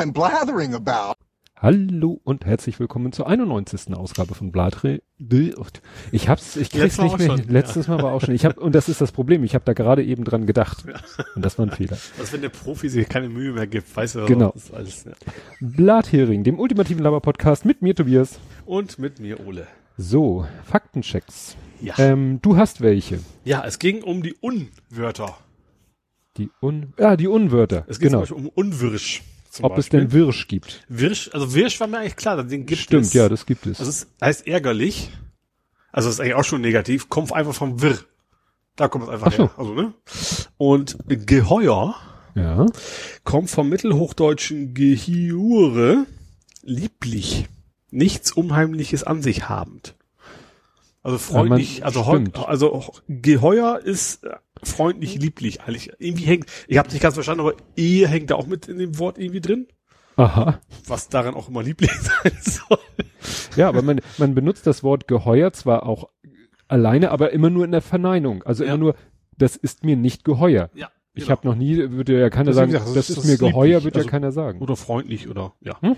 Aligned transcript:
I'm 0.00 0.14
blathering 0.14 0.72
about. 0.74 1.12
Hallo 1.56 2.22
und 2.24 2.46
herzlich 2.46 2.80
willkommen 2.80 3.12
zur 3.12 3.26
91. 3.28 3.92
Ausgabe 3.94 4.34
von 4.34 4.50
Blatre. 4.50 5.02
Ich 6.10 6.26
hab's, 6.26 6.56
ich 6.56 6.70
krieg's 6.70 6.96
Letztes 6.96 7.04
nicht 7.04 7.18
mehr. 7.18 7.36
schon, 7.36 7.48
Letztes 7.48 7.86
Mal 7.86 8.02
war 8.02 8.12
auch 8.14 8.22
schon. 8.22 8.34
Ich 8.34 8.46
hab, 8.46 8.56
und 8.56 8.74
das 8.74 8.88
ist 8.88 9.02
das 9.02 9.12
Problem. 9.12 9.44
Ich 9.44 9.54
habe 9.54 9.66
da 9.66 9.74
gerade 9.74 10.02
eben 10.02 10.24
dran 10.24 10.46
gedacht. 10.46 10.86
Und 11.36 11.44
das 11.44 11.58
war 11.58 11.66
ein 11.66 11.70
Fehler. 11.70 11.98
Was, 12.16 12.32
wenn 12.32 12.40
der 12.40 12.48
Profi 12.48 12.88
sich 12.88 13.10
keine 13.10 13.28
Mühe 13.28 13.52
mehr 13.52 13.66
gibt, 13.66 13.94
weißt 13.94 14.14
du, 14.14 14.24
Genau. 14.24 14.52
das 14.54 14.64
ist 14.64 14.74
alles, 14.74 15.04
ja. 15.04 15.12
Blathering, 15.60 16.44
dem 16.44 16.58
ultimativen 16.58 17.02
Laber-Podcast 17.02 17.66
mit 17.66 17.82
mir, 17.82 17.94
Tobias. 17.94 18.40
Und 18.64 18.98
mit 18.98 19.20
mir 19.20 19.46
Ole. 19.46 19.66
So, 19.98 20.46
Faktenchecks. 20.64 21.58
Ja. 21.82 21.92
Ähm, 21.98 22.38
du 22.40 22.56
hast 22.56 22.80
welche. 22.80 23.20
Ja, 23.44 23.64
es 23.66 23.78
ging 23.78 24.02
um 24.02 24.22
die 24.22 24.32
Unwörter. 24.40 25.36
Die 26.38 26.48
Un, 26.62 26.94
ja, 26.98 27.16
die 27.18 27.28
Unwörter. 27.28 27.84
Es 27.86 27.98
geht 27.98 28.08
genau. 28.08 28.24
zum 28.24 28.36
Beispiel 28.44 28.50
um 28.56 28.64
Unwirsch. 28.64 29.24
Ob 29.62 29.72
es 29.72 29.86
Beispiel. 29.86 30.00
denn 30.00 30.12
Wirsch 30.12 30.46
gibt. 30.48 30.84
Wirsch, 30.88 31.30
also 31.32 31.54
Wirsch 31.54 31.80
war 31.80 31.86
mir 31.88 31.98
eigentlich 31.98 32.16
klar, 32.16 32.42
den 32.42 32.66
gibt 32.66 32.82
Stimmt, 32.82 33.06
es. 33.06 33.12
ja, 33.12 33.28
das 33.28 33.46
gibt 33.46 33.66
es. 33.66 33.80
Also 33.80 33.90
es 33.90 34.06
heißt 34.20 34.46
ärgerlich. 34.46 35.10
Also 35.92 36.08
es 36.08 36.14
ist 36.14 36.20
eigentlich 36.20 36.34
auch 36.34 36.44
schon 36.44 36.60
negativ. 36.60 37.08
Kommt 37.08 37.32
einfach 37.32 37.54
vom 37.54 37.82
Wirr. 37.82 37.98
Da 38.76 38.88
kommt 38.88 39.04
es 39.04 39.10
einfach 39.10 39.26
Ach 39.26 39.32
so. 39.32 39.42
her. 39.44 39.50
Also, 39.56 39.74
ne? 39.74 39.94
Und 40.56 40.96
Geheuer 41.08 41.96
ja. 42.34 42.66
kommt 43.24 43.50
vom 43.50 43.68
mittelhochdeutschen 43.68 44.72
Gehiure, 44.74 46.06
lieblich, 46.62 47.48
nichts 47.90 48.32
Unheimliches 48.32 49.02
an 49.04 49.20
sich 49.22 49.48
habend. 49.48 49.96
Also 51.02 51.16
freundlich, 51.18 51.78
man- 51.80 51.86
also, 51.86 52.06
heu, 52.06 52.24
also 52.46 52.92
Geheuer 53.08 53.78
ist 53.82 54.24
äh, 54.24 54.36
freundlich, 54.62 55.14
lieblich 55.16 55.62
eigentlich. 55.62 55.90
Irgendwie 55.98 56.24
hängt, 56.24 56.46
ich 56.68 56.76
habe 56.78 56.90
nicht 56.90 57.00
ganz 57.00 57.14
verstanden, 57.14 57.40
aber 57.40 57.54
Ehe 57.76 58.06
hängt 58.06 58.30
da 58.30 58.34
auch 58.34 58.46
mit 58.46 58.68
in 58.68 58.78
dem 58.78 58.98
Wort 58.98 59.18
irgendwie 59.18 59.40
drin, 59.40 59.66
Aha. 60.16 60.60
was 60.86 61.08
daran 61.08 61.34
auch 61.34 61.48
immer 61.48 61.62
lieblich 61.62 61.90
sein 62.00 62.32
soll. 62.40 62.78
Ja, 63.56 63.68
aber 63.68 63.80
man, 63.82 64.00
man 64.18 64.34
benutzt 64.34 64.66
das 64.66 64.82
Wort 64.82 65.08
geheuer 65.08 65.52
zwar 65.52 65.86
auch 65.86 66.10
alleine, 66.68 67.10
aber 67.10 67.32
immer 67.32 67.48
nur 67.50 67.64
in 67.64 67.72
der 67.72 67.80
Verneinung. 67.82 68.42
Also 68.42 68.64
Ja. 68.64 68.70
immer 68.74 68.78
nur, 68.78 68.94
das 69.38 69.56
ist 69.56 69.84
mir 69.84 69.96
nicht 69.96 70.24
geheuer. 70.24 70.68
Ja, 70.74 70.90
Ich 71.14 71.30
habe 71.30 71.48
noch 71.48 71.54
nie, 71.54 71.76
würde 71.92 72.20
ja 72.20 72.28
keiner 72.28 72.46
Das 72.50 72.56
sagen, 72.56 72.72
ist, 72.72 72.78
gesagt, 72.80 72.96
das, 72.96 73.06
das 73.06 73.16
ist 73.16 73.24
ist 73.24 73.30
mir 73.30 73.38
geheuer, 73.48 73.78
lieblich. 73.78 73.84
wird 73.86 73.96
Also- 73.96 74.06
ja 74.06 74.10
keiner 74.10 74.32
sagen. 74.32 74.60
oder 74.60 74.76
freundlich 74.76 75.28
oder 75.30 75.54
ja. 75.62 75.78
Mhm. 75.80 75.96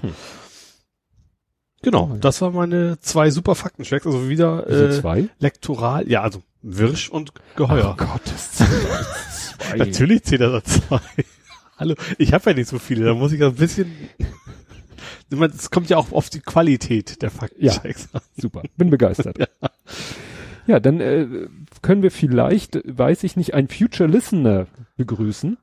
Genau, 1.83 2.16
das 2.20 2.41
waren 2.41 2.55
meine 2.55 2.98
zwei 3.00 3.30
super 3.30 3.56
Faktenchecks, 3.56 4.06
also 4.06 4.28
wieder 4.28 4.69
äh, 4.69 4.92
zwei? 4.92 5.28
lektoral, 5.41 6.08
ja, 6.08 6.22
also 6.22 6.42
Wirsch 6.62 7.08
und 7.08 7.33
Geheuer. 7.56 7.97
Oh 7.98 8.05
Gottes 8.05 8.52
zwei. 9.58 9.77
Natürlich 9.77 10.22
zählt 10.22 10.42
er 10.42 10.52
da 10.52 10.64
zwei. 10.64 11.00
Hallo, 11.77 11.97
ich 12.19 12.33
habe 12.33 12.50
ja 12.50 12.56
nicht 12.56 12.69
so 12.69 12.78
viele, 12.78 13.05
da 13.05 13.14
muss 13.14 13.33
ich 13.33 13.42
ein 13.42 13.55
bisschen. 13.55 13.92
Es 15.28 15.70
kommt 15.70 15.91
ja 15.91 15.97
auch 15.97 16.12
auf 16.12 16.30
die 16.30 16.41
Qualität 16.41 17.20
der 17.22 17.30
Faktenchecks 17.30 18.11
an. 18.12 18.20
Super, 18.36 18.62
bin 18.77 18.91
begeistert. 18.91 19.39
ja. 20.67 20.78
dann 20.78 21.00
äh, 21.00 21.27
können 21.80 22.02
wir 22.02 22.12
vielleicht, 22.12 22.78
weiß 22.84 23.24
ich 23.24 23.34
nicht, 23.34 23.55
einen 23.55 23.69
Future 23.69 24.08
Listener 24.08 24.69
begrüßen. 24.96 25.58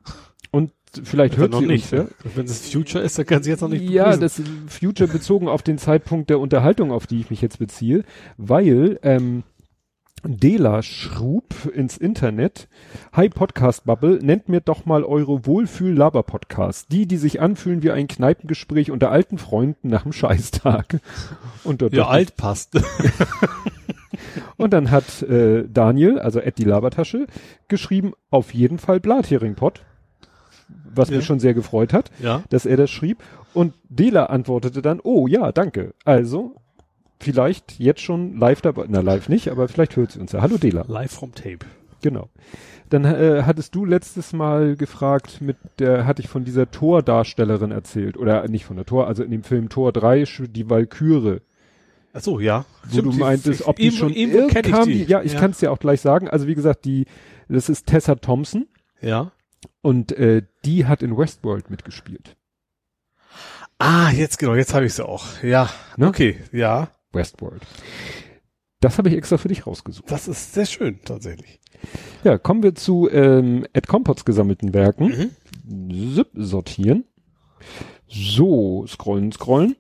Vielleicht 1.04 1.38
hört 1.38 1.54
sie 1.54 1.66
nicht. 1.66 1.92
uns, 1.94 2.10
ja. 2.10 2.30
Wenn 2.36 2.46
es 2.46 2.70
Future 2.72 3.04
ist, 3.04 3.18
dann 3.20 3.26
kann 3.26 3.44
sie 3.44 3.50
jetzt 3.52 3.62
noch 3.62 3.70
nicht 3.70 3.90
Ja, 3.90 4.12
begrüßen. 4.16 4.46
das 4.68 4.74
Future 4.80 5.10
bezogen 5.10 5.48
auf 5.48 5.62
den 5.62 5.78
Zeitpunkt 5.78 6.30
der 6.30 6.40
Unterhaltung, 6.40 6.92
auf 6.92 7.08
die 7.08 7.20
ich 7.20 7.30
mich 7.30 7.42
jetzt 7.42 7.60
beziehe, 7.60 8.04
weil 8.38 9.00
ähm, 9.04 9.44
Dela 10.24 10.82
schrub 10.84 11.54
ins 11.74 11.98
Internet, 11.98 12.68
Hi 13.14 13.30
Podcast 13.30 13.86
Bubble, 13.86 14.20
nennt 14.22 14.50
mir 14.50 14.60
doch 14.60 14.86
mal 14.86 15.04
eure 15.04 15.46
Wohlfühl-Laber-Podcast. 15.46 16.92
Die, 16.92 17.06
die 17.08 17.18
sich 17.18 17.40
anfühlen 17.42 17.84
wie 17.84 17.92
ein 17.92 18.08
Kneipengespräch 18.08 18.92
unter 18.92 19.12
alten 19.12 19.38
Freunden 19.38 19.88
nach 19.88 20.04
dem 20.04 20.12
Scheißtag. 20.12 21.00
Und, 21.64 21.82
ja, 21.94 22.08
alt 22.08 22.36
passt. 22.36 22.72
und 24.58 24.74
dann 24.74 24.92
hat 24.92 25.22
äh, 25.24 25.66
Daniel, 25.72 26.20
also 26.20 26.40
Ed 26.40 26.58
die 26.58 26.64
Labertasche, 26.64 27.28
geschrieben, 27.68 28.14
auf 28.30 28.54
jeden 28.54 28.78
Fall 28.80 29.00
Blathering-Pod. 29.00 29.84
Was 30.94 31.10
Ja. 31.10 31.18
mich 31.18 31.26
schon 31.26 31.40
sehr 31.40 31.54
gefreut 31.54 31.94
hat 31.94 32.12
ja. 32.22 32.44
dass 32.50 32.66
er 32.66 32.78
das 32.78 32.90
schrieb. 32.90 33.20
Und 33.54 33.74
Dela 33.90 34.26
antwortete 34.28 34.82
dann, 34.82 35.00
oh 35.04 35.28
ja, 35.28 35.52
danke. 35.52 35.94
Also, 36.06 36.56
vielleicht 37.20 37.80
jetzt 37.80 38.02
schon 38.02 38.38
live 38.38 38.62
dabei, 38.62 38.86
na 38.88 39.02
live 39.02 39.30
nicht, 39.30 39.50
aber 39.50 39.68
vielleicht 39.68 39.96
hört 39.96 40.12
sie 40.12 40.20
uns 40.20 40.32
ja. 40.32 40.42
Hallo 40.42 40.58
Dela. 40.58 40.86
Live 40.88 41.12
from 41.12 41.34
Tape. 41.34 41.60
Genau. 42.02 42.30
Dann 42.90 43.06
äh, 43.06 43.44
hattest 43.46 43.76
du 43.76 43.86
letztes 43.86 44.34
Mal 44.34 44.76
gefragt, 44.76 45.42
mit 45.42 45.58
der 45.80 46.06
hatte 46.08 46.22
ich 46.22 46.28
von 46.30 46.44
dieser 46.46 46.72
Tordarstellerin 46.72 47.72
erzählt. 47.72 48.18
Oder 48.18 48.48
nicht 48.48 48.66
von 48.66 48.78
der 48.78 48.86
Tor, 48.86 49.08
also 49.08 49.22
in 49.24 49.32
dem 49.32 49.44
Film 49.44 49.70
Tor 49.70 49.92
3, 49.92 50.24
sch- 50.24 50.48
die 50.48 50.70
Walküre. 50.70 51.42
Ach 52.14 52.22
so, 52.22 52.40
ja. 52.40 52.66
Wo 52.86 52.98
Stimmt, 53.00 53.14
du 53.16 53.20
meintest, 53.20 53.68
ob 53.68 53.76
die 53.76 53.84
irgendwo- 53.88 53.98
schon 54.00 54.14
irgendwo 54.14 54.40
irg- 54.40 54.50
kenn 54.50 54.66
ich 54.66 54.72
kam 54.72 54.86
die. 54.88 55.04
Ja, 55.04 55.22
ich 55.22 55.36
kann 55.38 55.52
es 55.52 55.60
dir 55.60 55.72
auch 55.72 55.78
gleich 55.80 56.02
sagen. 56.02 56.28
Also 56.30 56.48
wie 56.48 56.56
gesagt, 56.56 56.86
die, 56.86 57.06
das 57.48 57.70
ist 57.70 57.86
Tessa 57.86 58.16
Thompson 58.16 58.66
Ja. 59.02 59.32
Und 59.82 60.12
äh, 60.12 60.44
die 60.66 60.86
hat 60.86 61.02
in 61.02 61.18
Westworld 61.18 61.70
mitgespielt. 61.70 62.36
Ah, 63.78 64.12
jetzt 64.12 64.40
genau, 64.40 64.56
jetzt 64.56 64.74
habe 64.74 64.86
ich 64.86 64.94
sie 64.94 65.08
auch. 65.08 65.42
Ja. 65.42 65.70
Ne? 65.96 66.08
Okay, 66.08 66.40
ja. 66.52 66.90
Westworld. 67.14 67.62
Das 68.82 68.98
habe 68.98 69.10
ich 69.10 69.16
extra 69.16 69.38
für 69.38 69.48
dich 69.48 69.68
rausgesucht. 69.68 70.10
Das 70.12 70.28
ist 70.28 70.54
sehr 70.54 70.66
schön, 70.66 71.00
tatsächlich. 71.04 71.60
Ja, 72.24 72.38
kommen 72.38 72.64
wir 72.64 72.76
zu 72.76 73.10
ähm, 73.10 73.66
Ed 73.74 73.88
Compots 73.88 74.26
gesammelten 74.26 74.74
Werken. 74.74 75.32
Mhm. 75.66 76.14
Zip, 76.16 76.30
sortieren. 76.34 77.06
So, 78.08 78.86
scrollen, 78.88 79.32
scrollen. 79.32 79.76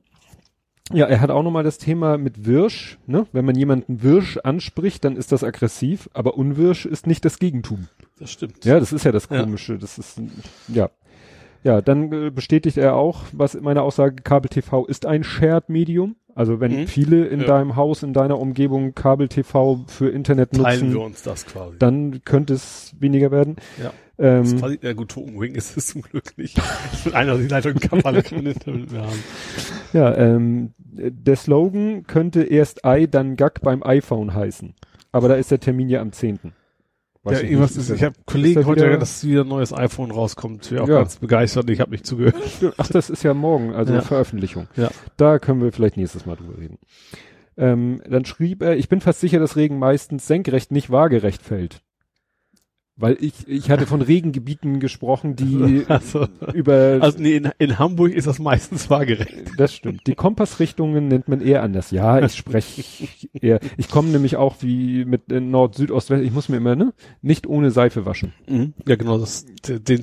Ja, 0.91 1.05
er 1.05 1.21
hat 1.21 1.29
auch 1.29 1.43
nochmal 1.43 1.63
das 1.63 1.77
Thema 1.77 2.17
mit 2.17 2.45
Wirsch. 2.45 2.97
Ne? 3.05 3.27
Wenn 3.31 3.45
man 3.45 3.55
jemanden 3.55 4.01
Wirsch 4.01 4.37
anspricht, 4.37 5.05
dann 5.05 5.17
ist 5.17 5.31
das 5.31 5.43
aggressiv, 5.43 6.09
aber 6.13 6.35
Unwirsch 6.35 6.85
ist 6.85 7.05
nicht 7.05 7.23
das 7.25 7.37
Gegentum. 7.37 7.87
Das 8.19 8.31
stimmt. 8.31 8.65
Ja, 8.65 8.79
das 8.79 8.91
ist 8.93 9.05
ja 9.05 9.11
das 9.11 9.27
Ja. 9.29 9.41
Komische. 9.43 9.77
Das 9.77 9.97
ist, 9.97 10.21
ja. 10.67 10.89
Ja, 11.63 11.81
dann 11.81 12.11
äh, 12.13 12.29
bestätigt 12.31 12.77
er 12.77 12.95
auch, 12.95 13.23
was 13.33 13.59
meine 13.59 13.81
Aussage, 13.81 14.15
Kabel 14.23 14.49
TV 14.49 14.85
ist 14.85 15.05
ein 15.05 15.23
Shared-Medium. 15.23 16.15
Also 16.35 16.61
wenn 16.61 16.81
Mhm. 16.81 16.87
viele 16.87 17.25
in 17.25 17.41
Ja. 17.41 17.47
deinem 17.47 17.75
Haus, 17.75 18.01
in 18.01 18.13
deiner 18.13 18.39
Umgebung 18.39 18.93
Kabel 18.95 19.27
TV 19.27 19.83
für 19.87 20.09
Internet 20.09 20.51
Teilen 20.51 20.63
nutzen, 20.85 20.93
wir 20.93 21.01
uns 21.01 21.21
das 21.23 21.45
quasi. 21.45 21.77
dann 21.79 22.21
könnte 22.23 22.53
es 22.53 22.95
weniger 22.99 23.31
werden. 23.31 23.57
Ja. 23.81 23.91
Das 24.15 24.47
ist 24.47 24.53
Ähm, 24.53 24.59
quasi, 24.59 24.79
ja 24.81 24.93
gut, 24.93 25.09
Token 25.11 25.39
Wing 25.39 25.55
ist 25.55 25.75
es 25.77 25.87
zum 25.87 26.01
Glück 26.01 26.37
nicht. 26.37 26.57
Mit 27.05 27.13
einer 27.13 27.37
die 27.37 27.47
Leitung 27.47 27.73
kann 27.75 28.01
alle 28.03 28.21
kein 28.23 28.45
Internet 28.45 28.91
mehr 28.91 29.01
haben. 29.03 29.23
ja, 29.93 30.15
ähm, 30.15 30.73
der 30.91 31.35
Slogan 31.35 32.03
könnte 32.07 32.43
erst 32.43 32.81
i, 32.85 33.07
dann 33.09 33.35
Gag 33.37 33.61
beim 33.61 33.81
iPhone 33.83 34.33
heißen. 34.33 34.73
Aber 35.11 35.27
da 35.29 35.35
ist 35.35 35.51
der 35.51 35.59
Termin 35.59 35.89
ja 35.89 35.99
am 36.01 36.11
10. 36.13 36.39
Weiß 37.23 37.39
ja, 37.39 37.43
ich 37.43 37.51
irgendwas 37.51 37.75
ist, 37.75 37.89
ich 37.89 38.01
habe 38.03 38.15
Kollegen 38.25 38.65
heute, 38.65 38.85
wieder- 38.85 38.97
dass 38.97 39.25
wieder 39.25 39.41
ein 39.41 39.47
neues 39.49 39.73
iPhone 39.73 40.11
rauskommt. 40.11 40.63
Ich 40.65 40.69
bin 40.69 40.79
auch 40.79 40.87
Ja. 40.87 40.99
ganz 40.99 41.17
begeistert 41.17 41.69
ich 41.69 41.81
habe 41.81 41.91
nicht 41.91 42.05
zugehört. 42.05 42.35
Ach, 42.77 42.87
das 42.87 43.09
ist 43.09 43.23
ja 43.23 43.33
morgen, 43.33 43.73
also 43.73 43.93
Ja. 43.93 44.01
Veröffentlichung. 44.01 44.67
Ja. 44.77 44.89
Da 45.17 45.37
können 45.39 45.61
wir 45.61 45.71
vielleicht 45.73 45.97
nächstes 45.97 46.25
Mal 46.25 46.35
drüber 46.37 46.57
reden. 46.57 46.77
Ähm, 47.57 48.01
dann 48.09 48.23
schrieb 48.23 48.61
er, 48.61 48.77
ich 48.77 48.87
bin 48.87 49.01
fast 49.01 49.19
sicher, 49.19 49.37
dass 49.39 49.57
Regen 49.57 49.79
meistens 49.79 50.27
senkrecht, 50.27 50.71
nicht 50.71 50.89
waagerecht 50.91 51.41
fällt. 51.41 51.81
Weil 52.99 53.17
ich, 53.21 53.47
ich 53.47 53.71
hatte 53.71 53.87
von 53.87 54.01
Regengebieten 54.01 54.81
gesprochen, 54.81 55.35
die 55.37 55.85
Also, 55.87 56.27
über, 56.53 56.99
also 57.01 57.17
nee, 57.19 57.37
in, 57.37 57.49
in 57.57 57.79
Hamburg 57.79 58.11
ist 58.11 58.27
das 58.27 58.39
meistens 58.39 58.89
waagerecht. 58.89 59.51
das 59.57 59.73
stimmt. 59.73 60.05
Die 60.05 60.15
Kompassrichtungen 60.15 61.07
nennt 61.07 61.29
man 61.29 61.39
eher 61.39 61.63
anders. 61.63 61.91
Ja, 61.91 62.19
ich 62.21 62.35
spreche 62.35 62.83
eher, 63.33 63.59
ich 63.77 63.89
komme 63.89 64.09
nämlich 64.09 64.35
auch 64.35 64.57
wie 64.59 65.05
mit 65.05 65.31
äh, 65.31 65.39
Nord, 65.39 65.75
Süd, 65.75 65.91
Ost, 65.91 66.09
West, 66.09 66.23
ich 66.23 66.33
muss 66.33 66.49
mir 66.49 66.57
immer, 66.57 66.75
ne, 66.75 66.93
nicht 67.21 67.47
ohne 67.47 67.71
Seife 67.71 68.05
waschen. 68.05 68.33
Ja, 68.85 68.95
genau, 68.97 69.17
das, 69.17 69.45
den, 69.65 70.01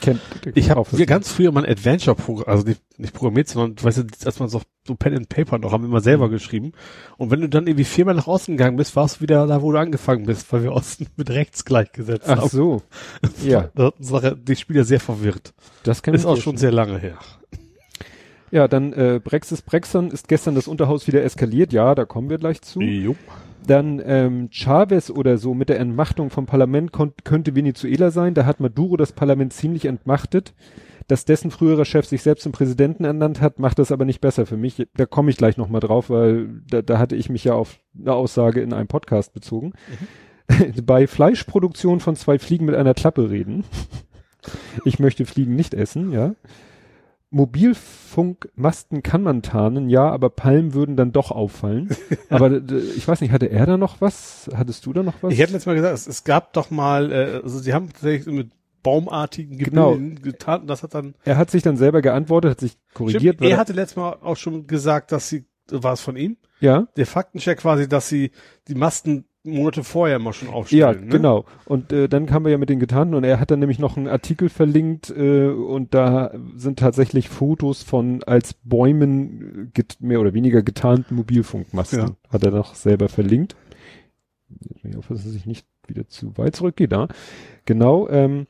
Kennt, 0.00 0.20
Ich 0.54 0.70
habe 0.70 1.06
ganz 1.06 1.30
früher 1.30 1.52
mal 1.52 1.64
ein 1.64 1.70
Adventure 1.70 2.16
Programm, 2.16 2.48
also 2.48 2.66
nicht, 2.66 2.80
nicht 2.98 3.12
programmiert, 3.12 3.48
sondern 3.48 3.84
weißt 3.84 3.98
du, 3.98 4.04
als 4.24 4.40
man 4.40 4.48
so, 4.48 4.62
so 4.88 4.96
Pen 4.96 5.14
and 5.14 5.28
Paper 5.28 5.58
noch 5.58 5.70
haben 5.72 5.84
wir 5.84 5.88
immer 5.88 6.00
selber 6.00 6.28
geschrieben. 6.28 6.72
Und 7.16 7.30
wenn 7.30 7.40
du 7.40 7.48
dann 7.48 7.66
irgendwie 7.68 7.84
viermal 7.84 8.16
nach 8.16 8.26
außen 8.26 8.56
gegangen 8.56 8.76
bist, 8.76 8.96
warst 8.96 9.16
du 9.18 9.20
wieder 9.20 9.46
da, 9.46 9.62
wo 9.62 9.70
du 9.70 9.78
angefangen 9.78 10.26
bist, 10.26 10.52
weil 10.52 10.64
wir 10.64 10.72
Osten 10.72 11.06
mit 11.16 11.30
rechts 11.30 11.64
gleichgesetzt 11.64 12.28
Ach 12.28 12.38
haben. 12.38 12.48
so. 12.48 12.82
Ja, 13.44 13.70
Da 13.76 13.92
hat 14.22 14.48
die 14.48 14.56
Spieler 14.56 14.82
sehr 14.84 14.98
verwirrt. 15.00 15.54
das 15.84 16.02
kann 16.02 16.14
Ist 16.14 16.26
auch 16.26 16.36
schon 16.36 16.56
sehr 16.56 16.72
lange 16.72 16.98
her. 16.98 17.18
Ja, 18.50 18.66
dann 18.66 18.92
äh, 18.94 19.20
Brexis 19.22 19.62
Brexon 19.62 20.10
ist 20.10 20.26
gestern 20.28 20.54
das 20.54 20.68
Unterhaus 20.68 21.06
wieder 21.06 21.22
eskaliert. 21.22 21.72
Ja, 21.72 21.94
da 21.94 22.04
kommen 22.04 22.30
wir 22.30 22.38
gleich 22.38 22.62
zu. 22.62 22.80
Jo. 22.80 23.14
Dann 23.66 24.00
ähm, 24.02 24.48
Chavez 24.50 25.10
oder 25.10 25.36
so 25.36 25.52
mit 25.52 25.68
der 25.68 25.78
Entmachtung 25.78 26.30
vom 26.30 26.46
Parlament 26.46 26.90
könnte 27.24 27.54
Venezuela 27.54 28.10
sein. 28.10 28.32
Da 28.32 28.46
hat 28.46 28.60
Maduro 28.60 28.96
das 28.96 29.12
Parlament 29.12 29.52
ziemlich 29.52 29.84
entmachtet. 29.84 30.54
Dass 31.08 31.24
dessen 31.24 31.50
früherer 31.50 31.86
Chef 31.86 32.06
sich 32.06 32.22
selbst 32.22 32.42
zum 32.42 32.52
Präsidenten 32.52 33.04
ernannt 33.04 33.40
hat, 33.40 33.58
macht 33.58 33.78
das 33.78 33.90
aber 33.90 34.04
nicht 34.04 34.20
besser 34.20 34.44
für 34.44 34.58
mich. 34.58 34.86
Da 34.94 35.06
komme 35.06 35.30
ich 35.30 35.38
gleich 35.38 35.56
nochmal 35.56 35.80
drauf, 35.80 36.10
weil 36.10 36.60
da, 36.70 36.82
da 36.82 36.98
hatte 36.98 37.16
ich 37.16 37.30
mich 37.30 37.44
ja 37.44 37.54
auf 37.54 37.80
eine 37.98 38.12
Aussage 38.12 38.60
in 38.60 38.74
einem 38.74 38.88
Podcast 38.88 39.32
bezogen. 39.32 39.72
Bei 40.82 41.06
Fleischproduktion 41.06 42.00
von 42.00 42.14
zwei 42.14 42.38
Fliegen 42.38 42.66
mit 42.66 42.74
einer 42.74 42.94
Klappe 42.94 43.30
reden. 43.30 43.64
Ich 44.84 44.98
möchte 44.98 45.26
Fliegen 45.26 45.56
nicht 45.56 45.74
essen, 45.74 46.12
ja. 46.12 46.34
Mobilfunkmasten 47.30 49.02
kann 49.02 49.22
man 49.22 49.42
tarnen, 49.42 49.90
ja, 49.90 50.10
aber 50.10 50.30
Palmen 50.30 50.72
würden 50.72 50.96
dann 50.96 51.12
doch 51.12 51.30
auffallen. 51.30 51.90
aber 52.30 52.62
ich 52.96 53.06
weiß 53.06 53.20
nicht, 53.20 53.32
hatte 53.32 53.50
er 53.50 53.66
da 53.66 53.76
noch 53.76 54.00
was? 54.00 54.48
Hattest 54.54 54.86
du 54.86 54.92
da 54.94 55.02
noch 55.02 55.22
was? 55.22 55.32
Ich 55.32 55.38
hätte 55.38 55.52
letztes 55.52 55.66
Mal 55.66 55.74
gesagt, 55.74 55.94
es, 55.94 56.06
es 56.06 56.24
gab 56.24 56.54
doch 56.54 56.70
mal, 56.70 57.12
äh, 57.12 57.40
also 57.42 57.58
sie 57.58 57.74
haben 57.74 57.88
tatsächlich 57.92 58.34
mit 58.34 58.50
baumartigen 58.88 59.58
Genau. 59.58 59.92
Gebilden 59.92 60.22
getan. 60.22 60.66
Das 60.66 60.82
hat 60.82 60.94
dann 60.94 61.14
er 61.24 61.36
hat 61.36 61.50
sich 61.50 61.62
dann 61.62 61.76
selber 61.76 62.02
geantwortet, 62.02 62.52
hat 62.52 62.60
sich 62.60 62.76
korrigiert. 62.94 63.36
Stimmt, 63.36 63.50
er 63.50 63.56
hatte 63.58 63.72
letztes 63.72 63.96
Mal 63.96 64.16
auch 64.22 64.36
schon 64.36 64.66
gesagt, 64.66 65.12
dass 65.12 65.28
sie, 65.28 65.44
war 65.70 65.92
es 65.92 66.00
von 66.00 66.16
ihm? 66.16 66.36
ja, 66.60 66.88
Der 66.96 67.06
Faktencheck 67.06 67.58
quasi, 67.58 67.88
dass 67.88 68.08
sie 68.08 68.30
die 68.68 68.74
Masten 68.74 69.24
Monate 69.44 69.82
vorher 69.84 70.18
mal 70.18 70.32
schon 70.34 70.48
ja, 70.48 70.54
aufstellen. 70.54 71.04
ne? 71.06 71.08
genau. 71.08 71.44
Und 71.64 71.92
äh, 71.92 72.08
dann 72.08 72.26
kamen 72.26 72.44
wir 72.44 72.52
ja 72.52 72.58
mit 72.58 72.68
den 72.68 72.80
Getarnten 72.80 73.14
und 73.14 73.24
er 73.24 73.40
hat 73.40 73.50
dann 73.50 73.60
nämlich 73.60 73.78
noch 73.78 73.96
einen 73.96 74.08
Artikel 74.08 74.48
verlinkt 74.50 75.08
äh, 75.10 75.48
und 75.48 75.94
da 75.94 76.32
sind 76.56 76.78
tatsächlich 76.80 77.28
Fotos 77.30 77.82
von 77.82 78.22
als 78.24 78.52
Bäumen 78.52 79.72
äh, 79.74 79.82
mehr 80.00 80.20
oder 80.20 80.34
weniger 80.34 80.62
getarnten 80.62 81.14
Mobilfunkmasten. 81.14 81.98
Ja. 82.00 82.16
Hat 82.28 82.42
er 82.42 82.50
noch 82.50 82.74
selber 82.74 83.08
verlinkt. 83.08 83.56
Ich 84.82 84.96
hoffe, 84.96 85.14
dass 85.14 85.24
es 85.24 85.32
sich 85.32 85.46
nicht 85.46 85.66
wieder 85.86 86.06
zu 86.08 86.36
weit 86.36 86.56
zurückgeht. 86.56 86.92
Da. 86.92 87.08
Genau. 87.64 88.08
Ähm, 88.08 88.48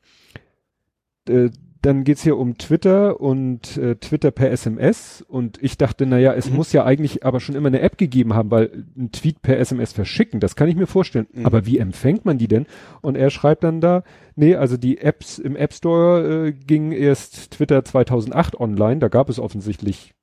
äh, 1.29 1.51
dann 1.81 2.03
geht's 2.03 2.25
hier 2.25 2.37
um 2.37 2.59
Twitter 2.59 3.21
und 3.21 3.77
äh, 3.77 3.95
Twitter 3.95 4.33
per 4.33 4.51
SMS 4.51 5.23
und 5.29 5.63
ich 5.63 5.79
dachte, 5.79 6.07
naja, 6.07 6.35
es 6.35 6.51
Mhm. 6.51 6.57
muss 6.57 6.73
ja 6.73 6.85
eigentlich 6.85 7.25
aber 7.25 7.39
schon 7.39 7.55
immer 7.55 7.69
eine 7.69 7.81
App 7.83 7.97
gegeben 7.99 8.35
haben, 8.35 8.51
weil 8.51 8.85
ein 8.97 9.13
Tweet 9.13 9.43
per 9.43 9.59
SMS 9.59 9.93
verschicken, 9.93 10.41
das 10.41 10.57
kann 10.57 10.69
ich 10.69 10.75
mir 10.75 10.89
vorstellen. 10.89 11.29
Mhm. 11.33 11.47
Aber 11.47 11.67
wie 11.67 11.79
empfängt 11.79 12.25
man 12.25 12.37
die 12.37 12.49
denn? 12.49 12.67
Und 13.01 13.17
er 13.17 13.31
schreibt 13.31 13.63
dann 13.63 13.81
da, 13.81 14.03
nee, 14.35 14.57
also 14.57 14.77
die 14.77 14.99
Apps 14.99 15.39
im 15.39 15.55
App 15.55 15.73
Store 15.73 16.49
äh, 16.49 16.53
ging 16.53 16.91
erst 16.91 17.53
Twitter 17.53 17.85
2008 17.85 18.59
online, 18.59 18.99
da 18.99 19.07
gab 19.07 19.29
es 19.31 19.39
offensichtlich 19.39 20.15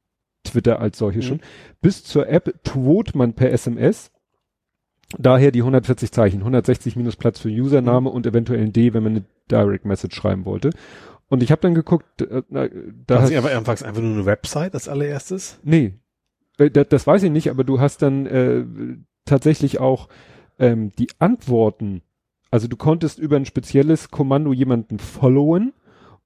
Twitter 0.43 0.79
als 0.81 0.97
solche 0.97 1.19
Mhm. 1.19 1.23
schon. 1.23 1.39
Bis 1.81 2.03
zur 2.03 2.27
App 2.27 2.53
twot 2.65 3.15
man 3.15 3.33
per 3.33 3.51
SMS. 3.51 4.11
Daher 5.17 5.51
die 5.51 5.61
140 5.61 6.11
Zeichen, 6.11 6.39
160 6.39 6.95
minus 6.95 7.15
Platz 7.15 7.39
für 7.39 7.49
Username 7.49 8.09
und 8.09 8.25
eventuell 8.25 8.61
ein 8.61 8.73
D, 8.73 8.93
wenn 8.93 9.03
man 9.03 9.11
eine 9.13 9.25
Direct 9.51 9.85
Message 9.85 10.15
schreiben 10.15 10.45
wollte. 10.45 10.71
Und 11.27 11.43
ich 11.43 11.51
habe 11.51 11.61
dann 11.61 11.75
geguckt, 11.75 12.21
äh, 12.21 12.41
na, 12.49 12.67
da 13.07 13.21
hast, 13.21 13.31
einfach, 13.31 13.51
einfach, 13.51 13.81
einfach 13.81 14.01
nur 14.01 14.13
eine 14.13 14.25
Website 14.25 14.73
als 14.73 14.87
allererstes. 14.87 15.59
nee, 15.63 15.93
äh, 16.57 16.69
das, 16.69 16.89
das 16.89 17.07
weiß 17.07 17.23
ich 17.23 17.31
nicht, 17.31 17.49
aber 17.49 17.63
du 17.63 17.79
hast 17.79 18.01
dann 18.01 18.25
äh, 18.25 18.65
tatsächlich 19.25 19.79
auch 19.79 20.07
ähm, 20.59 20.91
die 20.97 21.09
Antworten, 21.19 22.01
also 22.51 22.67
du 22.67 22.77
konntest 22.77 23.19
über 23.19 23.35
ein 23.35 23.45
spezielles 23.45 24.11
Kommando 24.11 24.53
jemanden 24.53 24.99
followen 24.99 25.73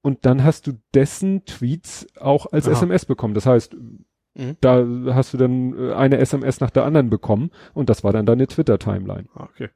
und 0.02 0.24
dann 0.24 0.44
hast 0.44 0.66
du 0.66 0.72
dessen 0.94 1.44
Tweets 1.44 2.06
auch 2.18 2.52
als 2.52 2.66
Aha. 2.66 2.72
SMS 2.72 3.04
bekommen. 3.04 3.34
Das 3.34 3.46
heißt, 3.46 3.76
Mhm. 4.34 4.56
da 4.60 4.86
hast 5.14 5.34
du 5.34 5.38
dann 5.38 5.76
äh, 5.76 5.92
eine 5.92 6.18
SMS 6.18 6.60
nach 6.60 6.70
der 6.70 6.84
anderen 6.84 7.10
bekommen 7.10 7.50
und 7.74 7.90
das 7.90 8.04
war 8.04 8.12
dann 8.12 8.26
deine 8.26 8.46
Twitter-Timeline. 8.46 9.26
Ah, 9.34 9.44
Okay. 9.44 9.68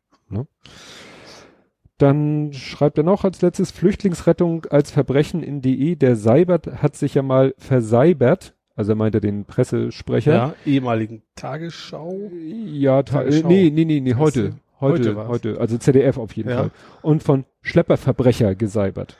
Dann 1.98 2.52
schreibt 2.52 2.98
er 2.98 3.04
noch 3.04 3.24
als 3.24 3.40
letztes 3.40 3.70
Flüchtlingsrettung 3.70 4.66
als 4.66 4.90
Verbrechen 4.90 5.42
in 5.44 5.60
DE. 5.62 5.94
Der 5.94 6.16
Seibert 6.16 6.82
hat 6.82 6.96
sich 6.96 7.14
ja 7.14 7.22
mal 7.22 7.54
verseibert. 7.56 8.54
Also 8.74 8.92
er 8.92 8.96
meinte 8.96 9.20
den 9.20 9.44
Pressesprecher. 9.44 10.32
Ja, 10.34 10.54
ehemaligen 10.66 11.22
Tagesschau. 11.36 12.30
Ja, 12.66 13.04
ta 13.04 13.18
Tagesschau. 13.18 13.46
nee, 13.48 13.70
nee, 13.72 13.84
nee, 13.84 14.00
nee, 14.00 14.14
heute. 14.14 14.54
Heute, 14.80 15.14
Heute 15.14 15.28
heute, 15.28 15.60
also 15.60 15.78
ZDF 15.78 16.18
auf 16.18 16.32
jeden 16.36 16.50
Ja. 16.50 16.56
Fall. 16.56 16.70
Und 17.00 17.22
von 17.22 17.44
Schlepperverbrecher 17.62 18.56
geseibert. 18.56 19.16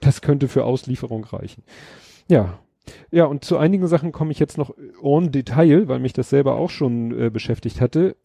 Das 0.00 0.20
könnte 0.20 0.48
für 0.48 0.64
Auslieferung 0.64 1.24
reichen. 1.24 1.62
Ja. 2.28 2.58
Ja, 3.10 3.24
und 3.26 3.44
zu 3.44 3.58
einigen 3.58 3.86
Sachen 3.86 4.12
komme 4.12 4.32
ich 4.32 4.38
jetzt 4.38 4.58
noch 4.58 4.74
en 5.02 5.30
Detail, 5.30 5.88
weil 5.88 6.00
mich 6.00 6.12
das 6.12 6.30
selber 6.30 6.56
auch 6.56 6.70
schon 6.70 7.18
äh, 7.18 7.30
beschäftigt 7.30 7.80
hatte. 7.80 8.16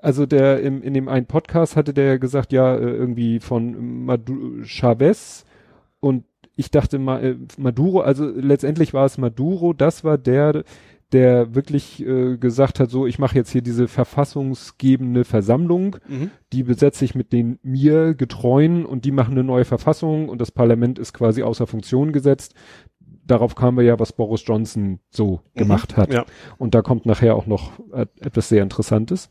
Also 0.00 0.26
der 0.26 0.60
im, 0.60 0.82
in 0.82 0.94
dem 0.94 1.08
einen 1.08 1.26
Podcast 1.26 1.76
hatte 1.76 1.94
der 1.94 2.18
gesagt, 2.18 2.52
ja, 2.52 2.74
äh, 2.74 2.80
irgendwie 2.80 3.38
von 3.40 4.04
Madu 4.04 4.62
Chavez 4.64 5.44
und 6.00 6.24
ich 6.56 6.70
dachte 6.70 6.98
mal 6.98 7.24
äh, 7.24 7.36
Maduro, 7.56 8.00
also 8.00 8.26
letztendlich 8.28 8.92
war 8.92 9.06
es 9.06 9.16
Maduro, 9.16 9.72
das 9.72 10.04
war 10.04 10.18
der, 10.18 10.64
der 11.12 11.54
wirklich 11.54 12.04
äh, 12.04 12.36
gesagt 12.36 12.80
hat, 12.80 12.90
so 12.90 13.06
ich 13.06 13.18
mache 13.18 13.36
jetzt 13.36 13.50
hier 13.52 13.62
diese 13.62 13.86
verfassungsgebende 13.86 15.24
Versammlung, 15.24 15.96
Mhm. 16.08 16.30
die 16.52 16.62
besetze 16.64 17.04
ich 17.04 17.14
mit 17.14 17.32
den 17.32 17.58
mir 17.62 18.14
getreuen 18.14 18.84
und 18.84 19.04
die 19.04 19.12
machen 19.12 19.32
eine 19.32 19.44
neue 19.44 19.64
Verfassung 19.64 20.28
und 20.28 20.40
das 20.40 20.50
Parlament 20.50 20.98
ist 20.98 21.12
quasi 21.12 21.42
außer 21.42 21.66
Funktion 21.66 22.12
gesetzt. 22.12 22.54
Darauf 23.32 23.54
kamen 23.54 23.78
wir 23.78 23.84
ja, 23.84 23.98
was 23.98 24.12
Boris 24.12 24.42
Johnson 24.46 25.00
so 25.08 25.40
gemacht 25.54 25.96
hat. 25.96 26.12
Ja. 26.12 26.26
Und 26.58 26.74
da 26.74 26.82
kommt 26.82 27.06
nachher 27.06 27.34
auch 27.34 27.46
noch 27.46 27.72
etwas 28.20 28.50
sehr 28.50 28.62
Interessantes. 28.62 29.30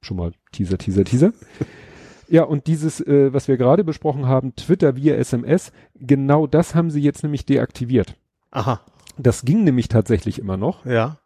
Schon 0.00 0.16
mal 0.16 0.30
Teaser, 0.52 0.78
Teaser, 0.78 1.02
Teaser. 1.02 1.32
ja, 2.28 2.44
und 2.44 2.68
dieses, 2.68 3.00
äh, 3.00 3.34
was 3.34 3.48
wir 3.48 3.56
gerade 3.56 3.82
besprochen 3.82 4.26
haben, 4.26 4.54
Twitter 4.54 4.94
via 4.94 5.16
SMS, 5.16 5.72
genau 5.96 6.46
das 6.46 6.76
haben 6.76 6.92
sie 6.92 7.00
jetzt 7.00 7.24
nämlich 7.24 7.46
deaktiviert. 7.46 8.14
Aha. 8.52 8.80
Das 9.18 9.42
ging 9.42 9.64
nämlich 9.64 9.88
tatsächlich 9.88 10.38
immer 10.38 10.56
noch. 10.56 10.86
Ja. 10.86 11.18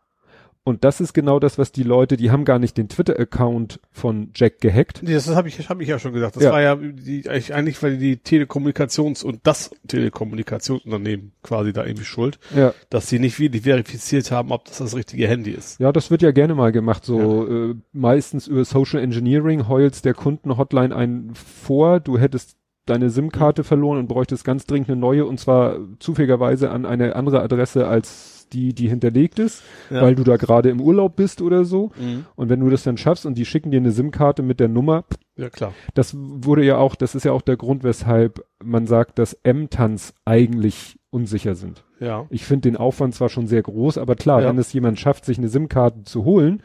Und 0.68 0.82
das 0.82 1.00
ist 1.00 1.12
genau 1.12 1.38
das, 1.38 1.58
was 1.58 1.70
die 1.70 1.84
Leute, 1.84 2.16
die 2.16 2.32
haben 2.32 2.44
gar 2.44 2.58
nicht 2.58 2.76
den 2.76 2.88
Twitter-Account 2.88 3.78
von 3.92 4.30
Jack 4.34 4.60
gehackt. 4.60 5.00
Nee, 5.00 5.14
das 5.14 5.28
habe 5.32 5.46
ich, 5.46 5.68
hab 5.68 5.80
ich 5.80 5.86
ja 5.86 6.00
schon 6.00 6.12
gesagt. 6.12 6.34
Das 6.34 6.42
Ja. 6.42 6.50
war 6.50 6.60
ja 6.60 6.74
die, 6.74 7.22
eigentlich, 7.30 7.80
war 7.84 7.90
die 7.90 8.16
Telekommunikations- 8.16 9.24
und 9.24 9.38
das 9.44 9.70
Telekommunikationsunternehmen 9.86 11.30
quasi 11.44 11.72
da 11.72 11.84
irgendwie 11.84 12.04
schuld, 12.04 12.40
Ja. 12.54 12.74
dass 12.90 13.08
sie 13.08 13.18
nicht 13.20 13.38
wirklich 13.38 13.62
verifiziert 13.62 14.30
haben, 14.32 14.50
ob 14.50 14.64
das 14.64 14.78
das 14.78 14.96
richtige 14.96 15.28
Handy 15.28 15.52
ist. 15.52 15.78
Ja, 15.78 15.92
das 15.92 16.10
wird 16.10 16.22
ja 16.22 16.32
gerne 16.32 16.56
mal 16.56 16.72
gemacht, 16.72 17.04
so 17.04 17.46
äh, 17.48 17.74
meistens 17.92 18.48
über 18.48 18.64
Social 18.64 19.00
Engineering 19.00 19.68
heulst 19.68 20.04
der 20.04 20.14
Kundenhotline 20.14 20.94
einen 20.94 21.34
vor, 21.36 22.00
du 22.00 22.18
hättest 22.18 22.56
deine 22.86 23.10
SIM-Karte 23.10 23.64
verloren 23.64 23.98
und 23.98 24.06
bräuchtest 24.08 24.44
ganz 24.44 24.64
dringend 24.64 24.88
eine 24.90 25.00
neue 25.00 25.26
und 25.26 25.40
zwar 25.40 25.78
zufälligerweise 25.98 26.70
an 26.70 26.86
eine 26.86 27.16
andere 27.16 27.42
Adresse 27.42 27.86
als 27.88 28.35
die, 28.52 28.72
die 28.74 28.88
hinterlegt 28.88 29.38
ist, 29.38 29.62
Ja. 29.90 30.02
weil 30.02 30.14
du 30.14 30.24
da 30.24 30.36
gerade 30.36 30.70
im 30.70 30.80
Urlaub 30.80 31.16
bist 31.16 31.42
oder 31.42 31.64
so. 31.64 31.90
Mhm. 31.98 32.26
Und 32.36 32.48
wenn 32.48 32.60
du 32.60 32.70
das 32.70 32.82
dann 32.84 32.96
schaffst 32.96 33.26
und 33.26 33.36
die 33.36 33.44
schicken 33.44 33.70
dir 33.70 33.78
eine 33.78 33.90
SIM-Karte 33.92 34.42
mit 34.42 34.60
der 34.60 34.68
Nummer, 34.68 35.04
Ja, 35.36 35.50
klar. 35.50 35.72
das 35.94 36.14
wurde 36.16 36.64
ja 36.64 36.76
auch, 36.78 36.94
das 36.94 37.14
ist 37.14 37.24
ja 37.24 37.32
auch 37.32 37.42
der 37.42 37.56
Grund, 37.56 37.82
weshalb 37.84 38.44
man 38.62 38.86
sagt, 38.86 39.18
dass 39.18 39.34
M-Tans 39.42 40.14
eigentlich 40.24 40.98
unsicher 41.10 41.54
sind. 41.54 41.82
Ja. 42.00 42.26
Ich 42.30 42.44
finde 42.44 42.68
den 42.70 42.76
Aufwand 42.76 43.14
zwar 43.14 43.28
schon 43.28 43.46
sehr 43.46 43.62
groß, 43.62 43.98
aber 43.98 44.14
klar, 44.16 44.42
Ja. 44.42 44.48
wenn 44.48 44.58
es 44.58 44.72
jemand 44.72 44.98
schafft, 45.00 45.24
sich 45.24 45.38
eine 45.38 45.48
SIM-Karte 45.48 46.04
zu 46.04 46.24
holen 46.24 46.62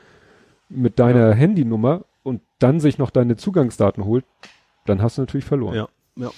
mit 0.69 0.99
deiner 0.99 1.33
Handynummer 1.33 2.03
und 2.23 2.41
dann 2.59 2.79
sich 2.79 2.97
noch 2.97 3.09
deine 3.09 3.35
Zugangsdaten 3.37 4.05
holt, 4.05 4.25
dann 4.85 5.01
hast 5.01 5.17
du 5.17 5.21
natürlich 5.23 5.45
verloren. 5.45 5.75
Ja. 5.75 5.87
Ja. 6.15 6.31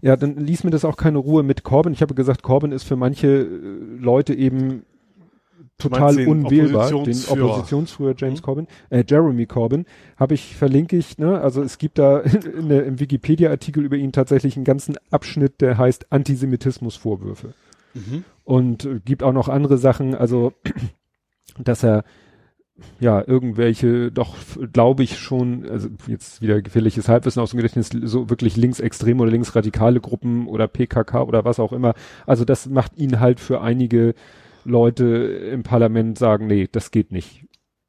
Ja, 0.00 0.16
dann 0.16 0.36
ließ 0.36 0.64
mir 0.64 0.70
das 0.70 0.84
auch 0.84 0.96
keine 0.96 1.18
Ruhe 1.18 1.42
mit 1.42 1.62
Corbyn. 1.64 1.92
Ich 1.92 2.02
habe 2.02 2.14
gesagt, 2.14 2.42
Corbyn 2.42 2.72
ist 2.72 2.84
für 2.84 2.96
manche 2.96 3.26
äh, 3.28 3.48
Leute 4.00 4.34
eben 4.34 4.82
total 5.78 6.16
den 6.16 6.28
unwählbar. 6.28 6.88
Den 6.88 6.96
Oppositionsführer? 6.96 7.44
Oppositionsführer 7.50 8.14
James 8.16 8.40
Mhm. 8.40 8.44
Corbyn, 8.44 8.66
äh, 8.90 9.04
Jeremy 9.06 9.46
Corbyn, 9.46 9.86
habe 10.16 10.34
ich 10.34 10.56
verlinke 10.56 10.96
ich. 10.96 11.18
Ne? 11.18 11.40
Also 11.40 11.62
es 11.62 11.78
gibt 11.78 11.98
da 11.98 12.18
in 12.58 12.68
der, 12.68 12.84
im 12.84 12.98
Wikipedia-Artikel 12.98 13.84
über 13.84 13.96
ihn 13.96 14.12
tatsächlich 14.12 14.56
einen 14.56 14.64
ganzen 14.64 14.96
Abschnitt, 15.10 15.60
der 15.60 15.78
heißt 15.78 16.10
Antisemitismusvorwürfe 16.10 17.54
Mhm. 17.94 18.24
und 18.44 18.84
äh, 18.84 19.00
gibt 19.04 19.22
auch 19.22 19.32
noch 19.32 19.48
andere 19.48 19.78
Sachen, 19.78 20.14
also 20.14 20.52
dass 21.58 21.82
er 21.82 22.04
ja 23.00 23.22
irgendwelche 23.26 24.12
doch 24.12 24.36
glaube 24.72 25.02
ich 25.02 25.18
schon 25.18 25.68
also 25.68 25.88
jetzt 26.06 26.40
wieder 26.42 26.62
gefährliches 26.62 27.08
Halbwissen 27.08 27.42
aus 27.42 27.50
dem 27.50 27.56
Gedächtnis 27.58 27.90
so 28.04 28.30
wirklich 28.30 28.56
linksextreme 28.56 29.20
oder 29.22 29.30
linksradikale 29.32 30.00
Gruppen 30.00 30.46
oder 30.46 30.68
PKK 30.68 31.22
oder 31.24 31.44
was 31.44 31.58
auch 31.60 31.72
immer 31.72 31.94
also 32.26 32.44
das 32.44 32.66
macht 32.66 32.96
ihn 32.96 33.20
halt 33.20 33.40
für 33.40 33.60
einige 33.60 34.14
Leute 34.64 35.04
im 35.52 35.62
Parlament 35.64 36.18
sagen 36.18 36.46
nee 36.46 36.68
das 36.70 36.90
geht 36.92 37.10
nicht 37.12 37.46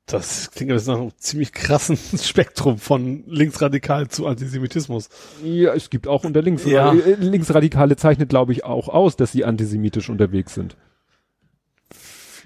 Das 0.07 0.49
klingt 0.51 0.71
jetzt 0.71 0.87
nach 0.87 0.97
einem 0.99 1.11
ziemlich 1.17 1.51
krassen 1.51 1.97
Spektrum 2.21 2.79
von 2.79 3.23
linksradikal 3.27 4.07
zu 4.07 4.25
Antisemitismus. 4.25 5.09
ja 5.43 5.73
es 5.75 5.89
gibt 5.91 6.07
auch 6.07 6.23
unter 6.23 6.41
links 6.41 6.65
Ja. 6.65 6.93
äh, 6.93 7.13
linksradikale 7.15 7.95
zeichnet 7.95 8.29
glaube 8.29 8.53
ich 8.53 8.63
auch 8.63 8.89
aus 8.89 9.15
dass 9.17 9.31
sie 9.33 9.45
antisemitisch 9.45 10.09
unterwegs 10.09 10.55
sind 10.55 10.77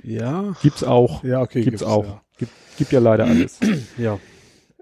Ja. 0.03 0.53
gibt's 0.62 0.83
auch 0.83 1.23
Ja, 1.23 1.41
okay. 1.41 1.62
gibt's 1.63 1.83
auch 1.83 2.21
gibt, 2.37 2.51
gibt 2.77 2.91
ja 2.91 2.99
leider 2.99 3.25
alles 3.25 3.59
Ja. 3.97 4.19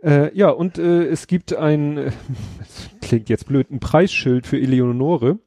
Äh, 0.04 0.36
ja, 0.36 0.50
und 0.50 0.78
äh, 0.78 1.06
es 1.06 1.28
gibt 1.28 1.56
ein, 1.56 1.98
äh, 1.98 2.12
klingt 3.02 3.30
jetzt 3.30 3.46
blöd, 3.46 3.70
ein 3.70 3.80
Preisschild 3.80 4.48
für 4.48 4.60
Eleonore. 4.60 5.38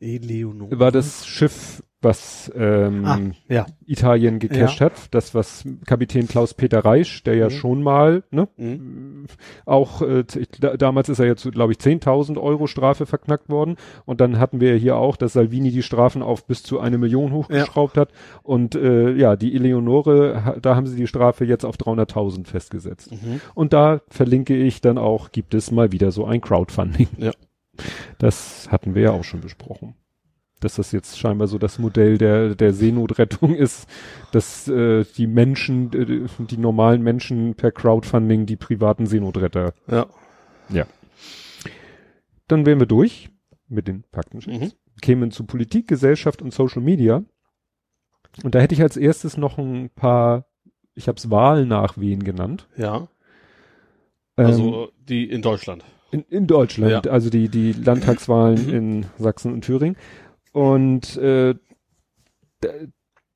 Eleonore. 0.00 0.78
War 0.78 0.92
das 0.92 1.26
Schiff, 1.26 1.82
was 2.06 2.50
ähm, 2.56 3.04
Ah, 3.04 3.18
ja. 3.48 3.66
Italien 3.84 4.38
gecasht 4.38 4.80
hat. 4.80 4.92
Das, 5.14 5.34
was 5.34 5.64
Kapitän 5.84 6.26
Klaus-Peter 6.28 6.84
Reisch, 6.84 7.22
der 7.24 7.34
ja 7.34 7.46
Mhm. 7.46 7.50
schon 7.50 7.82
mal, 7.82 8.22
ne, 8.30 8.48
Mhm. 8.56 9.26
auch, 9.66 10.00
äh, 10.00 10.24
da, 10.60 10.76
damals 10.78 11.08
ist 11.10 11.18
er 11.18 11.26
jetzt, 11.26 11.50
glaube 11.52 11.72
ich, 11.72 11.78
10.000 11.78 12.38
Euro 12.38 12.66
Strafe 12.66 13.04
verknackt 13.04 13.48
worden. 13.50 13.76
Und 14.06 14.20
dann 14.22 14.38
hatten 14.38 14.60
wir 14.60 14.74
hier 14.76 14.96
auch, 14.96 15.16
dass 15.16 15.34
Salvini 15.34 15.70
die 15.70 15.82
Strafen 15.82 16.22
auf 16.22 16.46
bis 16.46 16.62
zu 16.62 16.80
eine 16.80 16.96
Million 16.96 17.32
hochgeschraubt 17.32 17.96
hat. 17.98 18.10
Und 18.42 18.74
äh, 18.74 19.12
ja, 19.12 19.36
die 19.36 19.54
Eleonore, 19.54 20.56
da 20.62 20.76
haben 20.76 20.86
sie 20.86 20.96
die 20.96 21.06
Strafe 21.06 21.44
jetzt 21.44 21.64
auf 21.64 21.76
300.000 21.76 22.46
festgesetzt. 22.46 23.12
Mhm. 23.12 23.40
Und 23.54 23.72
da 23.72 24.00
verlinke 24.08 24.56
ich 24.56 24.80
dann 24.80 24.96
auch, 24.96 25.32
gibt 25.32 25.52
es 25.54 25.70
mal 25.70 25.92
wieder 25.92 26.12
so 26.12 26.24
ein 26.24 26.40
Crowdfunding. 26.40 27.08
Ja. 27.18 27.32
Das 28.18 28.68
hatten 28.70 28.94
wir 28.94 29.02
ja 29.02 29.10
auch 29.10 29.24
schon 29.24 29.40
besprochen. 29.40 29.94
Dass 30.60 30.76
das 30.76 30.90
jetzt 30.92 31.18
scheinbar 31.18 31.48
so 31.48 31.58
das 31.58 31.78
Modell 31.78 32.16
der, 32.16 32.54
der 32.54 32.72
Seenotrettung 32.72 33.54
ist, 33.54 33.88
dass 34.32 34.66
äh, 34.68 35.04
die 35.16 35.26
Menschen, 35.26 35.92
äh, 35.92 36.26
die 36.46 36.56
normalen 36.56 37.02
Menschen 37.02 37.54
per 37.54 37.72
Crowdfunding 37.72 38.46
die 38.46 38.56
privaten 38.56 39.06
Seenotretter. 39.06 39.74
Ja. 39.88 40.06
Dann 42.48 42.64
wären 42.64 42.78
wir 42.78 42.86
durch 42.86 43.30
mit 43.68 43.88
den 43.88 44.04
Fakten. 44.12 44.38
Mhm. 44.46 44.72
Kämen 45.02 45.30
zu 45.30 45.44
Politik, 45.44 45.88
Gesellschaft 45.88 46.40
und 46.42 46.54
Social 46.54 46.80
Media. 46.82 47.22
Und 48.42 48.54
da 48.54 48.60
hätte 48.60 48.74
ich 48.74 48.82
als 48.82 48.96
erstes 48.96 49.36
noch 49.36 49.58
ein 49.58 49.90
paar, 49.90 50.46
ich 50.94 51.08
habe 51.08 51.16
es 51.18 51.30
Wahlnachwehen 51.30 52.22
genannt. 52.22 52.68
Ja. 52.76 53.08
Ähm, 54.36 54.46
Also 54.46 54.88
die 55.08 55.28
in 55.28 55.42
Deutschland. 55.42 55.84
In, 56.12 56.22
in 56.28 56.46
Deutschland, 56.46 57.04
Ja. 57.04 57.10
also 57.10 57.30
die, 57.30 57.48
die 57.48 57.72
Landtagswahlen 57.72 58.68
in 58.70 59.06
Sachsen 59.18 59.52
und 59.52 59.62
Thüringen. 59.64 59.96
Und 60.56 61.18
äh, 61.18 61.54
da- 62.62 62.70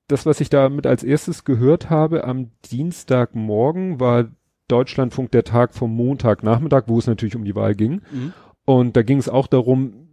das, 0.08 0.24
was 0.24 0.40
ich 0.40 0.48
damit 0.48 0.86
als 0.86 1.04
erstes 1.04 1.44
gehört 1.44 1.90
habe, 1.90 2.24
am 2.24 2.50
Dienstagmorgen 2.72 4.00
war 4.00 4.30
Deutschlandfunk 4.68 5.30
der 5.30 5.44
Tag 5.44 5.74
vom 5.74 5.94
Montagnachmittag, 5.94 6.84
wo 6.86 6.98
es 6.98 7.06
natürlich 7.06 7.36
um 7.36 7.44
die 7.44 7.54
Wahl 7.54 7.74
ging. 7.74 8.00
Mhm. 8.10 8.32
Und 8.64 8.96
da 8.96 9.02
ging 9.02 9.18
es 9.18 9.28
auch 9.28 9.48
darum, 9.48 10.08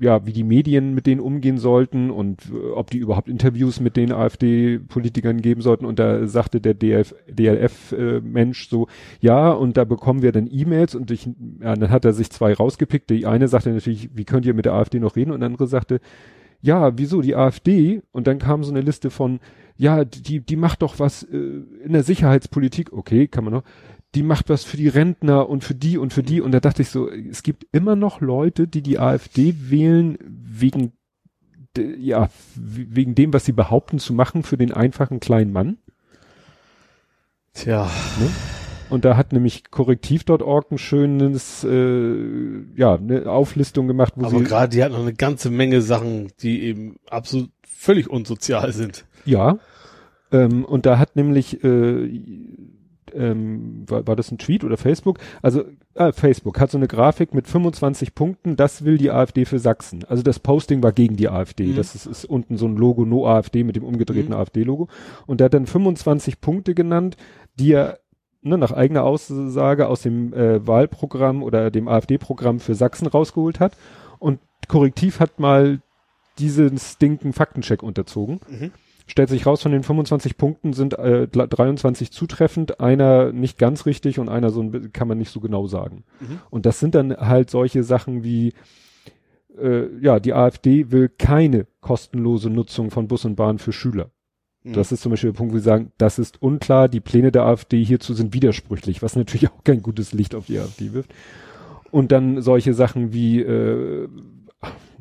ja, 0.00 0.24
wie 0.24 0.32
die 0.32 0.44
Medien 0.44 0.94
mit 0.94 1.06
denen 1.06 1.20
umgehen 1.20 1.58
sollten 1.58 2.10
und 2.10 2.50
äh, 2.50 2.70
ob 2.70 2.90
die 2.90 2.98
überhaupt 2.98 3.28
Interviews 3.28 3.80
mit 3.80 3.96
den 3.96 4.12
AfD-Politikern 4.12 5.42
geben 5.42 5.60
sollten. 5.60 5.84
Und 5.84 5.98
da 5.98 6.26
sagte 6.26 6.60
der 6.60 6.72
DLF, 6.72 7.14
DLF-Mensch 7.28 8.68
so, 8.68 8.88
ja, 9.20 9.50
und 9.50 9.76
da 9.76 9.84
bekommen 9.84 10.22
wir 10.22 10.32
dann 10.32 10.48
E-Mails 10.50 10.94
und 10.94 11.10
ich, 11.10 11.26
ja, 11.60 11.74
dann 11.74 11.90
hat 11.90 12.06
er 12.06 12.14
sich 12.14 12.30
zwei 12.30 12.54
rausgepickt. 12.54 13.10
Die 13.10 13.26
eine 13.26 13.46
sagte 13.46 13.70
natürlich, 13.70 14.08
wie 14.14 14.24
könnt 14.24 14.46
ihr 14.46 14.54
mit 14.54 14.64
der 14.64 14.72
AfD 14.72 14.98
noch 14.98 15.16
reden? 15.16 15.32
Und 15.32 15.40
der 15.40 15.48
andere 15.48 15.66
sagte, 15.66 16.00
ja, 16.62 16.96
wieso 16.98 17.20
die 17.20 17.36
AfD? 17.36 18.02
Und 18.10 18.26
dann 18.26 18.38
kam 18.38 18.64
so 18.64 18.70
eine 18.70 18.80
Liste 18.80 19.10
von, 19.10 19.38
ja, 19.76 20.04
die, 20.04 20.40
die 20.40 20.56
macht 20.56 20.80
doch 20.80 20.98
was 20.98 21.24
äh, 21.24 21.36
in 21.84 21.92
der 21.92 22.04
Sicherheitspolitik. 22.04 22.92
Okay, 22.92 23.28
kann 23.28 23.44
man 23.44 23.52
noch. 23.52 23.64
Die 24.14 24.22
macht 24.22 24.48
was 24.48 24.64
für 24.64 24.76
die 24.76 24.88
Rentner 24.88 25.48
und 25.48 25.62
für 25.62 25.74
die 25.74 25.96
und 25.96 26.12
für 26.12 26.22
die. 26.22 26.40
Und 26.40 26.52
da 26.52 26.60
dachte 26.60 26.82
ich 26.82 26.90
so, 26.90 27.08
es 27.08 27.42
gibt 27.42 27.66
immer 27.72 27.96
noch 27.96 28.20
Leute, 28.20 28.66
die 28.66 28.82
die 28.82 28.98
AfD 28.98 29.54
wählen 29.58 30.18
wegen, 30.26 30.92
ja, 31.76 32.28
wegen 32.56 33.14
dem, 33.14 33.32
was 33.32 33.44
sie 33.44 33.52
behaupten 33.52 33.98
zu 33.98 34.12
machen 34.12 34.42
für 34.42 34.56
den 34.56 34.72
einfachen 34.72 35.20
kleinen 35.20 35.52
Mann. 35.52 35.78
Tja. 37.54 37.88
Und 38.90 39.04
da 39.04 39.16
hat 39.16 39.32
nämlich 39.32 39.70
korrektiv.org 39.70 40.72
ein 40.72 40.78
schönes, 40.78 41.64
äh, 41.64 42.64
ja, 42.74 42.96
eine 42.96 43.30
Auflistung 43.30 43.86
gemacht, 43.86 44.14
wo 44.16 44.26
Aber 44.26 44.42
gerade 44.42 44.74
die 44.74 44.82
hat 44.82 44.90
noch 44.90 45.00
eine 45.00 45.14
ganze 45.14 45.50
Menge 45.50 45.80
Sachen, 45.80 46.32
die 46.42 46.62
eben 46.62 46.96
absolut 47.08 47.50
völlig 47.64 48.10
unsozial 48.10 48.72
sind. 48.72 49.06
Ja. 49.24 49.58
Ähm, 50.32 50.64
und 50.64 50.86
da 50.86 50.98
hat 50.98 51.14
nämlich, 51.16 51.62
äh, 51.62 52.20
ähm, 53.14 53.84
war, 53.88 54.06
war 54.06 54.16
das 54.16 54.30
ein 54.30 54.38
Tweet 54.38 54.64
oder 54.64 54.76
Facebook? 54.76 55.18
Also 55.42 55.64
äh, 55.94 56.12
Facebook 56.12 56.60
hat 56.60 56.70
so 56.70 56.78
eine 56.78 56.88
Grafik 56.88 57.34
mit 57.34 57.46
25 57.48 58.14
Punkten, 58.14 58.56
das 58.56 58.84
will 58.84 58.98
die 58.98 59.10
AfD 59.10 59.44
für 59.44 59.58
Sachsen. 59.58 60.04
Also 60.08 60.22
das 60.22 60.38
Posting 60.38 60.82
war 60.82 60.92
gegen 60.92 61.16
die 61.16 61.28
AfD. 61.28 61.66
Mhm. 61.68 61.76
Das 61.76 61.94
ist, 61.94 62.06
ist 62.06 62.24
unten 62.24 62.56
so 62.56 62.66
ein 62.66 62.76
Logo 62.76 63.04
No 63.04 63.26
AfD 63.26 63.64
mit 63.64 63.76
dem 63.76 63.84
umgedrehten 63.84 64.30
Mhm. 64.34 64.40
AfD-Logo. 64.40 64.88
Und 65.26 65.40
der 65.40 65.46
hat 65.46 65.54
dann 65.54 65.66
25 65.66 66.40
Punkte 66.40 66.74
genannt, 66.74 67.16
die 67.58 67.72
er 67.72 67.98
ne, 68.42 68.56
nach 68.58 68.72
eigener 68.72 69.04
Aussage 69.04 69.88
aus 69.88 70.02
dem 70.02 70.32
äh, 70.32 70.66
Wahlprogramm 70.66 71.42
oder 71.42 71.70
dem 71.70 71.88
AfD-Programm 71.88 72.60
für 72.60 72.74
Sachsen 72.74 73.06
rausgeholt 73.06 73.60
hat. 73.60 73.76
Und 74.18 74.40
Korrektiv 74.68 75.20
hat 75.20 75.40
mal 75.40 75.80
diesen 76.38 76.78
stinken 76.78 77.32
Faktencheck 77.32 77.82
unterzogen 77.82 78.40
Mhm. 78.48 78.70
Stellt 79.10 79.28
sich 79.28 79.44
raus, 79.46 79.62
von 79.62 79.72
den 79.72 79.82
25 79.82 80.36
Punkten 80.36 80.72
sind 80.72 80.98
äh, 80.98 81.26
23 81.26 82.12
zutreffend, 82.12 82.80
einer 82.80 83.32
nicht 83.32 83.58
ganz 83.58 83.84
richtig 83.86 84.18
und 84.18 84.28
einer 84.28 84.50
so 84.50 84.62
ein, 84.62 84.92
kann 84.92 85.08
man 85.08 85.18
nicht 85.18 85.30
so 85.30 85.40
genau 85.40 85.66
sagen. 85.66 86.04
Mhm. 86.20 86.38
Und 86.50 86.66
das 86.66 86.78
sind 86.78 86.94
dann 86.94 87.16
halt 87.16 87.50
solche 87.50 87.82
Sachen 87.82 88.22
wie, 88.22 88.52
äh, 89.60 89.86
ja, 90.00 90.20
die 90.20 90.32
AfD 90.32 90.90
will 90.90 91.08
keine 91.08 91.66
kostenlose 91.80 92.50
Nutzung 92.50 92.90
von 92.90 93.08
Bus 93.08 93.24
und 93.24 93.34
Bahn 93.34 93.58
für 93.58 93.72
Schüler. 93.72 94.10
Mhm. 94.62 94.74
Das 94.74 94.92
ist 94.92 95.02
zum 95.02 95.10
Beispiel 95.10 95.32
der 95.32 95.38
Punkt, 95.38 95.52
wo 95.52 95.58
sie 95.58 95.64
sagen, 95.64 95.92
das 95.98 96.18
ist 96.18 96.40
unklar, 96.40 96.88
die 96.88 97.00
Pläne 97.00 97.32
der 97.32 97.44
AfD 97.44 97.82
hierzu 97.82 98.14
sind 98.14 98.32
widersprüchlich, 98.32 99.02
was 99.02 99.16
natürlich 99.16 99.48
auch 99.50 99.64
kein 99.64 99.82
gutes 99.82 100.12
Licht 100.12 100.34
auf 100.34 100.46
die 100.46 100.58
AfD 100.58 100.92
wirft. 100.92 101.12
Und 101.90 102.12
dann 102.12 102.40
solche 102.40 102.74
Sachen 102.74 103.12
wie, 103.12 103.40
äh, 103.40 104.08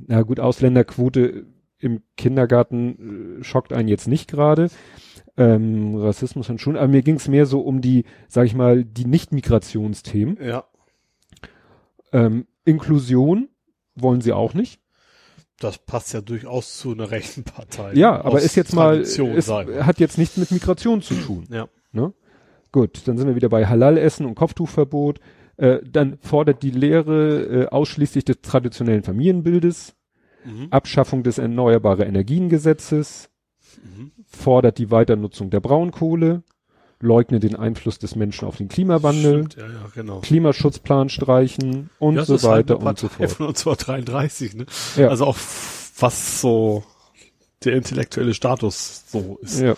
na 0.08 0.24
gut, 0.24 0.40
Ausländerquote 0.40 1.46
im 1.80 2.02
Kindergarten 2.18 3.40
äh, 3.40 3.44
schockt 3.44 3.74
einen 3.74 3.88
jetzt 3.88 4.08
nicht 4.08 4.30
gerade. 4.30 4.70
Ähm, 5.38 5.96
Rassismus 5.96 6.48
dann 6.48 6.60
schon, 6.60 6.76
aber 6.76 6.90
mir 6.90 7.02
ging 7.02 7.16
es 7.16 7.28
mehr 7.28 7.46
so 7.46 7.62
um 7.62 7.82
die, 7.82 8.06
sag 8.28 8.46
ich 8.46 8.56
mal, 8.56 8.84
die 8.84 9.06
Nicht-Migrationsthemen. 9.06 10.38
Ja. 10.42 10.66
Ähm, 12.12 12.48
Inklusion 12.66 13.48
wollen 13.96 14.22
sie 14.22 14.34
auch 14.34 14.54
nicht. 14.54 14.82
Das 15.60 15.78
passt 15.78 16.14
ja 16.14 16.22
durchaus 16.22 16.78
zu 16.78 16.92
einer 16.92 17.12
rechten 17.12 17.44
Partei. 17.44 17.94
Ja, 17.94 18.24
aber 18.24 18.42
ist 18.42 18.56
jetzt 18.56 18.74
mal, 18.74 19.02
ist, 19.02 19.50
hat 19.50 20.00
jetzt 20.00 20.18
nichts 20.18 20.38
mit 20.38 20.52
Migration 20.52 21.02
zu 21.02 21.16
tun. 21.16 21.46
Ja. 21.50 21.68
Ne? 21.92 22.14
Gut, 22.72 23.08
dann 23.08 23.18
sind 23.18 23.28
wir 23.28 23.36
wieder 23.36 23.50
bei 23.50 23.66
Halal-Essen 23.66 24.26
und 24.26 24.36
Kopftuchverbot. 24.36 25.20
Äh, 25.58 25.80
dann 25.86 26.18
fordert 26.22 26.64
die 26.64 26.72
Lehre 26.72 27.44
äh, 27.44 27.68
ausschließlich 27.68 28.24
des 28.24 28.42
traditionellen 28.42 29.04
Familienbildes, 29.04 29.96
Mhm. 30.46 30.68
Abschaffung 30.72 31.24
des 31.24 31.38
Erneuerbare 31.38 32.06
Energiengesetzes, 32.06 33.30
Mhm. 33.84 34.12
fordert 34.28 34.78
die 34.78 34.92
Weiternutzung 34.92 35.50
der 35.50 35.60
Braunkohle, 35.60 36.44
leugnet 37.00 37.44
den 37.44 37.56
Einfluss 37.56 37.98
des 38.00 38.16
Menschen 38.16 38.46
auf 38.48 38.58
den 38.58 38.68
Klimawandel, 38.68 39.46
Stimmt, 39.46 39.56
ja, 39.56 39.68
ja, 39.68 39.86
genau. 39.94 40.20
Klimaschutzplan 40.20 41.10
streichen 41.10 41.90
und 42.00 42.16
Ja, 42.16 42.26
so 42.26 42.34
halt 42.34 42.70
weiter 42.70 42.80
eine 42.80 42.90
und 42.90 43.00
so 43.00 43.08
fort. 43.08 43.32
Von 43.32 43.48
1933, 43.48 44.56
ne? 44.56 44.66
Ja. 44.98 45.08
Also 45.10 45.26
auch 45.26 45.38
was 46.00 46.42
so 46.42 46.84
der 47.64 47.76
intellektuelle 47.76 48.34
Status 48.34 49.04
so 49.08 49.38
ist. 49.42 49.60
Ja. 49.62 49.76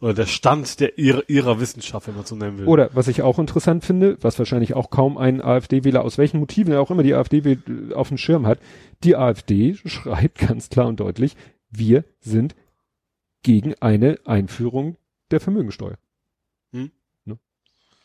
Oder 0.00 0.14
der 0.14 0.26
Stand 0.26 0.80
der 0.80 0.98
ihrer, 0.98 1.28
ihrer 1.28 1.58
Wissenschaft, 1.60 2.06
wenn 2.06 2.16
man 2.16 2.26
so 2.26 2.36
nennen 2.36 2.58
will. 2.58 2.66
Oder 2.66 2.90
was 2.92 3.08
ich 3.08 3.22
auch 3.22 3.38
interessant 3.38 3.84
finde, 3.84 4.18
was 4.20 4.38
wahrscheinlich 4.38 4.74
auch 4.74 4.90
kaum 4.90 5.16
ein 5.16 5.40
AfD-Wähler 5.40 6.04
aus 6.04 6.18
welchen 6.18 6.38
Motiven 6.38 6.74
auch 6.74 6.90
immer 6.90 7.02
die 7.02 7.14
AfD 7.14 7.44
wählt, 7.44 7.94
auf 7.94 8.08
dem 8.08 8.18
Schirm 8.18 8.46
hat, 8.46 8.58
die 9.04 9.16
AfD 9.16 9.74
schreibt 9.84 10.38
ganz 10.48 10.68
klar 10.68 10.86
und 10.86 11.00
deutlich, 11.00 11.36
wir 11.70 12.04
sind 12.20 12.54
gegen 13.42 13.74
eine 13.80 14.18
Einführung 14.24 14.96
der 15.30 15.40
Vermögensteuer. 15.40 15.96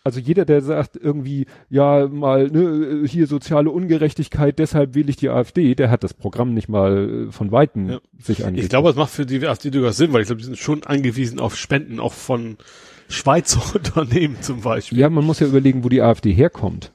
Also 0.03 0.19
jeder, 0.19 0.45
der 0.45 0.61
sagt 0.61 0.97
irgendwie, 0.97 1.45
ja, 1.69 2.07
mal, 2.07 2.47
ne, 2.49 3.03
hier 3.05 3.27
soziale 3.27 3.69
Ungerechtigkeit, 3.69 4.57
deshalb 4.57 4.95
wähle 4.95 5.11
ich 5.11 5.15
die 5.15 5.29
AfD, 5.29 5.75
der 5.75 5.91
hat 5.91 6.03
das 6.03 6.15
Programm 6.15 6.55
nicht 6.55 6.67
mal 6.69 7.27
äh, 7.27 7.31
von 7.31 7.51
Weitem 7.51 7.87
Ja. 7.89 7.99
sich 8.17 8.39
angeguckt. 8.43 8.63
Ich 8.63 8.69
glaube, 8.69 8.89
es 8.89 8.95
macht 8.95 9.11
für 9.11 9.27
die 9.27 9.45
AfD 9.45 9.69
durchaus 9.69 9.97
Sinn, 9.97 10.11
weil 10.11 10.21
ich 10.21 10.27
glaube, 10.27 10.39
die 10.41 10.45
sind 10.45 10.57
schon 10.57 10.83
angewiesen 10.83 11.39
auf 11.39 11.55
Spenden, 11.55 11.99
auch 11.99 12.13
von 12.13 12.57
Schweizer 13.09 13.61
Unternehmen 13.75 14.41
zum 14.41 14.61
Beispiel. 14.61 14.97
ja, 14.97 15.09
man 15.09 15.23
muss 15.23 15.39
ja 15.39 15.45
überlegen, 15.45 15.83
wo 15.83 15.89
die 15.89 16.01
AfD 16.01 16.31
herkommt. 16.33 16.93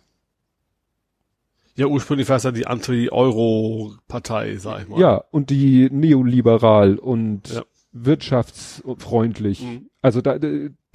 Ja, 1.77 1.87
ursprünglich 1.87 2.29
war 2.29 2.37
es 2.37 2.43
ja 2.43 2.53
die 2.53 2.67
Anti-Euro-Partei, 2.67 4.57
sag 4.57 4.83
ich 4.83 4.89
mal. 4.89 4.99
Ja, 4.99 5.23
und 5.31 5.51
die 5.51 5.89
neoliberal 5.93 6.97
und 6.97 7.51
Ja. 7.53 7.63
wirtschaftsfreundlich. 7.93 9.63
Mhm. 9.63 9.91
Also 10.03 10.21
da, 10.23 10.39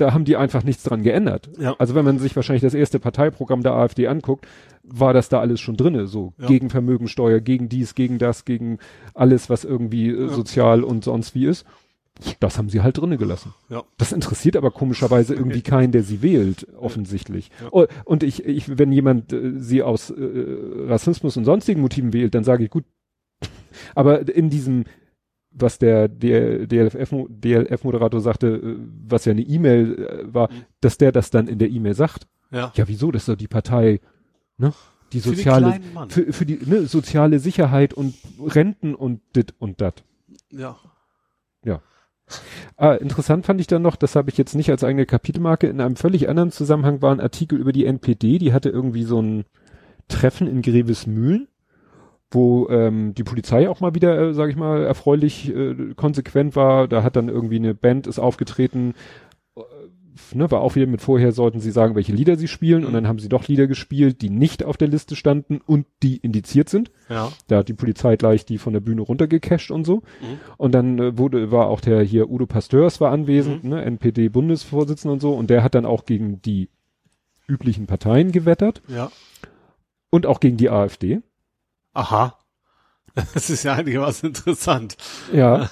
da 0.01 0.13
haben 0.13 0.25
die 0.25 0.35
einfach 0.35 0.63
nichts 0.63 0.83
dran 0.83 1.03
geändert. 1.03 1.49
Ja. 1.59 1.75
Also 1.77 1.95
wenn 1.95 2.03
man 2.05 2.19
sich 2.19 2.35
wahrscheinlich 2.35 2.61
das 2.63 2.73
erste 2.73 2.99
Parteiprogramm 2.99 3.63
der 3.63 3.73
AfD 3.73 4.07
anguckt, 4.07 4.47
war 4.83 5.13
das 5.13 5.29
da 5.29 5.39
alles 5.39 5.59
schon 5.61 5.77
drinne, 5.77 6.07
so 6.07 6.33
Ja. 6.39 6.47
gegen 6.47 6.69
Vermögensteuer, 6.69 7.39
gegen 7.39 7.69
dies, 7.69 7.95
gegen 7.95 8.17
das, 8.17 8.45
gegen 8.45 8.79
alles, 9.13 9.49
was 9.49 9.63
irgendwie 9.63 10.09
äh, 10.09 10.23
Ja. 10.23 10.29
sozial 10.29 10.83
und 10.83 11.03
sonst 11.03 11.35
wie 11.35 11.45
ist. 11.45 11.65
Das 12.39 12.57
haben 12.57 12.69
sie 12.69 12.81
halt 12.81 12.97
drinne 12.97 13.17
gelassen. 13.17 13.53
Ja. 13.69 13.83
Das 13.97 14.11
interessiert 14.11 14.57
aber 14.57 14.69
komischerweise 14.71 15.33
irgendwie 15.33 15.61
keinen, 15.61 15.91
der 15.91 16.03
sie 16.03 16.21
wählt, 16.21 16.67
offensichtlich. 16.77 17.49
Ja. 17.61 17.69
Oh, 17.71 17.85
Und 18.05 18.23
ich, 18.23 18.45
ich, 18.45 18.77
wenn 18.77 18.91
jemand 18.91 19.31
äh, 19.33 19.53
sie 19.59 19.81
aus 19.81 20.09
äh, 20.09 20.15
Rassismus 20.87 21.37
und 21.37 21.45
sonstigen 21.45 21.81
Motiven 21.81 22.11
wählt, 22.11 22.35
dann 22.35 22.43
sage 22.43 22.63
ich 22.65 22.69
gut. 22.69 22.83
Aber 23.95 24.27
in 24.27 24.49
diesem 24.49 24.83
was 25.51 25.77
der 25.79 26.07
DLF-Moderator 26.07 27.29
DLF 28.19 28.23
sagte, 28.23 28.47
äh, 28.47 28.75
was 29.07 29.25
ja 29.25 29.31
eine 29.31 29.41
E-Mail 29.41 29.95
äh, 30.27 30.33
war, 30.33 30.51
Mhm. 30.51 30.63
dass 30.81 30.97
der 30.97 31.11
das 31.11 31.29
dann 31.29 31.47
in 31.47 31.59
der 31.59 31.69
E-Mail 31.69 31.93
sagt. 31.93 32.27
Ja. 32.51 32.71
Ja, 32.75 32.87
wieso? 32.87 33.11
Das 33.11 33.23
ist 33.23 33.29
doch 33.29 33.35
die 33.35 33.47
Partei, 33.47 33.99
ne? 34.57 34.73
Die 35.13 35.19
Für 35.19 35.29
soziale, 35.29 35.79
Mann. 35.93 36.09
für, 36.09 36.31
für 36.31 36.45
die 36.45 36.59
ne, 36.65 36.85
soziale 36.87 37.39
Sicherheit 37.39 37.93
und 37.93 38.13
Renten 38.39 38.95
und 38.95 39.19
dit 39.35 39.53
und 39.59 39.81
dat. 39.81 40.03
Ja. 40.49 40.77
Ah, 42.77 42.93
interessant 42.93 43.45
fand 43.45 43.59
ich 43.59 43.67
dann 43.67 43.81
noch, 43.81 43.95
das 43.97 44.15
habe 44.15 44.29
ich 44.29 44.37
jetzt 44.37 44.55
nicht 44.55 44.69
als 44.69 44.83
eigene 44.85 45.05
Kapitelmarke, 45.05 45.67
in 45.67 45.81
einem 45.81 45.97
völlig 45.97 46.29
anderen 46.29 46.51
Zusammenhang 46.51 47.01
war 47.01 47.11
ein 47.11 47.19
Artikel 47.19 47.59
über 47.59 47.73
die 47.73 47.85
NPD, 47.85 48.37
die 48.37 48.53
hatte 48.53 48.69
irgendwie 48.69 49.03
so 49.03 49.21
ein 49.21 49.43
Treffen 50.07 50.47
in 50.47 50.61
Grevesmühlen, 50.61 51.47
wo 52.31 52.69
ähm, 52.69 53.13
die 53.13 53.23
Polizei 53.23 53.69
auch 53.69 53.81
mal 53.81 53.93
wieder, 53.93 54.17
äh, 54.29 54.33
sage 54.33 54.51
ich 54.51 54.57
mal, 54.57 54.83
erfreulich 54.83 55.53
äh, 55.53 55.93
konsequent 55.95 56.55
war. 56.55 56.87
Da 56.87 57.03
hat 57.03 57.15
dann 57.15 57.29
irgendwie 57.29 57.57
eine 57.57 57.75
Band 57.75 58.07
ist 58.07 58.19
aufgetreten, 58.19 58.93
äh, 59.57 59.61
ne, 60.33 60.49
war 60.49 60.61
auch 60.61 60.75
wieder 60.75 60.87
mit 60.87 61.01
vorher 61.01 61.33
sollten 61.33 61.59
sie 61.59 61.71
sagen, 61.71 61.95
welche 61.95 62.13
Lieder 62.13 62.37
sie 62.37 62.47
spielen 62.47 62.85
und 62.85 62.93
dann 62.93 63.05
haben 63.07 63.19
sie 63.19 63.27
doch 63.27 63.47
Lieder 63.47 63.67
gespielt, 63.67 64.21
die 64.21 64.29
nicht 64.29 64.63
auf 64.63 64.77
der 64.77 64.87
Liste 64.87 65.17
standen 65.17 65.59
und 65.65 65.85
die 66.03 66.17
indiziert 66.17 66.69
sind. 66.69 66.89
Ja. 67.09 67.31
Da 67.47 67.57
hat 67.57 67.67
die 67.67 67.73
Polizei 67.73 68.15
gleich 68.15 68.45
die 68.45 68.57
von 68.57 68.71
der 68.71 68.79
Bühne 68.79 69.01
runtergecasht 69.01 69.69
und 69.71 69.85
so. 69.85 69.97
Mhm. 69.97 70.39
Und 70.57 70.71
dann 70.73 70.99
äh, 70.99 71.17
wurde, 71.17 71.51
war 71.51 71.67
auch 71.67 71.81
der 71.81 72.01
hier 72.01 72.29
Udo 72.29 72.45
Pasteurs 72.45 73.01
war 73.01 73.11
anwesend, 73.11 73.65
ne, 73.65 73.83
NPD-Bundesvorsitzender 73.83 75.11
und 75.13 75.21
so. 75.21 75.33
Und 75.33 75.49
der 75.49 75.63
hat 75.63 75.75
dann 75.75 75.85
auch 75.85 76.05
gegen 76.05 76.41
die 76.41 76.69
üblichen 77.47 77.87
Parteien 77.87 78.31
gewettert 78.31 78.81
Ja. 78.87 79.11
und 80.09 80.25
auch 80.25 80.39
gegen 80.39 80.55
die 80.55 80.69
AfD. 80.69 81.19
Aha. 81.93 82.37
Das 83.33 83.49
ist 83.49 83.63
ja 83.63 83.73
einigermaßen 83.73 84.29
interessant. 84.29 84.95
Ja. 85.33 85.69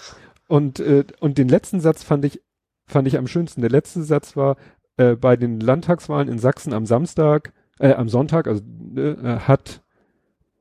und, 0.50 0.82
äh, 0.82 1.06
und 1.22 1.38
den 1.38 1.48
letzten 1.48 1.80
Satz 1.80 2.04
fand 2.04 2.26
ich, 2.26 2.42
fand 2.86 3.08
ich 3.08 3.18
am 3.18 3.28
schönsten. 3.28 3.62
Der 3.62 3.70
letzte 3.70 4.04
Satz 4.04 4.36
war, 4.36 4.58
äh, 4.98 5.16
bei 5.16 5.38
den 5.38 5.62
Landtagswahlen 5.62 6.28
in 6.28 6.38
Sachsen 6.38 6.74
am 6.74 6.86
Samstag, 6.86 7.54
äh, 7.80 7.94
am 7.94 8.10
Sonntag, 8.10 8.48
also 8.48 8.62
äh, 8.98 9.40
hat 9.40 9.82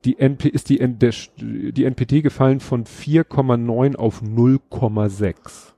die 0.05 0.19
NP, 0.19 0.47
ist 0.47 0.69
die, 0.69 0.79
N, 0.79 0.99
der, 0.99 1.13
die 1.37 1.83
NPD 1.83 2.21
gefallen 2.21 2.61
von 2.61 2.85
4,9 2.85 3.97
auf 3.97 4.21
0,6. 4.21 5.73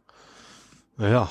Naja. 0.97 1.29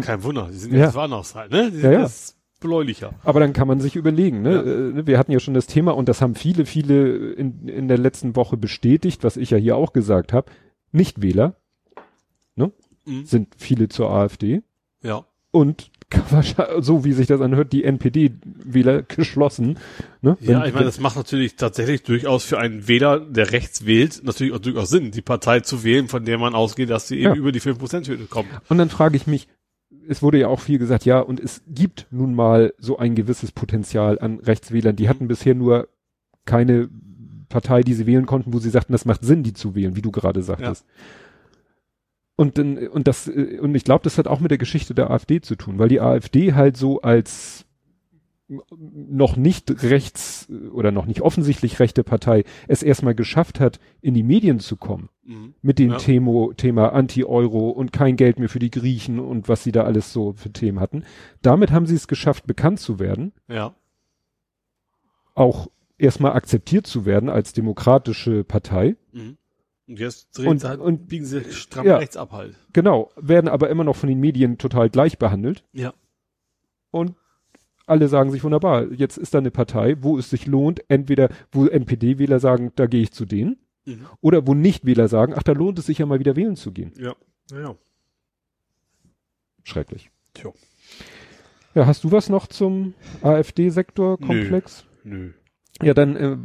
Kein 0.00 0.24
Wunder. 0.24 0.48
Die 0.50 0.56
sind 0.58 0.72
Ja. 0.74 0.86
jetzt 0.86 1.34
halt, 1.36 1.52
ne? 1.52 1.70
Die 1.70 1.78
Ja, 1.78 1.92
ja. 1.92 2.00
jetzt 2.00 2.36
bläulicher. 2.60 3.14
Aber 3.24 3.40
dann 3.40 3.52
kann 3.52 3.66
man 3.66 3.80
sich 3.80 3.96
überlegen, 3.96 4.42
ne? 4.42 4.54
Ja. 4.54 5.00
Äh, 5.00 5.06
Wir 5.06 5.18
hatten 5.18 5.32
ja 5.32 5.40
schon 5.40 5.54
das 5.54 5.66
Thema 5.66 5.92
und 5.92 6.08
das 6.08 6.20
haben 6.22 6.34
viele, 6.34 6.66
viele 6.66 7.32
in, 7.32 7.66
in 7.68 7.88
der 7.88 7.98
letzten 7.98 8.36
Woche 8.36 8.56
bestätigt, 8.56 9.24
was 9.24 9.36
ich 9.36 9.50
ja 9.50 9.58
hier 9.58 9.76
auch 9.76 9.92
gesagt 9.92 10.32
habe. 10.32 10.50
Nichtwähler 10.92 11.54
Mhm. 13.06 13.24
sind 13.24 13.48
viele 13.56 13.88
zur 13.88 14.10
AfD 14.10 14.60
Ja. 15.02 15.24
und 15.52 15.90
so 16.80 17.02
wie 17.04 17.12
sich 17.14 17.28
das 17.28 17.40
anhört, 17.40 17.72
die 17.72 17.82
NPD-Wähler 17.84 19.02
geschlossen. 19.02 19.78
Ne? 20.20 20.36
Ja, 20.40 20.66
ich 20.66 20.74
meine, 20.74 20.84
das 20.84 21.00
macht 21.00 21.16
natürlich 21.16 21.56
tatsächlich 21.56 22.02
durchaus 22.02 22.44
für 22.44 22.58
einen 22.58 22.88
Wähler, 22.88 23.20
der 23.20 23.52
rechts 23.52 23.86
wählt, 23.86 24.22
natürlich 24.24 24.52
auch 24.52 24.58
durchaus 24.58 24.90
Sinn, 24.90 25.12
die 25.12 25.22
Partei 25.22 25.60
zu 25.60 25.82
wählen, 25.82 26.08
von 26.08 26.24
der 26.26 26.36
man 26.36 26.54
ausgeht, 26.54 26.90
dass 26.90 27.08
sie 27.08 27.16
eben 27.20 27.24
Ja. 27.30 27.34
über 27.36 27.52
die 27.52 27.60
5%-Hürde 27.60 28.24
kommt. 28.26 28.48
Und 28.68 28.76
dann 28.78 28.90
frage 28.90 29.16
ich 29.16 29.26
mich, 29.26 29.48
es 30.08 30.22
wurde 30.22 30.38
ja 30.38 30.48
auch 30.48 30.60
viel 30.60 30.78
gesagt, 30.78 31.04
ja, 31.04 31.20
und 31.20 31.40
es 31.40 31.62
gibt 31.68 32.06
nun 32.10 32.34
mal 32.34 32.74
so 32.78 32.98
ein 32.98 33.14
gewisses 33.14 33.52
Potenzial 33.52 34.18
an 34.18 34.40
Rechtswählern. 34.40 34.96
Die 34.96 35.08
hatten 35.08 35.28
bisher 35.28 35.54
nur 35.54 35.88
keine 36.44 36.88
Partei, 37.48 37.82
die 37.82 37.94
sie 37.94 38.06
wählen 38.06 38.26
konnten, 38.26 38.52
wo 38.52 38.58
sie 38.58 38.70
sagten, 38.70 38.92
das 38.92 39.04
macht 39.04 39.24
Sinn, 39.24 39.42
die 39.42 39.52
zu 39.52 39.74
wählen, 39.74 39.96
wie 39.96 40.02
du 40.02 40.10
gerade 40.10 40.42
sagtest. 40.42 40.86
Und 42.36 42.56
dann, 42.56 42.78
und 42.88 43.06
das, 43.06 43.28
äh, 43.28 43.58
und 43.60 43.74
ich 43.74 43.84
glaube, 43.84 44.02
das 44.02 44.16
hat 44.16 44.26
auch 44.26 44.40
mit 44.40 44.50
der 44.50 44.58
Geschichte 44.58 44.94
der 44.94 45.10
AfD 45.10 45.42
zu 45.42 45.56
tun, 45.56 45.78
weil 45.78 45.88
die 45.88 46.00
AfD 46.00 46.54
halt 46.54 46.76
so 46.76 47.02
als 47.02 47.66
noch 48.80 49.36
nicht 49.36 49.82
rechts 49.84 50.48
äh, 50.50 50.68
oder 50.68 50.90
noch 50.90 51.06
nicht 51.06 51.20
offensichtlich 51.22 51.78
rechte 51.78 52.02
Partei 52.02 52.44
es 52.68 52.82
erstmal 52.82 53.14
geschafft 53.14 53.60
hat, 53.60 53.78
in 54.00 54.14
die 54.14 54.22
Medien 54.24 54.58
zu 54.58 54.76
kommen 54.76 55.08
Mhm. 55.24 55.54
mit 55.62 55.78
dem 55.78 55.90
Ja. 55.92 55.96
Thema, 55.98 56.52
Thema 56.56 56.92
Anti-Euro 56.92 57.70
und 57.70 57.92
kein 57.92 58.16
Geld 58.16 58.38
mehr 58.40 58.48
für 58.48 58.58
die 58.58 58.70
Griechen 58.70 59.20
und 59.20 59.48
was 59.48 59.62
sie 59.62 59.70
da 59.72 59.84
alles 59.84 60.12
so 60.12 60.32
für 60.32 60.52
Themen 60.52 60.80
hatten. 60.80 61.04
Damit 61.42 61.70
haben 61.70 61.86
sie 61.86 61.94
es 61.94 62.08
geschafft, 62.08 62.46
bekannt 62.46 62.80
zu 62.80 62.98
werden, 62.98 63.32
Ja. 63.48 63.74
auch 65.34 65.68
erstmal 65.98 66.32
akzeptiert 66.32 66.86
zu 66.86 67.04
werden 67.04 67.28
als 67.28 67.52
demokratische 67.52 68.44
Partei. 68.44 68.96
Mhm. 69.12 69.36
Und 69.86 69.98
jetzt 69.98 70.36
drehen 70.38 70.48
Und- 70.48 70.60
sie 70.60 70.68
halt 70.68 70.80
und- 70.80 71.08
biegen 71.08 71.24
sie 71.26 71.44
stramm 71.52 71.86
ja. 71.86 71.96
rechts 71.98 72.16
ab 72.16 72.32
halt. 72.32 72.54
Genau, 72.72 73.10
werden 73.16 73.48
aber 73.48 73.70
immer 73.70 73.84
noch 73.84 73.96
von 73.96 74.08
den 74.08 74.20
Medien 74.20 74.56
total 74.58 74.88
gleich 74.88 75.18
behandelt. 75.18 75.64
Ja. 75.72 75.92
Und 76.90 77.14
alle 77.86 78.08
sagen 78.08 78.30
sich 78.30 78.44
wunderbar, 78.44 78.92
jetzt 78.92 79.16
ist 79.18 79.34
da 79.34 79.38
eine 79.38 79.50
Partei, 79.50 79.96
wo 80.00 80.18
es 80.18 80.30
sich 80.30 80.46
lohnt, 80.46 80.80
entweder 80.88 81.28
wo 81.52 81.66
NPD-Wähler 81.66 82.38
sagen, 82.40 82.72
da 82.76 82.86
gehe 82.86 83.02
ich 83.02 83.12
zu 83.12 83.24
denen, 83.24 83.56
Mhm. 83.86 84.06
oder 84.20 84.46
wo 84.46 84.54
Nicht-Wähler 84.54 85.08
sagen, 85.08 85.32
ach, 85.36 85.42
da 85.42 85.52
lohnt 85.52 85.78
es 85.78 85.86
sich 85.86 85.98
ja 85.98 86.06
mal 86.06 86.20
wieder 86.20 86.36
wählen 86.36 86.54
zu 86.56 86.70
gehen. 86.70 86.92
Ja. 86.98 87.14
Ja. 87.50 87.74
Schrecklich. 89.64 90.10
Tja. 90.34 90.50
Ja, 91.74 91.86
hast 91.86 92.04
du 92.04 92.12
was 92.12 92.28
noch 92.28 92.46
zum 92.46 92.94
AfD-Sektor-Komplex? 93.22 94.84
Nö. 95.04 95.32
Ja, 95.82 95.94
dann 95.94 96.16
äh, 96.16 96.36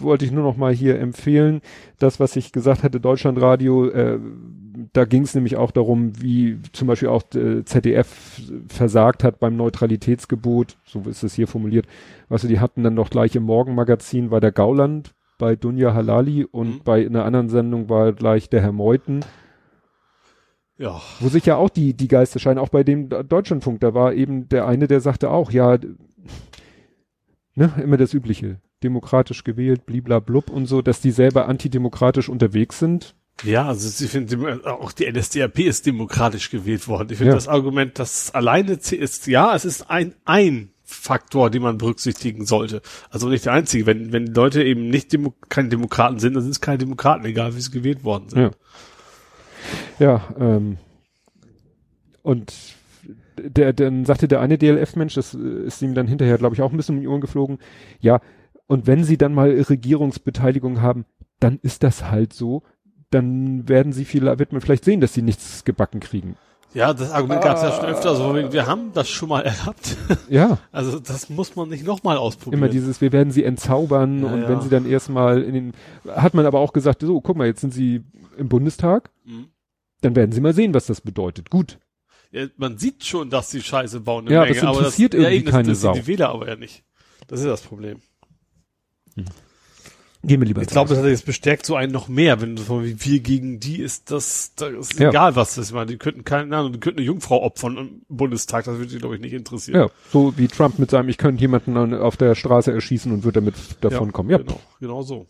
wollte 0.00 0.24
ich 0.24 0.32
nur 0.32 0.42
noch 0.42 0.56
mal 0.56 0.72
hier 0.74 0.98
empfehlen, 0.98 1.60
das, 1.98 2.20
was 2.20 2.36
ich 2.36 2.52
gesagt 2.52 2.82
hatte, 2.82 3.00
Deutschlandradio, 3.00 3.88
äh, 3.88 4.18
da 4.92 5.04
ging 5.04 5.22
es 5.22 5.34
nämlich 5.34 5.56
auch 5.56 5.70
darum, 5.70 6.20
wie 6.20 6.58
zum 6.72 6.88
Beispiel 6.88 7.08
auch 7.08 7.22
äh, 7.34 7.64
ZDF 7.64 8.40
versagt 8.68 9.22
hat 9.22 9.38
beim 9.38 9.56
Neutralitätsgebot, 9.56 10.76
so 10.84 11.02
ist 11.08 11.22
es 11.22 11.34
hier 11.34 11.46
formuliert. 11.46 11.86
Du, 12.28 12.48
die 12.48 12.58
hatten 12.60 12.82
dann 12.82 12.94
noch 12.94 13.10
gleich 13.10 13.36
im 13.36 13.44
Morgenmagazin 13.44 14.30
war 14.32 14.40
der 14.40 14.50
Gauland 14.52 15.14
bei 15.38 15.54
Dunja 15.56 15.94
Halali 15.94 16.44
und 16.44 16.68
Mhm. 16.68 16.80
bei 16.84 17.06
einer 17.06 17.24
anderen 17.24 17.48
Sendung 17.48 17.88
war 17.88 18.12
gleich 18.12 18.48
der 18.50 18.62
Herr 18.62 18.72
Meuthen, 18.72 19.24
Ja. 20.76 21.00
wo 21.20 21.28
sich 21.28 21.46
ja 21.46 21.56
auch 21.56 21.70
die, 21.70 21.94
die 21.94 22.08
Geister 22.08 22.40
scheinen, 22.40 22.58
auch 22.58 22.68
bei 22.68 22.82
dem 22.82 23.08
Deutschlandfunk, 23.08 23.80
da 23.80 23.94
war 23.94 24.12
eben 24.12 24.48
der 24.48 24.66
eine, 24.66 24.88
der 24.88 25.00
sagte 25.00 25.30
auch, 25.30 25.52
ja, 25.52 25.78
ne, 27.54 27.72
immer 27.82 27.96
das 27.96 28.14
Übliche, 28.14 28.60
demokratisch 28.82 29.44
gewählt, 29.44 29.86
bliblablub 29.86 30.50
und 30.50 30.66
so, 30.66 30.82
dass 30.82 31.00
die 31.00 31.10
selber 31.10 31.48
antidemokratisch 31.48 32.28
unterwegs 32.28 32.78
sind. 32.78 33.14
Ja, 33.42 33.66
also 33.66 34.04
ich 34.04 34.10
finde, 34.10 34.60
auch 34.64 34.92
die 34.92 35.10
NSDAP 35.10 35.58
ist 35.60 35.86
demokratisch 35.86 36.50
gewählt 36.50 36.86
worden. 36.86 37.08
Ich 37.10 37.18
finde 37.18 37.32
Ja. 37.32 37.34
das 37.36 37.48
Argument, 37.48 37.98
dass 37.98 38.32
alleine 38.32 38.72
ist, 38.74 39.26
ja, 39.26 39.54
es 39.56 39.64
ist 39.64 39.90
ein, 39.90 40.14
ein 40.24 40.70
Faktor, 40.84 41.50
den 41.50 41.62
man 41.62 41.78
berücksichtigen 41.78 42.46
sollte. 42.46 42.80
Also 43.10 43.28
nicht 43.28 43.46
der 43.46 43.54
einzige. 43.54 43.86
Wenn, 43.86 44.12
wenn 44.12 44.26
Leute 44.26 44.62
eben 44.62 44.88
nicht 44.88 45.12
Demo 45.12 45.34
keine 45.48 45.68
Demokraten 45.70 46.20
sind, 46.20 46.34
dann 46.34 46.42
sind 46.42 46.52
es 46.52 46.60
keine 46.60 46.78
Demokraten, 46.78 47.24
egal 47.24 47.56
wie 47.56 47.60
sie 47.60 47.70
gewählt 47.72 48.04
worden 48.04 48.28
sind. 48.28 48.40
Ja. 48.40 48.50
Ja, 49.98 50.34
ähm, 50.38 50.76
und 52.22 52.52
der, 53.48 53.72
dann 53.72 54.04
sagte 54.04 54.28
der 54.28 54.40
eine 54.40 54.58
DLF-Mensch, 54.58 55.14
das 55.14 55.34
äh, 55.34 55.38
ist 55.66 55.82
ihm 55.82 55.94
dann 55.94 56.06
hinterher, 56.06 56.38
glaube 56.38 56.54
ich, 56.54 56.62
auch 56.62 56.70
ein 56.70 56.76
bisschen 56.76 56.96
um 56.96 57.00
die 57.00 57.08
Ohren 57.08 57.20
geflogen, 57.20 57.58
ja, 58.00 58.20
und 58.66 58.86
wenn 58.86 59.04
sie 59.04 59.18
dann 59.18 59.34
mal 59.34 59.50
Regierungsbeteiligung 59.50 60.80
haben, 60.80 61.04
dann 61.40 61.58
ist 61.62 61.82
das 61.82 62.10
halt 62.10 62.32
so, 62.32 62.62
dann 63.10 63.68
werden 63.68 63.92
sie 63.92 64.04
viel, 64.04 64.22
wird 64.38 64.52
man 64.52 64.60
vielleicht 64.60 64.84
sehen, 64.84 65.00
dass 65.00 65.14
sie 65.14 65.22
nichts 65.22 65.64
gebacken 65.64 66.00
kriegen. 66.00 66.36
Ja, 66.72 66.92
das 66.92 67.12
Argument 67.12 67.40
gab 67.42 67.56
es 67.56 67.62
ja 67.62 67.70
schon 67.70 67.84
öfter. 67.84 68.16
So, 68.16 68.34
wir 68.34 68.52
wir 68.52 68.66
haben 68.66 68.90
das 68.94 69.08
schon 69.08 69.28
mal 69.28 69.42
erlaubt. 69.42 69.96
Ja, 70.28 70.58
Also 70.72 70.98
das 70.98 71.30
muss 71.30 71.54
man 71.54 71.68
nicht 71.68 71.86
nochmal 71.86 72.16
ausprobieren. 72.16 72.60
immer 72.60 72.68
dieses, 72.68 73.00
wir 73.00 73.12
werden 73.12 73.30
sie 73.32 73.44
entzaubern 73.44 74.22
Ja, 74.24 74.32
und 74.32 74.40
ja. 74.42 74.48
wenn 74.48 74.60
sie 74.60 74.68
dann 74.70 74.84
erstmal 74.90 75.42
in 75.42 75.54
den, 75.54 75.72
hat 76.08 76.34
man 76.34 76.46
aber 76.46 76.58
auch 76.58 76.72
gesagt, 76.72 77.02
so, 77.02 77.20
guck 77.20 77.36
mal, 77.36 77.46
jetzt 77.46 77.60
sind 77.60 77.72
sie 77.72 78.02
im 78.36 78.48
Bundestag, 78.48 79.10
Mhm. 79.24 79.46
dann 80.00 80.16
werden 80.16 80.32
sie 80.32 80.40
mal 80.40 80.52
sehen, 80.54 80.74
was 80.74 80.86
das 80.86 81.00
bedeutet. 81.00 81.48
Gut, 81.50 81.78
Ja, 82.34 82.46
man 82.56 82.78
sieht 82.78 83.04
schon, 83.04 83.30
dass 83.30 83.50
sie 83.50 83.62
Scheiße 83.62 84.00
bauen. 84.00 84.26
eine 84.26 84.34
Ja, 84.34 84.40
Menge, 84.42 84.54
das 84.54 84.64
aber 84.64 84.78
interessiert 84.78 85.14
ja, 85.14 85.20
irgendwie 85.20 85.36
eben, 85.36 85.44
das 85.46 85.52
keine 85.52 85.68
interessiert 85.68 85.94
Sau. 85.94 86.00
Die 86.00 86.06
Wähler 86.08 86.28
aber 86.30 86.48
ja 86.48 86.56
nicht. 86.56 86.82
Das 87.28 87.38
ist 87.40 87.46
das 87.46 87.62
Problem. 87.62 87.98
gehen 90.24 90.40
wir 90.40 90.46
lieber 90.46 90.62
Ich 90.62 90.68
glaube, 90.68 90.88
das 90.88 90.98
hat 90.98 91.06
jetzt 91.06 91.26
bestärkt 91.26 91.64
so 91.66 91.76
einen 91.76 91.92
noch 91.92 92.08
mehr, 92.08 92.40
wenn 92.40 92.56
du 92.56 92.82
wie 92.82 92.96
wir 93.04 93.20
gegen 93.20 93.60
die 93.60 93.78
ist, 93.80 94.10
das, 94.10 94.54
das 94.56 94.72
ist 94.72 94.98
Ja. 94.98 95.10
egal 95.10 95.36
was 95.36 95.50
das 95.54 95.64
ist. 95.66 95.68
Ich 95.70 95.74
meine, 95.74 95.86
die 95.86 95.96
könnten 95.98 96.24
keine 96.24 96.56
Ahnung, 96.56 96.72
die 96.72 96.80
könnten 96.80 96.98
eine 96.98 97.06
Jungfrau 97.06 97.42
opfern 97.42 97.76
im 97.76 98.02
Bundestag, 98.08 98.64
das 98.64 98.78
würde 98.78 98.90
die 98.90 98.98
glaube 98.98 99.14
ich 99.16 99.20
nicht 99.20 99.34
interessieren. 99.34 99.76
Ja, 99.82 99.90
so 100.12 100.36
wie 100.36 100.48
Trump 100.48 100.78
mit 100.78 100.90
seinem, 100.90 101.08
ich 101.10 101.18
könnte 101.18 101.40
jemanden 101.40 101.76
an, 101.76 101.94
auf 101.94 102.16
der 102.16 102.34
Straße 102.34 102.72
erschießen 102.72 103.12
und 103.12 103.22
würde 103.24 103.40
damit 103.42 103.54
davon 103.82 104.12
kommen. 104.12 104.30
Ja, 104.30 104.38
Genau, 104.38 104.60
genau 104.80 105.02
so. 105.02 105.26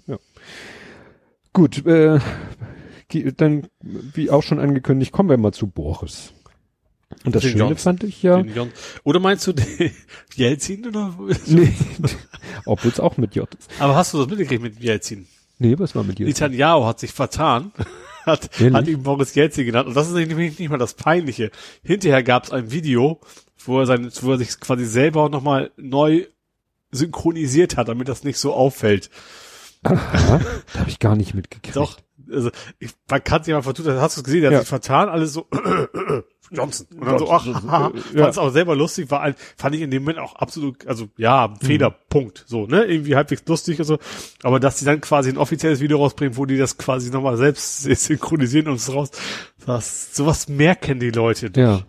gut. 1.52 1.84
Äh, 1.86 2.20
dann, 3.36 3.68
wie 3.80 4.30
auch 4.30 4.42
schon 4.42 4.58
angekündigt, 4.58 5.12
kommen 5.12 5.28
wir 5.28 5.36
mal 5.36 5.52
zu 5.52 5.66
Boris. 5.68 6.32
Und 7.24 7.34
das 7.34 7.42
Den 7.42 7.52
Schöne 7.52 7.64
Johnson. 7.64 7.78
fand 7.98 8.04
ich 8.04 8.22
ja, 8.22 8.42
Oder 9.04 9.20
meinst 9.20 9.46
du 9.46 9.52
den 9.52 9.90
Jelzin 10.34 10.86
oder? 10.86 11.14
nee, 11.46 11.72
obwohl 12.66 12.90
es 12.90 13.00
auch 13.00 13.16
mit 13.16 13.34
J 13.34 13.48
ist. 13.58 13.70
Aber 13.78 13.94
hast 13.96 14.12
du 14.14 14.18
das 14.18 14.28
mitgekriegt 14.28 14.62
mit 14.62 14.80
Jelzin? 14.80 15.26
Nee, 15.58 15.78
was 15.78 15.94
war 15.94 16.02
mit 16.04 16.18
dir? 16.18 16.26
Netanyahu 16.26 16.84
hat 16.84 17.00
sich 17.00 17.12
vertan. 17.12 17.72
hat, 18.26 18.50
Ehrlich? 18.60 18.74
hat 18.74 18.88
ihn 18.88 19.02
Boris 19.02 19.34
Jelzin 19.34 19.66
genannt. 19.66 19.88
Und 19.88 19.94
das 19.94 20.08
ist 20.08 20.14
nämlich 20.14 20.58
nicht 20.58 20.68
mal 20.70 20.78
das 20.78 20.94
Peinliche. 20.94 21.50
Hinterher 21.82 22.22
gab 22.22 22.44
es 22.44 22.50
ein 22.50 22.70
Video, 22.70 23.20
wo 23.64 23.80
er, 23.80 23.86
sein, 23.86 24.10
wo 24.22 24.32
er 24.32 24.38
sich 24.38 24.58
quasi 24.60 24.84
selber 24.84 25.28
nochmal 25.28 25.70
neu 25.76 26.26
synchronisiert 26.90 27.76
hat, 27.76 27.88
damit 27.88 28.08
das 28.08 28.24
nicht 28.24 28.38
so 28.38 28.52
auffällt. 28.52 29.10
Aha, 29.82 30.40
da 30.72 30.80
habe 30.80 30.88
ich 30.90 30.98
gar 30.98 31.14
nicht 31.16 31.34
mitgekriegt. 31.34 31.76
Doch, 31.76 31.98
also 32.32 32.50
ich, 32.78 32.90
man 33.10 33.22
kann 33.24 33.42
sich 33.44 33.52
mal 33.54 33.62
vertun, 33.62 33.86
hast 34.00 34.16
du 34.16 34.20
es 34.20 34.24
gesehen, 34.24 34.42
der 34.42 34.50
Ja. 34.50 34.56
hat 34.58 34.62
sich 34.64 34.68
vertan, 34.68 35.08
alles 35.08 35.32
so 35.32 35.46
Johnson. 36.50 36.86
Und 37.00 37.06
dann 37.06 37.18
so, 37.18 37.30
ach, 37.30 37.44
Johnson, 37.46 37.70
haha, 37.70 37.92
ja. 37.94 38.00
fand 38.22 38.30
es 38.32 38.38
auch 38.38 38.50
selber 38.50 38.76
lustig, 38.76 39.10
war 39.10 39.22
ein, 39.22 39.34
fand 39.56 39.74
ich 39.74 39.80
in 39.82 39.90
dem 39.90 40.02
Moment 40.02 40.18
auch 40.18 40.34
absolut, 40.36 40.86
also 40.86 41.08
ja, 41.16 41.54
Fehler, 41.62 41.90
Mhm. 41.90 41.94
Punkt. 42.10 42.44
So, 42.46 42.66
ne? 42.66 42.84
Irgendwie 42.84 43.16
halbwegs 43.16 43.42
lustig 43.46 43.78
und 43.80 43.86
so. 43.86 43.98
Aber 44.42 44.60
dass 44.60 44.76
die 44.76 44.84
dann 44.84 45.00
quasi 45.00 45.30
ein 45.30 45.38
offizielles 45.38 45.80
Video 45.80 45.98
rausbringen, 45.98 46.36
wo 46.36 46.46
die 46.46 46.58
das 46.58 46.76
quasi 46.78 47.10
nochmal 47.10 47.36
selbst 47.36 47.82
synchronisieren 48.04 48.68
und 48.68 48.76
es 48.76 48.92
raus. 48.92 49.10
Das, 49.66 50.14
sowas 50.14 50.48
merken 50.48 51.00
die 51.00 51.10
Leute. 51.10 51.50
doch. 51.50 51.60
Ja. 51.60 51.80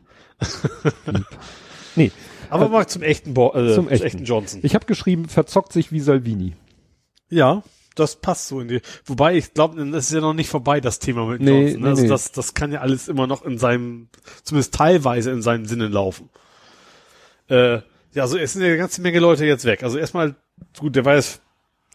Nee, 1.95 2.11
Aber 2.49 2.69
mal 2.69 2.87
zum 2.87 3.03
echten, 3.03 3.33
Bo 3.33 3.53
äh, 3.53 3.67
Zum 3.73 3.85
zum 3.85 3.89
echten. 3.89 4.05
echten 4.07 4.23
Johnson. 4.25 4.59
ich 4.63 4.75
habe 4.75 4.85
geschrieben, 4.85 5.27
verzockt 5.29 5.71
sich 5.73 5.91
wie 5.91 5.99
Salvini. 5.99 6.53
Ja, 7.29 7.63
das 7.95 8.17
passt 8.17 8.47
so 8.49 8.59
in 8.59 8.67
die. 8.67 8.81
Wobei 9.05 9.35
ich 9.35 9.53
glaube, 9.53 9.83
das 9.91 10.05
ist 10.07 10.13
ja 10.13 10.21
noch 10.21 10.33
nicht 10.33 10.49
vorbei, 10.49 10.81
das 10.81 10.99
Thema 10.99 11.25
mit 11.25 11.41
Nee, 11.41 11.61
Johnson. 11.61 11.79
Ne? 11.81 11.83
nee, 11.85 11.89
also 11.89 12.01
nee. 12.03 12.07
das, 12.09 12.31
das 12.31 12.53
kann 12.53 12.71
ja 12.71 12.81
alles 12.81 13.07
immer 13.07 13.27
noch 13.27 13.43
in 13.45 13.57
seinem, 13.57 14.09
zumindest 14.43 14.73
teilweise 14.75 15.31
in 15.31 15.41
seinen 15.41 15.65
Sinnen 15.65 15.91
laufen. 15.91 16.29
Äh, 17.49 17.79
ja, 18.13 18.23
also 18.23 18.37
es 18.37 18.53
sind 18.53 18.61
ja 18.61 18.67
eine 18.69 18.77
ganze 18.77 19.01
Menge 19.01 19.19
Leute 19.19 19.45
jetzt 19.45 19.65
weg. 19.65 19.83
Also 19.83 19.97
erstmal, 19.97 20.35
gut, 20.79 20.95
der 20.95 21.05
war 21.05 21.15
jetzt, 21.15 21.41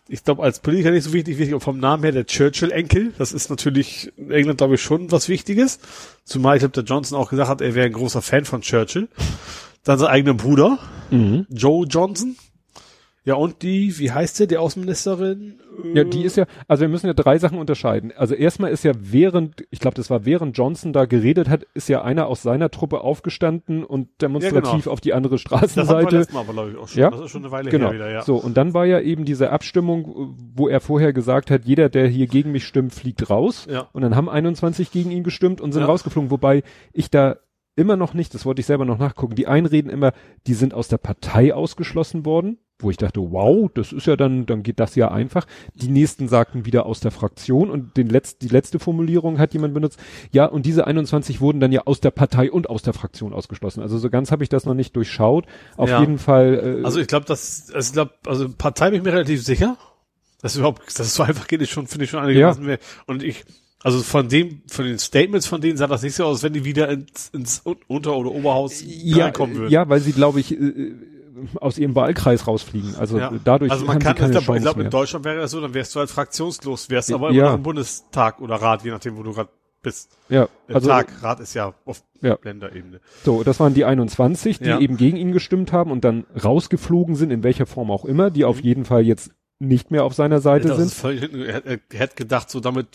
ich 0.08 0.24
glaube, 0.24 0.42
als 0.42 0.60
Politiker 0.60 0.90
nicht 0.90 1.04
so 1.04 1.12
wichtig, 1.12 1.38
wichtig, 1.38 1.54
aber 1.54 1.60
vom 1.60 1.78
Namen 1.78 2.02
her 2.02 2.12
der 2.12 2.26
Churchill-Enkel. 2.26 3.12
Das 3.18 3.32
ist 3.32 3.48
natürlich 3.48 4.12
in 4.16 4.30
England, 4.30 4.58
glaube 4.58 4.74
ich, 4.74 4.82
schon 4.82 5.10
was 5.12 5.28
Wichtiges. 5.28 5.78
Zumal 6.24 6.56
ich 6.56 6.60
glaube, 6.60 6.72
der 6.72 6.84
Johnson 6.84 7.18
auch 7.18 7.30
gesagt 7.30 7.48
hat, 7.48 7.60
er 7.60 7.74
wäre 7.74 7.86
ein 7.86 7.92
großer 7.92 8.22
Fan 8.22 8.44
von 8.44 8.60
Churchill. 8.60 9.08
Dann 9.84 9.98
sein 9.98 10.08
eigener 10.08 10.34
Bruder, 10.34 10.78
Mhm. 11.10 11.46
Joe 11.50 11.86
Johnson. 11.86 12.36
Ja, 13.30 13.36
und 13.36 13.62
die, 13.62 13.96
wie 13.98 14.10
heißt 14.10 14.40
der, 14.40 14.46
die 14.48 14.56
Außenministerin? 14.58 15.60
Ja, 15.94 16.02
die 16.04 16.24
ist 16.24 16.36
ja, 16.36 16.46
also 16.66 16.80
wir 16.82 16.88
müssen 16.88 17.06
ja 17.06 17.12
drei 17.14 17.38
Sachen 17.38 17.58
unterscheiden. 17.58 18.12
Also 18.16 18.34
erstmal 18.34 18.70
ist 18.72 18.82
ja 18.84 18.92
während, 18.98 19.64
ich 19.70 19.78
glaube, 19.78 19.94
das 19.94 20.10
war 20.10 20.24
während 20.26 20.58
Johnson 20.58 20.92
da 20.92 21.04
geredet 21.04 21.48
hat, 21.48 21.62
ist 21.74 21.88
ja 21.88 22.02
einer 22.02 22.26
aus 22.26 22.42
seiner 22.42 22.70
Truppe 22.70 23.02
aufgestanden 23.02 23.84
und 23.84 24.08
demonstrativ 24.20 24.88
auf 24.88 25.00
die 25.00 25.14
andere 25.14 25.34
Das 25.36 25.42
Straßenseite. 25.42 26.16
letztes 26.18 26.34
Mal 26.34 26.40
aber, 26.40 26.52
glaube 26.54 26.70
ich, 26.72 26.76
auch 26.76 26.88
schon. 26.88 27.00
Ja. 27.00 27.10
Das 27.10 27.20
ist 27.20 27.30
schon 27.30 27.42
eine 27.44 27.52
Weile 27.52 27.70
Genau. 27.70 27.86
her 27.86 27.94
wieder, 27.94 28.10
ja. 28.10 28.22
So, 28.22 28.34
und 28.36 28.56
dann 28.56 28.74
war 28.74 28.84
ja 28.84 29.00
eben 29.00 29.24
diese 29.24 29.50
Abstimmung, 29.50 30.34
wo 30.54 30.68
er 30.68 30.80
vorher 30.80 31.12
gesagt 31.12 31.50
hat, 31.50 31.64
jeder, 31.64 31.88
der 31.88 32.08
hier 32.08 32.26
gegen 32.26 32.50
mich 32.52 32.66
stimmt, 32.66 32.92
fliegt 32.92 33.30
raus. 33.30 33.66
Ja. 33.70 33.88
Und 33.92 34.02
dann 34.02 34.16
haben 34.16 34.28
21 34.28 34.90
gegen 34.90 35.10
ihn 35.12 35.22
gestimmt 35.22 35.60
und 35.60 35.72
sind 35.72 35.82
Ja. 35.82 35.86
rausgeflogen, 35.88 36.30
wobei 36.32 36.62
ich 36.92 37.10
da 37.10 37.36
immer 37.80 37.96
noch 37.96 38.14
nicht, 38.14 38.34
das 38.34 38.44
wollte 38.44 38.60
ich 38.60 38.66
selber 38.66 38.84
noch 38.84 38.98
nachgucken, 38.98 39.34
die 39.34 39.46
einen 39.46 39.66
reden 39.66 39.88
immer, 39.90 40.12
die 40.46 40.54
sind 40.54 40.74
aus 40.74 40.88
der 40.88 40.98
Partei 40.98 41.54
ausgeschlossen 41.54 42.24
worden, 42.26 42.58
wo 42.78 42.90
ich 42.90 42.96
dachte, 42.98 43.20
wow, 43.20 43.70
das 43.74 43.92
ist 43.92 44.06
ja 44.06 44.16
dann, 44.16 44.44
dann 44.46 44.62
geht 44.62 44.78
das 44.80 44.94
ja 44.96 45.10
einfach. 45.10 45.46
Die 45.74 45.88
nächsten 45.88 46.28
sagten 46.28 46.66
wieder 46.66 46.84
aus 46.86 47.00
der 47.00 47.10
Fraktion 47.10 47.70
und 47.70 47.96
den 47.96 48.08
letzt, 48.08 48.42
die 48.42 48.48
letzte 48.48 48.78
Formulierung 48.78 49.38
hat 49.38 49.52
jemand 49.54 49.74
benutzt, 49.74 49.98
ja, 50.30 50.44
und 50.46 50.66
diese 50.66 50.86
21 50.86 51.40
wurden 51.40 51.60
dann 51.60 51.72
ja 51.72 51.82
aus 51.86 52.00
der 52.00 52.10
Partei 52.10 52.50
und 52.52 52.68
aus 52.70 52.82
der 52.82 52.92
Fraktion 52.92 53.32
ausgeschlossen. 53.32 53.80
Also 53.82 53.98
so 53.98 54.10
ganz 54.10 54.30
habe 54.30 54.42
ich 54.42 54.48
das 54.50 54.66
noch 54.66 54.74
nicht 54.74 54.94
durchschaut. 54.96 55.46
Auf 55.76 55.88
Ja. 55.90 56.00
jeden 56.00 56.18
Fall, 56.18 56.78
äh, 56.80 56.84
Also 56.84 57.00
ich 57.00 57.06
glaube, 57.06 57.26
das, 57.26 57.70
also 57.74 57.88
ich 57.88 57.92
glaube, 57.94 58.12
also 58.26 58.48
Partei 58.48 58.90
bin 58.90 58.98
ich 59.00 59.04
mir 59.04 59.12
relativ 59.12 59.42
sicher. 59.44 59.76
Das 60.42 60.52
ist 60.52 60.58
überhaupt, 60.58 60.86
dass 60.86 61.06
es 61.06 61.14
so 61.14 61.22
einfach 61.22 61.46
geht, 61.48 61.60
ist 61.60 61.70
schon, 61.70 61.86
finde 61.86 62.04
ich 62.04 62.10
schon 62.10 62.20
einigermaßen 62.20 62.64
mehr. 62.64 62.78
Und 63.06 63.22
ich, 63.22 63.44
also 63.82 64.02
von 64.02 64.28
dem, 64.28 64.62
von 64.66 64.84
den 64.84 64.98
Statements 64.98 65.46
von 65.46 65.60
denen 65.60 65.76
sah 65.76 65.86
das 65.86 66.02
nicht 66.02 66.14
so 66.14 66.24
aus, 66.24 66.42
wenn 66.42 66.52
die 66.52 66.64
wieder 66.64 66.88
ins, 66.90 67.28
ins 67.30 67.62
Un- 67.64 67.76
Unter- 67.88 68.16
oder 68.16 68.30
Oberhaus 68.30 68.82
ja, 68.86 69.24
reinkommen 69.24 69.56
würden. 69.56 69.70
ja, 69.72 69.88
weil 69.88 70.00
sie, 70.00 70.12
glaube 70.12 70.40
ich, 70.40 70.52
äh, 70.52 70.92
aus 71.60 71.78
ihrem 71.78 71.94
Wahlkreis 71.94 72.46
rausfliegen. 72.46 72.94
Also 72.96 73.18
Ja. 73.18 73.32
dadurch 73.44 73.70
also 73.72 73.86
man 73.86 73.98
kann, 73.98 74.14
keine 74.14 74.28
ich 74.28 74.32
glaube, 74.32 74.44
Chance 74.46 74.58
ich 74.58 74.64
glaub, 74.74 74.84
in. 74.84 74.90
Deutschland 74.90 75.24
wäre 75.24 75.40
das 75.40 75.50
so, 75.52 75.60
dann 75.60 75.72
wärst 75.72 75.94
du 75.94 76.00
halt 76.00 76.10
fraktionslos, 76.10 76.90
wärst 76.90 77.10
aber 77.12 77.30
Ja. 77.30 77.40
immer 77.40 77.48
noch 77.52 77.56
im 77.56 77.62
Bundestag 77.62 78.40
oder 78.42 78.56
Rat, 78.56 78.84
je 78.84 78.90
nachdem, 78.90 79.16
wo 79.16 79.22
du 79.22 79.32
gerade 79.32 79.48
bist. 79.82 80.10
Ja, 80.28 80.46
Im 80.68 80.74
also 80.74 80.88
Tag, 80.90 81.22
Rat 81.22 81.40
ist 81.40 81.54
ja 81.54 81.72
auf 81.86 82.02
Ja. 82.20 82.36
Länderebene. 82.42 83.00
so, 83.24 83.42
das 83.42 83.58
waren 83.60 83.72
die 83.72 83.86
21, 83.86 84.58
die 84.58 84.66
Ja. 84.66 84.78
eben 84.78 84.98
gegen 84.98 85.16
ihn 85.16 85.32
gestimmt 85.32 85.72
haben 85.72 85.90
und 85.90 86.04
dann 86.04 86.26
rausgeflogen 86.44 87.14
sind, 87.14 87.30
in 87.30 87.42
welcher 87.42 87.64
Form 87.64 87.90
auch 87.90 88.04
immer, 88.04 88.30
die 88.30 88.44
auf 88.44 88.60
jeden 88.60 88.84
Fall 88.84 89.00
jetzt 89.06 89.30
nicht 89.58 89.90
mehr 89.90 90.04
auf 90.04 90.12
seiner 90.12 90.40
Seite 90.40 90.66
Mhm. 90.66 90.68
Das 90.68 90.76
sind. 90.78 90.86
ist 90.88 90.94
völlig, 91.00 91.22
er, 91.32 91.64
er, 91.64 91.78
er 91.90 92.00
hat 92.00 92.16
gedacht, 92.16 92.50
so 92.50 92.60
damit 92.60 92.88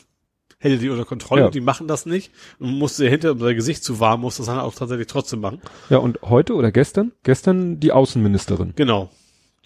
hätte 0.59 0.77
die 0.77 0.89
unter 0.89 1.05
Kontrolle 1.05 1.43
Ja. 1.43 1.49
die 1.49 1.61
machen 1.61 1.87
das 1.87 2.05
nicht. 2.05 2.31
Und 2.59 2.77
musste 2.77 3.07
hinter, 3.09 3.31
um 3.31 3.39
sein 3.39 3.55
Gesicht 3.55 3.83
zu 3.83 3.99
wahren, 3.99 4.21
muss 4.21 4.37
das 4.37 4.47
dann 4.47 4.59
auch 4.59 4.73
tatsächlich 4.73 5.07
trotzdem 5.07 5.41
machen. 5.41 5.61
Ja, 5.89 5.97
und 5.97 6.19
heute 6.23 6.53
oder 6.55 6.71
gestern? 6.71 7.11
Gestern 7.23 7.79
die 7.79 7.91
Außenministerin. 7.91 8.73
Genau. 8.75 9.09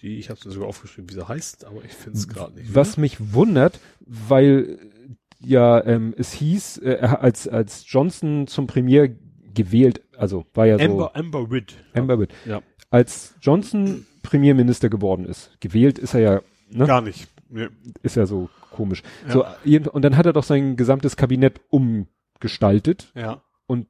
Die, 0.02 0.18
ich 0.18 0.30
habe 0.30 0.40
mir 0.44 0.50
sogar 0.52 0.68
aufgeschrieben, 0.68 1.10
wie 1.10 1.14
sie 1.14 1.28
heißt, 1.28 1.64
aber 1.66 1.84
ich 1.84 1.92
finde 1.92 2.18
es 2.18 2.26
gerade 2.26 2.54
nicht. 2.54 2.74
Was 2.74 2.96
mich 2.96 3.34
wundert, 3.34 3.80
weil 4.00 4.78
ja 5.40 5.84
ähm, 5.84 6.14
es 6.16 6.32
hieß, 6.32 6.78
äh, 6.78 6.96
als 7.00 7.46
als 7.48 7.84
Johnson 7.86 8.46
zum 8.46 8.66
Premier 8.66 9.14
gewählt, 9.54 10.00
also 10.16 10.46
war 10.54 10.66
ja 10.66 10.78
so 10.78 10.84
Amber, 10.84 11.16
Amber 11.16 11.50
Witt. 11.50 11.74
Amber 11.94 12.18
Witt. 12.18 12.30
Ja. 12.46 12.62
Als 12.90 13.34
Johnson 13.42 14.06
Premierminister 14.22 14.88
geworden 14.88 15.24
ist, 15.26 15.50
gewählt 15.60 15.98
ist 15.98 16.14
er 16.14 16.20
ja, 16.20 16.40
ne? 16.70 16.86
Gar 16.86 17.02
nicht. 17.02 17.28
Nee. 17.50 17.68
ist 18.02 18.16
ja 18.16 18.26
so 18.26 18.48
komisch. 18.70 19.02
Ja. 19.28 19.32
So, 19.32 19.90
und 19.92 20.02
dann 20.04 20.16
hat 20.16 20.26
er 20.26 20.32
doch 20.32 20.44
sein 20.44 20.76
gesamtes 20.76 21.16
Kabinett 21.16 21.60
umgestaltet 21.68 23.12
Ja. 23.14 23.42
und 23.66 23.86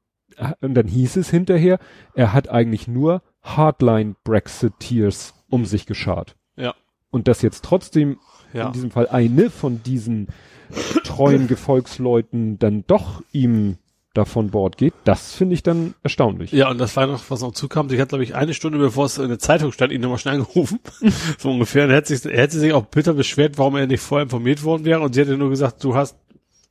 dann 0.61 0.87
hieß 0.87 1.17
es 1.17 1.29
hinterher, 1.29 1.77
er 2.15 2.31
hat 2.33 2.49
eigentlich 2.49 2.87
nur 2.87 3.21
Hardline 3.43 4.15
Brexiteers 4.23 5.33
um 5.49 5.65
sich 5.65 5.85
geschart. 5.85 6.35
Ja. 6.55 6.73
Und 7.09 7.27
dass 7.27 7.41
jetzt 7.41 7.65
trotzdem 7.65 8.17
Ja. 8.53 8.67
in 8.67 8.73
diesem 8.73 8.91
Fall 8.91 9.07
eine 9.09 9.49
von 9.49 9.83
diesen 9.83 10.27
treuen 11.03 11.47
Gefolgsleuten 11.47 12.59
dann 12.59 12.85
doch 12.87 13.21
ihm 13.33 13.77
da 14.13 14.25
von 14.25 14.49
Bord 14.51 14.77
geht, 14.77 14.93
das 15.05 15.33
finde 15.33 15.53
ich 15.53 15.63
dann 15.63 15.93
erstaunlich. 16.03 16.51
Ja, 16.51 16.69
und 16.69 16.77
das 16.79 16.95
war 16.97 17.07
noch, 17.07 17.23
was 17.29 17.41
noch 17.41 17.53
zukam. 17.53 17.89
Sie 17.89 17.99
hat, 18.01 18.09
glaube 18.09 18.23
ich, 18.25 18.35
eine 18.35 18.53
Stunde 18.53 18.77
bevor 18.77 19.05
es 19.05 19.17
in 19.17 19.29
der 19.29 19.39
Zeitung 19.39 19.71
stand, 19.71 19.93
ihn 19.93 20.01
nochmal 20.01 20.17
schnell 20.17 20.35
angerufen. 20.35 20.79
so 21.37 21.49
ungefähr. 21.51 21.85
Und 21.85 21.91
er 21.91 21.97
hat 21.97 22.07
sich, 22.07 22.25
er 22.25 22.49
sich 22.49 22.73
auch 22.73 22.85
bitter 22.87 23.13
beschwert, 23.13 23.57
warum 23.57 23.75
er 23.77 23.87
nicht 23.87 24.01
vorher 24.01 24.23
informiert 24.23 24.63
worden 24.63 24.83
wäre. 24.85 24.99
Und 24.99 25.13
sie 25.15 25.21
hätte 25.21 25.37
nur 25.37 25.49
gesagt, 25.49 25.81
du 25.83 25.95
hast, 25.95 26.17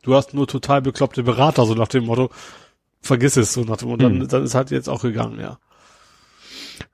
du 0.03 0.14
hast 0.14 0.35
nur 0.35 0.46
total 0.46 0.83
bekloppte 0.83 1.22
Berater, 1.22 1.64
so 1.64 1.74
nach 1.74 1.88
dem 1.88 2.05
Motto, 2.05 2.29
vergiss 3.00 3.38
es, 3.38 3.55
so 3.55 3.62
nach 3.62 3.79
dem, 3.79 3.88
und 3.90 4.03
dann, 4.03 4.20
Hm. 4.20 4.29
dann 4.29 4.44
ist 4.44 4.55
halt 4.55 4.70
jetzt 4.70 4.88
auch 4.88 5.00
gegangen, 5.03 5.40
ja. 5.40 5.59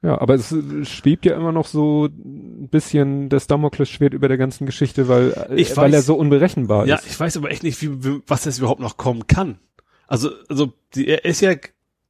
Ja, 0.03 0.21
aber 0.21 0.35
es 0.35 0.55
schwebt 0.85 1.25
ja 1.27 1.37
immer 1.37 1.53
noch 1.53 1.67
so 1.67 2.07
ein 2.07 2.69
bisschen 2.71 3.29
das 3.29 3.47
Damoklesschwert 3.47 4.15
über 4.15 4.29
der 4.29 4.37
ganzen 4.37 4.67
Geschichte, 4.67 5.09
weil, 5.09 5.49
Ich 5.57 5.77
weil 5.77 5.91
weiß- 5.91 5.95
er 5.95 6.03
so 6.03 6.15
unberechenbar 6.15 6.87
Ja, 6.87 6.97
ist. 6.97 7.07
ich 7.07 7.19
weiß 7.19 7.37
aber 7.37 7.51
echt 7.51 7.63
nicht, 7.63 7.81
wie, 7.83 8.05
wie, 8.05 8.21
was 8.27 8.45
jetzt 8.45 8.59
überhaupt 8.59 8.81
noch 8.81 8.97
kommen 8.97 9.27
kann. 9.27 9.59
Also, 10.07 10.31
also, 10.49 10.73
die, 10.95 11.09
er 11.09 11.25
ist 11.25 11.41
ja 11.41 11.55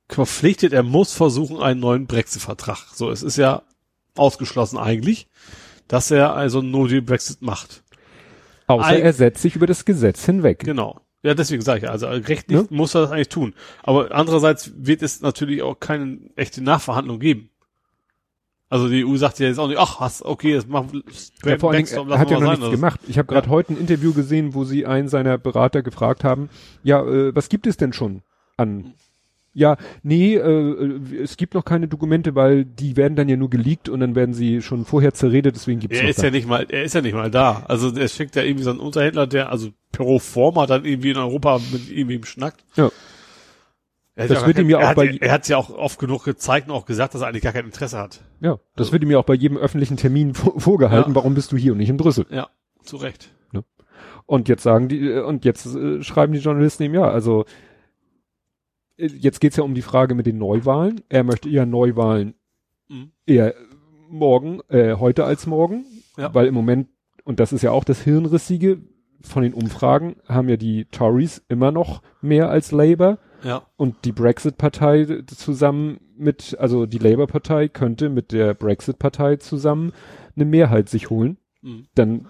verpflichtet, 0.09 0.73
er 0.73 0.83
muss 0.83 1.13
versuchen, 1.13 1.61
einen 1.63 1.81
neuen 1.81 2.07
Brexit-Vertrag. 2.07 2.79
So, 2.95 3.11
es 3.11 3.23
ist 3.23 3.37
ja 3.37 3.63
ausgeschlossen 4.15 4.79
eigentlich, 4.79 5.29
dass 5.89 6.11
er 6.11 6.35
also 6.35 6.61
einen 6.61 6.71
No-Deal-Brexit 6.71 7.43
macht. 7.43 7.83
Außer 8.67 8.87
Eig- 8.89 9.01
er 9.01 9.13
setzt 9.13 9.43
sich 9.43 9.57
über 9.57 9.67
das 9.67 9.85
Gesetz 9.85 10.25
hinweg. 10.25 10.61
Genau. 10.61 11.01
Ja, 11.23 11.35
deswegen 11.35 11.63
sage 11.63 11.87
ich, 11.87 11.91
also 11.91 12.07
rechtlich 12.07 12.59
Ne? 12.59 12.67
muss 12.71 12.95
er 12.95 13.03
das 13.03 13.11
eigentlich 13.11 13.29
tun. 13.31 13.55
Aber 13.83 14.13
andererseits 14.13 14.73
wird 14.77 15.03
es 15.03 15.21
natürlich 15.23 15.63
auch 15.63 15.79
keine 15.81 16.19
echte 16.37 16.63
Nachverhandlung 16.63 17.19
geben. 17.19 17.51
Also 18.69 18.89
die 18.89 19.05
EU 19.05 19.17
sagt 19.17 19.39
ja 19.39 19.47
jetzt 19.47 19.59
auch 19.59 19.69
nicht, 19.69 19.79
ach, 19.79 20.01
was, 20.01 20.25
okay, 20.25 20.55
das 20.55 20.67
machen 20.67 21.05
Ja, 21.45 21.57
vor 21.59 21.71
allen 21.73 21.85
Dingen, 21.85 22.11
er 22.11 22.19
hat 22.19 22.31
ja 22.31 22.37
noch 22.41 22.47
mal 22.47 22.51
nichts 22.53 22.65
sein. 22.65 22.71
gemacht. 22.73 23.01
Ich 23.07 23.17
habe 23.17 23.29
gerade 23.33 23.49
heute 23.49 23.73
ein 23.73 23.79
Interview 23.79 24.13
gesehen, 24.13 24.55
wo 24.55 24.65
sie 24.65 24.87
einen 24.87 25.09
seiner 25.09 25.39
Berater 25.39 25.83
gefragt 25.83 26.25
haben, 26.25 26.49
ja, 26.83 27.01
äh, 27.05 27.35
was 27.35 27.49
gibt 27.49 27.67
es 27.69 27.77
denn 27.77 27.93
schon 27.93 28.23
an? 28.57 28.95
Ja, 29.55 29.77
nee, 30.03 30.35
äh, 30.35 30.41
äh, 30.41 31.23
es 31.23 31.37
gibt 31.37 31.55
noch 31.55 31.65
keine 31.65 31.87
Dokumente, 31.89 32.35
weil 32.35 32.65
die 32.65 32.97
werden 32.97 33.15
dann 33.17 33.29
ja 33.29 33.37
nur 33.37 33.49
geleakt 33.51 33.89
und 33.89 34.01
dann 34.01 34.15
werden 34.17 34.35
sie 34.35 34.61
schon 34.61 34.85
vorher 34.85 35.15
zerredet, 35.15 35.55
deswegen 35.57 35.79
gibt's 35.81 35.99
Er 35.99 36.09
ist 36.09 36.19
da. 36.19 36.25
ja 36.25 36.31
nicht 36.33 36.47
mal, 36.49 36.67
er 36.69 36.83
ist 36.83 36.95
ja 36.95 37.01
nicht 37.01 37.15
mal 37.15 37.31
da. 37.31 37.65
Also 37.69 37.95
er 37.97 38.09
schickt 38.09 38.35
ja 38.37 38.43
irgendwie 38.43 38.65
so 38.65 38.71
einen 38.71 38.81
Unterhändler, 38.81 39.27
der 39.29 39.51
also 39.51 39.71
pro 39.93 40.19
forma 40.19 40.67
dann 40.67 40.85
irgendwie 40.85 41.11
in 41.13 41.17
Europa 41.17 41.59
mit 41.73 41.89
ihm 41.89 42.25
schnackt. 42.25 42.65
Ja. 42.75 42.91
Er 44.17 44.25
hat 44.25 44.31
Das 44.31 44.47
wird 44.47 44.59
ihm 44.59 44.69
ja 44.71 44.79
auch 44.79 44.83
er 44.83 44.89
hat, 44.89 44.97
bei- 44.97 45.19
Er 45.21 45.33
hat 45.33 45.49
ja 45.49 45.57
auch 45.57 45.71
oft 45.71 45.99
genug 45.99 46.25
gezeigt 46.25 46.69
und 46.69 46.75
auch 46.75 46.85
gesagt, 46.85 47.15
dass 47.15 47.21
er 47.23 47.29
eigentlich 47.29 47.43
gar 47.45 47.53
kein 47.53 47.65
Interesse 47.67 47.99
hat. 47.99 48.21
Ja, 48.41 48.59
das 48.77 48.93
wird 48.93 49.03
ihm 49.03 49.11
ja 49.11 49.19
auch 49.19 49.25
bei 49.25 49.35
jedem 49.35 49.57
öffentlichen 49.57 49.97
Termin 49.97 50.35
vor, 50.35 50.61
vorgehalten. 50.61 51.11
Ja. 51.13 51.15
Warum 51.17 51.35
bist 51.35 51.53
du 51.53 51.57
hier 51.57 51.73
und 51.73 51.79
nicht 51.79 51.89
in 51.91 51.97
Brüssel? 51.97 52.27
Ja, 52.31 52.49
zu 52.83 52.97
Recht. 52.97 53.33
Und 54.29 54.49
jetzt 54.49 54.65
sagen 54.65 54.89
die, 54.89 55.09
äh, 55.09 55.21
und 55.23 55.45
jetzt 55.45 55.67
äh, 55.67 56.03
schreiben 56.03 56.33
die 56.33 56.41
Journalisten 56.41 56.83
ihm, 56.83 56.95
ja, 56.95 57.09
also 57.09 57.45
äh, 58.97 59.07
jetzt 59.07 59.41
geht's 59.41 59.57
ja 59.57 59.63
um 59.63 59.75
die 59.75 59.83
Frage 59.83 60.15
mit 60.17 60.27
den 60.27 60.37
Neuwahlen. 60.39 61.01
Er 61.09 61.23
möchte 61.23 61.49
eher 61.49 61.65
Neuwahlen 61.67 62.35
Mhm. 62.89 63.11
eher 63.27 63.55
morgen, 64.09 64.61
äh, 64.69 64.95
heute 64.97 65.25
als 65.25 65.47
morgen, 65.47 65.85
Ja. 66.17 66.33
weil 66.35 66.47
im 66.47 66.55
Moment, 66.55 66.89
und 67.25 67.41
das 67.41 67.53
ist 67.53 67.63
ja 67.63 67.71
auch 67.73 67.85
das 67.85 68.01
Hirnrissige, 68.03 68.79
von 69.23 69.43
den 69.43 69.55
Umfragen 69.55 70.17
haben 70.29 70.49
ja 70.49 70.57
die 70.57 70.85
Tories 70.87 71.43
immer 71.49 71.71
noch 71.73 72.03
mehr 72.21 72.49
als 72.49 72.71
Labour 72.73 73.19
Ja. 73.43 73.67
und 73.77 74.05
die 74.05 74.13
Brexit-Partei 74.13 75.23
zusammen 75.27 76.01
mit, 76.17 76.57
also 76.59 76.87
die 76.87 76.99
Labour-Partei 76.99 77.69
könnte 77.69 78.09
mit 78.09 78.33
der 78.33 78.55
Brexit-Partei 78.55 79.37
zusammen 79.37 79.93
eine 80.35 80.45
Mehrheit 80.45 80.89
sich 80.89 81.11
holen. 81.11 81.37
Mhm. 81.63 81.87
Dann, 81.95 82.29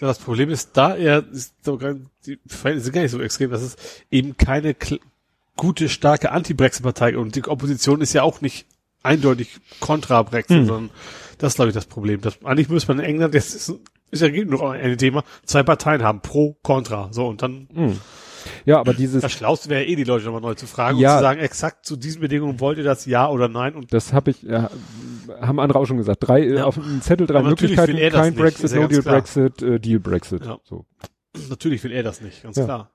Ja, 0.00 0.06
das 0.08 0.18
Problem 0.18 0.50
ist, 0.50 0.76
da 0.76 0.94
er 0.94 1.24
ist 1.30 1.64
sogar, 1.64 1.96
die 2.26 2.38
Verhältnisse 2.46 2.84
sind 2.86 2.94
gar 2.94 3.02
nicht 3.02 3.10
so 3.10 3.20
extrem, 3.20 3.50
dass 3.50 3.62
es 3.62 3.76
eben 4.10 4.36
keine 4.36 4.76
gute, 5.56 5.88
starke 5.88 6.30
Anti-Brexit-Partei 6.30 7.16
und 7.18 7.34
die 7.34 7.44
Opposition 7.46 8.00
ist 8.00 8.12
ja 8.12 8.22
auch 8.22 8.40
nicht 8.40 8.66
eindeutig 9.02 9.58
kontra 9.80 10.22
Brexit, 10.22 10.58
Hm. 10.58 10.66
sondern 10.66 10.90
das 11.38 11.52
ist, 11.52 11.56
glaube 11.56 11.70
ich, 11.70 11.74
das 11.74 11.86
Problem. 11.86 12.20
Das, 12.20 12.44
eigentlich 12.44 12.68
müsste 12.68 12.92
man 12.94 12.98
in 13.04 13.10
England, 13.10 13.34
das 13.34 13.54
ist, 13.54 13.72
ist 14.10 14.22
ja 14.22 14.28
noch 14.44 14.62
ein 14.62 14.98
Thema, 14.98 15.24
zwei 15.44 15.62
Parteien 15.62 16.02
haben, 16.02 16.20
pro, 16.20 16.56
kontra, 16.62 17.08
so, 17.12 17.26
und 17.28 17.42
dann, 17.42 17.68
mh. 17.72 17.96
Ja, 18.64 18.78
aber 18.78 18.94
dieses, 18.94 19.22
das 19.22 19.32
Schlauste 19.32 19.68
wäre 19.70 19.84
eh, 19.84 19.96
die 19.96 20.04
Leute 20.04 20.24
nochmal 20.24 20.40
neu 20.40 20.54
zu 20.54 20.66
fragen 20.66 20.98
Ja. 20.98 21.12
und 21.12 21.18
zu 21.18 21.22
sagen, 21.22 21.40
exakt 21.40 21.86
zu 21.86 21.96
diesen 21.96 22.20
Bedingungen 22.20 22.60
wollt 22.60 22.78
ihr 22.78 22.84
das 22.84 23.06
ja 23.06 23.28
oder 23.28 23.48
nein 23.48 23.74
und 23.74 23.92
das 23.92 24.12
habe 24.12 24.30
ich, 24.30 24.42
ja, 24.42 24.70
haben 25.40 25.60
andere 25.60 25.78
auch 25.78 25.86
schon 25.86 25.96
gesagt. 25.98 26.26
Drei, 26.26 26.44
Ja. 26.46 26.64
auf 26.64 26.74
dem 26.74 27.00
Zettel 27.02 27.26
drei 27.26 27.38
Aber 27.40 27.48
Möglichkeiten, 27.50 27.96
kein 28.10 28.34
Brexit, 28.34 28.70
ja 28.72 28.80
No 28.80 28.86
Deal 28.88 29.02
klar. 29.02 29.14
Brexit, 29.16 29.62
äh, 29.62 29.78
Deal 29.80 30.00
Brexit. 30.00 30.44
Ja. 30.44 30.58
So. 30.64 30.84
natürlich 31.50 31.82
will 31.84 31.92
er 31.92 32.02
das 32.02 32.20
nicht, 32.20 32.42
ganz 32.42 32.56
klar. 32.56 32.90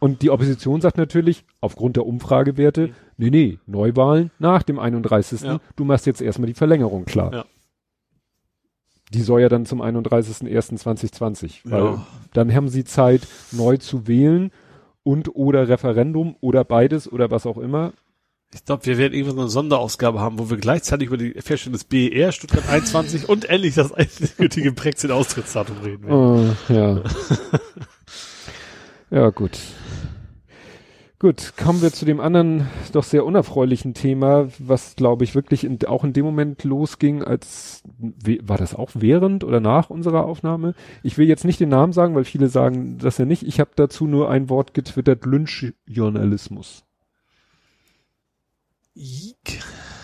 Und 0.00 0.22
die 0.22 0.30
Opposition 0.30 0.80
sagt 0.80 0.96
natürlich, 0.96 1.44
aufgrund 1.60 1.96
der 1.96 2.06
Umfragewerte, 2.06 2.86
Mhm. 2.88 2.94
nee, 3.16 3.30
nee, 3.30 3.58
Neuwahlen 3.66 4.30
nach 4.38 4.62
dem 4.62 4.78
31. 4.78 5.42
Ja. 5.42 5.58
Du 5.74 5.84
machst 5.84 6.06
jetzt 6.06 6.20
erstmal 6.22 6.46
die 6.46 6.54
Verlängerung 6.54 7.04
klar. 7.04 7.32
Ja. 7.32 7.44
Die 9.12 9.22
soll 9.22 9.40
ja 9.40 9.48
dann 9.48 9.64
zum 9.66 9.80
31.01.2020, 9.80 11.62
weil 11.64 11.82
Ja. 11.82 12.06
dann 12.34 12.54
haben 12.54 12.68
sie 12.68 12.84
Zeit, 12.84 13.26
neu 13.52 13.76
zu 13.78 14.06
wählen 14.06 14.52
und 15.08 15.34
oder 15.34 15.68
Referendum 15.68 16.36
oder 16.42 16.64
beides 16.64 17.10
oder 17.10 17.30
was 17.30 17.46
auch 17.46 17.56
immer. 17.56 17.94
Ich 18.52 18.66
glaube, 18.66 18.84
wir 18.84 18.98
werden 18.98 19.14
irgendwann 19.14 19.36
so 19.36 19.40
eine 19.40 19.48
Sonderausgabe 19.48 20.20
haben, 20.20 20.38
wo 20.38 20.50
wir 20.50 20.58
gleichzeitig 20.58 21.08
über 21.08 21.16
die 21.16 21.32
Feststellung 21.40 21.72
des 21.72 21.84
BER 21.84 22.30
Stuttgart 22.30 22.68
21 22.68 23.26
und 23.26 23.46
endlich 23.46 23.74
das 23.74 23.90
endgültige 23.90 24.70
Brexit-Austrittsdatum 24.72 25.78
reden 25.78 26.06
werden. 26.06 26.56
Äh, 26.68 26.74
ja. 26.74 27.02
ja, 29.22 29.30
gut. 29.30 29.58
Gut, 31.20 31.54
kommen 31.56 31.82
wir 31.82 31.92
zu 31.92 32.04
dem 32.04 32.20
anderen 32.20 32.68
doch 32.92 33.02
sehr 33.02 33.24
unerfreulichen 33.24 33.92
Thema, 33.92 34.48
was 34.60 34.94
glaube 34.94 35.24
ich 35.24 35.34
wirklich 35.34 35.64
in, 35.64 35.84
auch 35.84 36.04
in 36.04 36.12
dem 36.12 36.24
Moment 36.24 36.62
losging, 36.62 37.24
als 37.24 37.82
war 37.98 38.56
das 38.56 38.76
auch 38.76 38.90
während 38.94 39.42
oder 39.42 39.58
nach 39.58 39.90
unserer 39.90 40.24
Aufnahme? 40.24 40.74
Ich 41.02 41.18
will 41.18 41.26
jetzt 41.26 41.44
nicht 41.44 41.58
den 41.58 41.70
Namen 41.70 41.92
sagen, 41.92 42.14
weil 42.14 42.22
viele 42.22 42.48
sagen 42.48 42.98
das 42.98 43.18
ja 43.18 43.24
nicht. 43.24 43.42
Ich 43.42 43.58
habe 43.58 43.70
dazu 43.74 44.06
nur 44.06 44.30
ein 44.30 44.48
Wort 44.48 44.74
getwittert: 44.74 45.26
Lynchjournalismus. 45.26 46.84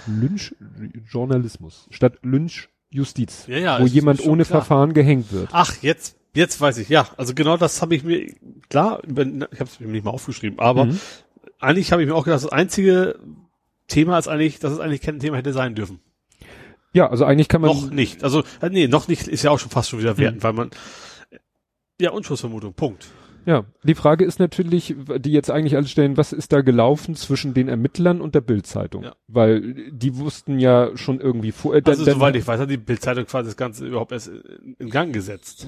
Lynchjournalismus 0.08 1.86
statt 1.90 2.18
Lynchjustiz, 2.22 3.46
Ja, 3.46 3.58
ja, 3.58 3.80
wo 3.80 3.86
jemand 3.86 4.26
ohne 4.26 4.44
klar. 4.44 4.62
Verfahren 4.62 4.94
gehängt 4.94 5.30
wird. 5.30 5.50
Ach, 5.52 5.76
jetzt, 5.80 6.16
jetzt 6.34 6.60
weiß 6.60 6.78
ich, 6.78 6.88
ja. 6.88 7.08
Also 7.16 7.34
genau 7.34 7.56
das 7.56 7.80
habe 7.82 7.94
ich 7.94 8.04
mir, 8.04 8.32
klar, 8.68 9.00
ich 9.04 9.10
habe 9.16 9.48
es 9.64 9.80
mir 9.80 9.86
nicht 9.88 10.04
mal 10.04 10.10
aufgeschrieben, 10.10 10.58
aber 10.58 10.86
Mhm. 10.86 11.00
eigentlich 11.60 11.92
habe 11.92 12.02
ich 12.02 12.08
mir 12.08 12.14
auch 12.14 12.24
gedacht, 12.24 12.44
das 12.44 12.52
einzige 12.52 13.18
Thema 13.88 14.18
ist 14.18 14.28
eigentlich, 14.28 14.58
dass 14.58 14.72
es 14.72 14.80
eigentlich 14.80 15.00
kein 15.00 15.18
Thema 15.20 15.36
hätte 15.36 15.52
sein 15.52 15.74
dürfen. 15.74 16.00
Ja, 16.92 17.08
also 17.10 17.24
eigentlich 17.24 17.48
kann 17.48 17.60
man 17.60 17.70
noch 17.70 17.90
nicht. 17.90 18.22
Also, 18.22 18.44
äh, 18.60 18.68
nee, 18.70 18.86
noch 18.86 19.08
nicht 19.08 19.26
ist 19.26 19.42
ja 19.42 19.50
auch 19.50 19.58
schon 19.58 19.70
fast 19.70 19.90
schon 19.90 19.98
wieder 19.98 20.16
wertend, 20.16 20.42
weil 20.44 20.52
man, 20.52 20.70
ja, 22.00 22.10
Unschuldsvermutung, 22.10 22.72
Punkt. 22.74 23.06
Ja, 23.46 23.64
die 23.82 23.94
Frage 23.94 24.24
ist 24.24 24.38
natürlich, 24.38 24.94
die 25.18 25.32
jetzt 25.32 25.50
eigentlich 25.50 25.76
alle 25.76 25.86
stellen, 25.86 26.16
was 26.16 26.32
ist 26.32 26.52
da 26.52 26.60
gelaufen 26.60 27.14
zwischen 27.16 27.54
den 27.54 27.68
Ermittlern 27.68 28.20
und 28.20 28.34
der 28.34 28.40
Bildzeitung? 28.40 29.04
Ja. 29.04 29.14
Weil 29.28 29.74
die 29.90 30.16
wussten 30.16 30.58
ja 30.58 30.90
schon 30.96 31.20
irgendwie 31.20 31.52
vor. 31.52 31.74
Äh, 31.74 31.82
Also, 31.84 32.04
soweit 32.04 32.36
ich 32.36 32.46
weiß, 32.46 32.60
hat 32.60 32.70
die 32.70 32.76
Bildzeitung 32.76 33.26
quasi 33.26 33.48
das 33.48 33.56
Ganze 33.56 33.86
überhaupt 33.86 34.12
erst 34.12 34.28
in 34.28 34.74
in 34.78 34.90
Gang 34.90 35.12
gesetzt. 35.12 35.66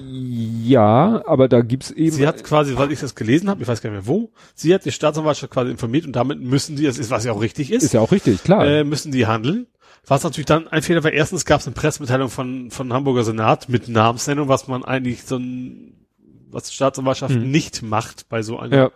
Ja, 0.63 1.23
aber 1.25 1.47
da 1.47 1.61
gibt's 1.61 1.91
eben. 1.91 2.11
Sie 2.11 2.27
hat 2.27 2.43
quasi, 2.43 2.77
weil 2.77 2.91
ich 2.91 2.99
das 2.99 3.15
gelesen 3.15 3.49
habe, 3.49 3.61
ich 3.61 3.67
weiß 3.67 3.81
gar 3.81 3.89
nicht 3.89 4.05
mehr 4.05 4.07
wo, 4.07 4.31
sie 4.55 4.73
hat 4.73 4.85
die 4.85 4.91
Staatsanwaltschaft 4.91 5.51
quasi 5.51 5.71
informiert 5.71 6.05
und 6.05 6.15
damit 6.15 6.39
müssen 6.41 6.75
die, 6.75 6.83
das 6.83 6.97
ist, 6.97 7.11
was 7.11 7.25
ja 7.25 7.31
auch 7.31 7.41
richtig 7.41 7.71
ist, 7.71 7.83
ist 7.83 7.93
ja 7.93 7.99
auch 8.01 8.11
richtig, 8.11 8.43
klar. 8.43 8.65
äh, 8.65 8.83
müssen 8.83 9.11
die 9.11 9.27
handeln. 9.27 9.67
Was 10.05 10.23
natürlich 10.23 10.45
dann 10.45 10.67
ein 10.69 10.81
Fehler 10.81 11.03
war, 11.03 11.11
erstens 11.11 11.43
gab 11.45 11.59
es 11.59 11.67
eine 11.67 11.73
Pressemitteilung 11.73 12.29
von, 12.29 12.71
von 12.71 12.93
Hamburger 12.93 13.23
Senat 13.23 13.67
mit 13.67 13.89
Namensnennung, 13.89 14.47
was 14.47 14.67
man 14.67 14.85
eigentlich 14.85 15.23
so 15.23 15.35
ein, 15.37 16.06
was 16.49 16.63
die 16.63 16.73
Staatsanwaltschaft 16.73 17.35
Mhm. 17.35 17.51
nicht 17.51 17.81
macht 17.81 18.29
bei 18.29 18.41
so 18.41 18.59
einer, 18.59 18.91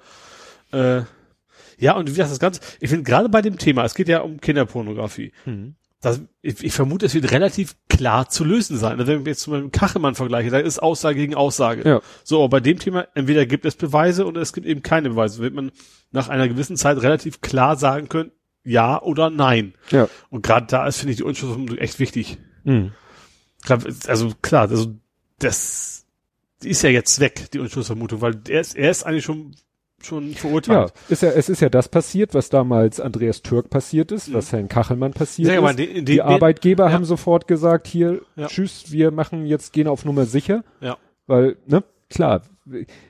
ja. 0.74 0.98
äh, 1.00 1.04
ja, 1.78 1.94
und 1.96 2.08
wie 2.08 2.12
gesagt, 2.14 2.32
das 2.32 2.40
Ganze, 2.40 2.62
ich 2.80 2.90
finde 2.90 3.04
gerade 3.04 3.30
bei 3.30 3.42
dem 3.42 3.58
Thema, 3.58 3.84
es 3.86 3.96
geht 3.96 4.08
ja 4.08 4.22
um 4.22 4.40
Kinderpornografie, 4.40 5.32
Mhm. 5.46 5.76
das, 6.02 6.22
ich, 6.42 6.64
ich 6.64 6.74
vermute, 6.74 7.06
es 7.08 7.14
wird 7.14 7.32
relativ 7.32 7.76
klar 7.90 8.30
zu 8.30 8.44
lösen 8.44 8.78
sein. 8.78 9.00
Also 9.00 9.12
wenn 9.12 9.26
wir 9.26 9.32
jetzt 9.32 9.42
zum 9.42 9.54
Beispiel 9.54 9.70
Kachelmann 9.70 10.16
vergleichen, 10.16 10.52
da 10.52 10.60
ist 10.60 10.80
Aussage 10.82 11.16
gegen 11.18 11.36
Aussage. 11.36 11.88
Ja. 11.88 12.02
So, 12.24 12.40
aber 12.40 12.50
bei 12.50 12.60
dem 12.60 12.80
Thema, 12.80 13.08
entweder 13.16 13.46
gibt 13.46 13.66
es 13.66 13.76
Beweise 13.76 14.26
oder 14.26 14.42
es 14.42 14.54
gibt 14.54 14.66
eben 14.68 14.82
keine 14.82 15.10
Beweise. 15.10 15.42
Wird 15.42 15.54
man 15.54 15.72
nach 16.12 16.30
einer 16.30 16.48
gewissen 16.48 16.78
Zeit 16.78 17.02
relativ 17.02 17.42
klar 17.42 17.76
sagen 17.78 18.10
können, 18.10 18.32
ja 18.64 19.02
oder 19.02 19.30
nein. 19.30 19.74
Ja. 19.92 20.08
Und 20.30 20.44
gerade 20.44 20.68
da 20.68 20.86
ist, 20.88 20.98
finde 20.98 21.12
ich, 21.12 21.18
die 21.18 21.24
Unschuldsvermutung 21.24 21.78
echt 21.78 22.00
wichtig. 22.00 22.38
Mhm. 22.64 22.92
Also 24.08 24.32
klar, 24.42 24.70
also 24.70 24.96
das 25.40 26.06
die 26.64 26.70
ist 26.70 26.82
ja 26.84 26.90
jetzt 26.90 27.20
weg, 27.20 27.50
die 27.52 27.60
Unschuldsvermutung, 27.60 28.22
weil 28.22 28.40
er 28.50 28.62
ist, 28.62 28.76
er 28.76 28.92
ist 28.92 29.04
eigentlich 29.06 29.26
schon 29.26 29.52
schon 30.04 30.32
Ja, 30.32 30.38
verurteilt. 30.38 30.94
ist 31.10 31.22
ja, 31.22 31.30
es 31.30 31.48
ist 31.48 31.62
ja 31.62 31.70
das 31.70 31.88
passiert, 31.88 32.34
was 32.34 32.50
damals 32.50 33.00
Andreas 33.00 33.44
Türk 33.44 33.70
passiert 33.70 34.12
ist, 34.12 34.30
Mhm. 34.30 34.34
was 34.34 34.52
Herrn 34.52 34.68
Kachelmann 34.68 35.14
passiert 35.14 35.50
Ja, 35.52 35.60
aber 35.60 35.70
ist. 35.70 35.78
de- 35.80 35.86
in 35.86 36.06
die 36.06 36.14
de- 36.14 36.22
Arbeitgeber 36.22 36.88
ja. 36.88 36.92
haben 36.92 37.06
sofort 37.06 37.48
gesagt, 37.48 37.86
hier, 37.86 38.22
Ja. 38.36 38.48
tschüss, 38.48 38.92
wir 38.92 39.12
machen 39.12 39.46
jetzt, 39.46 39.74
gehen 39.74 39.88
auf 39.88 40.04
Nummer 40.04 40.26
sicher. 40.26 40.64
Ja. 40.80 40.98
Weil, 41.28 41.58
ne, 41.68 41.84
klar, 42.10 42.42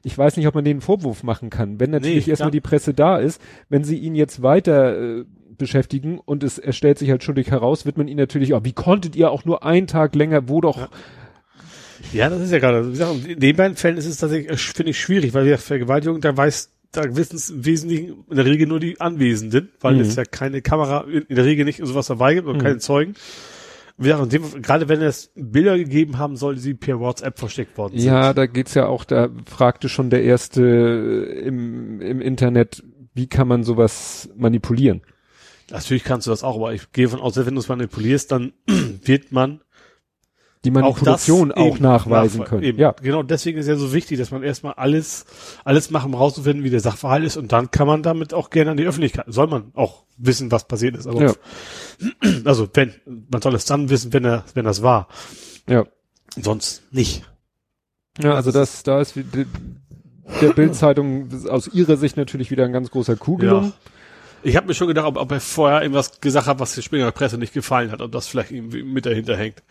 ich 0.03 0.17
weiß 0.17 0.35
nicht, 0.35 0.47
ob 0.47 0.55
man 0.55 0.65
den 0.65 0.81
Vorwurf 0.81 1.23
machen 1.23 1.49
kann. 1.49 1.79
Wenn 1.79 1.91
natürlich 1.91 2.25
Nee, 2.27 2.31
erstmal 2.31 2.51
die 2.51 2.59
Presse 2.59 2.93
da 2.93 3.17
ist, 3.19 3.41
wenn 3.69 3.85
sie 3.85 3.97
ihn 3.97 4.13
jetzt 4.15 4.41
weiter 4.43 4.97
äh, 5.19 5.25
beschäftigen 5.57 6.19
und 6.19 6.43
es, 6.43 6.57
er 6.57 6.73
stellt 6.73 6.97
sich 6.99 7.09
halt 7.09 7.23
schuldig 7.23 7.51
heraus, 7.51 7.85
wird 7.85 7.97
man 7.97 8.09
ihn 8.09 8.17
natürlich 8.17 8.53
auch, 8.53 8.65
wie 8.65 8.73
konntet 8.73 9.15
ihr 9.15 9.31
auch 9.31 9.45
nur 9.45 9.63
einen 9.63 9.87
Tag 9.87 10.13
länger, 10.15 10.49
wo 10.49 10.59
doch, 10.59 10.77
Ja. 10.77 10.89
Ja, 12.13 12.29
das 12.29 12.41
ist 12.41 12.51
ja 12.51 12.59
gerade. 12.59 12.87
Wie 12.87 12.91
gesagt, 12.91 13.25
in 13.27 13.39
den 13.39 13.55
beiden 13.55 13.77
Fällen 13.77 13.97
ist 13.97 14.05
es 14.05 14.17
tatsächlich, 14.17 14.51
äh, 14.51 14.57
finde 14.57 14.91
ich, 14.91 14.99
schwierig, 14.99 15.33
weil 15.33 15.45
wir 15.45 15.57
Vergewaltigung, 15.57 16.21
da 16.21 16.35
weiß, 16.35 16.69
da 16.91 17.15
wissen 17.15 17.35
es 17.37 17.49
im 17.49 17.65
Wesentlichen 17.65 18.23
in 18.29 18.35
der 18.35 18.45
Regel 18.45 18.67
nur 18.67 18.79
die 18.79 18.99
Anwesenden, 18.99 19.69
weil 19.79 19.95
Mhm. 19.95 20.01
es 20.01 20.15
ja 20.15 20.25
keine 20.25 20.61
Kamera 20.61 21.05
in 21.09 21.25
der 21.35 21.45
Regel 21.45 21.65
nicht 21.65 21.79
sowas 21.83 22.07
dabei 22.07 22.33
gibt 22.35 22.47
und 22.47 22.57
Mhm. 22.57 22.61
keine 22.61 22.77
Zeugen. 22.79 23.15
Wie 23.97 24.07
gesagt, 24.09 24.33
dem, 24.33 24.61
gerade 24.61 24.89
wenn 24.89 25.01
es 25.01 25.31
Bilder 25.35 25.77
gegeben 25.77 26.17
haben 26.17 26.35
soll, 26.35 26.55
die 26.55 26.73
per 26.73 26.99
WhatsApp 26.99 27.37
versteckt 27.37 27.77
worden 27.77 27.97
sind. 27.99 28.07
ja, 28.07 28.33
da 28.33 28.45
geht's 28.47 28.73
ja 28.73 28.87
auch, 28.87 29.03
da 29.05 29.29
fragte 29.45 29.89
schon 29.89 30.09
der 30.09 30.23
erste 30.23 30.63
äh, 30.63 31.39
im, 31.47 32.01
im 32.01 32.19
Internet, 32.19 32.83
wie 33.13 33.27
kann 33.27 33.47
man 33.47 33.63
sowas 33.63 34.29
manipulieren? 34.35 35.01
Natürlich 35.69 36.03
kannst 36.03 36.27
du 36.27 36.31
das 36.31 36.43
auch, 36.43 36.55
aber 36.57 36.73
ich 36.73 36.91
gehe 36.91 37.07
von 37.07 37.19
aus, 37.21 37.37
wenn 37.37 37.53
du 37.53 37.59
es 37.61 37.69
manipulierst, 37.69 38.31
dann 38.31 38.53
wird 39.05 39.31
man 39.31 39.61
Die 40.63 40.69
auch 40.69 40.73
Manipulation 40.73 41.51
auch, 41.51 41.65
eben 41.75 41.81
nachweisen 41.81 42.41
nachwe- 42.41 42.45
können. 42.45 42.63
Eben. 42.63 42.79
Ja, 42.79 42.91
Genau, 43.01 43.23
deswegen 43.23 43.57
ist 43.57 43.67
ja 43.67 43.75
so 43.77 43.93
wichtig, 43.93 44.19
dass 44.19 44.29
man 44.29 44.43
erstmal 44.43 44.73
alles, 44.73 45.25
alles 45.65 45.89
machen, 45.89 46.13
um 46.13 46.15
rauszufinden, 46.19 46.63
wie 46.63 46.69
der 46.69 46.79
Sachverhalt 46.81 47.23
ist 47.23 47.35
und 47.37 47.51
dann 47.51 47.71
kann 47.71 47.87
man 47.87 48.03
damit 48.03 48.33
auch 48.33 48.51
gerne 48.51 48.71
an 48.71 48.77
die 48.77 48.85
Öffentlichkeit, 48.85 49.25
soll 49.27 49.47
man 49.47 49.71
auch 49.73 50.03
wissen, 50.17 50.51
was 50.51 50.67
passiert 50.67 50.95
ist. 50.95 51.07
Also, 51.07 51.19
Ja. 51.21 51.33
also 52.45 52.67
wenn, 52.73 52.93
man 53.31 53.41
soll 53.41 53.55
es 53.55 53.65
dann 53.65 53.89
wissen, 53.89 54.13
wenn 54.13 54.23
er, 54.25 54.43
wenn 54.53 54.65
das 54.65 54.81
war. 54.83 55.07
ja. 55.67 55.85
Sonst 56.39 56.83
nicht. 56.91 57.23
Ja, 58.21 58.35
also 58.35 58.51
das, 58.53 58.83
da 58.83 59.01
ist 59.01 59.17
wie- 59.17 59.23
die- 59.23 59.45
der 60.41 60.53
Bildzeitung 60.53 61.27
aus 61.49 61.67
ihrer 61.67 61.97
Sicht 61.97 62.15
natürlich 62.15 62.51
wieder 62.51 62.63
ein 62.63 62.71
ganz 62.71 62.89
großer 62.89 63.17
Kuh 63.17 63.35
gelungen. 63.35 63.73
Ich 64.43 64.55
habe 64.55 64.67
mir 64.67 64.73
schon 64.73 64.87
gedacht, 64.87 65.07
ob, 65.07 65.17
ob 65.17 65.29
er 65.31 65.41
vorher 65.41 65.81
irgendwas 65.81 66.21
gesagt 66.21 66.47
hat, 66.47 66.59
was 66.59 66.73
der 66.75 66.83
Springer 66.83 67.11
Presse 67.11 67.37
nicht 67.37 67.53
gefallen 67.53 67.91
hat, 67.91 68.01
ob 68.01 68.11
das 68.13 68.27
vielleicht 68.27 68.51
irgendwie 68.51 68.81
mit 68.83 69.05
dahinter 69.05 69.35
hängt. 69.35 69.61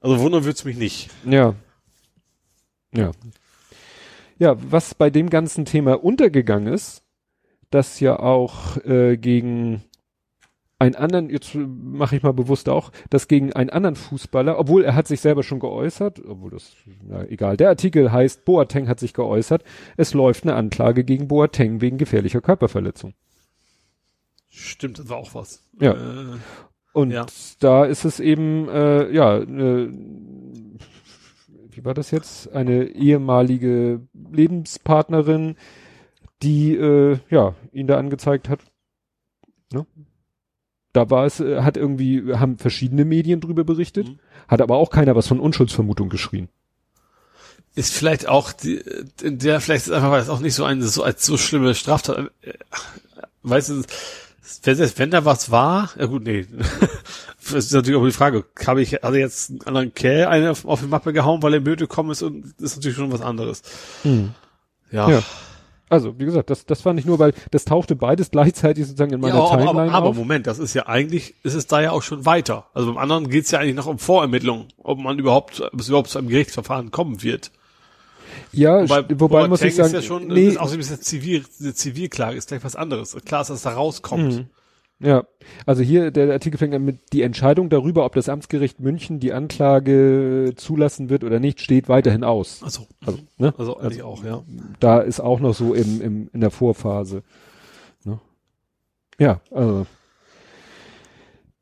Also 0.00 0.18
wundern 0.20 0.44
wird's 0.44 0.64
mich 0.64 0.76
nicht. 0.76 1.10
Ja. 1.24 1.54
Ja. 2.94 3.12
Ja, 4.38 4.56
was 4.58 4.94
bei 4.94 5.10
dem 5.10 5.28
ganzen 5.28 5.66
Thema 5.66 6.02
untergegangen 6.02 6.72
ist, 6.72 7.02
dass 7.70 8.00
ja 8.00 8.18
auch 8.18 8.78
äh, 8.78 9.16
gegen 9.16 9.82
einen 10.78 10.94
anderen, 10.94 11.28
jetzt 11.28 11.54
mache 11.54 12.16
ich 12.16 12.22
mal 12.22 12.32
bewusst 12.32 12.70
auch, 12.70 12.90
dass 13.10 13.28
gegen 13.28 13.52
einen 13.52 13.68
anderen 13.68 13.96
Fußballer, 13.96 14.58
obwohl 14.58 14.82
er 14.82 14.94
hat 14.94 15.06
sich 15.06 15.20
selber 15.20 15.42
schon 15.42 15.60
geäußert, 15.60 16.24
obwohl 16.26 16.50
das, 16.50 16.72
na 17.06 17.22
egal, 17.26 17.58
der 17.58 17.68
Artikel 17.68 18.10
heißt, 18.10 18.46
Boateng 18.46 18.88
hat 18.88 18.98
sich 18.98 19.12
geäußert, 19.12 19.62
es 19.98 20.14
läuft 20.14 20.44
eine 20.44 20.54
Anklage 20.54 21.04
gegen 21.04 21.28
Boateng 21.28 21.82
wegen 21.82 21.98
gefährlicher 21.98 22.40
Körperverletzung. 22.40 23.12
Stimmt, 24.48 24.98
das 24.98 25.08
war 25.10 25.18
auch 25.18 25.34
was. 25.34 25.62
Ja. 25.78 25.92
Äh, 25.92 26.38
Und 26.92 27.10
Ja. 27.12 27.26
da 27.60 27.84
ist 27.84 28.04
es 28.04 28.18
eben, 28.20 28.68
äh, 28.68 29.10
ja, 29.12 29.38
äh, 29.38 29.88
wie 31.72 31.84
war 31.84 31.94
das 31.94 32.10
jetzt? 32.10 32.52
Eine 32.52 32.84
ehemalige 32.88 34.00
Lebenspartnerin, 34.32 35.56
die 36.42 36.74
äh, 36.74 37.18
ja 37.30 37.54
ihn 37.72 37.86
da 37.86 37.98
angezeigt 37.98 38.48
hat. 38.48 38.60
Ne? 39.72 39.86
Da 40.92 41.08
war 41.10 41.26
es, 41.26 41.38
äh, 41.40 41.62
hat 41.62 41.76
irgendwie, 41.76 42.34
haben 42.34 42.58
verschiedene 42.58 43.04
Medien 43.04 43.40
drüber 43.40 43.62
berichtet, 43.64 44.08
Mhm. 44.08 44.18
hat 44.48 44.60
aber 44.60 44.76
auch 44.76 44.90
keiner 44.90 45.14
was 45.14 45.28
von 45.28 45.38
Unschuldsvermutung 45.38 46.08
geschrien. 46.08 46.48
Ist 47.76 47.92
vielleicht 47.94 48.28
auch 48.28 48.50
die, 48.52 48.82
in 49.22 49.38
der 49.38 49.60
vielleicht 49.60 49.86
ist 49.86 49.92
einfach 49.92 50.10
weil 50.10 50.20
es 50.22 50.28
auch 50.28 50.40
nicht 50.40 50.54
so 50.56 50.64
eine 50.64 50.82
so 50.82 51.04
als 51.04 51.24
so 51.24 51.36
schlimme 51.36 51.74
Straftat. 51.76 52.32
äh, 52.42 52.52
Weißt 53.42 53.70
du, 53.70 53.82
wenn, 54.62 54.78
wenn 54.78 55.10
da 55.10 55.24
was 55.24 55.50
war, 55.50 55.90
ja 55.98 56.06
gut, 56.06 56.24
nee. 56.24 56.46
Das 57.42 57.64
ist 57.64 57.72
natürlich 57.72 57.98
auch 57.98 58.04
die 58.04 58.12
Frage, 58.12 58.44
habe 58.64 58.82
ich, 58.82 59.02
er 59.02 59.14
jetzt 59.14 59.50
einen 59.50 59.62
anderen 59.62 59.94
Kerl 59.94 60.26
eine 60.28 60.50
auf, 60.52 60.64
auf 60.66 60.80
die 60.80 60.86
Mappe 60.86 61.12
gehauen, 61.12 61.42
weil 61.42 61.54
er 61.54 61.60
müde 61.60 61.88
gekommen 61.88 62.10
ist 62.10 62.22
und 62.22 62.44
das 62.58 62.72
ist 62.72 62.76
natürlich 62.76 62.96
schon 62.96 63.10
was 63.10 63.22
anderes. 63.22 63.62
Ja. 64.92 65.10
Ja. 65.10 65.22
Also, 65.88 66.16
wie 66.20 66.24
gesagt, 66.24 66.50
das, 66.50 66.66
das 66.66 66.84
war 66.84 66.92
nicht 66.92 67.06
nur, 67.06 67.18
weil 67.18 67.34
das 67.50 67.64
tauchte 67.64 67.96
beides 67.96 68.30
gleichzeitig 68.30 68.86
sozusagen 68.86 69.12
in 69.12 69.20
meiner 69.20 69.34
Ja, 69.34 69.40
aber, 69.40 69.50
Timeline 69.50 69.88
aber, 69.88 69.92
aber 69.92 70.08
auf. 70.10 70.16
Moment, 70.16 70.46
das 70.46 70.60
ist 70.60 70.72
ja 70.72 70.86
eigentlich, 70.86 71.34
ist 71.42 71.54
es 71.54 71.66
da 71.66 71.80
ja 71.80 71.90
auch 71.90 72.02
schon 72.02 72.24
weiter. 72.24 72.66
Also 72.74 72.92
beim 72.92 72.98
anderen 72.98 73.28
geht 73.28 73.46
es 73.46 73.50
ja 73.50 73.58
eigentlich 73.58 73.74
noch 73.74 73.86
um 73.86 73.98
Vorermittlung, 73.98 74.68
ob 74.78 75.00
man 75.00 75.18
überhaupt, 75.18 75.60
ob 75.60 75.80
es 75.80 75.88
überhaupt 75.88 76.10
zu 76.10 76.18
einem 76.18 76.28
Gerichtsverfahren 76.28 76.92
kommen 76.92 77.24
wird. 77.24 77.50
Ja, 78.52 78.82
Wobei, 78.82 79.20
wobei 79.20 79.48
muss 79.48 79.62
ich 79.62 79.74
sagen, 79.74 79.88
ist 79.88 79.94
ja 79.94 80.02
schon, 80.02 80.26
nee, 80.26 80.48
ist 80.48 80.60
auch 80.60 80.70
ein 80.70 80.76
bisschen 80.76 81.00
Zivil, 81.00 81.44
eine 81.60 81.74
Zivilklage 81.74 82.36
ist 82.36 82.48
gleich 82.48 82.64
was 82.64 82.76
anderes. 82.76 83.16
Klar 83.24 83.42
ist, 83.42 83.50
dass 83.50 83.62
da 83.62 83.70
rauskommt. 83.70 84.34
Mhm. 84.34 84.46
Ja, 85.02 85.24
also 85.64 85.82
hier 85.82 86.10
der 86.10 86.30
Artikel 86.30 86.58
fängt 86.58 86.74
an 86.74 86.84
mit 86.84 87.14
die 87.14 87.22
Entscheidung 87.22 87.70
darüber, 87.70 88.04
ob 88.04 88.14
das 88.14 88.28
Amtsgericht 88.28 88.80
München 88.80 89.18
die 89.18 89.32
Anklage 89.32 90.52
zulassen 90.56 91.08
wird 91.08 91.24
oder 91.24 91.40
nicht, 91.40 91.62
steht 91.62 91.88
weiterhin 91.88 92.22
aus. 92.22 92.62
Also, 92.62 92.86
Also, 93.06 93.18
ne? 93.38 93.54
also 93.56 93.78
eigentlich 93.78 94.02
auch, 94.02 94.22
ja. 94.24 94.42
Da 94.78 95.00
ist 95.00 95.20
auch 95.20 95.40
noch 95.40 95.54
so 95.54 95.72
im, 95.72 96.02
im, 96.02 96.30
in 96.34 96.40
der 96.40 96.50
Vorphase. 96.50 97.22
Ne? 98.04 98.20
Ja, 99.18 99.40
also 99.50 99.86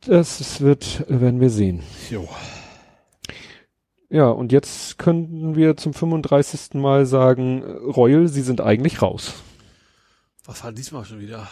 das 0.04 0.60
wird, 0.60 1.04
werden 1.08 1.40
wir 1.40 1.50
sehen. 1.50 1.82
Jo. 2.10 2.28
Ja, 4.10 4.28
und 4.30 4.52
jetzt 4.52 4.98
könnten 4.98 5.54
wir 5.54 5.76
zum 5.76 5.92
35. 5.92 6.74
Mal 6.80 7.04
sagen, 7.06 7.62
äh, 7.62 7.66
Royal, 7.90 8.26
Sie 8.28 8.42
sind 8.42 8.60
eigentlich 8.60 9.02
raus. 9.02 9.34
Was 10.46 10.64
war 10.64 10.72
diesmal 10.72 11.04
schon 11.04 11.20
wieder? 11.20 11.46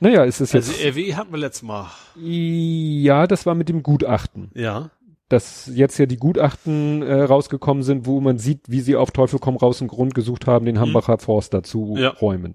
Naja, 0.00 0.24
ist 0.24 0.40
es 0.40 0.52
jetzt, 0.52 0.70
Also 0.70 0.88
RW 0.88 1.14
hatten 1.14 1.30
wir 1.32 1.38
letztes 1.38 1.62
Mal. 1.62 1.86
ja, 2.16 3.26
das 3.28 3.46
war 3.46 3.54
mit 3.54 3.68
dem 3.68 3.82
Gutachten. 3.82 4.50
Ja. 4.54 4.90
dass 5.30 5.68
jetzt 5.72 5.98
ja 5.98 6.06
die 6.06 6.18
Gutachten 6.18 7.02
äh, 7.02 7.22
rausgekommen 7.22 7.82
sind, 7.82 8.06
wo 8.06 8.20
man 8.20 8.38
sieht, 8.38 8.60
wie 8.68 8.80
sie 8.80 8.94
auf 8.94 9.10
Teufel 9.10 9.38
komm 9.38 9.56
raus 9.56 9.80
einen 9.80 9.88
Grund 9.88 10.14
gesucht 10.14 10.46
haben, 10.46 10.66
den 10.66 10.78
Hambacher 10.78 11.18
Forst 11.18 11.54
dazu 11.54 11.94
Ja. 11.98 12.10
räumen. 12.10 12.54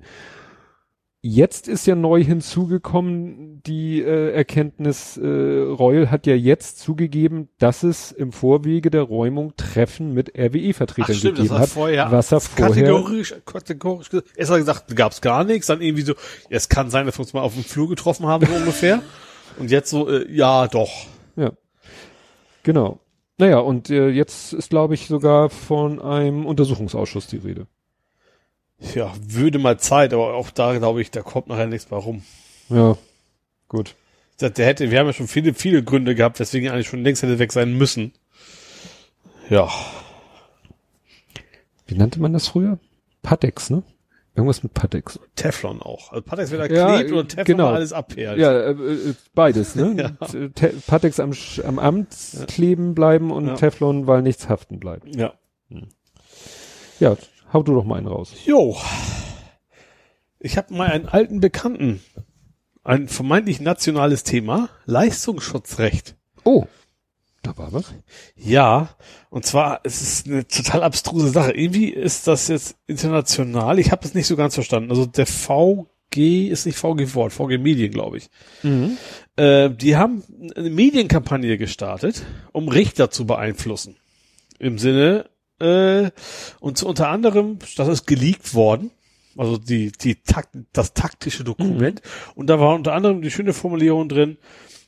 Jetzt 1.21 1.67
ist 1.67 1.85
ja 1.85 1.95
neu 1.95 2.23
hinzugekommen 2.23 3.61
die 3.63 4.01
äh, 4.01 4.31
Erkenntnis, 4.31 5.17
äh, 5.17 5.27
Reul 5.27 6.09
hat 6.09 6.25
ja 6.25 6.35
jetzt 6.35 6.79
zugegeben, 6.79 7.49
dass 7.57 7.83
es 7.83 8.13
im 8.13 8.31
Vorwege 8.31 8.89
der 8.89 9.01
Räumung 9.01 9.53
Treffen 9.57 10.13
mit 10.13 10.29
RWE-Vertretern 10.37 11.15
stimmt, 11.15 11.37
das 11.37 11.43
gegeben 11.43 11.59
hat, 11.59 11.69
vorher 11.69 12.09
was 12.09 12.31
er 12.31 12.39
vorher 12.39 12.85
kategorisch, 12.85 13.35
kategorisch 13.45 14.09
gesagt. 14.09 14.29
Erst 14.37 14.49
hat 14.51 14.57
er 14.57 14.59
gesagt, 14.59 14.95
gab's 14.95 15.19
gar 15.19 15.43
nichts, 15.43 15.67
dann 15.67 15.81
irgendwie 15.81 16.03
so, 16.03 16.13
es 16.49 16.69
kann 16.69 16.89
sein, 16.89 17.05
dass 17.05 17.17
wir 17.17 17.21
uns 17.21 17.33
mal 17.33 17.41
auf 17.41 17.53
dem 17.53 17.65
Flur 17.65 17.89
getroffen 17.89 18.25
haben, 18.25 18.45
so 18.45 18.53
ungefähr. 18.53 19.01
Und 19.59 19.71
jetzt 19.71 19.89
so, 19.89 20.09
äh, 20.09 20.25
ja, 20.31 20.67
doch. 20.67 21.07
Ja. 21.35 21.51
Genau. 22.63 22.99
Naja, 23.37 23.59
und 23.59 23.89
äh, 23.89 24.09
jetzt 24.09 24.53
ist, 24.53 24.69
glaube 24.69 24.93
ich, 24.93 25.07
sogar 25.07 25.49
von 25.49 26.01
einem 26.01 26.45
Untersuchungsausschuss 26.45 27.27
die 27.27 27.37
Rede. 27.37 27.67
Ja, 28.95 29.13
würde 29.21 29.59
mal 29.59 29.77
Zeit, 29.79 30.13
aber 30.13 30.33
auch 30.35 30.49
da 30.51 30.77
glaube 30.77 31.01
ich, 31.01 31.11
da 31.11 31.21
kommt 31.21 31.47
nachher 31.47 31.67
nichts 31.67 31.91
mehr 31.91 31.99
rum. 31.99 32.23
Ja, 32.69 32.97
gut. 33.67 33.95
Der 34.39 34.65
hätte, 34.65 34.89
wir 34.89 34.99
haben 34.99 35.07
ja 35.07 35.13
schon 35.13 35.27
viele, 35.27 35.53
viele 35.53 35.83
Gründe 35.83 36.15
gehabt, 36.15 36.39
weswegen 36.39 36.67
er 36.67 36.73
eigentlich 36.73 36.87
schon 36.87 37.03
längst 37.03 37.21
hätte 37.23 37.39
weg 37.39 37.51
sein 37.51 37.73
müssen. 37.77 38.13
Ja. 39.49 39.69
Wie 41.87 41.95
nannte 41.95 42.21
man 42.21 42.31
das 42.33 42.47
früher? 42.47 42.79
Patex, 43.21 43.69
ne? 43.69 43.83
Irgendwas 44.35 44.63
mit 44.63 44.73
Patex. 44.73 45.19
Teflon 45.35 45.81
auch. 45.81 46.13
Also 46.13 46.21
Patex 46.21 46.51
wieder 46.51 46.71
Ja, 46.71 46.95
klebt 46.99 47.11
oder 47.11 47.27
Teflon 47.27 47.45
genau. 47.45 47.67
alles 47.69 47.91
abperlt. 47.91 48.39
Ja, 48.39 48.51
äh, 48.53 48.71
äh, 48.71 49.13
beides, 49.35 49.75
ne? 49.75 50.15
Ja. 50.21 50.27
Äh, 50.39 50.49
Te 50.51 50.69
Patex 50.87 51.19
am, 51.19 51.33
am 51.65 51.79
Amt 51.79 52.15
kleben 52.47 52.95
bleiben 52.95 53.31
und 53.31 53.47
Ja. 53.47 53.55
Teflon, 53.55 54.07
weil 54.07 54.21
nichts 54.21 54.47
haften 54.47 54.79
bleibt. 54.79 55.13
ja. 55.15 55.33
Ja, 56.99 57.15
hau 57.51 57.63
du 57.63 57.73
doch 57.73 57.83
mal 57.83 57.97
einen 57.97 58.07
raus. 58.07 58.33
Jo. 58.45 58.77
Ich 60.39 60.57
habe 60.57 60.73
mal 60.73 60.89
einen 60.89 61.07
alten 61.07 61.39
Bekannten. 61.39 62.01
Ein 62.83 63.07
vermeintlich 63.07 63.59
nationales 63.59 64.23
Thema. 64.23 64.69
Leistungsschutzrecht. 64.85 66.15
Oh, 66.43 66.65
da 67.43 67.57
war 67.57 67.73
was. 67.73 67.93
Ja, 68.35 68.89
und 69.29 69.45
zwar 69.45 69.81
es 69.83 70.01
ist 70.01 70.27
eine 70.27 70.47
total 70.47 70.83
abstruse 70.83 71.29
Sache. 71.29 71.51
Irgendwie 71.51 71.89
ist 71.89 72.27
das 72.27 72.47
jetzt 72.47 72.75
international. 72.87 73.79
Ich 73.79 73.91
habe 73.91 74.05
es 74.05 74.13
nicht 74.13 74.27
so 74.27 74.35
ganz 74.35 74.55
verstanden. 74.55 74.89
Also 74.91 75.05
der 75.05 75.25
VG 75.25 76.47
ist 76.49 76.65
nicht 76.65 76.77
VG 76.77 77.13
Wort, 77.15 77.33
VG 77.33 77.57
Medien, 77.57 77.91
glaube 77.91 78.17
ich. 78.17 78.29
Äh, 79.35 79.69
die 79.69 79.95
haben 79.95 80.23
eine 80.55 80.69
Medienkampagne 80.69 81.57
gestartet, 81.57 82.25
um 82.51 82.67
Richter 82.67 83.11
zu 83.11 83.25
beeinflussen. 83.25 83.97
Im 84.57 84.77
Sinne, 84.77 85.29
äh, 85.59 86.11
und 86.59 86.77
zu, 86.77 86.87
unter 86.87 87.09
anderem, 87.09 87.59
das 87.77 87.87
ist 87.87 88.07
geleakt 88.07 88.53
worden, 88.53 88.91
also 89.37 89.57
die, 89.57 89.91
die 89.91 90.15
Takt, 90.15 90.49
das 90.73 90.93
taktische 90.93 91.43
Dokument. 91.43 92.01
Und 92.35 92.47
da 92.47 92.59
war 92.59 92.75
unter 92.75 92.93
anderem 92.93 93.21
die 93.21 93.31
schöne 93.31 93.53
Formulierung 93.53 94.09
drin, 94.09 94.37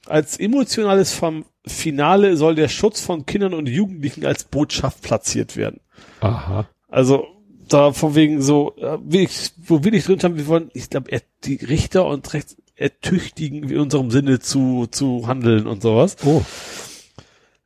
als 0.08 0.38
emotionales 0.38 1.14
vom 1.14 1.46
Finale 1.66 2.36
soll 2.38 2.56
der 2.56 2.70
Schutz 2.70 3.02
von 3.02 3.26
Kindern 3.26 3.54
und 3.54 3.70
Jugendlichen 3.70 4.26
als 4.26 4.46
Botschaft 4.46 5.02
platziert 5.04 5.56
werden. 5.56 5.80
Aha. 6.22 6.68
Also 6.88 7.28
da 7.68 7.94
von 7.94 8.16
wegen 8.16 8.42
so, 8.42 8.76
äh, 8.78 8.98
will 9.04 9.22
ich, 9.22 9.52
wo 9.58 9.84
will 9.84 9.94
ich 9.94 10.06
drin 10.06 10.20
haben, 10.24 10.38
wir 10.38 10.48
wollen, 10.48 10.72
ich 10.74 10.90
glaube, 10.90 11.10
die 11.44 11.56
Richter 11.56 12.06
und 12.06 12.34
Rechts 12.34 12.58
ertüchtigen 12.76 13.70
in 13.70 13.80
unserem 13.80 14.10
Sinne 14.12 14.40
zu, 14.40 14.88
zu 14.90 15.28
handeln 15.28 15.68
und 15.68 15.82
sowas. 15.82 16.18
Oh. 16.26 16.42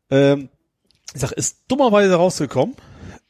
Ähm, 0.09 0.49
ich 1.13 1.21
sag, 1.21 1.31
ist 1.31 1.63
dummerweise 1.69 2.15
rausgekommen. 2.15 2.75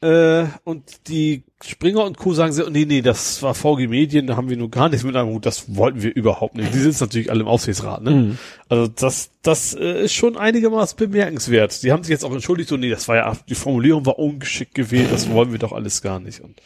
Äh, 0.02 0.44
und 0.64 1.08
die 1.08 1.44
Springer 1.64 2.04
und 2.04 2.18
Co. 2.18 2.34
sagen 2.34 2.52
so, 2.52 2.68
nee, 2.68 2.84
nee, 2.84 3.00
das 3.00 3.42
war 3.42 3.54
VG 3.54 3.88
Medien, 3.88 4.26
da 4.26 4.36
haben 4.36 4.50
wir 4.50 4.58
nur 4.58 4.70
gar 4.70 4.90
nichts 4.90 5.04
mit 5.04 5.16
einem 5.16 5.30
Hut, 5.30 5.46
das 5.46 5.74
wollten 5.74 6.02
wir 6.02 6.14
überhaupt 6.14 6.54
nicht. 6.54 6.74
Die 6.74 6.78
sitzen 6.78 7.04
natürlich 7.04 7.30
alle 7.30 7.40
im 7.40 7.48
Aufsichtsrat, 7.48 8.02
ne? 8.02 8.10
Mhm. 8.10 8.38
Also 8.68 8.88
das, 8.88 9.30
das 9.42 9.74
äh, 9.74 10.04
ist 10.04 10.12
schon 10.12 10.36
einigermaßen 10.36 10.98
bemerkenswert. 10.98 11.82
Die 11.82 11.92
haben 11.92 12.02
sich 12.02 12.10
jetzt 12.10 12.24
auch 12.26 12.32
entschuldigt, 12.32 12.68
so, 12.68 12.76
nee, 12.76 12.90
das 12.90 13.08
war 13.08 13.16
ja, 13.16 13.36
die 13.48 13.54
Formulierung 13.54 14.04
war 14.04 14.18
ungeschickt 14.18 14.74
gewählt, 14.74 15.10
das 15.10 15.30
wollen 15.30 15.50
wir 15.52 15.58
doch 15.58 15.72
alles 15.72 16.02
gar 16.02 16.20
nicht. 16.20 16.40
Und 16.40 16.60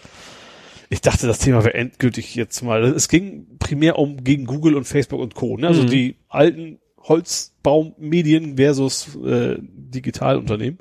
ich 0.89 1.01
dachte, 1.01 1.29
das 1.29 1.39
Thema 1.39 1.65
wäre 1.65 1.75
endgültig 1.75 2.35
jetzt 2.35 2.63
mal. 2.63 2.83
Es 2.83 3.09
ging 3.09 3.47
primär 3.61 3.97
um 3.97 4.25
gegen 4.25 4.45
Google 4.45 4.75
und 4.75 4.87
Facebook 4.89 5.21
und 5.21 5.37
Co. 5.37 5.57
Ne? 5.57 5.69
Also 5.69 5.83
Mhm. 5.85 5.87
die 5.87 6.17
alten 6.29 6.81
Holzbaumedien 7.05 8.57
versus 8.57 9.17
äh, 9.25 9.57
Digitalunternehmen. 9.61 10.79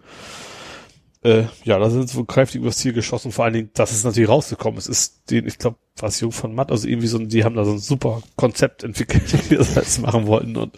Äh, 1.21 1.43
ja, 1.65 1.77
da 1.79 1.89
sind 1.89 2.07
so 2.09 2.23
kräftig 2.23 2.61
übers 2.61 2.77
Ziel 2.77 2.93
geschossen. 2.93 3.31
Vor 3.31 3.43
allen 3.45 3.53
Dingen, 3.53 3.69
dass 3.73 3.91
es 3.91 4.03
natürlich 4.05 4.29
rausgekommen 4.29 4.77
ist, 4.77 4.87
ist 4.87 5.29
den, 5.31 5.45
ich 5.47 5.57
glaube, 5.57 5.77
was 5.97 6.19
Jung 6.21 6.31
von 6.31 6.55
Matt, 6.55 6.71
also 6.71 6.87
irgendwie 6.87 7.07
so, 7.07 7.17
die 7.17 7.43
haben 7.43 7.55
da 7.55 7.65
so 7.65 7.71
ein 7.73 7.79
super 7.79 8.21
Konzept 8.37 8.83
entwickelt, 8.83 9.31
wie 9.45 9.49
die 9.49 9.55
das 9.57 9.75
jetzt 9.75 10.01
machen 10.01 10.27
wollten 10.27 10.55
und 10.55 10.75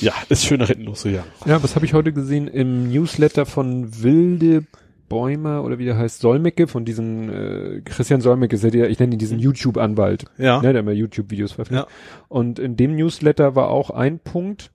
ja, 0.00 0.14
ist 0.30 0.44
schön 0.46 0.60
nach 0.60 0.68
hinten 0.68 0.84
losgegangen. 0.84 1.26
Ja, 1.44 1.62
was 1.62 1.74
habe 1.74 1.84
ich 1.84 1.92
heute 1.92 2.12
gesehen 2.12 2.48
im 2.48 2.88
Newsletter 2.90 3.44
von 3.44 4.02
Wilde 4.02 4.64
Bäumer 5.08 5.64
oder 5.64 5.78
wie 5.78 5.84
der 5.86 5.96
heißt, 5.96 6.20
Solmecke, 6.20 6.66
von 6.66 6.84
diesem 6.84 7.30
äh, 7.30 7.80
Christian 7.82 8.20
Solmecke, 8.20 8.56
ist 8.56 8.64
ja 8.64 8.70
der, 8.70 8.90
ich 8.90 8.98
nenne 8.98 9.14
ihn 9.14 9.18
diesen 9.18 9.38
YouTube-Anwalt, 9.38 10.24
Ja. 10.38 10.60
ne, 10.62 10.72
der 10.72 10.80
immer 10.80 10.92
YouTube-Videos 10.92 11.52
veröffentlicht. 11.52 11.88
Ja. 11.90 12.24
Und 12.28 12.58
in 12.58 12.76
dem 12.76 12.94
Newsletter 12.94 13.54
war 13.54 13.68
auch 13.68 13.90
ein 13.90 14.18
Punkt, 14.18 14.70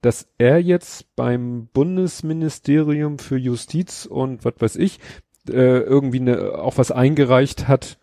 dass 0.00 0.28
er 0.38 0.58
jetzt 0.58 1.14
beim 1.16 1.68
Bundesministerium 1.72 3.18
für 3.18 3.36
Justiz 3.36 4.06
und 4.06 4.44
was 4.44 4.54
weiß 4.58 4.76
ich, 4.76 4.98
äh, 5.48 5.80
irgendwie 5.80 6.20
ne, 6.20 6.52
auch 6.54 6.78
was 6.78 6.90
eingereicht 6.90 7.68
hat, 7.68 7.98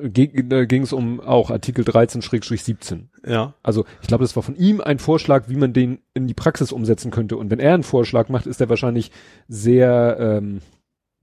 ging 0.00 0.82
es 0.82 0.92
um 0.92 1.20
auch 1.20 1.50
Artikel 1.50 1.84
13-17. 1.84 3.08
Ja. 3.26 3.54
Also 3.62 3.84
ich 4.00 4.08
glaube, 4.08 4.24
das 4.24 4.34
war 4.34 4.42
von 4.42 4.56
ihm 4.56 4.80
ein 4.80 4.98
Vorschlag, 4.98 5.48
wie 5.48 5.56
man 5.56 5.72
den 5.72 5.98
in 6.14 6.26
die 6.26 6.34
Praxis 6.34 6.72
umsetzen 6.72 7.10
könnte. 7.10 7.36
Und 7.36 7.50
wenn 7.50 7.58
er 7.58 7.74
einen 7.74 7.82
Vorschlag 7.82 8.28
macht, 8.28 8.46
ist 8.46 8.60
er 8.60 8.68
wahrscheinlich 8.70 9.10
sehr, 9.48 10.16
ähm, 10.18 10.60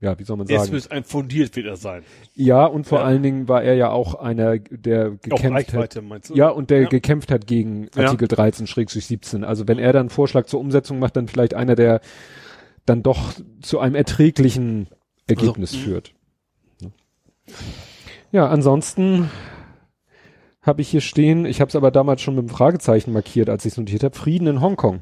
ja, 0.04 0.18
wie 0.18 0.24
soll 0.24 0.36
man 0.36 0.46
sagen? 0.46 0.72
müsste 0.72 0.90
ein 0.92 1.04
fundiert 1.04 1.56
wieder 1.56 1.76
sein. 1.76 2.02
Ja, 2.34 2.66
und 2.66 2.86
vor 2.86 2.98
Ja. 3.00 3.04
allen 3.04 3.22
Dingen 3.22 3.48
war 3.48 3.62
er 3.62 3.74
ja 3.74 3.90
auch 3.90 4.14
einer, 4.14 4.58
der 4.58 5.10
gekämpft 5.12 5.72
hat. 5.72 6.00
Ja, 6.34 6.50
und 6.50 6.70
der 6.70 6.82
Ja. 6.82 6.88
gekämpft 6.88 7.30
hat 7.30 7.46
gegen 7.46 7.88
Ja. 7.96 8.04
Artikel 8.04 8.28
13-17. 8.28 9.42
Also 9.44 9.66
wenn 9.66 9.78
er 9.78 9.92
dann 9.92 10.00
einen 10.00 10.10
Vorschlag 10.10 10.46
zur 10.46 10.60
Umsetzung 10.60 10.98
macht, 10.98 11.16
dann 11.16 11.26
vielleicht 11.28 11.54
einer 11.54 11.74
der 11.74 12.00
dann 12.86 13.02
doch 13.02 13.32
zu 13.62 13.78
einem 13.80 13.94
erträglichen 13.94 14.88
Ergebnis 15.26 15.72
Also, 15.72 15.78
mh. 15.78 15.84
führt. 15.84 16.14
Ja, 18.30 18.48
ansonsten 18.48 19.30
habe 20.62 20.80
ich 20.82 20.88
hier 20.88 21.00
stehen, 21.00 21.44
ich 21.46 21.60
habe 21.60 21.68
es 21.68 21.76
aber 21.76 21.90
damals 21.90 22.20
schon 22.22 22.34
mit 22.34 22.46
dem 22.46 22.48
Fragezeichen 22.48 23.12
markiert, 23.12 23.48
als 23.48 23.64
ich 23.64 23.72
es 23.72 23.78
notiert 23.78 24.02
habe, 24.02 24.16
Frieden 24.16 24.46
in 24.48 24.60
Hongkong. 24.60 25.00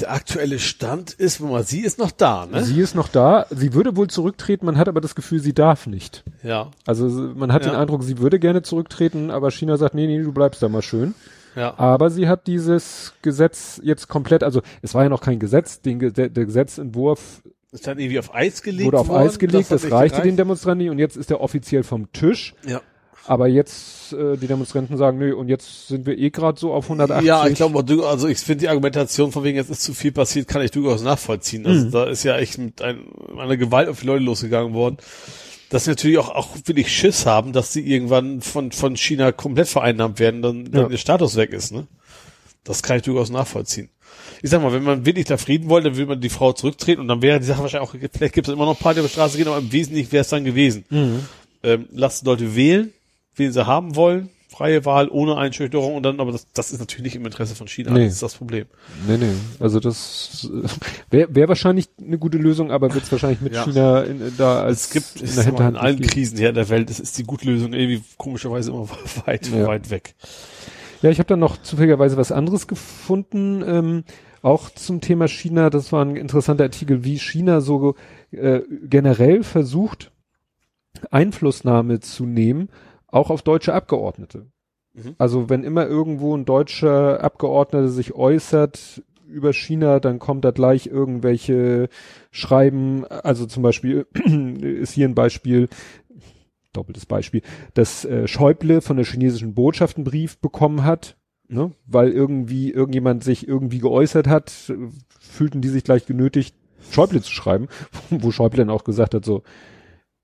Der 0.00 0.12
aktuelle 0.12 0.58
Stand 0.58 1.12
ist, 1.12 1.40
wenn 1.42 1.50
man 1.50 1.64
sie 1.64 1.80
ist 1.80 1.98
noch 1.98 2.10
da, 2.12 2.46
ne? 2.46 2.62
Sie 2.64 2.80
ist 2.80 2.94
noch 2.94 3.08
da, 3.08 3.46
sie 3.50 3.72
würde 3.74 3.96
wohl 3.96 4.08
zurücktreten, 4.08 4.66
man 4.66 4.76
hat 4.78 4.88
aber 4.88 5.00
das 5.00 5.14
Gefühl, 5.14 5.40
sie 5.40 5.52
darf 5.52 5.86
nicht. 5.86 6.22
Ja, 6.42 6.70
Also 6.86 7.08
man 7.08 7.52
hat 7.52 7.64
Ja. 7.64 7.72
den 7.72 7.78
Eindruck, 7.78 8.02
sie 8.04 8.18
würde 8.18 8.38
gerne 8.38 8.62
zurücktreten, 8.62 9.30
aber 9.30 9.50
China 9.50 9.76
sagt, 9.76 9.94
nee, 9.94 10.06
nee, 10.06 10.22
du 10.22 10.32
bleibst 10.32 10.62
da 10.62 10.68
mal 10.68 10.82
schön. 10.82 11.14
ja. 11.56 11.74
Aber 11.78 12.10
sie 12.10 12.28
hat 12.28 12.46
dieses 12.46 13.14
Gesetz 13.22 13.80
jetzt 13.82 14.06
komplett, 14.08 14.44
also 14.44 14.62
es 14.82 14.94
war 14.94 15.02
ja 15.02 15.08
noch 15.08 15.20
kein 15.22 15.38
Gesetz, 15.40 15.80
den, 15.80 15.98
Ge 15.98 16.10
der 16.12 16.28
Gesetzentwurf 16.28 17.42
Ist 17.72 17.86
dann 17.86 17.98
irgendwie 17.98 18.18
auf 18.20 18.34
Eis 18.34 18.62
gelegt 18.62 18.86
wurde 18.86 18.98
auf 19.00 19.08
worden. 19.08 19.26
Eis 19.26 19.38
gelegt, 19.38 19.70
das 19.72 19.82
nicht 19.82 19.92
reichte 19.92 20.16
den 20.18 20.22
gereicht. 20.22 20.38
Demonstranten 20.38 20.78
nicht 20.84 20.90
und 20.90 20.98
jetzt 20.98 21.16
ist 21.16 21.30
er 21.30 21.40
offiziell 21.40 21.82
vom 21.82 22.12
Tisch. 22.12 22.54
Ja. 22.66 22.80
Aber 23.28 23.46
jetzt 23.46 24.14
äh, 24.14 24.38
die 24.38 24.46
Demonstranten 24.46 24.96
sagen, 24.96 25.18
nö, 25.18 25.34
und 25.34 25.48
jetzt 25.48 25.88
sind 25.88 26.06
wir 26.06 26.16
eh 26.16 26.30
gerade 26.30 26.58
so 26.58 26.72
auf 26.72 26.84
180. 26.86 27.26
Ja, 27.26 27.46
ich 27.46 27.56
glaube, 27.56 27.84
also 28.06 28.26
ich 28.26 28.38
finde 28.38 28.60
die 28.62 28.68
Argumentation 28.68 29.32
von 29.32 29.44
wegen, 29.44 29.58
jetzt 29.58 29.68
ist 29.70 29.82
zu 29.82 29.92
viel 29.92 30.12
passiert, 30.12 30.48
kann 30.48 30.62
ich 30.62 30.70
durchaus 30.70 31.02
nachvollziehen. 31.02 31.66
Also 31.66 31.86
Mhm. 31.86 31.90
da 31.90 32.04
ist 32.04 32.22
ja 32.24 32.38
echt 32.38 32.56
mit 32.56 32.80
ein, 32.80 33.00
einer 33.38 33.58
Gewalt 33.58 33.90
auf 33.90 34.00
die 34.00 34.06
Leute 34.06 34.24
losgegangen 34.24 34.72
worden. 34.72 34.96
Dass 35.68 35.84
sie 35.84 35.90
natürlich 35.90 36.16
auch, 36.16 36.30
auch 36.30 36.48
wirklich 36.64 36.90
Schiss 36.90 37.26
haben, 37.26 37.52
dass 37.52 37.74
sie 37.74 37.82
irgendwann 37.86 38.40
von, 38.40 38.72
von 38.72 38.96
China 38.96 39.30
komplett 39.30 39.68
vereinnahmt 39.68 40.18
werden, 40.18 40.40
dann, 40.40 40.64
dann 40.70 40.82
Ja. 40.84 40.88
der 40.88 40.96
Status 40.96 41.36
weg 41.36 41.52
ist, 41.52 41.70
ne? 41.72 41.86
Das 42.64 42.82
kann 42.82 42.96
ich 42.96 43.02
durchaus 43.02 43.28
nachvollziehen. 43.30 43.90
Ich 44.40 44.48
sag 44.48 44.62
mal, 44.62 44.72
wenn 44.72 44.82
man 44.84 45.04
wirklich 45.04 45.26
da 45.26 45.36
Frieden 45.36 45.68
wollte, 45.68 45.88
dann 45.90 45.98
würde 45.98 46.08
man 46.12 46.20
die 46.22 46.30
Frau 46.30 46.54
zurücktreten 46.54 47.02
und 47.02 47.08
dann 47.08 47.20
wäre 47.20 47.40
die 47.40 47.44
Sache 47.46 47.60
wahrscheinlich 47.60 47.90
auch, 47.90 47.94
vielleicht 48.16 48.34
gibt 48.34 48.48
es 48.48 48.54
immer 48.54 48.64
noch 48.64 48.78
die 48.78 48.84
auf 48.86 48.94
die 48.96 49.08
Straße 49.08 49.36
gehen, 49.36 49.48
aber 49.48 49.58
im 49.58 49.70
Wesentlichen 49.70 50.10
wäre 50.12 50.22
es 50.22 50.28
dann 50.28 50.44
gewesen. 50.44 50.84
Mhm. 50.88 51.26
Ähm, 51.62 51.86
lasst 51.92 52.24
Leute 52.24 52.56
wählen, 52.56 52.92
wen 53.38 53.52
sie 53.52 53.66
haben 53.66 53.96
wollen, 53.96 54.28
freie 54.48 54.84
Wahl 54.84 55.08
ohne 55.08 55.36
Einschüchterung 55.36 55.94
und 55.94 56.02
dann, 56.02 56.18
aber 56.20 56.32
das, 56.32 56.46
das 56.52 56.72
ist 56.72 56.80
natürlich 56.80 57.04
nicht 57.04 57.16
im 57.16 57.24
Interesse 57.26 57.54
von 57.54 57.68
China, 57.68 57.92
Nee. 57.92 58.04
das 58.06 58.14
ist 58.14 58.22
das 58.22 58.34
Problem. 58.34 58.66
Nee, 59.06 59.18
nee. 59.18 59.26
Also 59.60 59.78
das 59.78 60.50
wäre 61.10 61.32
wär 61.34 61.48
wahrscheinlich 61.48 61.88
eine 62.04 62.18
gute 62.18 62.38
Lösung, 62.38 62.72
aber 62.72 62.92
wird 62.94 63.04
es 63.04 63.12
wahrscheinlich 63.12 63.40
mit 63.40 63.54
Ja. 63.54 63.64
China 63.64 64.02
in, 64.02 64.32
da 64.36 64.62
als 64.62 64.86
Es 64.86 64.90
gibt 64.90 65.16
in 65.20 65.28
es 65.28 65.34
der 65.36 65.44
Hinterhand 65.44 65.76
in 65.76 65.82
allen. 65.82 66.00
Krisen 66.00 66.38
hier 66.38 66.48
in 66.48 66.54
der 66.54 66.68
Welt, 66.70 66.90
es 66.90 66.98
ist 66.98 67.18
die 67.18 67.24
gute 67.24 67.46
Lösung 67.46 67.72
irgendwie 67.72 68.02
komischerweise 68.16 68.70
immer 68.72 68.88
weit, 69.26 69.48
Ja. 69.48 69.66
weit 69.66 69.90
weg. 69.90 70.14
Ja, 71.02 71.10
ich 71.10 71.18
habe 71.20 71.28
dann 71.28 71.38
noch 71.40 71.62
zufälligerweise 71.62 72.16
was 72.16 72.32
anderes 72.32 72.66
gefunden, 72.66 73.62
ähm, 73.64 74.04
auch 74.42 74.70
zum 74.70 75.00
Thema 75.00 75.28
China. 75.28 75.70
Das 75.70 75.92
war 75.92 76.04
ein 76.04 76.16
interessanter 76.16 76.64
Artikel, 76.64 77.04
wie 77.04 77.18
China 77.18 77.60
so 77.60 77.94
äh, 78.32 78.62
generell 78.82 79.44
versucht, 79.44 80.10
Einflussnahme 81.10 82.00
zu 82.00 82.24
nehmen, 82.26 82.68
auch 83.08 83.30
auf 83.30 83.42
deutsche 83.42 83.74
Abgeordnete. 83.74 84.46
Mhm. 84.94 85.14
Also 85.18 85.48
wenn 85.48 85.64
immer 85.64 85.86
irgendwo 85.86 86.36
ein 86.36 86.44
deutscher 86.44 87.22
Abgeordneter 87.22 87.88
sich 87.88 88.14
äußert 88.14 89.02
über 89.26 89.52
China, 89.52 90.00
dann 90.00 90.18
kommt 90.18 90.44
da 90.44 90.50
gleich 90.50 90.86
irgendwelche 90.86 91.88
Schreiben, 92.30 93.04
also 93.06 93.46
zum 93.46 93.62
Beispiel 93.62 94.06
ist 94.62 94.92
hier 94.92 95.08
ein 95.08 95.14
Beispiel, 95.14 95.68
doppeltes 96.72 97.06
Beispiel, 97.06 97.42
dass 97.74 98.04
äh, 98.04 98.26
Schäuble 98.26 98.80
von 98.80 98.96
der 98.96 99.06
chinesischen 99.06 99.54
Botschaft 99.54 99.96
einen 99.96 100.04
Brief 100.04 100.38
bekommen 100.38 100.84
hat, 100.84 101.16
ne, 101.48 101.72
weil 101.86 102.10
irgendwie 102.10 102.70
irgendjemand 102.70 103.24
sich 103.24 103.46
irgendwie 103.46 103.78
geäußert 103.78 104.28
hat, 104.28 104.72
fühlten 105.20 105.60
die 105.60 105.68
sich 105.68 105.84
gleich 105.84 106.06
genötigt, 106.06 106.54
Schäuble 106.90 107.20
zu 107.20 107.32
schreiben, 107.32 107.68
wo 108.10 108.30
Schäuble 108.30 108.58
dann 108.58 108.70
auch 108.70 108.84
gesagt 108.84 109.14
hat, 109.14 109.24
so, 109.24 109.42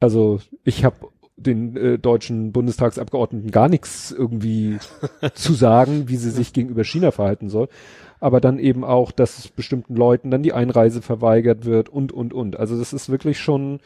also 0.01 0.41
ich 0.65 0.85
habe 0.85 0.97
den 1.37 1.77
äh, 1.77 1.99
deutschen 1.99 2.53
Bundestagsabgeordneten 2.53 3.51
gar 3.51 3.69
nichts 3.69 4.13
irgendwie 4.13 4.79
zu 5.35 5.55
sagen, 5.55 6.09
wie 6.09 6.17
sie 6.17 6.31
sich 6.31 6.53
gegenüber 6.53 6.85
China 6.85 7.11
verhalten 7.11 7.49
soll, 7.49 7.69
aber 8.21 8.41
dann 8.41 8.59
eben 8.59 8.85
auch, 8.85 9.11
dass 9.11 9.49
bestimmten 9.49 9.97
Leuten 9.97 10.31
dann 10.31 10.43
die 10.43 10.53
Einreise 10.53 11.03
verweigert 11.03 11.65
wird 11.65 11.89
und 11.89 12.13
und 12.13 12.33
und. 12.33 12.59
Also 12.59 12.79
das 12.79 12.93
ist 12.93 13.09
wirklich 13.09 13.39
schon 13.41 13.81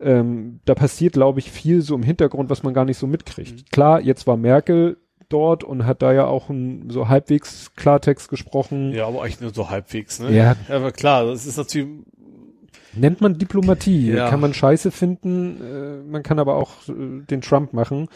ähm, 0.00 0.60
da 0.64 0.74
passiert, 0.74 1.12
glaube 1.12 1.40
ich, 1.40 1.50
viel 1.50 1.82
so 1.82 1.94
im 1.94 2.02
Hintergrund, 2.02 2.50
was 2.50 2.62
man 2.62 2.74
gar 2.74 2.84
nicht 2.84 2.96
so 2.96 3.06
mitkriegt. 3.06 3.52
Mhm. 3.52 3.64
Klar, 3.70 4.00
jetzt 4.00 4.26
war 4.26 4.36
Merkel 4.36 4.96
dort 5.28 5.62
und 5.62 5.86
hat 5.86 6.02
da 6.02 6.12
ja 6.12 6.26
auch 6.26 6.48
ein, 6.48 6.90
so 6.90 7.08
halbwegs 7.08 7.72
Klartext 7.76 8.28
gesprochen. 8.28 8.92
Ja, 8.92 9.06
aber 9.06 9.22
eigentlich 9.22 9.40
nur 9.40 9.54
so 9.54 9.70
halbwegs, 9.70 10.18
ne? 10.18 10.32
Ja. 10.32 10.56
Aber 10.68 10.90
klar, 10.90 11.26
das 11.26 11.46
ist 11.46 11.56
natürlich, 11.56 11.88
Nennt 12.94 13.20
man 13.20 13.38
Diplomatie. 13.38 14.12
Ja. 14.12 14.28
Kann 14.30 14.40
man 14.40 14.52
Scheiße 14.54 14.90
finden, 14.90 15.60
äh, 15.60 16.02
man 16.10 16.22
kann 16.22 16.38
aber 16.38 16.56
auch 16.56 16.88
äh, 16.88 17.22
den 17.30 17.40
Trump 17.40 17.72
machen 17.72 18.08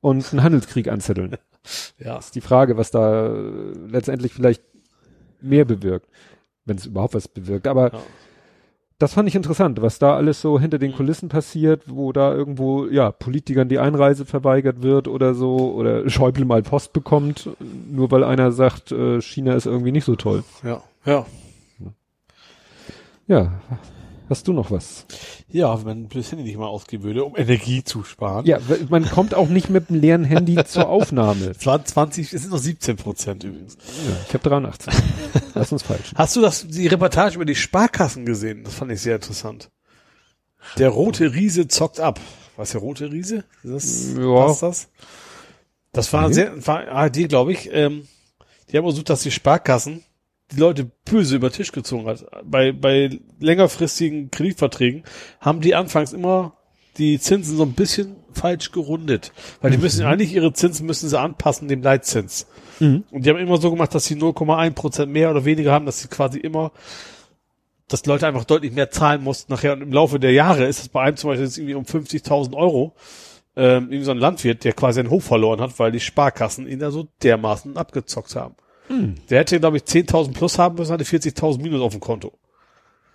und 0.00 0.32
einen 0.32 0.42
Handelskrieg 0.42 0.88
anzetteln. 0.88 1.36
ja, 1.98 2.18
ist 2.18 2.34
die 2.34 2.40
Frage, 2.40 2.76
was 2.76 2.90
da 2.90 3.26
äh, 3.34 3.72
letztendlich 3.88 4.32
vielleicht 4.34 4.62
mehr 5.40 5.64
bewirkt, 5.64 6.08
wenn 6.64 6.76
es 6.76 6.86
überhaupt 6.86 7.14
was 7.14 7.26
bewirkt. 7.28 7.66
Aber 7.66 7.92
Ja. 7.92 8.00
das 8.98 9.14
fand 9.14 9.28
ich 9.28 9.34
interessant, 9.34 9.80
was 9.82 9.98
da 9.98 10.14
alles 10.14 10.40
so 10.40 10.60
hinter 10.60 10.78
den 10.78 10.90
Mhm. 10.92 10.96
Kulissen 10.96 11.28
passiert, 11.28 11.84
wo 11.86 12.12
da 12.12 12.34
irgendwo, 12.34 12.86
ja, 12.86 13.10
Politikern 13.12 13.68
die 13.68 13.78
Einreise 13.78 14.26
verweigert 14.26 14.82
wird 14.82 15.08
oder 15.08 15.34
so, 15.34 15.72
oder 15.74 16.08
Schäuble 16.10 16.44
mal 16.44 16.62
Post 16.62 16.92
bekommt, 16.92 17.48
nur 17.90 18.10
weil 18.10 18.24
einer 18.24 18.52
sagt, 18.52 18.92
äh, 18.92 19.20
China 19.22 19.54
ist 19.54 19.66
irgendwie 19.66 19.92
nicht 19.92 20.04
so 20.04 20.16
toll. 20.16 20.44
ja, 20.62 20.82
ja. 21.06 21.24
Ja, 23.28 23.60
hast 24.32 24.48
du 24.48 24.52
noch 24.52 24.70
was? 24.70 25.06
Ja, 25.48 25.78
wenn 25.84 26.02
man 26.02 26.08
das 26.08 26.32
Handy 26.32 26.44
nicht 26.44 26.56
mal 26.58 26.66
ausgeben 26.66 27.04
würde, 27.04 27.24
um 27.24 27.36
Energie 27.36 27.84
zu 27.84 28.02
sparen. 28.02 28.44
Ja, 28.46 28.58
man 28.88 29.08
kommt 29.08 29.34
auch 29.34 29.48
nicht 29.48 29.70
mit 29.70 29.88
einem 29.90 30.00
leeren 30.00 30.24
Handy 30.24 30.56
zur 30.66 30.88
Aufnahme. 30.88 31.52
Es 31.56 31.64
waren 31.66 31.84
20, 31.84 32.32
es 32.32 32.42
sind 32.42 32.50
noch 32.50 32.58
17 32.58 32.96
Prozent 32.96 33.44
übrigens. 33.44 33.76
Ja, 34.06 34.16
ich 34.26 34.34
habe 34.34 34.48
83. 34.48 34.92
Lass 35.54 35.70
uns 35.72 35.82
falsch. 35.82 36.12
Hast 36.16 36.34
du 36.34 36.40
das, 36.40 36.66
die 36.66 36.86
Reportage 36.88 37.36
über 37.36 37.44
die 37.44 37.54
Sparkassen 37.54 38.26
gesehen? 38.26 38.64
Das 38.64 38.74
fand 38.74 38.90
ich 38.90 39.00
sehr 39.00 39.14
interessant. 39.16 39.70
Der 40.78 40.88
rote 40.88 41.32
Riese 41.34 41.68
zockt 41.68 42.00
ab. 42.00 42.18
Was 42.56 42.72
der 42.72 42.80
rote 42.80 43.10
Riese? 43.12 43.44
Ist 43.62 43.72
das, 43.72 44.14
Ja. 44.18 44.34
passt 44.46 44.62
das? 44.62 44.88
Das 45.92 46.12
war 46.12 46.28
Nee. 46.28 46.34
sehr, 46.34 46.66
war 46.66 46.86
ARD, 46.88 47.28
glaube 47.28 47.52
ich. 47.52 47.68
Ähm, 47.72 48.06
die 48.70 48.76
haben 48.78 48.84
versucht, 48.84 49.10
dass 49.10 49.22
die 49.22 49.30
Sparkassen 49.30 50.02
die 50.52 50.60
Leute 50.60 50.90
böse 51.04 51.36
über 51.36 51.50
den 51.50 51.54
Tisch 51.54 51.72
gezogen 51.72 52.06
hat. 52.06 52.24
Bei, 52.44 52.72
bei 52.72 53.18
längerfristigen 53.40 54.30
Kreditverträgen 54.30 55.04
haben 55.40 55.60
die 55.60 55.74
anfangs 55.74 56.12
immer 56.12 56.54
die 56.98 57.18
Zinsen 57.18 57.56
so 57.56 57.62
ein 57.62 57.72
bisschen 57.72 58.16
falsch 58.32 58.72
gerundet. 58.72 59.32
Weil 59.60 59.70
die 59.70 59.78
müssen 59.78 60.04
eigentlich 60.04 60.34
ihre 60.34 60.52
Zinsen 60.52 60.86
müssen 60.86 61.08
sie 61.08 61.18
anpassen 61.18 61.68
dem 61.68 61.82
Leitzins. 61.82 62.46
Mhm. 62.80 63.04
Und 63.10 63.24
die 63.24 63.30
haben 63.30 63.38
immer 63.38 63.58
so 63.58 63.70
gemacht, 63.70 63.94
dass 63.94 64.04
sie 64.04 64.14
0,1 64.14 64.70
Prozent 64.72 65.12
mehr 65.12 65.30
oder 65.30 65.44
weniger 65.44 65.72
haben, 65.72 65.86
dass 65.86 66.00
sie 66.00 66.08
quasi 66.08 66.38
immer, 66.38 66.72
dass 67.88 68.02
die 68.02 68.10
Leute 68.10 68.26
einfach 68.26 68.44
deutlich 68.44 68.72
mehr 68.72 68.90
zahlen 68.90 69.22
mussten 69.22 69.52
nachher. 69.52 69.72
Und 69.72 69.82
im 69.82 69.92
Laufe 69.92 70.20
der 70.20 70.32
Jahre 70.32 70.66
ist 70.66 70.80
es 70.80 70.88
bei 70.88 71.02
einem 71.02 71.16
zum 71.16 71.30
Beispiel 71.30 71.46
jetzt 71.46 71.58
irgendwie 71.58 71.74
um 71.74 71.84
50.000 71.84 72.54
Euro, 72.54 72.94
ähm, 73.56 73.84
irgendwie 73.84 74.04
so 74.04 74.12
ein 74.12 74.18
Landwirt, 74.18 74.64
der 74.64 74.72
quasi 74.72 75.00
einen 75.00 75.10
Hof 75.10 75.24
verloren 75.24 75.60
hat, 75.60 75.78
weil 75.78 75.92
die 75.92 76.00
Sparkassen 76.00 76.66
ihn 76.66 76.78
da 76.78 76.90
so 76.90 77.08
dermaßen 77.22 77.76
abgezockt 77.76 78.34
haben. 78.36 78.54
Der 79.30 79.40
hätte, 79.40 79.60
glaube 79.60 79.78
ich, 79.78 79.84
10.000 79.84 80.32
plus 80.32 80.58
haben 80.58 80.76
müssen, 80.76 80.92
hatte 80.92 81.04
40.000 81.04 81.62
minus 81.62 81.80
auf 81.80 81.92
dem 81.92 82.00
Konto. 82.00 82.32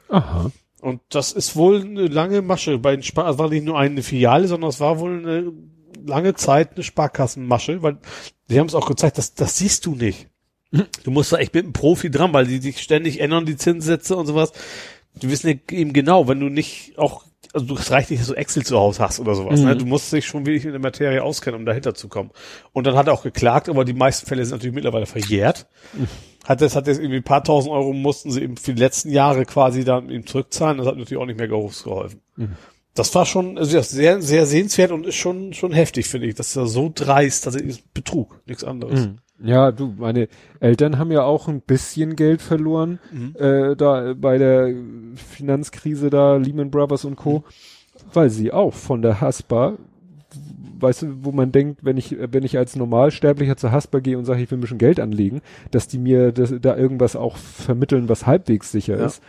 Aha. 0.10 0.52
Und 0.82 1.02
das 1.10 1.32
ist 1.32 1.56
wohl 1.56 1.82
eine 1.82 2.08
lange 2.08 2.42
Masche. 2.42 2.78
Bei 2.78 2.96
den 2.96 3.04
Spar 3.04 3.30
es 3.30 3.38
war 3.38 3.50
nicht 3.50 3.66
nur 3.66 3.78
eine 3.78 4.04
Filiale, 4.04 4.48
sondern 4.48 4.70
es 4.70 4.80
war 4.80 5.00
wohl 5.00 5.20
eine 5.20 5.52
lange 6.06 6.36
Zeit 6.36 6.74
eine 6.76 6.84
Sparkassenmasche, 6.84 7.82
weil 7.82 7.98
die 8.50 8.60
haben 8.60 8.68
es 8.68 8.76
auch 8.76 8.88
gezeigt, 8.88 9.18
das, 9.18 9.34
das 9.34 9.58
siehst 9.58 9.86
du 9.86 9.96
nicht. 9.96 10.28
Du 11.04 11.12
musst 11.12 11.32
da 11.32 11.38
echt 11.38 11.54
mit 11.54 11.64
einem 11.64 11.74
Profi 11.74 12.12
dran, 12.12 12.34
weil 12.34 12.46
die 12.46 12.60
sich 12.60 12.80
ständig 12.82 13.20
ändern, 13.20 13.46
die 13.46 13.56
Zinssätze 13.56 14.16
und 14.16 14.28
sowas. 14.28 14.52
Die 15.16 15.30
wissen 15.30 15.48
ja 15.48 15.56
eben 15.72 15.94
genau, 15.94 16.28
wenn 16.28 16.40
du 16.40 16.50
nicht 16.50 16.98
auch, 16.98 17.26
also 17.54 17.76
es 17.76 17.92
reicht 17.92 18.10
nicht, 18.12 18.22
dass 18.22 18.28
du 18.28 18.34
Excel 18.34 18.66
zu 18.66 18.78
Hause 18.78 19.04
hast 19.04 19.20
oder 19.20 19.36
sowas. 19.36 19.60
Ne? 19.60 19.76
Du 19.76 19.86
musst 19.86 20.12
dich 20.12 20.26
schon 20.26 20.46
wirklich 20.46 20.66
mit 20.66 20.74
der 20.74 20.82
Materie 20.82 21.24
auskennen, 21.24 21.60
um 21.60 21.66
dahinter 21.66 21.94
zu 21.94 22.08
kommen. 22.08 22.32
Und 22.74 22.88
dann 22.88 22.96
hat 22.96 23.08
er 23.08 23.14
auch 23.14 23.24
geklagt, 23.24 23.70
aber 23.70 23.86
die 23.86 23.94
meisten 23.94 24.28
Fälle 24.28 24.46
sind 24.46 24.56
natürlich 24.56 24.76
mittlerweile 24.76 25.06
verjährt. 25.06 25.68
Hat 26.46 26.62
das, 26.62 26.76
hat 26.76 26.88
jetzt 26.88 27.00
irgendwie 27.00 27.18
ein 27.18 27.24
paar 27.24 27.44
tausend 27.44 27.74
Euro 27.74 27.92
mussten 27.94 28.32
sie 28.32 28.42
eben 28.42 28.58
für 28.58 28.74
die 28.74 28.82
letzten 28.82 29.10
Jahre 29.10 29.46
quasi 29.46 29.84
dann 29.84 30.10
ihm 30.10 30.26
zurückzahlen. 30.26 30.78
Das 30.78 30.88
hat 30.88 30.98
natürlich 30.98 31.22
auch 31.22 31.26
nicht 31.26 31.40
mehr 31.40 31.48
geholfen. 31.50 32.22
Das 32.94 33.14
war 33.14 33.26
schon 33.26 33.58
also 33.58 33.78
ja, 33.78 33.84
sehr, 33.84 34.22
sehr 34.22 34.46
sehenswert 34.46 34.92
und 34.92 35.06
ist 35.06 35.16
schon, 35.16 35.54
schon 35.54 35.72
heftig, 35.72 36.08
finde 36.08 36.28
ich. 36.28 36.36
Das 36.36 36.48
ist 36.48 36.56
ja 36.56 36.66
so 36.66 36.92
dreist, 36.94 37.46
dass 37.46 37.56
es 37.56 37.62
ist 37.62 37.94
Betrug, 37.94 38.42
nichts 38.46 38.64
anderes. 38.64 39.02
Ja, 39.44 39.72
du, 39.72 39.94
meine 39.98 40.28
Eltern 40.60 40.98
haben 40.98 41.12
ja 41.12 41.24
auch 41.24 41.48
ein 41.48 41.62
bisschen 41.62 42.16
Geld 42.16 42.42
verloren, 42.42 43.00
äh, 43.36 43.76
da 43.76 44.14
bei 44.16 44.38
der 44.38 44.74
Finanzkrise 45.16 46.10
da, 46.10 46.38
Lehman 46.38 46.72
Brothers 46.72 47.06
und 47.06 47.16
Co., 47.16 47.44
weil 48.14 48.30
sie 48.30 48.52
auch 48.52 48.74
von 48.74 49.02
der 49.02 49.22
Haspa 49.22 49.78
weißt 50.80 51.02
du, 51.04 51.08
wo 51.24 51.32
man 51.32 51.52
denkt, 51.52 51.84
wenn 51.84 51.98
ich, 51.98 52.16
wenn 52.20 52.44
ich 52.44 52.58
als 52.58 52.76
Normalsterblicher 52.76 53.58
zur 53.58 53.72
Hasper 53.72 54.02
gehe 54.02 54.18
und 54.18 54.26
sage, 54.26 54.42
ich 54.44 54.52
will 54.52 54.58
ein 54.60 54.62
bisschen 54.62 54.78
Geld 54.78 55.00
anlegen, 55.00 55.42
dass 55.72 55.88
die 55.88 55.98
mir 55.98 56.32
das, 56.32 56.54
da 56.62 56.78
irgendwas 56.78 57.16
auch 57.16 57.36
vermitteln, 57.38 58.10
was 58.10 58.28
halbwegs 58.28 58.72
sicher 58.72 58.98
Ja. 59.00 59.06
ist. 59.06 59.24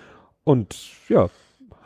Und 0.45 0.77
ja, 1.09 1.29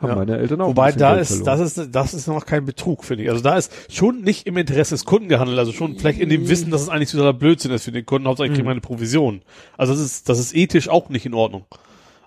haben 0.03 0.09
Ja. 0.09 0.15
meine 0.15 0.37
Eltern 0.37 0.61
auch. 0.61 0.67
Wobei 0.67 0.91
da 0.91 1.11
Geld 1.13 1.21
ist, 1.23 1.37
verloren. 1.37 1.59
das 1.59 1.77
ist, 1.77 1.95
das 1.95 2.13
ist 2.13 2.27
noch 2.27 2.45
kein 2.45 2.65
Betrug, 2.65 3.03
finde 3.03 3.23
ich. 3.23 3.29
Also 3.29 3.41
da 3.41 3.57
ist 3.57 3.71
schon 3.91 4.21
nicht 4.21 4.45
im 4.45 4.57
Interesse 4.57 4.93
des 4.93 5.05
Kunden 5.05 5.29
gehandelt, 5.29 5.57
also 5.57 5.71
schon 5.71 5.97
vielleicht 5.97 6.19
in 6.19 6.29
dem 6.29 6.47
Wissen, 6.49 6.69
dass 6.71 6.81
es 6.81 6.89
eigentlich 6.89 7.11
totaler 7.11 7.33
Blödsinn 7.33 7.71
ist 7.71 7.83
für 7.85 7.91
den 7.91 8.05
Kunden, 8.05 8.27
Hauptsache 8.27 8.47
ich 8.47 8.53
kriege 8.53 8.63
Mhm. 8.63 8.69
meine 8.69 8.81
Provision. 8.81 9.41
Also 9.77 9.93
das 9.93 10.01
ist, 10.03 10.29
das 10.29 10.37
ist 10.39 10.55
ethisch 10.55 10.89
auch 10.89 11.09
nicht 11.09 11.25
in 11.25 11.33
Ordnung. 11.33 11.65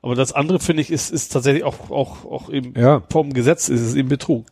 Aber 0.03 0.14
das 0.14 0.33
andere, 0.33 0.61
finde 0.61 0.83
ich, 0.83 0.91
ist, 0.93 1.11
ist 1.11 1.33
tatsächlich 1.33 1.64
auch, 1.64 1.91
auch, 1.91 2.24
auch 2.24 2.51
eben 2.51 2.74
Ja. 2.79 3.03
vom 3.11 3.33
Gesetz 3.33 3.68
ist 3.68 3.81
es 3.81 3.95
eben 3.95 4.09
Betrug. 4.09 4.47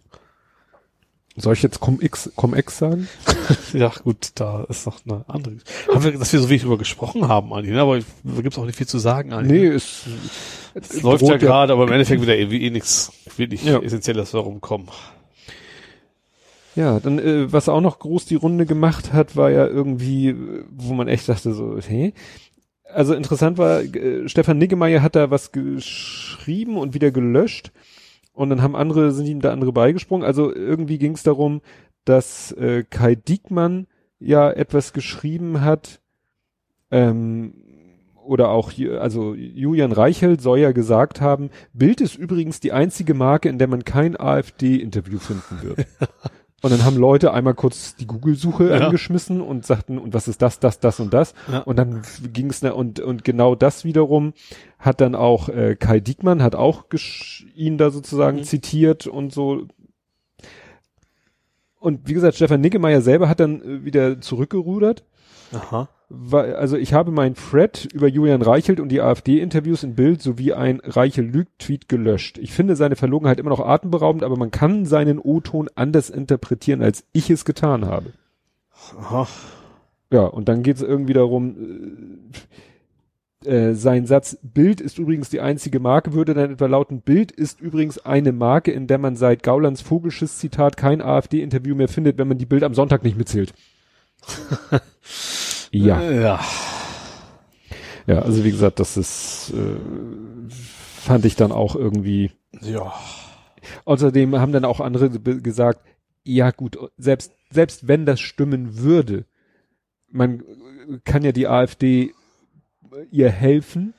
Soll 1.36 1.54
ich 1.54 1.62
jetzt 1.62 1.80
Cum-Ex 1.80 2.30
Cum-Ex 2.36 2.78
sagen? 2.78 3.08
Ja, 3.72 3.92
gut, 4.04 4.30
da 4.36 4.64
ist 4.68 4.86
noch 4.86 5.00
eine 5.04 5.24
andere. 5.28 5.56
Haben 5.92 6.04
wir, 6.04 6.12
dass 6.12 6.32
wir 6.32 6.38
so 6.38 6.48
wenig 6.48 6.62
drüber 6.62 6.78
gesprochen 6.78 7.26
haben 7.26 7.52
eigentlich, 7.52 7.72
ne? 7.72 7.80
aber 7.80 7.98
da 7.98 8.40
gibt's 8.40 8.56
auch 8.56 8.64
nicht 8.64 8.76
viel 8.76 8.86
zu 8.86 8.98
sagen 8.98 9.32
eigentlich. 9.32 9.62
Nee, 9.62 9.68
ne? 9.68 9.74
es, 9.74 10.04
es 10.74 11.02
läuft 11.02 11.24
ja 11.24 11.36
gerade, 11.36 11.72
aber 11.72 11.84
im 11.84 11.92
Endeffekt 11.92 12.22
wieder 12.22 12.36
irgendwie 12.36 12.62
eh 12.62 12.70
nichts 12.70 13.12
wirklich 13.36 13.64
Ja. 13.64 13.80
Essentielles 13.80 14.32
herumkommen. 14.32 14.88
Ja, 16.76 17.00
dann, 17.00 17.18
äh, 17.18 17.52
was 17.52 17.68
auch 17.68 17.80
noch 17.80 17.98
groß 17.98 18.26
die 18.26 18.34
Runde 18.36 18.64
gemacht 18.66 19.12
hat, 19.12 19.36
war 19.36 19.50
ja 19.50 19.66
irgendwie, 19.66 20.28
äh, 20.28 20.64
wo 20.70 20.94
man 20.94 21.08
echt 21.08 21.28
dachte 21.28 21.52
so, 21.52 21.78
hä? 21.80 22.12
Also 22.92 23.14
interessant 23.14 23.58
war, 23.58 23.80
äh, 23.80 24.28
Stefan 24.28 24.58
Niggemeier 24.58 25.02
hat 25.02 25.16
da 25.16 25.30
was 25.30 25.50
geschrieben 25.50 26.76
und 26.76 26.94
wieder 26.94 27.10
gelöscht 27.10 27.72
und 28.34 28.50
dann 28.50 28.60
haben 28.60 28.76
andere, 28.76 29.12
sind 29.12 29.26
ihm 29.26 29.40
da 29.40 29.52
andere 29.52 29.72
beigesprungen. 29.72 30.26
Also 30.26 30.54
irgendwie 30.54 30.98
ging 30.98 31.12
es 31.12 31.22
darum, 31.22 31.62
dass 32.04 32.52
äh, 32.52 32.84
Kai 32.88 33.14
Diekmann 33.14 33.86
ja 34.18 34.50
etwas 34.50 34.92
geschrieben 34.92 35.62
hat, 35.62 36.00
ähm, 36.90 37.54
oder 38.24 38.48
auch, 38.48 38.72
also 38.98 39.34
Julian 39.34 39.92
Reichelt 39.92 40.40
soll 40.40 40.58
ja 40.58 40.72
gesagt 40.72 41.20
haben, 41.20 41.50
Bild 41.72 42.00
ist 42.00 42.16
übrigens 42.16 42.60
die 42.60 42.72
einzige 42.72 43.14
Marke, 43.14 43.48
in 43.48 43.58
der 43.58 43.68
man 43.68 43.84
kein 43.84 44.18
AfD-Interview 44.18 45.18
finden 45.18 45.62
wird. 45.62 45.86
Und 46.64 46.70
dann 46.70 46.84
haben 46.86 46.96
Leute 46.96 47.34
einmal 47.34 47.52
kurz 47.52 47.94
die 47.94 48.06
Google-Suche 48.06 48.70
Ja. 48.70 48.86
angeschmissen 48.86 49.42
und 49.42 49.66
sagten, 49.66 49.98
und 49.98 50.14
was 50.14 50.28
ist 50.28 50.40
das, 50.40 50.60
das, 50.60 50.80
das 50.80 50.98
und 50.98 51.12
das? 51.12 51.34
Ja. 51.52 51.58
Und 51.58 51.76
dann 51.78 52.00
ging 52.32 52.48
es, 52.48 52.62
und, 52.62 53.00
und 53.00 53.22
genau 53.22 53.54
das 53.54 53.84
wiederum 53.84 54.32
hat 54.78 55.02
dann 55.02 55.14
auch 55.14 55.50
äh, 55.50 55.76
Kai 55.76 56.00
Diekmann, 56.00 56.42
hat 56.42 56.54
auch 56.54 56.84
ihn 57.54 57.76
da 57.76 57.90
sozusagen 57.90 58.38
Mhm. 58.38 58.44
zitiert 58.44 59.06
und 59.06 59.30
so. 59.30 59.66
Und 61.78 62.08
wie 62.08 62.14
gesagt, 62.14 62.36
Stefan 62.36 62.62
Niggemeier 62.62 63.02
selber 63.02 63.28
hat 63.28 63.40
dann 63.40 63.60
äh, 63.60 63.84
wieder 63.84 64.22
zurückgerudert. 64.22 65.04
Aha. 65.52 65.90
Also 66.10 66.76
ich 66.76 66.92
habe 66.92 67.10
mein 67.10 67.34
Thread 67.34 67.88
über 67.92 68.08
Julian 68.08 68.42
Reichelt 68.42 68.78
und 68.78 68.90
die 68.90 69.00
AfD-Interviews 69.00 69.82
in 69.82 69.94
Bild 69.94 70.20
sowie 70.20 70.52
ein 70.52 70.80
Reichel-Lügt-Tweet 70.84 71.88
gelöscht. 71.88 72.38
Ich 72.38 72.52
finde 72.52 72.76
seine 72.76 72.96
Verlogenheit 72.96 73.40
immer 73.40 73.50
noch 73.50 73.60
atemberaubend, 73.60 74.22
aber 74.22 74.36
man 74.36 74.50
kann 74.50 74.84
seinen 74.84 75.18
O-Ton 75.18 75.70
anders 75.74 76.10
interpretieren, 76.10 76.82
als 76.82 77.04
ich 77.12 77.30
es 77.30 77.44
getan 77.44 77.86
habe. 77.86 78.12
Aha. 78.98 79.26
Ja, 80.12 80.26
und 80.26 80.48
dann 80.48 80.62
geht 80.62 80.76
es 80.76 80.82
irgendwie 80.82 81.14
darum, 81.14 81.56
äh, 83.44 83.50
äh, 83.70 83.74
sein 83.74 84.06
Satz, 84.06 84.38
Bild 84.42 84.80
ist 84.80 84.98
übrigens 84.98 85.30
die 85.30 85.40
einzige 85.40 85.80
Marke, 85.80 86.12
würde 86.12 86.34
dann 86.34 86.52
etwa 86.52 86.66
lauten, 86.66 87.00
Bild 87.00 87.32
ist 87.32 87.60
übrigens 87.60 87.98
eine 87.98 88.32
Marke, 88.32 88.72
in 88.72 88.86
der 88.86 88.98
man 88.98 89.16
seit 89.16 89.42
Gaulands 89.42 89.80
Vogelschiss 89.80 90.38
Zitat 90.38 90.76
kein 90.76 91.02
AfD-Interview 91.02 91.74
mehr 91.74 91.88
findet, 91.88 92.18
wenn 92.18 92.28
man 92.28 92.38
die 92.38 92.46
Bild 92.46 92.62
am 92.62 92.74
Sonntag 92.74 93.04
nicht 93.04 93.16
mitzählt. 93.16 93.54
ja. 95.78 96.00
Äh, 96.00 96.22
Ja. 96.22 96.40
Ja, 98.06 98.18
also 98.18 98.44
wie 98.44 98.50
gesagt, 98.50 98.80
das 98.80 98.98
ist, 98.98 99.52
äh, 99.54 100.50
fand 100.50 101.24
ich 101.24 101.36
dann 101.36 101.52
auch 101.52 101.74
irgendwie. 101.74 102.32
Ja. 102.60 102.92
Außerdem 103.86 104.38
haben 104.38 104.52
dann 104.52 104.66
auch 104.66 104.80
andere 104.80 105.08
gesagt, 105.10 105.80
ja 106.22 106.50
gut, 106.50 106.76
selbst, 106.98 107.32
selbst 107.50 107.88
wenn 107.88 108.04
das 108.04 108.20
stimmen 108.20 108.78
würde, 108.78 109.24
man 110.10 110.40
äh, 110.40 110.98
kann 111.04 111.22
ja 111.24 111.32
die 111.32 111.48
AfD 111.48 112.12
ihr 113.10 113.30
helfen, 113.30 113.94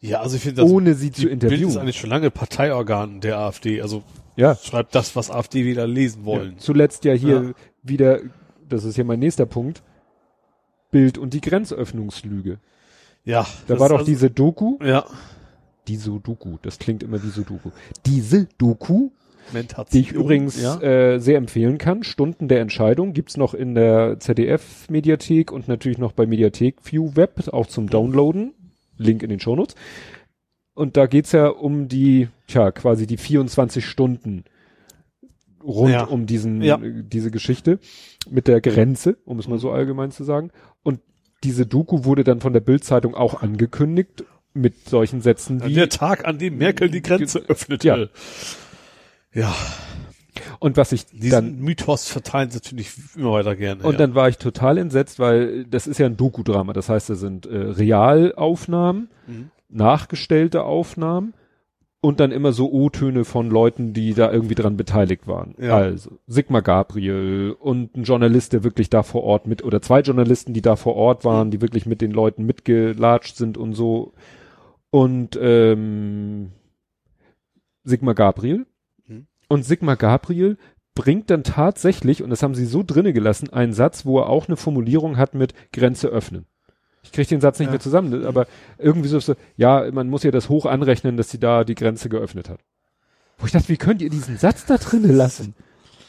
Ja, 0.00 0.20
also 0.20 0.36
ich 0.36 0.42
finde, 0.42 0.60
das 0.62 0.70
ohne 0.70 0.92
sie 0.94 1.10
zu 1.10 1.22
Bild 1.22 1.32
ist 1.42 1.44
interviewen. 1.44 1.78
eigentlich 1.78 1.98
schon 1.98 2.10
lange 2.10 2.30
Parteiorgan 2.30 3.20
der 3.22 3.38
AfD. 3.38 3.80
Also 3.80 4.02
Ja, 4.36 4.54
schreibt 4.54 4.94
das, 4.94 5.16
was 5.16 5.30
AfD 5.30 5.64
wieder 5.64 5.86
lesen 5.86 6.26
wollen. 6.26 6.52
ja, 6.52 6.58
zuletzt 6.58 7.04
ja 7.06 7.14
hier 7.14 7.42
Ja. 7.42 7.52
wieder, 7.82 8.20
das 8.68 8.84
ist 8.84 8.98
ja 8.98 9.04
mein 9.04 9.18
nächster 9.18 9.46
Punkt, 9.46 9.82
Bild 10.90 11.18
und 11.18 11.34
die 11.34 11.40
Grenzöffnungslüge. 11.40 12.58
Ja. 13.24 13.46
Da 13.66 13.78
war 13.78 13.88
doch 13.88 13.98
also, 13.98 14.06
diese 14.10 14.30
Doku, 14.30 14.78
Ja. 14.82 15.04
diese 15.88 16.10
Doku, 16.20 16.58
das 16.62 16.78
klingt 16.78 17.02
immer 17.02 17.22
wie 17.22 17.28
so 17.30 17.42
Doku. 17.42 17.70
Diese 18.06 18.46
Doku, 18.58 19.10
die 19.92 20.00
ich 20.00 20.12
übrigens 20.12 20.60
Ja. 20.60 20.80
äh, 20.80 21.18
sehr 21.18 21.38
empfehlen 21.38 21.78
kann. 21.78 22.02
Stunden 22.02 22.48
der 22.48 22.60
Entscheidung 22.60 23.12
gibt's 23.12 23.36
noch 23.36 23.54
in 23.54 23.74
der 23.74 24.18
ZDF-Mediathek 24.20 25.52
und 25.52 25.68
natürlich 25.68 25.98
noch 25.98 26.12
bei 26.12 26.26
Mediathek 26.26 26.76
View 26.84 27.12
Web, 27.14 27.48
auch 27.52 27.66
zum 27.66 27.88
Downloaden. 27.88 28.52
Link 28.98 29.22
in 29.22 29.28
den 29.28 29.40
Shownotes. 29.40 29.74
Und 30.74 30.96
da 30.96 31.06
geht's 31.06 31.32
ja 31.32 31.48
um 31.48 31.88
die, 31.88 32.28
tja, 32.48 32.70
quasi 32.70 33.06
die 33.06 33.16
24 33.18 33.84
Stunden 33.84 34.44
rund 35.66 35.92
Ja. 35.92 36.04
um 36.04 36.26
diesen, 36.26 36.62
Ja. 36.62 36.78
diese 36.78 37.30
Geschichte 37.30 37.78
mit 38.30 38.46
der 38.48 38.60
Grenze, 38.60 39.16
um 39.24 39.38
es 39.38 39.48
mal 39.48 39.58
so 39.58 39.70
allgemein 39.70 40.10
zu 40.10 40.24
sagen. 40.24 40.50
Und 40.82 41.00
diese 41.44 41.66
Doku 41.66 42.04
wurde 42.04 42.24
dann 42.24 42.40
von 42.40 42.52
der 42.52 42.60
Bild-Zeitung 42.60 43.14
auch 43.14 43.42
angekündigt 43.42 44.24
mit 44.54 44.88
solchen 44.88 45.20
Sätzen 45.20 45.62
wie, 45.64 45.74
Der 45.74 45.88
Tag, 45.90 46.24
an 46.26 46.38
dem 46.38 46.56
Merkel 46.58 46.88
die 46.88 47.02
Grenze 47.02 47.40
öffnete. 47.48 47.86
Ja. 47.88 48.06
Ja. 49.34 49.54
und 50.60 50.76
was 50.76 50.92
ich 50.92 51.06
Diesen 51.06 51.30
dann 51.30 51.58
Mythos 51.58 52.08
verteilen 52.08 52.50
sie 52.50 52.56
natürlich 52.58 52.90
immer 53.16 53.32
weiter 53.32 53.54
gerne. 53.56 53.82
Und 53.82 53.92
ja. 53.92 53.98
dann 53.98 54.14
war 54.14 54.28
ich 54.28 54.38
total 54.38 54.78
entsetzt, 54.78 55.18
weil 55.18 55.64
das 55.66 55.86
ist 55.86 55.98
ja 55.98 56.06
ein 56.06 56.16
Doku-Drama. 56.16 56.72
Das 56.72 56.88
heißt, 56.88 57.10
da 57.10 57.14
sind 57.16 57.46
äh, 57.46 57.56
Realaufnahmen, 57.56 59.08
Mhm. 59.26 59.50
nachgestellte 59.68 60.62
Aufnahmen 60.62 61.34
und 62.00 62.20
dann 62.20 62.30
immer 62.30 62.52
so 62.52 62.70
O-Töne 62.70 63.24
von 63.24 63.50
Leuten, 63.50 63.92
die 63.92 64.14
da 64.14 64.30
irgendwie 64.30 64.54
dran 64.54 64.76
beteiligt 64.76 65.26
waren. 65.26 65.54
Ja. 65.58 65.76
Also 65.76 66.18
Sigmar 66.26 66.62
Gabriel 66.62 67.56
und 67.58 67.96
ein 67.96 68.04
Journalist, 68.04 68.52
der 68.52 68.64
wirklich 68.64 68.90
da 68.90 69.02
vor 69.02 69.24
Ort 69.24 69.46
mit, 69.46 69.64
oder 69.64 69.82
zwei 69.82 70.00
Journalisten, 70.00 70.52
die 70.52 70.62
da 70.62 70.76
vor 70.76 70.94
Ort 70.94 71.24
waren, 71.24 71.50
die 71.50 71.60
wirklich 71.60 71.86
mit 71.86 72.00
den 72.00 72.12
Leuten 72.12 72.44
mitgelatscht 72.44 73.36
sind 73.36 73.58
und 73.58 73.72
so. 73.72 74.12
Und 74.90 75.38
ähm, 75.40 76.52
Sigmar 77.82 78.14
Gabriel. 78.14 78.66
Mhm. 79.06 79.26
Und 79.48 79.64
Sigmar 79.64 79.96
Gabriel 79.96 80.58
bringt 80.94 81.30
dann 81.30 81.44
tatsächlich, 81.44 82.22
und 82.22 82.30
das 82.30 82.42
haben 82.42 82.54
sie 82.54 82.66
so 82.66 82.82
drinne 82.86 83.12
gelassen, 83.12 83.50
einen 83.52 83.72
Satz, 83.72 84.06
wo 84.06 84.18
er 84.18 84.28
auch 84.28 84.48
eine 84.48 84.56
Formulierung 84.56 85.16
hat 85.16 85.34
mit 85.34 85.54
Grenze 85.72 86.08
öffnen. 86.08 86.46
Ich 87.06 87.12
kriege 87.12 87.28
den 87.28 87.40
Satz 87.40 87.58
nicht 87.58 87.66
Ja. 87.68 87.72
mehr 87.72 87.80
zusammen, 87.80 88.24
aber 88.26 88.46
irgendwie 88.78 89.08
so, 89.08 89.18
so, 89.20 89.34
ja, 89.56 89.88
man 89.92 90.08
muss 90.08 90.22
ja 90.22 90.30
das 90.30 90.48
hoch 90.48 90.66
anrechnen, 90.66 91.16
dass 91.16 91.30
sie 91.30 91.38
da 91.40 91.64
die 91.64 91.74
Grenze 91.74 92.08
geöffnet 92.08 92.48
hat. 92.50 92.60
Wo 93.38 93.46
ich 93.46 93.52
dachte, 93.52 93.68
wie 93.68 93.76
könnt 93.76 94.02
ihr 94.02 94.10
diesen 94.10 94.36
Satz 94.36 94.66
da 94.66 94.76
drinne 94.76 95.12
lassen? 95.12 95.54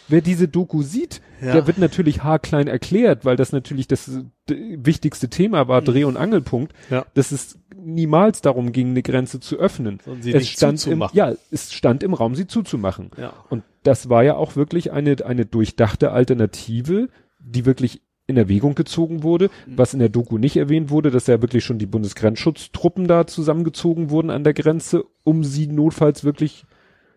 Wer 0.09 0.21
diese 0.21 0.47
Doku 0.47 0.81
sieht, 0.83 1.21
Ja. 1.41 1.51
der 1.53 1.67
wird 1.67 1.77
natürlich 1.79 2.23
haarklein 2.23 2.67
erklärt, 2.67 3.25
weil 3.25 3.35
das 3.35 3.51
natürlich 3.51 3.87
das 3.89 4.09
wichtigste 4.47 5.27
Thema 5.29 5.67
war, 5.67 5.81
Dreh- 5.81 6.05
und 6.05 6.15
Angelpunkt, 6.15 6.73
Ja. 6.89 7.05
dass 7.13 7.33
es 7.33 7.59
niemals 7.75 8.39
darum 8.41 8.71
ging, 8.71 8.91
eine 8.91 9.01
Grenze 9.03 9.41
zu 9.41 9.57
öffnen. 9.57 9.99
Sondern 10.03 10.23
sie 10.23 10.31
es 10.31 10.39
nicht 10.39 10.53
stand 10.53 10.73
im, 10.73 10.77
zuzumachen. 10.77 11.17
ja, 11.17 11.33
es 11.51 11.73
stand 11.73 12.03
im 12.03 12.13
Raum, 12.13 12.35
sie 12.35 12.47
zuzumachen. 12.47 13.11
Ja. 13.17 13.33
Und 13.49 13.63
das 13.83 14.09
war 14.09 14.23
ja 14.23 14.35
auch 14.35 14.55
wirklich 14.55 14.91
eine, 14.93 15.17
eine 15.25 15.45
durchdachte 15.45 16.11
Alternative, 16.11 17.09
die 17.39 17.65
wirklich 17.65 18.01
in 18.27 18.37
Erwägung 18.37 18.75
gezogen 18.75 19.23
wurde, 19.23 19.49
Mhm. 19.65 19.77
was 19.77 19.93
in 19.93 19.99
der 19.99 20.09
Doku 20.09 20.37
nicht 20.37 20.57
erwähnt 20.57 20.89
wurde, 20.89 21.11
dass 21.11 21.27
ja 21.27 21.41
wirklich 21.41 21.63
schon 21.63 21.79
die 21.79 21.85
Bundesgrenzschutztruppen 21.85 23.07
da 23.07 23.25
zusammengezogen 23.25 24.09
wurden 24.09 24.29
an 24.29 24.43
der 24.43 24.53
Grenze, 24.53 25.05
um 25.23 25.43
sie 25.45 25.67
notfalls 25.67 26.23
wirklich, 26.25 26.65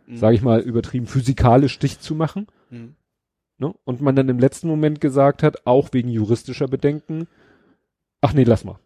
Mhm. 0.07 0.17
sage 0.17 0.37
ich 0.37 0.43
mal, 0.43 0.61
übertrieben 0.61 1.07
physikalisch 1.07 1.79
dicht 1.81 2.03
zu 2.03 2.15
machen. 2.15 2.47
Mhm. 2.71 2.95
Ne? 3.59 3.75
Und 3.85 4.01
man 4.01 4.15
dann 4.17 4.29
im 4.29 4.39
letzten 4.39 4.69
Moment 4.69 5.01
gesagt 5.01 5.43
hat, 5.43 5.67
auch 5.67 5.89
wegen 5.93 6.09
juristischer 6.09 6.69
Bedenken, 6.69 7.27
ach 8.21 8.33
nee, 8.33 8.45
lass 8.45 8.65
mal. 8.65 8.79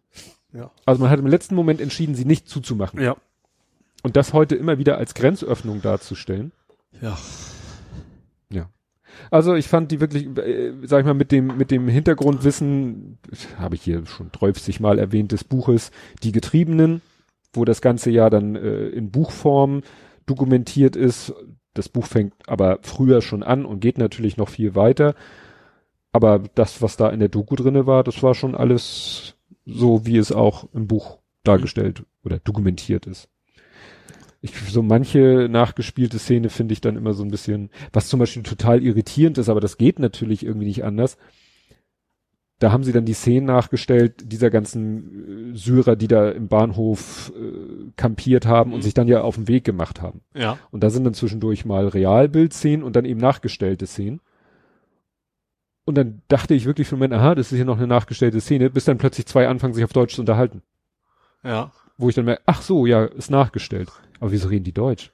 Ja. 0.51 0.71
Also 0.85 1.01
man 1.01 1.09
hat 1.11 1.19
im 1.19 1.27
letzten 1.27 1.55
Moment 1.55 1.79
entschieden, 1.79 2.15
sie 2.15 2.25
nicht 2.25 2.49
zuzumachen. 2.49 2.99
Ja. 3.01 3.15
Und 4.03 4.15
das 4.15 4.33
heute 4.33 4.55
immer 4.55 4.77
wieder 4.77 4.97
als 4.97 5.13
Grenzöffnung 5.13 5.81
darzustellen. 5.81 6.51
Ja. 7.01 7.17
Also 9.31 9.55
ich 9.55 9.67
fand 9.67 9.91
die 9.91 9.99
wirklich, 10.01 10.25
äh, 10.37 10.73
sag 10.83 10.99
ich 10.99 11.05
mal, 11.05 11.13
mit 11.13 11.31
dem, 11.31 11.57
mit 11.57 11.71
dem 11.71 11.87
Hintergrundwissen, 11.87 13.17
habe 13.57 13.75
ich 13.75 13.81
hier 13.81 14.05
schon 14.05 14.31
30 14.31 14.79
Mal 14.79 14.99
erwähnt, 14.99 15.31
des 15.31 15.43
Buches 15.43 15.91
Die 16.23 16.31
Getriebenen, 16.31 17.01
wo 17.53 17.65
das 17.65 17.81
ganze 17.81 18.11
ja 18.11 18.29
dann 18.29 18.55
äh, 18.55 18.87
in 18.87 19.11
Buchform 19.11 19.81
dokumentiert 20.25 20.95
ist. 20.95 21.33
Das 21.73 21.89
Buch 21.89 22.05
fängt 22.05 22.33
aber 22.47 22.79
früher 22.81 23.21
schon 23.21 23.43
an 23.43 23.65
und 23.65 23.79
geht 23.79 23.97
natürlich 23.97 24.37
noch 24.37 24.49
viel 24.49 24.75
weiter. 24.75 25.15
aber 26.13 26.39
das, 26.55 26.81
was 26.81 26.95
da 26.95 27.09
in 27.09 27.19
der 27.19 27.27
Doku 27.27 27.57
drinne 27.57 27.85
war, 27.87 28.03
das 28.05 28.23
war 28.23 28.35
schon 28.35 28.55
alles 28.55 29.35
so, 29.65 30.05
wie 30.05 30.17
es 30.17 30.31
auch 30.31 30.65
im 30.73 30.87
Buch 30.87 31.19
dargestellt 31.43 32.03
oder 32.23 32.39
dokumentiert 32.39 33.05
ist. 33.05 33.27
Ich, 34.45 34.53
so 34.71 34.81
manche 34.83 35.47
nachgespielte 35.49 36.19
Szene 36.19 36.49
finde 36.49 36.73
ich 36.73 36.81
dann 36.81 36.97
immer 36.97 37.13
so 37.13 37.23
ein 37.23 37.31
bisschen, 37.31 37.69
was 37.91 38.07
zum 38.09 38.19
Beispiel 38.19 38.43
total 38.43 38.83
irritierend 38.83 39.37
ist, 39.39 39.49
aber 39.49 39.59
das 39.59 39.77
geht 39.77 39.97
natürlich 39.99 40.45
irgendwie 40.45 40.67
nicht 40.67 40.83
anders. 40.83 41.17
Da 42.59 42.71
haben 42.71 42.83
sie 42.83 42.93
dann 42.93 43.05
die 43.05 43.13
Szenen 43.13 43.47
nachgestellt, 43.47 44.31
dieser 44.31 44.49
ganzen 44.49 45.53
äh, 45.53 45.57
Syrer, 45.57 45.95
die 45.97 46.07
da 46.07 46.29
im 46.29 46.47
Bahnhof 46.47 47.33
äh, 47.35 47.91
kampiert 47.97 48.45
haben 48.45 48.71
und 48.71 48.79
Mhm. 48.79 48.83
sich 48.83 48.93
dann 48.93 49.07
ja 49.07 49.21
auf 49.21 49.35
den 49.35 49.47
Weg 49.47 49.63
gemacht 49.65 50.01
haben. 50.01 50.21
Ja. 50.33 50.57
Und 50.71 50.81
da 50.83 50.89
sind 50.89 51.03
dann 51.03 51.13
zwischendurch 51.15 51.65
mal 51.65 51.87
Realbildszenen 51.87 52.83
und 52.83 52.95
dann 52.95 53.03
eben 53.05 53.19
nachgestellte 53.19 53.87
Szenen. 53.87 54.21
Und 55.83 55.95
dann 55.97 56.21
dachte 56.29 56.53
ich 56.53 56.65
wirklich 56.65 56.87
für 56.87 56.95
einen 56.95 56.99
Moment, 57.01 57.13
aha, 57.21 57.35
das 57.35 57.51
ist 57.51 57.57
hier 57.57 57.65
noch 57.65 57.77
eine 57.77 57.87
nachgestellte 57.87 58.39
Szene, 58.39 58.69
bis 58.69 58.85
dann 58.85 58.97
plötzlich 58.97 59.25
zwei 59.25 59.47
anfangen, 59.47 59.73
sich 59.73 59.83
auf 59.83 59.93
Deutsch 59.93 60.15
zu 60.15 60.21
unterhalten. 60.21 60.61
Ja. 61.43 61.71
Wo 61.97 62.09
ich 62.09 62.15
dann 62.15 62.25
merke, 62.25 62.41
ach 62.45 62.61
so, 62.61 62.85
ja, 62.85 63.05
ist 63.05 63.31
nachgestellt. 63.31 63.89
Aber 64.19 64.31
wieso 64.31 64.47
reden 64.47 64.63
die 64.63 64.73
Deutsch? 64.73 65.11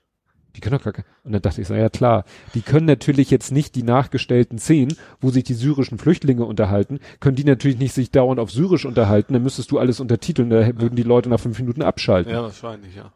Die 0.55 0.59
können 0.59 0.77
doch 0.77 0.83
gar 0.83 0.93
kein. 0.93 1.05
Und 1.23 1.31
dann 1.31 1.41
dachte 1.41 1.61
ich, 1.61 1.67
so, 1.67 1.73
ja 1.73 1.89
klar, 1.89 2.25
die 2.53 2.61
können 2.61 2.85
natürlich 2.85 3.31
jetzt 3.31 3.51
nicht 3.51 3.73
die 3.75 3.83
nachgestellten 3.83 4.59
Szenen, 4.59 4.95
wo 5.21 5.29
sich 5.29 5.45
die 5.45 5.53
syrischen 5.53 5.97
Flüchtlinge 5.97 6.43
unterhalten, 6.43 6.99
können 7.21 7.37
die 7.37 7.45
natürlich 7.45 7.79
nicht 7.79 7.93
sich 7.93 8.11
dauernd 8.11 8.39
auf 8.39 8.51
Syrisch 8.51 8.85
unterhalten, 8.85 9.33
dann 9.33 9.43
müsstest 9.43 9.71
du 9.71 9.79
alles 9.79 10.01
untertiteln, 10.01 10.49
da 10.49 10.67
würden 10.79 10.97
die 10.97 11.03
Leute 11.03 11.29
nach 11.29 11.39
fünf 11.39 11.57
Minuten 11.59 11.81
abschalten. 11.81 12.33
Ja, 12.33 12.43
wahrscheinlich, 12.43 12.95
ja. 12.95 13.13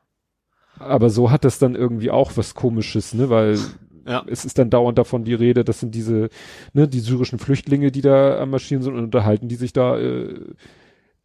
Aber 0.79 1.09
so 1.09 1.29
hat 1.29 1.43
das 1.43 1.59
dann 1.59 1.75
irgendwie 1.75 2.09
auch 2.09 2.31
was 2.35 2.55
komisches, 2.55 3.13
ne, 3.13 3.29
weil 3.29 3.59
Ja. 4.07 4.23
es 4.27 4.45
ist 4.45 4.57
dann 4.57 4.69
dauernd 4.69 4.97
davon 4.97 5.25
die 5.25 5.33
Rede, 5.33 5.65
das 5.65 5.81
sind 5.81 5.93
diese, 5.93 6.29
ne, 6.73 6.87
die 6.87 6.99
syrischen 7.01 7.39
Flüchtlinge, 7.39 7.91
die 7.91 8.01
da 8.01 8.39
am 8.39 8.51
Marschieren 8.51 8.81
sind 8.83 8.93
und 8.93 9.03
unterhalten, 9.03 9.49
die 9.49 9.55
sich 9.55 9.73
da, 9.73 9.97
äh, 9.99 10.39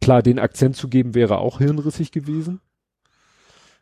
klar, 0.01 0.21
den 0.21 0.39
Akzent 0.39 0.75
zu 0.75 0.89
geben, 0.89 1.15
wäre 1.15 1.37
auch 1.37 1.59
hirnrissig 1.59 2.11
gewesen. 2.11 2.59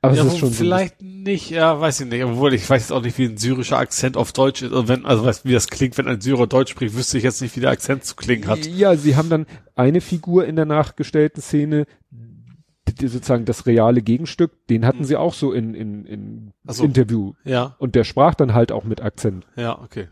Aber 0.01 0.15
ja, 0.15 0.23
es 0.23 0.33
ist 0.33 0.39
schon 0.39 0.49
so 0.49 0.55
vielleicht 0.55 1.01
nicht, 1.01 1.49
ja, 1.49 1.79
weiß 1.79 1.99
ich 2.01 2.07
nicht. 2.07 2.23
Obwohl 2.23 2.53
ich 2.53 2.69
weiß 2.69 2.83
jetzt 2.83 2.91
auch 2.91 3.01
nicht, 3.01 3.17
wie 3.17 3.25
ein 3.25 3.37
syrischer 3.37 3.77
Akzent 3.77 4.15
auf 4.15 4.31
Deutsch 4.31 4.61
ist. 4.61 4.71
Also 4.71 4.87
wenn, 4.87 5.05
also 5.05 5.25
weißt, 5.25 5.43
wie 5.45 5.51
das 5.51 5.67
klingt, 5.67 5.97
wenn 5.97 6.07
ein 6.07 6.21
Syrer 6.21 6.47
Deutsch 6.47 6.71
spricht, 6.71 6.95
wüsste 6.95 7.17
ich 7.17 7.23
jetzt 7.25 7.41
nicht, 7.41 7.55
wie 7.57 7.59
der 7.59 7.71
Akzent 7.71 8.05
zu 8.05 8.15
klingen 8.15 8.47
hat. 8.47 8.65
Ja, 8.65 8.95
sie 8.95 9.17
haben 9.17 9.29
dann 9.29 9.45
eine 9.75 9.99
Figur 9.99 10.45
in 10.45 10.55
der 10.55 10.63
nachgestellten 10.65 11.41
Szene, 11.41 11.85
die, 12.11 13.07
sozusagen 13.07 13.43
das 13.45 13.65
reale 13.65 14.01
Gegenstück, 14.01 14.65
den 14.67 14.85
hatten 14.85 15.03
sie 15.03 15.17
auch 15.17 15.33
so 15.33 15.51
in, 15.51 15.73
in, 15.73 16.05
in 16.05 16.53
so. 16.65 16.83
Interview. 16.85 17.33
Ja, 17.43 17.75
Und 17.77 17.95
der 17.95 18.03
sprach 18.05 18.35
dann 18.35 18.53
halt 18.53 18.71
auch 18.71 18.83
mit 18.85 19.01
Akzent. 19.01 19.45
ja, 19.55 19.79
okay. 19.81 20.07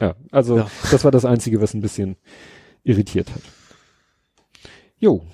Ja, 0.00 0.14
also 0.30 0.58
Ja. 0.58 0.70
das 0.92 1.02
war 1.04 1.10
das 1.10 1.24
Einzige, 1.24 1.60
was 1.60 1.74
ein 1.74 1.80
bisschen 1.80 2.16
irritiert 2.84 3.30
hat. 3.34 3.42
Jo, 4.98 5.24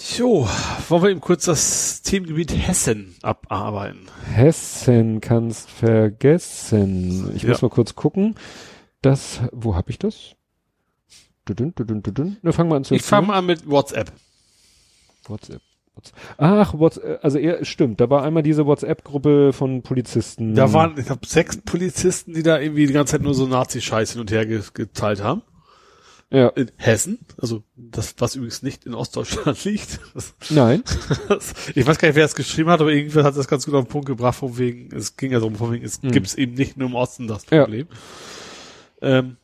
So, 0.00 0.48
wollen 0.88 1.02
wir 1.02 1.10
eben 1.10 1.20
kurz 1.20 1.46
das 1.46 2.02
Themengebiet 2.02 2.56
Hessen 2.56 3.16
abarbeiten. 3.20 4.06
Hessen 4.32 5.20
kannst 5.20 5.68
vergessen. 5.68 7.32
Ich 7.34 7.42
Ja. 7.42 7.48
muss 7.48 7.62
mal 7.62 7.68
kurz 7.68 7.96
gucken. 7.96 8.36
Das, 9.02 9.40
wo 9.50 9.74
hab 9.74 9.90
ich 9.90 9.98
das? 9.98 10.36
Dudun, 11.46 11.72
dudun, 11.74 12.02
dudun. 12.04 12.36
Na, 12.42 12.52
fangen 12.52 12.70
wir 12.70 12.76
an 12.76 12.84
zu 12.84 12.94
Ich 12.94 13.02
fange 13.02 13.26
mal 13.26 13.38
an 13.38 13.46
mit 13.46 13.68
WhatsApp. 13.68 14.12
WhatsApp. 15.26 15.62
Ach, 16.36 16.74
WhatsApp, 16.74 17.24
also 17.24 17.38
er, 17.38 17.64
stimmt, 17.64 18.00
da 18.00 18.08
war 18.08 18.22
einmal 18.22 18.44
diese 18.44 18.66
WhatsApp-Gruppe 18.66 19.52
von 19.52 19.82
Polizisten. 19.82 20.54
Da 20.54 20.72
waren, 20.72 20.96
ich 20.96 21.06
glaube, 21.06 21.26
sechs 21.26 21.56
Polizisten, 21.56 22.34
die 22.34 22.44
da 22.44 22.60
irgendwie 22.60 22.86
die 22.86 22.92
ganze 22.92 23.12
Zeit 23.12 23.22
nur 23.22 23.34
so 23.34 23.48
Nazi-Scheiß 23.48 24.12
hin 24.12 24.20
und 24.20 24.30
her 24.30 24.46
ge 24.46 24.62
geteilt 24.74 25.24
haben. 25.24 25.42
Ja, 26.30 26.48
In 26.48 26.70
Hessen, 26.76 27.18
also 27.40 27.62
das, 27.74 28.14
was 28.18 28.34
übrigens 28.34 28.62
nicht 28.62 28.84
in 28.84 28.92
Ostdeutschland 28.94 29.64
liegt. 29.64 29.98
Das, 30.14 30.34
nein. 30.50 30.82
das, 31.28 31.54
ich 31.74 31.86
weiß 31.86 31.98
gar 31.98 32.08
nicht, 32.08 32.16
wer 32.16 32.24
es 32.26 32.34
geschrieben 32.34 32.68
hat, 32.68 32.82
aber 32.82 32.92
irgendwer 32.92 33.24
hat 33.24 33.34
das 33.36 33.48
ganz 33.48 33.64
gut 33.64 33.74
auf 33.74 33.84
den 33.86 33.88
Punkt 33.90 34.06
gebracht, 34.06 34.36
von 34.38 34.58
wegen, 34.58 34.94
es 34.94 35.16
ging 35.16 35.32
ja 35.32 35.38
darum, 35.38 35.54
von 35.56 35.72
wegen, 35.72 35.84
es 35.86 36.02
Mhm. 36.02 36.10
gibt's 36.12 36.34
eben 36.34 36.52
nicht 36.52 36.76
nur 36.76 36.88
im 36.88 36.94
Osten 36.94 37.28
das 37.28 37.46
Ja. 37.50 37.62
Problem. 37.64 37.86
Ähm, 39.00 39.36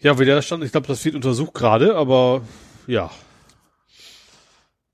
ja, 0.00 0.18
wie 0.18 0.24
der 0.24 0.36
da 0.36 0.40
stand, 0.42 0.64
ich 0.64 0.72
glaube, 0.72 0.86
das 0.86 1.04
wird 1.04 1.14
untersucht 1.14 1.52
gerade, 1.52 1.94
aber 1.94 2.40
ja. 2.86 3.10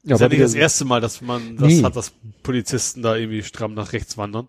Ja, 0.02 0.16
ist 0.16 0.20
ja 0.20 0.28
nicht 0.28 0.42
das 0.42 0.54
erste 0.54 0.84
Mal, 0.84 1.00
dass 1.00 1.20
man 1.20 1.56
das 1.56 1.68
Nee. 1.68 1.82
hat, 1.84 1.94
dass 1.94 2.12
Polizisten 2.42 3.02
da 3.02 3.14
irgendwie 3.14 3.42
stramm 3.44 3.74
nach 3.74 3.92
rechts 3.92 4.18
wandern. 4.18 4.48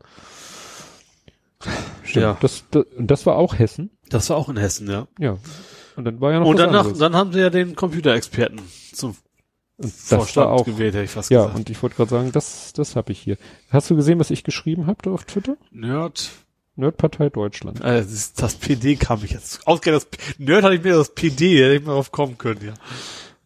Stimmt, 2.03 2.23
Ja. 2.23 2.37
das, 2.41 2.63
das, 2.71 2.85
das 2.97 3.25
war 3.25 3.35
auch 3.35 3.57
Hessen. 3.59 3.91
Das 4.09 4.29
war 4.29 4.37
auch 4.37 4.49
in 4.49 4.57
Hessen, 4.57 4.89
ja. 4.89 5.07
Ja. 5.19 5.37
Und 5.95 6.05
dann 6.05 6.21
war 6.21 6.31
ja 6.31 6.39
noch 6.39 6.47
Und 6.47 6.57
was 6.57 6.65
danach, 6.65 6.79
anderes. 6.81 6.99
dann 6.99 7.15
haben 7.15 7.33
sie 7.33 7.39
ja 7.39 7.49
den 7.49 7.75
Computerexperten 7.75 8.59
zum 8.93 9.11
Und 9.77 9.93
das 9.93 10.11
war 10.11 10.19
Vorstand 10.19 10.47
auch, 10.47 10.65
gewählt, 10.65 10.93
hätte 10.93 11.03
ich 11.05 11.11
fast 11.11 11.29
ja, 11.31 11.41
gesagt. 11.41 11.57
und 11.57 11.69
ich 11.69 11.81
wollte 11.81 11.95
gerade 11.95 12.09
sagen, 12.09 12.31
das, 12.31 12.73
das 12.73 12.95
habe 12.95 13.11
ich 13.11 13.19
hier. 13.19 13.37
Hast 13.69 13.89
du 13.89 13.95
gesehen, 13.95 14.19
was 14.19 14.29
ich 14.31 14.43
geschrieben 14.43 14.87
habe 14.87 14.99
da 15.03 15.11
auf 15.11 15.25
Twitter? 15.25 15.57
Nerd. 15.71 16.31
Nerdpartei 16.77 17.29
Deutschland. 17.29 17.79
Äh, 17.79 18.01
das, 18.01 18.33
das 18.33 18.55
PD 18.55 18.97
kam 18.97 19.23
ich 19.23 19.31
jetzt. 19.31 19.65
Ausgerechnet 19.65 20.07
das 20.11 20.37
Nerd 20.39 20.63
hatte 20.63 20.75
ich 20.75 20.83
mir 20.83 20.95
das 20.95 21.13
PD, 21.15 21.63
hätte 21.63 21.75
ich 21.75 21.85
mal 21.85 21.93
drauf 21.93 22.11
kommen 22.11 22.37
können, 22.37 22.59
ja. 22.65 22.73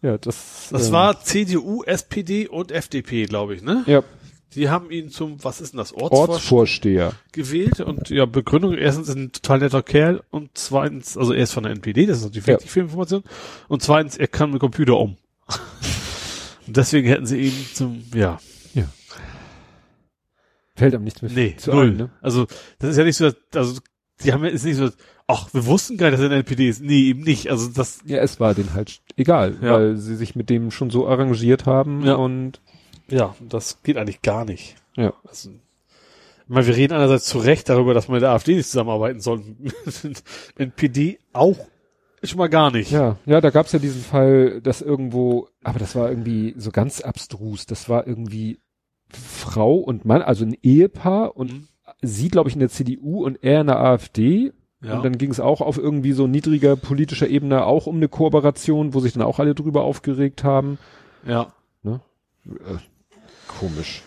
Ja, 0.01 0.17
das. 0.17 0.69
Das 0.71 0.87
ähm, 0.87 0.93
war 0.93 1.21
CDU, 1.21 1.83
SPD 1.83 2.47
und 2.47 2.71
FDP, 2.71 3.25
glaube 3.25 3.53
ich, 3.55 3.61
ne? 3.61 3.83
Ja, 3.85 4.01
Die 4.55 4.69
haben 4.69 4.89
ihn 4.89 5.09
zum, 5.09 5.43
was 5.43 5.61
ist 5.61 5.73
denn 5.73 5.77
das, 5.77 5.93
Ortsvorstand 5.93 6.29
Ortsvorsteher. 6.29 7.13
gewählt 7.31 7.79
und 7.81 8.09
ja, 8.09 8.25
Begründung, 8.25 8.73
erstens 8.73 9.09
ist 9.09 9.15
ein 9.15 9.31
total 9.31 9.59
netter 9.59 9.83
Kerl 9.83 10.23
und 10.31 10.49
zweitens, 10.55 11.17
also 11.17 11.33
er 11.33 11.43
ist 11.43 11.51
von 11.53 11.63
der 11.63 11.71
NPD, 11.73 12.07
das 12.07 12.17
ist 12.19 12.23
natürlich 12.23 12.47
Ja. 12.47 12.53
wichtig 12.55 12.71
für 12.71 12.79
Information 12.79 13.23
und 13.67 13.83
zweitens, 13.83 14.17
er 14.17 14.27
kann 14.27 14.49
mit 14.51 14.59
Computer 14.59 14.97
um. 14.97 15.17
und 16.67 16.77
deswegen 16.77 17.07
hätten 17.07 17.25
sie 17.27 17.37
ihn 17.41 17.65
zum, 17.73 18.03
ja, 18.13 18.39
Fällt 20.75 20.95
einem 20.95 21.03
nichts 21.03 21.21
mehr 21.21 21.29
nee, 21.31 21.55
zu 21.57 21.71
null. 21.71 21.87
ein, 21.91 21.97
ne? 21.97 22.09
Also, 22.21 22.47
das 22.79 22.91
ist 22.91 22.97
ja 22.97 23.03
nicht 23.03 23.17
so, 23.17 23.29
also, 23.53 23.81
die 24.23 24.31
haben 24.31 24.43
ja, 24.45 24.49
ist 24.49 24.63
nicht 24.63 24.77
so, 24.77 24.89
ach, 25.27 25.53
wir 25.53 25.65
wussten 25.65 25.97
gar 25.97 26.07
nicht, 26.07 26.13
dass 26.13 26.21
er 26.21 26.25
in 26.27 26.31
der 26.31 26.39
NPD 26.39 26.69
ist. 26.69 26.81
Nee, 26.81 27.01
eben 27.09 27.19
nicht. 27.21 27.49
Also, 27.51 27.67
das, 27.69 27.99
Ja, 28.05 28.19
es 28.19 28.39
war 28.39 28.53
denen 28.55 28.73
halt 28.73 29.01
egal, 29.17 29.57
Ja. 29.61 29.73
weil 29.73 29.97
sie 29.97 30.15
sich 30.15 30.35
mit 30.37 30.49
dem 30.49 30.71
schon 30.71 30.89
so 30.89 31.05
arrangiert 31.05 31.65
haben 31.65 32.05
Ja. 32.05 32.15
und 32.15 32.61
ja, 33.11 33.35
das 33.39 33.81
geht 33.83 33.97
eigentlich 33.97 34.21
gar 34.21 34.45
nicht. 34.45 34.75
ja. 34.95 35.13
Also, 35.27 35.49
ich 35.51 36.55
meine, 36.55 36.65
wir 36.65 36.75
reden 36.75 36.93
einerseits 36.93 37.25
zu 37.25 37.37
Recht 37.37 37.69
darüber, 37.69 37.93
dass 37.93 38.07
man 38.07 38.15
mit 38.15 38.23
der 38.23 38.31
AfD 38.31 38.55
nicht 38.55 38.67
zusammenarbeiten 38.69 39.19
soll. 39.19 39.43
NPD 40.57 41.19
auch 41.33 41.57
schon 42.23 42.37
mal 42.39 42.49
gar 42.49 42.71
nicht. 42.71 42.91
Ja, 42.91 43.17
ja, 43.25 43.39
da 43.39 43.49
gab's 43.51 43.71
ja 43.71 43.79
diesen 43.79 44.01
Fall, 44.01 44.59
dass 44.61 44.81
irgendwo, 44.81 45.47
aber 45.63 45.77
das 45.79 45.95
war 45.95 46.09
irgendwie 46.09 46.53
so 46.57 46.71
ganz 46.71 47.01
abstrus. 47.01 47.65
Das 47.67 47.87
war 47.87 48.07
irgendwie 48.07 48.59
Frau 49.09 49.75
und 49.75 50.05
Mann, 50.05 50.21
also 50.23 50.43
ein 50.43 50.57
Ehepaar 50.63 51.37
und 51.37 51.53
Mhm. 51.53 51.67
sie, 52.01 52.29
glaube 52.29 52.49
ich, 52.49 52.55
in 52.55 52.59
der 52.61 52.69
CDU 52.69 53.23
und 53.23 53.43
er 53.43 53.61
in 53.61 53.67
der 53.67 53.79
AfD. 53.79 54.51
Ja. 54.81 54.95
Und 54.97 55.05
dann 55.05 55.17
ging 55.17 55.29
es 55.31 55.39
auch 55.39 55.61
auf 55.61 55.77
irgendwie 55.77 56.13
so 56.13 56.25
niedriger 56.27 56.75
politischer 56.75 57.27
Ebene 57.27 57.65
auch 57.65 57.85
um 57.85 57.97
eine 57.97 58.07
Kooperation, 58.07 58.93
wo 58.93 59.01
sich 59.01 59.13
dann 59.13 59.23
auch 59.23 59.37
alle 59.39 59.53
drüber 59.53 59.83
aufgeregt 59.83 60.43
haben. 60.43 60.77
ja. 61.83 61.99
Komisch. 63.59 64.01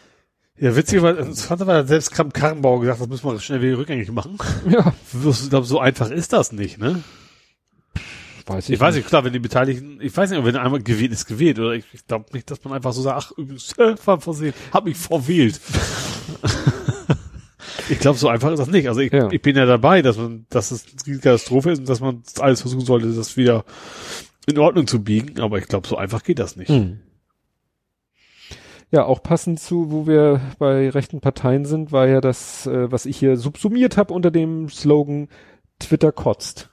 Ja, 0.59 0.77
witzig, 0.77 1.03
weil 1.03 1.15
das 1.17 1.51
hat 1.51 1.61
aber 1.61 1.85
selbst 1.87 2.11
Kram 2.13 2.33
Karrenbauer 2.33 2.81
gesagt, 2.81 3.01
das 3.01 3.09
müssen 3.09 3.25
wir 3.27 3.41
schnell 3.41 3.63
wieder 3.63 3.79
rückgängig 3.79 4.11
machen. 4.13 4.39
Ja, 4.69 4.93
Ich 5.13 5.51
glaube, 5.51 5.67
so 5.67 5.81
einfach 5.81 6.11
ist 6.11 6.33
das 6.33 6.53
nicht, 6.53 6.79
ne? 6.79 7.03
weiß 8.47 8.69
ich, 8.69 8.75
Ich 8.75 8.81
weiß 8.81 8.95
nicht, 8.97 9.07
klar, 9.09 9.25
wenn 9.25 9.33
die 9.33 9.39
Beteiligten, 9.39 9.99
ich 10.01 10.17
weiß 10.17 10.31
nicht, 10.31 10.45
wenn 10.45 10.57
einmal 10.57 10.83
gewählt 10.83 11.13
ist, 11.13 11.27
gewählt, 11.27 11.59
oder 11.59 11.73
ich, 11.73 11.85
ich 11.93 12.07
glaube 12.07 12.27
nicht, 12.33 12.51
dass 12.51 12.63
man 12.65 12.73
einfach 12.75 12.93
so 12.93 13.03
sagt, 13.03 13.17
ach, 13.19 13.33
übrigens, 13.39 13.75
war 14.05 14.21
versehen, 14.21 14.55
hab 14.73 14.85
mich 14.85 14.97
verwählt. 14.97 15.61
ich 17.89 17.99
glaube, 17.99 18.19
so 18.19 18.29
einfach 18.29 18.51
ist 18.53 18.59
das 18.59 18.69
nicht. 18.69 18.89
Also 18.89 19.01
ich, 19.01 19.13
Ja. 19.13 19.31
ich 19.31 19.43
bin 19.43 19.57
ja 19.57 19.67
dabei, 19.67 20.03
dass 20.03 20.17
man, 20.17 20.47
dass 20.51 20.71
es 20.71 20.85
eine 21.07 21.19
Katastrophe 21.19 21.73
ist 21.73 21.79
und 21.81 21.89
dass 21.89 22.01
man 22.01 22.23
alles 22.41 22.61
versuchen 22.61 22.85
sollte, 22.85 23.13
das 23.13 23.37
wieder 23.37 23.65
in 24.47 24.59
Ordnung 24.59 24.87
zu 24.87 25.03
biegen, 25.03 25.41
aber 25.41 25.59
ich 25.59 25.69
glaube, 25.69 25.87
so 25.87 25.97
einfach 25.97 26.23
geht 26.25 26.39
das 26.39 26.57
nicht. 26.57 26.69
Hm. 26.69 27.01
Ja, 28.93 29.07
auch 29.07 29.23
passend 29.23 29.59
zu, 29.59 29.91
wo 29.91 30.07
wir 30.07 30.41
bei 30.59 30.91
rechten 30.91 31.23
Parteien 31.23 31.65
sind, 31.65 31.93
war 31.93 32.07
ja 32.07 32.21
das, 32.21 32.67
äh, 32.67 32.93
was 32.93 33.07
ich 33.07 33.17
hier 33.17 33.39
subsumiert 33.39 33.97
habe 33.97 34.13
unter 34.13 34.31
dem 34.31 34.69
Slogan 34.69 35.29
Twitter 35.79 36.13
kotzt. 36.13 36.69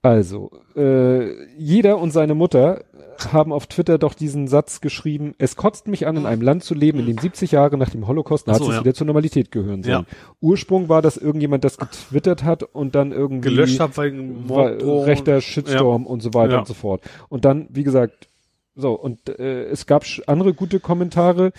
Also, 0.00 0.50
äh, 0.76 1.44
jeder 1.56 1.98
und 1.98 2.12
seine 2.12 2.34
Mutter 2.34 2.84
haben 3.32 3.52
auf 3.52 3.66
Twitter 3.66 3.98
doch 3.98 4.14
diesen 4.14 4.48
Satz 4.48 4.80
geschrieben, 4.80 5.34
es 5.38 5.56
kotzt 5.56 5.88
mich 5.88 6.06
an, 6.06 6.16
in 6.16 6.26
einem 6.26 6.42
Land 6.42 6.64
zu 6.64 6.74
leben, 6.74 6.98
in 7.00 7.06
dem 7.06 7.18
70 7.18 7.52
Jahre 7.52 7.76
nach 7.76 7.90
dem 7.90 8.06
Holocaust 8.06 8.48
Ach 8.48 8.54
so, 8.54 8.64
Nazis 8.64 8.74
ja. 8.76 8.80
wieder 8.84 8.94
zur 8.94 9.06
Normalität 9.06 9.50
gehören 9.50 9.82
sollen. 9.82 10.06
Ja. 10.08 10.16
Ursprung 10.40 10.88
war, 10.88 11.02
dass 11.02 11.16
irgendjemand 11.16 11.64
das 11.64 11.78
getwittert 11.78 12.44
hat 12.44 12.62
und 12.62 12.94
dann 12.94 13.12
irgendwie 13.12 13.48
Gelöscht 13.48 13.80
hab 13.80 13.96
wegen 13.98 14.46
Morddrohungen. 14.46 15.04
rechter 15.04 15.40
Shitstorm 15.40 16.06
und 16.06 16.20
so 16.22 16.34
weiter 16.34 16.54
Ja. 16.54 16.58
und 16.60 16.66
so 16.66 16.74
fort. 16.74 17.02
Und 17.28 17.44
dann, 17.44 17.66
wie 17.70 17.82
gesagt, 17.84 18.28
so, 18.74 18.92
und 18.92 19.28
äh, 19.38 19.64
es 19.64 19.86
gab 19.86 20.04
andere 20.26 20.52
gute 20.52 20.80
Kommentare. 20.80 21.52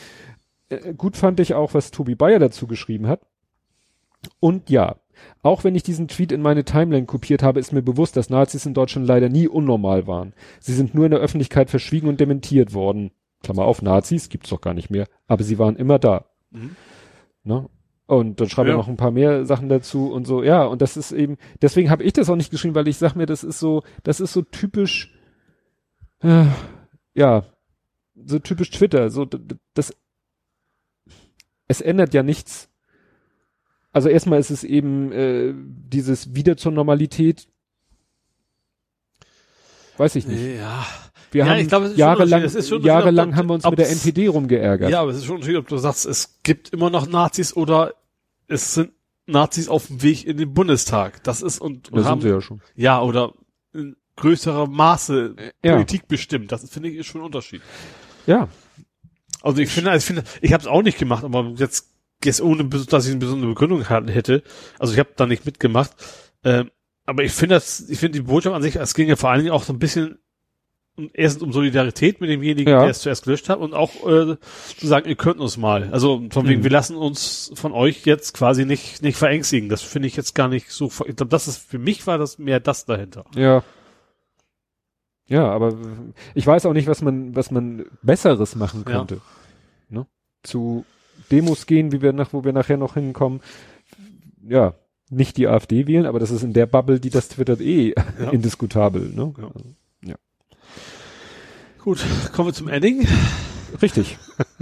Äh, 0.70 0.93
gut 0.93 1.18
fand 1.18 1.39
ich 1.39 1.53
auch, 1.55 1.74
was 1.74 1.91
Tobi 1.91 2.16
Bayer 2.16 2.39
dazu 2.39 2.68
geschrieben 2.68 3.08
hat. 3.08 3.22
Und 4.39 4.70
ja, 4.70 4.95
auch 5.48 5.64
wenn 5.64 5.76
ich 5.76 5.84
diesen 5.84 6.08
Tweet 6.08 6.32
in 6.32 6.41
meine 6.41 6.64
Timeline 6.64 7.06
kopiert 7.06 7.43
habe, 7.43 7.60
ist 7.60 7.74
mir 7.74 7.82
bewusst, 7.82 8.16
dass 8.18 8.30
Nazis 8.30 8.66
in 8.66 8.74
Deutschland 8.74 9.08
leider 9.08 9.30
nie 9.30 9.48
unnormal 9.48 10.08
waren. 10.08 10.34
Sie 10.60 10.74
sind 10.74 10.93
nur 10.93 11.06
in 11.06 11.12
der 11.12 11.20
Öffentlichkeit 11.20 11.70
verschwiegen 11.70 12.08
und 12.08 12.20
dementiert 12.20 12.74
worden. 12.74 13.12
Klammer 13.43 13.66
auf, 13.66 13.82
Nazis 13.82 14.30
gibt's 14.30 14.50
doch 14.50 14.62
gar 14.62 14.74
nicht 14.74 14.89
mehr, 14.89 15.08
aber 15.28 15.43
sie 15.43 15.60
waren 15.60 15.76
immer 15.76 16.00
da. 16.00 16.26
Mhm. 16.52 16.76
Ne? 17.43 17.70
Und 18.08 18.39
dann 18.39 18.50
schreibe 18.50 18.70
ich 18.70 18.74
Ja. 18.74 18.78
noch 18.78 18.88
ein 18.88 18.98
paar 18.98 19.12
mehr 19.12 19.45
Sachen 19.45 19.70
dazu 19.70 20.12
und 20.12 20.26
so. 20.26 20.41
Ja, 20.41 20.64
und 20.66 20.82
das 20.82 20.95
ist 20.98 21.12
eben, 21.12 21.38
deswegen 21.62 21.89
habe 21.89 22.04
ich 22.04 22.14
das 22.14 22.30
auch 22.30 22.36
nicht 22.36 22.52
geschrieben, 22.52 22.76
weil 22.76 22.88
ich 22.88 22.98
sag 22.98 23.16
mir, 23.16 23.26
das 23.26 23.43
ist 23.43 23.60
so, 23.60 23.84
das 24.04 24.20
ist 24.20 24.34
so 24.34 24.41
typisch, 24.43 25.14
äh, 26.22 26.45
ja, 27.14 27.43
so 28.16 28.39
typisch 28.39 28.72
Twitter. 28.72 29.10
So, 29.10 29.26
das, 29.74 29.93
es 31.68 31.82
ändert 31.82 32.14
ja 32.14 32.24
nichts. 32.24 32.70
Also 33.91 34.09
erstmal 34.09 34.39
ist 34.39 34.49
es 34.51 34.63
eben 34.63 35.11
äh, 35.11 35.53
dieses 35.55 36.35
wieder 36.35 36.57
zur 36.57 36.71
Normalität. 36.71 37.47
Weiß 39.97 40.15
ich 40.15 40.27
nicht. 40.27 40.57
Ja. 40.57 40.85
Wir 41.31 41.43
Ja, 41.45 41.51
haben 41.51 41.59
ich 41.59 41.67
glaube, 41.67 41.85
es 41.85 41.91
ist 41.91 41.97
schon 41.97 41.99
jahrelang, 41.99 42.25
unterschiedlich. 42.43 42.45
Es 42.45 42.55
ist 42.55 42.69
schon 42.69 42.81
jahrelang 42.83 43.35
haben 43.35 43.49
wir 43.49 43.53
uns 43.55 43.65
mit 43.65 43.79
der 43.79 43.89
NPD 43.89 44.27
rumgeärgert. 44.27 44.89
Ja, 44.91 45.01
aber 45.01 45.11
es 45.11 45.17
ist 45.17 45.25
schon 45.25 45.35
unterschiedlich, 45.35 45.61
ob 45.61 45.67
du 45.67 45.77
sagst, 45.77 46.05
es 46.05 46.39
gibt 46.43 46.69
immer 46.69 46.89
noch 46.89 47.07
Nazis 47.07 47.55
oder 47.55 47.93
es 48.47 48.75
sind 48.75 48.91
Nazis 49.25 49.67
auf 49.67 49.88
dem 49.88 50.01
Weg 50.03 50.25
in 50.25 50.38
den 50.38 50.53
Bundestag. 50.53 51.23
Das 51.23 51.41
ist 51.41 51.59
und, 51.59 51.88
da 51.88 51.91
und 51.91 51.97
sind 51.99 52.07
haben, 52.09 52.21
sie 52.21 52.29
ja 52.29 52.39
schon. 52.41 52.61
ja, 52.75 53.01
oder 53.01 53.33
in 53.73 53.95
größerer 54.15 54.67
Maße 54.67 55.35
Ja. 55.63 55.73
Politik 55.73 56.07
bestimmt. 56.07 56.51
Das 56.51 56.69
finde 56.69 56.89
ich 56.89 56.95
ist 56.97 57.07
schon 57.07 57.21
ein 57.21 57.25
Unterschied. 57.25 57.61
Ja, 58.25 58.47
Also 59.41 59.61
ich 59.61 59.69
finde, 59.69 59.95
ich 59.97 60.05
finde, 60.05 60.23
ich 60.41 60.53
habe 60.53 60.61
es 60.61 60.67
auch 60.67 60.81
nicht 60.81 60.97
gemacht, 60.97 61.23
aber 61.23 61.53
jetzt, 61.57 61.89
jetzt 62.24 62.41
ohne, 62.41 62.65
dass 62.65 63.05
ich 63.05 63.11
eine 63.11 63.20
besondere 63.20 63.49
Begründung 63.51 63.84
hätte. 63.88 64.43
Also 64.80 64.93
ich 64.93 64.99
habe 64.99 65.09
da 65.15 65.26
nicht 65.26 65.45
mitgemacht. 65.45 65.91
Ähm, 66.43 66.72
aber 67.05 67.24
ich 67.24 67.32
finde 67.32 67.55
das, 67.55 67.88
ich 67.89 67.99
finde 67.99 68.20
die 68.20 68.26
Botschaft 68.26 68.55
an 68.55 68.61
sich, 68.61 68.76
es 68.76 68.93
ging 68.93 69.07
ja 69.07 69.15
vor 69.15 69.30
allen 69.30 69.41
Dingen 69.43 69.53
auch 69.53 69.63
so 69.63 69.72
ein 69.74 69.80
bisschen 69.80 70.20
erstens 71.13 71.43
um 71.43 71.53
Solidarität 71.53 72.20
mit 72.22 72.30
demjenigen, 72.30 72.72
Ja. 72.72 72.80
der 72.82 72.89
es 72.89 73.01
zuerst 73.01 73.24
gelöscht 73.26 73.49
hat 73.49 73.59
und 73.59 73.74
auch 73.76 73.93
äh, 74.07 74.36
zu 74.78 74.88
sagen, 74.88 75.07
ihr 75.07 75.15
könnt 75.15 75.39
uns 75.39 75.55
mal. 75.55 75.89
Also 75.91 76.24
von 76.32 76.47
wegen, 76.47 76.61
Mhm. 76.61 76.63
wir 76.63 76.72
lassen 76.72 76.95
uns 76.97 77.51
von 77.53 77.72
euch 77.72 78.05
jetzt 78.05 78.34
quasi 78.34 78.65
nicht 78.65 79.03
nicht 79.03 79.15
verängstigen. 79.18 79.70
Das 79.70 79.84
finde 79.84 80.07
ich 80.07 80.15
jetzt 80.15 80.34
gar 80.34 80.47
nicht 80.47 80.72
so. 80.72 80.88
Ich 81.05 81.15
glaube, 81.15 81.28
das 81.28 81.47
ist 81.47 81.57
für 81.59 81.78
mich 81.78 82.07
war 82.07 82.18
das 82.18 82.39
mehr 82.39 82.59
das 82.59 82.86
dahinter. 82.86 83.26
Ja. 83.36 83.63
Ja, 85.28 85.49
aber 85.51 85.76
ich 86.36 86.47
weiß 86.47 86.65
auch 86.65 86.74
nicht, 86.74 86.88
was 86.88 87.01
man, 87.01 87.36
was 87.36 87.51
man 87.51 87.86
Besseres 88.01 88.55
machen 88.55 88.84
Ja. 88.88 88.97
könnte. 88.97 89.22
Ne? 89.89 90.07
Zu 90.43 90.86
Demos 91.32 91.65
gehen, 91.65 91.91
wie 91.91 92.01
wir 92.01 92.13
nach, 92.13 92.34
wo 92.34 92.43
wir 92.43 92.53
nachher 92.53 92.78
noch 92.78 92.95
hinkommen. 92.95 93.41
Ja, 94.47 94.75
nicht 95.09 95.38
die 95.38 95.47
AfD 95.47 95.88
wählen, 95.88 96.05
aber 96.05 96.19
das 96.19 96.32
ist 96.32 96.43
in 96.43 96.53
der 96.53 96.65
Bubble, 96.65 96.99
die 96.99 97.09
das 97.09 97.30
twittert, 97.30 97.61
eh 97.61 97.93
Ja. 98.19 98.30
indiskutabel. 98.32 99.09
Ne? 99.13 99.34
Ja. 100.03 100.15
Gut, 101.84 102.03
kommen 102.34 102.49
wir 102.49 102.53
zum 102.53 102.67
Ending. 102.67 103.07
Richtig. 103.82 104.17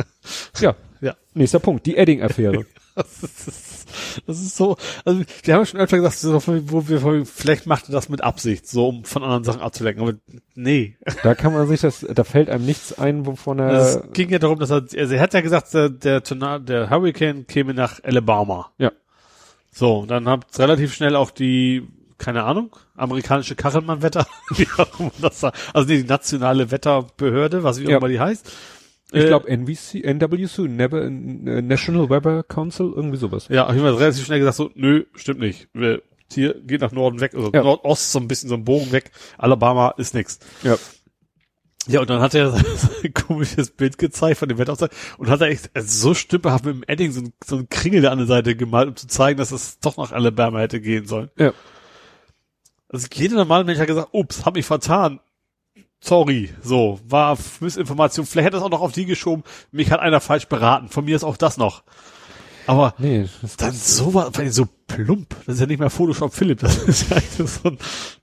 ja. 0.60 0.76
Ja. 1.02 1.16
Nächster 1.34 1.60
Punkt, 1.60 1.86
die 1.86 1.98
Edding-Affäre. 1.98 2.66
Das 4.28 4.40
ist, 4.42 4.56
so, 4.56 4.78
also 5.04 5.22
wir 5.44 5.54
haben 5.54 5.62
ja 5.62 5.66
schon 5.66 5.80
öfter 5.80 5.98
gesagt, 5.98 6.24
wo 6.72 6.88
wir 6.88 7.26
vielleicht 7.26 7.66
macht 7.66 7.90
er 7.90 7.92
das 7.94 8.10
mit 8.10 8.22
Absicht, 8.22 8.68
so 8.68 8.90
um 8.90 9.04
von 9.06 9.24
anderen 9.24 9.44
Sachen 9.44 9.62
abzulenken, 9.62 10.04
aber 10.04 10.18
nee. 10.56 10.96
da 11.24 11.36
kann 11.36 11.54
man 11.54 11.68
sich 11.68 11.82
das, 11.82 12.06
da 12.08 12.24
fällt 12.24 12.50
einem 12.50 12.66
nichts 12.66 12.98
ein, 12.98 13.26
wovon 13.26 13.60
er, 13.60 13.68
Also 13.70 14.00
es 14.00 14.14
ging 14.14 14.30
ja 14.30 14.40
darum, 14.40 14.60
dass 14.60 14.72
er, 14.72 14.84
also 14.98 15.14
er 15.16 15.22
hat 15.22 15.34
ja 15.34 15.42
gesagt, 15.42 15.74
der, 15.74 15.90
der, 15.90 16.24
Tornado, 16.24 16.64
der 16.66 16.90
Hurricane 16.90 17.46
käme 17.48 17.74
nach 17.74 18.04
Alabama. 18.04 18.72
Ja. 18.78 18.92
So, 19.72 20.06
dann 20.06 20.28
hat 20.30 20.46
relativ 20.58 20.94
schnell 20.94 21.16
auch 21.16 21.32
die, 21.32 21.86
keine 22.18 22.44
Ahnung, 22.44 22.76
amerikanische 22.96 23.56
Kachelmann-Wetter, 23.56 24.26
wie 24.56 24.68
auch 24.78 25.00
immer 25.00 25.12
das 25.22 25.42
sagt, 25.42 25.58
also 25.74 25.88
die 25.88 26.04
nationale 26.04 26.72
Wetterbehörde, 26.72 27.64
was 27.64 27.80
wie 27.80 27.88
auch 27.88 27.92
Ja. 27.92 27.98
immer 27.98 28.08
die 28.08 28.20
heißt. 28.20 28.52
Ich 29.16 29.24
Äh, 29.24 29.28
glaube 29.28 29.48
NWC, 29.50 30.02
NWC, 30.04 30.68
Never, 30.68 31.04
äh, 31.04 31.10
National 31.10 32.10
Weather 32.10 32.44
Council, 32.44 32.92
irgendwie 32.96 33.18
sowas. 33.18 33.48
Ja, 33.50 33.72
ich 33.72 33.80
habe 33.80 34.00
relativ 34.00 34.26
schnell 34.26 34.40
gesagt 34.40 34.58
so, 34.58 34.72
nö, 34.76 35.06
stimmt 35.16 35.40
nicht. 35.40 35.68
Wir, 35.74 36.02
hier 36.32 36.56
geht 36.62 36.82
nach 36.82 36.92
Norden 36.92 37.22
weg, 37.22 37.34
also 37.36 37.52
Ja. 37.54 37.64
Nordost 37.64 38.12
so 38.12 38.20
ein 38.20 38.28
bisschen 38.28 38.50
so 38.50 38.56
ein 38.56 38.66
Bogen 38.66 38.92
weg. 38.92 39.12
Alabama 39.38 39.94
ist 39.98 40.14
nix. 40.14 40.40
Ja. 40.64 40.78
Ja, 41.88 42.00
und 42.02 42.10
dann 42.10 42.20
hat 42.20 42.34
er 42.34 42.52
so 42.78 42.90
ein 43.04 43.14
komisches 43.14 43.70
Bild 43.70 43.98
gezeigt 44.00 44.40
von 44.40 44.50
dem 44.50 44.58
Wetter 44.58 44.90
und 45.18 45.30
hat 45.30 45.42
er 45.42 45.48
echt 45.48 45.70
also 45.76 46.10
so 46.10 46.14
stümperhaft 46.16 46.66
mit 46.66 46.76
dem 46.76 46.84
Edding 46.88 47.12
so 47.12 47.22
ein, 47.22 47.34
so 47.44 47.58
ein 47.58 47.70
Kringel 47.70 48.02
da 48.02 48.12
an 48.12 48.18
der 48.18 48.28
Seite 48.28 48.56
gemalt, 48.56 48.88
um 48.90 48.96
zu 48.96 49.08
zeigen, 49.08 49.38
dass 49.38 49.52
es 49.52 49.80
doch 49.80 49.96
nach 49.98 50.12
Alabama 50.12 50.60
hätte 50.60 50.82
gehen 50.82 51.06
sollen. 51.06 51.30
Ja. 51.38 51.54
Also 52.90 53.08
jeder 53.14 53.36
normale 53.36 53.64
Mensch 53.66 53.80
hat 53.80 53.88
gesagt, 53.88 54.10
ups, 54.14 54.46
hab 54.46 54.56
mich 54.56 54.66
vertan. 54.66 55.20
Sorry, 56.06 56.54
so, 56.62 57.00
war 57.10 57.36
Missinformation. 57.62 58.28
Vielleicht 58.28 58.46
hätte 58.46 58.58
es 58.58 58.64
auch 58.64 58.70
noch 58.70 58.82
auf 58.82 58.92
die 58.92 59.08
geschoben. 59.08 59.44
Mich 59.72 59.90
hat 59.90 60.02
einer 60.02 60.22
falsch 60.22 60.46
beraten. 60.46 60.88
Von 60.88 61.06
mir 61.06 61.16
ist 61.16 61.24
auch 61.24 61.36
das 61.36 61.58
noch. 61.58 61.82
Aber 62.68 62.94
Nee, 62.98 63.26
das, 63.42 63.58
dann 63.58 63.72
so 63.74 64.14
was, 64.14 64.30
vor 64.30 64.40
allem 64.40 64.52
so 64.52 64.66
plump. 64.88 65.36
Das 65.46 65.56
ist 65.56 65.62
ja 65.62 65.68
nicht 65.68 65.80
mehr 65.80 65.90
Photoshop 65.90 66.34
Philipp. 66.34 66.60
Das 66.60 66.78
ist 66.78 67.10
ja 67.10 67.18
eigentlich 67.18 67.50
so 67.50 67.70
ein, 67.70 67.78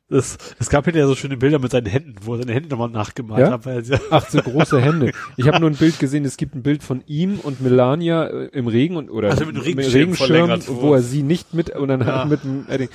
das, 0.09 0.37
es 0.59 0.69
gab 0.69 0.85
hinterher 0.85 1.07
so 1.09 1.15
schöne 1.15 1.37
Bilder 1.37 1.59
mit 1.59 1.71
seinen 1.71 1.87
Händen, 1.87 2.17
wo 2.23 2.35
er 2.35 2.39
seine 2.41 2.53
Hände 2.53 2.69
nochmal 2.69 2.91
nachgemalt 2.91 3.41
Ja? 3.47 3.53
hat. 3.53 3.65
Weil 3.67 3.83
er, 3.91 4.01
Ach, 4.11 4.29
so 4.29 4.39
große 4.43 4.81
Hände. 4.81 5.13
Ich 5.37 5.47
habe 5.49 5.61
nur 5.61 5.71
ein 5.71 5.77
Bild 5.77 5.99
gesehen, 5.99 6.25
es 6.25 6.37
gibt 6.37 6.55
ein 6.55 6.63
Bild 6.63 6.83
von 6.83 7.03
ihm 7.07 7.39
und 7.41 7.61
Melania 7.61 8.25
äh, 8.27 8.47
im 8.53 8.67
Regen 8.67 8.97
und 8.97 9.11
oder 9.11 9.31
Also 9.31 9.47
mit 9.47 9.55
dem 9.57 9.63
im 9.63 9.63
Regenschirm 9.79 10.15
verlängert, 10.15 10.65
wo- 10.69 10.93
er 10.95 11.03
sie 11.03 11.23
nicht 11.23 11.55
mit 11.55 11.71
und 11.77 11.89
dann 11.89 12.01
Ja. 12.01 12.19
halt 12.21 12.29
mit 12.31 12.45
dem 12.45 12.67
Edding. 12.69 12.89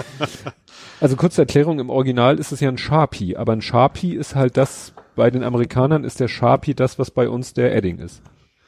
Also 1.02 1.16
kurze 1.16 1.42
Erklärung, 1.42 1.80
im 1.80 1.90
Original 1.90 2.40
ist 2.40 2.52
es 2.52 2.60
ja 2.60 2.70
ein 2.70 2.78
Sharpie, 2.78 3.38
aber 3.38 3.54
ein 3.54 3.62
Sharpie 3.62 4.14
ist 4.16 4.36
halt 4.36 4.58
das, 4.58 4.94
bei 5.16 5.30
den 5.32 5.44
Amerikanern 5.44 6.04
ist 6.04 6.20
der 6.20 6.28
Sharpie 6.28 6.74
das, 6.76 7.00
was 7.00 7.10
bei 7.12 7.30
uns 7.30 7.54
der 7.54 7.76
Edding 7.76 8.00
ist. 8.00 8.22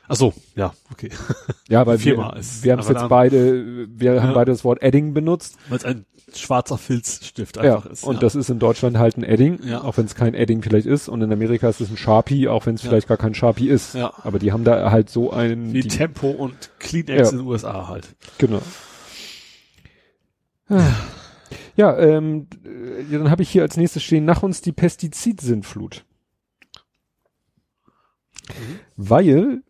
Ach 0.09 0.15
so, 0.17 0.33
ja, 0.55 0.73
okay. 0.91 1.09
Ja, 1.69 1.85
weil 1.87 1.97
Firma 1.97 2.33
wir, 2.33 2.39
ist 2.41 2.63
wir 2.63 2.73
haben 2.73 2.79
es 2.79 2.89
jetzt 2.89 3.07
beide, 3.07 3.87
wir 3.97 4.21
haben 4.21 4.29
Ja. 4.29 4.33
beide 4.35 4.51
das 4.51 4.63
Wort 4.65 4.81
Edding 4.83 5.13
benutzt. 5.13 5.57
Weil 5.69 5.77
es 5.77 5.85
ein 5.85 6.05
schwarzer 6.35 6.77
Filzstift 6.77 7.55
Ja, 7.57 7.77
einfach 7.77 7.85
ist. 7.91 8.03
und 8.03 8.15
ja. 8.15 8.19
das 8.19 8.35
ist 8.35 8.49
in 8.49 8.59
Deutschland 8.59 8.97
halt 8.97 9.17
ein 9.17 9.23
Edding, 9.23 9.59
Ja. 9.63 9.81
auch 9.83 9.97
wenn 9.97 10.05
es 10.05 10.13
kein 10.15 10.33
Edding 10.33 10.61
vielleicht 10.61 10.85
ist. 10.85 11.07
Und 11.07 11.21
in 11.21 11.31
Amerika 11.31 11.69
ist 11.69 11.79
es 11.81 11.89
ein 11.89 11.97
Sharpie, 11.97 12.47
auch 12.49 12.65
wenn 12.65 12.75
es 12.75 12.83
Ja. 12.83 12.89
vielleicht 12.89 13.07
gar 13.07 13.17
kein 13.17 13.33
Sharpie 13.33 13.69
ist. 13.69 13.95
Ja. 13.95 14.13
Aber 14.23 14.37
die 14.39 14.51
haben 14.51 14.63
da 14.63 14.91
halt 14.91 15.09
so 15.09 15.31
einen, 15.31 15.73
wie 15.73 15.81
die, 15.81 15.87
Tempo 15.87 16.29
und 16.29 16.71
Kleenex 16.79 17.29
Ja. 17.29 17.29
in 17.31 17.37
den 17.43 17.47
USA 17.47 17.87
halt. 17.87 18.15
genau. 18.37 18.61
Ja, 21.75 21.97
ähm, 21.97 22.47
äh, 22.63 23.11
dann 23.11 23.31
habe 23.31 23.41
ich 23.41 23.49
hier 23.49 23.63
als 23.63 23.77
nächstes 23.77 24.03
stehen, 24.03 24.25
nach 24.25 24.43
uns 24.43 24.61
die 24.61 24.71
Pestizidsintflut. 24.71 26.05
Mhm. 28.49 28.79
Weil, 28.97 29.61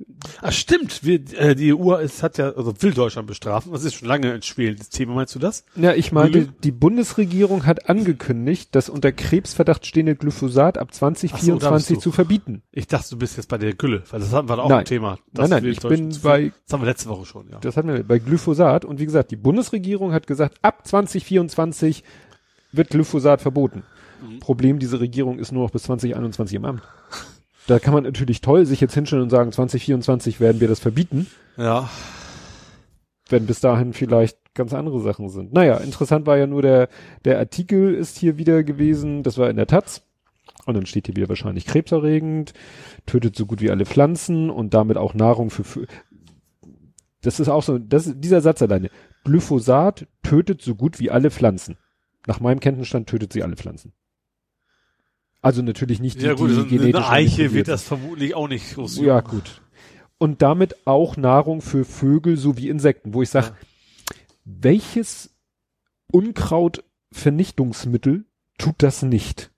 Ah, 0.42 0.52
stimmt. 0.52 1.04
Wir, 1.06 1.22
äh, 1.38 1.56
die 1.56 1.74
EU 1.74 1.94
ist, 1.96 2.24
hat 2.24 2.38
ja, 2.38 2.50
also 2.52 2.74
will 2.82 2.94
Deutschland 2.94 3.28
bestrafen. 3.28 3.72
Das 3.72 3.84
ist 3.86 3.94
schon 3.96 4.08
lange 4.08 4.34
ein 4.34 4.42
schwelendes 4.42 4.90
Thema. 4.90 5.14
Meinst 5.14 5.34
du 5.36 5.40
das? 5.40 5.64
ja, 5.76 5.94
ich 5.94 6.12
meinte, 6.12 6.40
Gülle? 6.40 6.54
die 6.64 6.72
Bundesregierung 6.72 7.66
hat 7.66 7.90
angekündigt, 7.90 8.70
das 8.74 8.90
unter 8.90 9.12
Krebsverdacht 9.14 9.86
stehende 9.86 10.16
Glyphosat 10.16 10.78
ab 10.78 10.90
Ach 10.92 10.96
so, 10.96 11.06
da 11.06 11.10
bist 11.12 11.26
2024 11.30 11.98
du. 11.98 12.02
zu 12.02 12.12
verbieten. 12.12 12.64
Ich 12.72 12.88
dachte, 12.88 13.10
du 13.12 13.18
bist 13.18 13.38
jetzt 13.38 13.48
bei 13.48 13.58
der 13.58 13.74
Gülle, 13.76 14.04
weil 14.10 14.20
das 14.20 14.34
hatten 14.34 14.50
wir 14.50 14.58
da 14.58 14.64
auch 14.64 14.70
Nein. 14.70 14.80
ein 14.80 14.86
Thema. 14.86 15.18
Nein, 15.32 15.50
nein, 15.52 15.66
ich 15.66 15.80
bin 15.80 16.12
zu- 16.12 16.22
bei 16.22 16.52
Das 16.66 16.74
haben 16.74 16.82
wir 16.82 16.88
letzte 16.88 17.08
Woche 17.10 17.26
schon, 17.26 17.48
ja. 17.50 17.60
Das 17.60 17.78
hatten 17.78 17.88
wir 17.88 18.04
bei 18.04 18.20
Glyphosat. 18.20 18.84
Und 18.86 19.00
wie 19.00 19.06
gesagt, 19.06 19.32
die 19.32 19.38
Bundesregierung 19.38 20.12
hat 20.12 20.28
gesagt, 20.28 20.58
ab 20.64 20.86
2024 20.86 22.04
wird 22.72 22.90
Glyphosat 22.90 23.42
verboten. 23.42 23.84
Mhm. 24.22 24.40
Problem, 24.40 24.80
diese 24.80 25.00
Regierung 25.00 25.40
ist 25.40 25.52
nur 25.54 25.64
noch 25.64 25.72
bis 25.72 25.84
2021 25.84 26.56
im 26.56 26.66
Amt. 26.66 26.82
Da 27.70 27.78
kann 27.80 27.94
man 27.94 28.04
natürlich 28.04 28.42
toll 28.42 28.66
sich 28.66 28.82
jetzt 28.82 28.96
hinstellen 28.96 29.24
und 29.24 29.30
sagen, 29.30 29.52
2024 29.52 30.40
werden 30.40 30.60
wir 30.60 30.68
das 30.68 30.80
verbieten, 30.80 31.28
Ja. 31.56 31.88
wenn 33.30 33.46
bis 33.46 33.60
dahin 33.60 33.94
vielleicht 33.94 34.38
ganz 34.56 34.74
andere 34.74 35.00
Sachen 35.02 35.30
sind. 35.30 35.54
Naja, 35.54 35.78
interessant 35.78 36.26
war 36.26 36.36
ja 36.38 36.48
nur 36.48 36.64
der, 36.64 36.90
der 37.26 37.38
Artikel 37.38 37.94
ist 37.94 38.18
hier 38.18 38.38
wieder 38.38 38.64
gewesen, 38.64 39.22
das 39.22 39.38
war 39.38 39.50
in 39.52 39.56
der 39.56 39.68
Taz. 39.68 40.02
Und 40.66 40.74
dann 40.74 40.88
steht 40.88 41.06
hier 41.06 41.16
wieder 41.16 41.30
wahrscheinlich 41.30 41.66
krebserregend, 41.68 42.54
tötet 43.06 43.36
so 43.36 43.46
gut 43.46 43.62
wie 43.62 43.70
alle 43.70 43.86
Pflanzen 43.86 44.50
und 44.50 44.74
damit 44.74 44.98
auch 44.98 45.14
Nahrung 45.14 45.52
für, 45.52 45.62
Vö- 45.64 45.88
das 47.22 47.40
ist 47.40 47.50
auch 47.50 47.64
so, 47.64 47.78
das, 47.78 48.12
dieser 48.16 48.42
Satz 48.42 48.62
alleine. 48.64 48.90
Glyphosat 49.26 50.08
tötet 50.24 50.62
so 50.64 50.74
gut 50.76 51.00
wie 51.00 51.12
alle 51.12 51.30
Pflanzen. 51.30 51.78
Nach 52.26 52.40
meinem 52.40 52.60
Kenntnisstand 52.60 53.08
tötet 53.08 53.32
sie 53.32 53.44
alle 53.44 53.56
Pflanzen. 53.56 53.94
Also 55.42 55.62
natürlich 55.62 56.02
nicht 56.02 56.20
die, 56.22 56.26
Ja 56.26 56.34
gut, 56.34 56.50
die 56.50 56.54
so 56.56 56.66
genetisch 56.66 56.96
eine 56.96 57.08
Eiche 57.10 57.54
wird 57.54 57.68
das 57.70 57.84
vermutlich 57.84 58.36
auch 58.36 58.48
nicht 58.50 58.74
groß. 58.76 58.98
Ja, 59.00 59.22
gut. 59.22 59.62
Und 60.18 60.42
damit 60.42 60.86
auch 60.86 61.16
Nahrung 61.16 61.62
für 61.62 61.86
Vögel 61.86 62.36
sowie 62.36 62.68
Insekten, 62.70 63.14
wo 63.14 63.22
ich 63.22 63.30
sage, 63.30 63.48
Ja. 63.48 63.54
welches 64.44 65.34
Unkrautvernichtungsmittel 66.12 68.26
tut 68.58 68.76
das 68.80 69.02
nicht? 69.04 69.52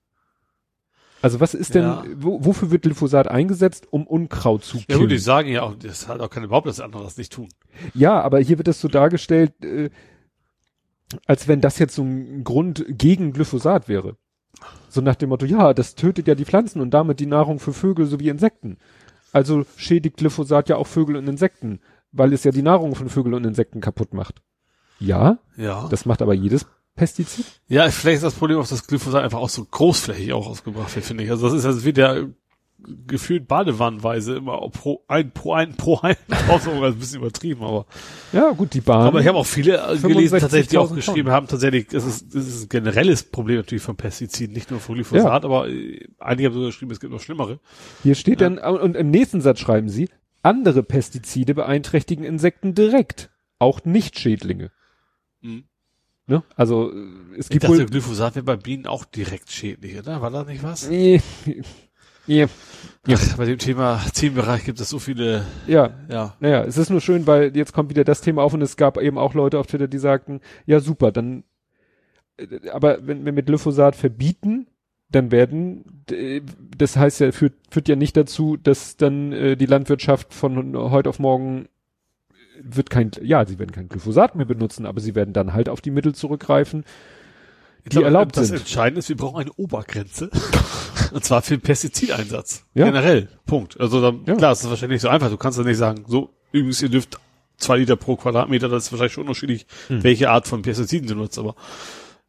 Also 1.20 1.38
was 1.40 1.54
ist 1.54 1.74
denn, 1.74 1.82
Ja. 1.84 2.04
wo, 2.16 2.44
wofür 2.44 2.70
wird 2.72 2.82
Glyphosat 2.82 3.28
eingesetzt, 3.28 3.86
um 3.90 4.06
Unkraut 4.06 4.64
zu 4.64 4.78
Ja 4.78 4.84
killen? 4.86 5.00
gut, 5.02 5.10
die 5.12 5.18
sagen 5.18 5.48
ja 5.48 5.62
auch, 5.62 5.74
das 5.76 6.08
hat 6.08 6.20
auch 6.20 6.30
keine 6.30 6.48
Behauptung, 6.48 6.70
dass 6.70 6.80
andere 6.80 7.04
das 7.04 7.16
nicht 7.16 7.32
tun. 7.32 7.48
Ja, 7.94 8.20
aber 8.20 8.40
hier 8.40 8.58
wird 8.58 8.66
das 8.68 8.80
so 8.80 8.88
dargestellt, 8.88 9.52
äh, 9.64 9.90
als 11.26 11.46
wenn 11.46 11.60
das 11.60 11.78
jetzt 11.78 11.94
so 11.94 12.02
ein 12.02 12.42
Grund 12.42 12.84
gegen 12.88 13.32
Glyphosat 13.32 13.88
wäre. 13.88 14.16
So 14.92 15.00
nach 15.00 15.14
dem 15.14 15.30
Motto, 15.30 15.46
ja, 15.46 15.72
das 15.72 15.94
tötet 15.94 16.28
ja 16.28 16.34
die 16.34 16.44
Pflanzen 16.44 16.82
und 16.82 16.90
damit 16.90 17.18
die 17.18 17.26
Nahrung 17.26 17.58
für 17.60 17.72
Vögel 17.72 18.04
sowie 18.06 18.28
Insekten. 18.28 18.76
Also 19.32 19.64
schädigt 19.76 20.18
Glyphosat 20.18 20.68
ja 20.68 20.76
auch 20.76 20.86
Vögel 20.86 21.16
und 21.16 21.26
Insekten, 21.26 21.80
weil 22.12 22.34
es 22.34 22.44
ja 22.44 22.50
die 22.52 22.60
Nahrung 22.60 22.94
von 22.94 23.08
Vögeln 23.08 23.34
und 23.34 23.46
Insekten 23.46 23.80
kaputt 23.80 24.12
macht. 24.12 24.42
Ja, 25.00 25.38
Ja. 25.56 25.88
das 25.90 26.04
macht 26.04 26.20
aber 26.20 26.34
jedes 26.34 26.66
Pestizid. 26.94 27.46
Ja, 27.68 27.88
vielleicht 27.90 28.16
ist 28.16 28.24
das 28.24 28.34
Problem 28.34 28.58
auch, 28.58 28.68
dass 28.68 28.86
Glyphosat 28.86 29.24
einfach 29.24 29.38
auch 29.38 29.48
so 29.48 29.64
großflächig 29.64 30.34
auch 30.34 30.46
ausgebracht 30.46 30.94
wird, 30.94 31.06
finde 31.06 31.24
ich. 31.24 31.30
Also 31.30 31.46
das 31.46 31.54
ist 31.54 31.64
also 31.64 31.84
wie 31.86 31.94
der 31.94 32.28
gefühlt 33.06 33.48
Badewannenweise 33.48 34.36
immer 34.36 34.60
pro 34.70 35.04
ein, 35.08 35.32
pro 35.32 35.54
ein, 35.54 35.74
pro 35.76 35.98
ein 36.00 36.16
Ausdruck, 36.48 36.74
also 36.74 36.96
ein 36.96 36.98
bisschen 36.98 37.20
übertrieben, 37.20 37.62
aber. 37.62 37.86
Ja, 38.32 38.50
gut, 38.50 38.74
die 38.74 38.80
Bahn. 38.80 39.06
Aber 39.06 39.20
ich 39.20 39.26
habe 39.26 39.38
auch 39.38 39.46
viele 39.46 39.76
äh, 39.76 39.98
gelesen, 39.98 40.38
tatsächlich, 40.38 40.68
die 40.68 40.78
auch 40.78 40.90
65.000 40.90 40.94
geschrieben 40.94 41.30
haben, 41.30 41.46
tatsächlich, 41.46 41.92
es 41.92 42.04
ist, 42.04 42.34
es 42.34 42.48
ist 42.48 42.62
ein 42.64 42.68
generelles 42.68 43.24
Problem 43.24 43.58
natürlich 43.58 43.82
von 43.82 43.96
Pestiziden, 43.96 44.54
nicht 44.54 44.70
nur 44.70 44.80
von 44.80 44.94
Glyphosat, 44.94 45.44
aber 45.44 45.68
äh, 45.68 46.06
einige 46.18 46.48
haben 46.48 46.54
sogar 46.54 46.68
geschrieben, 46.68 46.90
es 46.90 47.00
gibt 47.00 47.12
noch 47.12 47.20
schlimmere. 47.20 47.60
Hier 48.02 48.14
steht 48.14 48.40
dann, 48.40 48.58
und 48.58 48.96
im 48.96 49.10
nächsten 49.10 49.40
Satz 49.40 49.60
schreiben 49.60 49.88
sie, 49.88 50.08
andere 50.42 50.82
Pestizide 50.82 51.54
beeinträchtigen 51.54 52.24
Insekten 52.24 52.74
direkt, 52.74 53.30
auch 53.58 53.84
Nicht-Schädlinge. 53.84 54.70
Mhm. 55.40 55.64
Ne? 56.26 56.42
Also 56.56 56.92
äh, 56.92 57.36
es 57.36 57.46
Ich 57.46 57.50
gibt 57.50 57.64
dachte, 57.64 57.78
wohl. 57.78 57.86
Glyphosat 57.86 58.36
wäre 58.36 58.44
bei 58.44 58.56
Bienen 58.56 58.86
auch 58.86 59.04
direkt 59.04 59.50
schädlich, 59.50 59.98
oder? 59.98 60.22
War 60.22 60.30
das 60.30 60.46
nicht 60.46 60.62
was? 60.62 60.88
Nee, 60.88 61.20
ja, 62.26 62.46
Ja. 63.06 63.18
Bei 63.36 63.44
dem 63.44 63.58
Thema 63.58 64.00
Themenbereich 64.14 64.64
gibt 64.64 64.80
es 64.80 64.88
so 64.88 65.00
viele, 65.00 65.44
ja, 65.66 65.90
ja. 66.08 66.36
naja, 66.38 66.62
es 66.62 66.76
ist 66.76 66.88
nur 66.88 67.00
schön, 67.00 67.26
weil 67.26 67.56
jetzt 67.56 67.72
kommt 67.72 67.90
wieder 67.90 68.04
das 68.04 68.20
Thema 68.20 68.42
auf 68.42 68.54
und 68.54 68.62
es 68.62 68.76
gab 68.76 68.96
eben 68.96 69.18
auch 69.18 69.34
Leute 69.34 69.58
auf 69.58 69.66
Twitter, 69.66 69.88
die 69.88 69.98
sagten, 69.98 70.40
ja 70.66 70.78
super, 70.78 71.10
dann, 71.10 71.42
äh, 72.36 72.68
aber 72.70 73.04
wenn 73.04 73.24
wir 73.24 73.32
mit 73.32 73.46
Glyphosat 73.46 73.96
verbieten, 73.96 74.68
dann 75.10 75.32
werden, 75.32 76.04
äh, 76.12 76.42
das 76.76 76.96
heißt 76.96 77.20
ja, 77.20 77.32
führt, 77.32 77.54
führt 77.70 77.88
ja 77.88 77.96
nicht 77.96 78.16
dazu, 78.16 78.56
dass 78.56 78.96
dann 78.96 79.32
äh, 79.32 79.56
die 79.56 79.66
Landwirtschaft 79.66 80.32
von 80.32 80.76
heute 80.76 81.08
auf 81.08 81.18
morgen 81.18 81.68
wird 82.62 82.88
kein, 82.88 83.10
ja, 83.20 83.44
sie 83.44 83.58
werden 83.58 83.72
kein 83.72 83.88
Glyphosat 83.88 84.36
mehr 84.36 84.46
benutzen, 84.46 84.86
aber 84.86 85.00
sie 85.00 85.16
werden 85.16 85.34
dann 85.34 85.54
halt 85.54 85.68
auf 85.68 85.80
die 85.80 85.90
Mittel 85.90 86.14
zurückgreifen, 86.14 86.84
die 87.90 88.00
erlaubt 88.00 88.36
das 88.36 88.46
sind. 88.46 88.60
Entscheidende 88.60 89.00
ist, 89.00 89.08
wir 89.08 89.16
brauchen 89.16 89.40
eine 89.40 89.52
Obergrenze. 89.54 90.30
Und 91.14 91.24
zwar 91.24 91.42
für 91.42 91.56
den 91.56 91.60
Pestizideinsatz. 91.62 92.64
Ja. 92.74 92.86
Generell. 92.86 93.28
Punkt. 93.46 93.78
Also 93.80 94.00
dann, 94.00 94.24
Ja. 94.26 94.34
klar, 94.36 94.52
es 94.52 94.62
ist 94.62 94.70
wahrscheinlich 94.70 94.96
nicht 94.96 95.02
so 95.02 95.08
einfach. 95.08 95.30
Du 95.30 95.36
kannst 95.36 95.58
ja 95.58 95.64
nicht 95.64 95.76
sagen, 95.78 96.04
so, 96.08 96.30
übrigens, 96.52 96.80
ihr 96.82 96.88
dürft 96.88 97.18
zwei 97.58 97.76
Liter 97.78 97.96
pro 97.96 98.16
Quadratmeter, 98.16 98.68
das 98.68 98.84
ist 98.86 98.92
wahrscheinlich 98.92 99.12
schon 99.12 99.22
unterschiedlich, 99.24 99.66
Hm. 99.88 100.02
welche 100.02 100.30
Art 100.30 100.48
von 100.48 100.62
Pestiziden 100.62 101.06
du 101.08 101.14
nutzt, 101.14 101.38
aber 101.38 101.54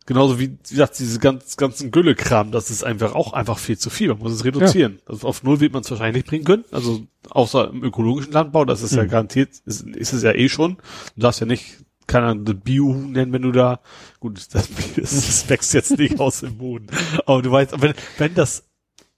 genauso 0.06 0.40
wie, 0.40 0.52
wie 0.52 0.58
gesagt, 0.70 1.00
diese 1.00 1.18
ganz, 1.20 1.58
ganzen 1.58 1.90
Güllekram, 1.92 2.52
das 2.52 2.70
ist 2.70 2.84
einfach 2.84 3.16
auch 3.16 3.34
einfach 3.34 3.58
viel 3.58 3.78
zu 3.78 3.90
viel. 3.90 4.10
Man 4.10 4.20
muss 4.20 4.34
es 4.34 4.44
reduzieren. 4.46 5.00
Also 5.08 5.28
auf 5.28 5.42
Null 5.44 5.60
wird 5.60 5.74
man 5.74 5.82
es 5.82 5.90
wahrscheinlich 5.90 6.18
nicht 6.24 6.28
bringen 6.28 6.44
können. 6.46 6.66
Also 6.72 7.08
außer 7.30 7.70
im 7.70 7.84
ökologischen 7.84 8.34
Landbau, 8.34 8.66
das 8.66 8.82
ist 8.84 8.94
ja 8.94 9.04
Hm. 9.04 9.10
garantiert, 9.10 9.50
ist, 9.66 9.82
ist 9.88 10.14
es 10.14 10.22
ja 10.24 10.34
eh 10.34 10.50
schon. 10.50 10.78
Du 11.16 11.22
darfst 11.22 11.40
ja 11.40 11.46
nicht, 11.48 11.78
keine 12.06 12.28
Ahnung, 12.28 12.46
das 12.46 12.56
Biohuhn 12.64 13.12
nennen, 13.14 13.32
wenn 13.32 13.42
du 13.44 13.52
da, 13.54 13.80
gut, 14.20 14.40
das, 14.54 14.70
das 14.98 15.50
wächst 15.50 15.74
jetzt 15.74 15.98
nicht 15.98 16.20
aus 16.20 16.42
dem 16.42 16.58
Boden. 16.58 16.88
Aber 17.26 17.42
du 17.42 17.50
weißt, 17.50 17.82
wenn, 17.82 17.94
wenn 18.18 18.36
das, 18.36 18.66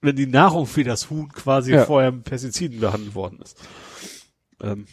wenn 0.06 0.16
die 0.16 0.26
Nahrung 0.26 0.66
für 0.66 0.84
das 0.84 1.10
Huhn 1.10 1.28
quasi 1.28 1.72
Ja. 1.72 1.84
vorher 1.84 2.12
mit 2.12 2.24
Pestiziden 2.24 2.80
behandelt 2.80 3.14
worden 3.14 3.40
ist. 3.42 3.58
Ähm, 4.62 4.86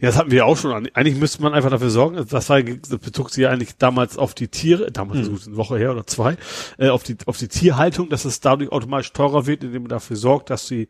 ja, 0.00 0.08
das 0.08 0.16
hatten 0.16 0.30
wir 0.30 0.46
auch 0.46 0.56
schon. 0.56 0.88
Eigentlich 0.94 1.16
müsste 1.16 1.42
man 1.42 1.52
einfach 1.54 1.70
dafür 1.70 1.90
sorgen, 1.90 2.16
das, 2.28 2.48
war, 2.48 2.62
das 2.62 2.88
bezog 2.98 3.30
sich 3.30 3.42
ja 3.42 3.50
eigentlich 3.50 3.76
damals 3.76 4.16
auf 4.18 4.34
die 4.34 4.48
Tiere, 4.48 4.90
damals 4.90 5.26
Hm. 5.26 5.36
so 5.36 5.46
eine 5.50 5.56
Woche 5.56 5.78
her 5.78 5.92
oder 5.92 6.06
zwei, 6.06 6.36
äh, 6.78 6.88
auf 6.88 7.02
die, 7.02 7.16
auf 7.26 7.36
die 7.38 7.48
Tierhaltung, 7.48 8.08
dass 8.08 8.24
es 8.24 8.40
dadurch 8.40 8.72
automatisch 8.72 9.12
teurer 9.12 9.46
wird, 9.46 9.64
indem 9.64 9.82
man 9.82 9.90
dafür 9.90 10.16
sorgt, 10.16 10.50
dass 10.50 10.66
sie 10.66 10.88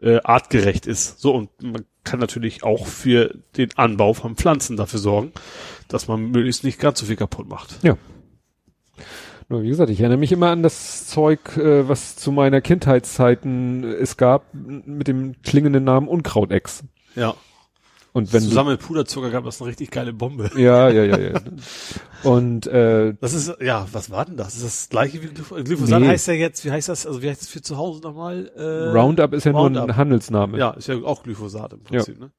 äh, 0.00 0.20
artgerecht 0.22 0.86
ist. 0.86 1.18
So, 1.20 1.34
und 1.34 1.50
man 1.62 1.84
kann 2.04 2.20
natürlich 2.20 2.62
auch 2.62 2.86
für 2.86 3.34
den 3.56 3.76
Anbau 3.76 4.14
von 4.14 4.36
Pflanzen 4.36 4.76
dafür 4.76 5.00
sorgen, 5.00 5.32
dass 5.88 6.08
man 6.08 6.30
möglichst 6.30 6.64
nicht 6.64 6.78
ganz 6.78 7.00
so 7.00 7.06
viel 7.06 7.16
kaputt 7.16 7.48
macht. 7.48 7.78
Nur 9.50 9.62
wie 9.62 9.68
gesagt, 9.68 9.88
ich 9.90 10.00
erinnere 10.00 10.18
mich 10.18 10.32
immer 10.32 10.50
an 10.50 10.62
das 10.62 11.06
Zeug, 11.06 11.56
äh, 11.56 11.88
was 11.88 12.16
zu 12.16 12.32
meiner 12.32 12.60
Kindheitszeiten 12.60 13.82
es 13.84 14.16
gab, 14.16 14.44
mit 14.52 15.08
dem 15.08 15.40
klingenden 15.42 15.84
Namen 15.84 16.06
Unkrautex. 16.08 16.84
Ja. 17.14 17.34
Und 18.12 18.32
wenn 18.32 18.42
Zusammen 18.42 18.70
mit 18.72 18.80
Puderzucker 18.80 19.30
gab 19.30 19.44
das 19.44 19.60
eine 19.60 19.70
richtig 19.70 19.90
geile 19.90 20.12
Bombe. 20.12 20.50
ja, 20.56 20.88
ja, 20.88 21.04
ja, 21.04 21.18
ja. 21.18 21.40
Und 22.24 22.66
äh, 22.66 23.14
Das 23.20 23.32
ist, 23.32 23.54
ja, 23.60 23.86
was 23.92 24.10
war 24.10 24.24
denn 24.24 24.36
das? 24.36 24.56
Ist 24.56 24.64
das 24.64 24.88
gleiche 24.88 25.22
wie 25.22 25.26
Glyph- 25.28 25.62
Glyphosat? 25.62 26.00
Nee. 26.00 26.08
Heißt 26.08 26.26
ja 26.26 26.34
jetzt, 26.34 26.64
wie 26.64 26.70
heißt 26.72 26.88
das, 26.88 27.06
also 27.06 27.22
wie 27.22 27.28
heißt 27.30 27.40
das 27.42 27.48
für 27.48 27.62
zu 27.62 27.76
Hause 27.76 28.00
nochmal? 28.02 28.50
Äh, 28.56 28.62
Roundup 28.98 29.32
ist 29.34 29.44
ja 29.44 29.52
nur 29.52 29.62
Roundup. 29.62 29.84
ein 29.90 29.96
Handelsname. 29.96 30.58
Ja, 30.58 30.70
ist 30.70 30.88
ja 30.88 30.96
auch 30.96 31.22
Glyphosat 31.22 31.74
im 31.74 31.80
Prinzip, 31.84 32.18
ne? 32.18 32.30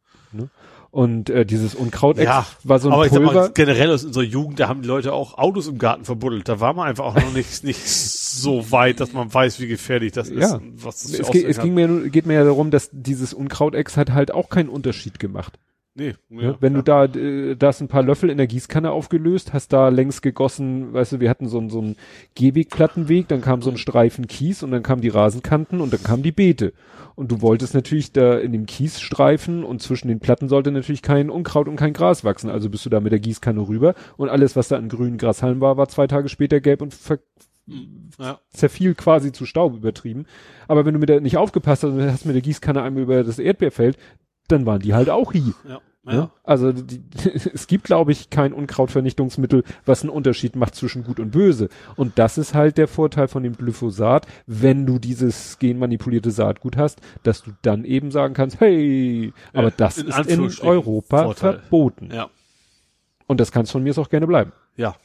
Und 0.91 1.29
äh, 1.29 1.45
dieses 1.45 1.75
Unkrautex 1.75 2.25
Ja, 2.25 2.47
war 2.63 2.79
so 2.79 2.89
ein 2.89 2.93
aber 2.93 3.05
ich 3.05 3.11
sag 3.11 3.19
Pulver. 3.23 3.33
mal, 3.41 3.51
generell 3.51 3.91
aus 3.91 4.03
unserer 4.03 4.23
Jugend, 4.23 4.59
da 4.59 4.67
haben 4.67 4.81
die 4.81 4.87
Leute 4.87 5.13
auch 5.13 5.37
Autos 5.37 5.67
im 5.67 5.77
Garten 5.77 6.03
verbuddelt. 6.03 6.49
Da 6.49 6.59
war 6.59 6.73
man 6.73 6.87
einfach 6.87 7.05
auch 7.05 7.15
noch 7.15 7.31
nicht, 7.33 7.63
nicht 7.63 7.87
so 7.87 8.71
weit, 8.71 8.99
dass 8.99 9.13
man 9.13 9.31
weiß, 9.31 9.59
wie 9.59 9.67
gefährlich 9.67 10.13
das 10.13 10.29
ist 10.29 10.41
Ja. 10.41 10.59
was 10.77 11.03
das 11.03 11.11
es, 11.19 11.27
für 11.27 11.31
ge- 11.33 11.45
es 11.45 11.59
ging 11.59 11.75
mir, 11.75 11.87
nur- 11.87 12.09
geht 12.09 12.25
mir 12.25 12.33
ja 12.33 12.43
darum, 12.43 12.71
dass 12.71 12.89
dieses 12.91 13.33
Unkrautex 13.35 13.97
hat 13.97 14.11
halt 14.11 14.31
auch 14.33 14.49
keinen 14.49 14.69
Unterschied 14.69 15.19
gemacht. 15.19 15.59
Nee, 15.95 16.13
Ne? 16.29 16.55
Wenn 16.59 16.73
du 16.75 16.83
da, 16.83 17.05
äh, 17.05 17.55
da 17.55 17.67
hast 17.67 17.81
ein 17.81 17.87
paar 17.87 18.03
Löffel 18.03 18.29
in 18.29 18.37
der 18.37 18.47
Gießkanne 18.47 18.91
aufgelöst, 18.91 19.53
hast 19.53 19.73
da 19.73 19.89
längs 19.89 20.21
gegossen, 20.21 20.93
weißt 20.93 21.13
du, 21.13 21.19
wir 21.19 21.29
hatten 21.29 21.47
so 21.47 21.57
einen, 21.57 21.69
so 21.69 21.79
einen 21.79 21.95
Gehwegplattenweg, 22.35 23.27
dann 23.27 23.41
kam 23.41 23.61
so 23.61 23.69
ein 23.69 23.77
Streifen 23.77 24.27
Kies 24.27 24.63
und 24.63 24.71
dann 24.71 24.83
kamen 24.83 25.01
die 25.01 25.09
Rasenkanten 25.09 25.81
und 25.81 25.91
dann 25.91 26.03
kamen 26.03 26.23
die 26.23 26.31
Beete. 26.31 26.73
Und 27.15 27.31
du 27.31 27.41
wolltest 27.41 27.73
natürlich 27.73 28.13
da 28.13 28.37
in 28.37 28.53
dem 28.53 28.65
Kiesstreifen 28.65 29.63
und 29.63 29.81
zwischen 29.81 30.07
den 30.07 30.19
Platten 30.19 30.47
sollte 30.47 30.71
natürlich 30.71 31.01
kein 31.01 31.29
Unkraut 31.29 31.67
und 31.67 31.75
kein 31.75 31.93
Gras 31.93 32.23
wachsen. 32.23 32.49
Also 32.49 32.69
bist 32.69 32.85
du 32.85 32.89
da 32.89 33.01
mit 33.01 33.11
der 33.11 33.19
Gießkanne 33.19 33.67
rüber 33.67 33.95
und 34.15 34.29
alles, 34.29 34.55
was 34.55 34.69
da 34.69 34.77
in 34.77 34.87
grünen 34.89 35.17
Grashalmen 35.17 35.59
war, 35.59 35.75
war 35.75 35.89
zwei 35.89 36.07
Tage 36.07 36.29
später 36.29 36.61
gelb 36.61 36.81
und 36.81 36.93
ver 36.93 37.19
ja. 38.17 38.39
zerfiel 38.49 38.95
quasi 38.95 39.31
zu 39.31 39.45
Staub 39.45 39.75
übertrieben. 39.75 40.25
Aber 40.67 40.85
wenn 40.85 40.93
du 40.93 40.99
mit 40.99 41.09
der 41.09 41.21
nicht 41.21 41.37
aufgepasst 41.37 41.83
hast 41.83 41.91
und 41.91 42.01
hast 42.01 42.25
mit 42.25 42.35
der 42.35 42.41
Gießkanne 42.41 42.81
einmal 42.81 43.03
über 43.03 43.23
das 43.23 43.37
Erdbeerfeld, 43.37 43.97
dann 44.51 44.65
waren 44.65 44.81
die 44.81 44.93
halt 44.93 45.09
auch 45.09 45.33
hi. 45.33 45.53
Ja. 45.67 45.79
Ja. 46.05 46.13
Ja. 46.13 46.31
Also 46.43 46.71
die, 46.71 47.03
es 47.53 47.67
gibt, 47.67 47.83
glaube 47.83 48.11
ich, 48.13 48.29
kein 48.29 48.53
Unkrautvernichtungsmittel, 48.53 49.63
was 49.85 50.01
einen 50.01 50.09
Unterschied 50.09 50.55
macht 50.55 50.73
zwischen 50.75 51.03
gut 51.03 51.19
und 51.19 51.31
böse. 51.31 51.69
Und 51.97 52.17
das 52.17 52.37
ist 52.37 52.53
halt 52.55 52.77
der 52.77 52.87
Vorteil 52.87 53.27
von 53.27 53.43
dem 53.43 53.55
Glyphosat, 53.55 54.25
wenn 54.47 54.85
du 54.85 54.97
dieses 54.97 55.59
genmanipulierte 55.59 56.31
Saatgut 56.31 56.77
hast, 56.77 57.01
dass 57.23 57.43
du 57.43 57.51
dann 57.61 57.83
eben 57.83 58.11
sagen 58.11 58.33
kannst, 58.33 58.59
hey, 58.59 59.33
aber 59.53 59.67
Äh, 59.67 59.73
das 59.77 59.97
in 59.97 60.07
ist 60.07 60.27
in 60.29 60.67
Europa 60.67 61.23
Vorteil. 61.25 61.59
verboten. 61.59 62.09
ja. 62.13 62.29
Und 63.27 63.39
das 63.39 63.51
kann 63.51 63.63
es 63.63 63.71
von 63.71 63.83
mir 63.83 63.95
auch 63.99 64.09
gerne 64.09 64.25
bleiben. 64.25 64.53
Ja. 64.77 64.95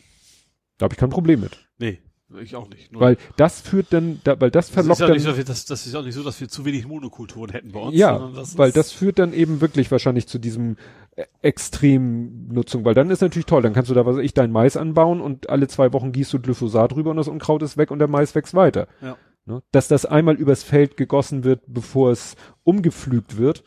Da 0.79 0.85
habe 0.85 0.95
ich 0.95 0.99
kein 0.99 1.11
Problem 1.11 1.41
mit. 1.41 1.59
Nee, 1.79 1.99
ich 2.43 2.57
auch 2.57 2.69
nicht. 2.69 2.91
Nur- 2.93 3.01
Weil 3.03 3.17
das 3.37 3.61
führt 3.61 3.87
dann, 3.93 4.21
da, 4.25 4.41
weil 4.41 4.51
das 4.51 4.67
das 4.67 4.75
verlockt 4.75 4.95
ist, 4.97 5.01
ja 5.01 5.07
dann. 5.07 5.15
nicht, 5.17 5.23
so, 5.25 5.29
dass 5.31 5.37
wir- 5.39 5.45
das, 5.45 5.65
das 5.67 5.87
ist 5.87 5.95
auch 5.95 6.05
nicht 6.05 6.15
so, 6.15 6.23
dass 6.23 6.41
wir 6.41 6.49
zu 6.49 6.65
wenig 6.65 6.87
Monokulturen 6.87 7.51
hätten 7.51 7.73
bei 7.73 7.81
uns. 7.81 7.97
Ja, 7.97 8.31
das 8.35 8.57
weil 8.59 8.73
das 8.73 8.93
führt 8.93 9.19
dann 9.19 9.33
eben 9.33 9.61
wirklich 9.61 9.91
wahrscheinlich 9.91 10.27
zu 10.27 10.39
diesem 10.39 10.77
äh, 11.17 11.25
Extremnutzung, 11.43 12.85
weil 12.85 12.95
dann 12.95 13.11
ist 13.11 13.21
natürlich 13.21 13.47
toll, 13.47 13.63
dann 13.63 13.73
kannst 13.73 13.91
du 13.91 13.95
da, 13.95 14.07
was 14.07 14.17
ich, 14.19 14.35
dein 14.35 14.51
Mais 14.51 14.77
anbauen 14.77 15.21
und 15.21 15.49
alle 15.51 15.69
zwei 15.69 15.93
Wochen 15.93 16.13
gießt 16.13 16.33
du 16.33 16.41
Glyphosat 16.41 16.95
rüber 16.97 17.11
und 17.11 17.17
das 17.17 17.29
Unkraut 17.29 17.63
ist 17.63 17.77
weg 17.77 17.91
und 17.91 17.99
der 17.99 18.09
Mais 18.09 18.35
wächst 18.35 18.55
weiter. 18.55 18.89
Ja. 19.01 19.17
Ne? 19.47 19.63
Dass 19.73 19.89
das 19.89 20.07
einmal 20.07 20.37
übers 20.37 20.63
Feld 20.63 20.97
gegossen 20.97 21.45
wird, 21.45 21.61
bevor 21.67 22.11
es 22.11 22.35
umgepflügt 22.65 23.37
wird. 23.37 23.63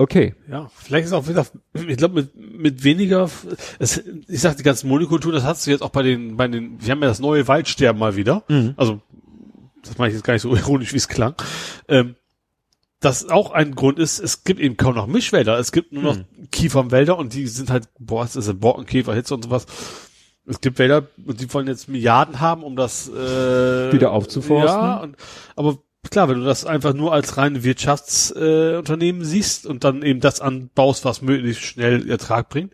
Okay. 0.00 0.34
Ja, 0.50 0.70
vielleicht 0.74 1.04
ist 1.04 1.12
auch 1.12 1.28
wieder, 1.28 1.46
ich 1.74 1.98
glaube, 1.98 2.22
mit, 2.22 2.34
mit 2.34 2.84
weniger, 2.84 3.28
es, 3.78 4.02
ich 4.28 4.40
sag 4.40 4.56
die 4.56 4.62
ganzen 4.62 4.88
Monokulturen, 4.88 5.34
das 5.34 5.44
hast 5.44 5.66
du 5.66 5.70
jetzt 5.70 5.82
auch 5.82 5.90
bei 5.90 6.02
den, 6.02 6.38
bei 6.38 6.48
den, 6.48 6.82
wir 6.82 6.90
haben 6.90 7.02
ja 7.02 7.08
das 7.08 7.20
neue 7.20 7.46
Waldsterben 7.46 8.00
mal 8.00 8.16
wieder. 8.16 8.42
Also, 8.78 9.02
das 9.82 9.98
mache 9.98 10.08
ich 10.08 10.14
jetzt 10.14 10.24
gar 10.24 10.32
nicht 10.32 10.40
so 10.40 10.56
ironisch, 10.56 10.94
wie 10.94 10.96
es 10.96 11.06
klang. 11.06 11.34
Ähm, 11.86 12.14
das 13.00 13.28
auch 13.28 13.50
ein 13.50 13.74
Grund 13.74 13.98
ist, 13.98 14.20
es 14.20 14.42
gibt 14.44 14.58
eben 14.58 14.78
kaum 14.78 14.94
noch 14.94 15.06
Mischwälder. 15.06 15.58
Es 15.58 15.70
gibt 15.70 15.92
nur 15.92 16.02
noch 16.02 16.16
Kiefernwälder 16.50 17.18
und 17.18 17.34
die 17.34 17.46
sind 17.46 17.68
halt, 17.68 17.90
boah, 17.98 18.24
es 18.24 18.36
ist 18.36 18.48
ein 18.48 18.58
Borkenkäfer, 18.58 19.12
Hitze 19.12 19.34
und 19.34 19.44
sowas. 19.44 19.66
Es 20.46 20.62
gibt 20.62 20.78
Wälder 20.78 21.08
und 21.26 21.42
die 21.42 21.52
wollen 21.52 21.66
jetzt 21.66 21.90
Milliarden 21.90 22.40
haben, 22.40 22.62
um 22.62 22.74
das 22.74 23.06
äh, 23.06 23.92
Wieder 23.92 24.12
aufzuforsten. 24.12 24.80
Ja, 24.80 24.96
und, 24.96 25.16
aber 25.56 25.76
klar, 26.08 26.28
wenn 26.28 26.40
du 26.40 26.44
das 26.44 26.64
einfach 26.64 26.94
nur 26.94 27.12
als 27.12 27.36
reine 27.36 27.62
Wirtschaftsunternehmen 27.62 29.22
äh, 29.22 29.24
siehst 29.24 29.66
und 29.66 29.84
dann 29.84 30.02
eben 30.02 30.20
das 30.20 30.40
anbaust, 30.40 31.04
was 31.04 31.22
möglichst 31.22 31.62
schnell 31.62 32.08
Ertrag 32.08 32.48
bringt, 32.48 32.72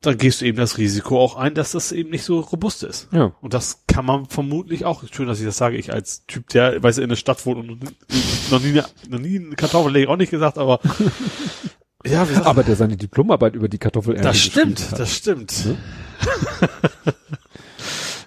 dann 0.00 0.16
gehst 0.16 0.40
du 0.40 0.44
eben 0.44 0.58
das 0.58 0.78
Risiko 0.78 1.20
auch 1.20 1.36
ein, 1.36 1.54
dass 1.54 1.72
das 1.72 1.90
eben 1.90 2.10
nicht 2.10 2.24
so 2.24 2.40
robust 2.40 2.84
ist. 2.84 3.08
Ja. 3.12 3.32
Und 3.40 3.52
das 3.52 3.84
kann 3.88 4.04
man 4.04 4.26
vermutlich 4.26 4.84
auch, 4.84 5.02
schön, 5.12 5.26
dass 5.26 5.40
ich 5.40 5.46
das 5.46 5.56
sage, 5.56 5.76
ich 5.76 5.92
als 5.92 6.24
Typ, 6.26 6.48
der, 6.50 6.80
weiß 6.82 6.98
in 6.98 7.08
der 7.08 7.16
Stadt 7.16 7.44
wohnt 7.46 7.68
und 7.68 7.84
noch 8.50 8.60
nie, 8.60 8.80
noch 9.08 9.18
nie 9.18 9.38
eine 9.38 9.56
Kartoffel 9.56 9.96
ich 9.96 10.08
auch 10.08 10.16
nicht 10.16 10.30
gesagt, 10.30 10.56
aber 10.56 10.80
Ja, 12.06 12.26
Aber 12.44 12.62
der 12.62 12.76
seine 12.76 12.96
Diplomarbeit 12.96 13.54
über 13.54 13.68
die 13.68 13.78
Kartoffelernte 13.78 14.28
das 14.28 14.38
stimmt, 14.38 14.92
das 14.92 15.14
stimmt. 15.16 15.52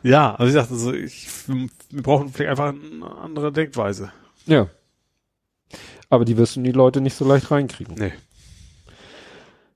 Ja, 0.04 0.36
also 0.36 0.50
ich 0.50 0.56
dachte 0.56 0.76
so, 0.76 0.94
ich, 0.94 1.28
wir 1.48 2.02
brauchen 2.04 2.30
vielleicht 2.30 2.52
einfach 2.52 2.70
eine 2.74 3.06
andere 3.18 3.52
Denkweise. 3.52 4.12
Ja. 4.46 4.68
Aber 6.10 6.26
die 6.26 6.38
wirst 6.38 6.56
du 6.56 6.60
in 6.60 6.66
die 6.66 6.72
Leute 6.72 7.00
nicht 7.02 7.16
so 7.16 7.26
leicht 7.28 7.52
reinkriegen. 7.52 7.96
Nee. 7.96 8.14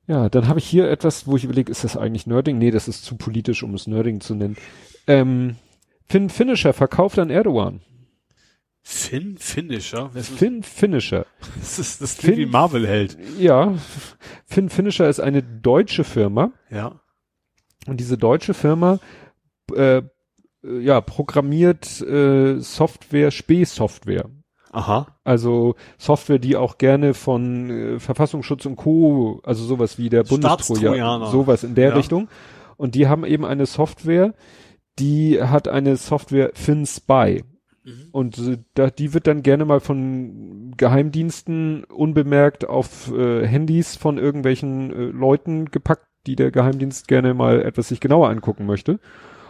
Ja, 0.08 0.30
dann 0.30 0.48
habe 0.48 0.60
ich 0.60 0.66
hier 0.68 0.90
etwas, 0.90 1.26
wo 1.26 1.36
ich 1.36 1.44
überlege, 1.46 1.72
ist 1.72 1.84
das 1.84 1.98
eigentlich 1.98 2.28
Nerding? 2.28 2.58
Nee, 2.58 2.72
das 2.72 2.88
ist 2.88 3.04
zu 3.06 3.16
politisch, 3.18 3.64
um 3.64 3.74
es 3.74 3.88
Nerding 3.88 4.22
zu 4.22 4.36
nennen. 4.36 4.56
Ähm, 5.08 5.56
Finn 6.08 6.30
Finisher 6.30 6.74
verkauft 6.74 7.18
an 7.18 7.30
Erdogan. 7.32 7.82
Finn 8.84 9.38
Finisher? 9.40 10.12
Finn 10.12 10.62
Finisher. 10.62 11.26
Das 11.60 11.80
ist 11.80 12.02
das 12.04 12.18
klingt 12.18 12.36
Finn- 12.36 12.48
wie 12.48 12.52
Marvel-Held. 12.52 13.18
Ja, 13.40 13.74
Finn 14.46 14.70
Finisher 14.70 15.10
ist 15.10 15.20
eine 15.20 15.42
deutsche 15.42 16.04
Firma 16.04 16.52
Ja. 16.70 17.00
und 17.88 18.00
diese 18.00 18.18
deutsche 18.18 18.54
Firma 18.54 19.00
äh, 19.76 20.04
äh, 20.66 20.80
ja, 20.80 21.02
programmiert 21.02 22.02
äh, 22.02 22.60
Software, 22.60 23.32
Spee-Software. 23.32 24.30
Aha. 24.72 25.08
Also 25.24 25.76
Software, 25.98 26.40
die 26.40 26.58
auch 26.58 26.78
gerne 26.78 27.14
von 27.14 27.70
äh, 27.70 28.00
Verfassungsschutz 28.00 28.66
und 28.66 28.76
Co., 28.76 29.40
also 29.44 29.64
sowas 29.64 29.98
wie 29.98 30.10
der 30.10 30.24
Bundestrojaner, 30.24 31.28
sowas 31.28 31.64
in 31.64 31.76
der 31.76 31.90
Ja. 31.90 31.96
Richtung. 31.96 32.28
Und 32.78 32.96
die 32.96 33.08
haben 33.08 33.26
eben 33.26 33.46
eine 33.46 33.66
Software, 33.66 34.34
die 35.00 35.42
hat 35.42 35.68
eine 35.70 35.96
Software 35.96 36.52
FinSpy. 36.54 37.44
Mhm. 37.86 38.08
Und 38.12 38.38
äh, 38.38 38.58
da, 38.74 38.90
die 38.90 39.14
wird 39.14 39.28
dann 39.28 39.44
gerne 39.44 39.64
mal 39.64 39.80
von 39.80 40.74
Geheimdiensten 40.76 41.86
unbemerkt 41.86 42.68
auf 42.68 43.14
äh, 43.14 43.48
Handys 43.48 43.96
von 43.96 44.18
irgendwelchen 44.18 44.92
äh, 44.92 45.04
Leuten 45.06 45.72
gepackt, 45.72 46.08
die 46.28 46.36
der 46.36 46.52
Geheimdienst 46.52 47.08
gerne 47.08 47.34
mal 47.34 47.62
etwas 47.62 47.88
sich 47.90 48.00
genauer 48.00 48.30
angucken 48.30 48.66
möchte. 48.66 49.00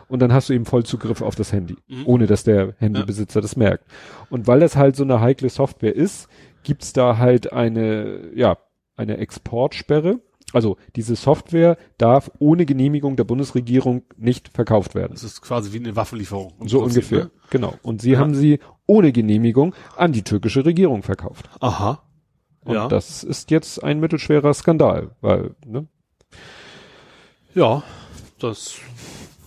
Und 0.08 0.20
dann 0.22 0.32
hast 0.34 0.50
du 0.50 0.54
eben 0.54 0.66
Vollzugriff 0.66 1.22
auf 1.22 1.36
das 1.36 1.52
Handy, 1.52 1.78
Mhm. 1.88 2.04
ohne 2.06 2.28
dass 2.28 2.44
der 2.44 2.76
Handybesitzer 2.78 3.42
das 3.42 3.56
merkt. 3.56 3.86
Und 4.30 4.48
weil 4.48 4.60
das 4.60 4.76
halt 4.76 4.96
so 4.96 5.04
eine 5.04 5.20
heikle 5.22 5.50
Software 5.50 5.96
ist, 5.96 6.28
gibt's 6.64 6.94
da 6.94 7.18
halt 7.18 7.54
eine, 7.54 8.32
ja, 8.36 8.58
eine 8.98 9.18
Exportsperre. 9.18 10.20
Also 10.54 10.78
diese 10.96 11.16
Software 11.16 11.78
darf 11.98 12.32
ohne 12.40 12.66
Genehmigung 12.66 13.16
der 13.18 13.24
Bundesregierung 13.26 14.04
nicht 14.16 14.48
verkauft 14.50 14.96
werden. 14.96 15.12
Das 15.14 15.24
ist 15.24 15.42
quasi 15.42 15.74
wie 15.74 15.78
eine 15.80 15.96
Waffenlieferung. 15.96 16.54
So 16.66 16.82
Prinzip, 16.82 17.04
ungefähr, 17.04 17.24
ne? 17.26 17.32
genau. 17.50 17.74
Und 17.82 18.02
sie 18.02 18.12
Ja. 18.12 18.20
haben 18.20 18.36
sie 18.36 18.60
ohne 18.86 19.12
Genehmigung 19.12 19.74
an 19.98 20.12
die 20.14 20.22
türkische 20.24 20.64
Regierung 20.64 21.02
verkauft. 21.04 21.50
Aha. 21.60 22.04
Und 22.64 22.76
ja. 22.76 22.88
das 22.88 23.24
ist 23.24 23.52
jetzt 23.52 23.84
ein 23.84 24.00
mittelschwerer 24.00 24.54
Skandal, 24.54 25.12
weil, 25.22 25.56
ne? 25.66 25.88
Ja, 27.54 27.84
das, 28.40 28.76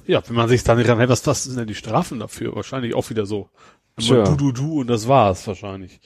ja, 0.09 0.21
wenn 0.27 0.35
man 0.35 0.49
sich 0.49 0.65
dann 0.65 0.79
daran 0.83 0.99
hält, 0.99 1.11
was, 1.11 1.25
was 1.27 1.45
sind 1.45 1.57
denn 1.59 1.69
die 1.69 1.75
Strafen 1.77 2.19
dafür? 2.19 2.57
Wahrscheinlich 2.57 2.95
auch 2.95 3.09
wieder 3.11 3.27
so. 3.27 3.49
Tja. 4.01 4.25
du, 4.25 4.35
du, 4.37 4.53
du 4.53 4.81
und 4.81 4.89
das 4.89 5.07
war's 5.07 5.47
wahrscheinlich. 5.47 6.01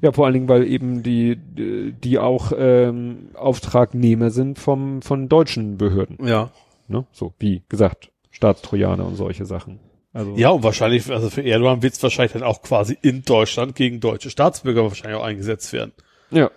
Ja, 0.00 0.12
vor 0.12 0.26
allen 0.26 0.34
Dingen, 0.34 0.48
weil 0.48 0.64
eben 0.66 1.02
die, 1.02 1.36
die 1.36 1.92
die 1.92 2.18
auch 2.18 2.52
ähm, 2.56 3.30
Auftragnehmer 3.34 4.30
sind 4.30 4.58
vom 4.60 5.02
von 5.02 5.28
deutschen 5.28 5.76
Behörden, 5.76 6.24
Ja. 6.24 6.50
ne? 6.86 7.04
So 7.12 7.34
wie 7.40 7.62
gesagt, 7.68 8.10
Staatstrojaner 8.30 9.04
und 9.04 9.16
solche 9.16 9.44
Sachen. 9.44 9.80
Also 10.12 10.34
Ja, 10.36 10.50
und 10.50 10.62
wahrscheinlich, 10.62 11.10
also 11.10 11.30
für 11.30 11.42
Erdogan 11.42 11.82
wird 11.82 11.94
es 11.94 12.02
wahrscheinlich 12.02 12.32
dann 12.32 12.42
auch 12.44 12.62
quasi 12.62 12.96
in 13.02 13.22
Deutschland 13.24 13.74
gegen 13.74 13.98
deutsche 13.98 14.30
Staatsbürger 14.30 14.84
wahrscheinlich 14.84 15.18
auch 15.18 15.24
eingesetzt 15.24 15.72
werden. 15.72 15.92
ja. 16.30 16.50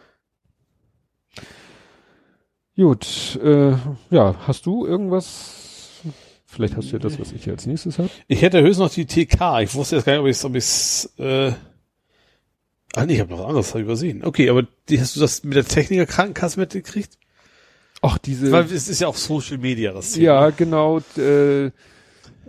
Gut, 2.76 3.40
äh, 3.42 3.74
ja, 4.10 4.36
hast 4.48 4.66
du 4.66 4.86
irgendwas? 4.86 6.02
Vielleicht 6.46 6.76
hast 6.76 6.90
du 6.90 6.94
ja 6.94 7.00
das, 7.00 7.20
was 7.20 7.32
ich 7.32 7.50
als 7.50 7.66
nächstes 7.66 8.00
habe. 8.00 8.10
Ich 8.28 8.42
hätte 8.42 8.62
höchstens 8.62 8.80
noch 8.80 8.94
die 8.94 9.06
TK. 9.06 9.62
Ich 9.62 9.74
wusste 9.76 9.98
jetzt 9.98 10.06
gar 10.06 10.14
nicht, 10.14 10.22
ob 10.22 10.28
ich 10.28 10.38
es, 10.38 10.46
ob 10.46 10.56
ich's, 10.56 11.14
äh, 11.18 11.52
ah 12.96 13.06
nee, 13.06 13.16
ich 13.16 13.20
habe 13.20 13.32
noch 13.32 13.40
was 13.40 13.46
anderes 13.46 13.74
hab 13.74 13.82
übersehen. 13.82 14.24
Okay, 14.24 14.50
aber 14.50 14.68
die, 14.90 15.00
hast 15.00 15.16
du 15.16 15.20
das 15.22 15.44
mit 15.44 15.56
der 15.56 15.66
Techniker 15.66 16.06
Krankenkasse 16.06 16.60
mitgekriegt? 16.60 17.18
Ach, 18.02 18.18
diese. 18.18 18.52
Weil 18.52 18.66
es 18.66 18.88
ist 18.88 19.00
ja 19.00 19.08
auch 19.08 19.16
Social 19.16 19.58
Media, 19.58 19.92
das 19.94 20.12
Thema. 20.12 20.26
ja, 20.26 20.50
genau. 20.50 21.00
Äh, 21.18 21.72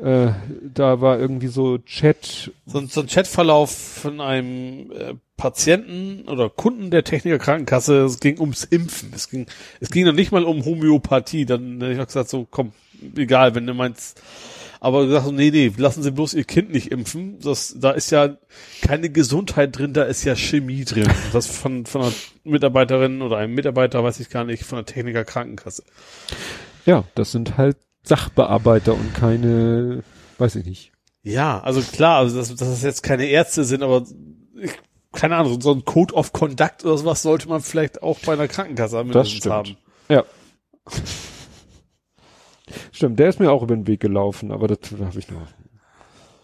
äh, 0.03 0.28
da 0.74 1.01
war 1.01 1.18
irgendwie 1.18 1.49
so 1.49 1.78
Chat. 1.78 2.51
so, 2.66 2.78
ein- 2.78 2.88
so 2.88 3.01
ein 3.01 3.07
Chatverlauf 3.07 3.70
von 3.70 4.20
einem 4.20 4.90
äh, 4.92 5.14
Patienten 5.36 6.28
oder 6.28 6.49
Kunden 6.49 6.90
der 6.90 7.05
Techniker 7.05 7.38
Krankenkasse. 7.38 8.05
Es 8.05 8.20
ging 8.20 8.38
ums 8.40 8.64
Impfen. 8.64 9.11
Es 9.14 9.28
ging, 9.28 9.47
es 9.80 9.90
ging 9.90 10.05
noch 10.07 10.12
nicht 10.14 10.32
mal 10.32 10.44
um 10.44 10.64
Homöopathie. 10.64 11.44
Dann 11.47 11.80
äh, 11.82 11.92
ich 11.92 11.99
hab 11.99 12.07
gesagt 12.09 12.28
so, 12.30 12.47
komm, 12.51 12.72
egal, 13.16 13.55
wenn 13.55 13.66
du 13.66 13.74
meinst. 13.74 14.20
Aber 14.78 15.07
gesagt 15.07 15.24
so, 15.24 15.32
nee, 15.32 15.51
nee, 15.51 15.72
lassen 15.76 16.03
Sie 16.03 16.11
bloß 16.11 16.34
Ihr 16.34 16.44
Kind 16.44 16.70
nicht 16.70 16.92
impfen. 16.92 17.38
Das, 17.40 17.74
da 17.78 17.90
ist 17.92 18.11
ja 18.11 18.36
keine 18.82 19.09
Gesundheit 19.11 19.76
drin, 19.76 19.94
da 19.94 20.05
ist 20.05 20.22
ja 20.24 20.36
Chemie 20.36 20.84
drin. 20.84 21.09
Das 21.32 21.47
von, 21.47 21.86
von 21.86 22.03
einer 22.03 22.12
Mitarbeiterin 22.44 23.22
oder 23.22 23.38
einem 23.38 23.55
Mitarbeiter, 23.55 24.05
weiß 24.05 24.20
ich 24.20 24.28
gar 24.28 24.44
nicht, 24.44 24.64
von 24.64 24.76
der 24.76 24.84
Techniker 24.86 25.24
Krankenkasse. 25.24 25.82
Ja, 26.84 27.05
das 27.14 27.32
sind 27.32 27.57
halt 27.57 27.78
Sachbearbeiter 28.07 28.94
und 28.94 29.14
keine, 29.14 30.02
weiß 30.38 30.57
ich 30.57 30.66
nicht. 30.66 30.92
Ja, 31.22 31.61
also 31.61 31.80
klar, 31.80 32.18
also 32.18 32.38
dass, 32.38 32.54
dass 32.54 32.68
es 32.68 32.82
jetzt 32.82 33.02
keine 33.02 33.26
Ärzte 33.26 33.64
sind, 33.64 33.82
aber 33.82 34.04
ich, 34.61 34.72
keine 35.12 35.36
Ahnung, 35.36 35.61
so 35.61 35.72
ein 35.72 35.84
Code 35.84 36.14
of 36.14 36.32
Conduct 36.32 36.84
oder 36.84 36.96
sowas 36.98 37.22
sollte 37.22 37.48
man 37.48 37.61
vielleicht 37.62 38.02
auch 38.02 38.18
bei 38.20 38.34
einer 38.34 38.46
Krankenkasse 38.48 39.02
mindestens 39.02 39.38
stimmt. 39.38 39.54
haben. 39.54 39.76
Ja. 40.09 40.24
Stimmt, 42.92 43.18
der 43.18 43.28
ist 43.28 43.38
mir 43.38 43.52
auch 43.52 43.62
über 43.62 43.76
den 43.76 43.86
Weg 43.86 44.00
gelaufen, 44.00 44.50
aber 44.50 44.66
das 44.66 44.78
habe 44.92 45.18
ich 45.18 45.30
noch. 45.30 45.46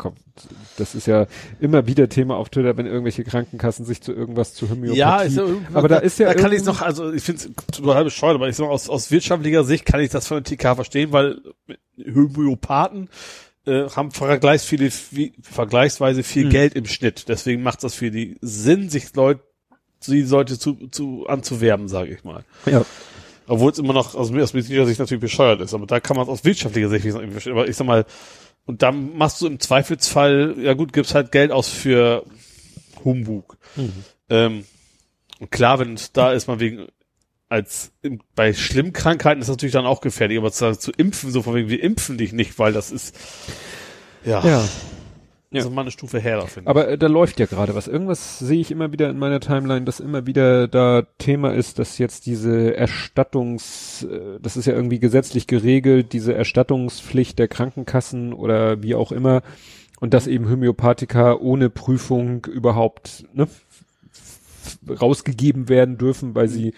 Komm, 0.03 0.15
das 0.79 0.97
ist 0.97 1.07
ja 1.07 1.29
immer 1.61 1.87
wieder 1.87 2.09
Thema 2.09 2.35
auf 2.35 2.49
Twitter, 2.49 2.77
wenn 2.77 2.87
irgendwelche 2.87 3.23
Krankenkassen 3.23 3.85
sich 3.85 4.03
zu 4.03 4.13
irgendwas 4.13 4.53
zu 4.53 4.69
Homöopathie. 4.69 4.99
Ja, 4.99 5.21
ist 5.21 5.37
ja, 5.37 5.45
aber 5.75 5.87
da 5.87 5.99
ist 5.99 6.19
ja 6.19 6.27
da 6.27 6.35
kann 6.35 6.53
ich 6.53 6.65
noch, 6.65 6.83
also 6.83 7.13
ich 7.13 7.23
finde 7.23 7.43
es 7.43 7.51
total 7.71 8.03
bescheuert, 8.03 8.35
aber 8.35 8.49
ich 8.49 8.57
sag 8.57 8.67
mal, 8.67 8.73
aus, 8.73 8.89
aus 8.89 9.13
wirtschaftlicher 9.13 9.63
Sicht 9.63 9.87
kann 9.87 10.01
ich 10.01 10.11
das 10.11 10.27
von 10.27 10.43
der 10.43 10.57
TK 10.59 10.75
verstehen, 10.75 11.13
weil 11.13 11.41
Homöopathen 12.05 13.11
äh, 13.65 13.89
haben 13.91 14.11
vergleichs 14.11 14.65
viele, 14.65 14.91
wie, 15.13 15.35
vergleichsweise 15.41 16.25
viel 16.25 16.47
Hm. 16.47 16.51
Geld 16.51 16.75
im 16.75 16.87
Schnitt. 16.87 17.29
Deswegen 17.29 17.63
macht 17.63 17.85
das 17.85 17.95
für 17.95 18.11
die 18.11 18.39
Sinn, 18.41 18.91
sich 18.91 19.15
Leute, 19.15 19.43
die 20.09 20.23
Leute 20.23 20.59
zu, 20.59 20.89
zu 20.91 21.29
anzuwerben, 21.29 21.87
sage 21.87 22.13
ich 22.13 22.25
mal. 22.25 22.43
ja. 22.67 22.85
Obwohl 23.47 23.71
es 23.71 23.79
immer 23.79 23.93
noch 23.93 24.17
aus, 24.17 24.33
aus 24.33 24.53
medizinischer 24.53 24.87
Sicht 24.87 24.99
natürlich 24.99 25.21
bescheuert 25.21 25.61
ist. 25.61 25.75
Aber 25.75 25.87
da 25.87 26.01
kann 26.01 26.17
man 26.17 26.25
es 26.25 26.31
aus 26.31 26.45
wirtschaftlicher 26.45 26.89
Sicht 26.89 27.07
verstehen. 27.07 27.53
Aber 27.53 27.69
ich 27.69 27.77
sag 27.77 27.87
mal, 27.87 28.05
und 28.67 28.83
dann 28.83 29.17
machst 29.17 29.41
du 29.41 29.47
im 29.47 29.61
Zweifelsfall, 29.61 30.57
ja 30.59 30.75
gut, 30.75 30.93
gibst 30.93 31.15
halt 31.15 31.33
Geld 31.33 31.51
aus 31.51 31.69
für 31.69 32.25
Humbug. 33.05 33.59
Ähm, 34.29 34.65
und 35.41 35.51
klar, 35.51 35.79
wenn 35.79 35.95
es 35.95 36.13
da 36.13 36.33
ist, 36.33 36.47
man 36.47 36.61
wegen, 36.61 36.87
als 37.49 37.93
im, 38.03 38.21
bei 38.35 38.55
schlimmen 38.55 38.93
Krankheiten 38.93 39.41
ist 39.41 39.49
das 39.49 39.57
natürlich 39.57 39.73
dann 39.73 39.87
auch 39.87 40.01
gefährlich, 40.01 40.39
aber 40.39 40.53
zu, 40.53 40.79
zu 40.79 40.93
impfen, 40.93 41.31
so 41.31 41.43
von 41.43 41.55
wegen, 41.55 41.69
wir 41.69 41.83
impfen 41.83 42.17
dich 42.17 42.33
nicht, 42.33 42.59
weil 42.59 42.73
das 42.73 42.91
ist, 42.91 43.17
ja, 44.25 44.47
Ja. 44.47 44.65
Das 45.59 45.67
ist 45.67 45.75
mal 45.75 45.83
eine 45.83 45.91
Stufe 45.91 46.19
her, 46.19 46.39
da 46.39 46.47
finde 46.47 46.63
ich. 46.63 46.69
Aber 46.69 46.89
äh, 46.89 46.99
da 46.99 47.07
läuft 47.07 47.39
ja 47.39 47.47
gerade 47.47 47.75
was. 47.75 47.89
Irgendwas 47.89 48.39
sehe 48.39 48.61
ich 48.61 48.71
immer 48.71 48.93
wieder 48.93 49.11
in 49.11 49.19
meiner 49.19 49.41
Timeline, 49.41 49.85
dass 49.85 50.01
immer 50.01 50.27
wieder 50.27 50.69
da 50.69 51.03
Thema 51.19 51.55
ist, 51.55 51.79
dass 51.79 51.99
jetzt 51.99 52.27
diese 52.27 52.75
Erstattungs, 52.75 54.05
äh, 54.11 54.39
das 54.41 54.57
ist 54.57 54.67
ja 54.67 54.75
irgendwie 54.75 54.99
gesetzlich 54.99 55.47
geregelt, 55.47 56.13
diese 56.13 56.35
Erstattungspflicht 56.35 57.39
der 57.39 57.49
Krankenkassen 57.49 58.33
oder 58.33 58.83
wie 58.83 58.95
auch 58.95 59.13
immer, 59.13 59.43
und 60.01 60.15
dass 60.15 60.27
eben 60.27 60.51
Homöopathika 60.51 61.35
ohne 61.35 61.71
Prüfung 61.71 62.45
überhaupt 62.47 63.25
ne, 63.35 63.47
rausgegeben 64.89 65.69
werden 65.69 65.99
dürfen, 65.99 66.35
weil 66.35 66.49
sie 66.49 66.75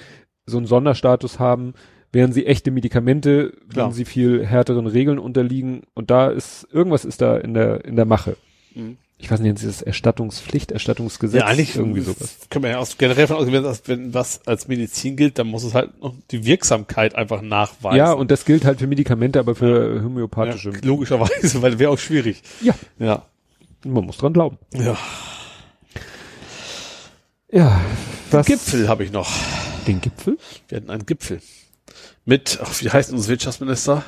so 0.47 0.59
einen 0.59 0.67
Sonderstatus 0.67 1.39
haben, 1.39 1.75
während 2.13 2.35
sie 2.35 2.47
echte 2.47 2.71
Medikamente, 2.71 3.53
Klar. 3.71 3.87
wenn 3.87 3.93
sie 3.95 4.05
viel 4.05 4.45
härteren 4.45 4.87
Regeln 4.87 5.19
unterliegen. 5.19 5.83
Und 5.95 6.11
da 6.11 6.29
ist, 6.29 6.69
irgendwas 6.71 7.05
ist 7.05 7.23
da 7.23 7.37
in 7.37 7.55
der, 7.55 7.85
in 7.85 7.97
der 7.97 8.05
Mache 8.05 8.37
Mhm. 8.75 8.97
ich 9.19 9.31
weiß 9.31 9.41
nicht, 9.41 9.59
dieses 9.61 9.83
Erstattungspflicht, 9.83 10.73
Erstattungsgesetz, 10.73 11.41
Ja, 11.41 11.47
eigentlich 11.47 11.77
irgendwie 11.77 12.01
sowas. 12.01 12.37
Können 12.51 12.65
wir 12.65 12.71
ja 12.73 12.79
aus, 12.79 12.99
generell 12.99 13.27
von 13.27 13.37
ausgehen, 13.37 13.63
dass 13.63 13.87
wenn 13.89 14.13
was 14.15 14.47
als 14.47 14.69
Medizin 14.69 15.17
gilt, 15.17 15.39
dann 15.39 15.47
muss 15.47 15.63
es 15.65 15.75
halt 15.75 16.01
noch 16.01 16.15
die 16.31 16.45
Wirksamkeit 16.45 17.15
einfach 17.15 17.41
nachweisen. 17.43 17.97
Ja, 17.99 18.13
und 18.13 18.31
das 18.31 18.45
gilt 18.45 18.65
halt 18.65 18.81
für 18.81 18.87
Medikamente, 18.87 19.39
aber 19.39 19.55
für 19.55 20.03
homöopathische. 20.03 20.71
ja, 20.71 20.79
logischerweise, 20.83 21.63
weil 21.63 21.79
wäre 21.79 21.91
auch 21.91 21.99
schwierig. 21.99 22.43
Ja. 22.61 22.75
Ja. 22.99 23.23
Man 23.85 24.05
muss 24.05 24.17
dran 24.17 24.33
glauben. 24.33 24.59
Ja. 24.75 24.97
Ja, 27.51 27.81
was? 28.31 28.47
Gipfel 28.47 28.89
habe 28.89 29.05
ich 29.05 29.13
noch. 29.13 29.31
Den 29.87 30.01
Gipfel? 30.01 30.39
Wir 30.69 30.77
hatten 30.77 30.91
einen 30.91 31.07
Gipfel. 31.07 31.41
Mit, 32.25 32.59
ach, 32.63 32.81
wie 32.81 32.91
heißt 32.91 33.13
unser 33.13 33.29
Wirtschaftsminister? 33.29 34.03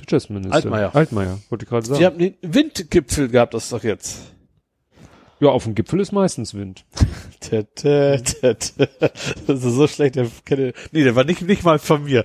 Wirtschaftsminister. 0.00 0.54
Altmaier. 0.54 0.94
Altmaier, 0.94 1.38
wollte 1.48 1.64
ich 1.64 1.68
gerade 1.68 1.86
sagen. 1.86 2.00
Wir 2.00 2.06
haben 2.06 2.18
den 2.18 2.34
Windgipfel 2.42 3.28
gehabt, 3.28 3.54
das 3.54 3.64
ist 3.64 3.72
doch 3.72 3.84
jetzt. 3.84 4.18
Ja, 5.40 5.48
auf 5.48 5.64
dem 5.64 5.74
Gipfel 5.74 6.00
ist 6.00 6.12
meistens 6.12 6.52
Wind. 6.52 6.84
Tä, 7.40 7.62
tä, 7.74 8.18
tä. 8.18 8.52
Das 9.46 9.64
ist 9.64 9.74
so 9.74 9.86
schlecht, 9.86 10.16
der 10.16 10.26
kenne, 10.44 10.74
nee, 10.92 11.02
der 11.02 11.16
war 11.16 11.24
nicht, 11.24 11.40
nicht 11.40 11.64
mal 11.64 11.78
von 11.78 12.04
mir. 12.04 12.24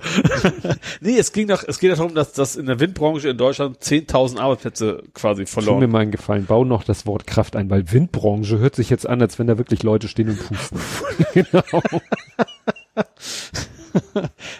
nee, 1.00 1.16
es 1.16 1.32
ging 1.32 1.48
doch, 1.48 1.64
es 1.66 1.78
geht 1.78 1.90
darum, 1.96 2.14
dass, 2.14 2.34
dass 2.34 2.56
in 2.56 2.66
der 2.66 2.78
Windbranche 2.78 3.30
in 3.30 3.38
Deutschland 3.38 3.78
10.000 3.78 4.38
Arbeitsplätze 4.38 5.02
quasi 5.14 5.44
Tu 5.46 5.48
mir 5.48 5.62
verloren. 5.62 5.90
mal 5.90 6.00
einen 6.00 6.10
Gefallen, 6.10 6.44
bau 6.44 6.66
noch 6.66 6.84
das 6.84 7.06
Wort 7.06 7.26
Kraft 7.26 7.56
ein, 7.56 7.70
weil 7.70 7.90
Windbranche 7.90 8.58
hört 8.58 8.76
sich 8.76 8.90
jetzt 8.90 9.08
an, 9.08 9.22
als 9.22 9.38
wenn 9.38 9.46
da 9.46 9.56
wirklich 9.56 9.82
Leute 9.82 10.08
stehen 10.08 10.28
und 10.28 10.46
pusten. 10.46 10.78
genau. 11.32 11.62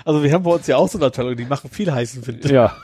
Also 0.06 0.22
wir 0.22 0.32
haben 0.32 0.44
bei 0.44 0.52
uns 0.52 0.66
ja 0.66 0.78
auch 0.78 0.88
so 0.88 0.96
eine 0.96 1.08
Abteilung, 1.08 1.36
die 1.36 1.44
machen 1.44 1.68
viel 1.70 1.92
heißen 1.92 2.26
Wind. 2.26 2.46
Ja. 2.46 2.74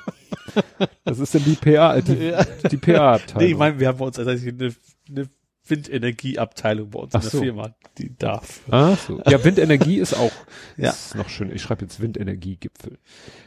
Das 1.05 1.19
ist 1.19 1.35
dann 1.35 1.45
die 1.45 1.55
PA, 1.57 2.01
die, 2.01 2.15
Ja. 2.15 2.45
die 2.71 2.77
PA-Abteilung. 2.77 3.43
Nee, 3.43 3.53
ich 3.53 3.57
meine, 3.59 3.79
wir 3.81 3.89
haben 3.89 3.99
bei 3.99 4.05
uns 4.07 4.17
tatsächlich 4.17 4.55
eine, 4.55 4.75
eine 5.09 5.29
Windenergieabteilung 5.67 6.91
bei 6.91 6.99
uns 7.01 7.15
Ach 7.15 7.19
in 7.19 7.23
der 7.23 7.31
so. 7.31 7.41
Firma, 7.43 7.75
die 7.99 8.17
darf. 8.17 8.61
Ah, 8.71 8.97
so. 8.97 9.21
Ja, 9.29 9.45
Windenergie 9.45 9.99
ist 9.99 10.15
auch 10.15 10.33
Ja. 10.77 10.91
ist 10.91 11.15
noch 11.15 11.29
schön. 11.29 11.55
Ich 11.55 11.63
schreibe 11.63 11.83
jetzt 11.85 12.01
Windenergiegipfel. 12.01 12.99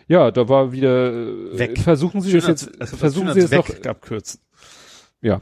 Ja, 0.07 0.31
da 0.31 0.47
war 0.47 0.71
wieder 0.71 1.11
äh, 1.13 1.59
Weg. 1.59 1.79
Versuchen 1.79 2.21
Sie 2.21 2.31
das 2.33 2.47
jetzt 2.47 2.71
versuchen 2.95 3.33
Sie 3.33 3.39
jetzt 3.41 3.51
noch 3.53 3.67
weg 3.67 3.85
abkürzen. 3.87 4.39
ja. 5.21 5.41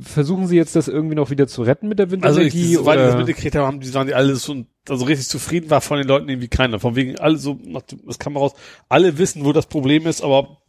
Versuchen 0.00 0.46
Sie 0.46 0.56
jetzt 0.56 0.74
das 0.74 0.88
irgendwie 0.88 1.16
noch 1.16 1.30
wieder 1.30 1.46
zu 1.48 1.62
retten 1.62 1.88
mit 1.88 1.98
der 1.98 2.06
Also 2.22 2.40
ich, 2.40 2.54
Windenergie 2.54 2.74
soweit 2.76 2.96
ich 2.98 3.02
das 3.04 3.14
oder 3.14 3.18
mitgekriegt 3.24 3.54
habe, 3.56 3.66
haben 3.66 3.80
die 3.80 3.92
waren 3.94 4.06
die 4.06 4.14
alle 4.14 4.36
so 4.36 4.64
also 4.88 5.04
richtig 5.04 5.28
zufrieden 5.28 5.68
war 5.68 5.80
von 5.80 5.98
den 5.98 6.06
Leuten 6.06 6.28
irgendwie 6.28 6.48
keiner. 6.48 6.78
Von 6.80 6.96
wegen 6.96 7.18
alle 7.18 7.36
so, 7.36 7.58
das 8.06 8.18
kam 8.18 8.36
raus, 8.36 8.52
alle 8.88 9.18
wissen, 9.18 9.44
wo 9.44 9.52
das 9.52 9.66
Problem 9.66 10.06
ist, 10.06 10.22
aber 10.22 10.62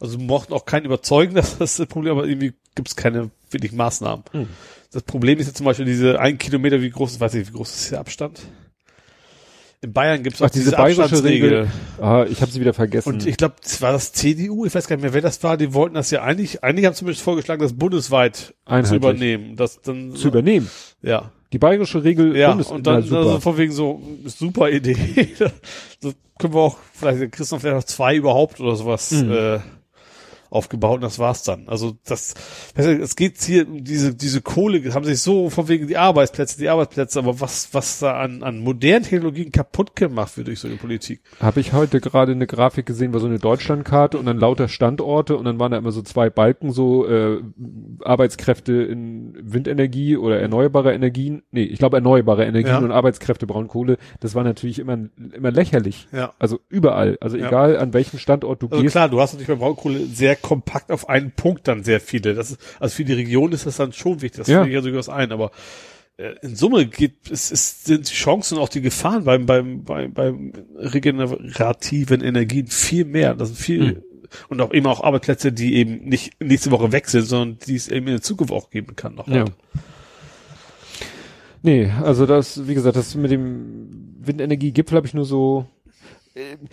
also 0.00 0.18
mochten 0.18 0.52
auch 0.52 0.64
keinen 0.66 0.84
überzeugen, 0.86 1.34
dass 1.34 1.58
das 1.58 1.76
das 1.76 1.86
Problem, 1.86 2.12
aber 2.16 2.26
irgendwie 2.26 2.52
gibt 2.74 2.88
es 2.88 2.96
keine 2.96 3.30
wirklich 3.50 3.72
Maßnahmen. 3.72 4.24
Hm. 4.32 4.48
Das 4.92 5.02
Problem 5.02 5.38
ist 5.38 5.46
ja 5.48 5.54
zum 5.54 5.66
Beispiel 5.66 5.84
diese 5.86 6.20
ein 6.20 6.38
Kilometer, 6.38 6.80
wie 6.80 6.90
groß 6.90 7.12
ist, 7.12 7.20
weiß 7.20 7.34
ich, 7.34 7.48
wie 7.48 7.52
groß 7.52 7.74
ist 7.74 7.90
der 7.92 8.00
Abstand? 8.00 8.40
In 9.82 9.92
Bayern 9.92 10.22
gibt 10.22 10.36
es 10.36 10.42
auch 10.42 10.48
diese 10.48 10.64
diese, 10.66 10.76
bayerische 10.76 11.02
Abstandsregel. 11.02 11.48
Regel. 11.50 11.70
Ah, 12.00 12.24
ich 12.28 12.40
habe 12.40 12.50
sie 12.50 12.60
wieder 12.60 12.72
vergessen. 12.72 13.08
Und 13.12 13.26
ich 13.26 13.36
glaube, 13.36 13.56
war 13.80 13.92
das 13.92 14.12
CDU, 14.12 14.64
ich 14.64 14.74
weiß 14.74 14.88
gar 14.88 14.96
nicht 14.96 15.02
mehr, 15.02 15.12
wer 15.12 15.20
das 15.20 15.42
war, 15.42 15.56
die 15.58 15.74
wollten 15.74 15.94
das 15.94 16.10
ja 16.10 16.22
eigentlich, 16.22 16.64
einige 16.64 16.86
haben 16.86 16.94
zumindest 16.94 17.22
vorgeschlagen, 17.22 17.60
das 17.60 17.74
bundesweit 17.74 18.54
zu 18.84 18.96
übernehmen. 18.96 19.56
Das 19.56 19.82
dann 19.82 20.14
zu 20.16 20.28
übernehmen. 20.28 20.70
Ja. 21.02 21.30
Die 21.52 21.58
bayerische 21.58 22.02
Regel 22.02 22.36
Ja, 22.36 22.48
Bundes- 22.50 22.68
und 22.70 22.86
dann 22.86 23.02
super. 23.02 23.16
also 23.18 23.40
von 23.40 23.58
wegen 23.58 23.72
so, 23.72 24.02
super 24.24 24.70
Idee. 24.70 24.96
so 26.00 26.12
können 26.38 26.54
wir 26.54 26.60
auch, 26.60 26.78
vielleicht 26.94 27.32
kriegst 27.32 27.52
du 27.52 27.58
vielleicht 27.58 27.76
noch 27.76 27.84
zwei 27.84 28.16
überhaupt 28.16 28.60
oder 28.60 28.76
sowas 28.76 29.10
Mhm. 29.12 29.30
äh, 29.30 29.58
aufgebaut 30.56 30.96
und 30.96 31.02
das 31.02 31.18
war's 31.18 31.42
dann. 31.44 31.68
Also 31.68 31.92
das, 32.04 32.34
es 32.74 33.14
geht 33.16 33.40
hier 33.42 33.68
um 33.68 33.84
diese, 33.84 34.14
diese 34.14 34.40
Kohle, 34.40 34.82
haben 34.94 35.04
sich 35.04 35.20
so 35.20 35.50
von 35.50 35.68
wegen 35.68 35.86
die 35.86 35.96
Arbeitsplätze, 35.96 36.58
die 36.58 36.68
Arbeitsplätze, 36.68 37.18
aber 37.18 37.40
was, 37.40 37.68
was 37.72 37.98
da 38.00 38.18
an, 38.18 38.42
an 38.42 38.58
modernen 38.58 39.04
Technologien 39.04 39.52
kaputt 39.52 39.94
gemacht 39.94 40.36
wird 40.36 40.48
durch 40.48 40.60
so 40.60 40.68
eine 40.68 40.76
Politik. 40.76 41.20
Habe 41.40 41.60
ich 41.60 41.72
heute 41.72 42.00
gerade 42.00 42.32
eine 42.32 42.46
Grafik 42.46 42.86
gesehen, 42.86 43.12
war 43.12 43.20
so 43.20 43.26
eine 43.26 43.38
Deutschlandkarte 43.38 44.18
und 44.18 44.26
dann 44.26 44.38
lauter 44.38 44.68
Standorte 44.68 45.36
und 45.36 45.44
dann 45.44 45.58
waren 45.58 45.72
da 45.72 45.78
immer 45.78 45.92
so 45.92 46.02
zwei 46.02 46.30
Balken, 46.30 46.72
so 46.72 47.06
äh, 47.06 47.40
Arbeitskräfte 48.04 48.72
in 48.72 49.34
Windenergie 49.40 50.16
oder 50.16 50.40
erneuerbare 50.40 50.92
Energien. 50.94 51.42
Nee, 51.50 51.64
ich 51.64 51.78
glaube 51.78 51.96
erneuerbare 51.96 52.44
Energien 52.44 52.74
Ja. 52.74 52.78
und 52.78 52.92
Arbeitskräfte 52.92 53.46
Braunkohle. 53.46 53.98
Das 54.20 54.34
war 54.34 54.44
natürlich 54.44 54.78
immer, 54.78 54.98
immer 55.34 55.50
lächerlich. 55.50 56.08
Ja. 56.12 56.32
Also 56.38 56.60
überall. 56.68 57.18
Also 57.20 57.36
Ja. 57.36 57.48
egal 57.48 57.76
an 57.78 57.92
welchem 57.94 58.18
Standort 58.18 58.62
du 58.62 58.68
Also 58.68 58.82
gehst. 58.82 58.92
klar, 58.92 59.08
du 59.08 59.20
hast 59.20 59.32
natürlich 59.34 59.48
bei 59.48 59.54
Braunkohle 59.56 60.00
sehr 60.06 60.36
kompakt 60.46 60.92
auf 60.92 61.08
einen 61.08 61.32
Punkt 61.32 61.66
dann 61.66 61.82
sehr 61.82 62.00
viele. 62.00 62.34
Das 62.34 62.52
ist, 62.52 62.60
also 62.78 62.94
für 62.94 63.04
die 63.04 63.14
Region 63.14 63.50
ist 63.52 63.66
das 63.66 63.76
dann 63.76 63.92
schon 63.92 64.22
wichtig. 64.22 64.38
Das 64.38 64.48
Ja. 64.48 64.58
finde 64.62 64.70
ich 64.70 64.74
ja 64.76 64.80
durchaus 64.80 65.08
ein, 65.08 65.32
aber 65.32 65.50
äh, 66.18 66.34
in 66.42 66.54
Summe 66.54 66.86
geht, 66.86 67.14
es, 67.30 67.50
es 67.50 67.82
sind 67.84 68.08
die 68.08 68.14
Chancen 68.14 68.56
und 68.56 68.62
auch 68.62 68.68
die 68.68 68.80
Gefahren 68.80 69.24
beim, 69.24 69.44
beim, 69.46 69.82
beim, 69.82 70.12
beim 70.12 70.52
regenerativen 70.76 72.20
Energien 72.22 72.68
viel 72.68 73.04
mehr. 73.04 73.34
Das 73.34 73.48
sind 73.48 73.58
viel, 73.58 73.86
Hm. 73.88 74.02
und 74.48 74.60
auch 74.60 74.72
eben 74.72 74.86
auch 74.86 75.02
Arbeitsplätze, 75.02 75.52
die 75.52 75.74
eben 75.74 76.04
nicht 76.08 76.40
nächste 76.40 76.70
Woche 76.70 76.92
weg 76.92 77.08
sind, 77.08 77.22
sondern 77.26 77.58
die 77.66 77.74
es 77.76 77.88
eben 77.88 78.06
in 78.06 78.14
der 78.14 78.22
Zukunft 78.22 78.52
auch 78.52 78.70
geben 78.70 78.94
kann. 78.96 79.14
Noch 79.16 79.26
Ja. 79.28 79.44
Nee, 81.62 81.90
also 82.02 82.26
das, 82.26 82.68
wie 82.68 82.74
gesagt, 82.74 82.96
das 82.96 83.14
mit 83.16 83.30
dem 83.30 84.14
Windenergiegipfel 84.20 84.96
habe 84.96 85.06
ich 85.06 85.14
nur 85.14 85.24
so, 85.24 85.66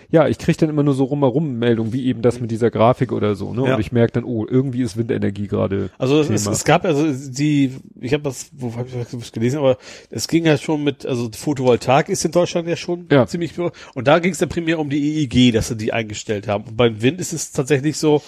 ja, 0.10 0.28
ich 0.28 0.38
kriege 0.38 0.58
dann 0.58 0.70
immer 0.70 0.84
nur 0.84 0.94
so 0.94 1.06
rumherum 1.06 1.58
Meldungen, 1.58 1.94
wie 1.94 2.06
eben 2.06 2.22
das 2.22 2.40
mit 2.40 2.52
dieser 2.52 2.70
Grafik 2.70 3.12
oder 3.12 3.36
so, 3.36 3.54
ne? 3.54 3.68
Ja. 3.68 3.76
Und 3.76 3.80
ich 3.82 3.92
merke 3.92 4.14
dann, 4.14 4.24
oh, 4.24 4.46
irgendwie 4.48 4.82
ist 4.82 4.98
Windenergie 4.98 5.48
gerade. 5.48 5.90
Also 5.98 6.20
es, 6.20 6.46
es, 6.46 6.66
gab 6.66 6.86
also 6.86 7.06
die, 7.32 7.76
ich 8.00 8.14
habe 8.14 8.24
das, 8.24 8.50
wo 8.54 8.76
habe 8.76 8.88
ich 8.88 9.08
das 9.10 9.32
gelesen, 9.32 9.60
aber 9.60 9.78
es 10.10 10.28
ging 10.28 10.46
ja 10.46 10.58
schon 10.58 10.84
mit, 10.84 11.06
also 11.06 11.30
Photovoltaik 11.34 12.10
ist 12.10 12.26
in 12.26 12.32
Deutschland 12.32 12.68
ja 12.68 12.76
schon 12.76 13.08
Ja. 13.10 13.26
ziemlich 13.26 13.54
und 13.58 14.08
da 14.08 14.20
ging 14.20 14.34
es 14.34 14.40
dann 14.40 14.50
primär 14.50 14.80
um 14.80 14.90
die 14.90 15.22
EEG, 15.22 15.54
dass 15.54 15.70
sie 15.70 15.78
die 15.78 15.94
eingestellt 15.94 16.48
haben. 16.48 16.66
Und 16.66 16.78
beim 16.78 17.02
Wind 17.02 17.22
ist 17.22 17.34
es 17.34 17.52
tatsächlich 17.52 17.98
so, 17.98 18.22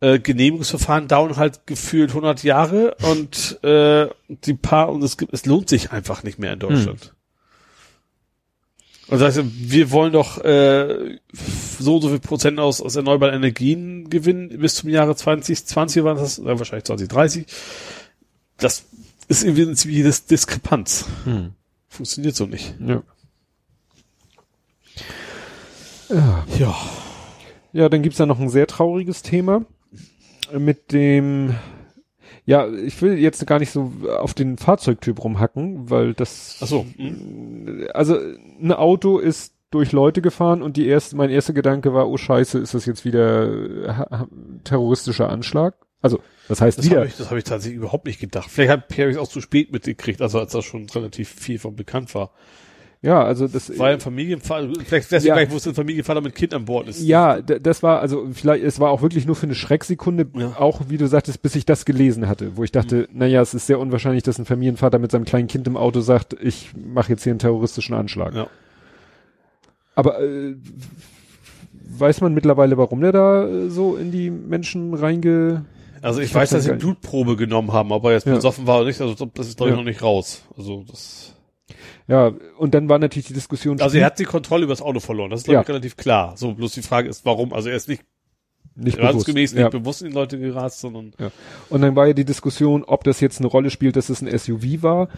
äh, 0.00 0.18
Genehmigungsverfahren 0.18 1.08
dauern 1.08 1.36
halt 1.36 1.66
gefühlt 1.66 2.10
100 2.10 2.42
Jahre 2.44 2.96
und 3.10 3.58
äh, 3.64 4.08
die 4.28 4.54
paar 4.54 4.90
und 4.90 5.02
es 5.02 5.16
gibt, 5.16 5.32
es 5.32 5.46
lohnt 5.46 5.68
sich 5.68 5.90
einfach 5.90 6.22
nicht 6.22 6.38
mehr 6.38 6.52
in 6.52 6.58
Deutschland. 6.58 7.15
Und 9.08 9.20
das 9.20 9.36
heißt, 9.36 9.46
wir 9.70 9.90
wollen 9.92 10.12
doch 10.12 10.38
äh, 10.44 11.18
so 11.78 11.96
und 11.96 12.02
so 12.02 12.08
viel 12.08 12.18
Prozent 12.18 12.58
aus, 12.58 12.80
aus 12.80 12.96
erneuerbaren 12.96 13.34
Energien 13.34 14.10
gewinnen 14.10 14.48
bis 14.58 14.74
zum 14.76 14.90
Jahre 14.90 15.14
2020 15.14 16.02
war 16.02 16.16
das, 16.16 16.38
äh, 16.38 16.58
wahrscheinlich 16.58 16.84
2030. 16.84 17.46
Das 18.58 18.84
ist 19.28 19.44
irgendwie 19.44 19.62
eine 19.62 19.74
ziemliche 19.74 20.04
Dis 20.04 20.26
Diskrepanz. 20.26 21.06
Hm. 21.24 21.52
Funktioniert 21.88 22.34
so 22.34 22.46
nicht. 22.46 22.74
Ja. 22.80 23.02
Ja. 26.08 26.46
Ja. 26.58 26.76
Ja, 27.72 27.88
dann 27.88 28.02
gibt's 28.02 28.18
da 28.18 28.26
noch 28.26 28.40
ein 28.40 28.48
sehr 28.48 28.66
trauriges 28.66 29.22
Thema 29.22 29.64
mit 30.56 30.92
dem, 30.92 31.54
ja, 32.46 32.68
ich 32.72 33.02
will 33.02 33.18
jetzt 33.18 33.44
gar 33.46 33.58
nicht 33.58 33.72
so 33.72 33.92
auf 34.18 34.32
den 34.32 34.56
Fahrzeugtyp 34.56 35.22
rumhacken, 35.22 35.90
weil 35.90 36.14
das, 36.14 36.58
Ach 36.62 36.68
so. 36.68 36.86
Hm. 36.96 37.88
also 37.92 38.16
ein 38.16 38.72
Auto 38.72 39.18
ist 39.18 39.52
durch 39.70 39.90
Leute 39.90 40.22
gefahren 40.22 40.62
und 40.62 40.76
die 40.76 40.86
erste, 40.86 41.16
mein 41.16 41.28
erster 41.28 41.52
Gedanke 41.52 41.92
war, 41.92 42.08
oh 42.08 42.16
Scheiße, 42.16 42.58
ist 42.58 42.72
das 42.72 42.86
jetzt 42.86 43.04
wieder 43.04 43.48
äh, 43.88 44.26
terroristischer 44.62 45.28
Anschlag? 45.28 45.74
Also, 46.00 46.20
das 46.46 46.60
heißt 46.60 46.78
Das 46.78 46.86
wieder, 46.86 46.98
habe 46.98 47.08
ich, 47.08 47.16
das 47.16 47.30
hab 47.30 47.36
ich 47.36 47.44
tatsächlich 47.44 47.78
überhaupt 47.78 48.06
nicht 48.06 48.20
gedacht. 48.20 48.48
Vielleicht 48.48 48.70
habe 48.70 48.82
hab 48.82 48.98
ich 48.98 49.16
es 49.16 49.18
auch 49.18 49.28
zu 49.28 49.40
spät 49.40 49.72
mitgekriegt, 49.72 50.22
also 50.22 50.38
als 50.38 50.52
da 50.52 50.62
schon 50.62 50.88
relativ 50.88 51.28
viel 51.28 51.58
von 51.58 51.74
bekannt 51.74 52.14
war. 52.14 52.30
Ja, 53.02 53.22
also 53.22 53.46
das 53.46 53.78
War 53.78 53.88
ja 53.88 53.94
ein 53.94 54.00
Familienvater, 54.00 54.68
vielleicht 54.84 55.12
du 55.12 55.16
Ja. 55.18 55.34
gar 55.34 55.40
nicht, 55.42 55.52
wo 55.52 55.56
es 55.56 55.66
ein 55.68 55.74
Familienvater 55.74 56.20
mit 56.20 56.34
Kind 56.34 56.54
an 56.54 56.64
Bord 56.64 56.88
ist. 56.88 57.02
Ja, 57.02 57.40
das 57.40 57.82
war, 57.82 58.00
also 58.00 58.26
vielleicht, 58.32 58.64
es 58.64 58.80
war 58.80 58.90
auch 58.90 59.02
wirklich 59.02 59.26
nur 59.26 59.36
für 59.36 59.46
eine 59.46 59.54
Schrecksekunde, 59.54 60.26
Ja. 60.34 60.56
auch 60.58 60.82
wie 60.88 60.96
du 60.98 61.06
sagtest, 61.06 61.42
bis 61.42 61.54
ich 61.54 61.64
das 61.66 61.84
gelesen 61.84 62.26
hatte, 62.28 62.56
wo 62.56 62.64
ich 62.64 62.72
dachte, 62.72 63.08
naja, 63.12 63.40
es 63.42 63.54
ist 63.54 63.66
sehr 63.66 63.78
unwahrscheinlich, 63.78 64.22
dass 64.24 64.38
ein 64.38 64.44
Familienvater 64.46 64.98
mit 64.98 65.10
seinem 65.12 65.24
kleinen 65.24 65.46
Kind 65.46 65.66
im 65.66 65.76
Auto 65.76 66.00
sagt, 66.00 66.34
ich 66.42 66.70
mache 66.76 67.12
jetzt 67.12 67.22
hier 67.22 67.32
einen 67.32 67.38
terroristischen 67.38 67.94
Anschlag. 67.94 68.34
Ja. 68.34 68.46
Aber 69.94 70.20
äh, 70.20 70.54
weiß 71.98 72.20
man 72.20 72.34
mittlerweile, 72.34 72.76
warum 72.76 73.00
der 73.00 73.12
da 73.12 73.46
äh, 73.46 73.68
so 73.70 73.96
in 73.96 74.10
die 74.10 74.30
Menschen 74.30 74.94
reinge... 74.94 75.64
Also 76.02 76.20
ich, 76.20 76.26
Ich 76.28 76.34
weiß, 76.34 76.50
dass 76.50 76.64
sie 76.64 76.72
Blutprobe 76.72 77.36
genommen 77.36 77.72
haben, 77.72 77.92
aber 77.92 78.12
jetzt 78.12 78.26
Ja. 78.26 78.34
besoffen 78.34 78.66
war 78.66 78.78
oder 78.78 78.86
nicht, 78.86 79.00
also 79.00 79.14
das 79.26 79.48
ist 79.48 79.56
glaube 79.56 79.70
ich 79.70 79.76
Ja. 79.76 79.82
noch 79.82 79.86
nicht 79.88 80.02
raus. 80.02 80.42
Also 80.56 80.84
das. 80.88 81.35
Ja, 82.08 82.32
und 82.58 82.74
dann 82.74 82.88
war 82.88 82.98
natürlich 82.98 83.26
die 83.26 83.34
Diskussion... 83.34 83.80
Also 83.80 83.98
er 83.98 84.06
hat 84.06 84.18
die 84.18 84.24
Kontrolle 84.24 84.64
über 84.64 84.72
das 84.72 84.80
Auto 84.82 85.00
verloren. 85.00 85.30
Das 85.30 85.40
ist 85.40 85.44
glaube 85.44 85.56
Ja. 85.56 85.62
ich 85.62 85.68
relativ 85.68 85.96
klar. 85.96 86.36
So 86.36 86.54
bloß 86.54 86.72
die 86.72 86.82
Frage 86.82 87.08
ist, 87.08 87.24
warum? 87.24 87.52
Also 87.52 87.68
er 87.68 87.76
ist 87.76 87.88
nicht 87.88 88.02
nicht 88.74 88.84
bewusst. 88.84 88.98
erwartungsgemäß 88.98 89.52
nicht 89.54 89.60
Ja. 89.62 89.68
bewusst 89.70 90.02
in 90.02 90.08
die 90.10 90.14
Leute 90.14 90.38
gerast, 90.38 90.80
sondern 90.80 91.12
Ja. 91.18 91.30
Und 91.70 91.80
dann 91.80 91.96
war 91.96 92.06
ja 92.06 92.12
die 92.12 92.24
Diskussion, 92.26 92.84
ob 92.84 93.04
das 93.04 93.20
jetzt 93.20 93.40
eine 93.40 93.48
Rolle 93.48 93.70
spielt, 93.70 93.96
dass 93.96 94.08
es 94.10 94.20
ein 94.22 94.28
SUV 94.38 94.82
war. 94.82 95.08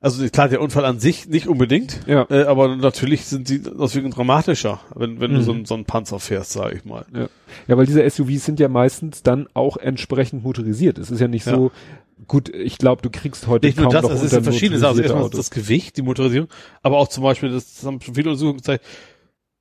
Also 0.00 0.26
klar 0.28 0.48
der 0.48 0.60
Unfall 0.62 0.84
an 0.84 0.98
sich 0.98 1.28
nicht 1.28 1.46
unbedingt, 1.46 2.00
Ja. 2.06 2.26
äh, 2.30 2.44
aber 2.44 2.74
natürlich 2.76 3.26
sind 3.26 3.46
sie 3.46 3.62
deswegen 3.62 4.10
dramatischer, 4.10 4.80
wenn 4.94 5.20
wenn 5.20 5.32
du 5.32 5.38
Mhm. 5.40 5.42
so, 5.42 5.52
einen- 5.52 5.64
so 5.66 5.74
einen 5.74 5.84
Panzer 5.84 6.18
fährst, 6.20 6.52
sage 6.52 6.76
ich 6.76 6.84
mal. 6.84 7.04
Ja. 7.14 7.28
ja, 7.68 7.76
weil 7.76 7.86
diese 7.86 8.02
SUVs 8.02 8.44
sind 8.44 8.60
ja 8.60 8.68
meistens 8.68 9.22
dann 9.22 9.46
auch 9.54 9.76
entsprechend 9.76 10.42
motorisiert. 10.42 10.98
Es 10.98 11.10
ist 11.10 11.20
ja 11.20 11.28
nicht 11.28 11.46
Ja. 11.46 11.54
so, 11.54 11.70
gut, 12.26 12.48
ich 12.48 12.78
glaube, 12.78 13.02
du 13.02 13.10
kriegst 13.10 13.46
heute 13.46 13.66
Nicht 13.66 13.76
nur 13.76 13.86
kaum 13.86 13.92
das, 13.94 14.02
noch 14.04 14.10
es 14.12 14.22
ist 14.22 14.42
verschiedene 14.42 14.78
Sachen. 14.78 14.90
Also 14.90 15.02
erstmal 15.02 15.24
Autos. 15.24 15.38
das 15.38 15.50
Gewicht, 15.50 15.96
die 15.96 16.02
Motorisierung, 16.02 16.48
aber 16.82 16.98
auch 16.98 17.08
zum 17.08 17.22
Beispiel, 17.24 17.50
das, 17.50 17.74
das 17.76 17.84
haben 17.84 18.00
schon 18.00 18.14
viele 18.14 18.30
Untersuchungen 18.30 18.58
gezeigt, 18.58 18.84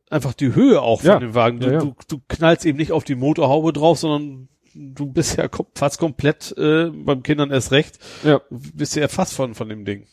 einfach 0.10 0.34
die 0.34 0.56
Höhe 0.56 0.82
auch 0.82 1.02
von 1.02 1.10
Ja. 1.10 1.20
dem 1.20 1.36
Wagen. 1.36 1.60
Du, 1.60 1.70
Ja. 1.72 1.80
Du, 1.80 1.96
du 2.08 2.22
knallst 2.30 2.66
eben 2.66 2.78
nicht 2.78 2.92
auf 2.94 3.04
die 3.04 3.16
Motorhaube 3.16 3.74
drauf, 3.74 4.00
sondern 4.00 4.48
du 4.74 5.06
bist 5.08 5.38
ja 5.38 5.48
fast 5.76 6.00
komplett, 6.00 6.56
äh, 6.58 6.90
beim 6.92 7.24
Kindern 7.24 7.52
erst 7.52 7.72
recht, 7.72 8.00
Ja, 8.24 8.42
bist 8.50 8.96
ja 8.96 9.02
erfasst 9.02 9.34
von, 9.34 9.54
von 9.54 9.68
dem 9.68 9.84
Ding. 9.86 10.06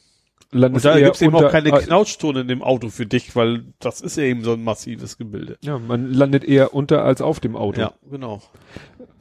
Landest 0.59 0.87
Und 0.87 0.93
da 0.93 0.99
eher 0.99 1.05
gibt's 1.07 1.23
eben 1.23 1.35
unter, 1.35 1.49
auch 1.49 1.53
keine 1.53 1.71
äh, 1.71 1.83
Knautschton 1.83 2.37
in 2.37 2.49
dem 2.49 2.63
Auto 2.63 2.89
für 2.89 3.07
dich, 3.07 3.35
weil 3.37 3.65
das 3.79 4.01
ist 4.01 4.17
ja 4.17 4.25
eben 4.25 4.43
so 4.43 4.53
ein 4.53 4.63
massives 4.63 5.19
Gebilde. 5.19 5.59
Ja, 5.63 5.79
man 5.79 6.13
landet 6.13 6.45
eher 6.45 6.75
unter 6.75 7.05
als 7.05 7.21
auf 7.21 7.41
dem 7.41 7.57
Auto. 7.57 7.81
Ja, 7.81 7.93
genau. 8.11 8.43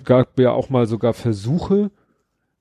Gab 0.03 0.39
ja 0.39 0.51
auch 0.51 0.69
mal 0.69 0.87
sogar 0.87 1.13
Versuche, 1.13 1.91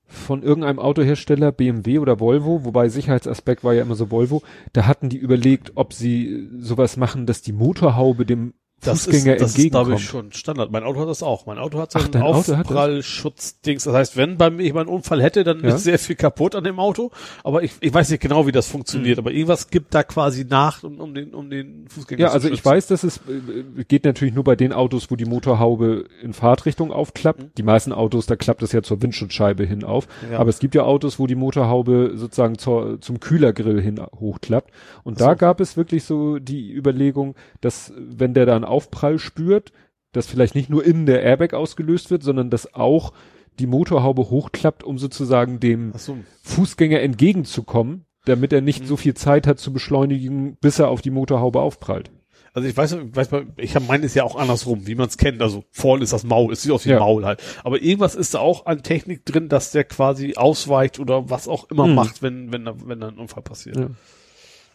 von 0.07 0.43
irgendeinem 0.43 0.79
Autohersteller, 0.79 1.51
BMW 1.51 1.99
oder 1.99 2.19
Volvo, 2.19 2.63
wobei 2.63 2.89
Sicherheitsaspekt 2.89 3.63
war 3.63 3.73
ja 3.73 3.81
immer 3.81 3.95
so 3.95 4.11
Volvo, 4.11 4.43
da 4.73 4.85
hatten 4.85 5.09
die 5.09 5.17
überlegt, 5.17 5.73
ob 5.75 5.93
sie 5.93 6.47
sowas 6.59 6.95
machen, 6.97 7.25
dass 7.25 7.41
die 7.41 7.53
Motorhaube 7.53 8.25
dem 8.25 8.53
Das 8.85 9.05
Fußgänger 9.05 9.35
ist, 9.35 9.41
das 9.41 9.57
ist, 9.57 9.71
glaube 9.71 9.93
ich, 9.95 10.03
schon 10.03 10.31
Standard. 10.31 10.71
Mein 10.71 10.83
Auto 10.83 10.99
hat 11.01 11.09
das 11.09 11.23
auch. 11.23 11.45
Mein 11.45 11.57
Auto 11.57 11.79
hat 11.79 11.91
so 11.91 11.99
einen 11.99 12.11
das? 12.11 12.21
Aufprallschutzdings. 12.21 13.83
Das 13.83 13.93
heißt, 13.93 14.17
wenn 14.17 14.37
bei 14.37 14.49
mir 14.49 14.63
jemand 14.63 14.87
einen 14.87 14.95
Unfall 14.97 15.21
hätte, 15.21 15.43
dann 15.43 15.61
Ja. 15.63 15.75
ist 15.75 15.83
sehr 15.83 15.99
viel 15.99 16.15
kaputt 16.15 16.55
an 16.55 16.63
dem 16.63 16.79
Auto. 16.79 17.11
Aber 17.43 17.63
ich, 17.63 17.71
ich 17.79 17.93
weiß 17.93 18.09
nicht 18.09 18.21
genau, 18.21 18.47
wie 18.47 18.51
das 18.51 18.67
Mhm. 18.67 18.71
funktioniert. 18.71 19.17
Aber 19.19 19.31
irgendwas 19.31 19.69
gibt 19.69 19.93
da 19.93 20.03
quasi 20.03 20.45
nach, 20.45 20.83
um, 20.83 20.99
um 20.99 21.13
den, 21.13 21.33
um 21.33 21.49
den 21.49 21.87
Fußgänger 21.89 22.21
Ja, 22.21 22.27
zu 22.29 22.33
also 22.35 22.49
ich 22.49 22.63
weiß, 22.63 22.87
dass 22.87 23.03
es 23.03 23.17
äh, 23.17 23.83
geht 23.87 24.05
natürlich 24.05 24.33
nur 24.33 24.43
bei 24.43 24.55
den 24.55 24.73
Autos, 24.73 25.09
wo 25.11 25.15
die 25.15 25.25
Motorhaube 25.25 26.05
in 26.21 26.33
Fahrtrichtung 26.33 26.91
aufklappt. 26.91 27.41
Mhm. 27.41 27.51
Die 27.57 27.63
meisten 27.63 27.91
Autos, 27.91 28.25
da 28.25 28.35
klappt 28.35 28.63
es 28.63 28.71
ja 28.71 28.81
zur 28.81 29.01
Windschutzscheibe 29.01 29.65
hin 29.65 29.83
auf. 29.83 30.07
Ja. 30.31 30.39
Aber 30.39 30.49
es 30.49 30.59
gibt 30.59 30.75
ja 30.75 30.83
Autos, 30.83 31.19
wo 31.19 31.27
die 31.27 31.35
Motorhaube 31.35 32.13
sozusagen 32.15 32.57
zur, 32.57 32.99
zum 33.01 33.19
Kühlergrill 33.19 33.81
hin 33.81 33.99
hochklappt. 34.19 34.71
Und 35.03 35.15
Ach 35.15 35.19
da 35.19 35.29
so. 35.31 35.35
gab 35.37 35.59
es 35.59 35.77
wirklich 35.77 36.03
so 36.03 36.39
die 36.39 36.71
Überlegung, 36.73 37.35
dass 37.61 37.93
wenn 37.97 38.33
der 38.33 38.45
da 38.45 38.55
einen 38.55 38.65
Aufprall 38.75 39.19
spürt, 39.19 39.71
dass 40.11 40.27
vielleicht 40.27 40.55
nicht 40.55 40.69
nur 40.69 40.83
innen 40.85 41.05
der 41.05 41.23
Airbag 41.23 41.53
ausgelöst 41.53 42.11
wird, 42.11 42.23
sondern 42.23 42.49
dass 42.49 42.73
auch 42.73 43.13
die 43.59 43.67
Motorhaube 43.67 44.29
hochklappt, 44.29 44.83
um 44.83 44.97
sozusagen 44.97 45.59
dem 45.59 45.93
so. 45.97 46.17
Fußgänger 46.43 46.99
entgegenzukommen, 47.01 48.05
damit 48.25 48.51
er 48.53 48.61
nicht 48.61 48.83
Mhm. 48.83 48.87
so 48.87 48.97
viel 48.97 49.13
Zeit 49.13 49.47
hat 49.47 49.59
zu 49.59 49.71
beschleunigen, 49.73 50.57
bis 50.61 50.79
er 50.79 50.89
auf 50.89 51.01
die 51.01 51.11
Motorhaube 51.11 51.61
aufprallt. 51.61 52.11
Also 52.53 52.69
ich 52.69 52.77
weiß, 52.77 52.93
ich 52.93 53.15
weiß 53.15 53.29
ich 53.57 53.75
habe 53.75 53.85
meines 53.85 54.13
ja 54.13 54.23
auch 54.23 54.37
andersrum, 54.37 54.87
wie 54.87 54.95
man 54.95 55.07
es 55.09 55.17
kennt. 55.17 55.41
Also 55.41 55.65
vorne 55.71 56.03
ist 56.03 56.13
das 56.13 56.23
Maul, 56.23 56.53
es 56.53 56.61
sieht 56.61 56.71
aus 56.71 56.85
wie 56.85 56.91
Ja. 56.91 56.99
Maul 56.99 57.25
halt. 57.25 57.41
Aber 57.65 57.81
irgendwas 57.81 58.15
ist 58.15 58.33
da 58.33 58.39
auch 58.39 58.65
an 58.65 58.81
Technik 58.83 59.25
drin, 59.25 59.49
dass 59.49 59.71
der 59.71 59.83
quasi 59.83 60.35
ausweicht 60.37 60.99
oder 60.99 61.29
was 61.29 61.49
auch 61.49 61.69
immer 61.69 61.87
Mhm. 61.87 61.95
macht, 61.95 62.21
wenn, 62.21 62.53
wenn, 62.53 62.63
da- 62.63 62.75
wenn 62.85 63.01
da 63.01 63.09
ein 63.09 63.17
Unfall 63.17 63.43
passiert. 63.43 63.75
Ja. 63.77 63.89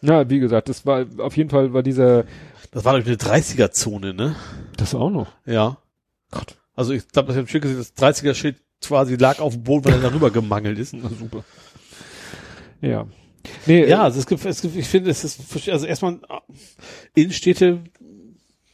Ja, 0.03 0.29
wie 0.29 0.39
gesagt, 0.39 0.69
das 0.69 0.85
war 0.85 1.05
auf 1.19 1.37
jeden 1.37 1.49
Fall 1.51 1.73
war 1.73 1.83
dieser 1.83 2.25
Das 2.71 2.85
war 2.85 2.97
doch 2.97 3.05
eine 3.05 3.15
30er-Zone, 3.15 4.13
ne? 4.13 4.35
das 4.77 4.95
auch 4.95 5.09
noch. 5.09 5.27
Ja. 5.45 5.77
Gott. 6.31 6.57
Also 6.73 6.93
ich 6.93 7.07
glaube, 7.09 7.27
das 7.27 7.37
habe 7.37 7.45
ich 7.47 7.61
gesehen, 7.61 7.77
das 7.77 7.95
30er-Schild 7.95 8.61
quasi 8.81 9.15
lag 9.15 9.39
auf 9.39 9.53
dem 9.53 9.63
Boden, 9.63 9.85
weil 9.85 9.93
er 9.93 10.09
darüber 10.09 10.31
gemangelt 10.31 10.79
ist. 10.79 10.93
Na, 10.93 11.09
super. 11.09 11.43
Ja. 12.81 13.07
Nee, 13.65 13.85
Ja, 13.85 13.99
äh, 13.99 14.03
also 14.03 14.19
es 14.19 14.25
gibt, 14.25 14.43
es 14.45 14.61
gibt, 14.61 14.75
ich 14.75 14.87
finde, 14.87 15.09
es 15.11 15.23
ist, 15.23 15.69
also 15.69 15.85
erstmal, 15.85 16.15
äh, 16.15 17.21
Innenstädte 17.21 17.83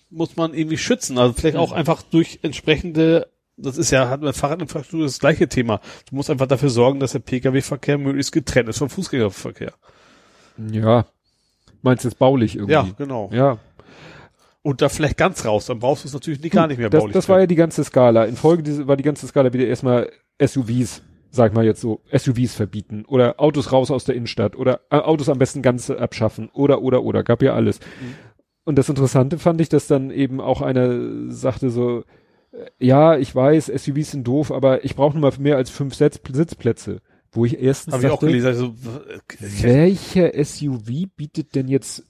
muss 0.09 0.35
man 0.37 0.53
irgendwie 0.53 0.77
schützen. 0.77 1.17
Also 1.17 1.33
vielleicht 1.33 1.57
auch 1.57 1.71
einfach 1.71 2.01
durch 2.03 2.39
entsprechende, 2.43 3.29
das 3.57 3.77
ist 3.77 3.91
ja, 3.91 4.09
hat 4.09 4.21
mit 4.21 4.35
Fahrradinfrastruktur 4.35 5.05
das 5.05 5.19
gleiche 5.19 5.49
Thema. 5.49 5.81
Du 6.09 6.15
musst 6.15 6.29
einfach 6.29 6.47
dafür 6.47 6.69
sorgen, 6.69 6.99
dass 6.99 7.11
der 7.13 7.19
Pkw-Verkehr 7.19 7.97
möglichst 7.97 8.31
getrennt 8.31 8.69
ist 8.69 8.77
vom 8.77 8.89
Fußgängerverkehr. 8.89 9.73
ja. 10.71 11.05
Meinst 11.83 12.03
du 12.03 12.09
jetzt 12.09 12.17
baulich 12.17 12.55
irgendwie? 12.55 12.73
Ja, 12.73 12.87
genau. 12.97 13.29
Ja. 13.31 13.59
Und 14.67 14.81
da 14.81 14.89
vielleicht 14.89 15.15
ganz 15.15 15.45
raus, 15.45 15.67
dann 15.67 15.79
brauchst 15.79 16.03
du 16.03 16.09
es 16.09 16.13
natürlich 16.13 16.41
nicht, 16.41 16.51
gar 16.51 16.67
nicht 16.67 16.77
mehr 16.77 16.89
das, 16.89 16.99
baulich. 16.99 17.13
das 17.13 17.29
war 17.29 17.39
ja 17.39 17.47
die 17.47 17.55
ganze 17.55 17.85
Skala. 17.85 18.25
In 18.25 18.35
Folge 18.35 18.85
war 18.85 18.97
die 18.97 19.03
ganze 19.03 19.25
Skala 19.25 19.53
wieder 19.53 19.65
erstmal 19.65 20.11
SUVs, 20.43 21.03
sag 21.31 21.53
mal 21.53 21.63
jetzt 21.63 21.79
so, 21.79 22.01
SUVs 22.11 22.53
verbieten 22.53 23.05
oder 23.07 23.39
Autos 23.39 23.71
raus 23.71 23.91
aus 23.91 24.03
der 24.03 24.15
Innenstadt 24.15 24.57
oder 24.57 24.81
äh, 24.89 24.97
Autos 24.97 25.29
am 25.29 25.37
besten 25.37 25.61
ganz 25.61 25.89
abschaffen 25.89 26.49
oder 26.51 26.81
oder 26.81 27.03
oder 27.03 27.23
gab 27.23 27.41
ja 27.43 27.53
alles. 27.53 27.79
Und 28.65 28.77
das 28.77 28.89
Interessante 28.89 29.39
fand 29.39 29.61
ich, 29.61 29.69
dass 29.69 29.87
dann 29.87 30.11
eben 30.11 30.41
auch 30.41 30.61
einer 30.61 31.31
sagte 31.31 31.69
so, 31.69 32.03
äh, 32.51 32.65
ja, 32.77 33.17
ich 33.17 33.33
weiß, 33.33 33.67
SUVs 33.67 34.11
sind 34.11 34.27
doof, 34.27 34.51
aber 34.51 34.83
ich 34.83 34.97
brauche 34.97 35.17
nur 35.17 35.31
mal 35.31 35.37
mehr 35.39 35.55
als 35.55 35.69
fünf 35.69 35.95
Sitz 35.95 36.19
Sitzplätze. 36.29 36.99
Wo 37.31 37.45
ich 37.45 37.57
erstens 37.57 37.93
Habe 37.93 38.05
ich 38.05 38.11
auch 38.11 38.19
gelesen. 38.19 38.47
Also, 38.47 38.65
äh, 38.65 39.63
welcher 39.63 40.43
SUV 40.43 41.07
bietet 41.15 41.55
denn 41.55 41.69
jetzt 41.69 42.03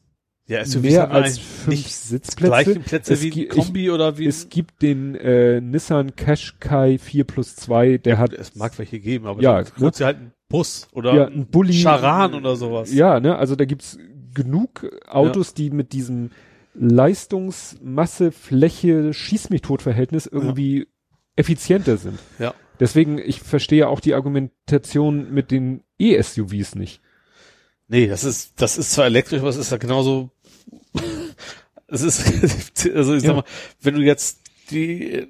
ja, 0.47 0.65
SUVs 0.65 0.81
mehr 0.81 1.01
haben 1.03 1.11
als 1.11 1.37
fünf 1.37 1.87
Sitzplätze? 1.87 2.49
gleichen 2.49 2.83
Plätze 2.83 3.13
Es 3.13 3.21
wie 3.21 3.47
Kombi 3.47 3.91
oder 3.91 4.17
wie 4.17 4.27
Es 4.27 4.49
gibt 4.49 4.81
den 4.81 5.15
äh, 5.15 5.61
Nissan 5.61 6.15
Qashqai 6.15 6.97
4 6.97 7.23
plus 7.25 7.55
2, 7.55 7.97
der 7.97 8.17
hat 8.17 8.33
es 8.33 8.55
mag 8.55 8.77
welche 8.79 8.99
geben, 8.99 9.27
aber 9.27 9.41
Ja, 9.41 9.61
dann 9.61 9.91
du 9.91 10.05
halt 10.05 10.17
einen 10.17 10.31
Bus 10.49 10.87
oder 10.93 11.13
ja, 11.13 11.25
einen 11.25 11.41
ein 11.41 11.47
Bulli. 11.47 11.73
Charan 11.73 12.33
oder 12.33 12.55
sowas. 12.55 12.93
Ja, 12.93 13.19
ne, 13.19 13.37
also 13.37 13.55
da 13.55 13.65
gibt's 13.65 13.97
genug 14.33 14.87
Autos, 15.07 15.53
die 15.53 15.69
mit 15.69 15.93
diesem 15.93 16.31
Leistungsmasse, 16.75 18.31
Fläche, 18.31 19.13
Schieß 19.13 19.49
mich 19.49 19.61
tot 19.61 19.81
Verhältnis 19.81 20.27
irgendwie 20.27 20.87
effizienter 21.35 21.97
sind. 21.97 22.19
Ja. 22.39 22.53
Deswegen, 22.79 23.17
ich 23.17 23.41
verstehe 23.41 23.87
auch 23.87 23.99
die 23.99 24.13
Argumentation 24.13 25.33
mit 25.33 25.51
den 25.51 25.83
E-SUVs 25.99 26.75
nicht. 26.75 27.01
Nee, 27.87 28.07
das 28.07 28.23
ist, 28.23 28.61
das 28.61 28.77
ist 28.77 28.91
zwar 28.91 29.05
elektrisch, 29.05 29.39
aber 29.39 29.49
es 29.49 29.55
ist 29.55 29.71
ja 29.71 29.77
genauso, 29.77 30.29
es 31.87 32.01
ist, 32.01 32.89
also 32.95 33.13
ich 33.15 33.21
sag 33.21 33.29
Ja. 33.29 33.35
mal, 33.35 33.43
wenn 33.81 33.95
du 33.95 34.01
jetzt 34.01 34.39
die 34.71 35.11
äh, 35.13 35.27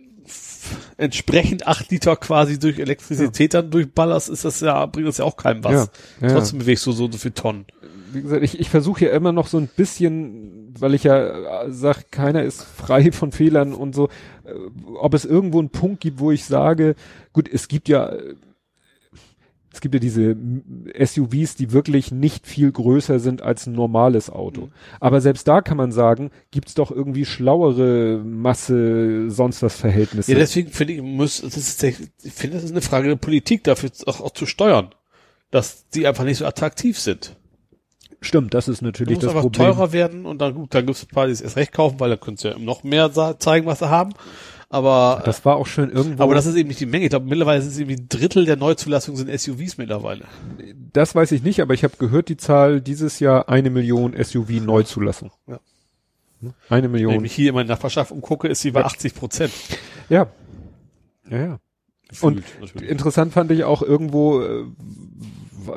entsprechend 0.98 1.68
acht 1.68 1.90
Liter 1.92 2.16
quasi 2.16 2.60
durch 2.60 2.80
Elektrizität 2.80 3.54
dann 3.54 3.70
durchballerst, 3.72 4.30
ist 4.30 4.44
das 4.46 4.60
ja, 4.60 4.86
bringt 4.86 5.08
das 5.08 5.18
ja 5.18 5.26
auch 5.26 5.38
keinem 5.38 5.64
was. 5.64 5.90
Ja, 6.22 6.28
ja. 6.28 6.34
Trotzdem 6.34 6.60
bewegst 6.60 6.86
du 6.86 6.92
so 6.92 7.06
und 7.06 7.12
so 7.14 7.18
viel 7.18 7.32
Tonnen. 7.32 7.66
wie 8.12 8.22
gesagt, 8.22 8.44
ich, 8.44 8.60
ich 8.60 8.70
versuche 8.70 9.06
ja 9.06 9.12
immer 9.12 9.32
noch 9.32 9.48
so 9.48 9.58
ein 9.58 9.68
bisschen, 9.74 10.74
weil 10.80 10.94
ich 10.94 11.04
ja 11.04 11.64
äh, 11.64 11.72
sag, 11.72 12.12
keiner 12.12 12.44
ist 12.44 12.64
frei 12.64 13.12
von 13.14 13.32
Fehlern 13.32 13.74
und 13.74 13.96
so, 13.96 14.10
äh, 14.44 14.52
ob 15.00 15.14
es 15.14 15.24
irgendwo 15.26 15.60
einen 15.60 15.70
Punkt 15.70 16.02
gibt, 16.02 16.20
wo 16.20 16.32
ich 16.32 16.44
sage, 16.46 16.96
gut, 17.32 17.48
es 17.52 17.68
gibt 17.68 17.88
ja, 17.88 18.12
es 19.78 19.82
gibt 19.82 19.94
ja 19.94 20.00
diese 20.00 20.36
SUVs, 21.00 21.56
die 21.56 21.72
wirklich 21.72 22.12
nicht 22.12 22.48
viel 22.48 22.72
größer 22.72 23.20
sind 23.20 23.44
als 23.44 23.68
ein 23.68 23.74
normales 23.74 24.32
Auto. 24.32 24.62
Mhm. 24.62 24.72
Aber 25.00 25.22
selbst 25.22 25.48
da 25.48 25.62
kann 25.62 25.78
man 25.78 25.92
sagen, 25.92 26.32
gibt's 26.50 26.74
doch 26.74 26.90
irgendwie 26.90 27.26
schlauere 27.26 28.24
Masse, 28.26 29.30
sonst 29.30 29.62
was 29.62 29.76
Verhältnisse. 29.76 30.32
Ja, 30.32 30.40
deswegen 30.40 30.72
finde 30.72 30.94
ich, 30.94 31.02
muss, 31.04 31.42
das 31.42 31.56
ist, 31.58 31.84
ich 31.84 31.96
finde, 32.34 32.56
das 32.56 32.64
ist 32.64 32.72
eine 32.72 32.82
Frage 32.82 33.08
der 33.08 33.18
Politik, 33.18 33.64
dafür 33.66 33.92
auch, 34.08 34.20
auch 34.20 34.32
zu 34.32 34.48
steuern, 34.48 34.90
dass 35.52 35.88
die 35.90 36.08
einfach 36.08 36.24
nicht 36.24 36.40
so 36.40 36.46
attraktiv 36.48 36.98
sind. 36.98 37.36
Stimmt, 38.20 38.56
das 38.56 38.68
ist 38.68 38.82
natürlich 38.82 39.20
das 39.20 39.32
Problem. 39.32 39.52
teurer 39.52 39.92
werden 39.92 40.26
und 40.26 40.40
dann 40.40 40.56
gut, 40.56 40.74
dann 40.74 40.88
gibt 40.88 40.98
es 40.98 41.04
ein 41.04 41.10
paar, 41.10 41.28
die 41.28 41.34
es 41.34 41.42
erst 41.42 41.56
recht 41.56 41.72
kaufen, 41.72 42.00
weil 42.00 42.10
da 42.10 42.18
können 42.18 42.38
sie 42.38 42.48
ja 42.48 42.58
noch 42.58 42.84
mehr 42.84 43.12
zeigen, 43.38 43.68
was 43.68 43.78
sie 43.78 43.90
haben. 43.92 44.14
Aber, 44.70 45.22
Das 45.24 45.46
war 45.46 45.56
auch 45.56 45.66
schön 45.66 45.90
irgendwo. 45.90 46.22
aber 46.24 46.36
das 46.36 46.46
ist 46.46 46.56
eben 46.56 46.68
nicht 46.68 46.80
die 46.82 46.86
Menge. 46.86 47.06
Ich 47.06 47.10
glaube, 47.10 47.26
mittlerweile 47.26 47.62
sind 47.62 47.72
es 47.72 47.80
irgendwie 47.80 48.02
ein 48.02 48.10
Drittel 48.10 48.46
der 48.46 48.58
Neuzulassungen 48.58 49.18
sind 49.18 49.40
SUVs 49.40 49.78
mittlerweile. 49.78 50.26
Das 50.92 51.16
weiß 51.16 51.32
ich 51.32 51.42
nicht, 51.44 51.62
aber 51.62 51.74
ich 51.74 51.84
habe 51.86 51.96
gehört, 51.98 52.28
die 52.28 52.36
Zahl 52.38 52.82
dieses 52.82 53.20
Jahr 53.22 53.48
eine 53.48 53.70
Million 53.70 54.14
SUV 54.22 54.50
Neuzulassung. 54.62 55.32
Ja. 55.48 55.60
Eine 56.70 56.92
Wenn 56.92 57.00
ich 57.00 57.06
Million. 57.08 57.24
hier 57.24 57.50
in 57.50 57.56
meiner 57.56 57.70
Nachbarschaft 57.70 58.12
umgucke, 58.12 58.48
ist 58.50 58.62
sie 58.62 58.72
bei 58.72 58.82
Ja. 58.82 58.86
80 58.88 59.16
Prozent. 59.16 59.54
Ja. 60.10 60.28
Ja, 61.30 61.38
ja. 61.38 61.60
Und 62.22 62.44
natürlich. 62.62 62.90
Interessant 62.90 63.34
fand 63.34 63.52
ich 63.52 63.64
auch 63.64 63.82
irgendwo, 63.82 64.42
äh, 64.42 64.64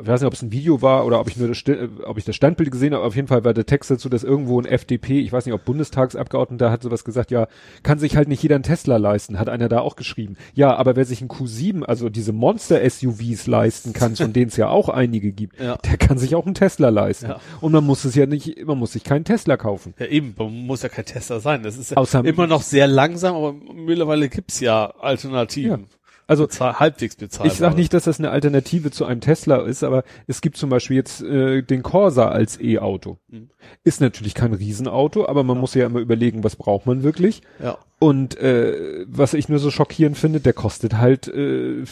ich 0.01 0.07
weiß 0.07 0.21
nicht, 0.21 0.27
ob 0.27 0.33
es 0.33 0.41
ein 0.41 0.51
Video 0.51 0.81
war 0.81 1.05
oder 1.05 1.19
ob 1.19 1.27
ich 1.29 1.37
nur 1.37 1.47
das, 1.47 1.63
ob 2.05 2.17
ich 2.17 2.25
das 2.25 2.35
Standbild 2.35 2.71
gesehen 2.71 2.93
habe. 2.93 3.03
Auf 3.03 3.15
jeden 3.15 3.27
Fall 3.27 3.43
war 3.43 3.53
der 3.53 3.65
Text 3.65 3.91
dazu, 3.91 4.09
dass 4.09 4.23
irgendwo 4.23 4.59
ein 4.59 4.65
FDP, 4.65 5.19
ich 5.19 5.31
weiß 5.31 5.45
nicht, 5.45 5.53
ob 5.53 5.65
Bundestagsabgeordneter 5.65 6.71
hat 6.71 6.83
sowas 6.83 7.03
gesagt, 7.03 7.31
ja, 7.31 7.47
kann 7.83 7.99
sich 7.99 8.15
halt 8.15 8.27
nicht 8.27 8.41
jeder 8.43 8.55
einen 8.55 8.63
Tesla 8.63 8.97
leisten, 8.97 9.39
hat 9.39 9.49
einer 9.49 9.69
da 9.69 9.79
auch 9.81 9.95
geschrieben. 9.95 10.37
Ja, 10.53 10.75
aber 10.75 10.95
wer 10.95 11.05
sich 11.05 11.21
einen 11.21 11.29
Q7, 11.29 11.83
also 11.83 12.09
diese 12.09 12.33
Monster-SUVs 12.33 13.47
leisten 13.47 13.93
kann, 13.93 14.15
von 14.15 14.33
denen 14.33 14.47
es 14.49 14.57
ja 14.57 14.69
auch 14.69 14.89
einige 14.89 15.31
gibt, 15.31 15.59
Ja. 15.59 15.77
der 15.77 15.97
kann 15.97 16.17
sich 16.17 16.35
auch 16.35 16.45
einen 16.45 16.55
Tesla 16.55 16.89
leisten. 16.89 17.27
Ja. 17.27 17.39
Und 17.59 17.71
man 17.71 17.85
muss 17.85 18.05
es 18.05 18.15
ja 18.15 18.25
nicht, 18.25 18.65
man 18.65 18.77
muss 18.77 18.93
sich 18.93 19.03
keinen 19.03 19.25
Tesla 19.25 19.57
kaufen. 19.57 19.93
Ja, 19.99 20.05
eben, 20.07 20.33
man 20.37 20.65
muss 20.65 20.81
ja 20.83 20.89
kein 20.89 21.05
Tester 21.05 21.39
sein. 21.39 21.63
Das 21.63 21.77
ist 21.77 21.91
ja 21.91 21.97
Außer- 21.97 22.23
immer 22.25 22.47
noch 22.47 22.61
sehr 22.61 22.87
langsam, 22.87 23.35
aber 23.35 23.53
mittlerweile 23.53 24.29
gibt's 24.29 24.59
ja 24.59 24.93
Alternativen. 24.99 25.87
Also 26.27 26.43
Bezahl, 26.47 26.79
halbwegs 26.79 27.15
bezahlbar. 27.15 27.51
Ich 27.51 27.57
sag 27.57 27.75
nicht, 27.75 27.93
dass 27.93 28.05
das 28.05 28.19
eine 28.19 28.31
Alternative 28.31 28.91
zu 28.91 29.05
einem 29.05 29.21
Tesla 29.21 29.57
ist, 29.57 29.83
aber 29.83 30.03
es 30.27 30.41
gibt 30.41 30.57
zum 30.57 30.69
Beispiel 30.69 30.95
jetzt 30.95 31.21
äh, 31.21 31.61
den 31.61 31.83
Corsa 31.83 32.29
als 32.29 32.59
E-Auto. 32.59 33.17
Mhm. 33.27 33.49
Ist 33.83 33.99
natürlich 34.01 34.33
kein 34.33 34.53
Riesenauto, 34.53 35.25
aber 35.27 35.43
man 35.43 35.57
muss 35.57 35.73
ja 35.73 35.85
immer 35.85 35.99
überlegen, 35.99 36.43
was 36.43 36.55
braucht 36.55 36.85
man 36.85 37.03
wirklich. 37.03 37.41
Ja. 37.61 37.77
Und 37.99 38.37
äh, 38.39 39.05
was 39.07 39.33
ich 39.33 39.49
nur 39.49 39.59
so 39.59 39.71
schockierend 39.71 40.17
finde, 40.17 40.39
der 40.39 40.53
kostet 40.53 40.97
halt 40.97 41.27
äh, 41.27 41.83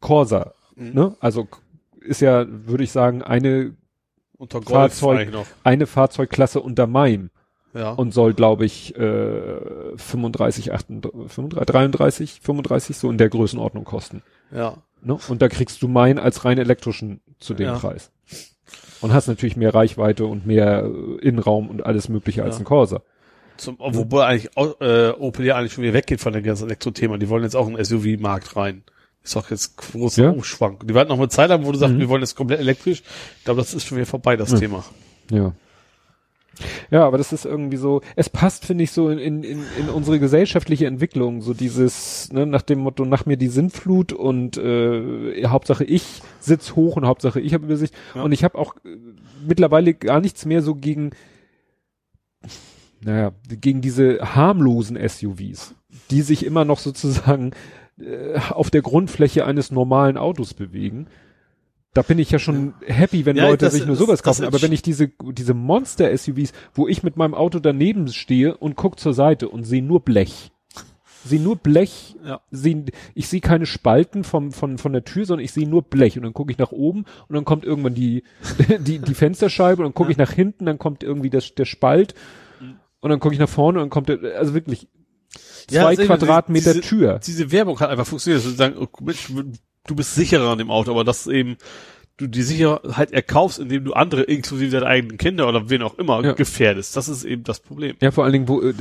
Corsa. 0.00 0.52
Mhm. 0.74 0.92
Ne? 0.92 1.16
Also 1.20 1.48
ist 2.00 2.20
ja, 2.20 2.46
würde 2.48 2.84
ich 2.84 2.92
sagen, 2.92 3.22
eine 3.22 3.74
Fahrzeug- 4.98 5.28
eine 5.64 5.86
Fahrzeugklasse 5.86 6.60
unter 6.60 6.86
meinem 6.86 7.30
Ja. 7.76 7.90
und 7.92 8.12
soll, 8.14 8.32
glaube 8.34 8.64
ich, 8.64 8.96
äh, 8.96 9.96
35, 9.96 10.72
38, 10.72 11.12
35, 11.32 11.66
33, 11.66 12.40
35 12.42 12.96
so 12.96 13.10
in 13.10 13.18
der 13.18 13.28
Größenordnung 13.28 13.84
kosten. 13.84 14.22
ja. 14.52 14.78
Ne? 15.02 15.18
Und 15.28 15.40
da 15.42 15.48
kriegst 15.48 15.82
du 15.82 15.88
meinen 15.88 16.18
als 16.18 16.44
rein 16.44 16.58
elektrischen 16.58 17.20
zu 17.38 17.54
dem 17.54 17.66
Ja. 17.66 17.78
Preis. 17.78 18.10
Und 19.02 19.12
hast 19.12 19.28
natürlich 19.28 19.56
mehr 19.56 19.72
Reichweite 19.74 20.24
und 20.26 20.46
mehr 20.46 20.84
äh, 20.84 21.24
Innenraum 21.26 21.68
und 21.68 21.84
alles 21.86 22.08
mögliche 22.08 22.42
als 22.42 22.56
Ja. 22.56 22.62
ein 22.62 22.64
Corsa. 22.64 23.02
Zum, 23.58 23.76
wobei 23.78 24.24
eigentlich 24.26 24.50
äh, 24.80 25.10
Opel 25.10 25.44
ja 25.46 25.56
eigentlich 25.56 25.74
schon 25.74 25.84
wieder 25.84 25.92
weggeht 25.94 26.20
von 26.20 26.32
dem 26.32 26.42
ganzen 26.42 26.64
Elektro-Thema. 26.66 27.18
Die 27.18 27.28
wollen 27.28 27.42
jetzt 27.44 27.54
auch 27.54 27.68
in 27.68 27.74
den 27.74 27.84
SUV-Markt 27.84 28.56
rein. 28.56 28.82
Ist 29.22 29.36
auch 29.36 29.50
jetzt 29.50 29.76
großer 29.76 30.24
Ja. 30.24 30.30
Umschwang. 30.30 30.78
Die 30.84 30.94
werden 30.94 31.08
noch 31.08 31.18
eine 31.18 31.28
Zeit 31.28 31.50
haben, 31.50 31.64
wo 31.66 31.72
du 31.72 31.78
sagst, 31.78 31.94
Mhm. 31.94 32.00
wir 32.00 32.08
wollen 32.08 32.22
jetzt 32.22 32.34
komplett 32.34 32.58
elektrisch. 32.60 33.02
Ich 33.38 33.44
glaube, 33.44 33.60
das 33.60 33.74
ist 33.74 33.86
schon 33.86 33.98
wieder 33.98 34.06
vorbei, 34.06 34.36
das 34.36 34.52
Ja. 34.52 34.58
Thema. 34.58 34.84
Ja. 35.30 35.52
Ja, 36.90 37.06
aber 37.06 37.18
das 37.18 37.32
ist 37.32 37.44
irgendwie 37.44 37.76
so, 37.76 38.00
es 38.14 38.30
passt, 38.30 38.64
finde 38.64 38.84
ich, 38.84 38.92
so 38.92 39.10
in, 39.10 39.42
in, 39.42 39.64
in 39.78 39.88
unsere 39.92 40.18
gesellschaftliche 40.18 40.86
Entwicklung, 40.86 41.42
so 41.42 41.54
dieses, 41.54 42.32
ne, 42.32 42.46
nach 42.46 42.62
dem 42.62 42.80
Motto, 42.80 43.04
nach 43.04 43.26
mir 43.26 43.36
die 43.36 43.48
Sintflut 43.48 44.12
und 44.12 44.56
äh, 44.56 45.44
Hauptsache 45.46 45.84
ich 45.84 46.22
sitz 46.40 46.74
hoch 46.74 46.96
und 46.96 47.06
Hauptsache 47.06 47.40
ich 47.40 47.54
habe 47.54 47.64
Übersicht. 47.64 47.94
Ja. 48.14 48.22
Und 48.22 48.32
ich 48.32 48.44
habe 48.44 48.58
auch 48.58 48.74
äh, 48.84 48.96
mittlerweile 49.46 49.94
gar 49.94 50.20
nichts 50.20 50.46
mehr 50.46 50.62
so 50.62 50.74
gegen, 50.74 51.10
naja, 53.02 53.32
gegen 53.48 53.80
diese 53.80 54.34
harmlosen 54.34 54.96
SUVs, 54.96 55.74
die 56.10 56.22
sich 56.22 56.44
immer 56.46 56.64
noch 56.64 56.78
sozusagen 56.78 57.52
äh, 57.98 58.38
auf 58.50 58.70
der 58.70 58.82
Grundfläche 58.82 59.44
eines 59.44 59.70
normalen 59.70 60.16
Autos 60.16 60.54
bewegen. 60.54 61.06
Da 61.96 62.02
bin 62.02 62.18
ich 62.18 62.30
ja 62.30 62.38
schon 62.38 62.74
happy, 62.84 63.24
wenn 63.24 63.36
Ja, 63.36 63.48
Leute 63.48 63.64
das- 63.66 63.74
sich 63.74 63.86
nur 63.86 63.96
sowas 63.96 64.22
kaufen. 64.22 64.44
Aber 64.44 64.60
wenn 64.60 64.72
ich 64.72 64.82
diese, 64.82 65.08
diese 65.32 65.54
Monster-SUVs, 65.54 66.52
wo 66.74 66.86
ich 66.88 67.02
mit 67.02 67.16
meinem 67.16 67.34
Auto 67.34 67.58
daneben 67.58 68.08
stehe 68.12 68.56
und 68.56 68.76
guck 68.76 69.00
zur 69.00 69.14
Seite 69.14 69.48
und 69.48 69.64
sehe 69.64 69.82
nur 69.82 70.00
Blech. 70.00 70.50
Sehe 71.24 71.40
nur 71.40 71.56
Blech, 71.56 72.14
Ja. 72.24 72.40
seh, 72.50 72.84
ich 73.14 73.28
sehe 73.28 73.40
keine 73.40 73.66
Spalten 73.66 74.22
vom, 74.24 74.52
von, 74.52 74.78
von 74.78 74.92
der 74.92 75.04
Tür, 75.04 75.24
sondern 75.24 75.44
ich 75.44 75.52
sehe 75.52 75.66
nur 75.68 75.82
Blech. 75.82 76.16
Und 76.16 76.22
dann 76.24 76.34
gucke 76.34 76.52
ich 76.52 76.58
nach 76.58 76.70
oben 76.70 77.04
und 77.28 77.34
dann 77.34 77.44
kommt 77.44 77.64
irgendwann 77.64 77.94
die, 77.94 78.22
die, 78.80 78.98
die 79.00 79.14
Fensterscheibe 79.14 79.82
und 79.82 79.86
dann 79.86 79.94
gucke 79.94 80.12
ich 80.12 80.18
nach 80.18 80.30
hinten, 80.32 80.66
dann 80.66 80.78
kommt 80.78 81.02
irgendwie 81.02 81.30
das, 81.30 81.54
der 81.54 81.64
Spalt 81.64 82.14
und 83.00 83.10
dann 83.10 83.20
gucke 83.20 83.34
ich 83.34 83.40
nach 83.40 83.48
vorne 83.48 83.78
und 83.78 83.84
dann 83.84 83.90
kommt 83.90 84.08
der, 84.08 84.38
also 84.38 84.54
wirklich 84.54 84.86
Ja, 85.70 85.82
zwei 85.82 85.86
also 85.88 86.02
eben 86.02 86.08
Quadratmeter 86.08 86.74
diese- 86.74 86.86
Tür. 86.86 87.20
Diese 87.26 87.50
Werbung 87.50 87.80
hat 87.80 87.90
einfach 87.90 88.06
funktioniert, 88.06 88.44
dass 88.44 88.50
du 88.52 88.56
sagen, 88.56 88.76
oh, 88.78 88.86
Mensch, 89.02 89.28
du 89.86 89.94
bist 89.94 90.14
sicherer 90.14 90.50
an 90.50 90.58
dem 90.58 90.70
Auto, 90.70 90.90
aber 90.90 91.04
dass 91.04 91.26
eben 91.26 91.56
du 92.18 92.26
die 92.26 92.42
Sicherheit 92.42 93.12
erkaufst, 93.12 93.58
indem 93.58 93.84
du 93.84 93.92
andere, 93.92 94.22
inklusive 94.22 94.70
deine 94.70 94.86
eigenen 94.86 95.18
Kinder 95.18 95.48
oder 95.48 95.68
wen 95.68 95.82
auch 95.82 95.98
immer, 95.98 96.24
Ja. 96.24 96.32
gefährdest. 96.32 96.96
Das 96.96 97.08
ist 97.08 97.24
eben 97.24 97.44
das 97.44 97.60
Problem. 97.60 97.94
Ja, 98.00 98.10
vor 98.10 98.24
allen 98.24 98.32
Dingen, 98.32 98.48
wo 98.48 98.62
äh, 98.62 98.72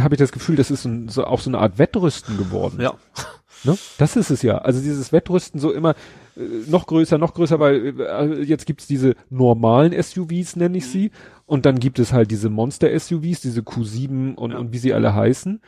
habe 0.00 0.14
ich 0.14 0.18
das 0.18 0.30
Gefühl, 0.32 0.56
das 0.56 0.70
ist 0.70 0.84
ein, 0.84 1.08
so, 1.08 1.24
auch 1.24 1.40
so 1.40 1.48
eine 1.48 1.58
Art 1.58 1.78
Wettrüsten 1.78 2.36
geworden. 2.38 2.80
Ja. 2.80 2.94
Ne? 3.64 3.78
Das 3.96 4.16
ist 4.16 4.30
es 4.30 4.42
ja. 4.42 4.58
Also 4.58 4.80
dieses 4.80 5.12
Wettrüsten 5.12 5.60
so 5.60 5.70
immer 5.70 5.90
äh, 6.36 6.40
noch 6.66 6.84
größer, 6.88 7.16
noch 7.16 7.32
größer, 7.32 7.60
weil 7.60 7.94
äh, 8.00 8.42
jetzt 8.42 8.66
gibt's 8.66 8.88
diese 8.88 9.14
normalen 9.30 9.92
SUVs, 10.02 10.56
nenne 10.56 10.78
ich 10.78 10.86
sie, 10.88 11.12
und 11.46 11.64
dann 11.64 11.78
gibt 11.78 12.00
es 12.00 12.12
halt 12.12 12.32
diese 12.32 12.50
Monster-SUVs, 12.50 13.40
diese 13.40 13.60
Q7 13.60 14.34
und, 14.34 14.50
Ja. 14.50 14.58
und 14.58 14.72
wie 14.72 14.78
sie 14.78 14.92
alle 14.92 15.14
heißen, 15.14 15.60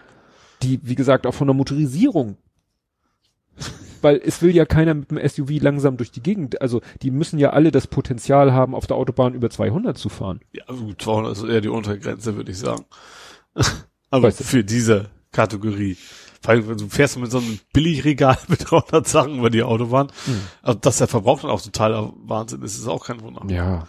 die, 0.65 0.81
wie 0.83 0.97
gesagt, 0.97 1.25
auch 1.25 1.35
von 1.35 1.47
der 1.47 1.55
Motorisierung. 1.55 2.37
Weil 4.03 4.21
es 4.25 4.43
will 4.43 4.55
ja 4.55 4.67
keiner 4.67 4.95
mit 4.95 5.11
dem 5.11 5.19
SUV 5.27 5.63
langsam 5.63 5.97
durch 5.97 6.11
die 6.11 6.23
Gegend, 6.23 6.61
also 6.61 6.83
die 7.03 7.11
müssen 7.11 7.39
ja 7.39 7.51
alle 7.51 7.71
das 7.71 7.87
Potenzial 7.87 8.53
haben, 8.53 8.75
auf 8.75 8.87
der 8.87 8.97
Autobahn 8.97 9.35
über 9.35 9.51
200 9.51 9.97
zu 9.97 10.09
fahren. 10.09 10.41
Ja, 10.53 10.65
gut, 10.67 11.01
200 11.01 11.37
ist 11.37 11.45
eher 11.45 11.61
die 11.61 11.69
Untergrenze, 11.69 12.37
würde 12.37 12.53
ich 12.53 12.59
sagen. 12.59 12.85
Aber 14.11 14.29
Weißt 14.29 14.41
du. 14.41 14.45
für 14.45 14.63
diese 14.63 15.11
Kategorie. 15.33 15.97
Vor 16.43 16.53
allem, 16.53 16.69
wenn 16.69 16.77
du 16.77 16.89
fährst 16.89 17.19
mit 17.19 17.31
so 17.31 17.39
einem 17.39 17.59
Billigregal 17.73 18.37
mit 18.49 18.71
300 18.71 19.09
Sachen 19.09 19.39
über 19.39 19.49
die 19.51 19.63
Autobahn, 19.63 20.09
also 20.63 20.79
dass 20.79 20.99
der 20.99 21.09
Verbrauch 21.09 21.41
dann 21.41 21.51
auch 21.51 21.63
totaler 21.63 22.13
Wahnsinn 22.27 22.63
ist, 22.63 22.77
ist 22.77 22.87
auch 22.87 23.07
kein 23.07 23.23
Wunder. 23.23 23.43
Ja. 23.49 23.89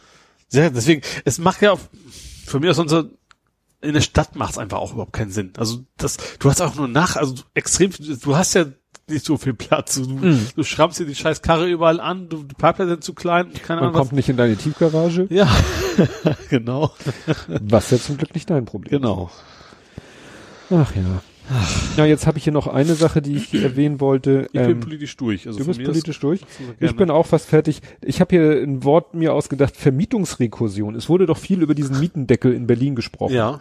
Ja, 0.51 0.69
deswegen, 0.69 1.01
es 1.25 1.37
macht 1.37 1.61
ja 1.61 1.71
auch, 1.73 1.79
für 2.45 2.59
mich 2.61 2.69
aus 2.69 2.79
unser, 2.79 3.09
in 3.81 3.93
der 3.93 4.01
Stadt 4.01 4.35
macht 4.35 4.51
es 4.53 4.57
einfach 4.57 4.77
auch 4.79 4.93
überhaupt 4.93 5.13
keinen 5.13 5.31
Sinn. 5.31 5.53
Also 5.57 5.79
das, 5.97 6.17
du 6.39 6.49
hast 6.49 6.61
auch 6.61 6.75
nur 6.75 6.87
nach, 6.87 7.15
also 7.15 7.35
extrem, 7.53 7.91
du 7.99 8.35
hast 8.35 8.53
ja 8.55 8.65
nicht 9.07 9.23
so 9.25 9.37
viel 9.37 9.53
Platz. 9.53 9.95
Du, 9.95 10.09
Mhm. 10.09 10.47
du 10.55 10.63
schrammst 10.63 10.99
dir 10.99 11.05
die 11.05 11.13
scheiß 11.15 11.41
Karre 11.43 11.67
überall 11.69 11.99
an, 11.99 12.27
du, 12.29 12.43
die 12.43 12.55
Parkplätze 12.55 12.89
sind 12.91 13.03
zu 13.03 13.13
klein, 13.13 13.51
keine 13.53 13.81
Man 13.81 13.89
Ahnung. 13.89 14.01
kommt 14.01 14.13
nicht 14.13 14.29
in 14.29 14.37
deine 14.37 14.55
Tiefgarage, 14.57 15.29
Was. 15.29 15.35
Ja, 15.37 15.47
genau. 16.49 16.91
was 17.47 17.91
ja 17.91 17.99
zum 17.99 18.17
Glück 18.17 18.33
nicht 18.33 18.49
dein 18.49 18.65
Problem 18.65 19.01
Genau. 19.01 19.29
Ach 20.71 20.95
ja. 20.95 21.21
Ja, 21.97 22.05
jetzt 22.05 22.25
habe 22.27 22.37
ich 22.37 22.43
hier 22.43 22.53
noch 22.53 22.67
eine 22.67 22.95
Sache, 22.95 23.21
die 23.21 23.35
ich 23.35 23.53
erwähnen 23.53 23.99
wollte. 23.99 24.47
Ich 24.47 24.59
bin 24.59 24.71
Ähm, 24.71 24.79
politisch 24.79 25.15
durch. 25.17 25.45
Also 25.47 25.59
du 25.59 25.65
bist 25.65 25.83
politisch 25.83 26.19
durch. 26.19 26.41
Ich 26.79 26.95
bin 26.95 27.09
auch 27.11 27.25
fast 27.27 27.47
fertig. 27.47 27.81
Ich 28.01 28.19
habe 28.19 28.35
hier 28.35 28.63
ein 28.63 28.83
Wort 28.83 29.13
mir 29.13 29.33
ausgedacht, 29.33 29.75
Vermietungsrekursion. 29.77 30.95
Es 30.95 31.07
wurde 31.09 31.25
doch 31.25 31.37
viel 31.37 31.61
über 31.61 31.75
diesen 31.75 31.99
Mietendeckel 31.99 32.53
in 32.53 32.67
Berlin 32.67 32.95
gesprochen. 32.95 33.33
ja. 33.33 33.59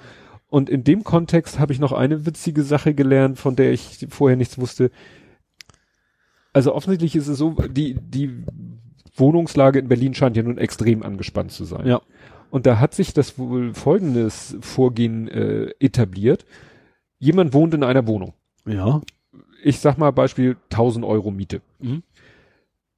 Und 0.51 0.71
in 0.71 0.85
dem 0.85 1.03
Kontext 1.03 1.59
habe 1.59 1.73
ich 1.73 1.81
noch 1.81 1.91
eine 1.91 2.27
witzige 2.27 2.63
Sache 2.63 2.95
gelernt, 2.95 3.41
von 3.41 3.57
der 3.57 3.73
ich 3.73 4.07
vorher 4.11 4.37
nichts 4.37 4.57
wusste. 4.57 4.93
Also 6.53 6.73
offensichtlich 6.75 7.17
ist 7.17 7.27
es 7.27 7.39
so, 7.39 7.57
die, 7.69 7.95
die 8.01 8.45
Wohnungslage 9.17 9.81
in 9.81 9.89
Berlin 9.89 10.15
scheint 10.15 10.37
ja 10.37 10.45
nun 10.45 10.59
extrem 10.59 11.03
angespannt 11.03 11.51
zu 11.51 11.65
sein. 11.65 11.87
Ja. 11.87 12.03
Und 12.51 12.67
da 12.67 12.79
hat 12.79 12.95
sich 12.95 13.13
das 13.13 13.37
wohl 13.37 13.75
folgendes 13.75 14.57
Vorgehen 14.61 15.27
äh, 15.27 15.71
etabliert. 15.81 16.45
Jemand 17.25 17.55
wohnt 17.55 17.73
in 17.73 17.83
einer 17.85 18.07
Wohnung. 18.07 18.35
Ja. 18.67 19.01
Ich 19.63 19.79
sag 19.81 19.97
mal 19.97 20.11
Beispiel 20.11 20.57
1000 20.71 21.05
Euro 21.07 21.31
Miete. 21.31 21.63
Mhm. 21.81 22.03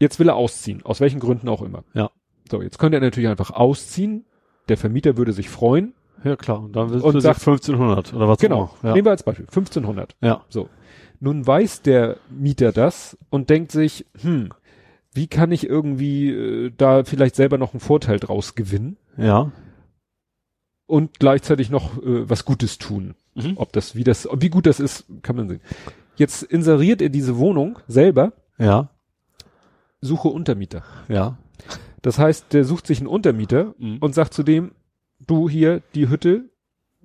Jetzt 0.00 0.18
will 0.18 0.28
er 0.28 0.34
ausziehen, 0.34 0.82
aus 0.84 1.00
welchen 1.00 1.20
Gründen 1.20 1.48
auch 1.48 1.62
immer. 1.62 1.84
Ja. 1.94 2.10
So, 2.50 2.60
jetzt 2.60 2.78
könnte 2.78 2.98
er 2.98 3.00
natürlich 3.02 3.28
einfach 3.30 3.50
ausziehen. 3.52 4.24
Der 4.68 4.76
Vermieter 4.76 5.16
würde 5.16 5.32
sich 5.32 5.48
freuen. 5.48 5.94
Ja, 6.24 6.34
klar. 6.34 6.60
Und 6.60 6.74
dann 6.74 6.90
Und 6.90 7.20
sagt- 7.20 7.38
sagt 7.38 7.40
1500 7.40 8.14
oder 8.14 8.26
was 8.28 8.38
Genau. 8.38 8.70
immer. 8.82 8.94
Nehmen 8.94 9.06
wir 9.06 9.12
als 9.12 9.22
Beispiel 9.22 9.46
1500. 9.46 10.16
Ja. 10.20 10.44
So. 10.48 10.68
Nun 11.20 11.46
weiß 11.46 11.82
der 11.82 12.16
Mieter 12.28 12.72
das 12.72 13.16
und 13.30 13.48
denkt 13.48 13.70
sich, 13.70 14.06
hm, 14.20 14.50
wie 15.14 15.28
kann 15.28 15.52
ich 15.52 15.68
irgendwie 15.68 16.30
äh, 16.30 16.72
da 16.76 17.04
vielleicht 17.04 17.36
selber 17.36 17.58
noch 17.58 17.72
einen 17.74 17.80
Vorteil 17.80 18.18
draus 18.18 18.54
gewinnen 18.56 18.96
Ja. 19.16 19.24
Ja. 19.24 19.52
und 20.86 21.18
gleichzeitig 21.20 21.70
noch 21.70 21.96
äh, 22.02 22.28
was 22.28 22.44
Gutes 22.44 22.78
tun. 22.78 23.14
Mhm. 23.36 23.52
Ob 23.56 23.72
das, 23.72 23.94
wie 23.94 24.04
das, 24.04 24.28
wie 24.38 24.48
gut 24.48 24.66
das 24.66 24.80
ist, 24.80 25.04
kann 25.22 25.36
man 25.36 25.48
sehen. 25.48 25.60
Jetzt 26.16 26.42
inseriert 26.42 27.02
er 27.02 27.10
diese 27.10 27.36
Wohnung 27.36 27.78
selber, 27.86 28.32
Ja. 28.58 28.88
suche 30.00 30.28
Untermieter. 30.28 30.82
Ja. 31.08 31.38
Das 32.02 32.18
heißt, 32.18 32.52
der 32.52 32.64
sucht 32.64 32.86
sich 32.86 32.98
einen 32.98 33.06
Untermieter 33.08 33.74
Mhm. 33.78 33.98
und 34.00 34.14
sagt 34.14 34.32
zu 34.34 34.42
dem, 34.42 34.72
du 35.26 35.48
hier, 35.48 35.82
die 35.94 36.08
Hütte 36.08 36.50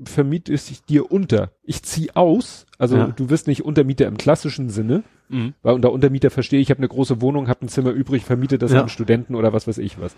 vermiete 0.05 0.53
ich 0.53 0.83
dir 0.85 1.11
unter. 1.11 1.51
Ich 1.63 1.83
zieh 1.83 2.11
aus, 2.15 2.65
also 2.77 2.97
Ja. 2.97 3.07
du 3.07 3.29
wirst 3.29 3.47
nicht 3.47 3.63
Untermieter 3.63 4.07
im 4.07 4.17
klassischen 4.17 4.69
Sinne, 4.69 5.03
Mhm. 5.29 5.53
weil 5.61 5.75
unter 5.75 5.91
Untermieter 5.91 6.29
verstehe 6.29 6.59
ich, 6.59 6.67
ich 6.67 6.69
habe 6.71 6.79
eine 6.79 6.87
große 6.89 7.21
Wohnung, 7.21 7.47
habe 7.47 7.65
ein 7.65 7.69
Zimmer 7.69 7.91
übrig, 7.91 8.25
vermiete 8.25 8.57
das 8.57 8.71
Ja. 8.73 8.81
an 8.81 8.89
Studenten 8.89 9.35
oder 9.35 9.53
was 9.53 9.67
weiß 9.67 9.77
ich 9.77 9.99
was. 9.99 10.15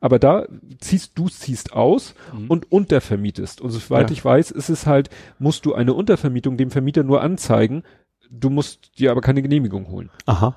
Aber 0.00 0.18
da 0.18 0.46
ziehst 0.80 1.12
du 1.18 1.28
ziehst 1.28 1.72
aus 1.72 2.14
Mhm. 2.32 2.46
und 2.48 2.72
untervermietest. 2.72 3.60
Und 3.60 3.70
soweit 3.70 4.10
Ja. 4.10 4.12
ich 4.14 4.24
weiß, 4.24 4.50
ist 4.50 4.68
es 4.68 4.86
halt, 4.86 5.10
musst 5.38 5.66
du 5.66 5.74
eine 5.74 5.94
Untervermietung 5.94 6.56
dem 6.56 6.70
Vermieter 6.70 7.02
nur 7.04 7.20
anzeigen, 7.22 7.82
du 8.30 8.50
musst 8.50 8.98
dir 8.98 9.10
aber 9.12 9.20
keine 9.20 9.42
Genehmigung 9.42 9.88
holen. 9.88 10.10
Aha. 10.26 10.56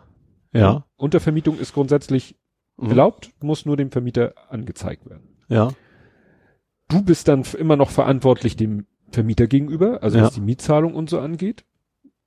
Ja. 0.54 0.86
Untervermietung 0.98 1.60
ist 1.60 1.74
grundsätzlich 1.74 2.36
Mhm. 2.78 2.90
erlaubt, 2.90 3.32
muss 3.42 3.66
nur 3.66 3.78
dem 3.78 3.92
Vermieter 3.92 4.34
angezeigt 4.50 5.08
werden. 5.10 5.36
Ja. 5.50 5.70
Du 6.90 7.02
bist 7.04 7.28
dann 7.28 7.44
immer 7.58 7.76
noch 7.78 7.90
verantwortlich 7.92 8.56
dem 8.58 8.86
Vermieter 9.12 9.48
gegenüber, 9.48 10.04
also 10.04 10.18
Ja. 10.18 10.26
was 10.26 10.34
die 10.34 10.42
Mietzahlung 10.42 10.94
und 10.94 11.10
so 11.10 11.20
angeht. 11.20 11.64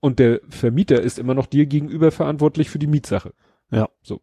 Und 0.00 0.18
der 0.18 0.40
Vermieter 0.48 1.00
ist 1.00 1.18
immer 1.18 1.34
noch 1.34 1.46
dir 1.46 1.66
gegenüber 1.66 2.10
verantwortlich 2.10 2.70
für 2.70 2.78
die 2.78 2.86
Mietsache. 2.88 3.34
Ja. 3.70 3.88
So. 4.02 4.20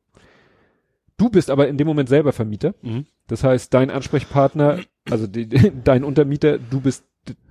Du 1.18 1.30
bist 1.30 1.50
aber 1.50 1.68
in 1.68 1.78
dem 1.78 1.88
Moment 1.88 2.10
selber 2.10 2.34
Vermieter. 2.34 2.74
Mhm. 2.82 3.06
Das 3.28 3.44
heißt, 3.44 3.74
dein 3.74 3.90
Ansprechpartner, 3.92 4.80
also 5.10 5.28
die, 5.28 5.48
dein 5.84 6.04
Untermieter, 6.04 6.58
du 6.58 6.82
bist. 6.82 7.06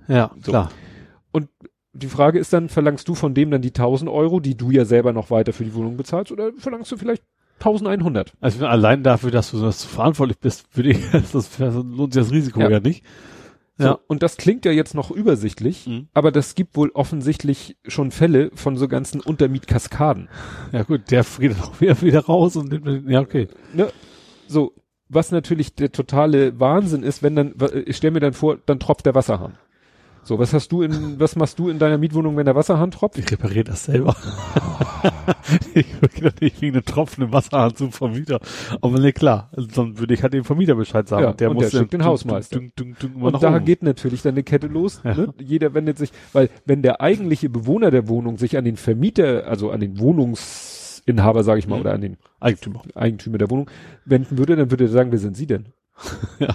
Ja, 0.07 0.31
So. 0.43 0.51
klar. 0.51 0.71
Die 1.93 2.07
Frage 2.07 2.37
ist 2.37 2.53
dann, 2.53 2.69
verlangst 2.69 3.07
du 3.07 3.15
von 3.15 3.33
dem 3.33 3.49
dann 3.49 3.63
die 3.63 3.73
1000 3.73 4.09
Euro, 4.11 4.39
die 4.39 4.55
du 4.55 4.69
ja 4.69 4.85
selber 4.85 5.11
noch 5.11 5.31
weiter 5.31 5.53
für 5.53 5.65
die 5.65 5.73
Wohnung 5.73 5.97
bezahlst, 5.97 6.31
oder 6.31 6.53
verlangst 6.53 6.91
du 6.91 6.97
vielleicht 6.97 7.23
1100? 7.59 8.33
Also 8.41 8.65
allein 8.65 9.03
dafür, 9.03 9.31
dass 9.31 9.51
du 9.51 9.59
das 9.61 9.83
verantwortlich 9.83 10.39
bist, 10.39 10.65
würde 10.75 10.89
ich, 10.91 10.99
das, 11.11 11.31
das 11.31 11.51
lohnt 11.57 12.13
sich 12.13 12.23
das 12.23 12.31
Risiko 12.31 12.59
Ja. 12.61 12.69
ja, 12.69 12.79
nicht. 12.79 13.03
So, 13.77 13.85
Ja. 13.85 13.99
Und 14.07 14.23
das 14.23 14.35
klingt 14.37 14.65
ja 14.65 14.71
jetzt 14.71 14.93
noch 14.93 15.09
übersichtlich, 15.11 15.87
Mhm. 15.87 16.07
aber 16.13 16.31
das 16.31 16.55
gibt 16.55 16.75
wohl 16.75 16.89
offensichtlich 16.93 17.77
schon 17.87 18.11
Fälle 18.11 18.51
von 18.53 18.75
so 18.75 18.87
ganzen 18.87 19.21
Untermietkaskaden. 19.21 20.27
Ja 20.71 20.83
gut, 20.83 21.11
der 21.11 21.25
geht 21.39 21.55
auch 21.61 21.79
wieder, 21.79 22.01
wieder 22.01 22.25
raus 22.25 22.55
und 22.55 22.69
nimmt, 22.71 23.09
ja 23.09 23.21
okay. 23.21 23.47
Ne? 23.73 23.87
So, 24.47 24.73
was 25.07 25.31
natürlich 25.31 25.75
der 25.75 25.91
totale 25.91 26.59
Wahnsinn 26.59 27.03
ist, 27.03 27.23
wenn 27.23 27.35
dann, 27.35 27.53
ich 27.85 27.97
stell 27.97 28.11
mir 28.11 28.19
dann 28.19 28.33
vor, 28.33 28.57
dann 28.65 28.79
tropft 28.79 29.05
der 29.05 29.15
Wasserhahn. 29.15 29.53
So, 30.29 30.37
was 30.37 30.53
hast 30.53 30.71
du 30.71 30.83
in, 30.83 31.19
was 31.19 31.35
machst 31.35 31.57
du 31.57 31.69
in 31.69 31.79
deiner 31.79 31.97
Mietwohnung, 31.97 32.37
wenn 32.37 32.45
der 32.45 32.53
Wasserhahn 32.53 32.91
tropft? 32.91 33.17
Ich 33.17 33.31
repariere 33.31 33.63
das 33.63 33.85
selber. 33.85 34.15
ich 35.73 35.87
würde 35.99 36.31
nicht 36.39 36.61
wegen 36.61 36.75
einem 36.75 36.85
Tropfen 36.85 37.23
im 37.23 37.33
Wasserhahn 37.33 37.75
zum 37.75 37.91
Vermieter. 37.91 38.39
Aber 38.79 38.99
ne, 38.99 39.11
klar, 39.11 39.49
dann 39.75 39.97
würde 39.97 40.13
ich 40.13 40.21
halt 40.21 40.33
dem 40.33 40.43
Vermieter 40.43 40.75
Bescheid 40.75 41.07
sagen. 41.07 41.23
Ja, 41.23 41.29
und 41.31 41.39
der 41.39 41.51
muss 41.51 41.71
schickt 41.71 41.93
den 41.93 42.05
Hausmeister. 42.05 42.59
dün- 42.59 42.71
dün- 42.77 42.95
dün- 42.95 43.19
Und 43.19 43.41
da 43.41 43.55
oben. 43.55 43.65
geht 43.65 43.81
natürlich 43.81 44.21
dann 44.21 44.35
eine 44.35 44.43
Kette 44.43 44.67
los. 44.67 45.01
Ja. 45.03 45.15
Ne? 45.15 45.33
Jeder 45.39 45.73
wendet 45.73 45.97
sich, 45.97 46.11
weil 46.31 46.51
wenn 46.63 46.83
der 46.83 47.01
eigentliche 47.01 47.49
Bewohner 47.49 47.89
der 47.89 48.07
Wohnung 48.07 48.37
sich 48.37 48.55
an 48.55 48.65
den 48.65 48.77
Vermieter, 48.77 49.47
also 49.47 49.71
an 49.71 49.79
den 49.79 49.97
Inhaber, 51.07 51.43
sage 51.43 51.57
ich 51.57 51.67
mal, 51.67 51.77
Mhm. 51.77 51.81
oder 51.81 51.93
an 51.93 52.01
den 52.01 52.17
Eigentümer. 52.39 52.83
Eigentümer 52.93 53.39
der 53.39 53.49
Wohnung 53.49 53.67
wenden 54.05 54.37
würde, 54.37 54.55
dann 54.55 54.69
würde 54.69 54.83
er 54.83 54.89
sagen, 54.91 55.11
wer 55.11 55.17
sind 55.17 55.35
Sie 55.35 55.47
denn? 55.47 55.69
Ja. 56.39 56.47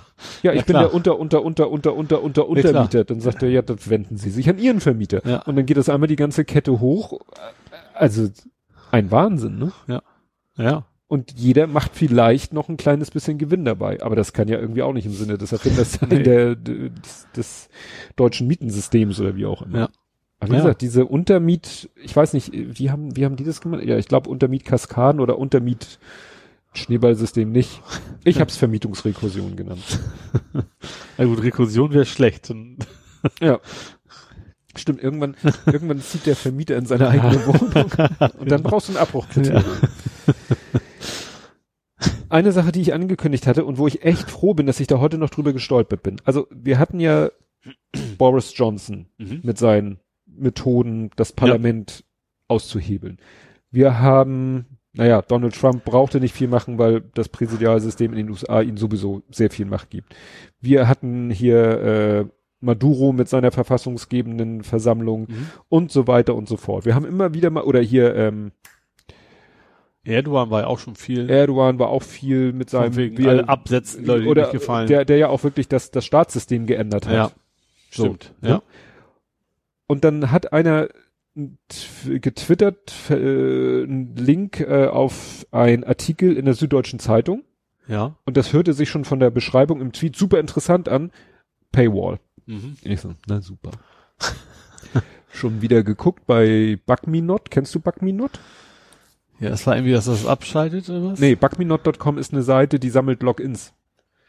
Ja, 0.42 0.52
ich 0.52 0.60
Ja, 0.60 0.64
bin 0.64 0.64
klar. 0.64 0.82
der 0.84 0.94
unter, 0.94 1.18
unter, 1.18 1.42
unter, 1.42 1.70
unter, 1.70 1.94
unter, 1.96 2.20
unter, 2.22 2.42
Ja. 2.42 2.48
Untermieter. 2.48 3.04
Dann 3.04 3.20
sagt 3.20 3.42
er, 3.42 3.50
ja, 3.50 3.62
dann 3.62 3.78
wenden 3.86 4.16
Sie 4.16 4.30
sich 4.30 4.48
an 4.48 4.58
Ihren 4.58 4.80
Vermieter. 4.80 5.20
Ja. 5.26 5.42
Und 5.42 5.56
dann 5.56 5.66
geht 5.66 5.76
das 5.76 5.88
einmal 5.88 6.08
die 6.08 6.16
ganze 6.16 6.44
Kette 6.44 6.80
hoch. 6.80 7.20
Also 7.94 8.28
ein 8.90 9.10
Wahnsinn, 9.10 9.58
ne? 9.58 9.72
Ja. 10.56 10.84
Und 11.06 11.32
jeder 11.38 11.66
macht 11.66 11.92
vielleicht 11.94 12.52
noch 12.54 12.68
ein 12.68 12.76
kleines 12.76 13.10
bisschen 13.10 13.38
Gewinn 13.38 13.64
dabei. 13.64 14.02
Aber 14.02 14.16
das 14.16 14.32
kann 14.32 14.48
ja 14.48 14.58
irgendwie 14.58 14.82
auch 14.82 14.92
nicht 14.92 15.06
im 15.06 15.12
Sinne 15.12 15.36
des 15.38 15.52
Erfinders 15.52 16.00
Nee. 16.08 16.22
der, 16.22 16.56
des, 16.56 17.26
des 17.36 17.68
deutschen 18.16 18.46
Mietensystems 18.46 19.20
oder 19.20 19.36
wie 19.36 19.46
auch 19.46 19.62
immer. 19.62 19.78
Ja. 19.78 19.88
Aber 20.40 20.50
wie 20.50 20.56
Ja. 20.56 20.62
gesagt, 20.62 20.80
diese 20.82 21.04
Untermiet, 21.06 21.90
ich 22.02 22.14
weiß 22.16 22.32
nicht, 22.32 22.50
wie 22.52 22.90
haben, 22.90 23.16
wie 23.16 23.24
haben 23.24 23.36
die 23.36 23.44
das 23.44 23.60
gemacht? 23.60 23.82
Ja, 23.84 23.96
ich 23.98 24.08
glaube 24.08 24.28
Untermietkaskaden 24.30 25.20
oder 25.20 25.38
Untermiet 25.38 25.98
Schneeballsystem 26.74 27.51
nicht. 27.51 27.80
Ich 28.24 28.40
habe 28.40 28.51
es 28.51 28.56
Vermietungsrekursion 28.56 29.56
genannt. 29.56 30.01
Na 31.18 31.24
gut, 31.24 31.42
Rekursion 31.42 31.92
wäre 31.92 32.05
schlecht. 32.06 32.52
Ja. 33.40 33.60
Stimmt, 34.76 35.02
irgendwann, 35.02 35.36
irgendwann 35.66 36.01
zieht 36.01 36.26
der 36.26 36.34
Vermieter 36.34 36.76
in 36.76 36.84
seine 36.86 37.09
eigene 37.09 37.46
Wohnung 37.46 38.32
und 38.40 38.51
dann 38.51 38.62
brauchst 38.64 38.88
du 38.88 38.92
ein 38.94 38.98
Abbruchkriterium. 38.98 39.64
Eine 42.28 42.51
Sache, 42.52 42.72
die 42.72 42.80
ich 42.80 42.92
angekündigt 42.92 43.46
hatte 43.46 43.64
und 43.64 43.78
wo 43.78 43.86
ich 43.86 44.02
echt 44.02 44.30
froh 44.30 44.55
bin, 44.55 44.66
dass 44.66 44.80
ich 44.80 44.88
da 44.88 44.98
heute 44.98 45.18
noch 45.18 45.30
drüber 45.30 45.52
gestolpert 45.52 46.02
bin. 46.02 46.16
Also 46.24 46.48
wir 46.51 46.78
hatten 46.78 46.98
ja 46.98 47.30
Boris 48.18 48.52
Johnson 48.56 49.06
Mhm. 49.18 49.40
mit 49.44 49.59
seinen 49.59 50.01
Methoden, 50.26 51.10
das 51.16 51.32
Parlament 51.32 52.05
auszuhebeln. 52.48 53.18
Wir 53.70 54.01
haben, 54.01 54.73
naja, 54.94 55.22
Donald 55.22 55.54
Trump 55.58 55.84
brauchte 55.84 56.20
nicht 56.20 56.34
viel 56.34 56.48
machen, 56.48 56.78
weil 56.78 57.02
das 57.14 57.28
Präsidialsystem 57.28 58.12
in 58.12 58.18
den 58.18 58.30
USA 58.30 58.60
ihm 58.62 58.76
sowieso 58.76 59.22
sehr 59.30 59.50
viel 59.50 59.66
Macht 59.66 59.90
gibt. 59.90 60.14
Wir 60.60 60.88
hatten 60.88 61.30
hier 61.30 61.80
äh, 61.80 62.24
Maduro 62.60 63.12
mit 63.12 63.28
seiner 63.28 63.50
verfassungsgebenden 63.52 64.62
Versammlung 64.62 65.22
Mhm. 65.28 65.46
und 65.68 65.90
so 65.92 66.06
weiter 66.06 66.34
und 66.34 66.48
so 66.48 66.56
fort. 66.56 66.86
Wir 66.86 66.94
haben 66.94 67.04
immer 67.04 67.34
wieder 67.34 67.50
mal, 67.50 67.64
oder 67.64 67.80
hier 67.80 68.14
ähm, 68.14 68.52
Erdogan 70.04 70.50
war 70.50 70.62
ja 70.62 70.66
auch 70.66 70.78
schon 70.78 70.96
viel. 70.96 71.30
Erdogan 71.30 71.78
war 71.78 71.88
auch 71.88 72.02
viel 72.02 72.52
mit 72.52 72.68
seinem 72.70 72.94
wegen 72.96 73.16
wie 73.18 73.24
er- 73.24 73.30
alle 73.30 73.48
absetzen, 73.48 74.04
Leute, 74.04 74.26
oder 74.28 74.42
nicht 74.42 74.52
gefallen. 74.52 74.86
Der, 74.86 75.04
der 75.04 75.16
ja 75.16 75.28
auch 75.28 75.42
wirklich 75.44 75.66
das, 75.68 75.90
das 75.90 76.04
Staatssystem 76.04 76.66
geändert 76.66 77.06
hat. 77.06 77.14
ja, 77.14 77.30
So, 77.90 78.04
stimmt. 78.04 78.34
ne? 78.42 78.48
Ja. 78.48 78.62
Und 79.86 80.04
dann 80.04 80.30
hat 80.30 80.52
einer 80.52 80.88
getwittert, 81.35 82.93
äh, 83.11 83.15
einen 83.15 84.15
Link 84.16 84.61
äh, 84.61 84.86
auf 84.86 85.47
einen 85.51 85.85
Artikel 85.85 86.36
in 86.36 86.44
der 86.44 86.55
Süddeutschen 86.55 86.98
Zeitung. 86.98 87.43
Ja. 87.89 88.16
Und 88.24 88.36
das 88.36 88.52
hörte 88.52 88.73
sich 88.73 88.89
schon 88.89 89.05
von 89.05 89.20
der 89.20 89.31
Beschreibung 89.31 89.81
im 89.81 89.93
Tweet 89.93 90.16
super 90.16 90.39
interessant 90.39 90.89
an. 90.89 91.11
Paywall. 91.73 92.20
Mhm. 92.47 92.77
Ich 92.82 93.01
so, 93.01 93.15
na 93.27 93.40
super. 93.40 93.73
schon 95.32 95.61
wieder 95.61 95.82
geguckt 95.82 96.27
bei 96.27 96.78
Bugminot. 96.86 97.51
Kennst 97.51 97.74
du 97.74 97.81
Bugminot? 97.81 98.39
Ja, 99.40 99.51
das 99.51 99.66
war 99.66 99.74
irgendwie, 99.74 99.93
dass 99.93 100.05
das 100.05 100.27
abschaltet 100.27 100.89
oder 100.89 101.05
was? 101.05 101.20
Nee, 101.20 101.35
bugminot.com 101.35 102.19
ist 102.19 102.32
eine 102.32 102.43
Seite, 102.43 102.78
die 102.78 102.90
sammelt 102.90 103.23
Logins. 103.23 103.74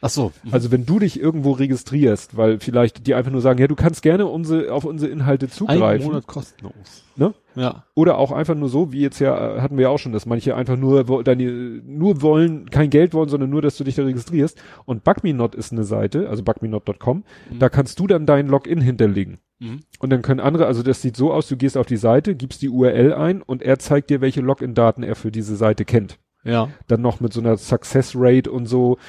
Ach 0.05 0.09
so. 0.09 0.31
Mhm. 0.43 0.53
Also 0.53 0.71
wenn 0.71 0.85
du 0.85 0.99
dich 0.99 1.19
irgendwo 1.19 1.53
registrierst, 1.53 2.37
weil 2.37 2.59
vielleicht 2.59 3.07
die 3.07 3.15
einfach 3.15 3.31
nur 3.31 3.41
sagen, 3.41 3.59
ja, 3.59 3.65
du 3.65 3.73
kannst 3.73 4.03
gerne 4.03 4.27
unsere, 4.27 4.71
auf 4.71 4.85
unsere 4.85 5.09
Inhalte 5.09 5.47
ein 5.47 5.51
zugreifen. 5.51 6.05
Monat 6.05 6.27
kostenlos. 6.27 7.03
Ne? 7.15 7.33
Ja. 7.55 7.85
Oder 7.95 8.19
auch 8.19 8.31
einfach 8.31 8.53
nur 8.53 8.69
so, 8.69 8.91
wie 8.91 9.01
jetzt 9.01 9.17
ja, 9.19 9.55
äh, 9.55 9.61
hatten 9.61 9.77
wir 9.77 9.83
ja 9.83 9.89
auch 9.89 9.97
schon, 9.97 10.11
dass 10.11 10.27
manche 10.27 10.55
einfach 10.55 10.77
nur 10.77 11.23
deine, 11.23 11.45
nur 11.51 12.21
wollen, 12.21 12.69
kein 12.69 12.91
Geld 12.91 13.15
wollen, 13.15 13.29
sondern 13.29 13.49
nur, 13.49 13.63
dass 13.63 13.77
du 13.77 13.83
dich 13.83 13.95
da 13.95 14.03
registrierst. 14.03 14.61
Und 14.85 15.03
Bugminot 15.03 15.55
ist 15.55 15.71
eine 15.71 15.85
Seite, 15.85 16.29
also 16.29 16.43
bugminot.com, 16.43 17.23
Mhm. 17.49 17.59
da 17.59 17.69
kannst 17.69 17.99
du 17.99 18.05
dann 18.05 18.27
dein 18.27 18.45
Login 18.47 18.81
hinterlegen. 18.81 19.39
Mhm. 19.57 19.79
Und 19.97 20.11
dann 20.11 20.21
können 20.21 20.39
andere, 20.39 20.67
also 20.67 20.83
das 20.83 21.01
sieht 21.01 21.17
so 21.17 21.33
aus, 21.33 21.47
du 21.47 21.57
gehst 21.57 21.77
auf 21.77 21.87
die 21.87 21.97
Seite, 21.97 22.35
gibst 22.35 22.61
die 22.61 22.69
URL 22.69 23.11
ein 23.11 23.41
und 23.41 23.63
er 23.63 23.79
zeigt 23.79 24.11
dir, 24.11 24.21
welche 24.21 24.41
Login-Daten 24.41 25.01
er 25.01 25.15
für 25.15 25.31
diese 25.31 25.55
Seite 25.55 25.83
kennt. 25.83 26.19
Ja. 26.43 26.69
Dann 26.87 27.01
noch 27.01 27.21
mit 27.21 27.33
so 27.33 27.39
einer 27.39 27.57
Success 27.57 28.13
Rate 28.15 28.51
und 28.51 28.67
so. 28.67 28.99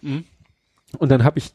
Mhm. 0.00 0.24
Und 0.98 1.10
dann 1.10 1.24
habe 1.24 1.38
ich 1.38 1.52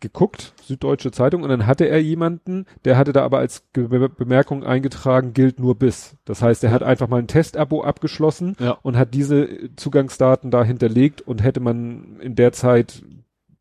geguckt, 0.00 0.52
Süddeutsche 0.62 1.12
Zeitung, 1.12 1.42
und 1.42 1.48
dann 1.48 1.66
hatte 1.66 1.88
er 1.88 2.02
jemanden, 2.02 2.66
der 2.84 2.98
hatte 2.98 3.12
da 3.12 3.24
aber 3.24 3.38
als 3.38 3.60
Be 3.72 4.08
Bemerkung 4.10 4.62
eingetragen, 4.64 5.32
gilt 5.32 5.58
nur 5.58 5.76
bis. 5.76 6.16
Das 6.26 6.42
heißt, 6.42 6.62
er 6.64 6.72
hat 6.72 6.82
einfach 6.82 7.08
mal 7.08 7.18
ein 7.20 7.26
Testabo 7.28 7.82
abgeschlossen 7.82 8.54
Ja. 8.58 8.72
und 8.82 8.98
hat 8.98 9.14
diese 9.14 9.48
Zugangsdaten 9.76 10.50
da 10.50 10.62
hinterlegt 10.62 11.22
und 11.22 11.42
hätte 11.42 11.60
man 11.60 12.20
in 12.20 12.34
der 12.34 12.52
Zeit 12.52 13.02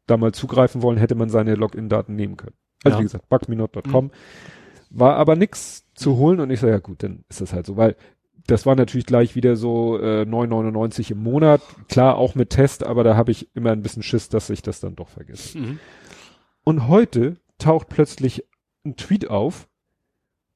da 0.05 0.17
mal 0.17 0.33
zugreifen 0.33 0.81
wollen, 0.81 0.97
hätte 0.97 1.15
man 1.15 1.29
seine 1.29 1.55
Login-Daten 1.55 2.15
nehmen 2.15 2.35
können. 2.35 2.55
Also 2.83 2.97
Ja. 2.97 2.99
wie 2.99 3.03
gesagt, 3.05 3.29
bugminot.com. 3.29 4.11
War 4.89 5.15
aber 5.15 5.35
nix 5.37 5.85
zu 5.95 6.17
holen 6.17 6.39
und 6.41 6.49
ich 6.49 6.59
so, 6.59 6.67
ja 6.67 6.79
gut, 6.79 7.03
dann 7.03 7.23
ist 7.29 7.39
das 7.41 7.53
halt 7.53 7.65
so, 7.65 7.77
weil 7.77 7.95
das 8.47 8.65
war 8.65 8.75
natürlich 8.75 9.05
gleich 9.05 9.35
wieder 9.35 9.55
so 9.55 9.97
äh, 9.99 10.23
9,99 10.23 11.11
im 11.11 11.23
Monat. 11.23 11.61
Klar, 11.87 12.17
auch 12.17 12.35
mit 12.35 12.49
Test, 12.49 12.85
aber 12.85 13.03
da 13.03 13.15
habe 13.15 13.31
ich 13.31 13.55
immer 13.55 13.71
ein 13.71 13.81
bisschen 13.81 14.03
Schiss, 14.03 14.29
dass 14.29 14.49
ich 14.49 14.61
das 14.61 14.79
dann 14.79 14.95
doch 14.95 15.09
vergesse. 15.09 15.57
Mhm. 15.57 15.79
Und 16.63 16.87
heute 16.87 17.37
taucht 17.57 17.89
plötzlich 17.89 18.45
ein 18.85 18.97
Tweet 18.97 19.29
auf, 19.29 19.67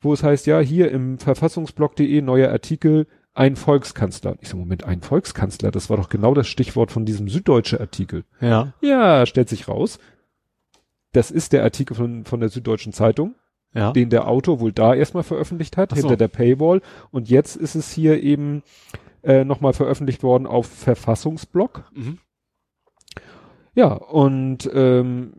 wo 0.01 0.13
es 0.13 0.23
heißt, 0.23 0.47
ja, 0.47 0.59
hier 0.59 0.91
im 0.91 1.17
verfassungsblog.de 1.17 2.21
neuer 2.21 2.51
Artikel, 2.51 3.07
ein 3.33 3.55
Volkskanzler. 3.55 4.35
Ich 4.41 4.49
so, 4.49 4.57
Moment, 4.57 4.83
ein 4.83 5.01
Volkskanzler, 5.01 5.71
das 5.71 5.89
war 5.89 5.97
doch 5.97 6.09
genau 6.09 6.33
das 6.33 6.47
Stichwort 6.47 6.91
von 6.91 7.05
diesem 7.05 7.29
süddeutsche 7.29 7.79
Artikel. 7.79 8.25
Ja. 8.41 8.73
Ja, 8.81 9.25
stellt 9.25 9.47
sich 9.47 9.67
raus. 9.67 9.99
Das 11.13 11.31
ist 11.31 11.53
der 11.53 11.63
Artikel 11.63 11.95
von, 11.95 12.25
von 12.25 12.39
der 12.39 12.49
Süddeutschen 12.49 12.93
Zeitung, 12.93 13.35
Ja. 13.77 13.91
den 13.91 14.09
der 14.09 14.27
Autor 14.27 14.59
wohl 14.59 14.71
da 14.71 14.95
erstmal 14.95 15.21
veröffentlicht 15.21 15.77
hat, 15.77 15.91
so. 15.91 15.97
hinter 15.97 16.17
der 16.17 16.29
Paywall. 16.29 16.81
Und 17.11 17.29
jetzt 17.29 17.55
ist 17.55 17.75
es 17.75 17.91
hier 17.91 18.23
eben 18.23 18.63
äh, 19.21 19.43
nochmal 19.43 19.73
veröffentlicht 19.73 20.23
worden 20.23 20.47
auf 20.47 20.65
Verfassungsblog. 20.65 21.83
Mhm. 21.93 22.17
Ja, 23.75 23.93
und 23.93 24.67
ähm, 24.73 25.33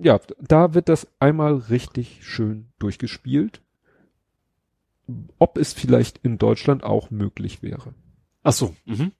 ja, 0.00 0.20
da 0.38 0.74
wird 0.74 0.88
das 0.88 1.08
einmal 1.18 1.54
richtig 1.54 2.20
schön 2.22 2.68
durchgespielt, 2.78 3.60
ob 5.40 5.58
es 5.58 5.72
vielleicht 5.72 6.18
in 6.18 6.38
Deutschland 6.38 6.84
auch 6.84 7.10
möglich 7.10 7.60
wäre. 7.60 7.92
Ach 8.44 8.52
so. 8.52 8.76
Mhm. 8.84 9.10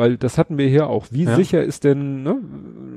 Weil 0.00 0.16
das 0.16 0.38
hatten 0.38 0.56
wir 0.56 0.66
hier 0.66 0.88
auch. 0.88 1.06
Wie 1.10 1.24
Ja. 1.24 1.36
sicher 1.36 1.62
ist 1.62 1.84
denn, 1.84 2.22
ne? 2.22 2.38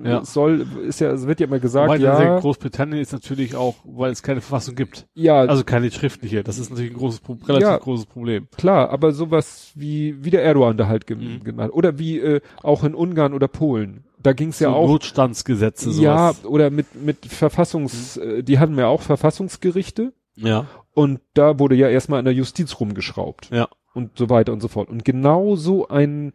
Ja. 0.06 0.24
Soll, 0.26 0.66
ist 0.88 1.02
ja, 1.02 1.12
es 1.12 1.28
wird 1.28 1.40
ja 1.42 1.48
immer 1.48 1.60
gesagt, 1.60 1.90
Wobei 1.90 1.98
ja, 2.02 2.40
Großbritannien 2.40 3.02
ist 3.02 3.12
natürlich 3.12 3.56
auch, 3.56 3.76
weil 3.84 4.12
es 4.12 4.24
keine 4.24 4.40
Verfassung 4.42 4.76
gibt. 4.76 5.06
ja, 5.14 5.42
Also 5.42 5.64
keine 5.66 5.92
schriftliche. 5.92 6.44
Das 6.44 6.58
ist 6.60 6.70
natürlich 6.70 6.92
ein 6.92 6.98
großes, 6.98 7.22
relativ 7.48 7.68
Ja. 7.68 7.78
großes 7.78 8.06
Problem. 8.06 8.48
klar, 8.58 8.90
aber 8.90 9.12
sowas 9.12 9.72
wie, 9.76 10.24
wie 10.24 10.30
der 10.30 10.44
Erdogan 10.44 10.78
da 10.78 10.88
halt 10.88 11.10
Mhm. 11.10 11.44
gemacht 11.44 11.66
hat. 11.68 11.74
Oder 11.74 12.00
wie 12.00 12.20
äh, 12.20 12.42
auch 12.62 12.84
in 12.86 12.96
Ungarn 12.96 13.34
oder 13.34 13.48
Polen. 13.50 14.06
Da 14.22 14.32
ging's 14.32 14.60
ja 14.60 14.70
so 14.70 14.76
auch. 14.76 14.88
Notstandsgesetze, 14.88 15.90
Ja, 16.02 16.32
sowas. 16.32 16.46
oder 16.46 16.70
mit, 16.70 16.96
mit 17.04 17.26
Verfassungs, 17.26 18.16
äh, 18.18 18.42
die 18.44 18.60
hatten 18.60 18.78
ja 18.78 18.88
auch 18.88 19.02
Verfassungsgerichte. 19.02 20.14
Ja. 20.36 20.68
Und 20.94 21.20
da 21.34 21.60
wurde 21.60 21.76
ja 21.76 21.90
erstmal 21.90 22.20
an 22.20 22.26
der 22.26 22.34
Justiz 22.34 22.80
rumgeschraubt. 22.80 23.50
Ja. 23.52 23.68
Und 23.94 24.18
so 24.18 24.30
weiter 24.30 24.54
und 24.54 24.62
so 24.62 24.68
fort. 24.70 24.90
Und 24.90 25.06
genau 25.06 25.56
so 25.56 25.88
ein 25.88 26.34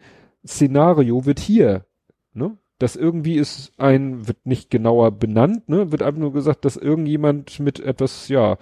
Szenario 0.49 1.27
wird 1.27 1.39
hier, 1.39 1.85
ne? 2.33 2.57
Das 2.79 2.95
irgendwie 2.95 3.35
ist 3.37 3.73
ein, 3.77 4.29
wird 4.29 4.47
nicht 4.47 4.71
genauer 4.71 5.11
benannt, 5.13 5.69
ne? 5.69 5.93
Wird 5.93 6.03
einfach 6.03 6.21
nur 6.21 6.33
gesagt, 6.33 6.65
dass 6.65 6.77
irgendjemand 6.77 7.61
mit 7.61 7.81
etwas, 7.81 8.29
ja, 8.29 8.57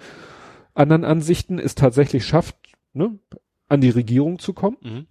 anderen 0.73 1.05
Ansichten 1.05 1.59
es 1.59 1.75
tatsächlich 1.75 2.25
schafft, 2.25 2.57
ne? 2.93 3.17
An 3.69 3.81
die 3.81 3.89
Regierung 3.89 4.39
zu 4.39 4.53
kommen. 4.53 4.77
Mhm. 4.81 5.07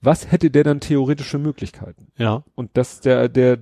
Was 0.00 0.30
hätte 0.30 0.50
der 0.50 0.64
dann 0.64 0.80
theoretische 0.80 1.38
Möglichkeiten? 1.38 2.08
Ja. 2.18 2.44
Und 2.54 2.70
das 2.74 3.00
der, 3.00 3.28
der, 3.30 3.56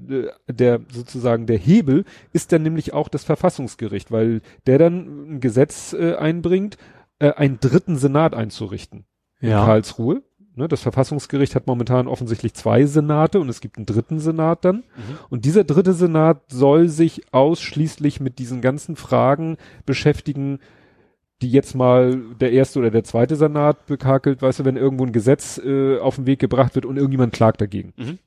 der 0.49 0.81
sozusagen 0.93 1.47
der 1.47 1.57
Hebel 1.57 2.05
ist 2.33 2.51
dann 2.51 2.65
nämlich 2.65 2.93
auch 2.93 3.09
das 3.09 3.23
Verfassungsgericht, 3.23 4.11
weil 4.11 4.41
der 4.67 4.79
dann 4.79 5.35
ein 5.35 5.41
Gesetz 5.41 5.93
äh, 5.93 6.17
einbringt, 6.17 6.79
äh, 7.21 7.31
einen 7.33 7.61
dritten 7.61 7.97
Senat 7.97 8.35
einzurichten 8.35 9.05
in 9.41 9.51
Ja. 9.51 9.65
Karlsruhe. 9.65 10.23
Ne, 10.55 10.69
das 10.69 10.83
Verfassungsgericht 10.83 11.55
hat 11.55 11.67
momentan 11.67 12.07
offensichtlich 12.07 12.53
zwei 12.53 12.85
Senate 12.85 13.41
und 13.41 13.49
es 13.49 13.63
gibt 13.63 13.79
einen 13.79 13.87
dritten 13.87 14.19
Senat 14.19 14.67
dann. 14.67 14.77
Mhm. 14.77 15.19
Und 15.31 15.45
dieser 15.47 15.65
dritte 15.65 15.95
Senat 15.95 16.43
soll 16.49 16.89
sich 16.89 17.23
ausschließlich 17.33 18.21
mit 18.21 18.39
diesen 18.39 18.61
ganzen 18.61 18.97
Fragen 18.97 19.57
beschäftigen, 19.87 20.59
die 21.41 21.51
jetzt 21.51 21.75
mal 21.75 22.21
der 22.39 22.53
erste 22.53 22.81
oder 22.81 22.91
der 22.91 23.03
zweite 23.03 23.37
Senat 23.37 23.87
bekakelt, 23.87 24.43
weißt 24.43 24.61
du, 24.61 24.65
wenn 24.67 24.77
irgendwo 24.77 25.07
ein 25.07 25.13
Gesetz 25.13 25.59
äh, 25.59 25.99
auf 25.99 26.17
den 26.17 26.27
Weg 26.27 26.39
gebracht 26.39 26.75
wird 26.75 26.85
und 26.85 26.97
irgendjemand 26.97 27.33
klagt 27.33 27.63
dagegen. 27.63 27.95
Mhm. 27.97 28.19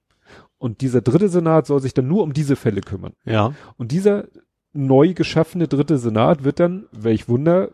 Und 0.57 0.81
dieser 0.81 1.02
dritte 1.02 1.30
Senat 1.30 1.68
soll 1.68 1.80
sich 1.80 1.93
dann 1.93 2.07
nur 2.07 2.23
um 2.23 2.34
diese 2.34 2.56
Fälle 2.56 2.81
kümmern. 2.81 3.14
Ja. 3.23 3.53
Und 3.77 3.91
dieser 3.91 4.26
neu 4.73 5.14
geschaffene 5.14 5.68
dritte 5.68 5.99
Senat 5.99 6.43
wird 6.43 6.60
dann, 6.60 6.85
welch 6.91 7.30
Wunder, 7.30 7.69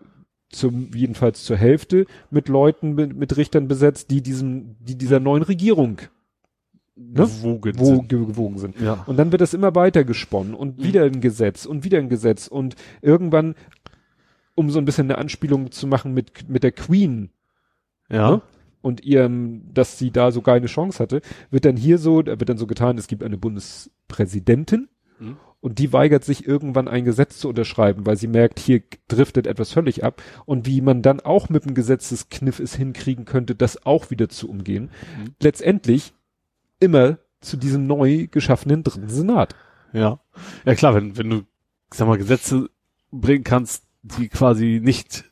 zum, 0.51 0.91
jedenfalls 0.93 1.43
zur 1.43 1.57
Hälfte 1.57 2.05
mit 2.29 2.49
Leuten, 2.49 2.93
mit, 2.95 3.15
mit 3.15 3.37
Richtern 3.37 3.67
besetzt, 3.67 4.11
die 4.11 4.21
diesem, 4.21 4.75
die 4.79 4.97
dieser 4.97 5.19
neuen 5.19 5.43
Regierung 5.43 5.97
ne? 6.95 7.27
Gewogen 7.43 7.79
wo, 7.79 7.85
sind. 7.85 8.09
ge- 8.09 8.25
gewogen 8.25 8.57
sind. 8.57 8.79
Ja. 8.79 9.03
Und 9.07 9.17
dann 9.17 9.31
wird 9.31 9.41
das 9.41 9.53
immer 9.53 9.73
weiter 9.75 10.03
gesponnen 10.03 10.53
und 10.53 10.77
Mhm. 10.79 10.83
wieder 10.83 11.03
ein 11.03 11.21
Gesetz 11.21 11.65
und 11.65 11.83
wieder 11.83 11.97
ein 11.99 12.09
Gesetz 12.09 12.47
und 12.47 12.75
irgendwann, 13.01 13.55
um 14.55 14.69
so 14.69 14.79
ein 14.79 14.85
bisschen 14.85 15.05
eine 15.09 15.17
Anspielung 15.17 15.71
zu 15.71 15.87
machen 15.87 16.13
mit, 16.13 16.47
mit 16.49 16.63
der 16.63 16.71
Queen, 16.73 17.29
Ja. 18.09 18.31
ne? 18.31 18.41
und 18.81 19.03
ihrem, 19.05 19.61
dass 19.73 19.97
sie 19.99 20.11
da 20.11 20.31
so 20.31 20.41
keine 20.41 20.65
Chance 20.65 20.99
hatte, 20.99 21.21
wird 21.51 21.65
dann 21.65 21.77
hier 21.77 21.97
so, 21.97 22.21
da 22.23 22.39
wird 22.39 22.49
dann 22.49 22.57
so 22.57 22.65
getan, 22.67 22.97
es 22.97 23.07
gibt 23.07 23.23
eine 23.23 23.37
Bundespräsidentin 23.37 24.89
Mhm. 25.19 25.37
Und 25.61 25.79
die 25.79 25.93
weigert 25.93 26.25
sich 26.25 26.47
irgendwann 26.47 26.87
ein 26.87 27.05
Gesetz 27.05 27.37
zu 27.37 27.47
unterschreiben, 27.47 28.05
weil 28.05 28.17
sie 28.17 28.27
merkt, 28.27 28.59
hier 28.59 28.81
driftet 29.07 29.47
etwas 29.47 29.71
völlig 29.71 30.03
ab 30.03 30.21
und 30.45 30.65
wie 30.65 30.81
man 30.81 31.01
dann 31.01 31.19
auch 31.19 31.49
mit 31.49 31.65
dem 31.65 31.75
Gesetzeskniff 31.75 32.59
es 32.59 32.75
hinkriegen 32.75 33.25
könnte, 33.25 33.55
das 33.55 33.85
auch 33.85 34.09
wieder 34.09 34.27
zu 34.27 34.49
umgehen. 34.49 34.89
Mhm. 35.17 35.35
Letztendlich 35.39 36.13
immer 36.79 37.19
zu 37.39 37.57
diesem 37.57 37.87
neu 37.87 38.27
geschaffenen 38.29 38.83
dritten 38.83 39.09
Senat. 39.09 39.55
Ja. 39.93 40.19
Ja 40.65 40.75
klar, 40.75 40.95
wenn, 40.95 41.17
wenn 41.17 41.29
du, 41.29 41.41
sag 41.93 42.07
mal, 42.07 42.17
Gesetze 42.17 42.69
bringen 43.11 43.43
kannst, 43.43 43.85
die 44.01 44.29
quasi 44.29 44.79
nicht 44.83 45.25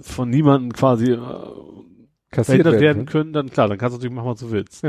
von 0.00 0.30
niemandem 0.30 0.72
quasi 0.72 1.12
äh, 1.12 1.18
Kassiert 2.30 2.64
werden 2.64 2.80
werden. 2.80 3.06
können, 3.06 3.32
dann 3.32 3.50
klar, 3.50 3.68
dann 3.68 3.78
kannst 3.78 3.94
du 3.94 3.98
natürlich 3.98 4.14
machen, 4.14 4.30
was 4.30 4.40
du 4.40 4.50
willst. 4.50 4.84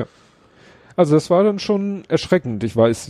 Also 0.96 1.14
das 1.16 1.30
war 1.30 1.44
dann 1.44 1.60
schon 1.60 2.04
erschreckend. 2.08 2.64
Ich 2.64 2.76
weiß, 2.76 3.10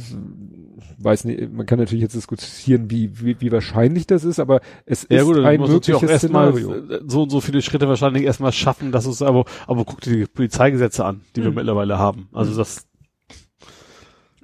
weiß 1.00 1.26
nicht, 1.26 1.52
man 1.52 1.66
kann 1.66 1.80
natürlich 1.80 2.02
jetzt 2.04 2.16
diskutieren, 2.16 2.90
wie, 2.92 3.20
wie, 3.22 3.40
wie 3.42 3.52
wahrscheinlich 3.52 4.06
das 4.08 4.24
ist, 4.24 4.40
aber 4.40 4.62
es 4.86 5.08
Ja 5.10 5.20
ist 5.22 5.26
gut, 5.26 5.38
ein 5.40 5.62
auch 5.62 5.68
mögliches 5.68 6.02
erstmal 6.10 6.54
Szenario. 6.54 7.00
so 7.08 7.24
und 7.24 7.30
so 7.32 7.42
viele 7.42 7.62
Schritte 7.62 7.88
wahrscheinlich 7.88 8.24
erstmal 8.24 8.52
schaffen, 8.52 8.92
dass 8.92 9.06
es 9.06 9.22
aber, 9.22 9.46
aber 9.68 9.84
guck 9.86 10.02
dir 10.02 10.16
die 10.16 10.26
Polizeigesetze 10.26 11.04
an, 11.06 11.22
die 11.36 11.42
wir 11.44 11.50
Mhm. 11.50 11.56
mittlerweile 11.56 11.98
haben. 11.98 12.30
Also 12.34 12.56
das 12.56 12.88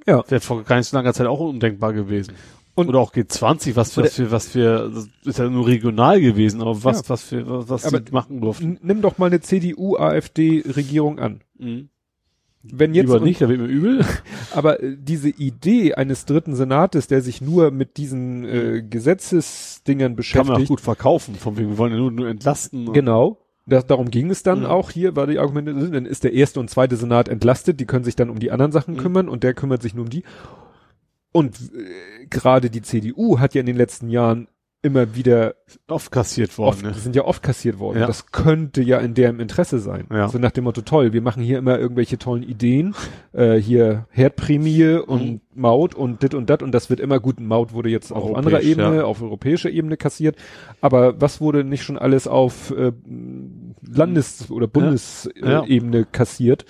Ja. 0.06 0.24
wäre 0.28 0.40
vor 0.40 0.62
gar 0.64 0.76
nicht 0.78 0.88
so 0.88 0.96
langer 0.96 1.12
Zeit 1.14 1.26
auch 1.26 1.40
undenkbar 1.40 1.92
gewesen. 1.92 2.34
Und- 2.74 2.88
Oder 2.88 3.00
auch 3.00 3.12
G20, 3.12 3.74
was, 3.74 3.96
was 3.96 4.18
wir, 4.18 4.30
was 4.30 4.54
wir, 4.54 4.88
das 4.88 5.08
ist 5.24 5.38
ja 5.40 5.50
nur 5.50 5.66
regional 5.66 6.20
gewesen, 6.20 6.60
aber 6.60 6.84
was, 6.84 6.98
Ja. 7.02 7.08
was 7.08 7.32
wir, 7.32 7.48
was, 7.48 7.68
was 7.68 7.84
Aber- 7.86 7.98
sie 7.98 8.12
machen 8.12 8.40
durften. 8.40 8.78
Nimm 8.82 9.02
doch 9.02 9.18
mal 9.18 9.26
eine 9.26 9.40
CDU-AfD-Regierung 9.40 11.18
an. 11.18 11.40
Mhm. 11.58 11.88
Wenn 12.72 12.94
jetzt 12.94 13.06
Lieber 13.10 13.20
nicht, 13.20 13.40
da 13.40 13.48
wird 13.48 13.60
mir 13.60 13.66
übel. 13.66 14.04
Aber 14.54 14.82
äh, 14.82 14.96
diese 14.98 15.28
Idee 15.28 15.94
eines 15.94 16.24
dritten 16.24 16.54
Senates, 16.54 17.06
der 17.06 17.22
sich 17.22 17.40
nur 17.40 17.70
mit 17.70 17.96
diesen 17.96 18.44
äh, 18.44 18.82
Gesetzesdingern 18.88 20.16
Kann 20.16 20.16
man 20.16 20.16
auch 20.16 20.16
beschäftigt, 20.16 20.68
gut 20.68 20.80
verkaufen, 20.80 21.34
von 21.34 21.56
wegen, 21.56 21.70
wir 21.70 21.78
wollen 21.78 21.92
ja 21.92 21.98
nur, 21.98 22.10
nur 22.10 22.28
entlasten. 22.28 22.92
genau, 22.92 23.38
das, 23.66 23.86
darum 23.86 24.10
ging 24.10 24.30
es 24.30 24.42
dann 24.42 24.62
Ja. 24.62 24.70
auch 24.70 24.90
hier, 24.90 25.14
war 25.16 25.26
die 25.26 25.38
Argumente, 25.38 25.74
dann 25.90 26.06
ist 26.06 26.24
der 26.24 26.32
erste 26.32 26.58
und 26.60 26.70
zweite 26.70 26.96
Senat 26.96 27.28
entlastet, 27.28 27.80
die 27.80 27.84
können 27.86 28.04
sich 28.04 28.16
dann 28.16 28.30
um 28.30 28.38
die 28.38 28.50
anderen 28.50 28.72
Sachen 28.72 28.94
Mhm. 28.94 28.98
kümmern 28.98 29.28
und 29.28 29.42
der 29.44 29.54
kümmert 29.54 29.82
sich 29.82 29.94
nur 29.94 30.04
um 30.04 30.10
die. 30.10 30.24
Und 31.32 31.56
äh, 31.74 32.26
gerade 32.30 32.70
die 32.70 32.82
CDU 32.82 33.38
hat 33.38 33.54
ja 33.54 33.60
in 33.60 33.66
den 33.66 33.76
letzten 33.76 34.08
Jahren 34.08 34.48
immer 34.80 35.16
wieder 35.16 35.56
Oft 35.88 36.12
kassiert 36.12 36.50
oft, 36.50 36.58
worden, 36.58 36.82
ne? 36.82 36.94
sind 36.94 37.16
ja 37.16 37.24
oft 37.24 37.42
kassiert 37.42 37.78
worden. 37.80 37.98
Ja. 37.98 38.06
Das 38.06 38.30
könnte 38.30 38.80
ja 38.80 38.98
in 38.98 39.12
deren 39.14 39.40
Interesse 39.40 39.80
sein. 39.80 40.06
Ja. 40.10 40.28
So 40.28 40.38
nach 40.38 40.52
dem 40.52 40.64
Motto, 40.64 40.82
toll, 40.82 41.12
wir 41.12 41.20
machen 41.20 41.42
hier 41.42 41.58
immer 41.58 41.78
irgendwelche 41.78 42.16
tollen 42.16 42.44
Ideen, 42.44 42.94
äh, 43.32 43.56
hier 43.56 44.06
Herdprämie 44.10 44.94
und 45.04 45.22
Mhm. 45.26 45.40
Maut 45.54 45.96
und 45.96 46.22
dit 46.22 46.34
und 46.34 46.48
dat 46.48 46.62
und 46.62 46.70
das 46.72 46.90
wird 46.90 47.00
immer 47.00 47.18
gut. 47.18 47.40
Maut 47.40 47.72
wurde 47.72 47.88
jetzt 47.90 48.12
auch 48.12 48.18
auf 48.18 48.22
Europäisch, 48.30 48.44
anderer 48.46 48.62
Ebene, 48.62 48.96
ja. 48.98 49.04
auf 49.04 49.20
europäischer 49.20 49.70
Ebene 49.70 49.96
kassiert. 49.96 50.36
Aber 50.80 51.20
was 51.20 51.40
wurde 51.40 51.64
nicht 51.64 51.82
schon 51.82 51.98
alles 51.98 52.28
auf 52.28 52.70
äh, 52.70 52.92
Landes- 53.82 54.48
oder. 54.50 54.68
Bundesebene 54.68 56.04
kassiert? 56.04 56.64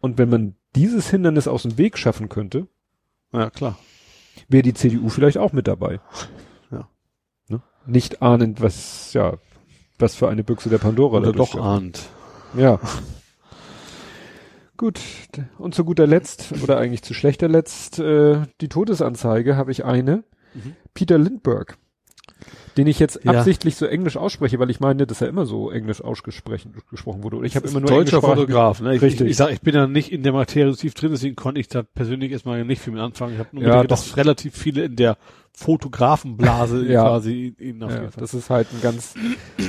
Und 0.00 0.18
wenn 0.18 0.28
man 0.28 0.54
dieses 0.74 1.08
Hindernis 1.10 1.46
aus 1.46 1.62
dem 1.62 1.78
Weg 1.78 1.96
schaffen 1.96 2.28
könnte, 2.28 2.66
Ja, 3.32 3.50
klar. 3.50 3.78
wäre 4.48 4.62
die 4.62 4.74
CDU 4.74 5.08
vielleicht 5.08 5.38
auch 5.38 5.52
mit 5.52 5.68
dabei. 5.68 6.00
Nicht 7.86 8.22
ahnend, 8.22 8.60
was, 8.60 9.12
ja, 9.12 9.34
was 9.98 10.14
für 10.14 10.28
eine 10.28 10.44
Büchse 10.44 10.68
der 10.68 10.78
Pandora 10.78 11.18
Oder 11.18 11.32
doch 11.32 11.54
ahnt. 11.54 12.08
Ja. 12.56 12.80
Gut, 14.76 15.00
und 15.56 15.74
zu 15.74 15.86
guter 15.86 16.06
Letzt, 16.06 16.52
oder 16.62 16.76
eigentlich 16.76 17.02
zu 17.02 17.14
schlechter 17.14 17.48
Letzt, 17.48 17.98
äh, 17.98 18.42
die 18.60 18.68
Todesanzeige 18.68 19.56
habe 19.56 19.72
ich 19.72 19.86
eine. 19.86 20.22
Mhm. 20.52 20.76
Peter 20.92 21.16
Lindbergh, 21.16 21.76
den 22.76 22.86
ich 22.86 22.98
jetzt 22.98 23.20
Ja. 23.24 23.32
absichtlich 23.32 23.76
so 23.76 23.86
englisch 23.86 24.16
ausspreche, 24.16 24.58
weil 24.58 24.68
ich 24.70 24.80
meine, 24.80 25.06
dass 25.06 25.20
er 25.20 25.28
immer 25.28 25.46
so 25.46 25.70
englisch 25.70 26.02
ausgesprochen 26.02 26.74
gesprochen 26.90 27.22
wurde. 27.22 27.44
Ich 27.46 27.56
habe 27.56 27.66
immer 27.68 27.80
nur 27.80 27.88
deutscher 27.90 28.20
Fotograf, 28.20 28.80
ne? 28.80 28.94
Ich, 28.94 29.02
Richtig. 29.02 29.22
Ich, 29.22 29.30
ich 29.32 29.36
sag, 29.36 29.50
ich 29.52 29.60
bin 29.62 29.74
da 29.74 29.86
nicht 29.86 30.12
in 30.12 30.22
der 30.22 30.32
Materie 30.32 30.70
so 30.70 30.76
tief 30.76 30.94
drin, 30.94 31.10
deswegen 31.12 31.36
konnte 31.36 31.60
ich 31.60 31.68
da 31.68 31.82
persönlich 31.82 32.32
erstmal 32.32 32.64
nicht 32.64 32.82
viel 32.82 32.92
mit 32.92 33.02
anfangen. 33.02 33.32
Ich 33.34 33.38
habe 33.38 33.48
nur 33.52 33.62
Ja, 33.64 33.82
gedacht, 33.82 33.84
doch. 33.84 34.04
dass 34.04 34.16
relativ 34.16 34.54
viele 34.56 34.84
in 34.84 34.96
der 34.96 35.16
Fotografenblase 35.52 36.84
Ja. 36.90 37.04
quasi 37.04 37.54
ihn 37.58 37.82
auf 37.82 37.92
Ja, 37.92 38.08
das 38.18 38.34
ist 38.34 38.50
halt 38.50 38.68
ein 38.72 38.80
ganz 38.82 39.14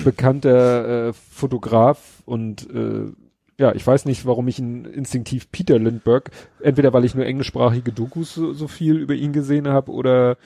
bekannter 0.04 1.08
äh, 1.10 1.14
Fotograf 1.14 2.22
und 2.26 2.70
äh, 2.74 3.12
ja, 3.60 3.74
ich 3.74 3.86
weiß 3.88 4.06
nicht, 4.06 4.26
warum 4.26 4.48
ich 4.48 4.60
ihn 4.60 4.86
instinktiv 4.86 5.52
Peter 5.52 5.80
Lindbergh, 5.80 6.30
entweder 6.62 6.94
weil 6.94 7.06
ich 7.06 7.16
nur 7.16 7.26
englischsprachige 7.26 7.92
Dokus 7.92 8.36
so, 8.36 8.54
so 8.54 8.68
viel 8.68 8.98
über 8.98 9.16
ihn 9.16 9.34
gesehen 9.34 9.68
habe 9.68 9.92
oder 9.92 10.38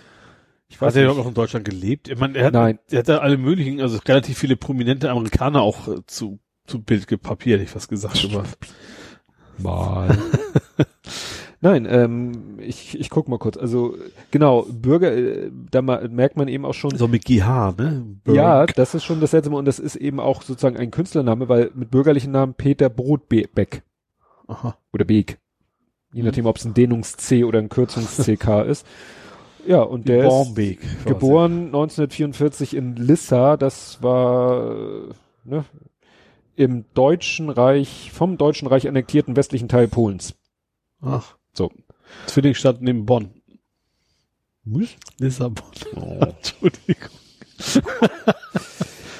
ich 0.72 0.82
weiß 0.82 0.96
Hat 0.96 1.02
er 1.02 1.10
nicht. 1.10 1.18
noch 1.18 1.28
in 1.28 1.34
Deutschland 1.34 1.66
gelebt? 1.66 2.08
Ich 2.08 2.18
meine, 2.18 2.38
er 2.38 2.46
hat, 2.46 2.54
Nein. 2.54 2.80
er 2.90 3.00
hat 3.00 3.10
da 3.10 3.18
alle 3.18 3.38
möglichen, 3.38 3.82
also 3.82 4.00
relativ 4.08 4.38
viele 4.38 4.56
prominente 4.56 5.12
Amerikaner 5.12 5.62
auch 5.62 5.88
äh, 5.90 6.06
zu, 6.08 6.40
zu 6.66 6.82
Bild 6.82 7.08
gepapiert, 7.08 7.56
hätte 7.56 7.66
ich 7.66 7.70
fast 7.70 7.90
gesagt. 7.90 8.26
Aber 8.32 8.46
Mal. 9.58 10.18
Nein, 11.62 11.86
ähm, 11.90 12.58
ich, 12.60 12.98
ich 12.98 13.10
guck 13.10 13.28
mal 13.28 13.38
kurz. 13.38 13.58
Also 13.58 13.96
genau, 14.32 14.64
Bürger, 14.64 15.16
äh, 15.16 15.52
da 15.70 15.82
ma, 15.82 16.02
merkt 16.08 16.38
man 16.38 16.48
eben 16.48 16.66
auch 16.66 16.74
schon, 16.74 16.98
so 16.98 17.10
mit 17.10 17.26
GH, 17.26 17.74
ne? 17.78 18.16
ja, 18.28 18.66
das 18.66 18.96
ist 18.96 19.04
schon 19.04 19.20
das 19.20 19.32
Seltsame 19.32 19.58
und 19.58 19.66
das 19.66 19.78
ist 19.78 19.98
eben 19.98 20.22
auch 20.22 20.42
sozusagen 20.42 20.78
ein 20.78 20.90
Künstlername, 20.90 21.50
weil 21.50 21.70
mit 21.76 21.92
bürgerlichen 21.92 22.32
Namen 22.32 22.54
Peter 22.54 22.90
Brotbeck 22.90 23.84
Aha. 24.48 24.78
oder 24.94 25.04
Beek. 25.04 25.38
Je 26.14 26.24
nachdem, 26.24 26.46
ob 26.46 26.58
es 26.58 26.66
ein 26.66 26.74
Dehnungs-C 26.74 27.44
oder 27.44 27.60
ein 27.60 27.70
Kürtungs-CK 27.70 28.64
ist. 28.68 28.86
Ja, 29.68 29.82
und 29.82 30.08
der 30.08 30.24
ist 30.24 30.30
Bornbeek. 30.30 30.80
geboren 31.06 31.66
1944 31.68 32.76
in 32.76 32.96
Lissa. 32.96 33.58
Das 33.58 34.02
war 34.02 34.74
ne, 35.44 35.66
im 36.56 36.86
Deutschen 36.94 37.50
Reich, 37.50 38.12
vom 38.12 38.38
Deutschen 38.38 38.68
Reich 38.68 38.88
annektierten 38.88 39.36
westlichen 39.36 39.68
Teil 39.70 39.88
Polens. 39.88 40.34
Ach. 41.02 41.36
So. 41.54 41.72
Zwillingsstadt 42.28 42.82
neben 42.82 43.06
Bonn. 43.06 43.30
Was? 44.64 44.90
Lissabon. 45.20 45.72
Oh. 45.96 46.20
Entschuldigung. 46.26 47.10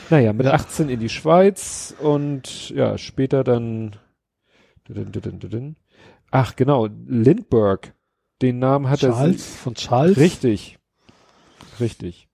Naja, 0.10 0.34
mit 0.34 0.46
Ja. 0.46 0.52
18 0.56 0.90
in 0.90 1.00
die 1.00 1.08
Schweiz 1.08 1.96
und 1.98 2.70
ja, 2.72 2.98
später 2.98 3.46
dann. 3.46 3.96
Ach, 6.32 6.56
genau, 6.58 6.88
Lindbergh. 7.08 7.94
Den 8.42 8.60
Namen 8.60 8.90
hat 8.90 9.04
er. 9.04 9.12
Charles? 9.12 9.46
Von 9.58 9.76
Charles? 9.76 10.18
Richtig. 10.18 10.78
Richtig. 11.80 12.28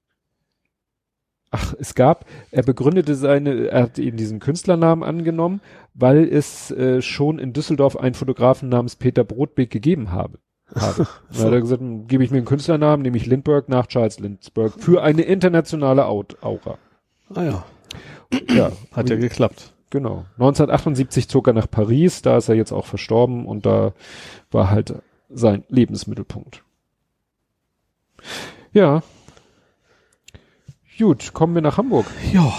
Ach, 1.50 1.74
es 1.80 1.96
gab, 1.96 2.26
er 2.52 2.64
begründete 2.64 3.16
seine, 3.16 3.68
er 3.68 3.84
hat 3.84 4.00
eben 4.00 4.18
diesen 4.18 4.40
Künstlernamen 4.40 5.04
angenommen, 5.04 5.62
weil 5.94 6.28
es 6.28 6.72
äh, 6.72 7.02
schon 7.02 7.40
in 7.40 7.54
Düsseldorf 7.54 7.96
einen 7.98 8.16
Fotografen 8.16 8.68
namens 8.68 8.98
Peter 8.98 9.24
Brotbeck 9.24 9.70
gegeben 9.70 10.12
habe. 10.12 10.40
habe. 10.76 11.08
Dann 11.32 11.46
hat 11.46 11.54
er 11.54 11.62
gesagt, 11.62 11.82
hm, 11.82 12.08
gebe 12.08 12.24
ich 12.24 12.32
mir 12.32 12.38
einen 12.38 12.46
Künstlernamen, 12.46 13.02
nehme 13.02 13.16
ich 13.16 13.26
Lindbergh 13.26 13.70
nach 13.72 13.88
Charles 13.88 14.20
Lindbergh 14.20 14.78
für 14.78 15.02
eine 15.04 15.22
internationale 15.22 16.06
Au- 16.06 16.26
Aura. 16.42 16.78
Ah 17.34 17.44
ja. 17.44 17.66
Ja, 18.54 18.72
Hat 18.92 19.10
ja 19.10 19.16
geklappt. 19.16 19.74
Genau. 19.90 20.26
1978 20.34 21.30
zog 21.30 21.48
er 21.48 21.54
nach 21.54 21.72
Paris, 21.72 22.22
da 22.22 22.36
ist 22.38 22.50
er 22.50 22.56
jetzt 22.56 22.74
auch 22.74 22.86
verstorben 22.86 23.46
und 23.46 23.66
da 23.66 23.94
war 24.52 24.70
halt 24.70 24.96
sein 25.30 25.64
Lebensmittelpunkt. 25.70 26.64
Ja. 28.74 29.04
Gut, 30.98 31.34
kommen 31.34 31.56
wir 31.56 31.62
nach 31.62 31.78
Hamburg. 31.78 32.06
Ja. 32.34 32.54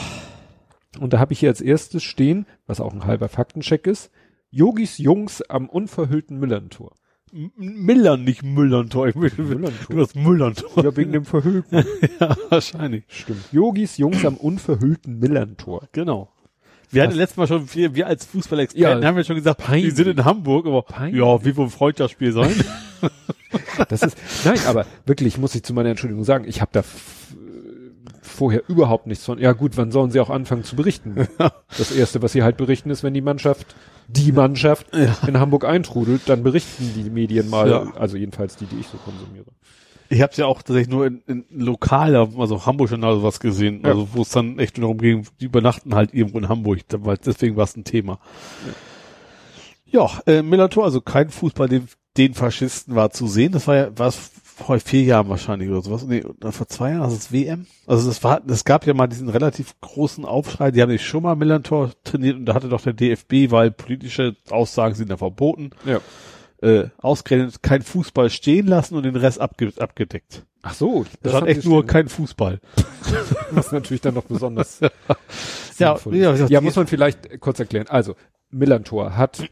Und 0.99 1.13
da 1.13 1.19
habe 1.19 1.33
ich 1.33 1.41
hier 1.41 1.49
als 1.49 1.61
erstes 1.61 2.03
stehen, 2.03 2.47
was 2.67 2.81
auch 2.81 2.93
ein 2.93 3.05
halber 3.05 3.29
Faktencheck 3.29 3.87
ist, 3.87 4.11
Yogis 4.51 4.99
Jungs 4.99 5.43
am 5.43 5.69
unverhüllten 5.69 6.39
Müllerntor. 6.39 6.95
M 7.33 7.53
Millern, 7.57 8.25
nicht 8.25 8.43
Müllerntor. 8.43 9.09
Ich 9.09 9.15
möchte, 9.15 9.43
Müllerntor. 9.43 9.95
du 9.95 10.01
hast 10.01 10.17
Müllerntor. 10.17 10.85
Ja, 10.85 10.97
wegen 10.97 11.13
dem 11.13 11.25
Verhüllten. 11.27 11.85
ja, 12.21 12.37
wahrscheinlich. 12.49 13.05
Stimmt. 13.09 13.53
Yogis 13.53 13.99
Jungs 13.99 14.25
am 14.25 14.37
unverhüllten 14.37 15.19
Müllerntor. 15.19 15.89
Genau. 15.93 16.33
Wir 16.91 17.03
hatten 17.03 17.15
letztes 17.15 17.37
Mal 17.37 17.47
schon, 17.47 17.69
wir, 17.75 17.95
wir 17.95 18.07
als 18.07 18.25
Fußballexperten 18.27 19.03
Ja. 19.03 19.07
haben 19.09 19.17
ja 19.17 19.25
schon 19.25 19.37
gesagt, 19.37 19.61
Peinlich. 19.61 19.91
die 19.91 19.97
sind 19.97 20.09
in 20.09 20.25
Hamburg, 20.25 20.67
aber 20.67 20.83
Peinlich. 20.83 21.21
ja, 21.21 21.45
wie 21.45 21.57
wohl 21.57 21.69
Freundschaftsspiel 21.69 22.33
sein? 22.33 22.53
Das 23.89 24.03
ist, 24.03 24.17
nein, 24.45 24.59
aber 24.67 24.85
wirklich 25.07 25.39
muss 25.39 25.55
ich 25.55 25.63
zu 25.63 25.73
meiner 25.73 25.89
Entschuldigung 25.91 26.25
sagen, 26.25 26.45
ich 26.49 26.61
habe 26.61 26.71
da 26.73 26.83
vorher 28.23 28.63
überhaupt 28.69 29.07
nichts 29.07 29.25
von. 29.25 29.39
Ja 29.39 29.53
gut, 29.53 29.77
wann 29.77 29.91
sollen 29.91 30.11
sie 30.11 30.21
auch 30.21 30.31
anfangen 30.31 30.65
zu 30.65 30.77
berichten? 30.77 31.27
das 31.79 31.93
erste, 31.93 32.21
was 32.23 32.33
sie 32.33 32.43
halt 32.43 32.57
berichten, 32.57 32.91
ist, 32.91 33.03
wenn 33.03 33.15
die 33.15 33.21
Mannschaft, 33.21 33.75
die 34.09 34.33
Mannschaft 34.33 34.87
Ja. 34.95 35.17
in 35.27 35.39
Hamburg 35.41 35.65
eintrudelt, 35.65 36.23
dann 36.27 36.43
berichten 36.43 36.93
die 36.97 37.09
Medien 37.11 37.49
mal, 37.49 37.71
Ja. 37.71 37.93
also 37.97 38.17
jedenfalls 38.17 38.57
die, 38.57 38.67
die 38.67 38.81
ich 38.81 38.87
so 38.89 38.99
konsumiere. 38.99 39.47
Ich 40.11 40.23
habe 40.23 40.31
es 40.33 40.39
ja 40.39 40.47
auch 40.47 40.63
tatsächlich 40.63 40.89
nur 40.89 41.07
in, 41.07 41.23
in 41.27 41.45
lokal, 41.51 42.17
also 42.17 42.65
Hamburg 42.65 42.91
Journal 42.91 43.15
oder 43.15 43.23
was 43.25 43.41
gesehen, 43.41 43.83
Ja. 43.85 43.91
also 43.91 44.09
wo 44.13 44.23
es 44.23 44.31
dann 44.31 44.59
echt 44.59 44.79
nur 44.79 44.87
darum 44.89 44.99
ging, 44.99 45.27
die 45.41 45.45
übernachten 45.47 45.95
halt 45.95 46.15
irgendwo 46.15 46.39
in 46.39 46.49
Hamburg, 46.49 46.81
war- 46.99 47.17
deswegen 47.19 47.57
war 47.57 47.65
es 47.65 47.77
ein 47.77 47.85
Thema. 47.85 48.19
Ja, 49.87 50.09
äh, 50.27 50.43
Millantor, 50.43 50.85
also 50.85 51.01
kein 51.01 51.31
Fußball, 51.31 51.69
den, 51.69 51.89
den 52.17 52.35
Faschisten 52.35 52.95
war 52.95 53.11
zu 53.11 53.27
sehen. 53.27 53.53
Das 53.53 53.67
war 53.67 53.77
ja, 53.77 53.99
war 53.99 54.09
es 54.09 54.31
vor 54.45 54.79
vier 54.81 55.03
Jahren 55.05 55.29
wahrscheinlich 55.29 55.69
oder 55.71 55.81
sowas. 55.83 56.05
Nee, 56.05 56.23
vor 56.51 56.67
zwei 56.69 56.91
Jahren, 56.91 57.03
also 57.03 57.17
das 57.17 57.33
WM. 57.33 57.67
Also 57.87 58.09
das 58.09 58.23
war, 58.25 58.43
es 58.49 58.65
gab 58.65 58.87
ja 58.87 58.93
mal 58.95 59.07
diesen 59.07 59.29
relativ 59.29 59.75
großen 59.81 60.25
Aufschrei, 60.25 60.73
die 60.73 60.83
haben 60.83 60.91
nicht 60.91 61.07
schon 61.07 61.23
mal 61.23 61.37
Millantor 61.37 61.93
trainiert 62.05 62.37
und 62.37 62.45
da 62.47 62.55
hatte 62.55 62.69
doch 62.69 62.83
der 62.83 62.93
DFB, 62.93 63.51
weil 63.51 63.71
politische 63.71 64.37
Aussagen 64.51 64.95
sind 64.95 65.11
da 65.11 65.17
verboten, 65.17 65.71
Ja. 65.87 66.01
Äh, 66.63 66.85
ausgerechnet 66.99 67.63
kein 67.63 67.83
Fußball 67.83 68.31
stehen 68.31 68.67
lassen 68.67 68.95
und 68.97 69.05
den 69.05 69.17
Rest 69.17 69.41
abge 69.41 69.73
abgedeckt. 69.79 70.45
Ach 70.63 70.75
so, 70.75 71.05
Das 71.23 71.33
war 71.33 71.41
haben 71.43 71.47
echt 71.49 71.65
nur 71.65 71.87
kein 71.87 72.09
Fußball. 72.09 72.61
Das 73.55 73.67
ist 73.67 73.73
natürlich 73.73 74.03
dann 74.03 74.15
noch 74.15 74.25
besonders. 74.25 74.81
Ja, 75.79 75.97
ja, 76.11 76.35
ja, 76.35 76.47
die- 76.49 76.61
muss 76.61 76.75
man 76.75 76.89
vielleicht 76.89 77.39
kurz 77.41 77.61
erklären. 77.61 77.87
Also, 77.89 78.17
Millantor 78.51 79.17
hat 79.17 79.49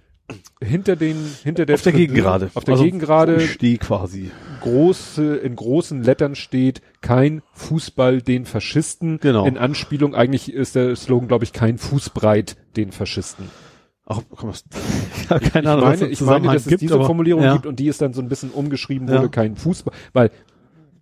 hinter 0.61 0.97
den, 0.97 1.17
hinter 1.45 1.67
der 1.67 1.75
auf 1.77 1.83
der 1.83 1.93
Tribüne- 1.93 2.07
Gegengrade. 2.09 2.51
auf 2.55 2.65
der 2.65 2.73
Also 2.73 2.83
Gegengrade 2.85 3.41
Steh 3.41 3.77
quasi. 3.79 4.33
große, 4.61 5.37
in 5.37 5.55
großen 5.55 6.03
Lettern 6.03 6.35
steht, 6.35 6.83
kein 7.03 7.43
Fußball 7.53 8.23
den 8.23 8.45
Faschisten. 8.45 9.21
Genau. 9.21 9.47
In 9.47 9.57
Anspielung, 9.57 10.17
eigentlich 10.17 10.53
ist 10.53 10.75
der 10.75 10.97
Slogan, 10.97 11.29
glaube 11.29 11.45
ich, 11.45 11.53
kein 11.53 11.79
Fußbreit 11.79 12.57
den 12.77 12.91
Faschisten. 12.91 13.49
Ach, 14.09 14.21
komm, 14.31 14.51
das, 14.51 14.65
ja, 15.31 15.39
keine 15.41 15.71
Ahnung, 15.73 15.83
was 15.85 15.89
meine, 15.91 15.99
der 15.99 16.11
ich 16.11 16.21
meine, 16.21 16.47
dass 16.47 16.63
es 16.63 16.69
gibt, 16.69 16.81
diese 16.83 16.95
aber- 16.95 17.07
Formulierung 17.07 17.43
ja. 17.43 17.55
gibt 17.55 17.67
und 17.67 17.79
die 17.81 17.89
ist 17.89 18.01
dann 18.01 18.13
so 18.13 18.23
ein 18.23 18.29
bisschen 18.29 18.51
umgeschrieben 18.51 19.09
wurde, 19.09 19.23
Ja. 19.23 19.29
kein 19.29 19.57
Fußball, 19.57 19.93
weil 20.13 20.31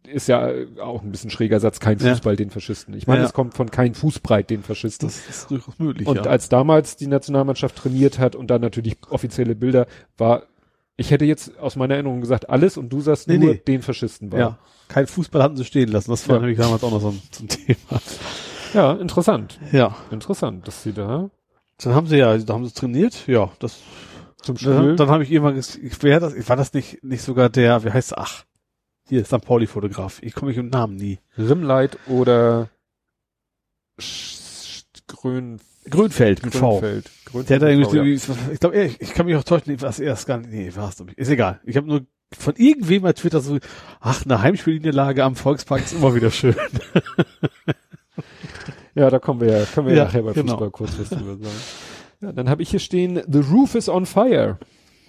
ist 0.07 0.29
ja 0.29 0.51
auch 0.83 1.03
ein 1.03 1.11
bisschen 1.11 1.31
schräger 1.31 1.61
Satz, 1.61 1.81
kein 1.81 1.99
Ja. 1.99 2.11
Fußball 2.11 2.37
den 2.37 2.51
Faschisten. 2.51 2.95
Ich 2.95 3.07
meine, 3.07 3.21
Ja. 3.21 3.27
es 3.27 3.33
kommt 3.33 3.55
von 3.55 3.71
kein 3.71 3.95
Fußbreit 3.95 4.49
den 4.51 4.63
Faschisten. 4.63 5.09
Das 5.09 5.27
ist 5.29 5.51
durchaus 5.51 5.79
möglich, 5.79 6.07
Und 6.07 6.17
ja. 6.17 6.23
als 6.25 6.49
damals 6.51 6.97
die 6.97 7.07
Nationalmannschaft 7.07 7.77
trainiert 7.77 8.19
hat 8.19 8.37
und 8.37 8.49
dann 8.51 8.61
natürlich 8.61 8.97
offizielle 9.09 9.55
Bilder 9.55 9.87
war, 10.19 10.43
ich 10.97 11.11
hätte 11.11 11.25
jetzt 11.25 11.59
aus 11.59 11.77
meiner 11.77 11.95
Erinnerung 11.95 12.21
gesagt 12.21 12.49
alles 12.51 12.77
und 12.77 12.91
du 12.91 13.01
sagst 13.01 13.29
Nee, 13.29 13.39
nur 13.39 13.55
nee. 13.55 13.63
den 13.67 13.83
Faschisten 13.83 14.31
war. 14.31 14.39
ja. 14.39 14.59
Kein 14.89 15.07
Fußball 15.07 15.43
hatten 15.43 15.57
sie 15.57 15.65
stehen 15.65 15.89
lassen. 15.91 16.11
Das 16.11 16.29
war 16.29 16.37
Ja. 16.37 16.41
nämlich 16.43 16.59
damals 16.59 16.85
auch 16.85 16.91
noch 16.91 17.01
so 17.01 17.09
ein, 17.09 17.21
so 17.33 17.45
ein 17.45 17.49
Thema. 17.49 18.01
ja, 18.75 18.93
interessant. 18.93 19.59
Ja. 19.73 19.97
Interessant, 20.11 20.69
dass 20.69 20.83
sie 20.83 20.93
da 20.93 21.31
Dann 21.79 21.95
haben 21.95 22.07
sie 22.07 22.17
ja, 22.17 22.37
da 22.39 22.55
haben 22.55 22.65
sie 22.67 22.73
trainiert. 22.75 23.27
Ja, 23.27 23.51
das, 23.59 23.81
zum 24.43 24.57
dann, 24.57 24.77
Spiel. 24.83 24.97
dann 24.97 25.09
habe 25.09 25.23
ich 25.25 25.31
irgendwann, 25.33 25.59
ich, 25.59 25.79
wer 26.03 26.21
das, 26.21 26.49
war 26.49 26.57
das 26.57 26.73
nicht, 26.73 27.03
nicht 27.03 27.23
sogar 27.23 27.49
der, 27.49 27.85
wie 27.85 27.91
heißt? 27.91 28.17
Ach, 28.17 28.45
hier, 29.09 29.25
St. 29.25 29.41
Pauli-Fotograf. 29.45 30.19
Ich 30.23 30.35
komme 30.35 30.51
nicht 30.51 30.59
im 30.59 30.69
Namen 30.69 30.97
nie. 30.97 31.19
Rimleit 31.37 31.99
oder 32.09 32.71
Sch- 34.01 34.85
Grün, 35.07 35.61
Grünfeld 35.91 36.43
mit 36.45 36.55
V. 36.55 36.81
Grünfeld. 36.81 37.11
Grünfeld 37.27 37.51
Der 37.51 37.57
hat 37.57 37.63
da 37.63 37.69
irgendwie, 37.69 38.19
V, 38.19 38.35
ich 38.53 38.61
glaube, 38.61 38.83
ich, 38.83 39.01
ich 39.01 39.13
kann 39.13 39.27
mich 39.27 39.37
auch 39.37 39.45
täuschen, 39.45 39.81
was 39.83 40.01
er 40.01 40.15
ist 40.15 40.27
gar 40.27 40.39
nicht, 40.39 40.51
nee, 40.51 40.73
war 40.75 40.89
es 40.89 40.99
nicht. 41.01 41.19
Ist 41.19 41.29
egal. 41.29 41.61
Ich 41.65 41.77
habe 41.77 41.87
nur 41.87 42.07
von 42.33 42.55
irgendwem 42.57 43.03
bei 43.03 43.13
Twitter 43.13 43.41
so, 43.41 43.59
ach, 44.01 44.25
eine 44.25 44.41
Heimspielniederlage 44.41 45.23
am 45.23 45.37
Volkspark 45.37 45.85
ist 45.85 45.93
immer 45.93 46.15
wieder 46.15 46.31
schön. 46.31 46.57
ja. 48.95 49.11
da 49.11 49.19
kommen 49.19 49.41
wir 49.41 49.59
ja, 49.59 49.65
können 49.65 49.87
wir 49.87 49.95
ja, 49.95 50.01
Ja, 50.01 50.05
nachher 50.07 50.23
bei 50.23 50.33
genau. 50.33 50.53
Fußball 50.53 50.71
kurz 50.71 50.99
was 50.99 51.09
drüber 51.11 51.37
sagen. 51.37 51.57
Ja, 52.21 52.33
dann 52.33 52.49
habe 52.49 52.63
ich 52.63 52.71
hier 52.71 52.79
stehen, 52.79 53.21
The 53.29 53.41
Roof 53.41 53.75
is 53.75 53.89
on 53.89 54.07
fire. 54.07 54.59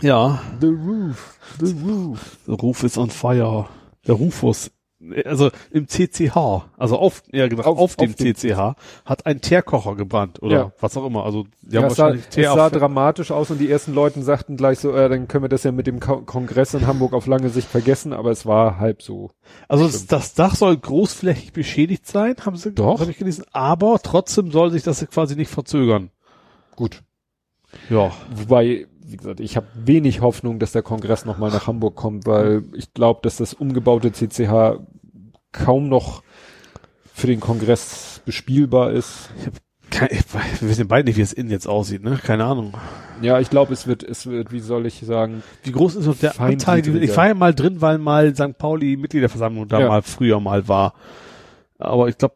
Ja. 0.02 0.42
The 0.60 0.68
Roof, 0.68 1.40
The 1.62 1.74
Roof. 1.88 2.38
Der 2.46 2.56
Ruf 2.56 2.84
ist 2.84 2.98
on 2.98 3.10
fire. 3.10 3.68
Der 4.06 4.16
Rufus. 4.16 4.72
Also 5.26 5.52
im 5.72 5.88
CCH, 5.88 6.36
also 6.78 6.98
auf, 6.98 7.24
ja, 7.32 7.48
genau, 7.48 7.64
auf, 7.64 7.78
Auf- 7.78 7.96
dem 7.98 8.12
auf 8.12 8.16
CCH 8.16 8.76
hat 9.06 9.26
ein 9.26 9.42
Teerkocher 9.42 9.96
gebrannt 9.96 10.42
oder 10.42 10.56
Ja. 10.56 10.72
was 10.80 10.96
auch 10.98 11.06
immer. 11.06 11.26
Also 11.26 11.46
die 11.62 11.76
Ja, 11.76 11.82
haben 11.82 11.88
es 11.90 11.96
sah, 11.96 12.04
wahrscheinlich 12.04 12.26
es 12.30 12.36
Teer 12.36 12.54
sah 12.54 12.66
auf, 12.68 12.72
dramatisch 12.72 13.32
aus 13.32 13.52
und 13.52 13.60
die 13.60 13.70
ersten 13.70 13.94
Leuten 13.94 14.24
sagten 14.24 14.58
gleich 14.58 14.80
so, 14.80 14.92
äh, 14.94 15.10
dann 15.10 15.28
können 15.28 15.44
wir 15.44 15.50
das 15.50 15.64
ja 15.64 15.72
mit 15.72 15.88
dem 15.88 16.00
Ko 16.00 16.22
Kongress 16.22 16.74
in 16.74 16.88
Hamburg 16.88 17.14
auf 17.14 17.28
lange 17.28 17.50
Sicht 17.50 17.68
vergessen, 17.68 18.14
aber 18.14 18.32
es 18.32 18.46
war 18.46 18.80
halb 18.80 19.02
so. 19.02 19.32
Also 19.68 19.86
das, 19.86 20.06
das 20.08 20.34
Dach 20.34 20.56
soll 20.56 20.78
großflächig 20.78 21.54
beschädigt 21.54 22.08
sein, 22.08 22.36
haben 22.46 22.56
sie, 22.58 22.72
Doch. 22.74 23.00
habe 23.00 23.12
ich 23.12 23.18
gelesen, 23.18 23.46
aber 23.52 24.00
trotzdem 24.02 24.52
soll 24.52 24.72
sich 24.72 24.84
das 24.84 25.06
quasi 25.08 25.36
nicht 25.36 25.50
verzögern. 25.52 26.12
Gut. 26.76 27.04
Ja. 27.90 28.12
Wobei, 28.34 28.88
wie 29.08 29.18
gesagt, 29.18 29.40
ich 29.40 29.56
habe 29.56 29.68
wenig 29.76 30.22
Hoffnung, 30.22 30.60
dass 30.60 30.72
der 30.72 30.82
Kongress 30.82 31.26
nochmal 31.26 31.52
nach 31.52 31.68
Hamburg 31.68 31.96
kommt, 31.96 32.26
weil 32.26 32.64
ich 32.74 32.94
glaube, 32.94 33.20
dass 33.24 33.38
das 33.38 33.54
umgebaute 33.54 34.12
CCH 34.12 34.80
kaum 35.52 35.90
noch 35.90 36.24
für 37.14 37.28
den 37.28 37.40
Kongress 37.40 38.22
bespielbar 38.26 38.92
ist. 38.92 39.30
Wir 40.60 40.70
wissen 40.70 40.88
beide 40.88 41.08
nicht, 41.08 41.16
wie 41.18 41.22
es 41.22 41.32
innen 41.32 41.50
jetzt 41.52 41.68
aussieht, 41.68 42.04
ne? 42.04 42.20
Keine 42.22 42.44
Ahnung. 42.44 42.74
Ja, 43.22 43.40
ich 43.40 43.50
glaube, 43.50 43.72
es 43.72 43.88
wird, 43.88 44.04
es 44.04 44.26
wird, 44.26 44.52
wie 44.52 44.60
soll 44.60 44.86
ich 44.88 45.00
sagen, 45.00 45.42
Wie 45.64 45.72
groß 45.72 45.96
ist 45.96 46.08
noch 46.08 46.18
der 46.18 46.40
Anteil? 46.42 46.86
Ich 47.04 47.16
war 47.16 47.28
ja 47.28 47.34
mal 47.34 47.54
drin, 47.54 47.80
weil 47.82 47.98
mal 47.98 48.36
St. 48.36 48.58
Pauli 48.58 48.98
Mitgliederversammlung 48.98 49.68
da 49.70 49.80
Ja. 49.80 49.88
mal 49.88 50.02
früher 50.02 50.40
mal 50.42 50.68
war. 50.68 50.96
Aber 51.78 52.10
ich 52.10 52.18
glaube, 52.18 52.36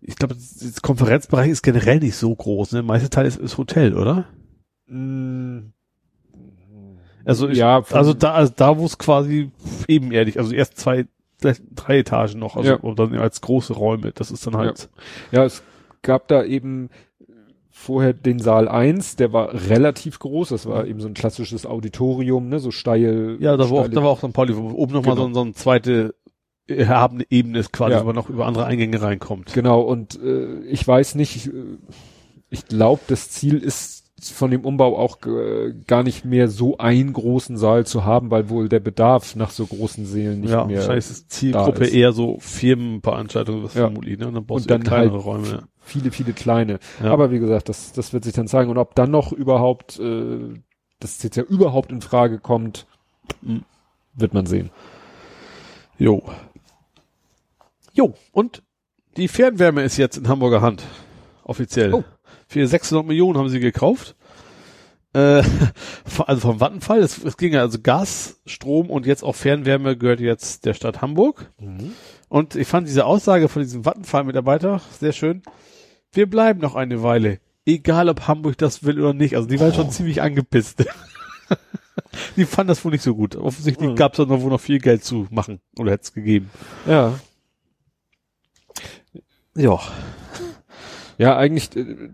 ich 0.00 0.16
glaube, 0.16 0.34
das 0.34 0.80
Konferenzbereich 0.82 1.50
ist 1.50 1.62
generell 1.62 2.00
nicht 2.00 2.16
so 2.16 2.34
groß. 2.34 2.72
Ne? 2.72 2.78
Der 2.78 2.84
meiste 2.86 3.10
Teil 3.10 3.26
ist, 3.26 3.36
ist 3.38 3.58
Hotel, 3.58 3.94
oder? 3.96 4.24
mh, 4.86 5.62
Also 7.30 7.48
ich, 7.48 7.58
ja, 7.58 7.82
also 7.92 8.12
da, 8.12 8.32
also 8.32 8.52
da 8.56 8.76
wo 8.76 8.84
es 8.84 8.98
quasi 8.98 9.50
ebenerdig, 9.86 10.36
also 10.38 10.52
erst 10.52 10.76
zwei, 10.78 11.06
drei 11.40 11.98
Etagen 11.98 12.38
noch, 12.40 12.56
also 12.56 12.70
Ja. 12.72 12.76
und 12.76 12.98
dann 12.98 13.14
als 13.16 13.40
große 13.40 13.72
Räume. 13.72 14.10
Das 14.12 14.30
ist 14.32 14.46
dann 14.46 14.56
halt. 14.56 14.88
Ja, 15.30 15.44
es 15.44 15.62
gab 16.02 16.26
da 16.28 16.42
eben 16.42 16.90
vorher 17.70 18.12
den 18.12 18.40
Saal 18.40 18.68
1, 18.68 19.14
der 19.16 19.32
war 19.32 19.54
relativ 19.68 20.18
groß, 20.18 20.48
das 20.50 20.66
war 20.66 20.86
eben 20.86 21.00
so 21.00 21.06
ein 21.08 21.14
klassisches 21.14 21.64
Auditorium, 21.66 22.48
ne, 22.48 22.58
so 22.58 22.70
steil. 22.72 23.36
Ja, 23.40 23.56
da 23.56 23.70
war 23.70 23.82
auch, 23.84 23.88
da 23.88 24.02
war 24.02 24.10
auch 24.10 24.18
St. 24.18 24.32
Pauli, 24.32 24.56
wo 24.56 24.70
oben 24.72 24.92
nochmal 24.92 25.14
Genau. 25.14 25.28
so, 25.28 25.34
so 25.34 25.40
eine 25.42 25.52
zweite 25.54 26.14
erhabene 26.66 27.24
Ebene 27.30 27.60
ist 27.60 27.72
quasi, 27.72 27.92
Ja. 27.92 28.00
wo 28.02 28.06
man 28.06 28.16
noch 28.16 28.28
über 28.28 28.46
andere 28.46 28.66
Eingänge 28.66 29.00
reinkommt. 29.00 29.52
Genau, 29.54 29.80
und 29.82 30.20
äh, 30.22 30.60
ich 30.64 30.86
weiß 30.86 31.14
nicht, 31.14 31.46
äh, 31.46 31.52
ich 32.50 32.66
glaube, 32.66 33.02
das 33.06 33.30
Ziel 33.30 33.58
ist 33.58 33.99
von 34.22 34.50
dem 34.50 34.64
Umbau 34.64 34.98
auch 34.98 35.18
äh, 35.26 35.72
gar 35.86 36.02
nicht 36.02 36.24
mehr 36.24 36.48
so 36.48 36.78
einen 36.78 37.12
großen 37.12 37.56
Saal 37.56 37.86
zu 37.86 38.04
haben, 38.04 38.30
weil 38.30 38.48
wohl 38.50 38.68
der 38.68 38.80
Bedarf 38.80 39.36
nach 39.36 39.50
so 39.50 39.66
großen 39.66 40.04
Sälen 40.06 40.40
nicht 40.42 40.50
ja, 40.50 40.64
mehr. 40.64 40.78
wahrscheinlich 40.78 41.10
ist 41.10 41.30
Zielgruppe 41.30 41.86
eher 41.86 42.12
so 42.12 42.38
Firmenveranstaltungen, 42.40 43.62
das 43.62 43.74
Ja. 43.74 43.82
vermutlich, 43.84 44.18
ne? 44.18 44.28
Und 44.28 44.34
dann 44.34 44.46
brauchst 44.46 44.64
Und 44.64 44.70
du 44.70 44.74
dann 44.74 44.82
kleinere 44.82 45.14
halt 45.14 45.24
Räume. 45.24 45.48
Ja. 45.48 45.62
Viele, 45.82 46.10
viele 46.12 46.32
kleine. 46.32 46.78
Ja. 47.02 47.10
Aber 47.12 47.30
wie 47.30 47.38
gesagt, 47.38 47.68
das, 47.68 47.92
das 47.92 48.12
wird 48.12 48.24
sich 48.24 48.32
dann 48.34 48.46
zeigen. 48.48 48.70
Und 48.70 48.78
ob 48.78 48.94
dann 48.94 49.10
noch 49.10 49.32
überhaupt, 49.32 49.98
äh, 49.98 50.54
das 51.00 51.22
jetzt 51.22 51.36
ja 51.36 51.42
überhaupt 51.42 51.90
in 51.90 52.00
Frage 52.02 52.38
kommt, 52.38 52.86
Mhm. 53.42 53.64
wird 54.14 54.34
man 54.34 54.46
sehen. 54.46 54.70
Jo. 55.98 56.22
Jo, 57.92 58.14
und 58.32 58.62
die 59.16 59.28
Fernwärme 59.28 59.82
ist 59.82 59.96
jetzt 59.96 60.16
in 60.16 60.28
Hamburger 60.28 60.60
Hand. 60.62 60.84
Offiziell. 61.44 61.92
Oh. 61.94 62.04
Für 62.50 62.66
600 62.66 63.06
Millionen 63.06 63.38
haben 63.38 63.48
sie 63.48 63.60
gekauft. 63.60 64.16
Äh, 65.12 65.42
also 66.26 66.40
vom 66.40 66.58
Vattenfall. 66.58 66.98
Es, 66.98 67.22
es 67.22 67.36
ging 67.36 67.52
ja 67.52 67.60
also 67.60 67.78
Gas, 67.80 68.40
Strom 68.44 68.90
und 68.90 69.06
jetzt 69.06 69.22
auch 69.22 69.36
Fernwärme 69.36 69.96
gehört 69.96 70.18
jetzt 70.18 70.64
der 70.66 70.74
Stadt 70.74 71.00
Hamburg. 71.00 71.48
Und 72.28 72.56
ich 72.56 72.66
fand 72.66 72.88
diese 72.88 73.04
Aussage 73.06 73.48
von 73.48 73.62
diesem 73.62 73.84
Vattenfall-Mitarbeiter 73.84 74.80
sehr 74.98 75.12
schön. 75.12 75.42
Wir 76.12 76.28
bleiben 76.28 76.60
noch 76.60 76.74
eine 76.74 77.04
Weile. 77.04 77.38
Egal, 77.66 78.08
ob 78.08 78.26
Hamburg 78.26 78.58
das 78.58 78.82
will 78.82 78.98
oder 78.98 79.12
nicht. 79.14 79.36
Also 79.36 79.46
die 79.46 79.60
waren 79.60 79.72
schon 79.72 79.92
ziemlich 79.92 80.20
angepisst. 80.20 80.84
die 82.36 82.46
fanden 82.46 82.68
das 82.68 82.84
wohl 82.84 82.90
nicht 82.90 83.04
so 83.04 83.14
gut. 83.14 83.36
Offensichtlich 83.36 83.90
Mhm. 83.90 83.94
gab 83.94 84.14
es 84.14 84.16
da 84.16 84.24
noch 84.24 84.40
wohl 84.40 84.50
noch 84.50 84.60
viel 84.60 84.80
Geld 84.80 85.04
zu 85.04 85.28
machen. 85.30 85.60
Oder 85.78 85.92
hätte 85.92 86.02
es 86.02 86.12
gegeben. 86.12 86.50
Ja. 86.84 87.14
Ja. 89.54 89.78
Ja, 91.20 91.36
eigentlich, 91.36 91.76
äh, 91.76 92.08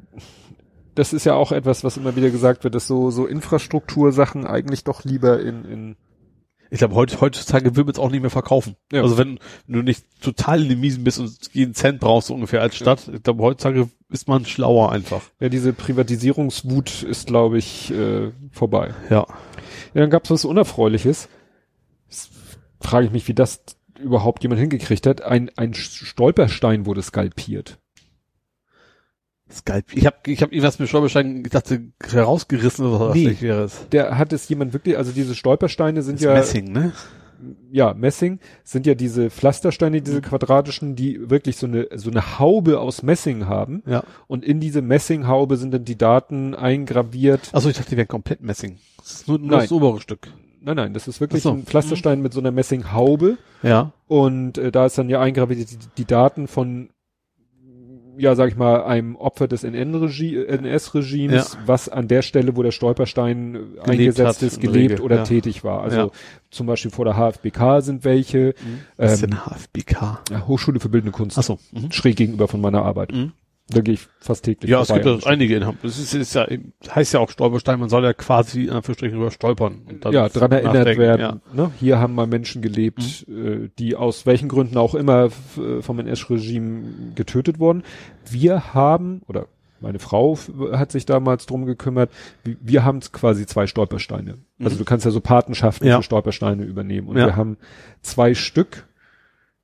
das 0.97 1.13
ist 1.13 1.25
ja 1.25 1.35
auch 1.35 1.53
etwas, 1.53 1.85
was 1.85 1.97
immer 1.97 2.17
wieder 2.17 2.31
gesagt 2.31 2.65
wird, 2.65 2.75
dass 2.75 2.89
so, 2.89 3.13
so 3.13 3.25
Infrastruktursachen 3.25 4.45
eigentlich 4.47 4.83
doch 4.83 5.05
lieber 5.05 5.41
in, 5.41 5.65
in 5.65 5.97
Ich 6.71 6.79
glaube, 6.79 6.97
heut, 6.97 7.21
heutzutage 7.21 7.77
will 7.77 7.85
man 7.85 7.93
es 7.93 8.01
auch 8.01 8.11
nicht 8.11 8.23
mehr 8.23 8.31
verkaufen. 8.31 8.75
Ja. 8.91 9.03
Also 9.03 9.17
wenn, 9.17 9.39
wenn 9.69 9.77
du 9.77 9.83
nicht 9.83 10.05
total 10.21 10.61
in 10.63 10.71
den 10.71 10.81
Miesen 10.81 11.05
bist 11.05 11.21
und 11.21 11.39
jeden 11.53 11.73
Cent 11.75 12.01
brauchst, 12.01 12.27
so 12.27 12.35
ungefähr 12.35 12.63
als 12.63 12.75
Stadt, 12.75 13.09
ich 13.15 13.23
glaube, 13.23 13.45
heutzutage 13.45 13.89
ist 14.11 14.27
man 14.27 14.45
schlauer 14.45 14.91
einfach. 14.91 15.23
ja, 15.39 15.49
diese 15.51 15.73
Privatisierungswut 15.73 17.05
ist, 17.05 17.29
glaube 17.29 17.59
ich, 17.59 17.93
äh, 17.93 18.33
vorbei. 18.51 18.93
Ja. 19.09 19.25
Ja, 19.95 20.01
dann 20.01 20.11
gab's 20.11 20.31
was 20.31 20.45
Unerfreuliches. 20.45 21.29
Frage 22.81 23.07
ich 23.07 23.13
mich, 23.13 23.29
wie 23.29 23.35
das 23.35 23.63
überhaupt 24.01 24.43
jemand 24.43 24.61
hingekriegt 24.61 25.07
hat. 25.07 25.23
Ein, 25.23 25.53
ein 25.57 25.75
Stolperstein 25.75 26.87
wurde 26.87 27.03
skalpiert. 27.03 27.79
Skalp. 29.51 29.85
Ich 29.95 30.07
habe 30.07 30.17
ich 30.27 30.43
hab 30.43 30.53
irgendwas 30.53 30.79
mit 30.79 30.89
Stolperstein, 30.89 31.43
ich 31.45 31.51
dachte, 31.51 31.93
herausgerissen 32.05 32.85
oder 32.87 33.09
was 33.09 33.15
Nee. 33.15 33.37
wäre 33.41 33.63
es. 33.65 33.89
Der 33.91 34.19
hat 34.19 34.33
es 34.33 34.49
jemand 34.49 34.73
wirklich, 34.73 34.99
also 34.99 35.13
diese 35.13 35.35
Stolpersteine 35.35 36.03
sind 36.03 36.17
Das 36.17 36.25
ja, 36.25 36.35
Messing, 36.35 36.73
ne? 36.73 36.93
ja, 37.71 37.95
Messing, 37.95 38.41
sind 38.65 38.87
ja 38.87 38.95
diese 38.95 39.31
Pflastersteine, 39.31 40.03
diese 40.03 40.21
quadratischen, 40.21 40.97
die 40.97 41.31
wirklich 41.31 41.57
so 41.57 41.67
eine, 41.67 41.89
so 41.95 42.11
eine 42.11 42.39
Haube 42.39 42.81
aus 42.81 43.03
Messing 43.03 43.47
haben. 43.47 43.83
Ja. 43.87 44.03
Und 44.27 44.45
in 44.45 44.59
diese 44.61 44.83
Messinghaube 44.83 45.57
sind 45.57 45.73
dann 45.73 45.85
die 45.85 45.97
Daten 45.99 46.55
eingraviert. 46.55 47.51
Achso, 47.53 47.69
ich 47.69 47.77
dachte, 47.77 47.91
die 47.91 47.97
wären 47.97 48.09
komplett 48.09 48.43
Messing. 48.43 48.79
Das 48.99 49.13
ist 49.13 49.29
nur, 49.29 49.39
nur 49.39 49.59
das 49.61 49.71
obere 49.71 50.01
Stück. 50.01 50.29
Nein, 50.61 50.77
nein, 50.77 50.95
das 50.95 51.07
ist 51.07 51.21
wirklich 51.21 51.43
so. 51.43 51.53
ein 51.53 51.63
Pflasterstein 51.65 52.21
mit 52.21 52.33
so 52.33 52.41
einer 52.41 52.51
Messinghaube. 52.51 53.39
Ja. 53.63 53.93
Und 54.09 54.59
äh, 54.59 54.73
da 54.73 54.87
ist 54.87 54.99
dann 54.99 55.09
ja 55.09 55.21
eingraviert 55.21 55.71
die, 55.71 55.79
die 55.97 56.05
Daten 56.05 56.49
von, 56.49 56.89
ja, 58.19 58.35
sag 58.35 58.49
ich 58.51 58.57
mal, 58.57 58.85
einem 58.85 59.17
Opfer 59.17 59.49
des 59.49 59.65
NS-Regimes, 59.65 61.53
Ja. 61.55 61.59
was 61.67 61.89
an 61.89 62.09
der 62.09 62.23
Stelle, 62.23 62.57
wo 62.57 62.63
der 62.63 62.71
Stolperstein 62.73 63.55
äh, 63.87 63.91
eingesetzt 63.91 64.43
ist, 64.43 64.61
gelebt 64.61 64.93
Regel, 64.95 65.05
oder 65.05 65.17
ja. 65.17 65.23
tätig 65.25 65.65
war. 65.65 65.83
Also 65.83 65.97
Ja. 65.99 66.11
zum 66.51 66.67
Beispiel 66.67 66.91
vor 66.91 67.05
der 67.05 67.15
HFBK 67.17 67.81
sind 67.83 68.05
welche, 68.05 68.55
Was 68.97 69.15
ist 69.15 69.23
ähm, 69.23 69.31
denn 69.31 69.41
HFBK? 69.45 70.47
Hochschule 70.49 70.81
für 70.81 70.89
Bildende 70.89 71.13
Kunst, 71.13 71.39
Achso. 71.39 71.59
Mhm. 71.73 71.93
schräg 71.93 72.17
gegenüber 72.17 72.49
von 72.49 72.61
meiner 72.61 72.83
Arbeit. 72.83 73.13
Mhm. 73.13 73.33
Da 73.69 73.81
gehe 73.81 73.95
ich 73.95 74.07
fast 74.21 74.45
täglich 74.45 74.71
Ja, 74.71 74.83
es 74.83 74.89
gibt 74.93 75.05
ja 75.05 75.19
einige 75.25 75.57
in 75.57 75.67
Hamburg. 75.67 75.85
Es 75.85 75.99
ist, 75.99 76.15
ist 76.15 76.35
ja, 76.35 76.47
heißt 76.89 77.15
ja 77.15 77.21
auch 77.21 77.31
Stolperstein, 77.31 77.81
man 77.81 77.89
soll 77.89 78.05
ja 78.05 78.13
quasi 78.13 78.65
in 78.65 78.71
Anführungsstrichen 78.71 79.17
drüber 79.19 79.33
stolpern. 79.33 79.83
Und 79.89 80.05
dann 80.05 80.13
ja, 80.13 80.29
dran 80.29 80.53
erinnert 80.53 80.97
werden. 80.97 81.41
Ne? 81.53 81.73
Hier 81.81 81.99
haben 81.99 82.15
mal 82.15 82.29
Menschen 82.29 82.63
gelebt, 82.63 83.25
Mhm. 83.27 83.65
äh, 83.65 83.71
die 83.79 83.97
aus 83.97 84.25
welchen 84.25 84.49
Gründen 84.49 84.77
auch 84.77 84.95
immer 84.95 85.31
äh, 85.59 85.83
vom 85.83 85.99
NS-Regime 85.99 87.13
getötet 87.17 87.59
wurden. 87.59 87.83
Wir 88.31 88.73
haben, 88.73 89.23
oder 89.27 89.47
meine 89.81 89.99
Frau 89.99 90.39
hat 90.73 90.93
sich 90.93 91.05
damals 91.05 91.47
drum 91.47 91.67
gekümmert, 91.67 92.11
wir, 92.45 92.85
haben 92.85 93.01
quasi 93.01 93.47
zwei 93.47 93.67
Stolpersteine. 93.67 94.39
Also 94.61 94.75
Mhm. 94.77 94.79
du 94.79 94.85
kannst 94.85 95.05
ja 95.05 95.11
so 95.11 95.21
Patenschaften 95.21 95.89
Ja. 95.89 95.97
für 95.97 96.03
Stolpersteine 96.05 96.63
übernehmen. 96.63 97.09
Und 97.09 97.17
Ja. 97.19 97.27
wir 97.27 97.37
haben 97.37 97.57
zwei 98.01 98.35
Stück. 98.35 98.87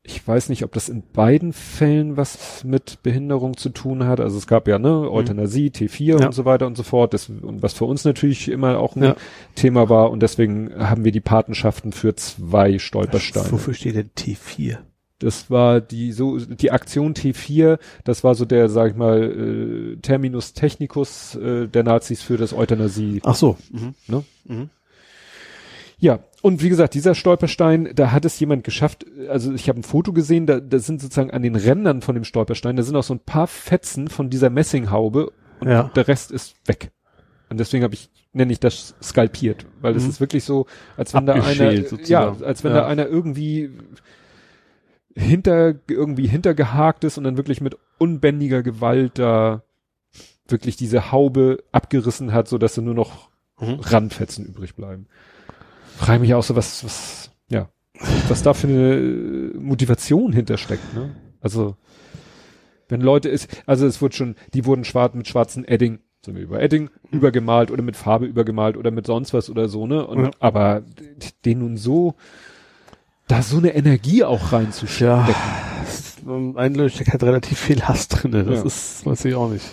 Ich 0.05 0.27
weiß 0.27 0.49
nicht, 0.49 0.65
ob 0.65 0.73
das 0.73 0.89
in 0.89 1.05
beiden 1.13 1.53
Fällen 1.53 2.17
was 2.17 2.65
mit 2.65 3.05
Behinderung 3.05 3.57
zu 3.57 3.69
tun 3.69 4.05
hat. 4.05 4.19
Also 4.19 4.37
es 4.37 4.49
gab 4.49 4.67
ja, 4.67 4.79
ne, 4.81 5.09
Euthanasie, 5.09 5.69
T4 5.71 6.15
Mhm. 6.15 6.21
Ja. 6.21 6.27
und 6.27 6.33
so 6.33 6.45
weiter 6.45 6.67
und 6.67 6.77
so 6.77 6.83
fort. 6.83 7.15
Das, 7.15 7.29
und 7.29 7.63
was 7.63 7.75
für 7.75 7.85
uns 7.85 8.05
natürlich 8.05 8.49
immer 8.49 8.79
auch 8.79 8.97
ein 8.97 9.03
Ja. 9.05 9.17
Thema 9.55 9.89
war. 9.89 10.11
Und 10.11 10.21
deswegen 10.21 10.73
haben 10.77 11.05
wir 11.05 11.13
die 11.13 11.21
Patenschaften 11.21 11.93
für 11.93 12.17
zwei 12.17 12.79
Stolpersteine. 12.81 13.53
Wofür 13.53 13.75
steht 13.75 13.95
denn 13.95 14.11
T4? 14.19 14.79
Das 15.21 15.51
war 15.53 15.81
die 15.81 16.11
so 16.11 16.37
die 16.41 16.73
Aktion 16.73 17.15
T4. 17.15 17.79
Das 18.03 18.25
war 18.25 18.35
so 18.35 18.45
der, 18.45 18.69
sag 18.69 18.91
ich 18.91 18.97
mal, 18.97 19.23
äh, 19.23 19.97
Terminus 19.99 20.53
technicus 20.53 21.37
äh, 21.37 21.69
der 21.69 21.85
Nazis 21.85 22.23
für 22.23 22.37
das 22.37 22.53
Euthanasie. 22.53 23.21
Ach 23.23 23.37
so. 23.37 23.57
Mhm. 23.71 23.95
Ne? 24.09 24.25
Mhm. 24.47 24.71
Ja, 26.01 26.19
und 26.43 26.63
wie 26.63 26.69
gesagt, 26.69 26.95
dieser 26.95 27.15
Stolperstein, 27.15 27.91
da 27.95 28.11
hat 28.13 28.25
es 28.25 28.39
jemand 28.41 28.65
geschafft, 28.65 29.07
also 29.29 29.53
ich 29.53 29.69
habe 29.69 29.81
ein 29.81 29.85
Foto 29.85 30.13
gesehen, 30.13 30.47
da, 30.47 30.61
da 30.61 30.79
sind 30.79 31.01
sozusagen 31.01 31.31
an 31.31 31.43
den 31.43 31.57
Rändern 31.57 32.03
von 32.03 32.15
dem 32.15 32.25
Stolperstein, 32.25 32.77
da 32.77 32.83
sind 32.83 32.97
auch 32.97 33.03
so 33.05 33.15
ein 33.15 33.21
paar 33.21 33.47
Fetzen 33.47 34.09
von 34.09 34.29
dieser 34.29 34.51
Messinghaube 34.51 35.31
und 35.61 35.69
Ja. 35.69 35.85
der 35.95 36.09
Rest 36.09 36.31
ist 36.33 36.55
weg. 36.67 36.91
Und 37.49 37.59
deswegen 37.61 37.85
habe 37.85 37.95
ich, 37.95 38.11
nenne 38.33 38.53
ich 38.53 38.61
das 38.61 38.95
skalpiert, 39.03 39.67
weil 39.81 39.95
das 39.95 40.03
Mhm. 40.05 40.11
ist 40.11 40.21
wirklich 40.21 40.45
so, 40.45 40.67
als 40.97 41.15
wenn 41.15 41.27
da 41.27 41.35
einer, 41.35 41.73
ja, 41.73 42.37
als 42.43 42.65
wenn 42.65 42.73
Ja. 42.73 42.81
da 42.83 42.87
einer 42.87 43.07
irgendwie 43.07 43.71
hinter, 45.15 45.75
irgendwie 45.89 46.27
hintergehakt 46.27 47.05
ist 47.05 47.19
und 47.19 47.25
dann 47.25 47.37
wirklich 47.37 47.61
mit 47.61 47.77
unbändiger 47.99 48.63
Gewalt 48.63 49.19
da 49.19 49.63
wirklich 50.49 50.77
diese 50.77 51.13
Haube 51.13 51.63
abgerissen 51.73 52.33
hat, 52.33 52.49
so 52.49 52.59
dass 52.59 52.75
da 52.75 52.83
nur 52.83 52.95
noch 52.95 53.31
Mhm. 53.61 53.79
Randfetzen 53.81 54.47
übrig 54.47 54.75
bleiben. 54.75 55.07
Frage 55.97 56.21
mich 56.21 56.35
auch 56.35 56.43
so, 56.43 56.57
was, 56.57 56.85
was, 56.85 57.31
ja, 57.49 57.69
was 58.29 58.43
da 58.43 58.55
für 58.55 58.67
eine 58.69 58.95
äh, 58.95 59.57
Motivation 59.59 60.33
hintersteckt, 60.33 60.95
ne? 60.95 61.15
Also, 61.41 61.77
wenn 62.89 63.01
Leute 63.01 63.29
ist, 63.29 63.49
also 63.67 63.87
es 63.87 64.01
wurde 64.03 64.15
schon, 64.15 64.37
die 64.55 64.65
wurden 64.67 64.85
schwarz 64.85 65.15
mit 65.15 65.27
schwarzen 65.29 65.65
Edding, 65.67 65.99
sind 66.25 66.37
wir 66.37 66.43
über 66.43 66.61
Edding, 66.61 66.91
übergemalt 67.11 67.71
oder 67.71 67.83
mit 67.83 67.97
Farbe 67.97 68.27
übergemalt 68.27 68.77
oder 68.77 68.91
mit 68.91 69.07
sonst 69.07 69.33
was 69.35 69.51
oder 69.51 69.69
so, 69.69 69.87
ne? 69.87 70.07
Und, 70.07 70.25
Ja. 70.25 70.31
aber 70.41 70.83
den 71.45 71.59
nun 71.61 71.77
so, 71.77 72.15
da 73.29 73.43
so 73.43 73.59
eine 73.59 73.75
Energie 73.75 74.25
auch 74.25 74.53
reinzustecken. 74.53 75.27
Ja, 75.27 75.27
eindeutig 76.57 76.95
steckt 76.95 77.13
halt 77.13 77.23
relativ 77.25 77.59
viel 77.59 77.83
Hass 77.83 78.09
drinne. 78.09 78.45
Das 78.45 78.59
Ja. 78.61 78.65
ist, 78.67 79.07
weiß 79.07 79.25
ich 79.25 79.35
auch 79.35 79.51
nicht. 79.51 79.65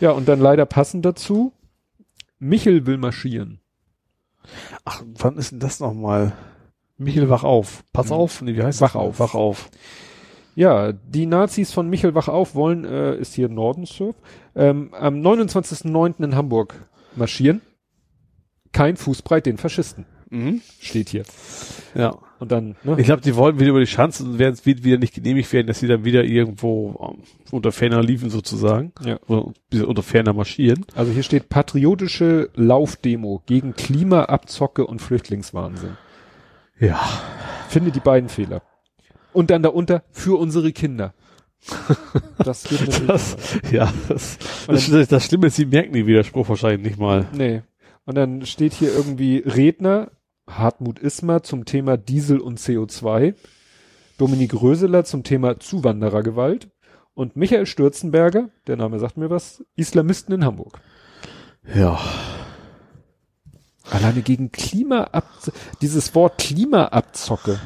Ja, 0.00 0.12
und 0.12 0.28
dann 0.28 0.40
leider 0.40 0.64
passend 0.64 1.04
dazu, 1.04 1.52
Michel 2.38 2.86
will 2.86 2.96
marschieren. 2.98 3.60
Ach, 4.84 5.02
wann 5.18 5.36
ist 5.36 5.52
denn 5.52 5.60
das 5.60 5.80
nochmal? 5.80 6.32
Michel, 6.98 7.28
wach 7.30 7.44
auf. 7.44 7.84
Pass 7.92 8.06
Mhm. 8.08 8.12
auf. 8.12 8.42
Nee, 8.42 8.56
wie 8.56 8.62
heißt 8.62 8.80
Wach 8.80 8.92
das? 8.92 9.02
auf. 9.02 9.20
Wach 9.20 9.34
auf. 9.34 9.70
Ja, 10.54 10.92
die 10.92 11.26
Nazis 11.26 11.72
von 11.72 11.88
Michel 11.88 12.14
Wach 12.14 12.28
auf 12.28 12.54
wollen, 12.54 12.84
äh, 12.84 13.16
ist 13.16 13.34
hier 13.34 13.48
Nordensurf, 13.48 14.16
ähm, 14.54 14.92
am 14.92 15.20
29.09. 15.20 16.24
in 16.24 16.34
Hamburg 16.34 16.88
marschieren. 17.16 17.62
Kein 18.72 18.96
Fußbreit 18.96 19.46
den 19.46 19.56
Faschisten, 19.58 20.04
Mhm. 20.30 20.62
steht 20.80 21.08
hier. 21.10 21.24
Ja. 21.94 22.16
Und 22.38 22.50
dann, 22.52 22.76
ne? 22.84 22.96
Ich 22.98 23.04
glaube, 23.04 23.20
die 23.20 23.36
wollten 23.36 23.58
wieder 23.60 23.70
über 23.70 23.80
die 23.80 23.86
Schanze 23.86 24.24
und 24.24 24.38
werden 24.38 24.54
es 24.54 24.64
wieder 24.64 24.96
nicht 24.96 25.12
genehmigt 25.14 25.52
werden, 25.52 25.66
dass 25.66 25.80
sie 25.80 25.88
dann 25.88 26.04
wieder 26.04 26.24
irgendwo 26.24 27.14
ähm, 27.18 27.22
unter 27.50 27.70
ferner 27.70 28.02
liefen 28.02 28.30
sozusagen. 28.30 28.92
Ja. 29.04 29.18
Oder 29.26 29.52
unter 29.86 30.02
ferner 30.02 30.32
marschieren. 30.32 30.86
Also 30.94 31.12
hier 31.12 31.22
steht 31.22 31.50
patriotische 31.50 32.48
Laufdemo 32.54 33.42
gegen 33.44 33.74
Klimaabzocke 33.74 34.86
und 34.86 35.02
Flüchtlingswahnsinn. 35.02 35.98
Ja. 36.78 36.98
Finde 37.68 37.90
die 37.90 38.00
beiden 38.00 38.30
Fehler. 38.30 38.62
Und 39.34 39.50
dann 39.50 39.62
darunter 39.62 40.02
für 40.10 40.38
unsere 40.38 40.72
Kinder. 40.72 41.12
Das 42.38 42.64
geht 42.64 42.80
natürlich 42.80 43.06
Das, 43.06 43.36
nicht. 43.62 43.72
ja, 43.72 43.92
das, 44.08 44.38
das, 44.66 45.08
das 45.08 45.26
Schlimme 45.26 45.48
ist, 45.48 45.56
sie 45.56 45.66
merken 45.66 45.92
den 45.92 46.06
Widerspruch 46.06 46.48
wahrscheinlich 46.48 46.80
nicht 46.92 46.98
mal. 46.98 47.26
Nee. 47.34 47.60
Und 48.06 48.14
dann 48.16 48.46
steht 48.46 48.72
hier 48.72 48.94
irgendwie 48.94 49.38
Redner, 49.44 50.10
Hartmut 50.58 50.98
Ismer 50.98 51.42
zum 51.42 51.64
Thema 51.64 51.96
Diesel 51.96 52.40
und 52.40 52.58
CO2, 52.58 53.34
Dominik 54.18 54.60
Röseler 54.60 55.04
zum 55.04 55.24
Thema 55.24 55.58
Zuwanderergewalt 55.58 56.68
und 57.14 57.36
Michael 57.36 57.66
Stürzenberger, 57.66 58.50
der 58.66 58.76
Name 58.76 58.98
sagt 58.98 59.16
mir 59.16 59.30
was, 59.30 59.64
Islamisten 59.76 60.34
in 60.34 60.44
Hamburg. 60.44 60.80
Ja. 61.74 61.98
Alleine 63.90 64.22
gegen 64.22 64.52
Klimaab, 64.52 65.26
dieses 65.82 66.14
Wort 66.14 66.38
Klimaabzocke. 66.38 67.60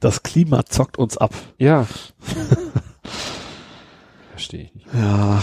Das 0.00 0.22
Klima 0.22 0.64
zockt 0.64 0.98
uns 0.98 1.18
ab. 1.18 1.34
Ja. 1.58 1.86
Verstehe 4.30 4.62
ich 4.62 4.74
nicht. 4.74 4.86
Ja. 4.94 5.42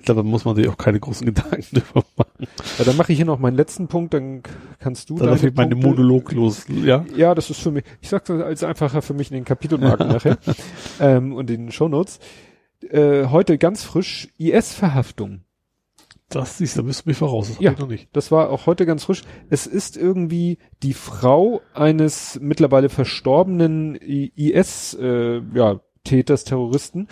Ich 0.00 0.06
glaube, 0.06 0.22
da 0.22 0.28
muss 0.28 0.44
man 0.44 0.56
sich 0.56 0.66
auch 0.68 0.78
keine 0.78 0.98
großen 0.98 1.26
Gedanken 1.34 1.66
drüber 1.76 2.04
machen. 2.16 2.48
Ja, 2.78 2.84
dann 2.84 2.96
mache 2.96 3.12
ich 3.12 3.18
hier 3.18 3.26
noch 3.26 3.38
meinen 3.38 3.56
letzten 3.56 3.86
Punkt, 3.86 4.14
dann 4.14 4.42
kannst 4.78 5.10
du 5.10 5.16
Dann 5.16 5.28
deine 5.28 5.38
fängt 5.38 5.56
meine 5.56 5.74
Monolog 5.74 6.32
los. 6.32 6.64
Ja. 6.68 7.04
Ja, 7.14 7.34
das 7.34 7.50
ist 7.50 7.60
für 7.60 7.70
mich, 7.70 7.84
ich 8.00 8.08
sag's 8.08 8.30
als 8.30 8.64
einfacher 8.64 9.02
für 9.02 9.14
mich 9.14 9.30
in 9.30 9.36
den 9.36 9.44
Kapitelmarken 9.44 10.08
nachher 10.12 10.38
ähm, 11.00 11.34
und 11.34 11.50
in 11.50 11.66
den 11.66 11.72
Shownotes. 11.72 12.18
Äh, 12.88 13.26
heute 13.26 13.58
ganz 13.58 13.84
frisch 13.84 14.28
IS-Verhaftung. 14.38 15.42
Das 16.30 16.58
siehst 16.58 16.78
du, 16.78 16.84
bist 16.84 17.04
du 17.04 17.10
mir 17.10 17.14
voraus. 17.14 17.48
Das 17.48 17.60
Ja. 17.60 17.72
ich 17.72 17.78
noch 17.78 17.88
nicht. 17.88 18.08
Das 18.12 18.30
war 18.30 18.50
auch 18.50 18.66
heute 18.66 18.86
ganz 18.86 19.04
frisch. 19.04 19.22
Es 19.50 19.66
ist 19.66 19.96
irgendwie 19.96 20.58
die 20.82 20.94
Frau 20.94 21.60
eines 21.74 22.38
mittlerweile 22.40 22.88
verstorbenen 22.88 23.96
IS 23.96 24.96
äh, 24.98 25.42
ja, 25.54 25.80
Terroristen. 26.04 27.08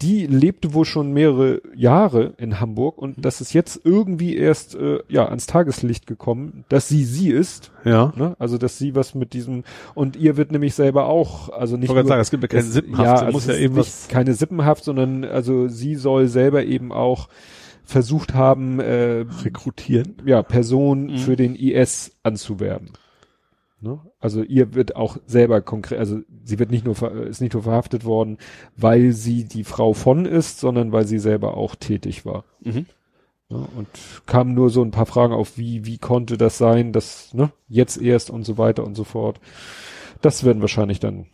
Die 0.00 0.26
lebte 0.26 0.72
wohl 0.72 0.84
schon 0.86 1.12
mehrere 1.12 1.60
Jahre 1.74 2.32
in 2.38 2.60
Hamburg 2.60 2.96
und 2.98 3.22
das 3.24 3.40
ist 3.42 3.52
jetzt 3.52 3.80
irgendwie 3.84 4.36
erst 4.36 4.74
äh, 4.74 5.00
ja 5.08 5.26
ans 5.28 5.46
Tageslicht 5.46 6.06
gekommen, 6.06 6.64
dass 6.70 6.88
sie 6.88 7.04
sie 7.04 7.30
ist. 7.30 7.72
Ja. 7.84 8.12
Ne? 8.16 8.36
Also 8.38 8.56
dass 8.58 8.78
sie 8.78 8.94
was 8.94 9.14
mit 9.14 9.34
diesem 9.34 9.64
und 9.94 10.16
ihr 10.16 10.36
wird 10.38 10.50
nämlich 10.50 10.74
selber 10.74 11.06
auch, 11.06 11.50
also 11.50 11.74
Ich 11.76 11.80
nicht 11.82 11.88
wollte 11.90 11.96
gerade 12.00 12.04
nur, 12.06 12.08
sagen, 12.08 12.20
es 12.22 12.30
gibt 12.30 12.42
ja 12.44 12.48
keine 12.48 12.62
das- 12.62 12.72
Sippenhaft. 12.72 13.04
Ja, 13.06 13.14
also 13.26 13.32
muss 13.32 13.46
es 13.48 13.56
ja 13.58 13.62
eben 13.62 13.74
nicht 13.74 14.08
keine 14.08 14.34
Sippenhaft, 14.34 14.84
sondern 14.84 15.24
also 15.24 15.68
sie 15.68 15.94
soll 15.94 16.28
selber 16.28 16.64
eben 16.64 16.90
auch 16.92 17.28
versucht 17.84 18.34
haben, 18.34 18.80
äh, 18.80 19.24
Rekrutieren. 19.44 20.16
ja 20.24 20.42
Personen 20.42 21.12
Mhm. 21.12 21.18
für 21.18 21.36
den 21.36 21.54
IS 21.54 22.12
anzuwerben. 22.22 22.90
Ne? 23.86 24.00
Also 24.18 24.42
ihr 24.42 24.74
wird 24.74 24.96
auch 24.96 25.16
selber 25.26 25.60
konkret, 25.60 26.00
also 26.00 26.18
sie 26.44 26.58
wird 26.58 26.72
nicht 26.72 26.84
nur 26.84 27.00
ist 27.26 27.40
nicht 27.40 27.54
nur 27.54 27.62
verhaftet 27.62 28.04
worden, 28.04 28.38
weil 28.76 29.12
sie 29.12 29.44
die 29.44 29.62
Frau 29.62 29.92
von 29.92 30.26
ist, 30.26 30.58
sondern 30.58 30.90
weil 30.90 31.06
sie 31.06 31.20
selber 31.20 31.56
auch 31.56 31.76
tätig 31.76 32.26
war. 32.26 32.44
Mhm. 32.64 32.86
Ne? 33.48 33.68
Und 33.76 33.86
kamen 34.26 34.54
nur 34.54 34.70
so 34.70 34.82
ein 34.82 34.90
paar 34.90 35.06
Fragen 35.06 35.32
auf, 35.32 35.56
wie, 35.56 35.86
wie 35.86 35.98
konnte 35.98 36.36
das 36.36 36.58
sein, 36.58 36.92
dass, 36.92 37.32
ne, 37.32 37.52
jetzt 37.68 38.02
erst 38.02 38.28
und 38.30 38.44
so 38.44 38.58
weiter 38.58 38.82
und 38.82 38.96
so 38.96 39.04
fort. 39.04 39.38
Das 40.20 40.42
werden 40.42 40.62
wahrscheinlich 40.62 40.98
dann, 40.98 41.26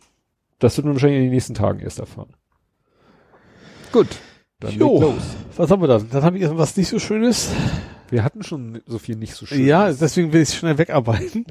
das 0.59 0.77
wird 0.77 0.85
man 0.85 0.93
wahrscheinlich 0.93 1.17
in 1.17 1.23
den 1.23 1.33
nächsten 1.33 1.55
Tagen 1.55 1.79
erst 1.79 1.97
erfahren. 1.97 2.35
Gut. 3.91 4.09
Dann 4.59 4.73
Jo. 4.73 5.01
los. 5.01 5.23
Was 5.57 5.71
haben 5.71 5.81
wir 5.81 5.87
dann? 5.87 6.07
Dann 6.11 6.23
habe 6.23 6.37
ich 6.37 6.43
erst 6.43 6.57
was 6.57 6.77
nicht 6.77 6.89
so 6.89 6.99
Schönes. 6.99 7.51
Wir 8.09 8.23
hatten 8.23 8.43
schon 8.43 8.81
so 8.85 8.99
viel 8.99 9.15
nicht 9.15 9.33
so 9.33 9.47
schön. 9.47 9.65
Ja, 9.65 9.91
deswegen 9.91 10.31
will 10.33 10.41
ich 10.41 10.49
es 10.49 10.55
schnell 10.55 10.77
wegarbeiten. 10.77 11.45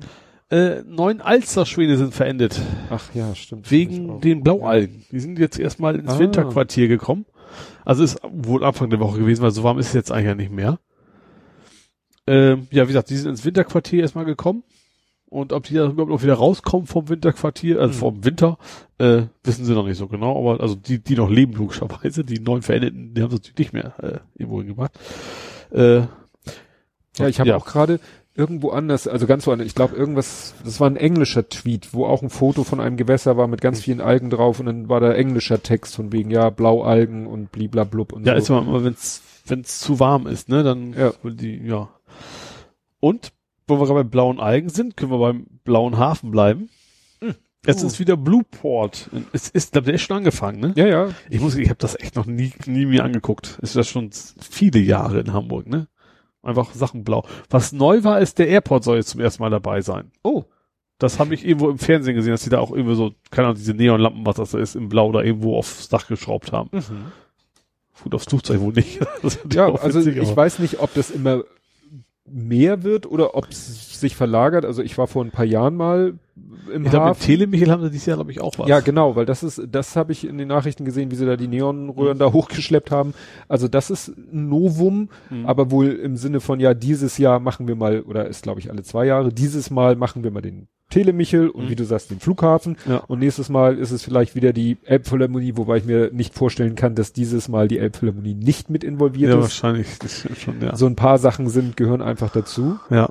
Äh, 0.52 0.82
neun 0.86 1.20
Alsterschwäne 1.22 1.96
sind 1.96 2.12
verendet. 2.14 2.60
Ach 2.90 3.02
ja, 3.14 3.34
stimmt. 3.34 3.70
Wegen 3.70 4.20
den 4.20 4.42
Blaualgen. 4.42 5.04
Die 5.10 5.18
sind 5.20 5.38
jetzt 5.38 5.58
erstmal 5.58 5.96
ins 5.96 6.12
Ah. 6.12 6.18
Winterquartier 6.18 6.88
gekommen. 6.88 7.24
Also 7.84 8.04
ist 8.04 8.20
wohl 8.30 8.62
Anfang 8.62 8.90
der 8.90 9.00
Woche 9.00 9.18
gewesen, 9.18 9.42
weil 9.42 9.50
so 9.50 9.62
warm 9.62 9.78
ist 9.78 9.88
es 9.88 9.92
jetzt 9.94 10.12
eigentlich 10.12 10.26
ja 10.26 10.34
nicht 10.34 10.52
mehr. 10.52 10.78
Ähm, 12.26 12.68
ja, 12.70 12.84
wie 12.84 12.88
gesagt, 12.88 13.10
die 13.10 13.16
sind 13.16 13.30
ins 13.30 13.44
Winterquartier 13.44 14.02
erstmal 14.02 14.24
gekommen. 14.24 14.62
Und 15.26 15.54
ob 15.54 15.64
die 15.64 15.74
da 15.74 15.86
überhaupt 15.86 16.10
noch 16.10 16.22
wieder 16.22 16.34
rauskommen 16.34 16.86
vom 16.86 17.08
Winterquartier, 17.08 17.80
also 17.80 17.94
Mhm. 17.94 17.98
vom 17.98 18.24
Winter, 18.24 18.58
äh, 18.98 19.22
wissen 19.44 19.64
sie 19.64 19.72
noch 19.72 19.86
nicht 19.86 19.96
so 19.96 20.06
genau. 20.06 20.38
Aber 20.38 20.62
also 20.62 20.74
die, 20.74 20.98
die 20.98 21.14
noch 21.16 21.30
leben, 21.30 21.54
logischerweise, 21.54 22.22
die 22.24 22.38
neun 22.38 22.60
Verendeten, 22.60 23.14
die 23.14 23.22
haben 23.22 23.30
sie 23.30 23.36
natürlich 23.36 23.58
nicht 23.58 23.72
mehr 23.72 23.94
äh, 24.02 24.18
irgendwo 24.38 24.58
hingebracht. 24.58 24.92
Äh, 25.70 26.02
Ja, 27.18 27.28
ich 27.28 27.38
habe 27.40 27.50
Ja. 27.50 27.56
auch 27.56 27.66
gerade 27.66 28.00
irgendwo 28.34 28.70
anders, 28.70 29.06
also 29.06 29.26
ganz 29.26 29.46
woanders, 29.46 29.66
ich 29.66 29.74
glaube 29.74 29.94
irgendwas, 29.96 30.54
das 30.64 30.80
war 30.80 30.88
ein 30.88 30.96
englischer 30.96 31.48
Tweet, 31.48 31.92
wo 31.92 32.06
auch 32.06 32.22
ein 32.22 32.30
Foto 32.30 32.64
von 32.64 32.80
einem 32.80 32.96
Gewässer 32.96 33.36
war 33.36 33.46
mit 33.46 33.60
ganz 33.60 33.78
Mhm. 33.78 33.82
vielen 33.82 34.00
Algen 34.00 34.30
drauf 34.30 34.59
und 34.60 34.66
dann 34.66 34.88
war 34.88 35.00
da 35.00 35.12
englischer 35.12 35.62
Text 35.62 35.94
von 35.96 36.12
wegen, 36.12 36.30
ja, 36.30 36.48
Blaualgen 36.50 37.26
und 37.26 37.52
bliblablub 37.52 38.12
und 38.12 38.26
Ja, 38.26 38.32
so. 38.40 38.59
ist 38.59 38.62
immer, 38.66 38.84
wenn's 38.84 39.22
wenn's 39.46 39.80
zu 39.80 39.98
warm 40.00 40.26
ist, 40.26 40.48
ne, 40.48 40.62
dann 40.62 40.94
Ja. 40.94 41.12
die, 41.24 41.59
ja. 41.66 41.88
Und, 43.00 43.32
wo 43.66 43.78
wir 43.80 43.86
gerade 43.86 44.04
bei 44.04 44.09
blauen 44.09 44.40
Algen 44.40 44.68
sind, 44.68 44.96
können 44.96 45.10
wir 45.12 45.18
beim 45.18 45.46
blauen 45.64 45.98
Hafen 45.98 46.30
bleiben. 46.30 46.68
Es 47.64 47.82
Uh. 47.82 47.86
ist 47.86 48.00
wieder 48.00 48.16
Blueport. 48.16 49.09
Es 49.32 49.48
ist, 49.48 49.72
glaube 49.72 49.84
der 49.86 49.94
ist 49.94 50.02
schon 50.02 50.16
angefangen, 50.16 50.59
ne? 50.60 50.72
ja, 50.74 50.86
ja, 50.86 51.10
Ich 51.30 51.40
muss, 51.40 51.54
ich 51.54 51.68
habe 51.68 51.78
das 51.78 51.94
echt 51.98 52.16
noch 52.16 52.26
nie, 52.26 52.52
nie 52.66 52.86
mir 52.86 53.04
angeguckt. 53.04 53.59
Ist 53.62 53.76
das 53.76 53.88
schon 53.88 54.10
viele 54.40 54.80
Jahre 54.80 55.20
in 55.20 55.32
Hamburg, 55.32 55.68
ne? 55.68 55.86
Einfach 56.43 56.73
Sachen 56.74 57.05
blau. 57.05 57.24
Was 57.51 57.73
neu 57.73 58.02
war, 58.05 58.20
ist 58.20 58.39
der 58.39 58.48
Airport 58.48 58.85
soll 58.85 58.97
jetzt 58.97 59.10
zum 59.10 59.20
ersten 59.20 59.43
Mal 59.43 59.51
dabei 59.51 59.81
sein. 59.81 60.10
Oh. 60.23 60.44
Das 60.98 61.19
habe 61.19 61.35
ich 61.35 61.44
irgendwo 61.44 61.69
im 61.70 61.78
Fernsehen 61.78 62.14
gesehen, 62.14 62.32
dass 62.32 62.43
die 62.43 62.51
da 62.51 62.59
auch 62.60 62.70
irgendwie 62.73 62.94
so, 62.94 63.12
keine 63.31 63.48
Ahnung, 63.48 63.59
diese 63.59 63.74
Neonlampen, 63.74 64.24
was 64.27 64.36
das 64.36 64.52
da 64.52 64.59
ist, 64.59 64.77
im 64.77 64.89
Blau 64.89 65.10
da 65.12 65.20
irgendwo 65.23 65.56
aufs 65.56 65.89
Dach 65.89 66.06
geschraubt 66.06 66.52
haben. 66.52 66.70
Gut, 68.02 68.14
aufs 68.14 68.27
Flugzeug 68.27 68.60
wohl 68.60 68.73
nicht. 68.73 69.01
Ja, 69.52 69.73
also 69.74 70.01
ich 70.01 70.20
aber- 70.20 70.36
weiß 70.36 70.59
nicht, 70.60 70.81
ob 70.81 70.94
das 70.94 71.10
immer 71.10 71.43
mehr 72.31 72.82
wird 72.82 73.07
oder 73.07 73.35
ob 73.35 73.49
es 73.51 74.01
sich 74.01 74.15
verlagert. 74.16 74.65
Also 74.65 74.82
ich 74.82 74.97
war 74.97 75.07
vor 75.07 75.24
ein 75.24 75.31
paar 75.32 75.44
Jahren 75.44 75.74
mal 75.77 76.15
im 76.73 76.85
Ich 76.85 76.90
glaube, 76.90 77.07
mit 77.07 77.16
Hafen. 77.16 77.23
Telemichel 77.27 77.70
haben 77.70 77.82
sie 77.82 77.90
dieses 77.90 78.07
Jahr, 78.07 78.16
glaube 78.16 78.31
ich, 78.31 78.40
auch 78.40 78.59
was. 78.59 78.69
Ja, 78.69 78.81
genau, 78.81 79.16
weil 79.16 79.27
das 79.27 79.43
ist, 79.43 79.61
das 79.70 79.97
habe 79.97 80.12
ich 80.12 80.27
in 80.27 80.39
den 80.39 80.49
Nachrichten 80.49 80.85
gesehen, 80.85 81.11
wie 81.11 81.16
sie 81.16 81.27
da 81.27 81.36
die 81.36 81.49
Neonröhren 81.49 82.19
da 82.19 82.32
hochgeschleppt 82.32 82.90
haben. 82.90 83.12
Also 83.49 83.69
das 83.69 83.90
ist 83.90 84.09
ein 84.09 84.49
Novum, 84.49 85.09
Mhm. 85.31 85.47
aber 85.47 85.70
wohl 85.70 85.89
im 85.90 86.16
Sinne 86.16 86.40
von, 86.40 86.61
ja, 86.61 86.74
dieses 86.74 87.19
Jahr 87.19 87.40
machen 87.40 87.69
wir 87.69 87.74
mal, 87.74 88.01
oder 88.03 88.27
ist 88.28 88.43
glaube 88.44 88.61
ich 88.61 88.70
alle 88.70 88.82
zwei 88.82 89.05
Jahre, 89.05 89.32
dieses 89.32 89.70
Mal 89.70 89.97
machen 89.97 90.23
wir 90.24 90.31
mal 90.31 90.43
den 90.43 90.69
Telemichel 90.93 91.48
und 91.48 91.64
Mhm. 91.64 91.69
wie 91.70 91.77
du 91.77 91.85
sagst, 91.85 92.10
den 92.10 92.20
Flughafen. 92.20 92.77
Ja. 92.89 92.98
Und 93.09 93.19
nächstes 93.19 93.48
Mal 93.48 93.78
ist 93.78 93.90
es 93.90 94.02
vielleicht 94.02 94.35
wieder 94.36 94.52
die 94.52 94.77
Elbphilharmonie, 94.85 95.56
wobei 95.56 95.78
ich 95.78 95.85
mir 95.85 96.10
nicht 96.12 96.35
vorstellen 96.35 96.74
kann, 96.77 96.94
dass 96.94 97.12
dieses 97.12 97.48
Mal 97.48 97.66
die 97.66 97.78
Elbphilharmonie 97.78 98.35
nicht 98.35 98.70
mit 98.70 98.85
involviert 98.85 99.31
ja, 99.31 99.36
ist. 99.39 99.43
wahrscheinlich. 99.43 99.98
Das 99.98 100.27
schon, 100.39 100.60
ja. 100.60 100.77
So 100.77 100.86
ein 100.86 100.94
paar 100.97 101.19
Sachen 101.19 101.48
sind, 101.48 101.77
gehören 101.77 102.02
einfach 102.02 102.31
dazu. 102.31 102.78
ja. 102.90 103.09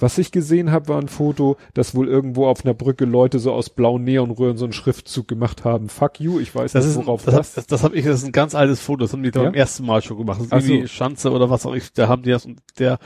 Was 0.00 0.18
ich 0.18 0.32
gesehen 0.32 0.72
habe, 0.72 0.88
war 0.88 0.98
ein 1.00 1.06
Foto, 1.06 1.56
dass 1.74 1.94
wohl 1.94 2.08
irgendwo 2.08 2.46
auf 2.48 2.64
einer 2.64 2.74
Brücke 2.74 3.04
Leute 3.04 3.38
so 3.38 3.52
aus 3.52 3.70
blauen 3.70 4.02
Neonröhren 4.02 4.56
so 4.56 4.64
einen 4.64 4.72
Schriftzug 4.72 5.28
gemacht 5.28 5.64
haben. 5.64 5.88
Fuck 5.88 6.18
you, 6.18 6.40
ich 6.40 6.52
weiß 6.52 6.72
Das 6.72 6.86
nicht, 6.86 6.96
ist, 6.98 7.06
worauf 7.06 7.24
das, 7.24 7.34
das. 7.36 7.54
das, 7.54 7.66
das, 7.68 7.84
habe 7.84 7.94
ich, 7.94 8.04
das 8.04 8.16
ist 8.16 8.24
ein 8.26 8.32
ganz 8.32 8.56
altes 8.56 8.80
Foto, 8.80 9.02
das 9.04 9.12
haben 9.12 9.22
die 9.22 9.30
da 9.30 9.40
Ja? 9.40 9.46
beim 9.50 9.54
ersten 9.54 9.86
Mal 9.86 10.02
schon 10.02 10.18
gemacht. 10.18 10.40
Das 10.40 10.46
ist 10.46 10.52
Ach 10.52 10.60
so. 10.60 10.72
irgendwie 10.72 10.88
Schanze 10.88 11.30
oder 11.30 11.50
was 11.50 11.64
auch 11.66 11.74
ich, 11.74 11.92
da 11.92 12.08
haben 12.08 12.22
die 12.24 12.30
das 12.30 12.44
und 12.46 12.58
der, 12.80 12.98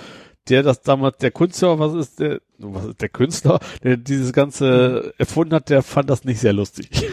der 0.48 0.62
das 0.62 0.82
damals, 0.82 1.18
der 1.18 1.31
Künstler, 1.31 1.78
was 1.78 1.94
ist 1.94 2.20
der, 2.20 2.40
was 2.59 2.86
ist 2.86 3.01
der 3.01 3.09
Künstler, 3.09 3.60
der 3.82 3.97
dieses 3.97 4.32
ganze 4.32 5.14
erfunden 5.18 5.55
hat, 5.55 5.70
der 5.70 5.82
fand 5.82 6.10
das 6.10 6.24
nicht 6.24 6.40
sehr 6.40 6.52
lustig. 6.52 6.90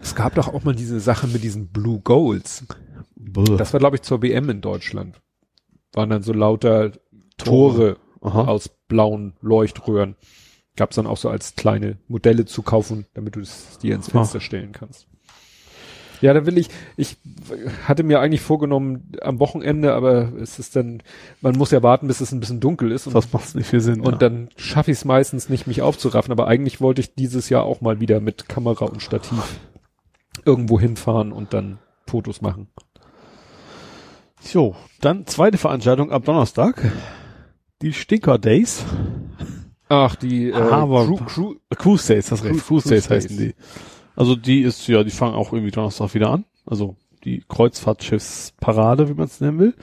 Es 0.00 0.14
gab 0.14 0.36
doch 0.36 0.48
auch 0.48 0.64
mal 0.64 0.74
diese 0.74 1.00
Sache 1.00 1.26
mit 1.26 1.42
diesen 1.42 1.68
Blue 1.68 2.00
Goals. 2.00 2.64
Das 3.14 3.72
war, 3.72 3.80
glaube 3.80 3.96
ich, 3.96 4.02
zur 4.02 4.22
WM 4.22 4.48
in 4.48 4.60
Deutschland. 4.60 5.20
Waren 5.92 6.10
dann 6.10 6.22
so 6.22 6.32
lauter 6.32 6.92
Tore 7.36 7.98
Aha. 8.22 8.44
aus 8.44 8.70
blauen 8.88 9.34
Leuchtröhren. 9.40 10.16
Gab's 10.76 10.96
dann 10.96 11.06
auch 11.06 11.16
so 11.16 11.28
als 11.28 11.56
kleine 11.56 11.98
Modelle 12.08 12.44
zu 12.44 12.62
kaufen, 12.62 13.06
damit 13.14 13.36
du 13.36 13.40
es 13.40 13.78
dir 13.78 13.94
ins 13.96 14.08
Fenster 14.08 14.40
stellen 14.40 14.72
kannst. 14.72 15.07
Ja, 16.20 16.32
da 16.34 16.44
will 16.46 16.58
ich, 16.58 16.68
ich 16.96 17.16
hatte 17.86 18.02
mir 18.02 18.20
eigentlich 18.20 18.40
vorgenommen 18.40 19.12
am 19.22 19.38
Wochenende, 19.38 19.94
aber 19.94 20.32
es 20.40 20.58
ist 20.58 20.74
dann, 20.76 21.02
man 21.40 21.56
muss 21.56 21.70
ja 21.70 21.82
warten, 21.82 22.08
bis 22.08 22.20
es 22.20 22.32
ein 22.32 22.40
bisschen 22.40 22.60
dunkel 22.60 22.90
ist 22.92 23.06
und, 23.06 23.14
das 23.14 23.32
macht 23.32 23.54
nicht 23.54 23.68
viel 23.68 23.80
Sinn. 23.80 24.00
und 24.00 24.12
ja. 24.12 24.18
dann 24.18 24.48
schaffe 24.56 24.90
ich 24.90 24.98
es 24.98 25.04
meistens 25.04 25.48
nicht, 25.48 25.66
mich 25.66 25.80
aufzuraffen, 25.82 26.32
aber 26.32 26.46
eigentlich 26.48 26.80
wollte 26.80 27.00
ich 27.00 27.14
dieses 27.14 27.48
Jahr 27.48 27.64
auch 27.64 27.80
mal 27.80 28.00
wieder 28.00 28.20
mit 28.20 28.48
Kamera 28.48 28.86
und 28.86 29.02
Stativ 29.02 29.60
irgendwo 30.44 30.80
hinfahren 30.80 31.32
und 31.32 31.52
dann 31.52 31.78
Fotos 32.06 32.40
machen. 32.40 32.68
So, 34.40 34.76
dann 35.00 35.26
zweite 35.26 35.58
Veranstaltung 35.58 36.10
ab 36.12 36.24
Donnerstag. 36.24 36.92
Die 37.82 37.92
Stinker 37.92 38.38
Days. 38.38 38.84
Ach, 39.88 40.14
die 40.16 40.50
äh, 40.50 40.52
Crew, 40.52 41.16
Crew, 41.26 41.54
Cruise 41.76 42.06
Days, 42.12 42.28
das 42.28 42.44
recht. 42.44 42.54
Cruise- 42.54 42.66
Cruise 42.66 42.88
Days 42.88 43.06
Cruise 43.06 43.14
heißen 43.26 43.36
die. 43.36 43.54
Also 44.18 44.34
die 44.34 44.62
ist, 44.62 44.88
ja, 44.88 45.04
die 45.04 45.12
fangen 45.12 45.36
auch 45.36 45.52
irgendwie 45.52 45.70
Donnerstag 45.70 46.12
wieder 46.12 46.30
an. 46.30 46.44
Also 46.66 46.96
die 47.22 47.44
Kreuzfahrtschiffsparade, 47.48 49.08
wie 49.08 49.14
man 49.14 49.26
es 49.26 49.40
nennen 49.40 49.60
will. 49.60 49.74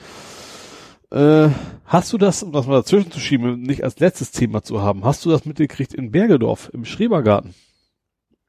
Äh, 1.10 1.48
hast 1.86 2.12
du 2.12 2.18
das, 2.18 2.42
um 2.42 2.52
das 2.52 2.66
mal 2.66 2.74
dazwischen 2.74 3.10
zu 3.10 3.18
schieben, 3.18 3.62
nicht 3.62 3.82
als 3.82 3.98
letztes 3.98 4.32
Thema 4.32 4.62
zu 4.62 4.82
haben, 4.82 5.06
hast 5.06 5.24
du 5.24 5.30
das 5.30 5.46
mitgekriegt 5.46 5.94
in 5.94 6.10
Bergedorf, 6.10 6.68
im 6.74 6.84
Schrebergarten? 6.84 7.54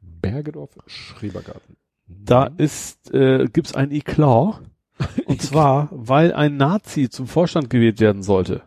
Bergedorf, 0.02 0.72
Schrebergarten. 0.88 1.78
Da 2.06 2.48
ist, 2.58 3.14
äh, 3.14 3.46
gibt's 3.46 3.74
ein 3.74 3.92
Eklat. 3.92 4.60
Und 5.26 5.42
zwar, 5.42 5.88
weil 5.92 6.34
ein 6.34 6.58
Nazi 6.58 7.08
zum 7.08 7.28
Vorstand 7.28 7.70
gewählt 7.70 8.02
werden 8.02 8.24
sollte. 8.24 8.64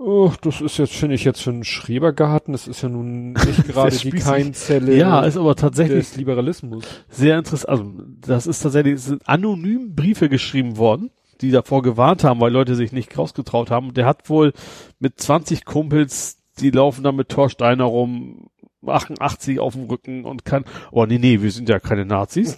Oh, 0.00 0.32
das 0.42 0.60
ist 0.60 0.78
jetzt, 0.78 0.94
finde 0.94 1.16
ich, 1.16 1.24
jetzt 1.24 1.42
für 1.42 1.50
einen 1.50 1.64
Schrebergarten, 1.64 2.52
das 2.52 2.68
ist 2.68 2.82
ja 2.82 2.88
nun 2.88 3.32
nicht 3.32 3.64
gerade 3.66 3.96
die. 3.96 4.10
Keimzelle 4.10 4.96
Ja, 4.96 5.22
ist 5.24 5.36
aber 5.36 5.56
tatsächlich 5.56 6.06
des 6.06 6.16
Liberalismus. 6.16 6.84
sehr 7.08 7.36
interessant. 7.36 7.68
Also, 7.68 7.92
das 8.20 8.46
ist 8.46 8.60
tatsächlich, 8.60 8.94
es 8.94 9.06
sind 9.06 9.28
anonym 9.28 9.96
Briefe 9.96 10.28
geschrieben 10.28 10.76
worden, 10.76 11.10
die 11.40 11.50
davor 11.50 11.82
gewarnt 11.82 12.22
haben, 12.22 12.40
weil 12.40 12.52
Leute 12.52 12.76
sich 12.76 12.92
nicht 12.92 13.18
rausgetraut 13.18 13.72
haben. 13.72 13.88
Und 13.88 13.96
der 13.96 14.06
hat 14.06 14.30
wohl 14.30 14.52
mit 15.00 15.20
20 15.20 15.64
Kumpels, 15.64 16.38
die 16.60 16.70
laufen 16.70 17.02
da 17.02 17.10
mit 17.10 17.28
Torsteiner 17.28 17.84
rum, 17.84 18.50
88 18.86 19.58
auf 19.58 19.74
dem 19.74 19.84
Rücken 19.84 20.24
und 20.24 20.44
kann, 20.44 20.64
oh 20.92 21.06
nee, 21.06 21.18
nee, 21.18 21.42
wir 21.42 21.50
sind 21.50 21.68
ja 21.68 21.80
keine 21.80 22.04
Nazis. 22.06 22.56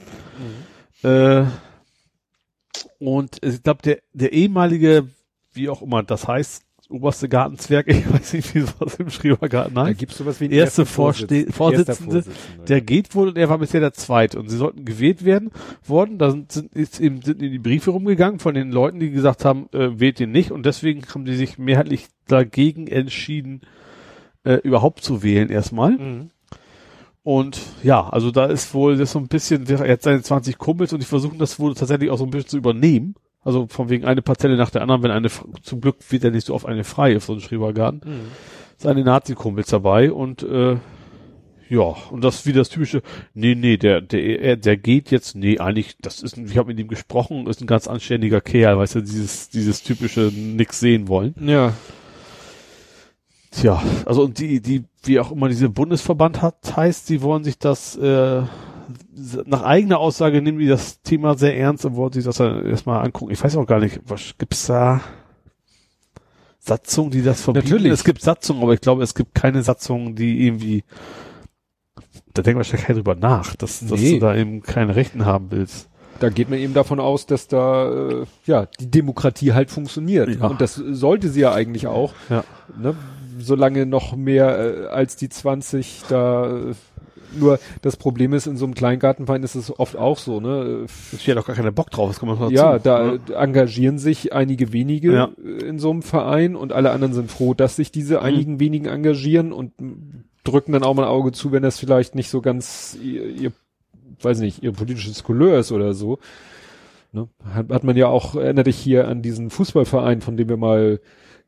Äh, 1.02 1.44
und 2.98 3.38
ich 3.42 3.62
glaube, 3.62 3.80
der, 3.82 3.98
der 4.12 4.34
ehemalige, 4.34 5.08
wie 5.54 5.70
auch 5.70 5.80
immer 5.80 6.02
das 6.02 6.28
heißt, 6.28 6.64
oberste 6.90 7.28
Gartenzwerg, 7.28 7.86
ich 7.88 8.12
weiß 8.12 8.32
nicht, 8.34 8.54
wie 8.54 8.60
sowas 8.60 8.96
im 8.96 9.10
Schrebergarten 9.10 9.74
Da 9.74 9.86
heißt, 9.86 9.98
gibt's 9.98 10.18
sowas 10.18 10.40
wie 10.40 10.44
einen 10.44 10.54
Erste 10.54 10.86
Vorsitzende, 10.86 11.46
erster 11.46 11.52
Vorsitzender, 11.52 12.22
der 12.68 12.78
ja. 12.78 12.84
geht 12.84 13.14
wohl 13.14 13.28
und 13.28 13.38
er 13.38 13.48
war 13.48 13.58
bisher 13.58 13.80
der 13.80 13.92
Zweite 13.92 14.38
und 14.38 14.48
sie 14.48 14.56
sollten 14.56 14.84
gewählt 14.84 15.24
werden 15.24 15.50
worden. 15.86 16.18
Da 16.18 16.30
sind, 16.30 16.52
sind, 16.52 16.74
ist 16.74 17.00
eben, 17.00 17.22
sind 17.22 17.42
in 17.42 17.52
die 17.52 17.58
Briefe 17.58 17.90
rumgegangen 17.90 18.40
von 18.40 18.54
den 18.54 18.72
Leuten, 18.72 19.00
die 19.00 19.10
gesagt 19.10 19.44
haben, 19.44 19.68
äh, 19.72 19.98
wählt 19.98 20.20
ihn 20.20 20.32
nicht 20.32 20.50
und 20.50 20.66
deswegen 20.66 21.02
haben 21.14 21.24
die 21.24 21.36
sich 21.36 21.58
mehrheitlich 21.58 22.08
dagegen 22.26 22.86
entschieden, 22.86 23.62
äh, 24.44 24.54
überhaupt 24.54 25.02
zu 25.02 25.22
wählen 25.22 25.48
erstmal. 25.48 25.92
Mhm. 25.92 26.30
Und 27.22 27.60
ja, 27.82 28.08
also 28.08 28.30
da 28.30 28.46
ist 28.46 28.72
wohl 28.72 28.96
das 28.96 29.12
so 29.12 29.18
ein 29.18 29.28
bisschen, 29.28 29.66
er 29.68 29.92
hat 29.92 30.02
seine 30.02 30.22
20 30.22 30.56
Kumpels 30.58 30.92
und 30.92 31.00
die 31.00 31.06
versuchen 31.06 31.38
das 31.38 31.58
wohl 31.58 31.74
tatsächlich 31.74 32.10
auch 32.10 32.18
so 32.18 32.24
ein 32.24 32.30
bisschen 32.30 32.48
zu 32.48 32.56
übernehmen. 32.56 33.14
Also 33.42 33.66
von 33.68 33.88
wegen 33.88 34.04
eine 34.04 34.22
Parzelle 34.22 34.56
nach 34.56 34.70
der 34.70 34.82
anderen, 34.82 35.02
wenn 35.02 35.10
eine, 35.10 35.28
zum 35.62 35.80
Glück 35.80 35.96
wird 36.10 36.24
ja 36.24 36.30
nicht 36.30 36.46
so 36.46 36.54
oft 36.54 36.66
eine 36.66 36.84
frei 36.84 37.16
auf 37.16 37.24
so 37.24 37.32
einem 37.32 37.40
Schrebergarten 37.40 38.00
Mhm. 38.04 38.20
seine 38.76 39.02
Nazi-Kumpels 39.04 39.68
dabei 39.68 40.12
und 40.12 40.42
äh, 40.42 40.76
ja, 41.70 41.94
und 42.10 42.24
das 42.24 42.44
wie 42.46 42.52
das 42.52 42.68
typische, 42.68 43.00
nee, 43.32 43.54
nee, 43.54 43.76
der, 43.76 44.00
der, 44.00 44.40
er- 44.40 44.56
der 44.56 44.76
geht 44.76 45.10
jetzt, 45.12 45.36
nee, 45.36 45.58
eigentlich, 45.58 45.96
das 46.02 46.20
ist, 46.20 46.36
ein- 46.36 46.46
ich 46.46 46.58
habe 46.58 46.68
mit 46.68 46.80
ihm 46.80 46.88
gesprochen, 46.88 47.46
ist 47.46 47.60
ein 47.60 47.66
ganz 47.68 47.86
anständiger 47.86 48.40
Kerl, 48.40 48.76
weißt 48.76 48.96
du, 48.96 49.00
dieses, 49.02 49.50
dieses 49.50 49.82
typische 49.84 50.32
nix 50.34 50.80
sehen 50.80 51.06
wollen. 51.08 51.34
Ja, 51.40 51.72
Tja, 53.52 53.82
also 54.06 54.22
und 54.24 54.38
die, 54.38 54.60
die, 54.60 54.84
wie 55.02 55.18
auch 55.18 55.32
immer 55.32 55.48
diese 55.48 55.68
Bundesverband 55.68 56.40
hat, 56.40 56.76
heißt, 56.76 57.06
sie 57.08 57.20
wollen 57.20 57.42
sich 57.42 57.58
das, 57.58 57.96
äh, 57.96 58.42
nach 59.46 59.62
eigener 59.62 59.98
Aussage 59.98 60.42
nehmen 60.42 60.58
die 60.58 60.66
das 60.66 61.02
Thema 61.02 61.36
sehr 61.36 61.56
ernst 61.56 61.84
und 61.84 61.96
wollen 61.96 62.12
sich 62.12 62.24
das 62.24 62.36
dann 62.36 62.66
erstmal 62.66 63.04
angucken. 63.04 63.32
Ich 63.32 63.42
weiß 63.42 63.56
auch 63.56 63.66
gar 63.66 63.80
nicht, 63.80 64.00
was 64.06 64.34
gibt's 64.38 64.66
da? 64.66 65.00
Satzungen, 66.58 67.10
die 67.10 67.22
das 67.22 67.40
verbieten. 67.42 67.68
Natürlich. 67.68 67.92
Es 67.92 68.04
gibt 68.04 68.20
Satzungen, 68.20 68.62
aber 68.62 68.74
ich 68.74 68.80
glaube, 68.80 69.02
es 69.02 69.14
gibt 69.14 69.34
keine 69.34 69.62
Satzungen, 69.62 70.14
die 70.14 70.46
irgendwie, 70.46 70.84
da 72.34 72.42
denkt 72.42 72.58
wahrscheinlich 72.58 72.86
keiner 72.86 72.98
drüber 72.98 73.14
nach, 73.14 73.56
dass, 73.56 73.80
dass 73.80 73.98
Nee. 73.98 74.14
du 74.14 74.20
da 74.20 74.34
eben 74.36 74.62
keine 74.62 74.94
Rechten 74.94 75.24
haben 75.24 75.50
willst. 75.50 75.88
Da 76.18 76.28
geht 76.28 76.50
man 76.50 76.58
eben 76.58 76.74
davon 76.74 77.00
aus, 77.00 77.24
dass 77.24 77.48
da 77.48 77.90
äh, 77.90 78.26
ja 78.44 78.66
die 78.78 78.90
Demokratie 78.90 79.54
halt 79.54 79.70
funktioniert. 79.70 80.28
Ja. 80.38 80.48
Und 80.48 80.60
das 80.60 80.74
sollte 80.74 81.30
sie 81.30 81.40
ja 81.40 81.52
eigentlich 81.54 81.86
auch. 81.86 82.12
Ja. 82.28 82.44
Ne? 82.78 82.94
Solange 83.38 83.86
noch 83.86 84.14
mehr 84.14 84.58
äh, 84.58 84.86
als 84.88 85.16
die 85.16 85.30
20 85.30 86.02
da 86.10 86.46
äh, 86.58 86.74
nur 87.38 87.58
das 87.82 87.96
Problem 87.96 88.32
ist, 88.32 88.46
in 88.46 88.56
so 88.56 88.64
einem 88.64 88.74
Kleingartenverein 88.74 89.42
ist 89.42 89.54
es 89.54 89.78
oft 89.78 89.96
auch 89.96 90.18
so, 90.18 90.40
ne? 90.40 90.86
Ich 91.12 91.26
hätte 91.26 91.36
doch 91.36 91.46
gar 91.46 91.56
keinen 91.56 91.74
Bock 91.74 91.90
drauf, 91.90 92.08
das 92.10 92.18
kommt 92.18 92.38
mal 92.40 92.52
Ja, 92.52 92.78
dazu. 92.78 92.84
da 92.84 93.12
äh, 93.14 93.42
engagieren 93.44 93.98
sich 93.98 94.32
einige 94.32 94.72
wenige 94.72 95.12
Ja. 95.12 95.30
in 95.66 95.78
so 95.78 95.90
einem 95.90 96.02
Verein 96.02 96.56
und 96.56 96.72
alle 96.72 96.90
anderen 96.90 97.14
sind 97.14 97.30
froh, 97.30 97.54
dass 97.54 97.76
sich 97.76 97.92
diese 97.92 98.18
Mhm. 98.18 98.24
einigen 98.24 98.60
wenigen 98.60 98.86
engagieren 98.86 99.52
und 99.52 99.72
drücken 100.44 100.72
dann 100.72 100.82
auch 100.82 100.94
mal 100.94 101.02
ein 101.04 101.08
Auge 101.10 101.32
zu, 101.32 101.52
wenn 101.52 101.62
das 101.62 101.78
vielleicht 101.78 102.14
nicht 102.14 102.30
so 102.30 102.40
ganz 102.40 102.96
ihr, 103.02 103.26
ihr 103.26 103.52
weiß 104.22 104.40
nicht, 104.40 104.62
ihr 104.62 104.72
politisches 104.72 105.22
Couleur 105.24 105.58
ist 105.60 105.72
oder 105.72 105.94
so. 105.94 106.18
Ne? 107.12 107.28
Hat, 107.54 107.70
hat 107.70 107.84
man 107.84 107.96
ja 107.96 108.06
auch, 108.06 108.34
erinnert 108.36 108.66
dich 108.66 108.76
hier 108.76 109.08
an 109.08 109.22
diesen 109.22 109.50
Fußballverein, 109.50 110.20
von 110.20 110.36
dem 110.36 110.48
wir 110.48 110.56
mal 110.56 111.00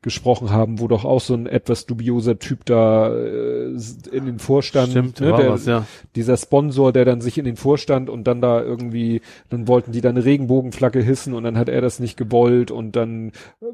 gesprochen 0.03 0.51
haben, 0.51 0.79
wo 0.79 0.87
doch 0.87 1.05
auch 1.05 1.21
so 1.21 1.33
ein 1.33 1.47
etwas 1.47 1.85
dubioser 1.87 2.37
Typ 2.37 2.65
da 2.65 3.11
äh, 3.13 3.69
in 4.11 4.25
den 4.25 4.37
Vorstand, 4.39 4.91
Stimmt, 4.91 5.19
ne, 5.19 5.33
der, 5.33 5.49
was, 5.49 5.65
ja. 5.65 5.85
dieser 6.15 6.37
Sponsor, 6.37 6.93
der 6.93 7.05
dann 7.05 7.21
sich 7.21 7.37
in 7.37 7.45
den 7.45 7.55
Vorstand 7.55 8.09
und 8.09 8.25
dann 8.25 8.41
da 8.41 8.61
irgendwie, 8.61 9.21
dann 9.49 9.67
wollten 9.67 9.91
die 9.91 10.01
da 10.01 10.09
eine 10.09 10.23
Regenbogenflagge 10.23 11.01
hissen 11.01 11.33
und 11.33 11.43
dann 11.43 11.57
hat 11.57 11.69
er 11.69 11.81
das 11.81 11.99
nicht 11.99 12.17
gewollt 12.17 12.69
und 12.69 12.95
dann 12.95 13.29
äh, 13.61 13.65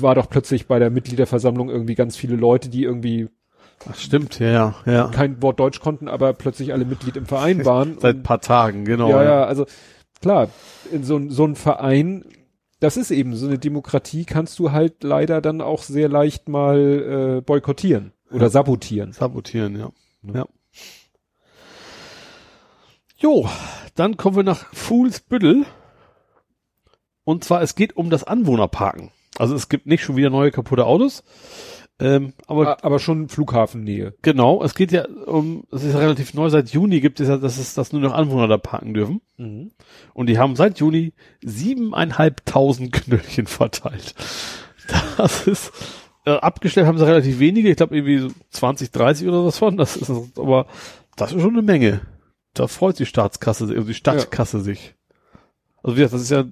war 0.00 0.14
doch 0.14 0.28
plötzlich 0.28 0.66
bei 0.66 0.78
der 0.78 0.90
Mitgliederversammlung 0.90 1.70
irgendwie 1.70 1.94
ganz 1.94 2.16
viele 2.16 2.36
Leute, 2.36 2.68
die 2.68 2.82
irgendwie 2.82 3.28
Ach, 3.88 3.94
stimmt, 3.94 4.38
ja, 4.40 4.74
ja, 4.86 5.08
kein 5.08 5.40
Wort 5.42 5.60
Deutsch 5.60 5.80
konnten, 5.80 6.08
aber 6.08 6.32
plötzlich 6.32 6.72
alle 6.72 6.84
Mitglied 6.84 7.16
im 7.16 7.26
Verein 7.26 7.64
waren. 7.64 7.96
Seit 8.00 8.16
ein 8.16 8.18
Und- 8.18 8.22
paar 8.24 8.40
Tagen, 8.40 8.84
genau. 8.84 9.10
ja, 9.10 9.22
ja, 9.22 9.44
also 9.44 9.66
klar, 10.20 10.48
in 10.90 11.04
so, 11.04 11.20
so 11.28 11.44
ein 11.44 11.54
Verein, 11.56 12.24
das 12.80 12.96
ist 12.96 13.10
eben 13.10 13.34
so 13.36 13.46
eine 13.46 13.58
Demokratie, 13.58 14.24
kannst 14.24 14.58
du 14.58 14.72
halt 14.72 15.02
leider 15.02 15.40
dann 15.40 15.60
auch 15.60 15.82
sehr 15.82 16.08
leicht 16.08 16.48
mal 16.48 17.38
äh, 17.38 17.40
boykottieren 17.40 18.12
oder 18.30 18.44
Ja. 18.44 18.50
sabotieren. 18.50 19.12
Sabotieren, 19.12 19.78
ja. 19.78 19.90
ja. 20.34 20.46
Jo, 23.18 23.48
dann 23.94 24.16
kommen 24.16 24.36
wir 24.36 24.42
nach 24.42 24.66
Fuhlsbüttel. 24.74 25.64
Und 27.24 27.44
zwar, 27.44 27.62
es 27.62 27.74
geht 27.74 27.96
um 27.96 28.10
das 28.10 28.24
Anwohnerparken. 28.24 29.10
Also 29.38 29.54
es 29.54 29.68
gibt 29.68 29.86
nicht 29.86 30.02
schon 30.02 30.16
wieder 30.16 30.30
neue 30.30 30.50
kaputte 30.50 30.84
Autos. 30.86 31.24
Ähm, 31.98 32.34
aber 32.46 32.76
A- 32.76 32.78
Aber 32.86 32.98
schon 32.98 33.28
Flughafennähe. 33.30 34.12
genau, 34.20 34.62
es 34.62 34.74
geht 34.74 34.92
ja 34.92 35.06
um, 35.08 35.64
es 35.72 35.82
ist 35.82 35.94
ja 35.94 35.98
relativ 36.00 36.34
neu, 36.34 36.50
seit 36.50 36.68
Juni 36.70 37.00
gibt 37.00 37.20
es 37.20 37.28
ja, 37.28 37.38
dass 37.38 37.56
es, 37.56 37.72
dass 37.72 37.92
nur 37.92 38.02
noch 38.02 38.12
Anwohner 38.12 38.48
da 38.48 38.58
parken 38.58 38.92
dürfen. 38.92 39.20
Und 40.12 40.26
die 40.28 40.38
haben 40.38 40.56
seit 40.56 40.78
Juni 40.78 41.14
siebeneinhalbtausend 41.86 42.92
Knöllchen 42.92 43.46
verteilt. 43.46 44.14
Das 45.16 45.48
ist, 45.48 45.72
äh, 46.26 46.30
abgestellt 46.30 46.86
haben 46.86 46.96
sie 46.98 47.06
relativ 47.06 47.40
wenige, 47.40 47.68
ich 47.70 47.76
glaube 47.76 47.96
irgendwie 47.96 48.18
so 48.18 48.28
20, 48.50 48.92
30 48.92 49.26
oder 49.26 49.44
was 49.44 49.58
von. 49.58 49.76
Das 49.76 49.96
ist, 49.96 50.08
aber 50.38 50.66
das 51.16 51.32
ist 51.32 51.40
schon 51.42 51.54
eine 51.54 51.62
Menge. 51.62 52.02
Da 52.54 52.68
freut 52.68 52.96
die 53.00 53.06
Staatskasse, 53.06 53.64
also 53.64 53.80
die 53.82 53.94
Stadtkasse 53.94 54.60
sich. 54.60 54.94
Also 55.82 55.96
wie 55.96 56.02
gesagt, 56.02 56.14
das 56.14 56.22
ist 56.22 56.30
ja, 56.30 56.44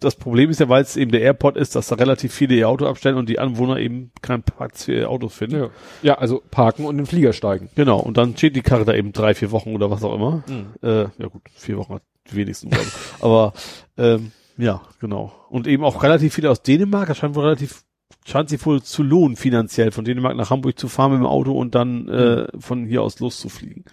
das 0.00 0.16
Problem 0.16 0.50
ist 0.50 0.60
ja, 0.60 0.68
weil 0.68 0.82
es 0.82 0.96
eben 0.96 1.12
der 1.12 1.20
Airport 1.20 1.56
ist, 1.56 1.76
dass 1.76 1.88
da 1.88 1.96
relativ 1.96 2.32
viele 2.34 2.54
ihr 2.54 2.68
Auto 2.68 2.86
abstellen 2.86 3.16
und 3.16 3.28
die 3.28 3.38
Anwohner 3.38 3.78
eben 3.78 4.10
keinen 4.22 4.42
Platz 4.42 4.84
für 4.84 4.94
ihr 4.94 5.10
Auto 5.10 5.28
finden. 5.28 5.56
Ja. 5.56 5.70
ja, 6.02 6.18
also 6.18 6.42
parken 6.50 6.84
und 6.84 6.92
in 6.92 6.98
den 6.98 7.06
Flieger 7.06 7.32
steigen. 7.32 7.68
Genau, 7.74 8.00
und 8.00 8.16
dann 8.16 8.36
steht 8.36 8.56
die 8.56 8.62
Karre 8.62 8.84
da 8.84 8.94
eben 8.94 9.12
drei, 9.12 9.34
vier 9.34 9.50
Wochen 9.50 9.74
oder 9.74 9.90
was 9.90 10.02
auch 10.02 10.14
immer. 10.14 10.42
Mhm. 10.48 10.66
Äh, 10.82 11.02
ja 11.18 11.26
gut, 11.28 11.42
vier 11.54 11.76
Wochen 11.76 11.94
hat 11.94 12.02
die 12.30 12.36
wenigsten. 12.36 12.70
glaube 12.70 12.86
ich. 12.86 13.22
Aber 13.22 13.52
ähm, 13.98 14.32
ja, 14.56 14.82
genau. 15.00 15.32
Und 15.48 15.66
eben 15.66 15.84
auch 15.84 16.02
relativ 16.02 16.34
viele 16.34 16.50
aus 16.50 16.62
Dänemark. 16.62 17.08
Das 17.08 17.18
scheint 17.18 17.34
wohl 17.34 17.44
relativ, 17.44 17.82
scheint 18.26 18.48
sich 18.48 18.64
wohl 18.66 18.82
zu 18.82 19.02
lohnen, 19.02 19.36
finanziell 19.36 19.90
von 19.90 20.04
Dänemark 20.04 20.36
nach 20.36 20.50
Hamburg 20.50 20.78
zu 20.78 20.88
fahren 20.88 21.12
mit 21.12 21.20
dem 21.20 21.26
Auto 21.26 21.52
und 21.52 21.74
dann 21.74 22.08
äh, 22.08 22.46
von 22.58 22.86
hier 22.86 23.02
aus 23.02 23.20
loszufliegen. 23.20 23.84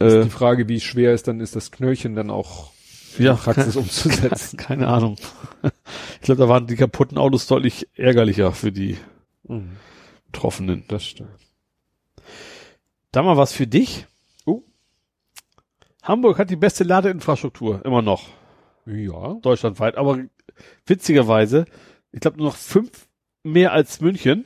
Ist 0.00 0.14
Äh, 0.14 0.24
die 0.24 0.30
Frage, 0.30 0.68
wie 0.68 0.80
schwer 0.80 1.12
ist 1.14 1.28
dann 1.28 1.40
ist 1.40 1.56
das 1.56 1.70
Knöllchen 1.70 2.14
dann 2.14 2.30
auch 2.30 2.72
ja, 3.18 3.34
Praxis 3.34 3.76
umzusetzen. 3.76 4.56
keine 4.56 4.88
Ahnung. 4.88 5.16
Ich 6.14 6.20
glaube, 6.22 6.40
da 6.42 6.48
waren 6.48 6.66
die 6.66 6.76
kaputten 6.76 7.18
Autos 7.18 7.46
deutlich 7.46 7.88
ärgerlicher 7.96 8.52
für 8.52 8.72
die 8.72 8.96
Mhm. 9.48 9.76
Betroffenen. 10.30 10.84
Das 10.88 11.04
stimmt. 11.04 11.30
Da 13.10 13.22
mal 13.22 13.36
was 13.36 13.52
für 13.52 13.66
dich. 13.66 14.06
Oh. 14.46 14.62
Hamburg 16.02 16.38
hat 16.38 16.50
die 16.50 16.56
beste 16.56 16.84
Ladeinfrastruktur, 16.84 17.84
immer 17.84 18.02
noch. 18.02 18.28
Ja. 18.86 19.34
deutschlandweit, 19.42 19.96
aber 19.96 20.18
witzigerweise, 20.86 21.64
ich 22.12 22.20
glaube 22.20 22.38
nur 22.38 22.46
noch 22.48 22.56
fünf 22.56 23.08
mehr 23.42 23.72
als 23.72 24.00
München. 24.00 24.44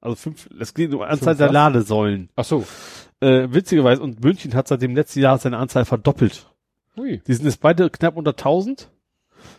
Also 0.00 0.16
fünf, 0.16 0.48
es 0.58 0.74
geht 0.74 0.92
um 0.94 1.02
Anzahl 1.02 1.34
Fünf 1.36 1.38
der? 1.38 1.52
Ladesäulen. 1.52 2.28
Ach 2.34 2.44
so. 2.44 2.66
Äh, 3.20 3.48
witzigerweise, 3.52 4.02
und 4.02 4.22
München 4.24 4.54
hat 4.54 4.66
seit 4.68 4.82
dem 4.82 4.96
letzten 4.96 5.20
Jahr 5.20 5.38
seine 5.38 5.58
Anzahl 5.58 5.84
verdoppelt. 5.84 6.50
Ui. 6.96 7.20
Die 7.26 7.34
sind 7.34 7.44
jetzt 7.46 7.60
beide 7.60 7.90
knapp 7.90 8.16
unter 8.16 8.32
1000. 8.32 8.90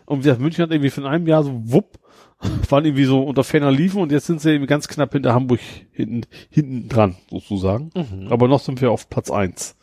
Und 0.06 0.20
wie 0.20 0.24
gesagt, 0.24 0.40
München 0.42 0.64
hat 0.64 0.72
irgendwie 0.72 0.90
von 0.90 1.06
einem 1.06 1.28
Jahr 1.28 1.44
so 1.44 1.52
wupp, 1.66 2.00
waren 2.70 2.86
irgendwie 2.86 3.06
so 3.06 3.22
unter 3.24 3.44
ferner 3.44 3.72
Liefen 3.72 4.02
und 4.02 4.12
jetzt 4.12 4.28
sind 4.28 4.40
sie 4.42 4.52
eben 4.52 4.66
ganz 4.68 4.88
knapp 4.88 5.12
hinter 5.14 5.34
Hamburg 5.34 5.60
hinten, 5.92 6.22
hinten 6.50 6.88
dran, 6.90 7.16
sozusagen. 7.30 7.90
Mhm. 7.96 8.28
Aber 8.30 8.48
noch 8.48 8.60
sind 8.60 8.80
wir 8.82 8.92
auf 8.92 9.10
Platz 9.10 9.30
eins. 9.32 9.76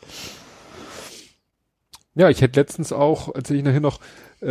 Ja, 2.15 2.29
ich 2.29 2.41
hätte 2.41 2.59
letztens 2.59 2.91
auch, 2.91 3.33
als 3.33 3.49
ich 3.51 3.63
nachher 3.63 3.79
noch, 3.79 3.99
äh, 4.41 4.47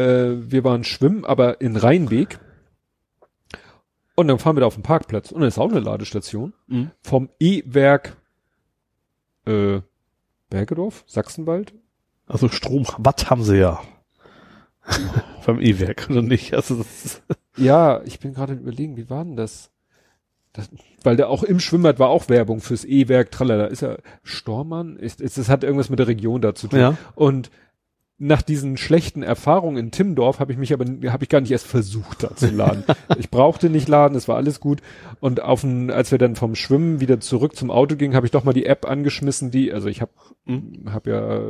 wir 0.51 0.65
waren 0.65 0.85
schwimmen, 0.85 1.25
aber 1.25 1.61
in 1.61 1.77
Rheinweg. 1.77 2.39
Und 4.15 4.29
dann 4.29 4.39
fahren 4.39 4.57
wir 4.57 4.61
da 4.61 4.67
auf 4.67 4.75
den 4.75 4.83
Parkplatz. 4.83 5.31
Und 5.31 5.41
dann 5.41 5.49
ist 5.49 5.59
auch 5.59 5.71
eine 5.71 5.81
Ladestation 5.81 6.53
Mhm. 6.69 6.91
vom 7.03 7.29
E-Werk 7.39 8.17
äh, 9.47 9.81
Bergedorf, 10.49 11.05
Sachsenwald. 11.07 11.75
Also 12.31 12.49
Strom, 12.49 12.87
Watt 12.99 13.29
haben 13.31 13.43
sie 13.43 13.59
ja. 13.59 13.81
Beim 15.47 15.61
E-Werk, 15.61 16.09
oder 16.11 16.23
nicht? 16.23 16.55
Also 16.55 16.85
Ja, 17.57 18.03
ich 18.05 18.21
bin 18.21 18.35
gerade 18.35 18.55
überlegen, 18.55 18.97
wie 18.97 19.11
war 19.11 19.25
denn 19.25 19.37
das? 19.37 19.71
das? 20.53 20.71
Weil 21.03 21.17
da 21.17 21.27
auch 21.27 21.43
im 21.43 21.61
Schwimmbad 21.61 21.99
war 21.99 22.09
auch 22.09 22.29
Werbung 22.29 22.61
fürs 22.61 22.85
E-Werk, 22.85 23.31
tralala. 23.31 23.67
Ist 23.67 23.83
ja 23.83 23.97
Stormann? 24.23 24.97
Ist, 24.97 25.21
ist, 25.21 25.39
das 25.39 25.49
hat 25.49 25.65
irgendwas 25.65 25.91
mit 25.91 25.99
der 25.99 26.07
Region 26.07 26.41
da 26.41 26.55
zu 26.55 26.69
tun. 26.69 26.79
ja. 26.79 26.97
Und 27.15 27.51
nach 28.23 28.43
diesen 28.43 28.77
schlechten 28.77 29.23
Erfahrungen 29.23 29.79
in 29.79 29.91
Timmendorf 29.93 30.41
habe 30.41 30.53
ich 30.53 30.59
mich 30.59 30.75
aber 30.75 30.85
habe 31.11 31.25
ich 31.25 31.31
gar 31.31 31.41
nicht 31.41 31.51
erst 31.53 31.67
versucht 31.67 32.23
da 32.23 32.37
zu 32.37 32.51
laden. 32.51 32.85
ich 33.19 33.31
brauchte 33.31 33.71
nicht 33.71 33.89
laden, 33.89 34.15
es 34.15 34.29
war 34.29 34.37
alles 34.37 34.61
gut 34.61 34.83
und 35.21 35.43
auf 35.43 35.65
ein, 35.65 35.91
als 35.91 36.11
wir 36.11 36.19
dann 36.19 36.37
vom 36.37 36.55
Schwimmen 36.55 37.01
wieder 37.01 37.19
zurück 37.21 37.57
zum 37.57 37.71
Auto 37.71 37.97
gingen, 37.97 38.15
habe 38.15 38.27
ich 38.27 38.31
doch 38.33 38.45
mal 38.45 38.53
die 38.53 38.67
App 38.67 38.87
angeschmissen, 38.87 39.51
die 39.51 39.73
also 39.73 39.89
ich 39.89 40.01
habe 40.03 40.13
Mhm. 40.45 40.85
hab 40.93 41.07
ja 41.07 41.41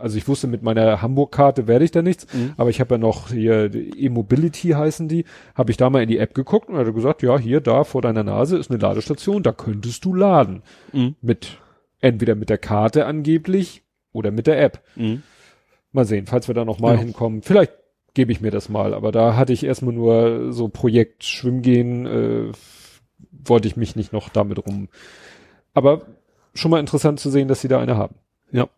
also 0.00 0.18
ich 0.18 0.28
wusste 0.28 0.46
mit 0.46 0.62
meiner 0.62 1.00
Hamburg 1.02 1.32
Karte 1.32 1.66
werde 1.66 1.84
ich 1.84 1.90
da 1.90 2.02
nichts, 2.02 2.26
Mhm. 2.32 2.52
aber 2.56 2.70
ich 2.70 2.80
habe 2.80 2.94
ja 2.94 2.98
noch 2.98 3.30
hier 3.30 3.74
E-Mobility 3.74 4.68
heißen 4.70 5.08
die, 5.08 5.24
habe 5.54 5.70
ich 5.70 5.76
da 5.78 5.88
mal 5.90 6.02
in 6.02 6.08
die 6.08 6.18
App 6.18 6.34
geguckt 6.34 6.68
und 6.68 6.76
hat 6.76 6.94
gesagt, 6.94 7.22
ja, 7.22 7.38
hier 7.38 7.60
da 7.60 7.82
vor 7.84 8.02
deiner 8.02 8.22
Nase 8.22 8.56
ist 8.58 8.70
eine 8.70 8.78
Ladestation, 8.78 9.42
da 9.42 9.52
könntest 9.52 10.04
du 10.04 10.14
laden 10.14 10.62
Mhm. 10.92 11.14
mit 11.22 11.58
entweder 12.00 12.34
mit 12.34 12.50
der 12.50 12.58
Karte 12.58 13.06
angeblich 13.06 13.82
oder 14.12 14.30
mit 14.30 14.46
der 14.46 14.62
App. 14.62 14.82
Mhm. 14.96 15.22
Mal 15.96 16.04
sehen, 16.04 16.26
falls 16.26 16.46
wir 16.46 16.54
da 16.54 16.64
noch 16.64 16.78
mal 16.78 16.94
Ja. 16.94 17.00
hinkommen. 17.00 17.42
Vielleicht 17.42 17.72
gebe 18.14 18.30
ich 18.32 18.40
mir 18.40 18.50
das 18.50 18.68
mal, 18.68 18.94
aber 18.94 19.10
da 19.12 19.34
hatte 19.36 19.52
ich 19.52 19.64
erstmal 19.64 19.94
nur 19.94 20.52
so 20.52 20.68
Projekt 20.68 21.24
Schwimmgehen, 21.24 22.06
äh, 22.06 22.52
wollte 23.30 23.66
ich 23.68 23.76
mich 23.76 23.96
nicht 23.96 24.12
noch 24.12 24.28
damit 24.28 24.64
rum. 24.66 24.88
Aber 25.74 26.02
schon 26.54 26.70
mal 26.70 26.80
interessant 26.80 27.20
zu 27.20 27.28
sehen, 27.30 27.48
dass 27.48 27.60
sie 27.60 27.68
da 27.68 27.80
eine 27.80 27.96
haben. 27.96 28.14
Ja. 28.52 28.68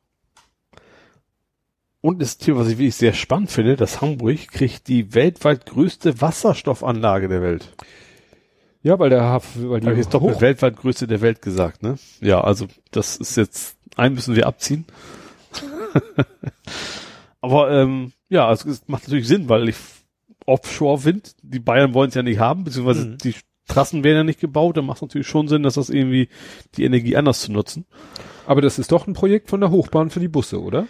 Und 2.00 2.22
das 2.22 2.38
Thema, 2.38 2.60
was 2.60 2.68
ich 2.68 2.78
wirklich 2.78 2.94
sehr 2.96 3.12
spannend 3.12 3.50
finde, 3.50 3.76
dass 3.76 4.00
Hamburg 4.00 4.48
kriegt 4.48 4.88
die 4.88 5.14
weltweit 5.14 5.66
größte 5.66 6.20
Wasserstoffanlage 6.20 7.28
der 7.28 7.42
Welt. 7.42 7.74
Ja, 8.82 8.98
weil 8.98 9.10
der 9.10 9.22
Haf, 9.22 9.56
weil 9.56 9.80
die 9.80 9.88
jetzt 9.88 10.14
doppelt 10.14 10.40
weltweit 10.40 10.76
größte 10.76 11.06
der 11.08 11.20
Welt 11.20 11.42
gesagt, 11.42 11.82
ne? 11.82 11.98
Ja, 12.20 12.40
also 12.40 12.66
das 12.92 13.16
ist 13.16 13.36
jetzt, 13.36 13.76
einen 13.96 14.14
müssen 14.14 14.36
wir 14.36 14.46
abziehen. 14.46 14.84
Aber 17.40 17.70
ähm, 17.70 18.12
ja, 18.28 18.50
es, 18.52 18.64
es 18.64 18.88
macht 18.88 19.04
natürlich 19.04 19.28
Sinn, 19.28 19.48
weil 19.48 19.68
ich 19.68 19.76
Offshore-Wind, 20.46 21.36
die 21.42 21.58
Bayern 21.60 21.94
wollen 21.94 22.08
es 22.08 22.14
ja 22.14 22.22
nicht 22.22 22.38
haben, 22.38 22.64
beziehungsweise 22.64 23.06
Mhm. 23.06 23.18
die 23.18 23.34
Trassen 23.66 24.02
werden 24.02 24.16
ja 24.16 24.24
nicht 24.24 24.40
gebaut, 24.40 24.76
dann 24.78 24.86
macht 24.86 24.96
es 24.96 25.02
natürlich 25.02 25.26
schon 25.26 25.46
Sinn, 25.48 25.62
dass 25.62 25.74
das 25.74 25.90
irgendwie 25.90 26.28
die 26.76 26.84
Energie 26.84 27.16
anders 27.16 27.40
zu 27.42 27.52
nutzen. 27.52 27.84
aber 28.46 28.62
das 28.62 28.78
ist 28.78 28.92
doch 28.92 29.06
ein 29.06 29.12
Projekt 29.12 29.50
von 29.50 29.60
der 29.60 29.70
Hochbahn 29.70 30.08
für 30.08 30.20
die 30.20 30.28
Busse, 30.28 30.62
oder? 30.62 30.86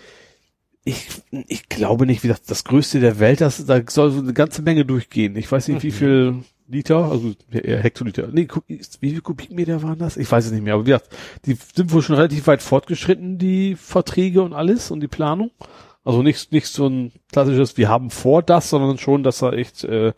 Ich, 0.84 1.08
ich 1.48 1.68
glaube 1.68 2.06
nicht, 2.06 2.22
wie 2.22 2.28
das, 2.28 2.42
das 2.42 2.62
größte 2.62 3.00
der 3.00 3.18
Welt, 3.18 3.40
das, 3.40 3.66
da 3.66 3.80
soll 3.90 4.12
so 4.12 4.20
eine 4.20 4.32
ganze 4.32 4.62
Menge 4.62 4.84
durchgehen. 4.84 5.34
Ich 5.36 5.50
weiß 5.50 5.66
nicht, 5.68 5.82
wie 5.82 5.88
Mhm. 5.88 5.92
viel 5.92 6.34
Liter, 6.68 7.10
also 7.10 7.32
eher 7.50 7.80
Hektoliter. 7.82 8.28
Nee, 8.30 8.46
wie 8.68 9.10
viel 9.10 9.20
Kubikmeter 9.22 9.82
waren 9.82 9.98
das? 9.98 10.16
Ich 10.16 10.30
weiß 10.30 10.46
es 10.46 10.52
nicht 10.52 10.62
mehr, 10.62 10.74
aber 10.74 10.84
wie 10.86 10.90
gesagt, 10.90 11.08
die 11.46 11.56
sind 11.74 11.92
wohl 11.92 12.02
schon 12.02 12.14
relativ 12.16 12.46
weit 12.46 12.62
fortgeschritten, 12.62 13.38
die 13.38 13.74
Verträge 13.74 14.40
und 14.42 14.52
alles 14.52 14.90
und 14.92 15.00
die 15.00 15.08
Planung. 15.08 15.50
Also 16.08 16.22
nicht, 16.22 16.52
nicht 16.52 16.68
so 16.68 16.86
ein 16.88 17.12
klassisches, 17.30 17.76
wir 17.76 17.90
haben 17.90 18.08
vor 18.10 18.42
das, 18.42 18.70
sondern 18.70 18.96
schon, 18.96 19.22
dass 19.22 19.42
er 19.42 19.52
echt, 19.52 19.84
äh, 19.84 20.14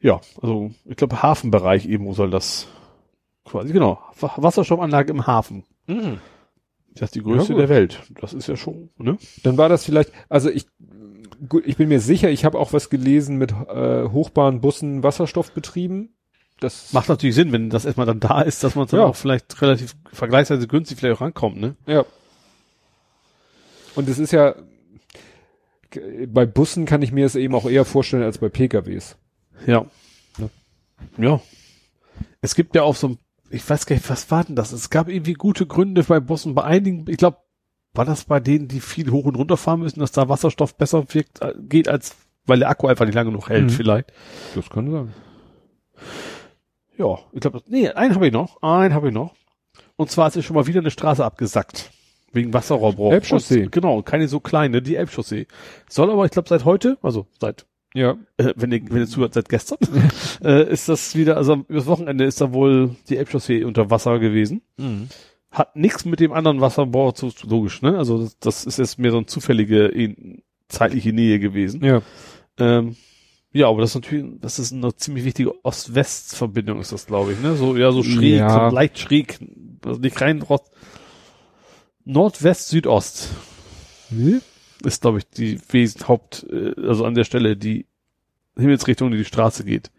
ja, 0.00 0.20
also 0.42 0.72
ich 0.84 0.96
glaube 0.96 1.22
Hafenbereich 1.22 1.86
eben 1.86 2.12
soll 2.12 2.30
das 2.30 2.66
quasi, 3.44 3.72
genau, 3.72 4.00
Wa- 4.18 4.34
Wasserstoffanlage 4.36 5.12
im 5.12 5.28
Hafen. 5.28 5.62
Das 5.86 7.02
ist 7.02 7.14
die 7.14 7.22
größte 7.22 7.52
Ja, 7.52 7.60
der 7.60 7.68
Welt. 7.68 8.00
Das 8.20 8.32
ist 8.32 8.48
ja 8.48 8.56
schon, 8.56 8.90
ne? 8.98 9.16
Dann 9.44 9.56
war 9.58 9.68
das 9.68 9.84
vielleicht, 9.84 10.10
also 10.28 10.50
ich, 10.50 10.66
gut, 11.48 11.62
ich 11.66 11.76
bin 11.76 11.88
mir 11.88 12.00
sicher, 12.00 12.28
ich 12.30 12.44
habe 12.44 12.58
auch 12.58 12.72
was 12.72 12.90
gelesen 12.90 13.36
mit 13.36 13.52
äh, 13.52 14.08
Hochbahnbussen 14.08 15.04
Wasserstoffbetrieben. 15.04 16.16
Das 16.58 16.92
Macht 16.92 17.08
natürlich 17.08 17.36
Sinn, 17.36 17.52
wenn 17.52 17.70
das 17.70 17.84
erstmal 17.84 18.06
dann 18.06 18.18
da 18.18 18.40
ist, 18.42 18.64
dass 18.64 18.74
man 18.74 18.88
dann 18.88 18.98
Ja. 19.00 19.06
auch 19.06 19.14
vielleicht 19.16 19.62
relativ 19.62 19.94
vergleichsweise 20.12 20.66
günstig 20.66 20.98
vielleicht 20.98 21.16
auch 21.18 21.20
rankommt, 21.20 21.60
ne? 21.60 21.76
Ja. 21.86 22.04
Und 23.94 24.08
es 24.08 24.18
ist 24.18 24.32
ja, 24.32 24.54
bei 26.26 26.46
Bussen 26.46 26.86
kann 26.86 27.02
ich 27.02 27.12
mir 27.12 27.26
es 27.26 27.36
eben 27.36 27.54
auch 27.54 27.66
eher 27.68 27.84
vorstellen 27.84 28.22
als 28.24 28.38
bei 28.38 28.48
PKWs. 28.48 29.16
Ja. 29.66 29.86
Ja. 30.38 30.48
Ja. 31.18 31.40
Es 32.40 32.54
gibt 32.54 32.74
ja 32.74 32.82
auch 32.82 32.96
so, 32.96 33.08
ein- 33.08 33.18
ich 33.50 33.68
weiß 33.68 33.86
gar 33.86 33.94
nicht, 33.96 34.08
was 34.10 34.30
war 34.30 34.44
denn 34.44 34.56
das? 34.56 34.72
Es 34.72 34.90
gab 34.90 35.08
irgendwie 35.08 35.34
gute 35.34 35.66
Gründe 35.66 36.02
bei 36.02 36.18
Bussen, 36.20 36.54
bei 36.54 36.64
einigen, 36.64 37.04
ich 37.08 37.16
glaube, 37.18 37.38
war 37.92 38.04
das 38.04 38.24
bei 38.24 38.40
denen, 38.40 38.66
die 38.66 38.80
viel 38.80 39.10
hoch 39.12 39.24
und 39.26 39.36
runter 39.36 39.56
fahren 39.56 39.80
müssen, 39.80 40.00
dass 40.00 40.10
da 40.10 40.28
Wasserstoff 40.28 40.74
besser 40.76 41.04
wirkt, 41.14 41.40
äh, 41.42 41.54
geht 41.60 41.86
als, 41.88 42.16
weil 42.44 42.58
der 42.58 42.68
Akku 42.70 42.88
einfach 42.88 43.04
nicht 43.06 43.14
lange 43.14 43.30
genug 43.30 43.48
hält, 43.48 43.64
Mhm. 43.66 43.70
vielleicht. 43.70 44.12
Das 44.56 44.68
kann 44.68 44.90
sein. 44.90 45.14
Ja, 46.96 47.18
ich 47.32 47.40
glaube, 47.40 47.62
nee, 47.68 47.88
einen 47.90 48.14
habe 48.14 48.26
ich 48.26 48.32
noch, 48.32 48.60
einen 48.62 48.94
habe 48.94 49.08
ich 49.08 49.14
noch. 49.14 49.34
Und 49.96 50.10
zwar 50.10 50.26
ist 50.28 50.36
es 50.36 50.44
schon 50.44 50.54
mal 50.56 50.66
wieder 50.66 50.80
eine 50.80 50.90
Straße 50.90 51.24
abgesackt. 51.24 51.90
Wegen 52.34 52.52
Wasserrohrbruch. 52.52 53.12
Elbchaussee. 53.12 53.64
Und- 53.64 53.72
Genau, 53.72 54.02
keine 54.02 54.28
so 54.28 54.40
kleine, 54.40 54.82
die 54.82 54.96
Elbchaussee. 54.96 55.46
Soll 55.88 56.10
aber, 56.10 56.24
ich 56.26 56.30
glaube, 56.32 56.48
seit 56.48 56.64
heute, 56.64 56.98
also 57.02 57.26
seit 57.40 57.64
Ja. 57.94 58.16
äh, 58.36 58.52
wenn 58.56 58.72
ihr, 58.72 58.82
wenn 58.90 58.98
ihr 59.02 59.06
zuhört, 59.06 59.34
seit 59.34 59.48
gestern, 59.48 59.78
äh, 60.44 60.70
ist 60.70 60.88
das 60.88 61.14
wieder, 61.16 61.36
also 61.36 61.64
übers 61.68 61.86
Wochenende 61.86 62.24
ist 62.24 62.40
da 62.40 62.52
wohl 62.52 62.96
die 63.08 63.16
Elbchaussee 63.16 63.64
unter 63.64 63.90
Wasser 63.90 64.18
gewesen. 64.18 64.62
Hat 65.50 65.76
nichts 65.76 66.04
mit 66.04 66.18
dem 66.20 66.32
anderen 66.32 66.60
Wasserbau 66.60 67.12
zu, 67.12 67.28
zu 67.30 67.46
logisch, 67.48 67.80
ne? 67.82 67.96
Also 67.96 68.18
das, 68.18 68.38
das 68.40 68.64
ist 68.66 68.78
jetzt 68.78 68.98
mehr 68.98 69.12
so 69.12 69.18
eine 69.18 69.26
zufällige 69.26 69.86
in, 69.86 70.42
zeitliche 70.68 71.12
Nähe 71.12 71.38
gewesen. 71.38 71.84
Ja. 71.84 72.02
Ähm, 72.58 72.96
ja, 73.52 73.68
aber 73.68 73.82
das 73.82 73.90
ist 73.90 73.94
natürlich, 73.94 74.24
das 74.40 74.58
ist 74.58 74.72
eine 74.72 74.96
ziemlich 74.96 75.24
wichtige 75.24 75.64
Ost-West-Verbindung, 75.64 76.80
ist 76.80 76.90
das, 76.90 77.06
glaube 77.06 77.32
ich, 77.34 77.40
ne? 77.40 77.54
So, 77.54 77.76
ja, 77.76 77.92
so 77.92 78.02
schräg, 78.02 78.38
Ja. 78.38 78.68
so 78.68 78.74
leicht 78.74 78.98
schräg, 78.98 79.38
also 79.84 80.00
nicht 80.00 80.20
rein 80.20 80.40
Rost, 82.06 82.14
Nordwest, 82.14 82.68
Südost 82.68 83.28
Hm? 84.10 84.40
ist, 84.84 85.00
glaube 85.02 85.18
ich, 85.18 85.28
die 85.30 85.58
Wesen 85.70 86.06
Haupt, 86.08 86.46
äh, 86.50 86.72
also 86.86 87.04
an 87.04 87.14
der 87.14 87.24
Stelle 87.24 87.56
die 87.56 87.86
Himmelsrichtung, 88.56 89.10
die 89.10 89.16
die 89.18 89.24
Straße 89.24 89.64
geht. 89.64 89.90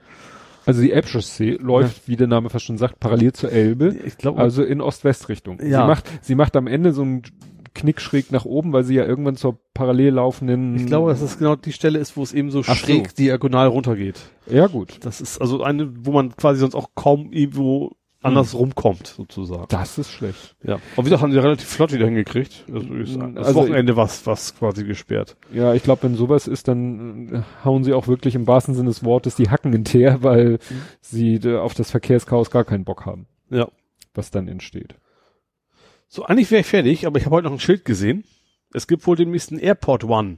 Also 0.66 0.82
die 0.82 0.92
Elbchaussee 0.92 1.58
läuft, 1.62 2.08
wie 2.08 2.16
der 2.16 2.28
Name 2.28 2.50
fast 2.50 2.66
schon 2.66 2.78
sagt, 2.78 3.00
parallel 3.00 3.34
zur 3.34 3.52
Elbe, 3.52 3.96
Ich 4.06 4.18
glaube, 4.18 4.42
also 4.42 4.64
in 4.64 4.82
Ost-West-Richtung. 4.82 5.60
Ja. 5.62 5.82
Sie 5.82 5.88
macht, 5.88 6.06
sie 6.22 6.36
macht 6.36 6.56
am 6.56 6.66
Ende 6.68 6.92
so 6.92 7.04
einen 7.04 7.22
Knick 7.76 8.00
schräg 8.02 8.32
nach 8.32 8.46
oben, 8.46 8.74
weil 8.74 8.84
sie 8.84 8.96
ja 8.96 9.06
irgendwann 9.06 9.36
zur 9.36 9.60
parallel 9.74 10.14
laufenden. 10.14 10.76
ich 10.76 10.86
glaube, 10.88 11.12
dass 11.12 11.20
das 11.20 11.38
genau 11.38 11.56
die 11.56 11.74
Stelle 11.74 12.00
ist, 12.00 12.16
wo 12.18 12.24
es 12.24 12.34
eben 12.34 12.50
so 12.50 12.62
Ach 12.66 12.76
schräg 12.76 13.10
so. 13.10 13.16
diagonal 13.16 13.68
runtergeht. 13.68 14.20
Ja, 14.50 14.66
gut. 14.68 14.98
Das 15.02 15.22
ist 15.22 15.40
also 15.40 15.62
eine, 15.62 15.92
wo 16.06 16.12
man 16.14 16.36
quasi 16.36 16.62
sonst 16.62 16.74
auch 16.76 16.90
kaum 16.96 17.32
irgendwo 17.32 17.96
anders 18.26 18.54
rumkommt, 18.56 19.08
sozusagen. 19.08 19.66
Das 19.70 19.98
ist 19.98 20.12
schlecht. 20.12 20.56
Ja. 20.64 20.76
Aber 20.76 20.98
wie 20.98 21.04
gesagt, 21.04 21.22
haben 21.22 21.32
die 21.32 21.38
relativ 21.38 21.68
flott 21.68 21.92
wieder 21.94 22.06
hingekriegt. 22.06 22.66
Also, 22.74 22.94
ist, 22.96 23.16
das 23.16 23.48
Also- 23.48 23.62
Wochenende 23.62 23.96
was, 23.96 24.26
was 24.26 24.56
quasi 24.56 24.84
gesperrt. 24.84 25.38
Ja, 25.54 25.74
ich 25.74 25.84
glaube, 25.84 26.04
wenn 26.04 26.16
sowas 26.16 26.48
ist, 26.48 26.68
dann 26.68 27.34
äh, 27.34 27.42
hauen 27.64 27.84
sie 27.84 27.94
auch 27.94 28.08
wirklich 28.08 28.36
im 28.36 28.48
wahrsten 28.48 28.74
Sinne 28.76 28.90
des 28.90 29.04
Wortes 29.04 29.36
die 29.36 29.50
Hacken 29.50 29.74
in 29.74 29.86
Teer, 29.86 30.24
weil 30.24 30.60
sie 31.02 31.36
äh, 31.36 31.58
auf 31.58 31.74
das 31.74 31.92
Verkehrschaos 31.92 32.52
gar 32.52 32.64
keinen 32.66 32.84
Bock 32.86 33.06
haben, 33.06 33.28
Ja. 33.50 33.68
was 34.14 34.32
dann 34.32 34.48
entsteht. 34.48 34.96
So, 36.08 36.24
eigentlich 36.26 36.52
wäre 36.52 36.62
ich 36.62 36.68
fertig, 36.68 37.06
aber 37.08 37.18
ich 37.20 37.26
habe 37.26 37.36
heute 37.36 37.46
noch 37.46 37.54
ein 37.54 37.60
Schild 37.60 37.86
gesehen. 37.86 38.24
Es 38.74 38.88
gibt 38.88 39.06
wohl 39.08 39.16
demnächst 39.16 39.52
einen 39.52 39.60
Airport 39.60 40.04
One. 40.04 40.38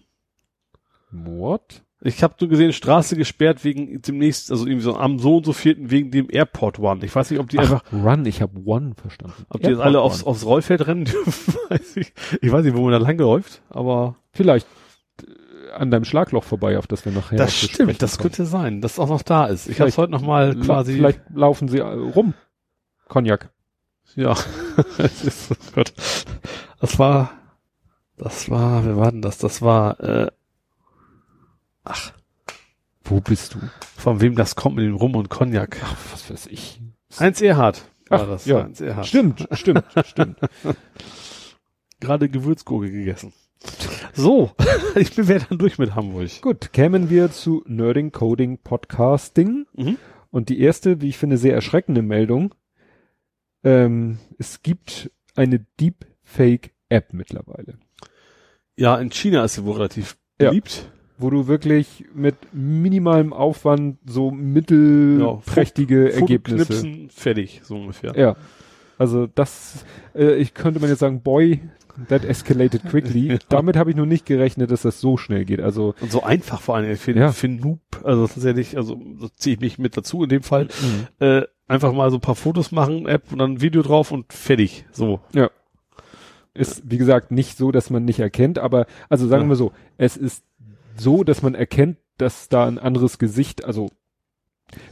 What? 1.11 1.83
Ich 2.01 2.21
habe 2.21 2.35
nur 2.39 2.49
gesehen, 2.49 2.73
Straße 2.73 3.15
gesperrt 3.15 3.63
wegen 3.63 4.01
demnächst, 4.03 4.51
also 4.51 4.67
irgendwie 4.67 4.83
so 4.83 4.95
am 4.97 5.17
so 5.17 5.37
und 5.37 5.45
so 5.47 5.53
vierten 5.53 5.89
wegen 5.89 6.11
dem 6.11 6.27
Airport 6.29 6.77
One. 6.77 7.03
Ich 7.03 7.15
weiß 7.15 7.31
nicht, 7.31 7.39
ob 7.39 7.49
die 7.49 7.57
einfach, 7.57 7.83
Ach, 7.87 7.91
Run, 7.93 8.23
ich 8.25 8.41
habe 8.43 8.59
One 8.65 8.93
verstanden. 8.95 9.33
ob 9.49 9.61
die 9.61 9.67
jetzt 9.67 9.77
Airport 9.77 9.85
alle 9.87 10.01
aufs, 10.01 10.21
One. 10.23 10.29
aufs 10.31 10.45
Rollfeld 10.45 10.85
rennen 10.85 11.05
dürfen, 11.05 11.55
weiß 11.69 11.97
ich. 11.97 12.13
Ich 12.41 12.51
weiß 12.51 12.63
nicht, 12.63 12.75
wo 12.77 12.81
man 12.83 12.91
da 12.91 12.97
lang 12.99 13.17
läuft, 13.17 13.61
aber 13.69 14.15
Vielleicht 14.31 14.67
äh, 15.27 15.71
an 15.71 15.89
deinem 15.89 16.05
Schlagloch 16.05 16.43
vorbei, 16.43 16.77
auf 16.77 16.85
das 16.85 17.03
wir 17.03 17.11
nachher 17.11 17.37
das 17.37 17.55
stimmt, 17.55 17.99
das 18.01 18.17
kommen. 18.19 18.29
könnte 18.29 18.45
sein, 18.45 18.81
dass 18.81 18.93
es 18.93 18.99
auch 18.99 19.09
noch 19.09 19.23
da 19.23 19.47
ist. 19.47 19.67
Ich 19.67 19.79
habe 19.79 19.89
es 19.89 19.97
heute 19.97 20.11
noch 20.11 20.21
mal 20.21 20.53
La- 20.55 20.63
quasi, 20.65 20.93
Vielleicht 20.93 21.21
laufen 21.33 21.67
sie 21.67 21.79
äh, 21.79 21.81
rum. 21.81 22.35
Cognac. 23.07 23.49
ja, 24.15 24.33
oh 25.75 25.83
das 26.79 26.99
war, 26.99 27.31
das 28.17 28.49
war, 28.49 28.85
wer 28.85 28.97
war 28.97 29.11
denn 29.11 29.21
das? 29.23 29.37
Das 29.39 29.61
war, 29.63 29.99
äh, 29.99 30.27
ach, 31.89 32.13
Wo 33.03 33.19
bist 33.21 33.53
du? 33.55 33.59
von 33.95 34.21
wem 34.21 34.35
das 34.35 34.55
kommt 34.55 34.75
mit 34.75 34.85
dem 34.85 34.95
Rum 34.95 35.15
und 35.15 35.29
Cognac. 35.29 35.77
Ach, 35.83 35.95
was 36.11 36.29
weiß 36.29 36.47
ich. 36.47 36.81
Heinz 37.19 37.41
Erhardt 37.41 37.83
war 38.09 38.21
Ach, 38.21 38.27
das. 38.27 38.45
ja. 38.45 38.63
Heinz 38.63 38.79
Erhardt. 38.81 39.07
Stimmt, 39.07 39.47
stimmt, 39.53 39.83
stimmt. 40.05 40.37
Gerade 41.99 42.29
Gewürzgurke 42.29 42.91
gegessen. 42.91 43.33
So, 44.13 44.51
ich 44.95 45.15
bin 45.15 45.27
wieder 45.27 45.39
dann 45.49 45.57
durch 45.57 45.77
mit 45.79 45.95
Hamburg. 45.95 46.41
Gut, 46.41 46.71
kämen 46.73 47.09
wir 47.09 47.31
zu 47.31 47.63
Nerding 47.65 48.11
Coding 48.11 48.59
Podcasting. 48.59 49.65
Mhm. 49.73 49.97
Und 50.29 50.49
die 50.49 50.59
erste, 50.59 51.01
wie 51.01 51.09
ich 51.09 51.17
finde, 51.17 51.37
sehr 51.37 51.53
erschreckende 51.55 52.01
Meldung. 52.03 52.53
Ähm, 53.63 54.19
es 54.37 54.61
gibt 54.61 55.09
eine 55.35 55.65
Deepfake-App 55.79 57.13
mittlerweile, 57.13 57.79
Ja, 58.75 58.97
in 58.97 59.11
China 59.11 59.43
ist 59.43 59.55
sie 59.55 59.65
wohl 59.65 59.73
relativ 59.77 60.17
Ja. 60.39 60.51
Wo 61.17 61.29
du 61.29 61.47
wirklich 61.47 62.05
mit 62.13 62.35
minimalem 62.53 63.33
Aufwand 63.33 63.97
so 64.05 64.31
mittelprächtige 64.31 66.09
Foto 66.11 66.19
Ergebnisse. 66.21 66.65
Knipsen, 66.65 67.09
fertig, 67.09 67.61
so 67.63 67.75
ungefähr. 67.75 68.15
Ja. 68.17 68.35
Also 68.97 69.27
das, 69.27 69.85
äh, 70.15 70.35
ich 70.35 70.53
könnte 70.53 70.79
man 70.79 70.89
jetzt 70.89 70.99
sagen, 70.99 71.21
boy, 71.21 71.61
that 72.09 72.25
escalated 72.25 72.83
quickly. 72.85 73.37
Damit 73.49 73.75
habe 73.75 73.89
ich 73.91 73.95
noch 73.95 74.05
nicht 74.05 74.25
gerechnet, 74.25 74.71
dass 74.71 74.81
das 74.83 74.99
so 75.01 75.17
schnell 75.17 75.45
geht. 75.45 75.61
Also 75.61 75.93
Und 76.01 76.11
so 76.11 76.23
einfach 76.23 76.61
vor 76.61 76.75
allem 76.75 76.95
für, 76.97 77.11
Ja. 77.13 77.31
für 77.31 77.47
Noob. 77.47 77.79
Also 78.03 78.27
tatsächlich, 78.27 78.77
also 78.77 78.99
so 79.17 79.27
ziehe 79.29 79.55
ich 79.55 79.59
mich 79.61 79.77
mit 79.79 79.97
dazu 79.97 80.23
in 80.23 80.29
dem 80.29 80.43
Fall. 80.43 80.67
Äh, 81.19 81.43
einfach 81.67 81.93
mal 81.93 82.09
so 82.11 82.17
ein 82.17 82.21
paar 82.21 82.35
Fotos 82.35 82.71
machen, 82.71 83.07
App 83.07 83.31
und 83.31 83.39
dann 83.39 83.53
ein 83.53 83.61
Video 83.61 83.81
drauf 83.81 84.11
und 84.11 84.31
fertig. 84.33 84.85
So. 84.91 85.19
ist, 86.53 86.81
wie 86.89 86.97
gesagt, 86.97 87.29
nicht 87.31 87.55
so, 87.55 87.71
dass 87.71 87.91
man 87.91 88.03
nicht 88.03 88.19
erkennt, 88.19 88.57
aber 88.57 88.87
also 89.09 89.27
sagen 89.27 89.43
Ja. 89.43 89.49
wir 89.49 89.55
so, 89.55 89.73
es 89.97 90.17
ist 90.17 90.43
so, 90.99 91.23
dass 91.23 91.41
man 91.41 91.55
erkennt, 91.55 91.97
dass 92.17 92.49
da 92.49 92.65
ein 92.67 92.79
anderes 92.79 93.19
Gesicht, 93.19 93.63
also 93.65 93.89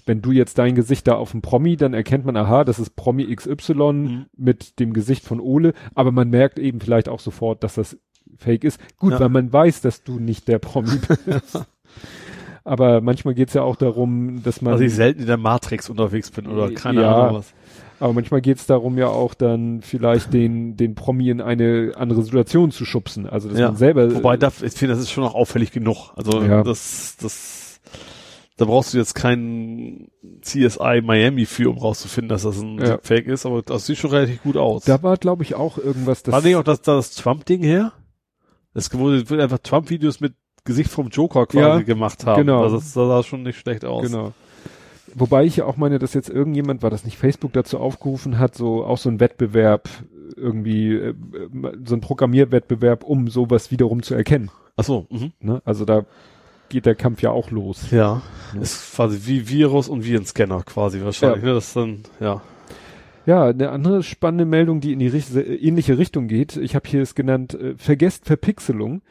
wenn 0.05 0.21
du 0.21 0.31
jetzt 0.31 0.57
dein 0.57 0.75
Gesicht 0.75 1.07
da 1.07 1.15
auf 1.15 1.31
dem 1.31 1.41
Promi, 1.41 1.75
dann 1.75 1.93
erkennt 1.93 2.25
man, 2.25 2.37
aha, 2.37 2.63
das 2.63 2.79
ist 2.79 2.95
Promi 2.95 3.25
XY 3.35 3.73
Mhm. 3.93 4.25
mit 4.37 4.79
dem 4.79 4.93
Gesicht 4.93 5.23
von 5.25 5.39
Ole, 5.39 5.73
aber 5.95 6.11
man 6.11 6.29
merkt 6.29 6.59
eben 6.59 6.79
vielleicht 6.79 7.09
auch 7.09 7.19
sofort, 7.19 7.63
dass 7.63 7.75
das 7.75 7.97
fake 8.37 8.63
ist. 8.63 8.79
Gut, 8.97 9.13
Ja. 9.13 9.19
weil 9.19 9.29
man 9.29 9.51
weiß, 9.51 9.81
dass 9.81 10.03
du 10.03 10.19
nicht 10.19 10.47
der 10.47 10.59
Promi 10.59 10.97
bist. 11.25 11.65
aber 12.63 13.01
manchmal 13.01 13.33
geht's 13.33 13.53
ja 13.53 13.63
auch 13.63 13.75
darum, 13.75 14.41
dass 14.43 14.61
man 14.61 14.73
Also 14.73 14.85
ich 14.85 14.93
selten 14.93 15.21
in 15.21 15.27
der 15.27 15.37
Matrix 15.37 15.89
unterwegs 15.89 16.31
bin 16.31 16.47
oder 16.47 16.71
keine 16.73 17.01
Ja. 17.01 17.15
Ahnung 17.27 17.37
was. 17.39 17.53
Aber 17.99 18.13
manchmal 18.13 18.41
geht's 18.41 18.65
darum 18.65 18.97
ja 18.97 19.07
auch 19.07 19.33
dann 19.33 19.81
vielleicht 19.81 20.33
den, 20.33 20.75
den 20.75 20.95
Promi 20.95 21.29
in 21.29 21.39
eine 21.41 21.93
andere 21.95 22.23
Situation 22.23 22.71
zu 22.71 22.83
schubsen. 22.85 23.27
Also 23.27 23.49
dass 23.49 23.57
Ja. 23.59 23.67
man 23.67 23.77
selber. 23.77 24.13
Wobei, 24.13 24.37
da, 24.37 24.47
ich 24.49 24.73
finde, 24.73 24.93
das 24.95 24.99
ist 24.99 25.11
schon 25.11 25.23
noch 25.23 25.33
auffällig 25.35 25.71
genug. 25.71 26.11
Also 26.15 26.41
Ja. 26.41 26.63
das, 26.63 27.15
das, 27.21 27.79
da 28.57 28.65
brauchst 28.65 28.93
du 28.93 28.97
jetzt 28.97 29.15
keinen 29.15 30.09
CSI 30.41 31.01
Miami 31.03 31.45
für, 31.45 31.69
um 31.69 31.77
rauszufinden, 31.77 32.29
dass 32.29 32.43
das 32.43 32.59
ein 32.61 32.79
Ja. 32.79 32.99
Fake 33.01 33.27
ist, 33.27 33.45
aber 33.45 33.61
das 33.61 33.85
sieht 33.85 33.97
schon 33.97 34.11
relativ 34.11 34.43
gut 34.43 34.57
aus. 34.57 34.83
da 34.85 35.01
war, 35.03 35.17
glaube 35.17 35.43
ich, 35.43 35.55
auch 35.55 35.77
irgendwas, 35.77 36.23
das. 36.23 36.33
War 36.33 36.41
nicht 36.41 36.55
auch 36.57 36.63
das, 36.63 36.81
das 36.81 37.11
Trump-Ding 37.15 37.63
her? 37.63 37.93
Es 38.73 38.93
wurde 38.93 39.29
wird 39.29 39.39
einfach 39.41 39.59
Trump-Videos 39.59 40.19
mit 40.19 40.33
Gesicht 40.65 40.89
vom 40.89 41.07
Joker 41.09 41.45
quasi 41.45 41.61
Ja, 41.61 41.79
gemacht 41.81 42.25
haben. 42.25 42.41
genau. 42.45 42.63
Also 42.63 42.77
das 42.77 42.91
sah 42.93 43.23
schon 43.23 43.43
nicht 43.43 43.57
schlecht 43.59 43.85
aus. 43.85 44.05
Genau. 44.05 44.33
Wobei 45.17 45.45
ich 45.45 45.55
ja 45.55 45.65
auch 45.65 45.77
meine, 45.77 45.97
dass 45.97 46.13
jetzt 46.13 46.29
irgendjemand, 46.29 46.83
war 46.83 46.89
das 46.89 47.05
nicht 47.05 47.17
Facebook 47.17 47.53
dazu 47.53 47.79
aufgerufen 47.79 48.37
hat, 48.37 48.53
so 48.53 48.83
auch 48.83 48.97
so 48.97 49.09
ein 49.09 49.21
Wettbewerb, 49.21 49.87
irgendwie 50.35 50.93
äh, 50.93 51.13
so 51.85 51.95
ein 51.95 52.01
Programmierwettbewerb, 52.01 53.03
um 53.05 53.29
sowas 53.29 53.71
wiederum 53.71 54.03
zu 54.03 54.13
erkennen. 54.13 54.51
Ach 54.75 54.83
so, 54.83 55.07
mhm. 55.09 55.31
Ne? 55.39 55.61
Also 55.63 55.85
da 55.85 56.05
geht 56.67 56.85
der 56.85 56.95
Kampf 56.95 57.21
ja 57.21 57.31
auch 57.31 57.49
los. 57.49 57.91
Ja. 57.91 58.21
Ist 58.59 58.93
quasi 58.93 59.21
wie 59.25 59.47
Virus 59.47 59.87
und 59.87 60.03
Virenscanner 60.03 60.63
quasi 60.63 61.01
wahrscheinlich. 61.01 61.43
Ja. 61.43 61.49
Ne? 61.49 61.53
Das 61.55 61.73
dann, 61.73 61.99
ja. 62.19 62.41
Ja, 63.25 63.45
eine 63.45 63.69
andere 63.69 64.03
spannende 64.03 64.45
Meldung, 64.45 64.81
die 64.81 64.93
in 64.93 64.99
die 64.99 65.07
richt 65.07 65.33
ähnliche 65.33 65.97
Richtung 65.97 66.27
geht. 66.27 66.57
Ich 66.57 66.75
habe 66.75 66.87
hier 66.87 67.01
es 67.01 67.15
genannt, 67.15 67.53
äh, 67.53 67.75
vergesst 67.77 68.25
Verpixelung. 68.25 69.01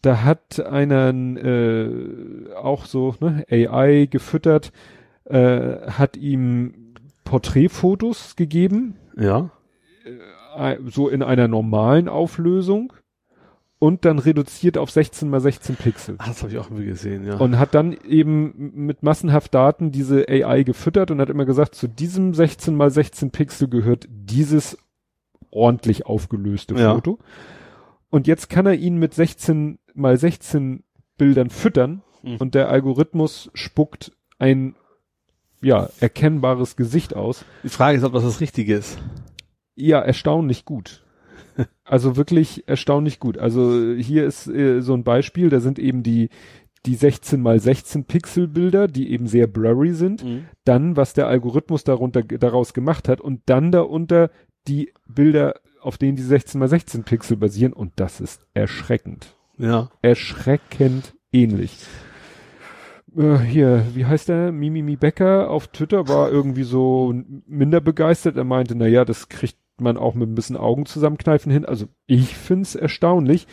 Da 0.00 0.22
hat 0.22 0.60
einer 0.60 1.14
äh, 1.14 2.52
auch 2.56 2.86
so 2.86 3.14
ne, 3.20 3.44
AI 3.50 4.06
gefüttert, 4.10 4.72
äh, 5.24 5.90
hat 5.90 6.16
ihm 6.16 6.94
Porträtfotos 7.24 8.36
gegeben, 8.36 8.96
Ja. 9.16 9.50
äh, 10.56 10.76
so 10.86 11.08
in 11.08 11.22
einer 11.22 11.48
normalen 11.48 12.08
Auflösung 12.08 12.92
und 13.78 14.04
dann 14.04 14.18
reduziert 14.18 14.78
auf 14.78 14.90
16 14.90 15.28
mal 15.28 15.40
16 15.40 15.76
Pixel. 15.76 16.14
Ah, 16.18 16.28
das 16.28 16.42
habe 16.42 16.52
ich 16.52 16.58
auch 16.58 16.66
irgendwie 16.70 16.86
gesehen, 16.86 17.26
ja. 17.26 17.36
Und 17.38 17.58
hat 17.58 17.74
dann 17.74 17.92
eben 18.06 18.72
mit 18.86 19.02
massenhaft 19.02 19.52
Daten 19.54 19.90
diese 19.90 20.26
AI 20.28 20.62
gefüttert 20.62 21.10
und 21.10 21.20
hat 21.20 21.28
immer 21.30 21.44
gesagt, 21.44 21.74
zu 21.74 21.88
diesem 21.88 22.34
16 22.34 22.74
mal 22.76 22.90
16 22.90 23.30
Pixel 23.30 23.68
gehört 23.68 24.06
dieses 24.10 24.78
ordentlich 25.50 26.06
aufgelöste 26.06 26.74
Ja. 26.74 26.94
Foto. 26.94 27.18
Und 28.10 28.26
jetzt 28.26 28.48
kann 28.48 28.66
er 28.66 28.74
ihn 28.74 28.96
mit 28.98 29.14
16 29.14 29.78
mal 29.94 30.16
16 30.16 30.84
Bildern 31.18 31.50
füttern 31.50 32.02
Mhm. 32.22 32.36
und 32.38 32.54
der 32.54 32.68
Algorithmus 32.68 33.50
spuckt 33.54 34.12
ein 34.38 34.76
ja, 35.64 35.88
erkennbares 36.00 36.76
Gesicht 36.76 37.16
aus. 37.16 37.44
Die 37.62 37.68
Frage 37.68 37.98
ist, 37.98 38.04
ob 38.04 38.12
das 38.12 38.24
das 38.24 38.40
Richtige 38.40 38.74
ist. 38.76 38.98
Ja, 39.74 40.00
erstaunlich 40.00 40.64
gut. 40.64 41.00
Also 41.86 42.16
wirklich 42.16 42.66
erstaunlich 42.66 43.20
gut. 43.20 43.36
Also 43.36 43.92
hier 43.92 44.24
ist 44.24 44.48
äh, 44.48 44.80
so 44.80 44.94
ein 44.94 45.04
Beispiel, 45.04 45.50
da 45.50 45.60
sind 45.60 45.78
eben 45.78 46.02
die, 46.02 46.30
die 46.86 46.94
16 46.94 47.40
mal 47.40 47.60
16 47.60 48.06
Pixel 48.06 48.48
Bilder, 48.48 48.88
die 48.88 49.10
eben 49.10 49.26
sehr 49.26 49.46
blurry 49.46 49.92
sind. 49.92 50.24
Dann, 50.64 50.96
was 50.96 51.12
der 51.12 51.28
Algorithmus 51.28 51.84
darunter, 51.84 52.22
daraus 52.22 52.72
gemacht 52.72 53.06
hat 53.06 53.20
und 53.20 53.42
dann 53.46 53.70
darunter 53.70 54.30
die 54.66 54.92
Bilder, 55.06 55.54
auf 55.80 55.98
denen 55.98 56.16
die 56.16 56.22
16 56.22 56.58
mal 56.58 56.68
16 56.68 57.04
Pixel 57.04 57.36
basieren 57.36 57.74
und 57.74 57.92
das 57.96 58.20
ist 58.20 58.46
erschreckend. 58.54 59.36
Ja. 59.58 59.90
Erschreckend 60.02 61.14
ähnlich. 61.32 61.76
Äh, 63.16 63.38
hier, 63.38 63.84
wie 63.94 64.06
heißt 64.06 64.28
der? 64.28 64.52
Mimimi 64.52 64.96
Becker 64.96 65.50
auf 65.50 65.68
Twitter 65.68 66.08
war 66.08 66.30
irgendwie 66.30 66.64
so 66.64 67.14
minder 67.46 67.80
begeistert. 67.80 68.36
Er 68.36 68.44
meinte, 68.44 68.74
na 68.74 68.86
ja, 68.86 69.04
das 69.04 69.28
kriegt 69.28 69.58
man 69.80 69.96
auch 69.96 70.14
mit 70.14 70.28
ein 70.28 70.34
bisschen 70.34 70.56
Augen 70.56 70.86
zusammenkneifen 70.86 71.50
hin. 71.50 71.64
Also 71.64 71.86
ich 72.06 72.36
find's 72.36 72.74
erstaunlich. 72.74 73.46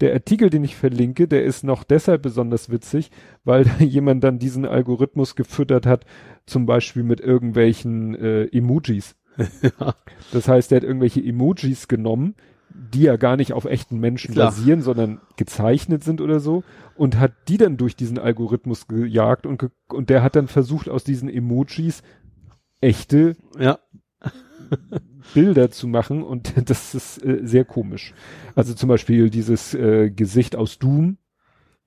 Der 0.00 0.12
Artikel, 0.12 0.50
den 0.50 0.64
ich 0.64 0.76
verlinke, 0.76 1.28
der 1.28 1.44
ist 1.44 1.64
noch 1.64 1.84
deshalb 1.84 2.22
besonders 2.22 2.70
witzig, 2.70 3.10
weil 3.44 3.64
da 3.64 3.78
jemand 3.84 4.24
dann 4.24 4.38
diesen 4.38 4.64
Algorithmus 4.64 5.36
gefüttert 5.36 5.86
hat, 5.86 6.04
zum 6.46 6.66
Beispiel 6.66 7.02
mit 7.02 7.20
irgendwelchen 7.20 8.14
äh, 8.14 8.44
Emojis. 8.46 9.16
ja. 9.62 9.94
Das 10.32 10.48
heißt, 10.48 10.70
der 10.70 10.76
hat 10.76 10.84
irgendwelche 10.84 11.22
Emojis 11.22 11.86
genommen, 11.86 12.34
die 12.70 13.02
ja 13.02 13.16
gar 13.16 13.36
nicht 13.36 13.52
auf 13.52 13.64
echten 13.64 13.98
Menschen 13.98 14.34
Klar. 14.34 14.46
basieren, 14.46 14.82
sondern 14.82 15.20
gezeichnet 15.36 16.04
sind 16.04 16.20
oder 16.20 16.40
so 16.40 16.64
und 16.96 17.18
hat 17.18 17.32
die 17.48 17.56
dann 17.58 17.76
durch 17.76 17.96
diesen 17.96 18.18
Algorithmus 18.18 18.88
gejagt 18.88 19.46
und, 19.46 19.58
ge 19.58 19.70
und 19.88 20.10
der 20.10 20.22
hat 20.22 20.36
dann 20.36 20.48
versucht, 20.48 20.88
aus 20.88 21.04
diesen 21.04 21.28
Emojis 21.28 22.02
echte 22.80 23.36
Ja. 23.58 23.78
Bilder 25.34 25.70
zu 25.70 25.88
machen 25.88 26.22
und 26.22 26.54
das 26.70 26.94
ist 26.94 27.24
äh, 27.24 27.40
sehr 27.42 27.64
komisch. 27.64 28.14
Also 28.54 28.74
zum 28.74 28.88
Beispiel 28.88 29.30
dieses 29.30 29.74
äh, 29.74 30.10
Gesicht 30.10 30.56
aus 30.56 30.78
Doom, 30.78 31.18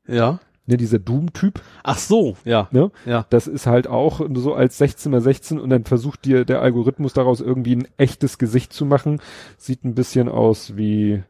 Ja. 0.07 0.39
Ne, 0.71 0.77
dieser 0.77 0.99
Doom-Typ, 0.99 1.61
Ach 1.83 1.97
so, 1.97 2.35
ja. 2.45 2.67
ne? 2.71 2.91
Ja. 3.05 3.25
Das 3.29 3.45
ist 3.47 3.67
halt 3.67 3.87
auch 3.87 4.21
so 4.33 4.53
als 4.55 4.77
16 4.77 5.11
mal 5.11 5.21
16 5.21 5.59
und 5.59 5.69
dann 5.69 5.83
versucht 5.83 6.25
dir 6.25 6.45
der 6.45 6.61
Algorithmus 6.61 7.13
daraus 7.13 7.41
irgendwie 7.41 7.75
ein 7.75 7.87
echtes 7.97 8.37
Gesicht 8.37 8.73
zu 8.73 8.85
machen. 8.85 9.21
Sieht 9.57 9.83
ein 9.83 9.93
bisschen 9.95 10.29
aus 10.29 10.75
wie 10.77 11.23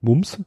Mums. 0.00 0.38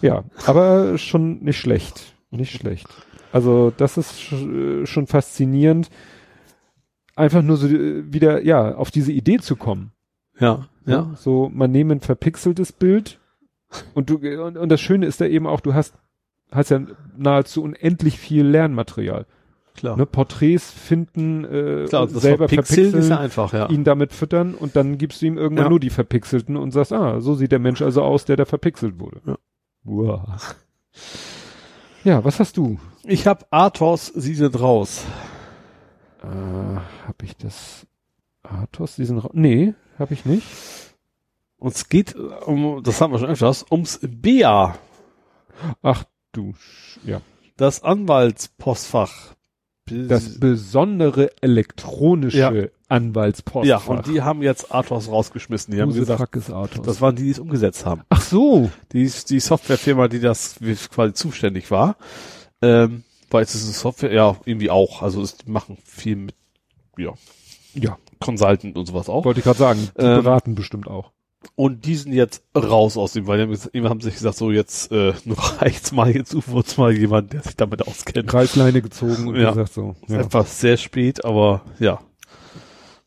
Ja, 0.00 0.24
aber 0.46 0.98
schon 0.98 1.40
nicht 1.42 1.58
schlecht. 1.58 2.14
Nicht 2.30 2.52
schlecht. 2.52 2.88
Also 3.32 3.72
das 3.76 3.96
ist 3.98 4.12
sch- 4.18 4.86
schon 4.86 5.06
faszinierend. 5.06 5.88
Einfach 7.14 7.42
nur 7.42 7.56
so 7.58 7.66
äh, 7.68 8.10
wieder, 8.12 8.42
ja, 8.44 8.74
auf 8.74 8.90
diese 8.90 9.12
Idee 9.12 9.38
zu 9.38 9.56
kommen. 9.56 9.92
Ja. 10.40 10.66
Ne? 10.84 10.92
Ja. 10.94 11.10
So, 11.14 11.50
man 11.52 11.70
nehme 11.70 11.94
ein 11.94 12.00
verpixeltes 12.00 12.72
Bild 12.72 13.20
und 13.94 14.08
du, 14.10 14.16
und, 14.42 14.56
und 14.56 14.68
das 14.70 14.80
Schöne 14.80 15.06
ist 15.06 15.20
da 15.20 15.26
eben 15.26 15.46
auch, 15.46 15.60
du 15.60 15.74
hast, 15.74 15.94
hast 16.52 16.70
ja 16.70 16.80
nahezu 17.16 17.62
unendlich 17.62 18.18
viel 18.18 18.46
Lernmaterial. 18.46 19.26
Klar. 19.74 19.96
Ne? 19.96 20.04
Porträts 20.06 20.70
finden, 20.70 21.44
äh, 21.44 21.86
Klar, 21.88 22.06
selber 22.08 22.48
Verpixeln 22.48 22.90
verpixeln, 22.90 22.94
ist 23.02 23.08
ja 23.08 23.18
einfach, 23.18 23.52
ja. 23.54 23.68
ihn 23.70 23.84
damit 23.84 24.12
füttern 24.12 24.54
und 24.54 24.76
dann 24.76 24.98
gibst 24.98 25.22
du 25.22 25.26
ihm 25.26 25.38
irgendwann 25.38 25.64
Ja. 25.64 25.70
nur 25.70 25.80
die 25.80 25.90
verpixelten 25.90 26.56
und 26.56 26.72
sagst, 26.72 26.92
ah, 26.92 27.20
so 27.20 27.34
sieht 27.34 27.52
der 27.52 27.58
Mensch 27.58 27.80
also 27.80 28.02
aus, 28.02 28.26
der 28.26 28.36
da 28.36 28.44
verpixelt 28.44 29.00
wurde. 29.00 29.20
Ja. 29.26 29.36
Uah. 29.84 30.38
Ja, 32.04 32.24
was 32.24 32.38
hast 32.38 32.56
du? 32.58 32.78
Ich 33.04 33.26
habe 33.26 33.46
Athos, 33.50 34.06
sie 34.08 34.34
sind 34.34 34.60
raus. 34.60 35.04
Äh, 36.22 36.26
hab 37.06 37.22
ich 37.22 37.36
das 37.36 37.86
Athos, 38.42 38.96
diesen 38.96 39.18
Ra 39.18 39.30
Nee, 39.32 39.74
hab 39.98 40.10
ich 40.10 40.26
nicht. 40.26 40.46
Und 41.56 41.74
es 41.74 41.88
geht 41.88 42.14
um, 42.14 42.82
das 42.82 43.00
haben 43.00 43.12
wir 43.12 43.18
schon 43.20 43.28
öfters, 43.30 43.64
ums 43.70 44.00
BA, 44.02 44.76
Ach 45.82 46.04
du, 46.32 46.54
ja. 47.04 47.20
das 47.56 47.82
Anwaltspostfach. 47.82 49.34
Das 49.86 50.38
besondere 50.38 51.30
elektronische 51.42 52.38
Ja. 52.38 52.52
Anwaltspostfach. 52.88 53.66
ja, 53.66 53.78
und 53.78 54.06
die 54.06 54.22
haben 54.22 54.40
jetzt 54.42 54.72
Athos 54.72 55.08
rausgeschmissen. 55.10 55.74
Die 55.74 55.80
haben 55.82 55.92
gesagt, 55.92 56.36
das 56.86 57.00
waren 57.00 57.16
die, 57.16 57.24
die 57.24 57.30
es 57.30 57.38
umgesetzt 57.40 57.84
haben. 57.84 58.02
Ach 58.08 58.22
so. 58.22 58.70
Die, 58.92 59.10
die 59.28 59.40
Softwarefirma, 59.40 60.06
die 60.08 60.20
das 60.20 60.56
quasi 60.90 61.14
zuständig 61.14 61.70
war. 61.70 61.96
Ähm, 62.62 63.02
weil 63.30 63.42
es 63.42 63.54
ist 63.56 63.64
eine 63.64 63.72
Software, 63.72 64.12
ja, 64.12 64.36
irgendwie 64.44 64.70
auch. 64.70 65.02
Also 65.02 65.20
es 65.20 65.36
die 65.38 65.50
machen 65.50 65.78
viel 65.84 66.16
mit, 66.16 66.34
ja, 66.96 67.12
Ja, 67.74 67.98
Consultant 68.20 68.76
und 68.78 68.86
sowas 68.86 69.08
auch. 69.08 69.24
wollte 69.24 69.40
ich 69.40 69.44
gerade 69.44 69.58
sagen. 69.58 69.88
Die 69.98 70.02
Ähm, 70.02 70.22
beraten 70.22 70.54
bestimmt 70.54 70.86
auch. 70.86 71.10
Und 71.54 71.84
die 71.84 71.96
sind 71.96 72.12
jetzt 72.12 72.42
raus 72.56 72.96
aus 72.96 73.12
dem, 73.12 73.26
weil 73.26 73.46
die 73.46 73.82
haben, 73.82 74.00
sich 74.00 74.14
gesagt, 74.14 74.36
so 74.36 74.50
jetzt 74.50 74.90
äh, 74.92 75.12
reicht's 75.26 75.92
mal, 75.92 76.14
jetzt 76.14 76.34
wir 76.34 76.54
uns 76.54 76.76
mal 76.76 76.92
jemanden, 76.92 77.30
der 77.30 77.42
sich 77.42 77.56
damit 77.56 77.86
auskennt. 77.86 78.32
Reißleine 78.32 78.82
gezogen 78.82 79.28
und 79.28 79.36
Ja. 79.36 79.50
gesagt 79.50 79.74
so. 79.74 79.94
Ist 80.06 80.14
einfach 80.14 80.46
sehr 80.46 80.76
spät, 80.76 81.24
aber 81.24 81.62
ja. 81.78 82.00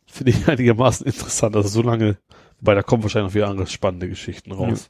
Finde 0.06 0.32
ich 0.32 0.48
einigermaßen 0.48 1.06
interessant, 1.06 1.56
also 1.56 1.70
so 1.70 1.82
lange, 1.82 2.18
weil 2.62 2.76
da 2.76 2.84
kommen 2.84 3.04
wahrscheinlich 3.04 3.32
noch 3.32 3.36
wieder 3.36 3.48
andere 3.50 3.68
spannende 3.68 4.08
Geschichten 4.10 4.52
raus. 4.52 4.90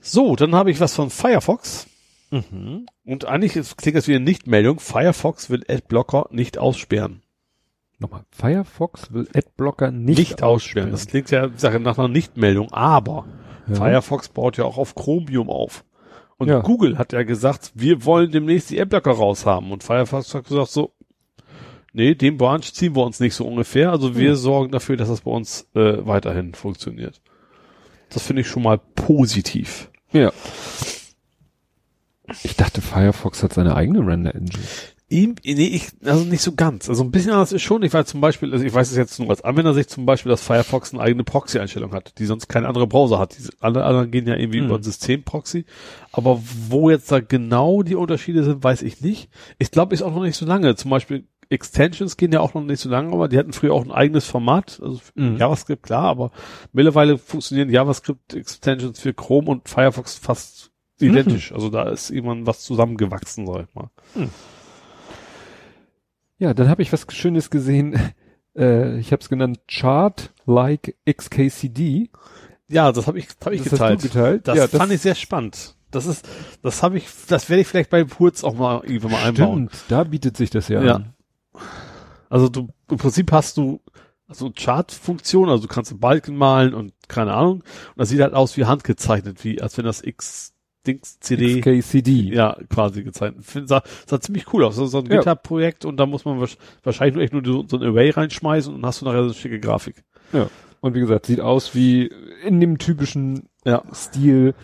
So, 0.00 0.36
dann 0.36 0.54
habe 0.54 0.70
ich 0.70 0.80
was 0.80 0.94
von 0.94 1.10
Firefox. 1.10 1.86
Mhm. 2.30 2.86
Und 3.04 3.24
eigentlich 3.24 3.56
ist, 3.56 3.76
klingt 3.76 3.96
das 3.96 4.08
wie 4.08 4.14
eine 4.16 4.24
Nichtmeldung. 4.24 4.80
Firefox 4.80 5.50
will 5.50 5.64
Adblocker 5.68 6.28
nicht 6.30 6.58
aussperren. 6.58 7.22
Nochmal. 8.02 8.24
Firefox 8.30 9.12
will 9.12 9.28
Adblocker 9.34 9.90
nicht, 9.90 10.42
aussperren. 10.42 10.90
Das 10.90 11.06
klingt 11.06 11.30
ja 11.30 11.48
Sache 11.56 11.80
nach 11.80 11.98
einer 11.98 12.08
Nichtmeldung, 12.08 12.70
aber 12.72 13.24
Ja. 13.68 13.76
Firefox 13.76 14.28
baut 14.28 14.56
ja 14.58 14.64
auch 14.64 14.76
auf 14.76 14.94
Chromium 14.94 15.48
auf. 15.48 15.84
Und 16.36 16.48
Ja. 16.48 16.60
Google 16.60 16.98
hat 16.98 17.12
ja 17.12 17.22
gesagt, 17.22 17.70
wir 17.74 18.04
wollen 18.04 18.30
demnächst 18.32 18.70
die 18.70 18.80
Adblocker 18.80 19.12
raushaben. 19.12 19.70
Und 19.70 19.84
Firefox 19.84 20.34
hat 20.34 20.46
gesagt 20.48 20.70
so, 20.70 20.92
nee, 21.92 22.14
den 22.16 22.36
Branch 22.36 22.62
ziehen 22.62 22.96
wir 22.96 23.04
uns 23.06 23.20
nicht 23.20 23.34
so 23.34 23.46
ungefähr. 23.46 23.90
Also 23.92 24.16
wir 24.16 24.30
Ja. 24.30 24.34
sorgen 24.34 24.72
dafür, 24.72 24.96
dass 24.96 25.08
das 25.08 25.20
bei 25.20 25.30
uns 25.30 25.68
äh, 25.74 26.04
weiterhin 26.04 26.54
funktioniert. 26.54 27.20
Das 28.10 28.24
finde 28.26 28.42
ich 28.42 28.48
schon 28.48 28.64
mal 28.64 28.78
positiv. 28.96 29.90
Ja. 30.12 30.32
Ich 32.42 32.56
dachte, 32.56 32.80
Firefox 32.80 33.42
hat 33.42 33.52
seine 33.52 33.76
eigene 33.76 34.04
Render-Engine. 34.06 34.62
Ihm, 35.12 35.34
nee, 35.44 35.52
ich, 35.66 35.88
also 36.04 36.24
nicht 36.24 36.40
so 36.42 36.52
ganz. 36.54 36.88
Also 36.88 37.04
ein 37.04 37.10
bisschen 37.10 37.32
anders 37.32 37.52
ist 37.52 37.62
schon. 37.62 37.82
Ich 37.82 37.92
weiß 37.92 38.06
zum 38.06 38.20
Beispiel, 38.20 38.52
also 38.52 38.64
ich 38.64 38.72
weiß 38.72 38.90
es 38.90 38.96
jetzt 38.96 39.18
nur 39.20 39.28
als 39.30 39.42
Anwendersicht 39.42 39.90
zum 39.90 40.06
Beispiel, 40.06 40.30
dass 40.30 40.42
Firefox 40.42 40.92
eine 40.94 41.02
eigene 41.02 41.22
Proxy-Einstellung 41.22 41.92
hat, 41.92 42.14
die 42.18 42.24
sonst 42.26 42.48
kein 42.48 42.64
anderer 42.64 42.86
Browser 42.86 43.18
hat. 43.18 43.36
Diese, 43.36 43.52
alle 43.60 43.84
anderen 43.84 44.10
gehen 44.10 44.26
ja 44.26 44.36
irgendwie 44.36 44.60
Hm. 44.60 44.66
über 44.66 44.76
ein 44.76 44.82
System-Proxy. 44.82 45.66
Aber 46.12 46.40
wo 46.68 46.88
jetzt 46.90 47.12
da 47.12 47.20
genau 47.20 47.82
die 47.82 47.94
Unterschiede 47.94 48.42
sind, 48.42 48.64
weiß 48.64 48.82
ich 48.82 49.00
nicht. 49.02 49.28
Ich 49.58 49.70
glaube, 49.70 49.94
ist 49.94 50.02
auch 50.02 50.14
noch 50.14 50.22
nicht 50.22 50.36
so 50.36 50.46
lange. 50.46 50.74
Zum 50.76 50.90
Beispiel 50.90 51.26
Extensions 51.50 52.16
gehen 52.16 52.32
ja 52.32 52.40
auch 52.40 52.54
noch 52.54 52.62
nicht 52.62 52.80
so 52.80 52.88
lange, 52.88 53.12
aber 53.12 53.28
die 53.28 53.36
hatten 53.36 53.52
früher 53.52 53.74
auch 53.74 53.84
ein 53.84 53.90
eigenes 53.90 54.24
Format. 54.24 54.80
Also 54.82 55.00
Mhm. 55.14 55.36
JavaScript, 55.36 55.82
klar, 55.82 56.04
aber 56.04 56.30
mittlerweile 56.72 57.18
funktionieren 57.18 57.68
JavaScript-Extensions 57.68 58.98
für 58.98 59.12
Chrome 59.12 59.50
und 59.50 59.68
Firefox 59.68 60.16
fast 60.16 60.70
Mhm. 61.00 61.08
identisch. 61.08 61.52
Also 61.52 61.68
da 61.68 61.90
ist 61.90 62.10
irgendwann 62.10 62.46
was 62.46 62.60
zusammengewachsen, 62.62 63.46
sag 63.46 63.66
ich 63.68 63.74
mal. 63.74 63.90
Ja, 66.42 66.54
dann 66.54 66.68
habe 66.68 66.82
ich 66.82 66.92
was 66.92 67.06
Schönes 67.10 67.50
gesehen. 67.50 67.98
Äh, 68.54 68.98
ich 68.98 69.12
habe 69.12 69.22
es 69.22 69.30
genannt 69.30 69.60
Chart 69.66 70.30
Like 70.44 70.94
XKCD. 71.10 72.10
Ja, 72.68 72.92
das 72.92 73.06
habe 73.06 73.18
ich, 73.18 73.28
hab 73.42 73.50
ich 73.50 73.62
Das 73.62 73.70
geteilt. 73.70 74.02
geteilt? 74.02 74.46
Das 74.46 74.58
ja, 74.58 74.68
fand 74.68 74.92
ich 74.92 75.00
sehr 75.00 75.14
spannend. 75.14 75.74
Das 75.90 76.04
ist, 76.04 76.28
das 76.60 76.82
habe 76.82 76.98
ich, 76.98 77.06
das 77.28 77.48
werde 77.48 77.62
ich 77.62 77.66
vielleicht 77.66 77.88
bei 77.88 78.04
Purz 78.04 78.44
auch 78.44 78.54
mal 78.54 78.82
irgendwann 78.84 79.12
mal 79.12 79.24
einbauen. 79.24 79.70
Stimmt, 79.72 79.84
da 79.88 80.04
bietet 80.04 80.36
sich 80.36 80.50
das 80.50 80.68
ja, 80.68 80.82
Ja. 80.82 80.94
an. 80.96 81.14
Also 82.28 82.50
du, 82.50 82.68
im 82.90 82.98
Prinzip 82.98 83.32
hast 83.32 83.56
du 83.56 83.80
so 84.28 84.44
eine 84.44 84.54
Chart-Funktion, 84.54 85.48
also 85.48 85.62
du 85.66 85.68
kannst 85.72 85.90
einen 85.90 86.00
Balken 86.00 86.36
malen 86.36 86.74
und 86.74 86.92
keine 87.08 87.32
Ahnung. 87.32 87.60
Und 87.62 87.64
das 87.96 88.10
sieht 88.10 88.20
halt 88.20 88.34
aus 88.34 88.58
wie 88.58 88.66
handgezeichnet, 88.66 89.42
wie, 89.44 89.62
als 89.62 89.78
wenn 89.78 89.86
das 89.86 90.02
X-Dings 90.84 91.20
CD, 91.20 91.60
XKCD. 91.60 92.34
ja, 92.34 92.56
quasi 92.68 93.02
gezeichnet. 93.04 93.44
Find, 93.44 93.68
sah, 93.68 93.82
sah 94.06 94.20
ziemlich 94.20 94.52
cool 94.52 94.64
aus. 94.64 94.78
Ist 94.78 94.90
so 94.90 94.98
ein 94.98 95.06
Ja. 95.06 95.18
GitHub-Projekt 95.18 95.84
und 95.84 95.96
da 95.98 96.06
muss 96.06 96.24
man 96.24 96.38
wahrsch- 96.40 96.56
wahrscheinlich 96.82 97.14
nur 97.14 97.22
echt 97.24 97.32
nur 97.32 97.44
so, 97.44 97.64
so 97.68 97.76
ein 97.76 97.82
Array 97.82 98.10
reinschmeißen 98.10 98.74
und 98.74 98.82
dann 98.82 98.88
hast 98.88 99.00
du 99.00 99.04
nachher 99.06 99.18
so 99.20 99.24
eine 99.26 99.34
schicke 99.34 99.60
Grafik. 99.60 100.02
Ja. 100.32 100.48
Und 100.80 100.94
wie 100.94 101.00
gesagt, 101.00 101.26
sieht 101.26 101.40
aus 101.40 101.74
wie 101.76 102.10
in 102.44 102.60
dem 102.60 102.78
typischen 102.78 103.48
Ja. 103.64 103.82
Stil 103.94 104.54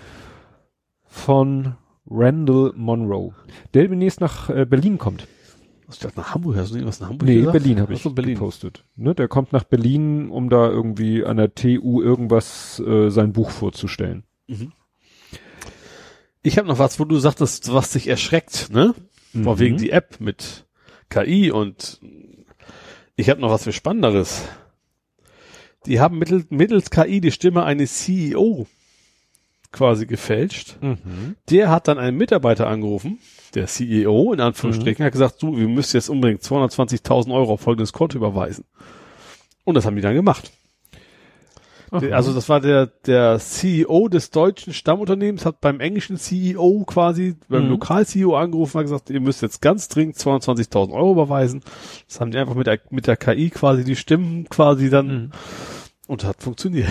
von 1.07 1.75
Randall 2.11 2.73
Monroe, 2.75 3.33
der 3.75 3.83
demnächst 3.89 4.21
nach 4.21 4.51
äh, 4.51 4.65
Berlin 4.67 4.99
kommt. 4.99 5.27
Ich 5.91 5.99
dachte 6.01 6.19
nach 6.19 6.35
Hamburg, 6.35 6.57
hast 6.57 6.71
du 6.73 6.75
irgendwas 6.77 7.01
in 7.01 7.07
Hamburg 7.09 7.27
Nee, 7.29 7.37
gesagt? 7.37 7.53
Berlin 7.53 7.81
habe 7.81 7.95
ich 7.95 8.03
so, 8.03 8.11
Berlin. 8.11 8.35
gepostet. 8.35 8.85
Ne, 8.97 9.15
der 9.15 9.27
kommt 9.29 9.53
nach 9.55 9.65
Berlin, 9.65 10.29
um 10.29 10.51
da 10.51 10.69
irgendwie 10.69 11.25
an 11.25 11.39
der 11.39 11.55
TU 11.55 12.03
irgendwas 12.03 12.79
äh, 12.81 13.09
sein 13.11 13.33
Buch 13.33 13.51
vorzustellen. 13.51 14.25
Ich 16.43 16.59
habe 16.59 16.69
noch 16.69 16.79
was, 16.79 16.99
wo 17.01 17.05
du 17.05 17.19
sagtest, 17.19 17.73
was 17.73 17.93
dich 17.93 18.09
erschreckt, 18.09 18.71
ne? 18.71 18.95
Mhm. 19.33 19.59
wegen 19.59 19.77
die 19.77 19.91
App 19.91 20.21
mit 20.21 20.67
KI 21.11 21.51
und 21.51 22.01
ich 23.17 23.29
habe 23.29 23.41
noch 23.41 23.51
was 23.51 23.65
für 23.65 23.73
Spannenderes. 23.73 24.43
Die 25.87 26.01
haben 26.01 26.19
mittels, 26.19 26.47
mittels 26.51 26.91
KI 26.91 27.21
die 27.21 27.33
Stimme 27.33 27.65
eines 27.65 27.99
CEO 28.05 28.67
quasi 29.73 30.07
gefälscht. 30.07 30.77
Mhm. 30.81 31.37
Der 31.51 31.71
hat 31.71 31.89
dann 31.89 31.99
einen 31.99 32.17
Mitarbeiter 32.17 32.67
angerufen, 32.67 33.19
der 33.55 33.67
CEO 33.67 34.33
in 34.33 34.41
Anführungsstrichen, 34.41 35.05
hat 35.05 35.13
gesagt, 35.13 35.43
du, 35.43 35.57
wir 35.57 35.69
müssen 35.69 35.97
jetzt 35.97 36.09
unbedingt 36.09 36.43
220.000 36.43 37.33
Euro 37.35 37.55
auf 37.55 37.61
folgendes 37.61 37.93
Konto 37.93 38.17
überweisen. 38.17 38.65
Und 39.65 39.75
das 39.75 39.85
haben 39.85 39.97
die 39.97 40.03
dann 40.03 40.15
gemacht. 40.15 40.51
Der- 41.93 42.15
Also 42.17 42.35
das 42.35 42.49
war 42.49 42.61
der, 42.61 42.87
der 43.07 43.39
CEO 43.39 44.09
des 44.09 44.31
deutschen 44.31 44.73
Stammunternehmens, 44.73 45.47
hat 45.47 45.61
beim 45.61 45.81
englischen 45.81 46.17
CEO 46.17 46.85
quasi, 46.87 47.37
beim 47.49 47.65
Mhm. 47.65 47.71
Lokal-CEO 47.71 48.37
angerufen 48.37 48.77
und 48.77 48.81
hat 48.81 48.85
gesagt, 48.91 49.11
ihr 49.11 49.21
müsst 49.21 49.43
jetzt 49.43 49.63
ganz 49.63 49.89
dringend 49.89 50.17
22.000 50.17 50.93
Euro 50.93 51.13
überweisen. 51.13 51.63
Das 52.09 52.21
haben 52.21 52.31
die 52.31 52.39
einfach 52.39 52.55
mit 52.55 52.67
der, 52.67 52.79
mit 52.91 53.07
der 53.07 53.17
KI 53.17 53.51
quasi 53.51 53.85
die 53.85 53.97
Stimmen 53.97 54.49
quasi 54.49 54.91
dann, 54.91 55.07
Mhm. 55.07 55.31
und 56.09 56.25
hat 56.25 56.43
funktioniert. 56.43 56.89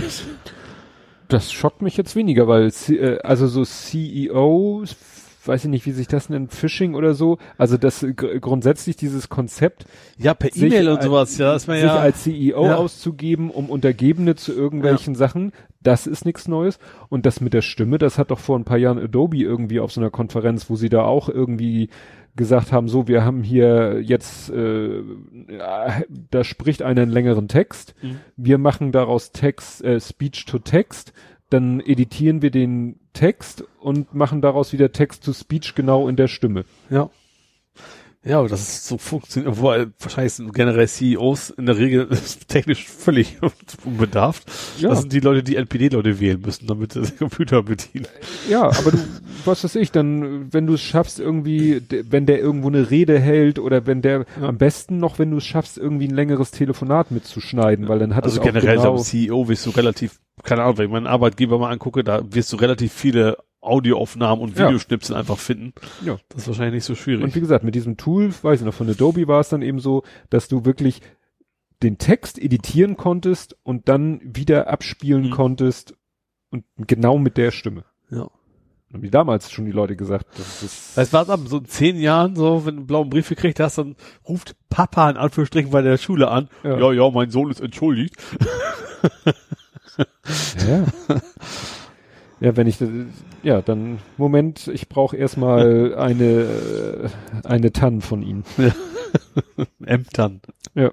Das 1.28 1.52
schockt 1.52 1.82
mich 1.82 1.98
jetzt 1.98 2.16
weniger, 2.16 2.48
weil 2.48 2.72
äh, 2.90 3.20
also 3.20 3.48
so 3.48 3.66
CEOs, 3.66 4.96
weiß 5.48 5.66
ich 5.66 5.70
nicht, 5.70 5.86
wie 5.86 5.92
sich 5.92 6.08
das 6.08 6.30
nennt, 6.30 6.54
Phishing 6.54 6.94
oder 6.96 7.14
so. 7.14 7.38
Also 7.58 7.78
das 7.78 8.04
äh, 8.04 8.14
gr- 8.14 8.40
grundsätzlich 8.40 8.96
dieses 8.96 9.30
Konzept, 9.30 9.86
Ja, 10.18 10.34
per 10.34 10.52
Sich 10.52 10.64
E-Mail 10.64 10.90
und 10.90 11.02
sowas, 11.04 11.38
ja, 11.38 11.56
ist 11.56 11.68
man 11.68 11.78
sich 11.78 11.86
ja. 11.86 11.96
als 11.96 12.24
CEO 12.24 12.66
Ja. 12.66 12.76
auszugeben, 12.76 13.50
um 13.50 13.70
Untergebene 13.70 14.36
zu 14.36 14.54
irgendwelchen 14.54 15.16
Sachen, 15.16 15.52
das 15.82 16.08
ist 16.08 16.26
nichts 16.26 16.48
Neues. 16.48 16.80
Und 17.10 17.26
das 17.26 17.40
mit 17.42 17.54
der 17.54 17.62
Stimme, 17.62 17.98
das 17.98 18.18
hat 18.18 18.32
doch 18.32 18.40
vor 18.40 18.58
ein 18.58 18.66
paar 18.66 18.78
Jahren 18.78 19.00
Adobe 19.00 19.38
irgendwie 19.38 19.80
auf 19.80 19.92
so 19.92 20.02
einer 20.02 20.10
Konferenz, 20.10 20.70
wo 20.70 20.76
sie 20.76 20.90
da 20.90 21.04
auch 21.04 21.30
irgendwie 21.30 21.90
gesagt 22.36 22.72
haben, 22.72 22.88
so, 22.88 23.08
wir 23.08 23.26
haben 23.26 23.42
hier 23.42 24.00
jetzt, 24.02 24.52
äh, 24.52 25.02
ja, 25.50 26.02
da 26.30 26.44
spricht 26.44 26.84
einer 26.84 27.02
einen 27.02 27.12
längeren 27.12 27.48
Text, 27.48 27.96
Mhm. 28.04 28.18
wir 28.36 28.58
machen 28.60 28.92
daraus 28.92 29.32
Text, 29.32 29.84
äh, 29.84 30.00
Speech 30.00 30.46
to 30.46 30.60
Text, 30.60 31.14
dann 31.50 31.80
editieren 31.80 32.42
wir 32.42 32.52
den 32.52 33.00
Text 33.14 33.64
und 33.80 34.14
machen 34.14 34.42
daraus 34.42 34.74
wieder 34.74 34.92
Text 34.92 35.24
to 35.24 35.34
Speech 35.34 35.76
genau 35.76 36.08
in 36.08 36.16
der 36.16 36.28
Stimme. 36.28 36.66
Ja. 36.90 37.10
Ja, 38.28 38.40
aber 38.40 38.50
das 38.50 38.62
ist 38.62 38.88
so 38.88 38.98
funktioniert, 38.98 39.54
obwohl 39.54 39.94
wahrscheinlich 40.00 40.34
sind 40.34 40.54
generell 40.54 40.88
CEOs 40.88 41.52
in 41.52 41.66
der 41.66 41.78
Regel 41.78 42.10
technisch 42.48 42.86
völlig 42.88 43.38
unbedarft. 43.86 44.44
Ja. 44.80 44.90
Das 44.90 45.02
sind 45.02 45.14
die 45.14 45.20
Leute, 45.22 45.44
die 45.44 45.56
NPD-Leute 45.56 46.20
wählen 46.20 46.42
müssen, 46.42 46.68
damit 46.68 46.94
sie 46.94 47.02
den 47.04 47.18
Computer 47.20 47.64
bedienen. 47.64 48.08
Ja, 48.50 48.64
aber 48.64 48.92
du, 48.92 48.98
was 49.46 49.64
weiß 49.64 49.76
ich, 49.76 49.92
dann, 49.92 50.52
wenn 50.52 50.68
du 50.68 50.74
es 50.74 50.82
schaffst, 50.82 51.20
irgendwie, 51.20 51.82
wenn 52.10 52.26
der 52.26 52.40
irgendwo 52.40 52.68
eine 52.68 52.90
Rede 52.90 53.18
hält 53.20 53.60
oder 53.60 53.86
wenn 53.86 54.02
der, 54.02 54.26
Ja. 54.42 54.50
am 54.50 54.58
besten 54.58 54.98
noch, 54.98 55.20
wenn 55.20 55.32
du 55.32 55.38
es 55.38 55.46
schaffst, 55.46 55.78
irgendwie 55.78 56.08
ein 56.08 56.14
längeres 56.16 56.52
Telefonat 56.52 57.12
mitzuschneiden, 57.12 57.88
weil 57.88 58.00
dann 58.00 58.16
hat 58.16 58.26
Also 58.26 58.36
es 58.36 58.42
auch 58.42 58.46
generell 58.46 58.76
genau, 58.78 58.96
am 58.96 59.02
CEO 59.04 59.48
wirst 59.48 59.66
du 59.66 59.70
relativ, 59.70 60.20
keine 60.44 60.64
Ahnung, 60.64 60.78
wenn 60.80 60.86
ich 60.88 60.92
meinen 60.92 61.08
Arbeitgeber 61.08 61.58
mal 61.60 61.72
angucke, 61.72 62.04
da 62.04 62.22
wirst 62.30 62.52
du 62.52 62.58
relativ 62.58 62.92
viele 62.92 63.38
Audioaufnahmen 63.62 64.44
und 64.44 64.58
Ja. 64.58 64.68
Videoschnipsel 64.68 65.16
einfach 65.16 65.38
finden. 65.38 65.74
Ja. 66.06 66.18
Das 66.30 66.44
ist 66.44 66.48
wahrscheinlich 66.48 66.76
nicht 66.76 66.86
so 66.86 66.96
schwierig. 66.96 67.24
Und 67.24 67.36
wie 67.36 67.40
gesagt, 67.40 67.64
mit 67.64 67.76
diesem 67.76 67.98
Tool, 67.98 68.32
weiß 68.42 68.60
ich 68.62 68.66
noch, 68.66 68.74
von 68.74 68.90
Adobe 68.90 69.28
war 69.28 69.40
es 69.40 69.50
dann 69.50 69.62
eben 69.62 69.80
so, 69.80 70.04
dass 70.30 70.48
du 70.48 70.64
wirklich 70.66 71.02
den 71.84 71.98
Text 71.98 72.40
editieren 72.40 72.98
konntest 72.98 73.56
und 73.64 73.88
dann 73.90 74.20
wieder 74.24 74.68
abspielen 74.68 75.26
Mhm. 75.28 75.32
konntest 75.32 75.96
und 76.50 76.64
genau 76.78 77.18
mit 77.18 77.38
der 77.38 77.52
Stimme. 77.52 77.84
ja. 78.10 78.28
Haben 78.94 79.02
die 79.02 79.12
damals 79.12 79.52
schon 79.52 79.66
die 79.66 79.74
Leute 79.74 79.98
gesagt, 79.98 80.26
das 80.38 80.64
ist, 80.64 80.98
Das 80.98 81.12
war 81.12 81.30
ab 81.30 81.42
so 81.48 81.60
zehn 81.60 81.98
Jahren 82.00 82.38
so, 82.38 82.66
wenn 82.66 82.76
du 82.76 82.80
einen 82.80 82.88
blauen 82.88 83.10
Brief 83.10 83.28
gekriegt 83.28 83.60
hast, 83.60 83.78
dann 83.78 83.98
ruft 84.26 84.56
Papa 84.70 85.10
in 85.10 85.18
Anführungsstrichen 85.18 85.72
bei 85.72 85.82
der 85.82 85.98
Schule 85.98 86.30
an. 86.32 86.48
Ja. 86.64 86.80
Ja, 86.80 86.94
ja, 86.94 87.10
mein 87.12 87.30
Sohn 87.30 87.52
ist 87.52 87.60
entschuldigt. 87.60 88.16
Ja. 90.66 90.86
Ja, 92.40 92.56
wenn 92.56 92.68
ich, 92.68 92.78
ja, 93.42 93.62
dann, 93.62 94.00
Moment, 94.18 94.68
ich 94.68 94.90
brauche 94.90 95.18
erstmal 95.18 95.96
eine, 95.98 97.10
eine 97.44 97.72
Tann 97.72 98.02
von 98.02 98.22
Ihnen. 98.22 98.44
Ämtern. 99.86 100.42
Ja. 100.76 100.92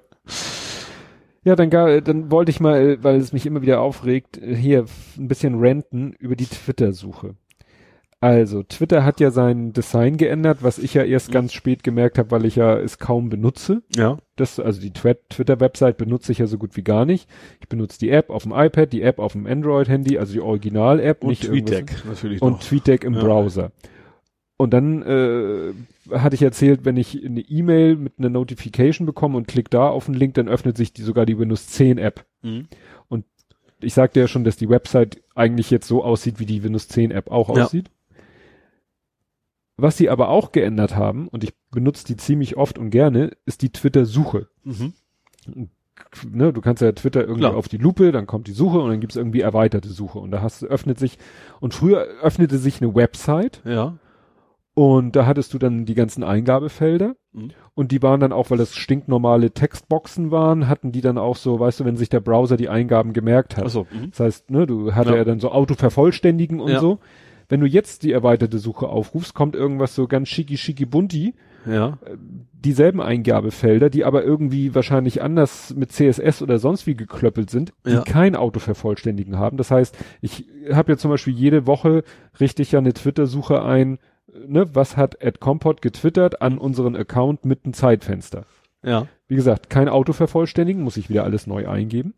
Ja, 1.44 1.56
dann, 1.56 1.68
gar, 1.68 2.00
dann 2.00 2.30
wollte 2.30 2.50
ich 2.50 2.60
mal, 2.60 3.02
weil 3.04 3.16
es 3.16 3.34
mich 3.34 3.44
immer 3.44 3.60
wieder 3.60 3.80
aufregt, 3.80 4.40
hier 4.42 4.86
ein 5.18 5.28
bisschen 5.28 5.56
ranten 5.58 6.14
über 6.18 6.36
die 6.36 6.46
Twitter-Suche. 6.46 7.34
Also, 8.24 8.62
Twitter 8.62 9.04
hat 9.04 9.20
ja 9.20 9.30
sein 9.30 9.74
Design 9.74 10.16
geändert, 10.16 10.58
was 10.62 10.78
ich 10.78 10.94
ja 10.94 11.02
erst 11.02 11.30
ganz 11.30 11.52
spät 11.52 11.82
gemerkt 11.82 12.16
habe, 12.16 12.30
weil 12.30 12.46
ich 12.46 12.56
ja 12.56 12.78
es 12.78 12.98
kaum 12.98 13.28
benutze. 13.28 13.82
Ja. 13.94 14.16
Das, 14.36 14.58
also 14.58 14.80
die 14.80 14.92
Twi- 14.92 15.18
Twitter-Website 15.28 15.98
benutze 15.98 16.32
ich 16.32 16.38
ja 16.38 16.46
so 16.46 16.56
gut 16.56 16.74
wie 16.76 16.82
gar 16.82 17.04
nicht. 17.04 17.28
Ich 17.60 17.68
benutze 17.68 17.98
die 17.98 18.08
App 18.08 18.30
auf 18.30 18.44
dem 18.44 18.52
iPad, 18.52 18.90
die 18.94 19.02
App 19.02 19.18
auf 19.18 19.32
dem 19.32 19.46
Android-Handy, 19.46 20.16
also 20.18 20.32
die 20.32 20.40
Original-App, 20.40 21.22
Und 21.22 21.38
TweetDeck 21.38 22.02
natürlich 22.06 22.40
und 22.40 22.52
noch. 22.52 22.60
TweetDeck 22.60 23.04
im 23.04 23.12
Ja. 23.12 23.20
Browser. 23.24 23.72
Und 24.56 24.72
dann 24.72 25.02
äh, 25.02 25.72
hatte 26.16 26.34
ich 26.36 26.42
erzählt, 26.42 26.86
wenn 26.86 26.96
ich 26.96 27.22
eine 27.22 27.40
E-Mail 27.42 27.96
mit 27.96 28.14
einer 28.18 28.30
Notification 28.30 29.04
bekomme 29.04 29.36
und 29.36 29.48
klick 29.48 29.68
da 29.68 29.88
auf 29.90 30.06
den 30.06 30.14
Link, 30.14 30.32
dann 30.34 30.48
öffnet 30.48 30.78
sich 30.78 30.94
die 30.94 31.02
sogar 31.02 31.26
die 31.26 31.38
Windows 31.38 31.66
10 31.66 31.98
App. 31.98 32.24
Mhm. 32.42 32.68
Ich 33.80 33.92
sagte 33.92 34.18
ja 34.20 34.28
schon, 34.28 34.44
dass 34.44 34.56
die 34.56 34.70
Website 34.70 35.20
eigentlich 35.34 35.70
jetzt 35.70 35.86
so 35.88 36.02
aussieht, 36.02 36.38
wie 36.40 36.46
die 36.46 36.62
Windows 36.62 36.88
10 36.88 37.10
App 37.10 37.30
auch 37.30 37.54
Ja. 37.54 37.64
aussieht. 37.64 37.90
Was 39.76 39.96
sie 39.96 40.08
aber 40.08 40.28
auch 40.28 40.52
geändert 40.52 40.94
haben, 40.96 41.26
und 41.28 41.42
ich 41.44 41.52
benutze 41.72 42.04
die 42.06 42.16
ziemlich 42.16 42.56
oft 42.56 42.78
und 42.78 42.90
gerne, 42.90 43.32
ist 43.44 43.62
die 43.62 43.70
Twitter-Suche. 43.70 44.48
Mhm. 44.62 44.92
Ne, 46.30 46.52
du 46.52 46.60
kannst 46.60 46.82
ja 46.82 46.90
Twitter 46.92 47.20
irgendwie 47.22 47.40
Klar. 47.40 47.56
auf 47.56 47.68
die 47.68 47.76
Lupe, 47.78 48.10
dann 48.12 48.26
kommt 48.26 48.46
die 48.46 48.52
Suche 48.52 48.78
und 48.78 48.90
dann 48.90 49.00
gibt's 49.00 49.16
irgendwie 49.16 49.40
erweiterte 49.40 49.88
Suche. 49.88 50.18
Und 50.18 50.30
da 50.30 50.42
hast, 50.42 50.62
öffnet 50.64 50.98
sich, 50.98 51.18
und 51.60 51.74
früher 51.74 52.06
öffnete 52.22 52.58
sich 52.58 52.80
eine 52.82 52.94
Website 52.94 53.62
Ja. 53.64 53.96
und 54.74 55.14
da 55.16 55.26
hattest 55.26 55.54
du 55.54 55.58
dann 55.58 55.84
die 55.86 55.94
ganzen 55.94 56.22
Eingabefelder. 56.24 57.14
Mhm. 57.32 57.50
Und 57.74 57.90
die 57.92 58.02
waren 58.02 58.20
dann 58.20 58.32
auch, 58.32 58.50
weil 58.50 58.58
das 58.58 58.74
stinknormale 58.74 59.50
Textboxen 59.52 60.30
waren, 60.30 60.68
hatten 60.68 60.92
die 60.92 61.00
dann 61.00 61.18
auch 61.18 61.36
so, 61.36 61.58
weißt 61.58 61.80
du, 61.80 61.84
wenn 61.84 61.96
sich 61.96 62.08
der 62.08 62.20
Browser 62.20 62.56
die 62.56 62.68
Eingaben 62.68 63.12
gemerkt 63.12 63.56
hat. 63.56 63.64
Achso. 63.64 63.86
Mhm. 63.92 64.10
Das 64.10 64.20
heißt, 64.20 64.50
ne, 64.50 64.66
du 64.66 64.94
hatte 64.94 65.10
Ja. 65.10 65.16
ja. 65.16 65.24
dann 65.24 65.40
so 65.40 65.50
Autovervollständigen 65.52 66.60
und 66.60 66.70
Ja. 66.70 66.80
so. 66.80 66.98
Wenn 67.48 67.60
du 67.60 67.66
jetzt 67.66 68.02
die 68.02 68.12
erweiterte 68.12 68.58
Suche 68.58 68.88
aufrufst, 68.88 69.34
kommt 69.34 69.54
irgendwas 69.54 69.94
so 69.94 70.06
ganz 70.06 70.28
schicki 70.28 70.56
schicki 70.56 70.86
bunti, 70.86 71.34
Ja. 71.66 71.98
dieselben 72.52 73.00
Eingabefelder, 73.00 73.88
die 73.90 74.04
aber 74.04 74.22
irgendwie 74.24 74.74
wahrscheinlich 74.74 75.22
anders 75.22 75.74
mit 75.74 75.92
CSS 75.92 76.42
oder 76.42 76.58
sonst 76.58 76.86
wie 76.86 76.94
geklöppelt 76.94 77.48
sind, 77.50 77.72
die 77.86 77.92
Ja. 77.92 78.02
kein 78.02 78.36
Autovervollständigen 78.36 79.38
haben. 79.38 79.56
Das 79.56 79.70
heißt, 79.70 79.96
ich 80.20 80.46
habe 80.72 80.92
ja 80.92 80.98
zum 80.98 81.10
Beispiel 81.10 81.32
jede 81.34 81.66
Woche 81.66 82.04
richtig 82.40 82.72
ja 82.72 82.78
eine 82.80 82.92
Twitter-Suche 82.92 83.62
ein, 83.62 83.98
ne, 84.46 84.74
was 84.74 84.96
hat 84.96 85.20
Ed 85.22 85.40
Compot 85.40 85.80
getwittert 85.82 86.42
an 86.42 86.58
unseren 86.58 86.96
Account 86.96 87.44
mit 87.44 87.64
einem 87.64 87.72
Zeitfenster. 87.74 88.44
Ja. 88.82 89.06
Wie 89.28 89.36
gesagt, 89.36 89.70
kein 89.70 89.88
Autovervollständigen, 89.88 90.82
muss 90.82 90.98
ich 90.98 91.08
wieder 91.08 91.24
alles 91.24 91.46
neu 91.46 91.66
eingeben. 91.66 92.12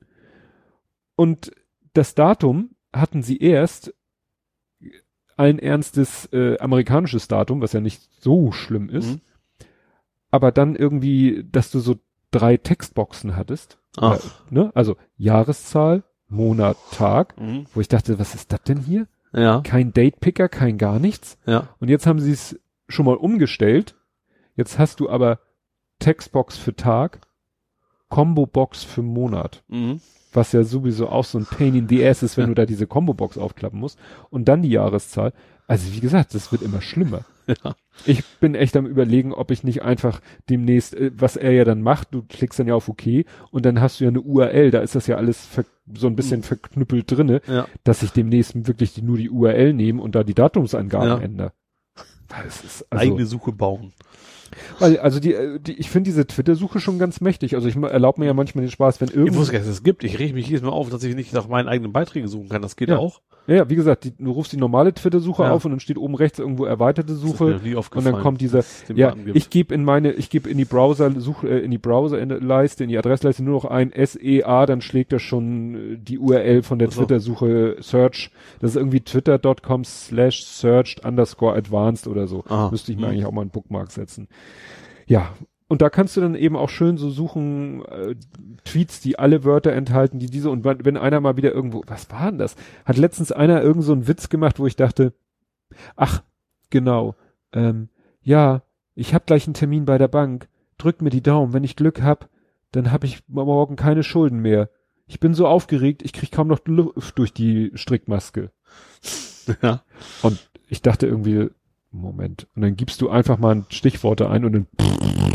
Und 1.15 1.53
das 1.95 2.15
Datum 2.15 2.71
hatten 2.93 3.23
sie 3.23 3.39
erst 3.39 3.95
allen 5.37 5.59
Ernstes 5.59 6.29
äh, 6.33 6.59
amerikanisches 6.59 7.29
Datum, 7.29 7.61
was 7.61 7.73
ja 7.73 7.81
nicht 7.81 8.03
so 8.21 8.53
schlimm 8.53 8.89
ist, 8.89 9.07
Mhm. 9.17 9.21
aber 10.31 10.51
dann 10.53 10.77
irgendwie, 10.77 11.45
dass 11.51 11.71
du 11.71 11.79
so 11.81 11.97
drei 12.31 12.57
Textboxen 12.57 13.37
hattest, 13.37 13.79
Ach. 13.99 14.21
ne? 14.51 14.71
Also 14.75 14.97
Jahreszahl, 15.17 16.03
Monat, 16.29 16.77
Tag, 16.93 17.39
Mhm. 17.41 17.67
wo 17.75 17.81
ich 17.81 17.89
dachte, 17.89 18.19
was 18.19 18.35
ist 18.35 18.53
das 18.53 18.63
denn 18.63 18.79
hier? 18.81 19.07
Ja. 19.33 19.61
kein 19.61 19.93
Datepicker, 19.93 20.49
kein 20.49 20.79
gar 20.79 20.99
nichts. 20.99 21.37
Ja. 21.45 21.69
Und 21.79 21.89
jetzt 21.89 22.07
haben 22.07 22.21
sie 22.21 22.33
es 22.33 22.59
schon 22.89 23.05
mal 23.05 23.17
umgestellt. 23.17 23.95
Jetzt 24.55 24.79
hast 24.79 24.99
du 25.01 25.11
aber 25.11 25.41
Textbox 25.99 26.57
für 26.57 26.75
Tag, 26.75 27.21
Combo-Box 28.09 28.83
für 28.85 29.03
Monat. 29.03 29.63
Mhm. 29.69 30.01
Was 30.37 30.53
ja 30.53 30.63
sowieso 30.65 31.09
auch 31.09 31.25
so 31.25 31.39
ein 31.39 31.47
Pain 31.47 31.75
in 31.75 31.89
the 31.89 32.07
ass 32.07 32.23
ist, 32.23 32.37
wenn 32.37 32.49
du 32.49 32.55
da 32.55 32.67
diese 32.67 32.87
Combo-Box 32.87 33.39
aufklappen 33.39 33.81
musst. 33.81 33.99
Und 34.31 34.47
dann 34.49 34.63
die 34.63 34.69
Jahreszahl. 34.71 35.33
Also 35.67 35.93
wie 35.95 36.01
gesagt, 36.01 36.35
das 36.35 36.53
wird 36.53 36.63
immer 36.63 36.81
schlimmer. 36.81 37.25
Ja. 37.65 37.77
Ich 38.07 38.25
bin 38.41 38.57
echt 38.57 38.77
am 38.77 38.87
überlegen, 38.87 39.33
ob 39.33 39.53
ich 39.53 39.63
nicht 39.63 39.83
einfach 39.83 40.21
demnächst, 40.51 40.95
äh, 40.97 41.13
was 41.17 41.37
er 41.37 41.53
ja 41.53 41.63
dann 41.63 41.81
macht, 41.81 42.09
du 42.13 42.25
klickst 42.29 42.59
dann 42.59 42.67
ja 42.67 42.75
auf 42.75 42.89
OK 42.89 43.25
und 43.53 43.65
dann 43.65 43.81
hast 43.81 44.01
du 44.01 44.05
ja 44.05 44.11
eine 44.11 44.21
URL, 44.21 44.73
da 44.73 44.81
ist 44.81 44.97
das 44.97 45.07
ja 45.07 45.15
alles 45.17 45.47
so 45.95 46.09
ein 46.09 46.17
bisschen 46.17 46.43
verknüppelt 46.43 47.09
drinne, 47.09 47.41
Ja. 47.47 47.69
dass 47.85 48.03
ich 48.03 48.11
demnächst 48.11 48.67
wirklich 48.67 48.95
die, 48.95 49.03
nur 49.03 49.17
die 49.17 49.31
URL 49.31 49.75
nehme 49.75 50.03
und 50.03 50.17
da 50.17 50.25
die 50.25 50.35
Datumsangaben 50.35 51.09
Ja. 51.09 51.19
ändere. 51.19 51.53
Es 52.49 52.65
ist, 52.65 52.87
also, 52.91 53.05
Eigene 53.05 53.27
Suche 53.27 53.53
bauen. 53.53 53.93
Weil, 54.79 54.99
also 54.99 55.21
die, 55.21 55.35
äh, 55.35 55.59
die 55.61 55.75
ich 55.75 55.91
finde 55.91 56.09
diese 56.09 56.27
Twitter-Suche 56.27 56.81
schon 56.81 56.99
ganz 56.99 57.21
mächtig. 57.21 57.55
Also 57.55 57.69
ich 57.69 57.77
erlaube 57.77 58.21
mir 58.21 58.27
ja 58.27 58.35
manchmal 58.35 58.65
den 58.65 58.71
Spaß, 58.71 59.01
wenn 59.01 59.09
Ich 59.09 59.15
irgendwo, 59.17 59.39
wusste 59.41 59.53
gar 59.53 59.59
nicht, 59.61 59.69
dass 59.69 59.77
es 59.77 59.83
gibt. 59.83 60.05
Ich 60.05 60.19
reg 60.19 60.35
mich 60.35 60.47
jedes 60.49 60.63
Mal 60.63 60.71
auf, 60.71 60.91
dass 60.91 61.03
ich 61.05 61.15
nicht 61.15 61.33
nach 61.33 61.49
meinen 61.49 61.69
eigenen 61.69 61.93
Beiträgen 61.93 62.29
suchen 62.29 62.49
kann. 62.49 62.63
Das 62.63 62.77
geht 62.77 62.89
Ja. 62.89 62.99
auch. 62.99 63.21
Ja, 63.47 63.69
wie 63.71 63.77
gesagt, 63.77 64.05
die, 64.05 64.13
du 64.17 64.31
rufst 64.33 64.53
die 64.53 64.57
normale 64.57 64.93
Twitter-Suche 64.93 65.45
Ja. 65.45 65.53
auf 65.53 65.65
und 65.65 65.71
dann 65.71 65.81
steht 65.81 65.99
oben 65.99 66.15
rechts 66.15 66.39
irgendwo 66.39 66.65
erweiterte 66.65 67.15
Suche. 67.15 67.61
Und 67.95 68.05
dann 68.05 68.21
kommt 68.21 68.41
dieser, 68.41 68.65
ja, 68.95 69.15
ich 69.35 69.51
gebe 69.51 69.75
in 69.75 69.85
meine, 69.85 70.13
ich 70.13 70.31
gebe 70.31 70.49
in 70.51 70.59
die 70.59 70.65
Browser, 70.65 71.13
such, 71.21 71.45
äh, 71.45 71.59
in 71.61 71.71
die 71.71 71.79
Browser-Leiste, 71.79 72.83
in 72.85 72.89
die 72.91 72.99
Adressleiste 72.99 73.43
nur 73.45 73.55
noch 73.55 73.65
ein 73.71 73.93
SEA, 73.95 74.67
dann 74.67 74.81
schlägt 74.81 75.13
er 75.13 75.19
schon 75.19 75.75
äh, 75.95 75.97
die 75.99 76.19
URL 76.19 76.63
von 76.63 76.79
der. 76.79 76.89
Twitter-Suche 76.91 77.77
Search. 77.81 78.31
Das 78.61 78.71
ist 78.71 78.77
irgendwie 78.77 79.01
twitter.com 79.01 79.85
slash 79.85 80.45
searched 80.45 81.05
underscore 81.05 81.55
advanced 81.57 82.07
oder 82.09 82.27
so. 82.27 82.45
Aha. 82.49 82.71
Müsste 82.71 82.93
ich 82.93 82.99
mir 82.99 83.07
Mhm. 83.07 83.13
eigentlich 83.13 83.27
auch 83.27 83.33
mal 83.33 83.43
einen 83.43 83.51
Bookmark 83.51 83.91
setzen. 83.93 84.29
Ja. 85.07 85.31
Und 85.69 85.83
da 85.83 85.91
kannst 85.91 86.17
du 86.17 86.21
dann 86.21 86.37
eben 86.37 86.57
auch 86.57 86.69
schön 86.69 86.97
so 86.97 87.11
suchen, 87.11 87.85
äh, 87.87 88.15
Tweets, 88.65 89.01
die 89.01 89.19
alle 89.19 89.45
Wörter 89.45 89.73
enthalten, 89.73 90.19
die 90.19 90.27
diese, 90.27 90.51
und 90.51 90.65
wenn 90.65 90.97
einer 90.97 91.21
mal 91.21 91.37
wieder 91.37 91.53
irgendwo, 91.53 91.83
was 91.87 92.11
war 92.11 92.31
denn 92.31 92.39
das? 92.39 92.55
Hat 92.85 92.97
letztens 92.97 93.33
einer 93.33 93.63
irgend 93.63 93.83
so 93.85 93.93
einen 93.93 94.07
Witz 94.07 94.29
gemacht, 94.29 94.61
wo 94.61 94.67
ich 94.67 94.77
dachte, 94.77 95.13
ach, 95.97 96.23
genau, 96.71 97.17
ähm, 97.53 97.89
ja, 98.23 98.63
ich 98.95 99.13
habe 99.13 99.25
gleich 99.27 99.47
einen 99.47 99.55
Termin 99.55 99.85
bei 99.85 99.99
der 99.99 100.09
Bank, 100.09 100.49
drück 100.79 101.03
mir 101.03 101.11
die 101.11 101.23
Daumen, 101.23 101.53
wenn 101.53 101.65
ich 101.65 101.77
Glück 101.77 102.01
hab, 102.03 102.29
dann 102.71 102.93
habe 102.93 103.07
ich 103.07 103.25
morgen 103.29 103.77
keine 103.77 104.03
Schulden 104.03 104.41
mehr. 104.41 104.71
Ich 105.09 105.21
bin 105.21 105.35
so 105.35 105.47
aufgeregt, 105.47 106.03
ich 106.03 106.13
krieg 106.13 106.31
kaum 106.33 106.49
noch 106.49 106.61
Luft 106.67 107.19
durch 107.19 107.33
die 107.33 107.73
Strickmaske. 107.75 108.51
Ja. 109.63 109.83
Und 110.23 110.51
ich 110.69 110.83
dachte 110.83 111.07
irgendwie, 111.07 111.51
Moment, 111.93 112.49
und 112.57 112.63
dann 112.63 112.77
gibst 112.77 113.01
du 113.01 113.09
einfach 113.09 113.39
mal 113.39 113.65
Stichworte 113.69 114.29
ein 114.29 114.45
und 114.45 114.53
dann 114.53 114.67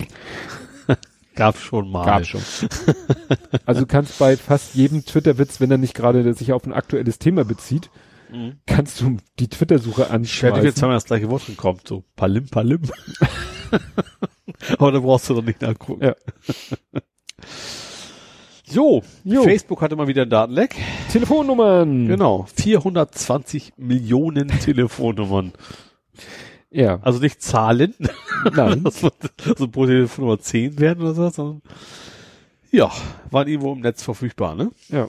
Gab 1.35 1.57
schon 1.57 1.89
mal. 1.89 2.05
gab 2.05 2.25
schon. 2.25 2.41
also 3.65 3.81
du 3.81 3.87
kannst 3.87 4.19
bei 4.19 4.35
fast 4.35 4.75
jedem 4.75 5.05
Twitter-Witz, 5.05 5.61
wenn 5.61 5.71
er 5.71 5.77
nicht 5.77 5.93
gerade 5.93 6.33
sich 6.33 6.51
auf 6.51 6.65
ein 6.65 6.73
aktuelles 6.73 7.19
Thema 7.19 7.45
bezieht, 7.45 7.89
Mhm. 8.31 8.59
kannst 8.65 9.01
du 9.01 9.17
die 9.39 9.49
Twitter-Suche 9.49 10.03
Ich 10.23 10.41
werde 10.43 10.61
jetzt 10.61 10.77
zweimal 10.77 10.95
das 10.95 11.03
gleiche 11.05 11.29
Wort 11.29 11.43
kommt. 11.57 11.85
So 11.87 12.05
Palim, 12.15 12.47
Palim. 12.47 12.79
Aber 14.77 14.91
da 14.93 14.99
brauchst 14.99 15.29
du 15.29 15.33
doch 15.33 15.43
nicht 15.43 15.61
nachgucken. 15.61 16.05
Ja. 16.05 16.15
Jo, 18.65 19.03
Jo. 19.25 19.43
Facebook 19.43 19.81
hatte 19.81 19.97
mal 19.97 20.07
wieder 20.07 20.21
ein 20.21 20.29
Datenleck. 20.29 20.75
Telefonnummern. 21.11 22.07
Genau. 22.07 22.45
420 22.55 23.73
Millionen 23.75 24.47
Telefonnummern. 24.47 25.51
Ja, 26.71 26.99
Also 27.01 27.19
nicht 27.19 27.41
Zahlen, 27.41 27.93
nein. 28.53 28.83
dass 28.83 29.01
man 29.01 29.11
so 29.57 29.67
pro 29.67 29.85
Telefonnummer 29.85 30.39
10 30.39 30.79
werden 30.79 31.03
oder 31.03 31.13
so, 31.13 31.29
sondern 31.29 31.61
ja, 32.71 32.89
waren 33.29 33.47
irgendwo 33.49 33.73
im 33.73 33.81
Netz 33.81 34.01
verfügbar, 34.03 34.55
ne? 34.55 34.71
ja. 34.89 35.07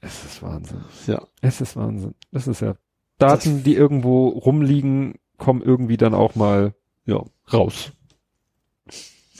Es 0.00 0.24
ist 0.24 0.42
Wahnsinn. 0.42 0.84
Ja. 1.08 1.22
Es 1.40 1.60
ist 1.60 1.74
Wahnsinn. 1.76 2.14
Das 2.30 2.46
ist 2.46 2.60
ja 2.60 2.76
Daten, 3.18 3.64
die 3.64 3.74
irgendwo 3.74 4.28
rumliegen, 4.28 5.14
kommen 5.38 5.60
irgendwie 5.62 5.96
dann 5.96 6.14
auch 6.14 6.36
mal 6.36 6.72
Ja. 7.04 7.24
raus. 7.52 7.90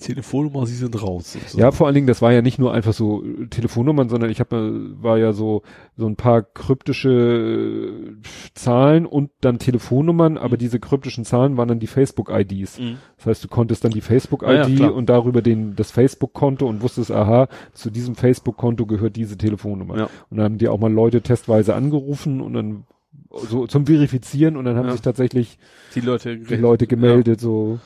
Telefonnummer, 0.00 0.66
sie 0.66 0.74
sind 0.74 1.00
raus. 1.02 1.32
sozusagen. 1.32 1.58
Ja, 1.60 1.70
vor 1.72 1.86
allen 1.86 1.94
Dingen, 1.94 2.06
das 2.06 2.22
war 2.22 2.32
ja 2.32 2.42
nicht 2.42 2.58
nur 2.58 2.72
einfach 2.72 2.92
so 2.92 3.24
äh, 3.24 3.46
Telefonnummern, 3.48 4.08
sondern 4.08 4.30
ich 4.30 4.40
habe 4.40 4.94
war 5.00 5.18
ja 5.18 5.32
so 5.32 5.62
so 5.96 6.06
ein 6.06 6.16
paar 6.16 6.42
kryptische 6.42 7.10
äh, 7.10 8.16
Zahlen 8.54 9.06
und 9.06 9.30
dann 9.40 9.58
Telefonnummern, 9.58 10.38
aber 10.38 10.56
Mhm. 10.56 10.58
diese 10.60 10.80
kryptischen 10.80 11.24
Zahlen 11.24 11.56
waren 11.56 11.68
dann 11.68 11.80
die 11.80 11.86
Facebook-IDs. 11.86 12.78
Mhm. 12.78 12.96
Das 13.16 13.26
heißt, 13.26 13.44
du 13.44 13.48
konntest 13.48 13.84
dann 13.84 13.92
die 13.92 14.00
Facebook-ID 14.00 14.78
ja, 14.78 14.88
und 14.88 15.08
darüber 15.08 15.42
den 15.42 15.74
das 15.76 15.90
Facebook-Konto 15.90 16.66
und 16.66 16.82
wusstest, 16.82 17.10
aha, 17.10 17.48
zu 17.72 17.90
diesem 17.90 18.14
Facebook-Konto 18.14 18.86
gehört 18.86 19.16
diese 19.16 19.36
Telefonnummer. 19.36 19.96
Ja. 19.98 20.04
Und 20.30 20.36
dann 20.38 20.44
haben 20.44 20.58
die 20.58 20.68
auch 20.68 20.78
mal 20.78 20.92
Leute 20.92 21.20
testweise 21.22 21.74
angerufen 21.74 22.40
und 22.40 22.52
dann 22.54 22.84
so 23.30 23.66
zum 23.66 23.86
Verifizieren 23.86 24.56
und 24.56 24.64
dann 24.64 24.76
haben 24.76 24.86
Ja. 24.86 24.92
sich 24.92 25.02
tatsächlich 25.02 25.58
Die 25.94 26.00
Leute, 26.00 26.36
die 26.38 26.54
Leute 26.56 26.86
gemeldet, 26.86 27.40
so, 27.40 27.78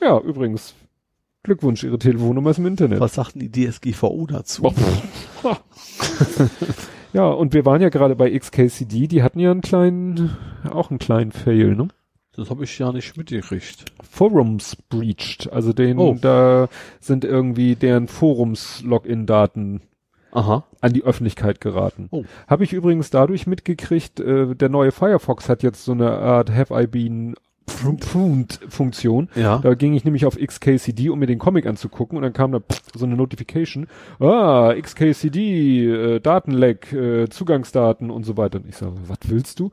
ja, 0.00 0.18
übrigens, 0.20 0.74
Glückwunsch, 1.48 1.82
Ihre 1.82 1.98
Telefonnummer 1.98 2.50
ist 2.50 2.58
im 2.58 2.66
Internet. 2.66 3.00
Was 3.00 3.14
sagten 3.14 3.40
die 3.40 3.50
DSGVO 3.50 4.26
dazu? 4.26 4.64
Oh. 5.42 5.54
ja, 7.14 7.26
und 7.26 7.54
wir 7.54 7.64
waren 7.64 7.80
ja 7.80 7.88
gerade 7.88 8.14
bei 8.16 8.30
XKCD, 8.38 9.06
die 9.08 9.22
hatten 9.22 9.40
ja 9.40 9.50
einen 9.50 9.62
kleinen, 9.62 10.36
auch 10.70 10.90
einen 10.90 10.98
kleinen 10.98 11.32
Fail, 11.32 11.74
ne? 11.74 11.88
Das 12.36 12.50
habe 12.50 12.64
ich 12.64 12.78
ja 12.78 12.92
nicht 12.92 13.16
mitgekriegt. 13.16 13.86
Forums 14.02 14.76
breached, 14.76 15.50
also 15.50 15.72
den, 15.72 15.98
Oh. 15.98 16.16
da 16.20 16.68
sind 17.00 17.24
irgendwie 17.24 17.76
deren 17.76 18.08
Forums-Login-Daten 18.08 19.80
Aha. 20.32 20.64
an 20.82 20.92
die 20.92 21.02
Öffentlichkeit 21.02 21.62
geraten. 21.62 22.08
Oh. 22.10 22.24
Habe 22.46 22.64
ich 22.64 22.74
übrigens 22.74 23.08
dadurch 23.08 23.46
mitgekriegt, 23.46 24.20
äh, 24.20 24.54
der 24.54 24.68
neue 24.68 24.92
Firefox 24.92 25.48
hat 25.48 25.62
jetzt 25.62 25.84
so 25.84 25.92
eine 25.92 26.10
Art 26.10 26.50
Have 26.50 26.78
I 26.78 26.86
Been 26.86 27.34
Pruned 27.68 28.60
Funktion. 28.68 29.28
Ja. 29.34 29.58
Da 29.58 29.74
ging 29.74 29.94
ich 29.94 30.04
nämlich 30.04 30.26
auf 30.26 30.36
XKCD, 30.36 31.10
um 31.10 31.18
mir 31.18 31.26
den 31.26 31.38
Comic 31.38 31.66
anzugucken 31.66 32.16
und 32.16 32.22
dann 32.22 32.32
kam 32.32 32.52
da 32.52 32.60
so 32.94 33.04
eine 33.04 33.16
Notification, 33.16 33.86
ah, 34.20 34.74
XKCD, 34.74 35.86
äh, 35.86 36.20
Datenleck, 36.20 36.92
äh, 36.92 37.28
Zugangsdaten 37.28 38.10
und 38.10 38.24
so 38.24 38.36
weiter. 38.36 38.58
Und 38.58 38.68
ich 38.68 38.76
so, 38.76 38.92
was 39.06 39.18
willst 39.28 39.60
du? 39.60 39.70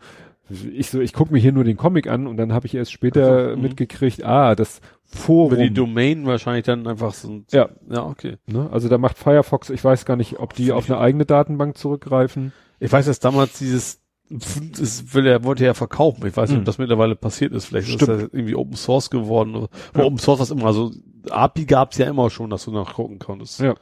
Ich 0.50 0.92
so, 0.92 1.00
ich 1.00 1.14
gucke 1.14 1.34
mir 1.34 1.40
hier 1.40 1.52
nur 1.52 1.64
den 1.64 1.76
Comic 1.76 2.08
an 2.08 2.28
und 2.28 2.38
dann 2.38 2.54
habe 2.54 2.68
ich 2.68 2.76
erst 2.76 2.92
später 2.92 3.22
Ach 3.24 3.50
so, 3.50 3.56
mhm. 3.56 3.62
mitgekriegt, 3.64 4.24
ah, 4.24 4.54
das 4.54 4.80
Forum. 5.06 5.54
Über 5.54 5.64
die 5.64 5.74
Domain 5.74 6.26
wahrscheinlich 6.26 6.66
dann 6.66 6.86
einfach 6.86 7.14
so. 7.14 7.42
Ja. 7.52 7.70
Ja, 7.90 8.06
okay. 8.06 8.38
ne? 8.46 8.70
Also 8.72 8.90
da 8.90 8.98
macht 8.98 9.18
Firefox, 9.18 9.70
ich 9.72 9.84
weiß 9.84 10.06
gar 10.06 10.18
nicht, 10.18 10.40
ob 10.40 10.54
die 10.54 10.72
auf 10.72 10.90
eine 10.90 11.00
eigene 11.00 11.26
Datenbank 11.26 11.78
zurückgreifen. 11.78 12.54
Ich 12.80 12.92
weiß, 12.92 13.06
dass 13.06 13.20
damals 13.20 13.58
dieses, 13.58 14.02
das 14.30 15.14
will 15.14 15.28
er, 15.28 15.44
wollte 15.44 15.64
er 15.64 15.68
ja 15.68 15.74
verkaufen. 15.74 16.26
Ich 16.26 16.36
weiß 16.36 16.50
nicht, 16.50 16.58
Mhm. 16.58 16.62
ob 16.62 16.66
das 16.66 16.78
mittlerweile 16.78 17.16
passiert 17.16 17.54
ist. 17.54 17.66
Vielleicht 17.66 17.88
ist 17.90 17.94
Stimmt. 17.96 18.10
das 18.10 18.22
irgendwie 18.34 18.56
Open 18.56 18.76
Source 18.76 19.10
geworden. 19.10 19.56
Oder, 19.56 19.70
Ja. 19.96 20.04
Open 20.04 20.18
Source 20.18 20.40
was 20.40 20.52
immer. 20.52 20.66
Also 20.66 20.92
API 21.30 21.66
gab's 21.66 21.98
ja 21.98 22.08
immer 22.08 22.30
schon, 22.30 22.50
dass 22.50 22.66
du 22.66 22.72
nachgucken 22.72 23.20
konntest. 23.20 23.60
Ja. 23.60 23.76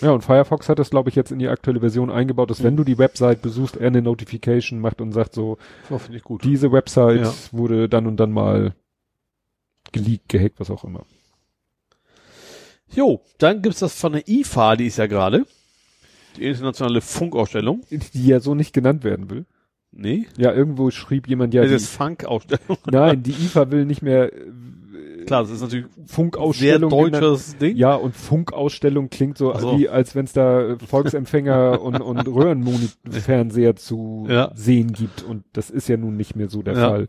Ja, 0.00 0.10
und 0.10 0.22
Firefox 0.24 0.68
hat 0.68 0.80
das, 0.80 0.90
glaube 0.90 1.10
ich, 1.10 1.14
jetzt 1.14 1.30
in 1.30 1.38
die 1.38 1.46
aktuelle 1.48 1.78
Version 1.78 2.10
eingebaut, 2.10 2.50
dass 2.50 2.64
wenn 2.64 2.76
du 2.76 2.82
die 2.82 2.98
Website 2.98 3.40
besuchst, 3.40 3.76
er 3.76 3.86
eine 3.86 4.02
Notification 4.02 4.80
macht 4.80 5.00
und 5.00 5.12
sagt 5.12 5.32
so, 5.34 5.58
finde 5.86 6.16
ich 6.16 6.24
gut. 6.24 6.42
diese 6.42 6.72
Website 6.72 7.20
Ja. 7.20 7.32
wurde 7.52 7.88
dann 7.88 8.08
und 8.08 8.16
dann 8.16 8.32
mal 8.32 8.74
geleakt, 9.92 10.28
gehackt, 10.28 10.58
was 10.58 10.70
auch 10.72 10.82
immer. 10.82 11.04
Jo, 12.94 13.20
dann 13.38 13.62
gibt's 13.62 13.78
das 13.80 13.94
von 13.94 14.12
der 14.12 14.26
IFA, 14.28 14.76
die 14.76 14.86
ist 14.86 14.98
ja 14.98 15.06
gerade. 15.06 15.46
Die 16.36 16.44
internationale 16.44 17.00
Funkausstellung. 17.00 17.82
Die 17.90 18.26
ja 18.26 18.40
so 18.40 18.54
nicht 18.54 18.72
genannt 18.72 19.04
werden 19.04 19.30
will. 19.30 19.44
Nee. 19.94 20.26
Ja, 20.38 20.52
irgendwo 20.54 20.90
schrieb 20.90 21.28
jemand 21.28 21.52
ja, 21.52 21.62
das 21.62 21.70
die, 21.70 21.76
ist 21.76 21.88
Funk-Ausstellung. 21.88 22.78
nein, 22.90 23.22
die 23.22 23.32
IFA 23.32 23.70
will 23.70 23.84
nicht 23.84 24.00
mehr 24.02 24.32
äh, 24.32 24.38
Klar, 25.26 25.42
das 25.42 25.50
ist 25.52 25.60
natürlich 25.60 25.84
sehr 25.94 26.06
Funkausstellung 26.08 26.90
genannt. 26.90 27.14
deutsches 27.22 27.56
Ding. 27.58 27.76
Ja, 27.76 27.94
und 27.94 28.16
Funkausstellung 28.16 29.10
klingt 29.10 29.36
so, 29.38 29.54
so. 29.56 29.78
wie, 29.78 29.88
als 29.88 30.14
wenn 30.14 30.24
es 30.24 30.32
da 30.32 30.62
äh, 30.62 30.78
Volksempfänger 30.78 31.80
und, 31.82 32.00
und 32.00 32.26
Röhrenfernseher 32.26 33.76
zu 33.76 34.26
Ja. 34.28 34.50
sehen 34.54 34.92
gibt. 34.92 35.22
Und 35.22 35.44
das 35.52 35.70
ist 35.70 35.88
ja 35.88 35.96
nun 35.96 36.16
nicht 36.16 36.36
mehr 36.36 36.48
so 36.48 36.62
der 36.62 36.74
Ja. 36.74 36.88
Fall. 36.90 37.08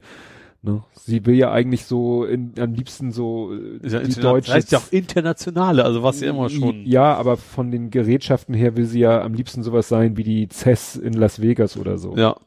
Ne? 0.66 0.82
Sie 0.94 1.26
will 1.26 1.36
ja 1.36 1.52
eigentlich 1.52 1.86
so 1.86 2.24
in, 2.24 2.54
am 2.58 2.74
liebsten 2.74 3.12
so 3.12 3.54
äh, 3.54 3.86
ja 3.86 4.00
die 4.00 4.14
deutsche. 4.14 4.48
Das 4.48 4.56
heißt 4.56 4.72
ja 4.72 4.78
auch 4.78 4.92
internationale, 4.92 5.84
also 5.84 6.04
was 6.04 6.22
ja 6.22 6.30
immer 6.30 6.50
schon. 6.50 6.86
Ja, 6.86 7.16
aber 7.16 7.36
von 7.36 7.70
den 7.70 7.90
Gerätschaften 7.90 8.56
her 8.56 8.78
will 8.78 8.86
sie 8.86 9.02
ja 9.02 9.22
am 9.22 9.34
liebsten 9.34 9.62
sowas 9.62 9.90
sein 9.90 10.16
wie 10.16 10.24
die 10.24 10.48
CES 10.48 10.96
in 10.96 11.14
Las 11.14 11.42
Vegas 11.42 11.76
oder 11.76 11.98
so. 11.98 12.16
Ja. 12.16 12.38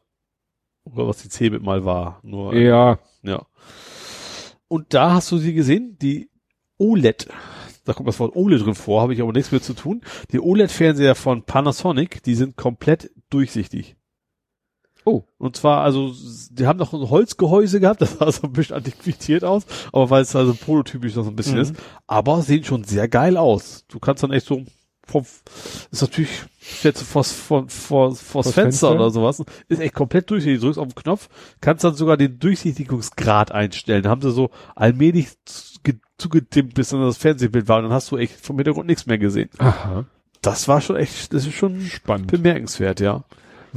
Oder 0.83 1.07
was 1.07 1.21
die 1.21 1.29
Cebit 1.29 1.61
mal 1.61 1.85
war. 1.85 2.19
Nur, 2.23 2.55
Ja, 2.55 2.97
ja. 3.21 3.45
Und 4.67 4.95
da 4.95 5.13
hast 5.13 5.31
du 5.31 5.37
sie 5.37 5.53
gesehen, 5.53 5.97
die 6.01 6.31
OLED. 6.79 7.27
Da 7.85 7.93
kommt 7.93 8.07
das 8.07 8.19
Wort 8.19 8.35
OLED 8.35 8.65
drin 8.65 8.75
vor, 8.75 9.01
habe 9.01 9.13
ich 9.13 9.21
aber 9.21 9.31
nichts 9.31 9.51
mit 9.51 9.63
zu 9.63 9.75
tun. 9.75 10.01
Die 10.31 10.39
OLED-Fernseher 10.39 11.13
von 11.13 11.43
Panasonic, 11.43 12.23
die 12.23 12.33
sind 12.33 12.57
komplett 12.57 13.11
durchsichtig. 13.29 13.95
Oh. 15.07 15.23
Und 15.37 15.55
zwar, 15.55 15.81
also, 15.83 16.11
die 16.51 16.67
haben 16.67 16.77
noch 16.79 16.93
ein 16.93 17.09
Holzgehäuse 17.09 17.79
gehabt, 17.79 18.01
das 18.01 18.17
sah 18.17 18.31
so 18.31 18.43
ein 18.43 18.51
bisschen 18.53 18.75
antiquiert 18.75 19.43
aus, 19.45 19.63
aber 19.93 20.09
weil 20.09 20.21
es 20.23 20.35
also 20.35 20.53
prototypisch 20.53 21.15
noch 21.15 21.23
so 21.23 21.29
ein 21.29 21.35
bisschen 21.35 21.55
Mhm. 21.55 21.61
ist. 21.61 21.75
Aber 22.07 22.41
sehen 22.41 22.63
schon 22.63 22.83
sehr 22.83 23.07
geil 23.07 23.37
aus. 23.37 23.85
Du 23.87 23.99
kannst 23.99 24.23
dann 24.23 24.33
echt 24.33 24.45
so, 24.47 24.63
vom, 25.05 25.23
ist 25.91 26.01
natürlich, 26.01 26.29
stellst 26.61 27.01
du 27.01 27.05
vor, 27.05 27.23
vor, 27.23 27.69
vor, 27.69 28.09
vors 28.09 28.21
Vors 28.21 28.45
Fenster, 28.51 28.61
Fenster? 28.89 28.91
oder 28.95 29.09
sowas, 29.09 29.41
ist 29.69 29.79
echt 29.79 29.93
komplett 29.93 30.29
durchsichtig. 30.29 30.59
Du 30.59 30.65
drückst 30.65 30.79
auf 30.79 30.87
den 30.89 30.95
Knopf, 30.95 31.29
kannst 31.61 31.85
dann 31.85 31.95
sogar 31.95 32.17
den 32.17 32.37
Durchsichtigungsgrad 32.39 33.53
einstellen. 33.53 34.03
Da 34.03 34.09
haben 34.09 34.21
sie 34.21 34.31
so 34.31 34.49
allmählich 34.75 35.29
ge- 35.83 35.95
zugedimmt, 36.17 36.73
bis 36.73 36.89
dann 36.89 36.99
das 36.99 37.15
Fernsehbild 37.15 37.69
war 37.69 37.77
und 37.77 37.83
dann 37.85 37.93
hast 37.93 38.11
du 38.11 38.17
echt 38.17 38.33
vom 38.45 38.57
Hintergrund 38.57 38.87
nichts 38.87 39.05
mehr 39.05 39.17
gesehen. 39.17 39.49
Aha. 39.59 40.03
Das 40.41 40.67
war 40.67 40.81
schon 40.81 40.97
echt, 40.97 41.33
das 41.33 41.45
ist 41.47 41.53
schon 41.53 41.81
Spannend. 41.85 42.29
bemerkenswert, 42.29 42.99
ja. 42.99 43.23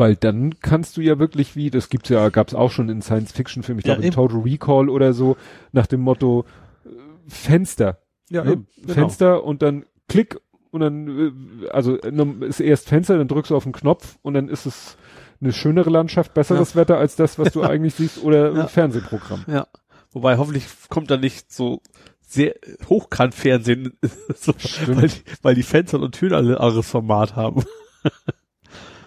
Weil 0.01 0.17
dann 0.17 0.59
kannst 0.61 0.97
du 0.97 1.03
ja 1.03 1.19
wirklich 1.19 1.57
wie, 1.57 1.69
das 1.69 1.91
gibt's 1.91 2.09
ja, 2.09 2.31
gab's 2.31 2.55
auch 2.55 2.71
schon 2.71 2.89
in 2.89 3.03
Science-Fiction-Filmen, 3.03 3.81
ich 3.81 3.85
Ja, 3.87 3.93
glaube 3.97 4.07
in 4.07 4.13
eben. 4.15 4.15
Total 4.17 4.41
Recall 4.41 4.89
oder 4.89 5.13
so, 5.13 5.37
nach 5.73 5.87
dem 5.87 6.01
Motto 6.01 6.47
äh, 6.87 6.89
Fenster. 7.29 7.99
Ja, 8.31 8.43
ne? 8.43 8.65
Fenster 8.87 9.45
und 9.45 9.61
dann 9.61 9.85
Klick 10.09 10.41
und 10.71 10.81
dann, 10.81 11.61
äh, 11.63 11.69
also 11.69 12.01
äh, 12.01 12.47
ist 12.47 12.61
erst 12.61 12.89
Fenster, 12.89 13.19
dann 13.19 13.29
drückst 13.29 13.51
du 13.51 13.57
auf 13.57 13.65
den 13.65 13.73
Knopf 13.73 14.17
und 14.23 14.33
dann 14.33 14.49
ist 14.49 14.65
es 14.65 14.97
eine 15.43 15.53
schönere 15.53 15.91
Landschaft, 15.91 16.33
besseres 16.33 16.75
Wetter 16.77 16.97
als 16.97 17.17
das, 17.17 17.39
was 17.39 17.53
du 17.53 17.61
eigentlich 17.63 17.95
siehst 17.95 18.23
oder 18.25 18.55
Ja. 18.55 18.63
ein 18.63 18.69
Fernsehprogramm. 18.69 19.45
Ja. 19.49 19.67
Wobei 20.13 20.39
hoffentlich 20.39 20.65
kommt 20.89 21.11
da 21.11 21.19
nicht 21.19 21.53
so 21.53 21.83
sehr 22.23 22.55
Hochkant-Fernsehen, 22.89 23.99
so, 24.35 24.55
weil, 24.87 25.09
die, 25.09 25.21
weil 25.43 25.55
die 25.55 25.63
Fenster 25.63 26.01
und 26.01 26.13
Türen 26.15 26.33
alle 26.33 26.59
anderes 26.59 26.89
Format 26.89 27.37
haben. 27.37 27.65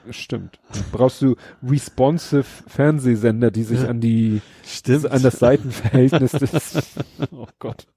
Stimmt. 0.09 0.59
Brauchst 0.91 1.21
du 1.21 1.35
responsive 1.65 2.43
Fernsehsender, 2.67 3.51
die 3.51 3.63
sich 3.63 3.88
an 3.88 3.99
die, 4.01 4.41
Stimmt. 4.65 5.09
an 5.11 5.21
das 5.21 5.39
Seitenverhältnis 5.39 6.31
des, 6.31 6.95
oh 7.31 7.47
Gott. 7.59 7.88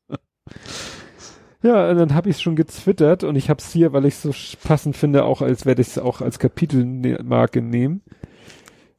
Ja, 1.62 1.90
und 1.90 1.96
dann 1.96 2.14
habe 2.14 2.28
ich 2.30 2.36
es 2.36 2.42
schon 2.42 2.54
getwittert 2.56 3.24
und 3.24 3.34
ich 3.36 3.50
habe 3.50 3.58
es 3.60 3.72
hier, 3.72 3.92
weil 3.92 4.04
ich 4.06 4.14
es 4.14 4.22
so 4.22 4.32
passend 4.62 4.96
finde, 4.96 5.24
auch 5.24 5.42
als 5.42 5.66
werde 5.66 5.82
ich 5.82 5.88
es 5.88 5.98
auch 5.98 6.20
als 6.20 6.38
Kapitelmarke 6.38 7.60
nehmen. 7.62 8.02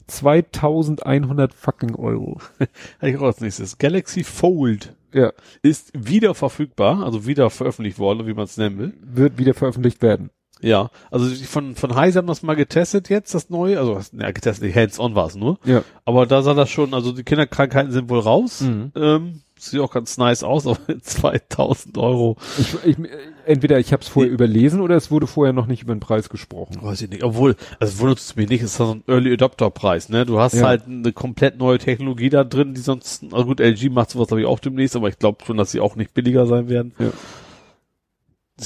2100 0.07 1.53
fucking 1.53 1.95
Euro. 1.95 2.39
Habe 2.99 3.09
ich 3.09 3.17
auch 3.17 3.23
als 3.23 3.41
nächstes. 3.41 3.77
Galaxy 3.77 4.23
Fold 4.23 4.95
Ja, 5.13 5.33
ist 5.61 5.91
wieder 5.93 6.33
verfügbar, 6.33 7.03
also 7.03 7.25
wieder 7.25 7.49
veröffentlicht 7.49 7.99
worden, 7.99 8.25
wie 8.25 8.33
man 8.33 8.45
es 8.45 8.55
nennen 8.55 8.77
will. 8.77 8.93
wird 9.01 9.37
wieder 9.37 9.53
veröffentlicht 9.53 10.01
werden. 10.01 10.29
Ja, 10.61 10.89
also 11.11 11.27
von 11.45 11.75
von 11.75 11.95
Heise 11.95 12.19
haben 12.19 12.27
das 12.27 12.41
mal 12.43 12.55
getestet 12.55 13.09
jetzt, 13.09 13.33
das 13.35 13.49
neue, 13.49 13.79
also 13.79 13.99
ja, 14.19 14.31
getestet, 14.31 14.75
hands-on 14.75 15.13
war 15.15 15.27
es 15.27 15.35
nur. 15.35 15.59
Ja. 15.65 15.83
Aber 16.05 16.25
da 16.25 16.41
sah 16.41 16.53
das 16.55 16.69
schon, 16.69 16.93
also 16.93 17.11
die 17.11 17.23
Kinderkrankheiten 17.23 17.91
sind 17.91 18.09
wohl 18.09 18.19
raus. 18.19 18.61
Mhm. 18.61 18.91
Ähm, 18.95 19.41
sieht 19.59 19.79
auch 19.79 19.91
ganz 19.91 20.17
nice 20.17 20.43
aus, 20.43 20.65
aber 20.67 20.79
2000 21.01 21.97
Euro, 21.97 22.37
Ich, 22.59 22.75
ich, 22.85 22.97
entweder 23.45 23.79
ich 23.79 23.91
habe 23.93 24.01
es 24.03 24.07
vorher 24.07 24.31
überlesen 24.31 24.81
oder 24.81 24.95
es 24.95 25.09
wurde 25.11 25.25
vorher 25.27 25.53
noch 25.53 25.65
nicht 25.67 25.81
über 25.83 25.93
den 25.95 25.99
Preis 25.99 26.29
gesprochen. 26.29 26.77
weiß 26.81 27.01
ich 27.01 27.09
nicht. 27.09 27.23
Obwohl, 27.23 27.55
also 27.79 27.99
wundert 27.99 28.19
es 28.19 28.35
mich 28.35 28.49
nicht, 28.49 28.61
es 28.61 28.71
ist 28.71 28.77
so 28.77 28.91
ein 28.95 29.03
Early 29.07 29.33
Adopter 29.33 29.69
Preis, 29.71 30.09
ne? 30.09 30.25
Du 30.25 30.39
hast 30.39 30.53
Ja. 30.55 30.67
halt 30.67 30.85
eine 30.87 31.11
komplett 31.11 31.57
neue 31.57 31.77
Technologie 31.79 32.29
da 32.29 32.43
drin, 32.43 32.73
die 32.73 32.81
sonst, 32.81 33.23
also 33.31 33.45
gut, 33.45 33.59
LG 33.59 33.89
macht 33.89 34.11
sowas 34.11 34.27
glaube 34.27 34.41
ich 34.41 34.47
auch 34.47 34.59
demnächst, 34.59 34.95
aber 34.95 35.09
ich 35.09 35.17
glaube 35.19 35.43
schon, 35.45 35.57
dass 35.57 35.71
sie 35.71 35.79
auch 35.79 35.95
nicht 35.95 36.13
billiger 36.13 36.45
sein 36.47 36.69
werden. 36.69 36.93
Ja. 36.99 37.09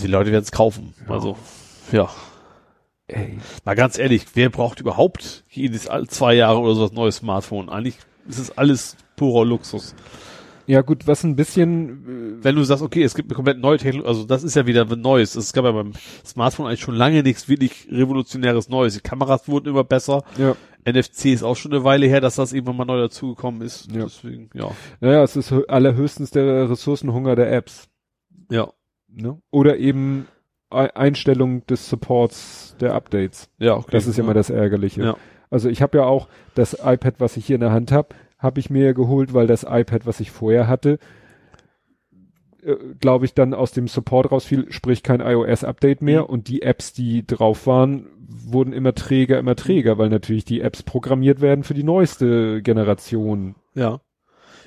Die 0.01 0.07
Leute 0.07 0.31
werden 0.31 0.43
es 0.43 0.51
kaufen. 0.51 0.93
Ja. 1.07 1.15
Also, 1.15 1.35
ja. 1.91 2.09
Ey. 3.07 3.38
Mal 3.65 3.76
ganz 3.76 3.97
ehrlich, 3.97 4.26
wer 4.35 4.49
braucht 4.49 4.80
überhaupt 4.80 5.43
jedes 5.49 5.89
zwei 6.07 6.34
Jahre 6.34 6.59
oder 6.59 6.76
so 6.76 6.88
ein 6.88 6.93
neues 6.95 7.18
Smartphone? 7.18 7.69
Eigentlich 7.69 7.97
ist 8.27 8.39
es 8.39 8.57
alles 8.57 8.95
purer 9.18 9.45
Luxus. 9.45 9.95
Ja 10.68 10.81
gut, 10.81 11.07
was 11.07 11.23
ein 11.23 11.35
bisschen, 11.35 12.43
Wenn 12.43 12.55
du 12.55 12.63
sagst, 12.63 12.84
okay, 12.84 13.03
es 13.03 13.15
gibt 13.15 13.30
eine 13.30 13.35
komplett 13.35 13.59
neue 13.59 13.77
Technologie, 13.77 14.07
also 14.07 14.23
das 14.23 14.43
ist 14.43 14.55
ja 14.55 14.65
wieder 14.68 14.89
ein 14.89 15.01
Neues. 15.01 15.35
Es 15.35 15.51
gab 15.51 15.65
ja 15.65 15.72
beim 15.72 15.91
Smartphone 16.26 16.68
eigentlich 16.68 16.81
schon 16.81 16.95
lange 16.95 17.23
nichts 17.23 17.49
wirklich 17.49 17.88
revolutionäres 17.91 18.69
Neues. 18.69 18.93
Die 18.93 19.01
Kameras 19.01 19.49
wurden 19.49 19.68
immer 19.68 19.84
besser. 19.84 20.23
äh, 20.38 20.43
ja, 20.43 20.55
NFC 20.85 21.26
ist 21.26 21.43
auch 21.43 21.55
schon 21.55 21.73
eine 21.73 21.84
Weile 21.84 22.07
her, 22.07 22.22
dass 22.22 22.35
das 22.35 22.53
irgendwann 22.53 22.77
mal 22.77 22.85
neu 22.85 22.99
dazugekommen 22.99 23.61
ist. 23.61 23.91
Ja. 23.91 24.03
Deswegen, 24.03 24.49
ja. 24.53 24.72
naja, 25.01 25.23
es 25.23 25.35
ist 25.35 25.51
hö- 25.51 25.68
allerhöchstens 25.68 26.31
der 26.31 26.69
Ressourcenhunger 26.69 27.35
der 27.35 27.51
Apps. 27.51 27.89
Ja. 28.49 28.72
Ne? 29.09 29.41
Oder 29.51 29.77
eben 29.77 30.27
Einstellung 30.72 31.65
des 31.68 31.89
Supports 31.89 32.76
der 32.80 32.93
Updates. 32.93 33.49
Ja, 33.60 33.76
okay. 33.76 33.89
Das 33.91 34.07
ist 34.07 34.18
ja 34.18 34.23
immer 34.23 34.34
das 34.34 34.49
Ärgerliche. 34.49 35.03
Ja. 35.03 35.18
Also 35.49 35.69
ich 35.69 35.81
habe 35.81 35.98
ja 35.99 36.06
auch 36.06 36.27
das 36.56 36.73
iPad, 36.84 37.15
was 37.19 37.38
ich 37.38 37.45
hier 37.45 37.56
in 37.56 37.61
der 37.61 37.72
Hand 37.72 37.91
habe, 37.91 38.10
habe 38.39 38.60
ich 38.60 38.69
mir 38.69 38.93
geholt, 38.93 39.34
weil 39.34 39.48
das 39.48 39.64
iPad, 39.69 40.06
was 40.06 40.19
ich 40.19 40.31
vorher 40.31 40.68
hatte, 40.68 40.98
äh, 42.64 42.76
glaube 42.99 43.26
ich, 43.26 43.34
dann 43.34 43.53
aus 43.53 43.72
dem 43.72 43.88
Support 43.88 44.31
rausfiel, 44.31 44.72
sprich 44.72 45.03
kein 45.03 45.19
iOS-Update 45.22 46.02
mehr 46.02 46.22
Mhm. 46.22 46.27
und 46.27 46.48
die 46.48 46.61
Apps, 46.61 46.93
die 46.93 47.26
drauf 47.26 47.68
waren, 47.68 48.07
wurden 48.27 48.72
immer 48.73 48.95
träger, 48.95 49.39
immer 49.39 49.56
träger, 49.56 49.98
weil 49.98 50.10
natürlich 50.10 50.45
die 50.45 50.61
Apps 50.61 50.84
programmiert 50.84 51.41
werden 51.41 51.64
für 51.64 51.73
die 51.73 51.84
neueste 51.84 52.61
Generation. 52.61 53.56
Ja. 53.76 53.99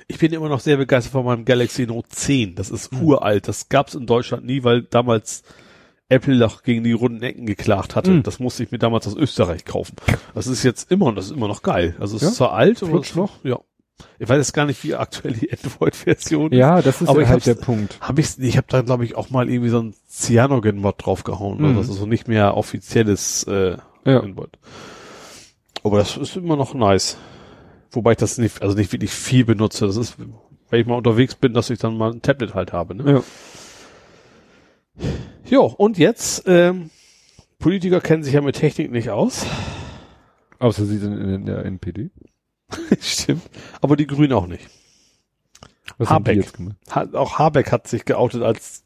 Ich 0.07 0.19
bin 0.19 0.31
immer 0.33 0.49
noch 0.49 0.59
sehr 0.59 0.77
begeistert 0.77 1.13
von 1.13 1.25
meinem 1.25 1.45
Galaxy 1.45 1.87
Note 1.87 2.09
10. 2.09 2.53
Das 2.53 2.69
ist 2.69 2.91
Hm. 2.91 3.01
uralt. 3.01 3.47
Das 3.47 3.69
gab's 3.69 3.95
in 3.95 4.05
Deutschland 4.05 4.45
nie, 4.45 4.63
weil 4.63 4.83
damals 4.83 5.41
Apple 6.09 6.35
noch 6.37 6.61
gegen 6.63 6.83
die 6.83 6.91
runden 6.91 7.23
Ecken 7.23 7.45
geklagt 7.45 7.95
hatte. 7.95 8.11
Hm. 8.11 8.23
Das 8.23 8.39
musste 8.39 8.63
ich 8.63 8.71
mir 8.71 8.77
damals 8.77 9.07
aus 9.07 9.15
Österreich 9.15 9.65
kaufen. 9.65 9.95
Das 10.33 10.45
ist 10.47 10.63
jetzt 10.63 10.91
immer, 10.91 11.11
das 11.13 11.25
ist 11.25 11.31
immer 11.31 11.47
noch 11.47 11.61
geil. 11.63 11.95
Also 11.99 12.15
es 12.17 12.21
Ja? 12.21 12.29
ist 12.29 12.35
zwar 12.35 12.53
alt, 12.53 12.83
aber 12.83 12.99
es- 12.99 13.15
noch? 13.15 13.43
Ja. 13.43 13.59
Ich 14.19 14.27
weiß 14.27 14.37
jetzt 14.37 14.53
gar 14.53 14.65
nicht, 14.65 14.83
wie 14.83 14.93
aktuell 14.93 15.33
die 15.33 15.49
Android-Version 15.63 16.51
ist. 16.51 16.57
Ja, 16.57 16.81
das 16.81 17.01
ist 17.01 17.07
Aber 17.07 17.21
ja 17.21 17.29
halt 17.29 17.45
der 17.45 17.55
Punkt. 17.55 17.97
Hab 18.01 18.19
ich's, 18.19 18.37
ich 18.37 18.57
habe 18.57 18.67
da 18.69 18.81
glaube 18.81 19.05
ich 19.05 19.15
auch 19.15 19.29
mal 19.29 19.49
irgendwie 19.49 19.69
so 19.69 19.79
ein 19.79 19.95
Cyanogen-Mod 20.09 20.95
draufgehauen. 21.05 21.59
Mhm. 21.59 21.65
Also 21.65 21.79
das 21.79 21.89
ist 21.89 21.95
so 21.97 22.05
nicht 22.05 22.27
mehr 22.27 22.55
offizielles 22.57 23.43
äh, 23.45 23.77
Ja. 24.05 24.19
Android. 24.19 24.59
Aber 25.83 25.97
das 25.97 26.17
ist 26.17 26.35
immer 26.35 26.55
noch 26.57 26.73
nice. 26.73 27.17
Wobei 27.91 28.11
ich 28.11 28.17
das 28.17 28.37
nicht, 28.37 28.61
also 28.61 28.75
nicht 28.75 28.91
wirklich 28.91 29.11
viel 29.11 29.45
benutze. 29.45 29.87
Das 29.87 29.95
ist, 29.95 30.17
wenn 30.69 30.79
ich 30.81 30.85
mal 30.87 30.95
unterwegs 30.95 31.35
bin, 31.35 31.53
dass 31.53 31.69
ich 31.69 31.79
dann 31.79 31.97
mal 31.97 32.11
ein 32.11 32.21
Tablet 32.21 32.53
halt 32.53 32.73
habe. 32.73 32.95
Ne? 32.95 33.23
Ja. 34.97 35.05
Jo, 35.47 35.65
und 35.65 35.97
jetzt, 35.97 36.43
ähm, 36.47 36.89
Politiker 37.59 38.01
kennen 38.01 38.23
sich 38.23 38.33
ja 38.33 38.41
mit 38.41 38.55
Technik 38.55 38.91
nicht 38.91 39.09
aus. 39.09 39.45
Außer 40.59 40.85
sie 40.85 40.97
sind 40.97 41.17
in 41.19 41.45
der 41.45 41.65
NPD. 41.65 42.09
Stimmt. 42.99 43.43
Aber 43.81 43.95
die 43.95 44.07
Grünen 44.07 44.33
auch 44.33 44.47
nicht. 44.47 44.67
Was 45.97 46.09
Habeck. 46.09 46.47
Ha 46.91 47.07
auch 47.13 47.37
Habeck 47.37 47.71
hat 47.71 47.87
sich 47.87 48.05
geoutet 48.05 48.41
als 48.41 48.83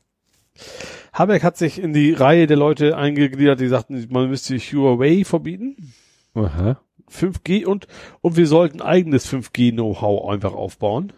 Habeck 1.13 1.43
hat 1.43 1.57
sich 1.57 1.81
in 1.81 1.93
die 1.93 2.13
Reihe 2.13 2.47
der 2.47 2.57
Leute 2.57 2.97
eingegliedert, 2.97 3.59
die 3.59 3.67
sagten, 3.67 4.07
man 4.09 4.29
müsste 4.29 4.57
Huawei 4.57 5.23
verbieten. 5.23 5.93
Aha. 6.35 6.79
5G 7.09 7.65
und, 7.65 7.87
und 8.21 8.37
wir 8.37 8.45
sollten 8.45 8.81
eigenes 8.81 9.31
5G-Know-how 9.31 10.29
einfach 10.29 10.53
aufbauen. 10.53 11.11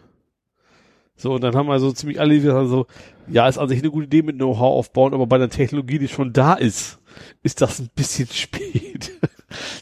So, 1.22 1.34
und 1.34 1.44
dann 1.44 1.54
haben 1.54 1.70
also 1.70 1.92
ziemlich 1.92 2.18
alle 2.18 2.40
gesagt 2.40 2.68
so, 2.68 2.86
ja, 3.28 3.46
ist 3.46 3.56
an 3.56 3.68
sich 3.68 3.78
eine 3.78 3.92
gute 3.92 4.06
Idee 4.06 4.22
mit 4.22 4.38
Know-how 4.38 4.76
aufbauen, 4.76 5.14
aber 5.14 5.28
bei 5.28 5.38
der 5.38 5.50
Technologie, 5.50 6.00
die 6.00 6.08
schon 6.08 6.32
da 6.32 6.54
ist, 6.54 6.98
ist 7.44 7.60
das 7.60 7.78
ein 7.78 7.90
bisschen 7.94 8.26
spät. 8.32 9.12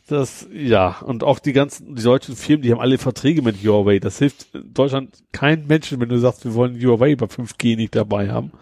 Das, 0.06 0.46
ja, 0.52 0.98
und 0.98 1.24
auch 1.24 1.38
die 1.38 1.54
ganzen, 1.54 1.94
die 1.94 2.02
deutschen 2.02 2.36
Firmen, 2.36 2.60
die 2.60 2.72
haben 2.72 2.80
alle 2.80 2.98
Verträge 2.98 3.40
mit 3.40 3.56
Huawei. 3.64 4.00
Das 4.00 4.18
hilft 4.18 4.54
in 4.54 4.74
Deutschland 4.74 5.22
kein 5.32 5.66
Menschen, 5.66 5.98
wenn 5.98 6.10
du 6.10 6.18
sagst, 6.18 6.44
wir 6.44 6.52
wollen 6.52 6.78
Huawei 6.78 7.16
bei 7.16 7.24
5G 7.24 7.76
nicht 7.76 7.94
dabei 7.94 8.30
haben. 8.30 8.52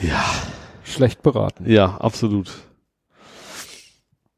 Ja, 0.00 0.24
Schlecht 0.84 1.22
beraten. 1.22 1.68
ja, 1.68 1.96
absolut. 1.96 2.52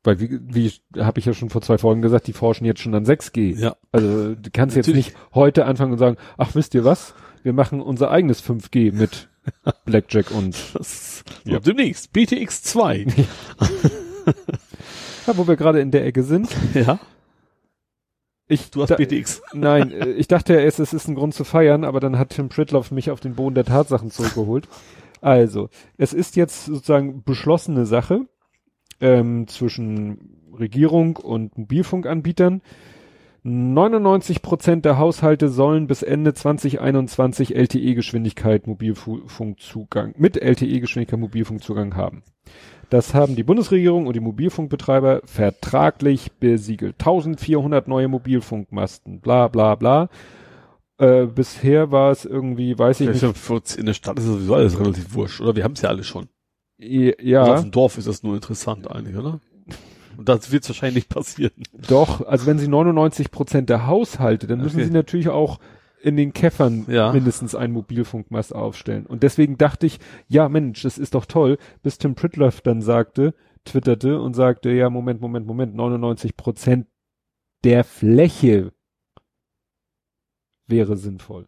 Weil 0.09 0.20
wie, 0.20 0.40
wie 0.40 0.72
habe 1.02 1.20
ich 1.20 1.26
ja 1.26 1.35
schon 1.35 1.51
vor 1.51 1.60
zwei 1.60 1.76
Folgen 1.76 2.01
gesagt, 2.01 2.28
die 2.28 2.32
forschen 2.32 2.64
jetzt 2.64 2.80
schon 2.80 2.94
an 2.94 3.05
6G. 3.05 3.59
Ja. 3.59 3.76
Also 3.93 4.35
du 4.35 4.51
kannst 4.51 4.74
jetzt 4.74 4.89
nicht 4.89 5.14
heute 5.35 5.66
anfangen 5.66 5.93
und 5.93 5.98
sagen, 5.98 6.16
ach 6.39 6.55
wisst 6.55 6.72
ihr 6.72 6.82
was, 6.82 7.12
wir 7.43 7.52
machen 7.52 7.82
unser 7.82 8.10
eigenes 8.10 8.43
5G 8.43 8.94
mit 8.94 9.28
Blackjack 9.85 10.30
und 10.30 10.56
Das, 10.72 11.24
Ja. 11.44 11.59
Demnächst, 11.59 12.14
BTX 12.14 12.62
2. 12.62 13.05
ja, 15.26 15.36
wo 15.36 15.47
wir 15.47 15.56
gerade 15.56 15.80
in 15.80 15.90
der 15.90 16.06
Ecke 16.06 16.22
sind. 16.22 16.48
ja, 16.72 16.98
Ich, 18.48 18.70
du 18.70 18.80
hast 18.80 18.89
da, 18.89 18.97
BTX. 18.97 19.43
Nein, 19.52 19.93
äh, 19.93 20.09
ich 20.12 20.26
dachte 20.26 20.55
ja 20.55 20.60
erst, 20.60 20.80
es 20.80 20.94
ist 20.94 21.06
ein 21.06 21.16
Grund 21.16 21.35
zu 21.35 21.44
feiern, 21.44 21.85
aber 21.85 22.01
dann 22.01 22.18
hat 22.18 22.30
Tim 22.30 22.48
Pritloff 22.48 22.93
mich 22.93 23.10
auf 23.10 23.20
den 23.20 23.35
Boden 23.35 23.56
der 23.56 23.66
Tatsachen 23.66 24.10
zurückgeholt. 24.10 24.68
Also, 25.20 25.68
es 25.98 26.14
ist 26.14 26.35
jetzt 26.36 26.64
sozusagen 26.64 27.24
beschlossene 27.24 27.85
Sache 27.85 28.26
ähm, 29.01 29.47
zwischen 29.49 30.39
Regierung 30.59 31.16
und 31.16 31.57
Mobilfunkanbietern. 31.57 32.62
99 33.45 34.43
Prozent 34.43 34.85
der 34.85 34.99
Haushalte 34.99 35.49
sollen 35.49 35.87
bis 35.87 36.03
Ende 36.03 36.35
2021 36.35 37.55
LTE-Geschwindigkeit 37.55 38.66
Mobilfunkzugang, 38.66 40.15
mit 40.19 40.37
LTE-Geschwindigkeit 40.37 41.20
Mobilfunkzugang 41.20 41.97
haben. 41.97 42.23
Das 42.91 43.15
haben 43.15 43.37
die 43.37 43.43
Bundesregierung 43.45 44.07
und 44.07 44.15
die 44.16 44.20
Mobilfunkbetreiber 44.20 45.20
vertraglich 45.25 46.33
besiegelt. 46.33 46.97
1400 46.99 47.87
neue 47.87 48.09
Mobilfunkmasten, 48.09 49.20
bla 49.20 49.49
bla 49.49 49.75
bla. 49.75 50.09
Äh, 50.99 51.27
bisher 51.27 51.93
war 51.93 52.11
es 52.11 52.25
irgendwie, 52.25 52.77
weiß 52.79 53.01
ich 53.01 53.09
Ich 53.09 53.23
nicht. 53.23 53.79
in 53.79 53.87
der 53.87 53.95
Stadt 53.95 54.19
ist 54.19 54.25
sowieso 54.25 54.55
alles 54.55 54.81
relativ 54.81 55.15
wurscht, 55.15 55.41
oder? 55.41 55.55
Wir 55.55 55.65
haben 55.65 55.75
es 55.75 55.83
ja 55.83 55.91
alle 55.91 56.03
schon. 56.03 56.29
Ja, 56.79 57.41
Also 57.41 57.53
auf 57.55 57.61
dem 57.63 57.71
Dorf 57.73 57.99
ist 57.99 58.07
das 58.09 58.23
nur 58.23 58.35
interessant 58.35 58.91
eigentlich, 58.91 59.17
oder? 59.17 59.41
Und 60.17 60.29
das 60.29 60.51
wird 60.51 60.69
wahrscheinlich 60.69 60.95
nicht 61.05 61.09
passieren. 61.09 61.53
doch. 61.89 62.27
Also 62.27 62.47
wenn 62.47 62.59
sie 62.59 62.69
99 62.69 63.31
Prozent 63.31 63.69
der 63.71 63.87
Haushalte, 63.87 64.47
dann 64.47 64.61
müssen 64.61 64.77
Okay. 64.77 64.87
sie 64.87 64.93
natürlich 64.93 65.29
auch 65.29 65.59
in 66.03 66.17
den 66.17 66.33
Käffern 66.33 66.87
Ja. 66.89 67.13
mindestens 67.13 67.55
einen 67.57 67.73
Mobilfunkmast 67.73 68.55
aufstellen. 68.55 69.07
Und 69.07 69.23
deswegen 69.25 69.59
dachte 69.59 69.87
ich, 69.87 69.99
ja 70.29 70.49
Mensch, 70.49 70.83
das 70.83 70.99
ist 70.99 71.15
doch 71.15 71.27
toll, 71.27 71.59
bis 71.83 71.99
Tim 71.99 72.15
Pritloff 72.15 72.61
dann 72.61 72.83
sagte, 72.83 73.35
twitterte 73.65 74.21
und 74.21 74.35
sagte, 74.35 74.71
ja 74.71 74.91
Moment, 74.91 75.21
Moment, 75.21 75.47
Moment, 75.47 75.75
99 75.75 76.37
Prozent 76.37 76.87
der 77.65 77.83
Fläche 77.85 78.73
wäre 80.67 80.97
sinnvoll. 80.97 81.47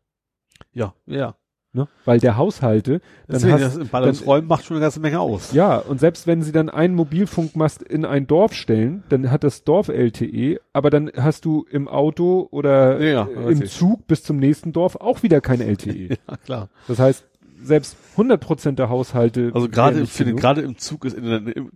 Ja, 0.72 0.94
ja. 1.06 1.36
Ne? 1.72 1.86
Weil 2.04 2.18
der 2.18 2.36
Haushalte, 2.36 3.00
dann 3.28 3.40
Deswegen, 3.40 3.62
hast, 3.62 3.78
das 3.78 3.88
Ballungsräumen 3.88 4.48
macht 4.48 4.64
schon 4.64 4.76
eine 4.76 4.82
ganze 4.84 4.98
Menge 4.98 5.20
aus. 5.20 5.52
ja, 5.52 5.76
und 5.78 6.00
selbst 6.00 6.26
wenn 6.26 6.42
sie 6.42 6.50
dann 6.50 6.68
einen 6.68 6.96
Mobilfunkmast 6.96 7.82
in 7.82 8.04
ein 8.04 8.26
Dorf 8.26 8.54
stellen, 8.54 9.04
dann 9.08 9.30
hat 9.30 9.44
das 9.44 9.62
Dorf 9.62 9.88
LTE, 9.88 10.60
aber 10.72 10.90
dann 10.90 11.12
hast 11.16 11.44
du 11.44 11.64
im 11.70 11.86
Auto 11.86 12.48
oder 12.50 13.00
Ja, 13.00 13.28
im. 13.46 13.64
Zug 13.66 14.08
bis 14.08 14.24
zum 14.24 14.38
nächsten 14.38 14.72
Dorf 14.72 14.96
auch 14.96 15.22
wieder 15.22 15.40
kein 15.40 15.60
LTE. 15.60 16.08
Ja, 16.28 16.36
klar. 16.44 16.68
Das 16.88 16.98
heißt, 16.98 17.24
selbst 17.62 17.96
100 18.12 18.40
Prozent 18.40 18.78
der 18.78 18.88
Haushalte. 18.88 19.50
Also 19.54 19.68
gerade, 19.68 20.04
genug. 20.04 20.40
gerade 20.40 20.60
im 20.62 20.76
Zug 20.78 21.04
ist 21.04 21.14
in 21.16 21.24
der, 21.24 21.56
im, 21.56 21.70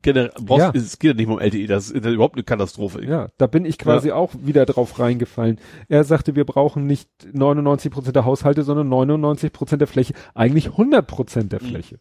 Ja. 0.49 0.73
es 0.75 0.99
geht 0.99 1.11
ja 1.11 1.15
nicht 1.15 1.27
mehr 1.27 1.37
um 1.37 1.41
LTE, 1.41 1.67
das 1.67 1.91
ist 1.91 2.05
überhaupt 2.07 2.37
eine 2.37 2.45
Katastrophe. 2.45 3.05
Ja, 3.05 3.29
da 3.39 3.47
bin 3.47 3.65
ich 3.65 3.79
quasi 3.79 4.11
auch 4.13 4.33
wieder 4.41 4.67
drauf 4.67 4.99
reingefallen. 4.99 5.59
Er 5.89 6.05
sagte, 6.05 6.35
wir 6.37 6.45
brauchen 6.45 6.87
nicht 6.87 7.09
99 7.33 7.91
Prozent 7.93 8.17
der 8.17 8.25
Haushalte, 8.25 8.63
sondern 8.63 8.89
99 8.89 9.53
Prozent 9.53 9.81
der 9.81 9.89
Fläche. 9.89 10.15
Eigentlich 10.35 10.67
100 10.71 11.07
Prozent 11.07 11.53
der 11.53 11.61
Fläche. 11.61 11.99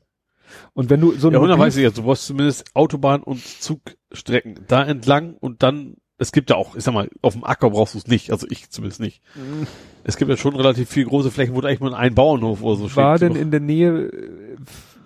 Und 0.73 0.89
wenn 0.89 1.01
du 1.01 1.11
so 1.13 1.29
ein 1.29 1.31
Mhm. 1.31 1.35
Ja, 1.35 1.39
Mobil- 1.41 1.59
weiß 1.59 1.77
ich 1.77 1.83
jetzt, 1.83 1.97
du 1.97 2.03
brauchst 2.03 2.25
zumindest 2.27 2.75
Autobahn 2.75 3.23
und 3.23 3.39
Zugstrecken 3.43 4.59
da 4.67 4.83
entlang 4.83 5.33
und 5.39 5.63
dann, 5.63 5.95
es 6.23 6.31
gibt 6.31 6.49
ja 6.49 6.55
auch, 6.55 6.75
ich 6.75 6.83
sag 6.83 6.93
mal, 6.93 7.09
auf 7.21 7.33
dem 7.33 7.43
Acker 7.43 7.69
brauchst 7.69 7.93
du 7.93 7.97
es 7.99 8.07
nicht, 8.07 8.31
also 8.31 8.47
ich 8.49 8.69
zumindest 8.69 8.99
nicht. 9.01 9.21
Mhm. 9.35 9.67
Es 10.03 10.17
gibt 10.17 10.29
ja 10.29 10.37
schon 10.37 10.55
relativ 10.55 10.89
viel 10.89 11.05
große 11.05 11.31
Flächen, 11.31 11.53
wo 11.55 11.61
du 11.61 11.67
eigentlich 11.67 11.79
mal 11.81 11.93
einen 11.93 12.15
Bauernhof 12.15 12.61
oder 12.63 12.75
so 12.75 12.95
war 12.95 13.17
steht. 13.17 13.29
denn 13.29 13.35
in 13.37 13.51
der 13.51 13.59
Nähe 13.59 14.07
äh, 14.07 14.55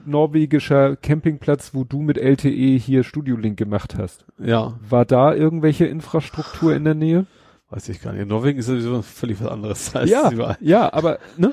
norwegischer 0.05 0.95
Campingplatz, 0.95 1.73
wo 1.73 1.83
du 1.83 2.01
mit 2.01 2.17
LTE 2.17 2.77
hier 2.77 3.03
Studiolink 3.03 3.57
gemacht 3.57 3.95
hast? 3.97 4.25
Ja, 4.39 4.79
War 4.89 5.05
da 5.05 5.33
irgendwelche 5.33 5.85
Infrastruktur 5.85 6.73
in 6.75 6.83
der 6.85 6.95
Nähe? 6.95 7.25
weiß 7.69 7.89
ich 7.89 8.01
gar 8.01 8.13
nicht. 8.13 8.21
In 8.21 8.29
Norwegen 8.29 8.59
ist 8.59 8.67
sowieso 8.67 9.01
völlig 9.01 9.41
was 9.41 9.49
anderes 9.49 9.93
als 9.95 10.09
ja, 10.09 10.31
überall. 10.31 10.55
ja, 10.61 10.93
aber 10.93 11.19
ne? 11.35 11.51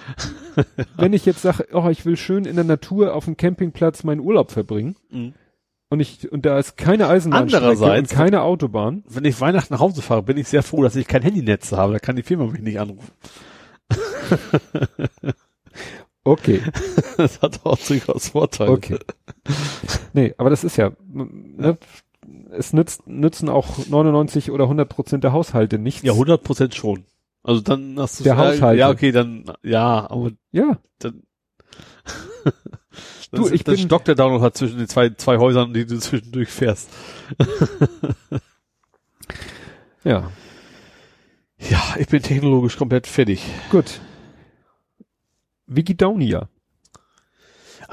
wenn 0.97 1.12
ich 1.12 1.27
jetzt 1.27 1.43
sage, 1.43 1.66
oh, 1.73 1.89
ich 1.91 2.07
will 2.07 2.16
schön 2.16 2.45
in 2.45 2.55
der 2.55 2.65
Natur 2.65 3.15
auf 3.15 3.24
dem 3.24 3.36
Campingplatz 3.36 4.05
meinen 4.05 4.20
Urlaub 4.20 4.53
verbringen 4.53 4.95
Mhm. 5.11 5.32
Und 5.95 6.01
ich 6.01 6.31
und 6.31 6.45
da 6.45 6.59
ist 6.59 6.77
keine 6.77 7.09
Eisenbahnstrecke 7.09 7.99
und 7.99 8.09
keine 8.11 8.43
Autobahn. 8.43 9.03
Wenn 9.09 9.25
ich 9.25 9.41
Weihnachten 9.41 9.73
nach 9.73 9.81
Hause 9.81 10.03
fahre, 10.03 10.23
bin 10.23 10.37
ich 10.37 10.49
sehr 10.49 10.62
froh, 10.62 10.83
dass 10.83 10.97
ich 10.97 11.07
kein 11.07 11.23
Handynetz 11.23 11.73
habe. 11.73 11.95
Da 11.95 11.99
kann 11.99 12.16
die 12.16 12.23
Firma 12.23 12.47
mich 12.47 12.61
nicht 12.61 12.79
anrufen. 12.79 13.11
Okay, 16.25 16.62
Das 17.19 17.43
hat 17.43 17.61
auch 17.65 17.79
durchaus 17.79 18.31
Vorteile. 18.31 18.71
okay. 18.71 18.99
nee, 20.15 20.35
aber 20.39 20.51
das 20.51 20.65
ist 20.65 20.77
ja, 20.77 20.93
ne, 21.12 21.77
es 22.51 22.73
nützt, 22.73 23.07
nützen 23.07 23.51
auch 23.51 23.87
99 23.87 24.51
oder 24.51 24.65
100 24.65 24.89
Prozent 24.89 25.23
der 25.25 25.33
Haushalte 25.33 25.79
nichts. 25.79 26.03
Ja, 26.03 26.12
100 26.12 26.43
Prozent 26.43 26.75
schon. 26.75 27.05
Also 27.43 27.61
dann 27.61 27.97
hast 27.99 28.21
du 28.21 28.25
Der 28.25 28.39
Haushalte. 28.39 28.81
Ja, 28.81 28.89
okay, 28.89 29.12
dann 29.12 29.45
ja, 29.62 30.11
aber 30.11 30.31
ja, 30.51 30.79
dann 30.99 31.25
Du, 33.35 33.43
das, 33.44 33.52
ich 33.52 33.65
das 33.65 33.77
bin- 33.77 33.85
stockt 33.86 34.09
der 34.09 34.15
Download 34.15 34.43
halt 34.43 34.56
zwischen 34.56 34.78
den 34.78 34.89
zwei 34.89 35.11
zwei 35.11 35.39
Häusern, 35.39 35.73
die 35.74 35.86
du 35.86 35.98
zwischendurch 35.98 36.48
fährst. 36.51 36.89
ja, 40.05 40.31
Ja, 41.70 41.94
ich 41.98 42.09
bin 42.09 42.23
technologisch 42.23 42.77
komplett 42.77 43.06
fertig. 43.06 43.43
gut. 43.70 44.01
Wikidaunia. 45.66 46.48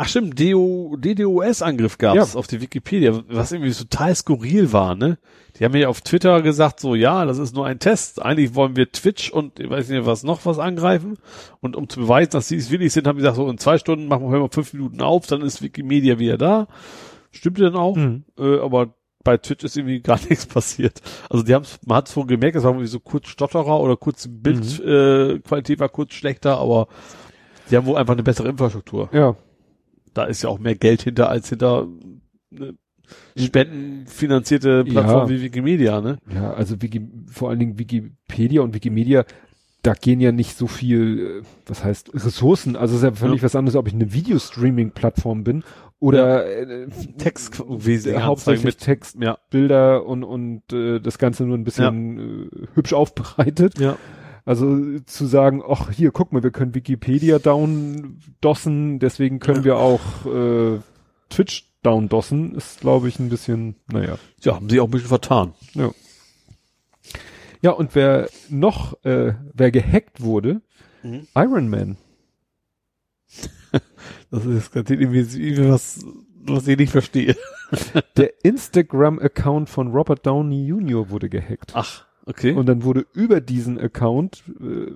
Ach 0.02 0.08
stimmt, 0.08 0.40
DO, 0.40 0.98
DDoS-Angriff 0.98 2.00
gab's 2.00 2.36
auf 2.36 2.48
die 2.48 2.60
Wikipedia, 2.60 3.22
was 3.30 3.52
irgendwie 3.52 3.72
total 3.72 4.16
skurril 4.16 4.74
war, 4.74 4.96
ne? 4.96 5.20
Die 5.60 5.64
haben 5.64 5.76
ja 5.76 5.90
auf 5.90 6.02
Twitter 6.02 6.42
gesagt, 6.42 6.80
so, 6.80 6.96
ja, 6.96 7.24
das 7.26 7.38
ist 7.38 7.54
nur 7.54 7.68
ein 7.68 7.78
Test. 7.78 8.20
Eigentlich 8.20 8.56
wollen 8.56 8.76
wir 8.76 8.92
Twitch 8.92 9.30
und 9.30 9.60
ich 9.60 9.70
weiß 9.70 9.90
nicht, 9.90 10.04
was 10.08 10.24
noch 10.24 10.44
was 10.44 10.58
angreifen. 10.58 11.20
Und 11.60 11.76
um 11.76 11.88
zu 11.88 12.00
beweisen, 12.00 12.32
dass 12.32 12.48
sie 12.48 12.56
es 12.56 12.72
willig 12.72 12.92
sind, 12.92 13.06
haben 13.06 13.18
die 13.18 13.22
gesagt, 13.22 13.36
so 13.36 13.48
in 13.48 13.60
zwei 13.60 13.78
Stunden 13.78 14.08
machen 14.08 14.32
wir 14.32 14.42
wir 14.42 14.50
fünf 14.50 14.74
Minuten 14.74 15.04
auf, 15.04 15.28
dann 15.28 15.44
ist 15.44 15.62
Wikimedia 15.62 16.18
wieder 16.18 16.40
da. 16.40 16.68
Stimmte 17.30 17.62
dann 17.62 17.76
auch. 17.76 17.96
Mhm. 17.96 18.24
Äh, 18.40 18.58
aber 18.58 18.96
bei 19.24 19.38
Twitch 19.38 19.64
ist 19.64 19.78
irgendwie 19.78 20.00
gar 20.02 20.20
nichts 20.28 20.48
passiert. 20.48 21.00
Also 21.30 21.44
die 21.44 21.54
haben 21.54 21.66
man 21.86 21.98
hat 21.98 22.10
es 22.10 22.18
wohl 22.18 22.26
gemerkt, 22.26 22.56
es 22.56 22.64
war 22.64 22.72
irgendwie 22.72 22.88
so 22.88 23.00
kurz 23.00 23.28
Stotterer 23.28 23.80
oder 23.80 23.98
kurz 23.98 24.28
Bildqualität 24.28 25.38
äh, 25.38 25.40
Qualität 25.48 25.80
war 25.80 25.90
kurz 25.90 26.14
schlechter, 26.14 26.58
aber 26.58 26.88
die 27.70 27.78
haben 27.78 27.86
wohl 27.86 27.98
einfach 27.98 28.14
eine 28.14 28.24
bessere 28.24 28.50
Infrastruktur 28.50 29.10
Ja, 29.14 29.36
da 30.14 30.26
ist 30.26 30.42
ja 30.44 30.50
auch 30.50 30.60
mehr 30.60 30.76
Geld 30.76 31.02
hinter 31.02 31.30
als 31.30 31.50
hinter 31.50 31.88
eine 32.56 32.74
spendenfinanzierte 33.38 34.84
Plattform 34.86 35.30
Ja. 35.30 35.30
wie 35.30 35.42
Wikimedia, 35.42 36.02
ne? 36.02 36.18
ja, 36.34 36.54
also 36.54 36.82
Wiki, 36.82 37.02
vor 37.28 37.50
allen 37.50 37.60
Dingen 37.60 37.80
Wikipedia 37.80 38.62
und 38.62 38.74
Wikimedia, 38.74 39.26
da 39.84 39.94
gehen 39.94 40.20
ja 40.22 40.32
nicht 40.32 40.58
so 40.58 40.68
viel, 40.68 41.42
äh, 41.42 41.46
was 41.66 41.84
heißt 41.84 42.14
Ressourcen. 42.14 42.76
Also 42.76 42.94
es 42.96 43.02
ist 43.02 43.04
ja 43.04 43.12
völlig 43.14 43.38
Ja. 43.42 43.46
was 43.46 43.56
anderes, 43.56 43.76
ob 43.76 43.88
ich 43.88 43.94
eine 43.94 44.14
Videostreaming-Plattform 44.14 45.44
bin 45.44 45.64
oder 46.00 46.46
äh, 46.46 46.88
Text 47.18 47.62
wesentlich 47.68 48.22
hauptsächlich 48.24 48.64
mit 48.66 48.78
Text, 48.80 49.18
ja. 49.20 49.38
Bilder 49.50 50.06
und 50.06 50.24
und 50.24 50.72
äh, 50.72 51.00
das 51.00 51.18
Ganze 51.18 51.44
nur 51.46 51.58
ein 51.58 51.64
bisschen 51.64 52.50
äh, 52.52 52.68
hübsch 52.76 52.94
aufbereitet. 52.94 53.80
Ja. 53.80 53.98
Also 54.46 55.00
zu 55.06 55.26
sagen, 55.26 55.62
ach 55.68 55.92
hier, 55.92 56.12
guck 56.12 56.32
mal, 56.34 56.42
wir 56.44 56.52
können 56.52 56.74
Wikipedia 56.74 57.38
down 57.40 58.20
dossen, 58.42 59.00
deswegen 59.00 59.40
können 59.40 59.60
Ja. 59.60 59.64
wir 59.66 59.78
auch 59.78 60.26
äh, 60.26 60.80
Twitch 61.30 61.70
down 61.84 62.10
dossen, 62.10 62.56
ist 62.56 62.82
glaube 62.82 63.08
ich 63.08 63.20
ein 63.20 63.30
bisschen, 63.30 63.76
naja. 63.92 64.18
Ja, 64.42 64.56
haben 64.56 64.70
sie 64.70 64.80
auch 64.80 64.86
ein 64.88 64.92
bisschen 64.92 65.08
vertan. 65.10 65.54
Ja, 67.62 67.72
und 67.72 67.94
wer 67.96 68.30
noch, 68.50 69.04
äh, 69.06 69.34
wer 69.54 69.72
gehackt 69.72 70.22
wurde, 70.22 70.62
Mhm. 71.04 71.28
Iron 71.36 71.68
Man. 71.70 71.98
Das 74.30 74.46
ist 74.46 74.72
gerade 74.72 74.94
irgendwie, 74.94 75.20
irgendwie 75.20 75.70
was, 75.70 76.06
was 76.44 76.68
ich 76.68 76.78
nicht 76.78 76.92
verstehe. 76.92 77.36
Der 78.18 78.34
Instagram-Account 78.46 79.70
von 79.70 79.92
Robert 79.92 80.26
Downey 80.26 80.66
Jr. 80.68 81.10
wurde 81.10 81.28
gehackt. 81.30 81.72
Ach, 81.74 82.06
okay. 82.26 82.54
Und 82.54 82.68
dann 82.68 82.84
wurde 82.84 83.06
über 83.14 83.42
diesen 83.42 83.80
Account 83.80 84.44
äh, 84.60 84.92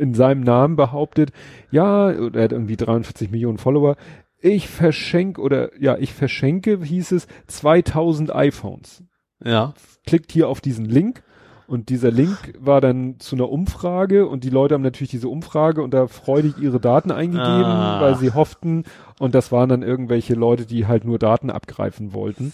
in 0.00 0.14
seinem 0.14 0.42
Namen 0.42 0.76
behauptet, 0.76 1.32
ja, 1.70 2.10
er 2.10 2.42
hat 2.44 2.52
irgendwie 2.52 2.76
43 2.76 3.30
Millionen 3.30 3.58
Follower, 3.58 3.96
ich 4.40 4.68
verschenke 4.68 5.40
oder 5.40 5.70
ja, 5.80 5.96
ich 5.98 6.12
verschenke, 6.14 6.78
hieß 6.82 7.12
es, 7.12 7.26
2000 7.46 8.34
iPhones. 8.34 9.02
ja. 9.44 9.74
Klickt 10.04 10.32
hier 10.32 10.48
auf 10.48 10.60
diesen 10.60 10.84
Link 10.84 11.22
und 11.68 11.88
dieser 11.88 12.10
Link 12.10 12.54
war 12.58 12.80
dann 12.80 13.20
zu 13.20 13.36
einer 13.36 13.48
Umfrage 13.48 14.26
und 14.26 14.42
die 14.42 14.50
Leute 14.50 14.74
haben 14.74 14.82
natürlich 14.82 15.12
diese 15.12 15.28
Umfrage 15.28 15.80
und 15.80 15.94
da 15.94 16.08
freudig 16.08 16.58
ihre 16.58 16.80
Daten 16.80 17.12
eingegeben, 17.12 17.46
Ah. 17.46 18.00
weil 18.00 18.16
sie 18.16 18.32
hofften 18.32 18.82
und 19.20 19.36
das 19.36 19.52
waren 19.52 19.68
dann 19.68 19.82
irgendwelche 19.82 20.34
Leute, 20.34 20.66
die 20.66 20.86
halt 20.88 21.04
nur 21.04 21.20
Daten 21.20 21.50
abgreifen 21.50 22.12
wollten. 22.12 22.52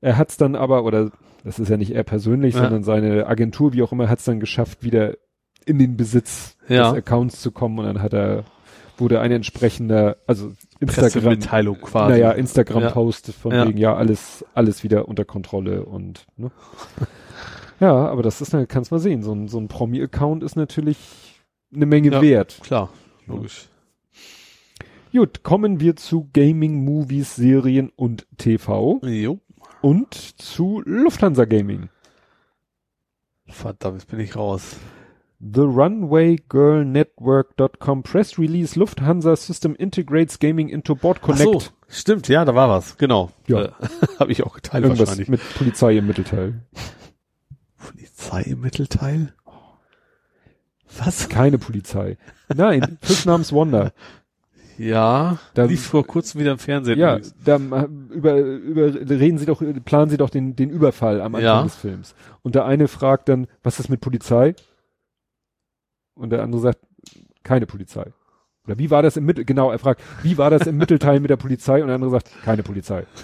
Er 0.00 0.16
hat's 0.16 0.38
dann 0.38 0.56
aber, 0.56 0.84
oder 0.84 1.10
das 1.44 1.58
ist 1.58 1.68
ja 1.68 1.76
nicht 1.76 1.92
er 1.92 2.02
persönlich, 2.04 2.54
Ja. 2.54 2.62
sondern 2.62 2.82
seine 2.82 3.26
Agentur, 3.26 3.72
wie 3.72 3.82
auch 3.82 3.92
immer, 3.92 4.08
hat's 4.08 4.24
dann 4.24 4.40
geschafft, 4.40 4.82
wieder 4.82 5.16
in 5.66 5.78
den 5.78 5.96
Besitz 5.96 6.56
Ja. 6.68 6.90
des 6.90 6.98
Accounts 6.98 7.40
zu 7.40 7.50
kommen 7.52 7.78
und 7.78 7.84
dann 7.86 8.02
hat 8.02 8.12
er, 8.14 8.44
wurde 8.98 9.20
ein 9.20 9.32
entsprechender, 9.32 10.16
also 10.26 10.52
Instagram, 10.80 11.10
Pressemitteilung 11.12 11.76
quasi. 11.80 12.12
naja, 12.12 12.32
Instagram-Post 12.32 13.32
von 13.34 13.52
Ja. 13.52 13.66
wegen, 13.68 13.78
ja, 13.78 13.94
alles, 13.94 14.44
alles 14.54 14.82
wieder 14.84 15.08
unter 15.08 15.24
Kontrolle 15.24 15.84
und, 15.84 16.26
ne? 16.36 16.50
ja, 17.80 17.92
aber 18.08 18.22
das 18.22 18.40
ist, 18.40 18.54
kannst 18.68 18.90
mal 18.90 18.98
sehen, 18.98 19.22
so 19.22 19.32
ein, 19.32 19.48
so 19.48 19.58
ein 19.58 19.68
Promi-Account 19.68 20.42
ist 20.42 20.56
natürlich 20.56 20.98
eine 21.74 21.86
Menge 21.86 22.20
wert. 22.20 22.58
Klar, 22.62 22.90
logisch. 23.26 23.68
Gut, 25.12 25.42
kommen 25.42 25.80
wir 25.80 25.96
zu 25.96 26.28
Gaming, 26.32 26.84
Movies, 26.84 27.34
Serien 27.34 27.90
und 27.96 28.26
TV 28.38 29.00
Jo. 29.02 29.40
Und 29.82 30.14
zu 30.14 30.82
Lufthansa 30.84 31.44
Gaming. 31.44 31.88
Verdammt, 33.46 34.00
jetzt 34.00 34.10
bin 34.10 34.20
ich 34.20 34.36
raus. 34.36 34.76
The 35.40 35.62
Runway 35.62 36.36
Girl 36.48 36.84
Network.com 36.84 38.02
Press 38.02 38.38
Release 38.38 38.78
Lufthansa 38.78 39.34
System 39.36 39.74
integrates 39.74 40.38
Gaming 40.38 40.68
into 40.68 40.94
Board 40.94 41.22
Connect. 41.22 41.48
Ach 41.56 41.60
so, 41.62 41.70
stimmt, 41.88 42.28
ja, 42.28 42.44
da 42.44 42.54
war 42.54 42.68
was, 42.68 42.98
genau. 42.98 43.30
Ja. 43.46 43.64
Äh, 43.64 43.70
Habe 44.18 44.32
ich 44.32 44.42
auch 44.42 44.54
geteilt 44.54 44.84
Irgendwas 44.84 45.08
wahrscheinlich. 45.08 45.28
mit 45.28 45.40
Polizei 45.56 45.96
im 45.96 46.06
Mittelteil. 46.06 46.60
Polizei 47.78 48.42
im 48.42 48.60
Mittelteil? 48.60 49.32
Was? 50.98 51.28
Keine 51.30 51.56
Polizei. 51.56 52.18
Nein, 52.54 52.98
Fisch 53.02 53.24
namens 53.24 53.52
Wonder. 53.52 53.92
Ja, 54.82 55.38
Da- 55.54 55.64
lief 55.64 55.86
vor 55.86 56.06
kurzem 56.06 56.40
wieder 56.40 56.52
im 56.52 56.58
Fernsehen. 56.58 56.98
Ja, 56.98 57.16
übrigens. 57.16 57.34
da 57.44 57.56
äh, 57.56 57.84
über, 58.14 58.36
über 58.38 58.86
reden 59.10 59.38
sie 59.38 59.46
doch, 59.46 59.62
planen 59.84 60.10
sie 60.10 60.16
doch 60.16 60.30
den, 60.30 60.56
den 60.56 60.70
Überfall 60.70 61.20
am 61.20 61.34
Anfang 61.34 61.42
Ja. 61.44 61.62
des 61.62 61.74
Films. 61.76 62.14
Und 62.42 62.54
der 62.54 62.64
eine 62.64 62.88
fragt 62.88 63.28
dann, 63.28 63.46
was 63.62 63.78
ist 63.78 63.88
mit 63.90 64.00
Polizei? 64.00 64.54
Und 66.14 66.30
der 66.30 66.42
andere 66.42 66.60
sagt, 66.62 66.78
keine 67.42 67.66
Polizei. 67.66 68.12
Oder 68.66 68.78
wie 68.78 68.90
war 68.90 69.02
das 69.02 69.16
im 69.16 69.24
Mittel, 69.24 69.44
genau, 69.44 69.70
er 69.70 69.78
fragt, 69.78 70.02
wie 70.22 70.38
war 70.38 70.50
das 70.50 70.66
im 70.66 70.76
Mittelteil 70.76 71.20
mit 71.20 71.30
der 71.30 71.36
Polizei? 71.36 71.80
Und 71.82 71.88
der 71.88 71.94
andere 71.96 72.10
sagt, 72.10 72.30
keine 72.42 72.62
Polizei. 72.62 73.04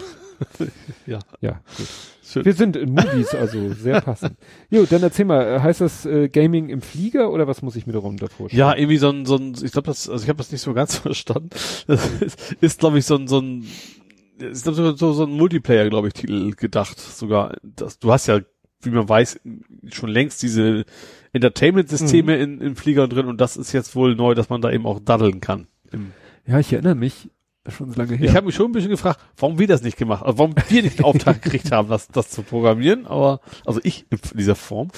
Ja. 1.06 1.20
Ja, 1.40 1.60
gut. 1.78 1.88
Schön. 2.28 2.44
Wir 2.44 2.54
sind 2.54 2.74
in 2.74 2.92
Movies, 2.92 3.34
also 3.34 3.72
sehr 3.72 4.00
passend. 4.00 4.36
Jo, 4.70 4.84
dann 4.84 5.02
erzähl 5.02 5.24
mal, 5.24 5.42
äh, 5.46 5.60
heißt 5.60 5.80
das 5.80 6.04
äh, 6.06 6.28
Gaming 6.28 6.68
im 6.70 6.80
Flieger 6.80 7.30
oder 7.30 7.46
was 7.46 7.62
muss 7.62 7.76
ich 7.76 7.86
mir 7.86 7.92
darunter 7.92 8.28
vorstellen? 8.28 8.58
Ja, 8.58 8.74
irgendwie 8.76 8.96
so 8.96 9.10
ein, 9.10 9.26
so 9.26 9.36
ein, 9.36 9.54
ich 9.62 9.70
glaube, 9.70 9.86
das, 9.86 10.08
also 10.08 10.24
ich 10.24 10.28
habe 10.28 10.38
das 10.38 10.50
nicht 10.50 10.60
so 10.60 10.74
ganz 10.74 10.96
verstanden. 10.98 11.50
Das 11.86 12.10
ist, 12.20 12.56
ist 12.60 12.80
glaube 12.80 12.98
ich, 12.98 13.04
so 13.04 13.14
ein, 13.14 13.28
so 13.28 13.38
ein, 13.38 13.64
ist 14.38 14.64
glaub, 14.64 14.74
so, 14.74 15.12
so, 15.12 15.24
ein 15.24 15.30
Multiplayer, 15.30 15.88
glaube 15.88 16.08
ich, 16.08 16.14
Titel 16.14 16.50
gedacht. 16.52 16.98
Sogar, 16.98 17.56
das, 17.62 18.00
du 18.00 18.12
hast 18.12 18.26
ja, 18.26 18.40
wie 18.82 18.90
man 18.90 19.08
weiß, 19.08 19.40
schon 19.92 20.10
längst 20.10 20.42
diese 20.42 20.84
Entertainment-Systeme 21.32 22.36
in, 22.36 22.60
in 22.60 22.74
Fliegern 22.74 23.08
drin 23.08 23.26
und 23.26 23.40
das 23.40 23.56
ist 23.56 23.72
jetzt 23.72 23.94
wohl 23.94 24.16
neu, 24.16 24.34
dass 24.34 24.48
man 24.48 24.60
da 24.60 24.72
eben 24.72 24.84
auch 24.84 24.98
daddeln 24.98 25.40
kann. 25.40 25.68
Im, 25.92 26.12
Ja, 26.44 26.58
ich 26.58 26.72
erinnere 26.72 26.96
mich, 26.96 27.30
das 27.66 27.74
ist 27.74 27.78
schon 27.78 27.92
so 27.92 27.98
lange 27.98 28.14
her. 28.14 28.28
Ich 28.28 28.36
habe 28.36 28.46
mich 28.46 28.54
schon 28.54 28.66
ein 28.66 28.72
bisschen 28.72 28.90
gefragt, 28.90 29.20
warum 29.36 29.58
wir 29.58 29.66
das 29.66 29.82
nicht 29.82 29.96
gemacht, 29.96 30.24
also 30.24 30.38
warum 30.38 30.54
wir 30.68 30.82
nicht 30.82 31.00
den 31.00 31.04
Auftrag 31.04 31.42
gekriegt 31.42 31.72
haben, 31.72 31.88
das, 31.88 32.08
das 32.08 32.30
zu 32.30 32.42
programmieren, 32.42 33.06
aber, 33.06 33.40
also 33.64 33.80
ich 33.82 34.06
in 34.10 34.18
dieser 34.34 34.54
Form. 34.54 34.88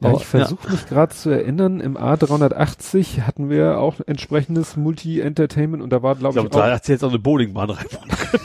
Ja, 0.00 0.10
Aber, 0.10 0.18
ich 0.18 0.26
versuche 0.26 0.70
mich 0.70 0.86
gerade 0.86 1.14
zu 1.14 1.30
erinnern, 1.30 1.80
im 1.80 1.96
A380 1.96 3.22
hatten 3.22 3.50
wir 3.50 3.78
auch 3.78 3.96
entsprechendes 4.06 4.76
Multi-Entertainment 4.76 5.82
und 5.82 5.90
da 5.90 6.02
war, 6.02 6.12
Ich 6.12 6.18
glaube 6.20 6.38
ich, 6.38 6.50
glaube, 6.50 6.56
da 6.56 6.70
auch, 6.70 6.76
hat 6.76 6.84
sie 6.84 6.92
jetzt 6.92 7.04
auch 7.04 7.08
eine 7.08 7.18
Bowlingbahn 7.18 7.70
reinbauen 7.70 8.08
können. 8.08 8.44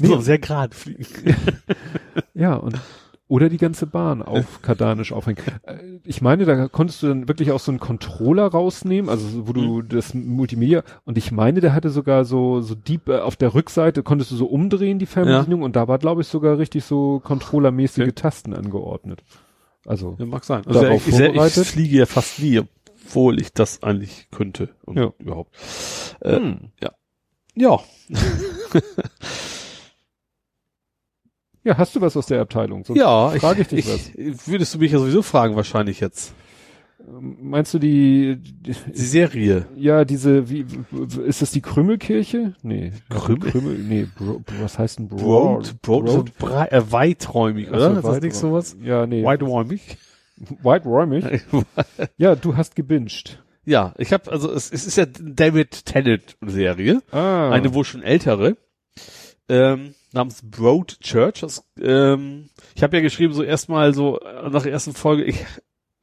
Nee. 0.00 0.08
so 0.08 0.20
sehr 0.20 0.38
gerade 0.38 0.74
fliegen. 0.74 1.36
ja, 2.34 2.54
und 2.54 2.78
oder 3.28 3.48
die 3.48 3.56
ganze 3.56 3.86
Bahn 3.86 4.22
auf 4.22 4.62
Kardanisch 4.62 5.12
aufhängen. 5.12 5.38
Äh, 5.62 5.76
Ich 6.04 6.22
meine, 6.22 6.44
da 6.44 6.68
konntest 6.68 7.02
du 7.02 7.08
dann 7.08 7.26
wirklich 7.28 7.50
auch 7.50 7.58
so 7.60 7.72
einen 7.72 7.80
Controller 7.80 8.46
rausnehmen, 8.46 9.10
also 9.10 9.46
wo 9.48 9.52
du 9.52 9.60
Mhm. 9.82 9.88
das 9.88 10.14
Multimedia 10.14 10.82
und 11.04 11.18
ich 11.18 11.32
meine, 11.32 11.60
der 11.60 11.72
hatte 11.74 11.90
sogar 11.90 12.24
so 12.24 12.60
so 12.60 12.74
Deep 12.76 13.08
äh, 13.08 13.18
auf 13.18 13.34
der 13.36 13.54
Rückseite 13.54 14.02
konntest 14.04 14.30
du 14.30 14.36
so 14.36 14.46
umdrehen 14.46 14.98
die 15.00 15.06
Fernbedienung 15.06 15.62
und 15.62 15.74
da 15.76 15.88
war 15.88 15.98
glaube 15.98 16.20
ich 16.22 16.28
sogar 16.28 16.58
richtig 16.58 16.84
so 16.84 17.20
Controllermäßige 17.24 18.02
Okay. 18.02 18.12
Tasten 18.12 18.54
angeordnet. 18.54 19.22
Also 19.84 20.16
Ja, 20.18 20.26
mag 20.26 20.44
sein. 20.44 20.62
Also 20.66 20.86
ich, 20.88 21.06
ich, 21.08 21.18
ich 21.18 21.66
fliege 21.68 21.96
ja 21.98 22.06
fast 22.06 22.38
nie, 22.40 22.60
obwohl 22.60 23.40
ich 23.40 23.52
das 23.52 23.82
eigentlich 23.82 24.28
könnte 24.30 24.68
und 24.84 24.96
Ja. 24.98 25.12
überhaupt. 25.18 25.50
Äh, 26.20 26.36
hm. 26.36 26.58
Ja. 26.82 26.90
ja, 27.54 27.78
hast 31.74 31.96
du 31.96 32.00
was 32.00 32.16
aus 32.16 32.26
der 32.26 32.40
Abteilung? 32.40 32.84
Sonst 32.84 32.98
ja, 32.98 33.30
frage 33.30 33.62
ich 33.62 33.68
dich 33.68 34.14
ich, 34.14 34.46
würdest 34.48 34.74
du 34.74 34.78
mich 34.78 34.92
ja 34.92 34.98
sowieso 34.98 35.22
fragen 35.22 35.56
wahrscheinlich 35.56 36.00
jetzt. 36.00 36.34
Meinst 37.08 37.72
du 37.72 37.78
die, 37.78 38.36
die 38.42 38.72
Die 38.72 39.00
Serie. 39.00 39.66
ja, 39.76 40.04
diese, 40.04 40.50
wie, 40.50 40.66
ist 41.24 41.40
das 41.40 41.52
die 41.52 41.60
Krümmelkirche? 41.60 42.54
Nee. 42.62 42.92
Krümmel? 43.10 43.50
Krümmel 43.50 43.78
nee, 43.78 44.06
Bro, 44.18 44.42
was 44.60 44.78
heißt 44.78 44.98
denn 44.98 45.08
Broad? 45.08 45.80
Broad, 45.82 46.06
Broad, 46.06 46.38
brei- 46.38 46.66
äh, 46.68 46.90
weiträumig, 46.90 47.68
oder? 47.70 47.92
so, 47.92 47.96
ist 48.00 48.04
das 48.06 48.20
nicht 48.22 48.34
sowas? 48.34 48.76
Ja, 48.82 49.06
nee. 49.06 49.22
Weiträumig? 49.24 49.98
Whiteräumig? 50.62 51.24
Ja, 52.18 52.34
du 52.34 52.56
hast 52.56 52.74
gebinged. 52.74 53.42
ja, 53.64 53.94
ich 53.98 54.12
habe 54.12 54.30
also 54.32 54.50
es, 54.52 54.70
es 54.72 54.86
ist 54.86 54.96
ja 54.96 55.06
David 55.06 55.84
Tennant 55.86 56.36
Serie, 56.44 57.02
Ah. 57.12 57.50
eine 57.50 57.72
wohl 57.72 57.84
schon 57.84 58.02
ältere, 58.02 58.56
ähm, 59.48 59.94
namens 60.16 60.42
Broad 60.42 60.98
Church. 61.00 61.40
Das, 61.40 61.64
ähm, 61.80 62.48
ich 62.74 62.82
habe 62.82 62.96
ja 62.96 63.02
geschrieben 63.02 63.32
so 63.32 63.42
erstmal 63.42 63.94
so 63.94 64.18
äh, 64.20 64.50
nach 64.50 64.62
der 64.62 64.72
ersten 64.72 64.94
Folge, 64.94 65.24
ich 65.24 65.44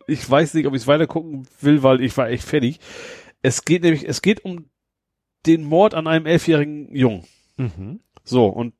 ich 0.07 0.29
weiß 0.29 0.53
nicht, 0.53 0.67
ob 0.67 0.73
ich 0.73 0.81
es 0.81 0.87
weiter 0.87 1.07
gucken 1.07 1.47
will, 1.61 1.83
weil 1.83 2.01
ich 2.01 2.15
war 2.17 2.29
echt 2.29 2.43
fertig. 2.43 2.79
Es 3.41 3.65
geht 3.65 3.83
nämlich, 3.83 4.07
es 4.07 4.21
geht 4.21 4.45
um 4.45 4.65
den 5.45 5.63
Mord 5.63 5.93
an 5.93 6.07
einem 6.07 6.25
elfjährigen 6.25 6.93
Jungen. 6.95 7.25
Mhm. 7.57 7.99
So, 8.23 8.47
und 8.47 8.73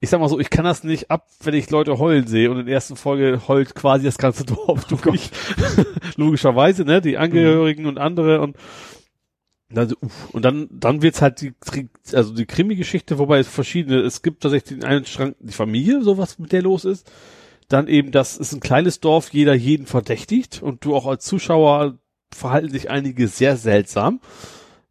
ich 0.00 0.10
sag 0.10 0.20
mal 0.20 0.28
so, 0.28 0.40
ich 0.40 0.50
kann 0.50 0.64
das 0.64 0.84
nicht 0.84 1.10
ab, 1.10 1.26
wenn 1.42 1.54
ich 1.54 1.70
Leute 1.70 1.98
heulen 1.98 2.26
sehe 2.26 2.50
und 2.50 2.60
in 2.60 2.66
der 2.66 2.74
ersten 2.74 2.96
Folge 2.96 3.42
heult 3.48 3.74
quasi 3.74 4.04
das 4.04 4.18
ganze 4.18 4.44
Dorf 4.46 4.84
durch. 4.86 5.30
Logischerweise, 6.16 6.84
ne, 6.84 7.00
die 7.00 7.18
Angehörigen 7.18 7.86
und 7.86 7.98
andere 7.98 8.40
und 8.40 8.56
dann, 9.70 9.88
so, 9.88 9.96
uff, 10.00 10.30
und 10.32 10.44
dann, 10.44 10.68
dann 10.70 11.02
wird's 11.02 11.22
halt 11.22 11.40
die, 11.40 11.52
also 12.12 12.32
die 12.34 12.46
Krimi-Geschichte, 12.46 13.18
wobei 13.18 13.38
es 13.38 13.48
verschiedene, 13.48 14.00
es 14.00 14.22
gibt 14.22 14.42
tatsächlich 14.42 14.78
den 14.78 14.84
einen 14.84 15.04
Strang, 15.04 15.34
die 15.40 15.52
Familie, 15.52 16.02
so 16.02 16.18
was 16.18 16.38
mit 16.38 16.52
der 16.52 16.62
los 16.62 16.84
ist. 16.84 17.10
Dann 17.68 17.88
eben, 17.88 18.12
das 18.12 18.36
ist 18.36 18.52
ein 18.52 18.60
kleines 18.60 19.00
Dorf, 19.00 19.32
jeder 19.32 19.54
jeden 19.54 19.86
verdächtigt 19.86 20.62
und 20.62 20.84
du 20.84 20.94
auch 20.94 21.06
als 21.06 21.24
Zuschauer 21.24 21.98
verhalten 22.32 22.70
sich 22.70 22.90
einige 22.90 23.26
sehr 23.26 23.56
seltsam. 23.56 24.20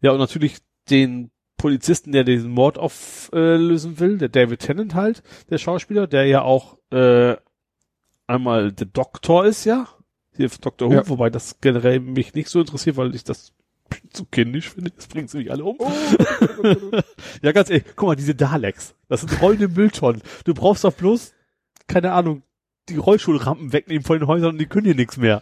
Ja, 0.02 0.12
und 0.12 0.20
natürlich 0.20 0.58
den 0.90 1.32
Polizisten, 1.58 2.12
der 2.12 2.26
diesen 2.26 2.52
Mord 2.52 2.78
auflösen 2.78 4.00
will, 4.00 4.18
der 4.18 4.28
David 4.30 4.60
Tennant 4.60 4.94
halt, 4.94 5.24
der 5.50 5.58
Schauspieler, 5.58 6.06
der 6.06 6.26
ja 6.26 6.42
auch 6.42 6.78
äh, 6.92 7.38
einmal 8.28 8.74
der 8.74 8.88
Doktor 8.88 9.46
ist, 9.46 9.64
ja, 9.64 9.88
hier 10.36 10.50
Dr. 10.50 10.90
Who, 10.90 10.94
Ja. 10.94 11.08
wobei 11.08 11.30
das 11.30 11.62
generell 11.62 12.02
mich 12.02 12.34
nicht 12.34 12.50
so 12.50 12.60
interessiert, 12.60 12.98
weil 12.98 13.16
ich 13.16 13.24
das 13.24 13.54
zu 14.12 14.26
kindisch 14.26 14.70
finde, 14.70 14.92
das 14.92 15.08
bringt 15.08 15.30
sie 15.30 15.40
mich 15.40 15.52
alle 15.52 15.64
um. 15.64 15.78
ja, 17.42 17.52
ganz 17.52 17.70
ehrlich, 17.70 17.86
guck 17.96 18.08
mal, 18.08 18.16
diese 18.16 18.36
Daleks, 18.36 18.96
das 19.08 19.22
sind 19.22 19.42
rollende 19.42 19.68
Mülltonnen. 19.68 20.22
Du 20.44 20.54
brauchst 20.54 20.84
doch 20.84 20.94
bloß, 20.94 21.34
keine 21.88 22.12
Ahnung, 22.12 22.44
die 22.90 22.98
Rollstuhlrampen 22.98 23.74
wegnehmen 23.74 24.04
von 24.04 24.20
den 24.20 24.28
Häusern 24.28 24.52
und 24.52 24.58
die 24.58 24.68
können 24.68 24.86
dir 24.86 24.96
nichts 24.96 25.18
mehr. 25.18 25.42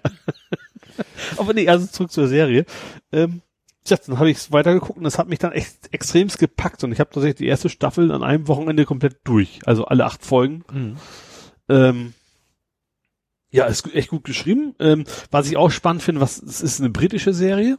Aber 1.38 1.54
nee, 1.54 1.68
also 1.68 1.88
zurück 1.88 2.12
zur 2.12 2.28
Serie. 2.28 2.66
Ähm, 3.12 3.42
ja, 3.86 3.98
dann 3.98 4.18
habe 4.18 4.30
ich 4.30 4.52
weitergeguckt 4.52 4.98
und 4.98 5.04
das 5.04 5.20
hat 5.20 5.28
mich 5.28 5.40
dann 5.40 5.52
echt 5.52 5.94
extremst 5.94 6.40
gepackt 6.40 6.84
und 6.84 6.92
ich 6.92 7.00
habe 7.00 7.10
tatsächlich 7.10 7.38
die 7.38 7.48
erste 7.48 7.70
Staffel 7.70 8.12
an 8.12 8.24
einem 8.24 8.48
Wochenende 8.48 8.86
komplett 8.86 9.18
durch. 9.26 9.60
Also 9.66 9.86
alle 9.86 10.06
acht 10.06 10.24
Folgen. 10.24 10.64
Mhm. 10.72 10.98
Ähm, 11.68 12.14
ja, 13.52 13.66
ist 13.66 13.94
echt 13.94 14.10
gut 14.10 14.24
geschrieben. 14.24 14.74
Ähm, 14.80 15.04
was 15.32 15.48
ich 15.48 15.58
auch 15.58 15.70
spannend 15.70 16.02
finde, 16.02 16.22
was 16.22 16.42
es 16.42 16.62
ist 16.62 16.80
eine 16.80 16.90
britische 16.90 17.34
Serie. 17.34 17.78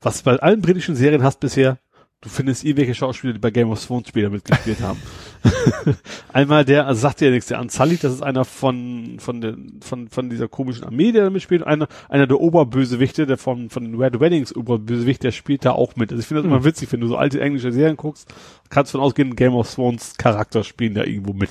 Was 0.00 0.18
du 0.18 0.24
bei 0.24 0.36
allen 0.36 0.60
britischen 0.60 0.94
Serien 0.94 1.22
hast 1.22 1.40
bisher, 1.40 1.78
du 2.20 2.28
findest 2.28 2.64
irgendwelche 2.64 2.94
Schauspieler, 2.94 3.32
die 3.32 3.38
bei 3.38 3.50
Game 3.50 3.70
of 3.70 3.84
Thrones 3.84 4.08
später 4.08 4.30
mitgespielt 4.30 4.80
haben. 4.80 5.00
Einmal 6.32 6.64
der, 6.64 6.86
also 6.86 7.00
sagt 7.00 7.20
dir 7.20 7.30
nichts, 7.30 7.48
der 7.48 7.60
Unsully, 7.60 7.96
das 7.96 8.12
ist 8.12 8.22
einer 8.22 8.44
von, 8.44 9.18
von, 9.18 9.40
der, 9.40 9.56
von, 9.80 10.08
von 10.08 10.30
dieser 10.30 10.48
komischen 10.48 10.84
Armee, 10.84 11.12
der 11.12 11.24
da 11.24 11.30
mitspielt. 11.30 11.64
Einer, 11.64 11.88
einer 12.08 12.26
der 12.26 12.40
Oberbösewichte, 12.40 13.26
der 13.26 13.38
von, 13.38 13.70
von 13.70 13.84
den 13.84 14.00
Red 14.00 14.20
Weddings 14.20 14.54
Oberbösewicht, 14.54 15.22
der 15.22 15.32
spielt 15.32 15.64
da 15.64 15.72
auch 15.72 15.96
mit. 15.96 16.10
Also 16.10 16.20
ich 16.20 16.26
finde 16.26 16.42
das 16.42 16.50
immer 16.50 16.64
witzig, 16.64 16.92
wenn 16.92 17.00
du 17.00 17.08
so 17.08 17.16
alte 17.16 17.40
englische 17.40 17.72
Serien 17.72 17.96
guckst, 17.96 18.32
kannst 18.68 18.92
von 18.92 19.00
ausgehen, 19.00 19.36
Game 19.36 19.54
of 19.54 19.72
Thrones 19.72 20.14
Charakter 20.16 20.64
spielen 20.64 20.94
da 20.94 21.04
irgendwo 21.04 21.32
mit. 21.32 21.50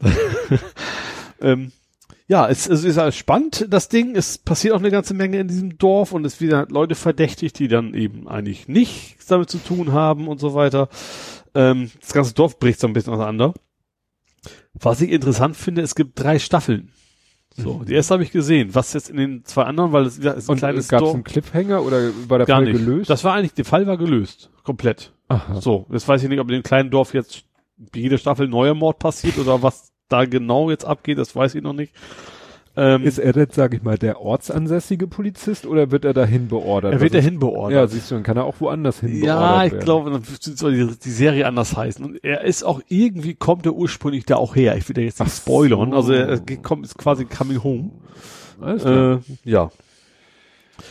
ähm, 1.40 1.72
ja, 2.28 2.48
es, 2.48 2.66
es 2.68 2.82
ist 2.84 2.96
halt 2.98 3.14
spannend, 3.14 3.66
das 3.70 3.88
Ding. 3.88 4.16
Es 4.16 4.38
passiert 4.38 4.74
auch 4.74 4.80
eine 4.80 4.90
ganze 4.90 5.14
Menge 5.14 5.38
in 5.38 5.48
diesem 5.48 5.78
Dorf 5.78 6.12
und 6.12 6.24
es 6.24 6.40
wieder 6.40 6.66
Leute 6.70 6.94
verdächtigt, 6.94 7.58
die 7.58 7.68
dann 7.68 7.94
eben 7.94 8.26
eigentlich 8.28 8.66
nichts 8.68 9.26
damit 9.26 9.48
zu 9.50 9.58
tun 9.58 9.92
haben 9.92 10.26
und 10.28 10.40
so 10.40 10.54
weiter. 10.54 10.88
Ähm, 11.54 11.90
das 12.00 12.12
ganze 12.12 12.34
Dorf 12.34 12.58
bricht 12.58 12.80
so 12.80 12.86
ein 12.88 12.92
bisschen 12.92 13.12
auseinander. 13.12 13.54
Was 14.74 15.00
ich 15.00 15.10
interessant 15.10 15.56
finde, 15.56 15.82
es 15.82 15.94
gibt 15.94 16.20
drei 16.20 16.38
Staffeln. 16.38 16.90
So, 17.56 17.84
die 17.84 17.94
erste 17.94 18.12
habe 18.14 18.22
ich 18.22 18.32
gesehen. 18.32 18.74
Was 18.74 18.92
jetzt 18.92 19.08
in 19.08 19.16
den 19.16 19.44
zwei 19.44 19.62
anderen, 19.62 19.92
weil 19.92 20.04
es 20.04 20.18
ja, 20.22 20.32
ist 20.32 20.48
ein 20.48 20.52
Und 20.52 20.58
kleines 20.58 20.88
gab 20.88 21.00
es 21.00 21.04
Dorf. 21.04 21.14
einen 21.14 21.24
Cliffhanger 21.24 21.82
oder 21.82 22.10
war 22.28 22.38
der 22.38 22.46
Gar 22.46 22.58
Fall 22.58 22.64
nicht. 22.72 22.84
gelöst? 22.84 23.08
Das 23.08 23.24
war 23.24 23.32
eigentlich, 23.34 23.54
der 23.54 23.64
Fall 23.64 23.86
war 23.86 23.96
gelöst. 23.96 24.50
Komplett. 24.62 25.14
Aha. 25.28 25.60
So, 25.60 25.86
jetzt 25.90 26.06
weiß 26.06 26.22
ich 26.22 26.28
nicht, 26.28 26.38
ob 26.40 26.48
in 26.48 26.54
dem 26.56 26.62
kleinen 26.62 26.90
Dorf 26.90 27.14
jetzt 27.14 27.44
jede 27.94 28.18
Staffel 28.18 28.46
neuer 28.48 28.74
Mord 28.74 28.98
passiert 28.98 29.38
oder 29.38 29.62
was 29.62 29.90
da 30.08 30.24
genau 30.24 30.70
jetzt 30.70 30.84
abgeht, 30.84 31.18
das 31.18 31.34
weiß 31.34 31.54
ich 31.54 31.62
noch 31.62 31.72
nicht. 31.72 31.92
Ähm, 32.78 33.04
Ist 33.04 33.18
er 33.18 33.34
jetzt, 33.34 33.54
sag 33.54 33.72
ich 33.72 33.82
mal, 33.82 33.96
der 33.96 34.20
ortsansässige 34.20 35.06
Polizist 35.06 35.64
oder 35.64 35.90
wird 35.92 36.04
er 36.04 36.12
dahin 36.12 36.48
beordert? 36.48 36.92
er 36.92 37.00
wird 37.00 37.14
Also- 37.14 37.26
dahin 37.26 37.38
beordert. 37.38 37.72
Ja, 37.72 37.86
siehst 37.86 38.10
du, 38.10 38.16
dann 38.16 38.22
kann 38.22 38.36
er 38.36 38.44
auch 38.44 38.56
woanders 38.60 39.00
hin 39.00 39.24
Ja, 39.24 39.64
ich 39.64 39.72
werden. 39.72 39.84
glaube, 39.84 40.10
dann 40.10 40.22
soll 40.22 40.74
die, 40.74 40.98
die 41.02 41.10
Serie 41.10 41.46
anders 41.46 41.74
heißen. 41.74 42.04
Und 42.04 42.22
er 42.22 42.42
ist 42.44 42.64
auch 42.64 42.82
irgendwie, 42.88 43.34
kommt 43.34 43.64
er 43.64 43.72
ursprünglich 43.72 44.26
da 44.26 44.36
auch 44.36 44.54
her. 44.56 44.76
Ich 44.76 44.86
will 44.90 44.94
da 44.94 45.00
jetzt 45.00 45.20
nicht 45.20 45.30
Ach 45.32 45.34
spoilern. 45.36 45.90
so. 45.92 45.96
Also 45.96 46.12
er 46.12 46.38
geht- 46.38 46.62
kommt, 46.62 46.84
ist 46.84 46.98
quasi 46.98 47.24
coming 47.24 47.62
home. 47.64 47.90
Alles 48.60 48.82
klar. 48.82 49.14
Äh, 49.14 49.50
ja. 49.50 49.70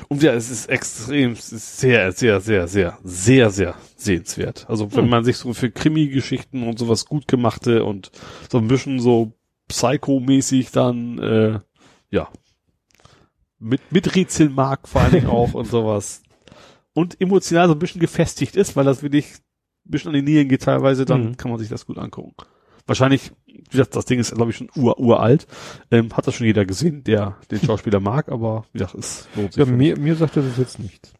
Und 0.10 0.24
ja, 0.24 0.34
es 0.34 0.50
ist 0.50 0.68
extrem, 0.68 1.32
es 1.34 1.52
ist 1.52 1.80
sehr, 1.80 2.12
sehr, 2.12 2.42
sehr, 2.42 2.68
sehr, 2.68 2.98
sehr, 3.04 3.50
sehr 3.52 3.76
sehenswert. 3.96 4.66
Also 4.70 4.92
wenn 4.94 5.04
Hm. 5.06 5.10
man 5.10 5.24
sich 5.24 5.38
so 5.38 5.54
für 5.54 5.72
Krimi-Geschichten 5.72 6.64
und 6.68 6.80
sowas 6.80 7.06
gut 7.06 7.28
gemachte 7.28 7.84
und 7.84 8.12
so 8.50 8.58
ein 8.58 8.68
bisschen 8.68 9.00
so 9.00 9.34
Psycho-mäßig 9.68 10.72
dann, 10.72 11.18
äh, 11.20 11.60
ja, 12.12 12.30
mit, 13.60 13.82
mit 13.92 14.16
Rätseln 14.16 14.54
mag 14.54 14.88
vor 14.88 15.02
allen 15.02 15.14
Dingen 15.14 15.28
auch 15.28 15.54
und 15.54 15.66
sowas. 15.68 16.22
Und 16.94 17.20
emotional 17.20 17.68
so 17.68 17.74
ein 17.74 17.80
bisschen 17.80 18.02
gefestigt 18.02 18.56
ist, 18.56 18.76
weil 18.76 18.86
das 18.86 19.02
wirklich 19.04 19.26
ein 19.86 19.92
bisschen 19.92 20.10
an 20.10 20.16
die 20.16 20.22
Nieren 20.22 20.50
geht 20.50 20.64
teilweise, 20.64 21.06
dann 21.06 21.30
Mhm. 21.30 21.38
kann 21.38 21.52
man 21.52 21.60
sich 21.60 21.70
das 21.70 21.86
gut 21.86 21.98
angucken. 21.98 22.34
Wahrscheinlich, 22.88 23.32
wie 23.70 23.78
gesagt, 23.78 23.96
das 23.96 24.06
Ding 24.06 24.20
ist, 24.20 24.34
glaube 24.34 24.52
ich, 24.52 24.58
schon 24.58 24.70
ur, 24.76 25.00
uralt. 25.00 25.48
Ähm, 25.92 26.16
hat 26.16 26.28
das 26.28 26.36
schon 26.36 26.48
jeder 26.48 26.66
gesehen, 26.66 27.04
der 27.04 27.38
den 27.52 27.60
Schauspieler 27.60 28.00
mag, 28.00 28.30
aber 28.30 28.66
wie 28.74 28.80
gesagt, 28.80 28.96
es 28.96 29.28
lohnt 29.36 29.54
sich. 29.54 29.66
Ja, 29.66 29.72
mir, 29.72 29.98
mir 29.98 30.16
sagt 30.16 30.38
das 30.38 30.58
jetzt 30.58 30.80
nichts. 30.80 31.14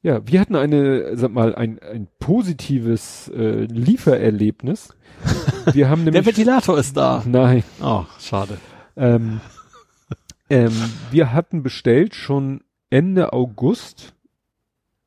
Ja, 0.00 0.20
wir 0.26 0.40
hatten 0.40 0.54
eine, 0.54 1.16
sag 1.16 1.32
mal, 1.32 1.54
ein, 1.54 1.80
ein 1.80 2.06
positives 2.20 3.28
äh, 3.34 3.64
Liefererlebnis. 3.64 4.90
Wir 5.72 5.88
haben 5.88 6.04
Der 6.04 6.12
nämlich. 6.12 6.36
Ventilator 6.36 6.78
ist 6.78 6.96
da. 6.96 7.22
Nein. 7.26 7.64
Oh, 7.82 8.04
schade. 8.20 8.58
Ähm, 8.96 9.40
ähm, 10.48 10.72
wir 11.10 11.32
hatten 11.32 11.62
bestellt 11.62 12.14
schon 12.14 12.62
Ende 12.90 13.32
August. 13.32 14.14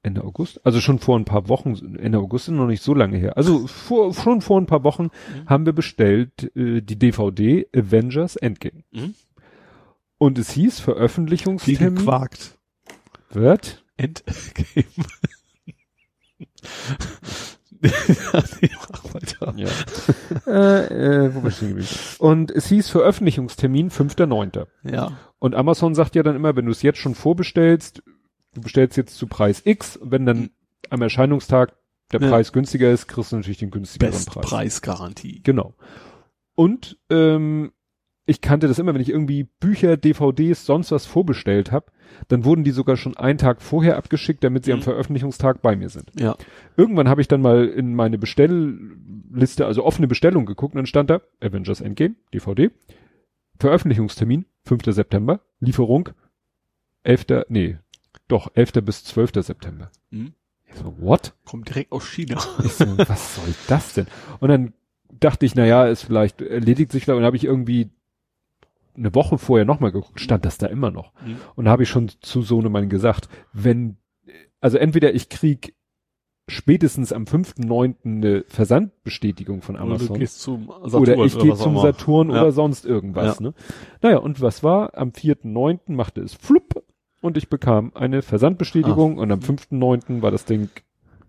Ende 0.03 0.23
August? 0.23 0.65
Also 0.65 0.81
schon 0.81 0.99
vor 0.99 1.17
ein 1.19 1.25
paar 1.25 1.47
Wochen, 1.47 1.95
Ende 1.97 2.17
August 2.17 2.47
ist 2.47 2.53
noch 2.55 2.67
nicht 2.67 2.81
so 2.83 2.93
lange 2.93 3.17
her. 3.17 3.37
Also 3.37 3.67
vor, 3.67 4.13
schon 4.13 4.41
vor 4.41 4.59
ein 4.59 4.65
paar 4.65 4.83
Wochen 4.83 5.03
Mhm. 5.03 5.09
haben 5.47 5.65
wir 5.65 5.73
bestellt 5.73 6.55
äh, 6.55 6.81
die 6.81 6.97
DVD 6.97 7.67
Avengers 7.75 8.35
Endgame. 8.35 8.83
Mhm. 8.91 9.13
Und 10.17 10.37
es 10.37 10.51
hieß 10.51 10.79
Wie 10.79 10.83
Veröffentlichungstermin 10.83 11.95
gequakt. 11.95 12.57
wird 13.31 13.83
Endgame. 13.97 14.85
nee, 17.81 18.69
mach 18.91 19.13
weiter. 19.13 19.53
Ja. 19.57 19.67
äh, 20.47 21.25
äh, 21.25 21.35
wo 21.35 21.41
war 21.43 21.49
ich 21.49 21.59
denn 21.59 21.69
gewesen? 21.69 21.97
Und 22.19 22.51
es 22.51 22.67
hieß 22.67 22.89
Veröffentlichungstermin 22.89 23.89
5.9. 23.89 24.67
Ja. 24.83 25.17
Und 25.39 25.55
Amazon 25.55 25.95
sagt 25.95 26.15
ja 26.15 26.21
dann 26.23 26.35
immer, 26.35 26.55
wenn 26.55 26.65
du 26.65 26.71
es 26.71 26.81
jetzt 26.83 26.99
schon 26.99 27.15
vorbestellst, 27.15 28.03
du 28.53 28.61
bestellst 28.61 28.97
jetzt 28.97 29.15
zu 29.17 29.27
Preis 29.27 29.61
X, 29.65 29.99
wenn 30.03 30.25
dann 30.25 30.49
am 30.89 31.01
Erscheinungstag 31.01 31.73
der 32.11 32.21
Ja. 32.21 32.29
Preis 32.29 32.51
günstiger 32.51 32.91
ist, 32.91 33.07
kriegst 33.07 33.31
du 33.31 33.37
natürlich 33.37 33.59
den 33.59 33.71
günstigeren 33.71 34.11
Preis. 34.11 34.25
Bestpreisgarantie. 34.25 35.41
Genau. 35.43 35.75
Und 36.55 36.97
ähm, 37.09 37.71
ich 38.25 38.41
kannte 38.41 38.67
das 38.67 38.79
immer, 38.79 38.93
wenn 38.93 39.01
ich 39.01 39.09
irgendwie 39.09 39.43
Bücher, 39.43 39.97
DVDs, 39.97 40.65
sonst 40.65 40.91
was 40.91 41.05
vorbestellt 41.05 41.71
habe, 41.71 41.87
dann 42.27 42.43
wurden 42.45 42.63
die 42.63 42.71
sogar 42.71 42.97
schon 42.97 43.15
einen 43.17 43.37
Tag 43.37 43.61
vorher 43.61 43.97
abgeschickt, 43.97 44.43
damit 44.43 44.65
sie 44.65 44.73
am 44.73 44.79
Mhm. 44.79 44.83
Veröffentlichungstag 44.83 45.61
bei 45.61 45.75
mir 45.75 45.89
sind. 45.89 46.11
Ja. 46.19 46.35
Irgendwann 46.77 47.07
habe 47.09 47.21
ich 47.21 47.27
dann 47.29 47.41
mal 47.41 47.67
in 47.67 47.95
meine 47.95 48.17
Bestellliste, 48.17 49.65
also 49.65 49.83
offene 49.85 50.07
Bestellung 50.07 50.45
geguckt 50.45 50.73
und 50.75 50.79
dann 50.79 50.85
stand 50.85 51.09
da 51.09 51.21
Avengers 51.39 51.81
Endgame, 51.81 52.15
DVD, 52.33 52.69
Veröffentlichungstermin 53.59 54.45
5. 54.65 54.83
September, 54.87 55.41
Lieferung 55.59 56.09
11. 57.03 57.45
nee, 57.49 57.77
doch 58.31 58.51
11. 58.53 58.73
bis 58.83 59.03
12. 59.03 59.31
September. 59.43 59.91
Mhm. 60.09 60.33
Ich 60.65 60.75
so, 60.75 60.95
what? 60.99 61.33
Kommt 61.45 61.69
direkt 61.69 61.91
aus 61.91 62.07
China. 62.07 62.41
Ich 62.63 62.73
so, 62.73 62.97
was 62.97 63.35
soll 63.35 63.53
das 63.67 63.93
denn? 63.93 64.07
Und 64.39 64.49
dann 64.49 64.73
dachte 65.19 65.45
ich, 65.45 65.55
na 65.55 65.65
ja, 65.65 65.87
es 65.87 66.03
vielleicht 66.03 66.41
erledigt 66.41 66.91
sich 66.91 67.05
da 67.05 67.13
und 67.13 67.19
dann 67.19 67.25
habe 67.25 67.35
ich 67.37 67.43
irgendwie 67.43 67.89
eine 68.95 69.13
Woche 69.15 69.37
vorher 69.37 69.65
nochmal 69.65 69.91
geguckt, 69.91 70.19
stand 70.19 70.45
das 70.45 70.57
da 70.57 70.67
immer 70.67 70.91
noch. 70.91 71.13
Mhm. 71.25 71.37
Und 71.55 71.65
da 71.65 71.71
habe 71.71 71.83
ich 71.83 71.89
schon 71.89 72.09
zu 72.21 72.41
Sohnemann 72.41 72.89
gesagt, 72.89 73.29
wenn, 73.53 73.97
also 74.59 74.77
entweder 74.77 75.13
ich 75.13 75.29
krieg 75.29 75.75
spätestens 76.47 77.13
am 77.13 77.23
5.9. 77.23 77.95
eine 78.03 78.43
Versandbestätigung 78.47 79.61
von 79.61 79.75
Oder 79.75 79.83
Amazon. 79.83 80.25
Saturn 80.25 80.67
Oder 80.93 81.25
ich 81.25 81.37
gehe 81.37 81.55
zum. 81.55 81.77
Saturn 81.77 82.29
Ja. 82.29 82.41
oder 82.41 82.51
sonst 82.51 82.85
irgendwas. 82.85 83.39
Ja. 83.39 83.43
Ne? 83.43 83.53
Naja, 84.01 84.17
und 84.17 84.41
was 84.41 84.63
war? 84.63 84.97
Am 84.97 85.09
4.9. 85.09 85.93
machte 85.93 86.21
es 86.21 86.33
flupp 86.33 86.80
und 87.21 87.37
ich 87.37 87.49
bekam 87.49 87.91
eine 87.95 88.21
Versandbestätigung 88.21 89.17
Ah. 89.17 89.21
und 89.21 89.31
am 89.31 89.39
5.9. 89.39 90.21
war 90.21 90.31
das 90.31 90.45
Ding 90.45 90.69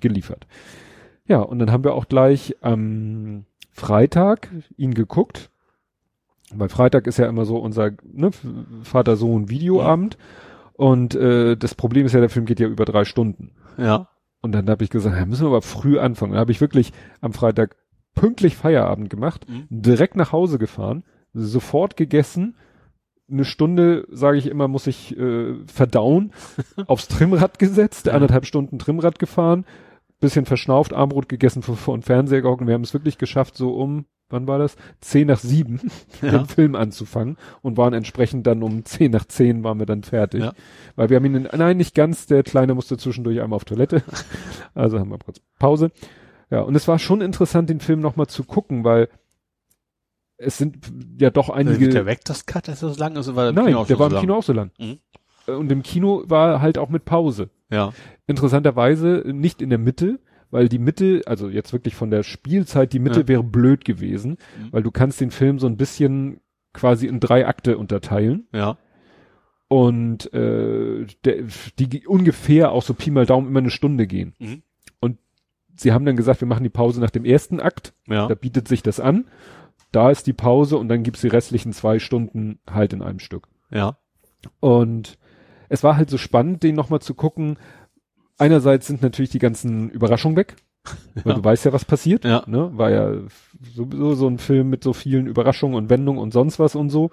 geliefert. 0.01 0.47
Ja, 1.27 1.39
und 1.41 1.59
dann 1.61 1.71
haben 1.71 1.85
wir 1.85 1.95
auch 1.95 2.09
gleich 2.09 2.57
am 2.61 3.45
Freitag 3.71 4.49
ihn 4.77 4.95
geguckt. 4.95 5.51
Weil 6.55 6.69
Freitag 6.69 7.07
ist 7.07 7.19
ja 7.19 7.29
immer 7.29 7.45
so 7.47 7.57
unser 7.57 7.93
ne, 8.03 8.31
Vater-Sohn-Videoabend. 8.83 10.19
Und 10.75 11.15
äh, 11.15 11.57
das 11.57 11.75
Problem 11.75 12.07
ist 12.07 12.13
ja, 12.13 12.21
der 12.21 12.29
Film 12.31 12.47
geht 12.47 12.61
ja 12.61 12.67
über 12.69 12.85
drei 12.85 13.05
Stunden. 13.05 13.53
Ja. 13.79 14.09
Und 14.41 14.53
dann 14.53 14.69
habe 14.69 14.85
ich 14.85 14.91
gesagt, 14.91 15.17
ja, 15.17 15.25
müssen 15.25 15.45
wir 15.45 15.49
aber 15.49 15.63
früh 15.63 15.99
anfangen. 15.99 16.33
Dann 16.33 16.41
habe 16.41 16.53
ich 16.53 16.61
wirklich 16.61 16.93
am 17.21 17.33
Freitag 17.33 17.77
pünktlich 18.15 18.57
Feierabend 18.57 19.09
gemacht, 19.09 19.47
Mhm. 19.49 19.67
direkt 19.71 20.17
nach 20.17 20.33
Hause 20.33 20.59
gefahren, 20.59 21.05
sofort 21.33 21.97
gegessen. 21.97 22.57
Eine 23.31 23.45
Stunde, 23.45 24.07
sage 24.11 24.37
ich 24.39 24.47
immer, 24.47 24.69
muss 24.69 24.87
ich 24.87 25.17
äh, 25.17 25.55
verdauen, 25.67 26.33
aufs 26.87 27.09
Trimmrad 27.09 27.59
gesetzt, 27.59 28.07
Ja. 28.07 28.13
anderthalb 28.15 28.47
Stunden 28.47 28.79
Trimmrad 28.79 29.19
gefahren, 29.19 29.65
bisschen 30.21 30.45
verschnauft, 30.45 30.93
Armbrot 30.93 31.29
gegessen, 31.29 31.63
vor, 31.63 31.77
vor 31.77 31.97
den 31.97 32.03
Fernseher 32.03 32.43
gehockt. 32.43 32.61
und 32.61 32.67
Wir 32.67 32.75
haben 32.75 32.83
es 32.85 32.93
wirklich 32.95 33.19
geschafft, 33.19 33.57
so 33.57 33.73
um, 33.75 34.05
wann 34.29 34.47
war 34.49 34.59
das? 34.59 34.77
Zehn 35.01 35.29
nach 35.29 35.39
sieben 35.39 35.81
Ja. 36.23 36.31
den 36.39 36.47
Film 36.47 36.75
anzufangen 36.75 37.37
und 37.63 37.77
waren 37.77 37.93
entsprechend 37.95 38.47
dann 38.47 38.63
um 38.63 38.85
zehn 38.85 39.11
nach 39.11 39.25
zehn 39.27 39.63
waren 39.65 39.79
wir 39.79 39.87
dann 39.87 40.03
fertig. 40.03 40.43
Ja. 40.43 40.53
Weil 40.97 41.09
wir 41.11 41.17
haben 41.17 41.25
ihn, 41.27 41.49
nein, 41.53 41.77
nicht 41.77 41.95
ganz, 41.95 42.27
der 42.27 42.43
Kleine 42.43 42.75
musste 42.75 42.97
zwischendurch 42.99 43.41
einmal 43.41 43.57
auf 43.57 43.65
Toilette. 43.65 44.03
Also 44.75 44.99
haben 44.99 45.11
wir 45.11 45.19
kurz 45.19 45.41
Pause. 45.59 45.91
Ja, 46.51 46.61
und 46.61 46.75
es 46.75 46.87
war 46.87 46.99
schon 46.99 47.21
interessant, 47.23 47.71
den 47.71 47.81
Film 47.81 48.01
nochmal 48.01 48.27
zu 48.27 48.45
gucken, 48.45 48.85
weil 48.85 49.09
es 50.37 50.59
sind 50.59 50.79
ja 51.21 51.31
doch 51.31 51.51
einige. 51.51 51.89
der 51.89 52.07
weg, 52.07 52.21
das 52.25 52.47
Cut, 52.47 52.69
ist 52.69 52.83
das 52.83 52.95
so 52.95 53.01
lang? 53.01 53.17
Also 53.17 53.37
war 53.37 53.53
der 53.53 53.63
nein, 53.65 53.77
der 53.89 53.99
war 53.99 54.11
im 54.13 54.19
Kino 54.21 54.37
auch 54.37 54.43
so 54.43 54.53
lang. 54.53 54.71
Mhm. 54.79 54.99
Äh, 55.47 55.53
Und 55.53 55.71
im 55.73 55.83
Kino 55.83 56.25
war 56.27 56.61
halt 56.61 56.79
auch 56.79 56.89
mit 56.89 57.05
Pause. 57.05 57.51
Ja. 57.71 57.93
Interessanterweise 58.27 59.23
nicht 59.27 59.63
in 59.63 59.71
der 59.71 59.79
Mitte, 59.79 60.21
weil 60.51 60.69
die 60.69 60.79
Mitte, 60.79 61.23
also 61.27 61.49
jetzt 61.49 61.73
wirklich 61.73 61.95
von 61.95 62.11
der 62.11 62.23
Spielzeit, 62.23 62.93
die 62.93 62.99
Mitte 62.99 63.21
Ja. 63.21 63.29
wäre 63.29 63.43
blöd 63.45 63.85
gewesen, 63.85 64.33
Mhm. 64.33 64.69
weil 64.73 64.83
du 64.83 64.91
kannst 64.91 65.21
den 65.21 65.31
Film 65.31 65.59
so 65.59 65.67
ein 65.67 65.77
bisschen 65.77 66.41
quasi 66.75 67.07
in 67.07 67.21
drei 67.21 67.47
Akte 67.47 67.79
unterteilen 67.79 68.47
Ja. 68.53 68.77
und 69.69 70.33
äh, 70.35 71.07
der, 71.25 71.45
die 71.79 72.07
ungefähr 72.07 72.73
auch 72.73 72.83
so 72.83 72.95
Pi 72.95 73.11
mal 73.11 73.27
Daumen 73.27 73.49
immer 73.49 73.61
eine 73.61 73.71
Stunde 73.71 74.07
gehen. 74.07 74.35
Mhm. 74.39 74.63
Und 75.01 75.19
sie 75.77 75.93
haben 75.93 76.05
dann 76.05 76.17
gesagt, 76.17 76.41
wir 76.41 76.49
machen 76.49 76.63
die 76.65 76.69
Pause 76.71 77.01
nach 77.01 77.11
dem 77.11 77.25
ersten 77.25 77.61
Akt, 77.61 77.95
Ja. 78.07 78.27
da 78.27 78.35
bietet 78.35 78.69
sich 78.69 78.83
das 78.83 79.01
an. 79.01 79.25
Da 79.93 80.11
ist 80.11 80.27
die 80.27 80.33
Pause 80.33 80.79
und 80.79 80.89
dann 80.89 81.03
gibt's 81.03 81.21
die 81.21 81.29
restlichen 81.29 81.73
zwei 81.73 81.99
Stunden 81.99 82.59
halt 82.69 82.93
in 82.93 83.03
einem 83.03 83.19
Stück. 83.19 83.49
Ja. 83.71 83.99
Und 84.61 85.19
es 85.69 85.83
war 85.85 85.97
halt 85.97 86.11
so 86.11 86.19
spannend, 86.19 86.63
den 86.63 86.75
nochmal 86.75 87.01
zu 87.01 87.15
gucken. 87.15 87.57
Einerseits 88.39 88.87
sind 88.87 89.03
natürlich 89.03 89.31
die 89.31 89.39
ganzen 89.39 89.91
Überraschungen 89.91 90.37
weg, 90.37 90.57
weil 91.15 91.23
Ja. 91.27 91.35
du 91.35 91.45
weißt 91.45 91.65
ja, 91.67 91.73
was 91.73 91.85
passiert. 91.85 92.25
Ja. 92.25 92.43
Ne? 92.47 92.71
War 92.75 92.91
ja 92.91 93.13
sowieso 93.75 94.15
so 94.15 94.27
ein 94.27 94.39
Film 94.39 94.71
mit 94.71 94.83
so 94.83 94.93
vielen 94.93 95.27
Überraschungen 95.27 95.77
und 95.77 95.91
Wendungen 95.91 96.21
und 96.21 96.33
sonst 96.33 96.59
was 96.59 96.75
und 96.75 96.91
so. 96.91 97.11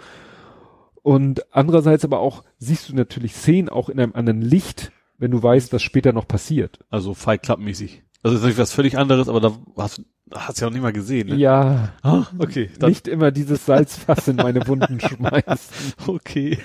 Und 1.02 1.54
andererseits 1.54 2.04
aber 2.04 2.20
auch 2.20 2.44
siehst 2.58 2.90
du 2.90 2.96
natürlich 2.96 3.36
Szenen 3.36 3.70
auch 3.70 3.90
in 3.90 4.00
einem 4.00 4.14
anderen 4.16 4.42
Licht, 4.42 4.92
wenn 5.18 5.32
du 5.32 5.42
weißt, 5.42 5.72
was 5.74 5.82
später 5.82 6.14
noch 6.14 6.28
passiert. 6.28 6.80
Also 6.90 7.14
Fight 7.14 7.44
Club 7.44 7.60
mäßig. 7.60 8.04
Also 8.22 8.36
ist 8.36 8.42
natürlich 8.42 8.58
was 8.58 8.74
völlig 8.74 8.98
anderes, 8.98 9.30
aber 9.30 9.40
da 9.40 9.52
hast 9.78 10.00
du 10.00 10.04
hast 10.34 10.60
ja 10.62 10.68
noch 10.68 10.74
nicht 10.74 10.82
mal 10.84 10.94
gesehen, 10.94 11.30
ne? 11.30 11.36
Ja, 11.36 11.94
Ah, 12.02 12.26
okay. 12.38 12.70
Dann, 12.80 12.90
nicht 12.90 13.08
immer 13.08 13.32
dieses 13.32 13.66
Salzfass 13.66 14.28
in 14.28 14.36
meine 14.38 14.66
Wunden 14.68 15.00
schmeißen. 15.00 15.94
okay. 16.08 16.58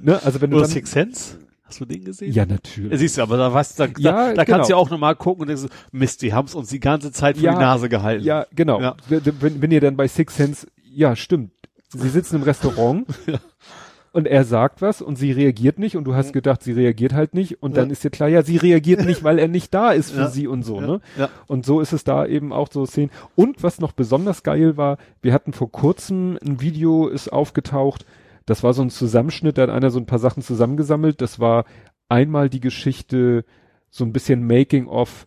Ne? 0.00 0.20
Also 0.24 0.40
wenn 0.40 0.50
du 0.50 0.56
Oder 0.56 0.66
dann, 0.66 0.72
Six 0.72 0.90
Sense? 0.92 1.36
Hast 1.64 1.80
du 1.80 1.84
den 1.84 2.02
gesehen? 2.04 2.32
ja 2.32 2.46
natürlich. 2.46 2.98
siehst 2.98 3.18
du, 3.18 3.22
aber 3.22 3.36
da 3.36 3.52
weißt 3.52 3.78
du, 3.78 3.86
da, 3.86 3.92
Ja, 3.98 4.28
da, 4.28 4.34
da 4.34 4.44
kannst 4.46 4.70
du 4.70 4.72
ja 4.72 4.76
genau. 4.76 4.86
auch 4.86 4.90
nochmal 4.90 5.14
gucken 5.16 5.42
und 5.42 5.48
denkst, 5.48 5.64
Mist, 5.92 6.22
die 6.22 6.32
haben's 6.32 6.54
uns 6.54 6.70
die 6.70 6.80
ganze 6.80 7.12
Zeit 7.12 7.36
vor 7.36 7.44
Ja, 7.44 7.52
die 7.52 7.58
Nase 7.60 7.88
gehalten. 7.90 8.24
Ja, 8.24 8.46
genau. 8.54 8.80
Ja. 8.80 8.96
Wenn, 9.08 9.60
wenn 9.60 9.70
ihr 9.70 9.80
dann 9.82 9.96
bei 9.96 10.08
Six 10.08 10.34
Sense, 10.36 10.66
ja, 10.82 11.14
stimmt. 11.14 11.52
Sie 11.90 12.08
sitzen 12.08 12.36
im 12.36 12.42
Restaurant 12.42 13.06
Ja. 13.26 13.38
Und 14.18 14.26
er 14.26 14.42
sagt 14.44 14.82
was 14.82 15.00
und 15.00 15.14
sie 15.16 15.30
reagiert 15.30 15.78
nicht 15.78 15.96
und 15.96 16.02
du 16.04 16.14
hast 16.16 16.32
gedacht, 16.32 16.62
sie 16.64 16.72
reagiert 16.72 17.12
halt 17.12 17.34
nicht 17.34 17.62
und 17.62 17.76
Ja. 17.76 17.82
dann 17.82 17.90
ist 17.90 18.02
dir 18.02 18.10
klar, 18.10 18.28
ja, 18.28 18.42
sie 18.42 18.56
reagiert 18.56 19.04
nicht, 19.06 19.22
weil 19.22 19.38
er 19.38 19.46
nicht 19.46 19.72
da 19.72 19.92
ist 19.92 20.10
für 20.10 20.22
Ja. 20.22 20.28
sie 20.28 20.48
und 20.48 20.64
so, 20.64 20.80
Ja. 20.80 20.86
ne? 20.86 21.00
Und 21.46 21.64
so 21.64 21.80
ist 21.80 21.92
es 21.92 22.02
da 22.02 22.26
eben 22.26 22.52
auch 22.52 22.68
so 22.72 22.84
Szenen. 22.84 23.10
Und 23.36 23.62
was 23.62 23.80
noch 23.80 23.92
besonders 23.92 24.42
geil 24.42 24.76
war, 24.76 24.98
wir 25.22 25.32
hatten 25.32 25.52
vor 25.52 25.70
kurzem 25.70 26.36
ein 26.44 26.60
Video 26.60 27.06
ist 27.06 27.28
aufgetaucht, 27.32 28.04
das 28.44 28.64
war 28.64 28.74
so 28.74 28.82
ein 28.82 28.90
Zusammenschnitt, 28.90 29.56
da 29.56 29.62
hat 29.62 29.70
einer 29.70 29.90
so 29.90 30.00
ein 30.00 30.06
paar 30.06 30.18
Sachen 30.18 30.42
zusammengesammelt, 30.42 31.20
das 31.20 31.38
war 31.38 31.64
einmal 32.08 32.48
die 32.48 32.60
Geschichte, 32.60 33.44
so 33.90 34.04
ein 34.04 34.12
bisschen 34.12 34.44
Making 34.46 34.88
of 34.88 35.26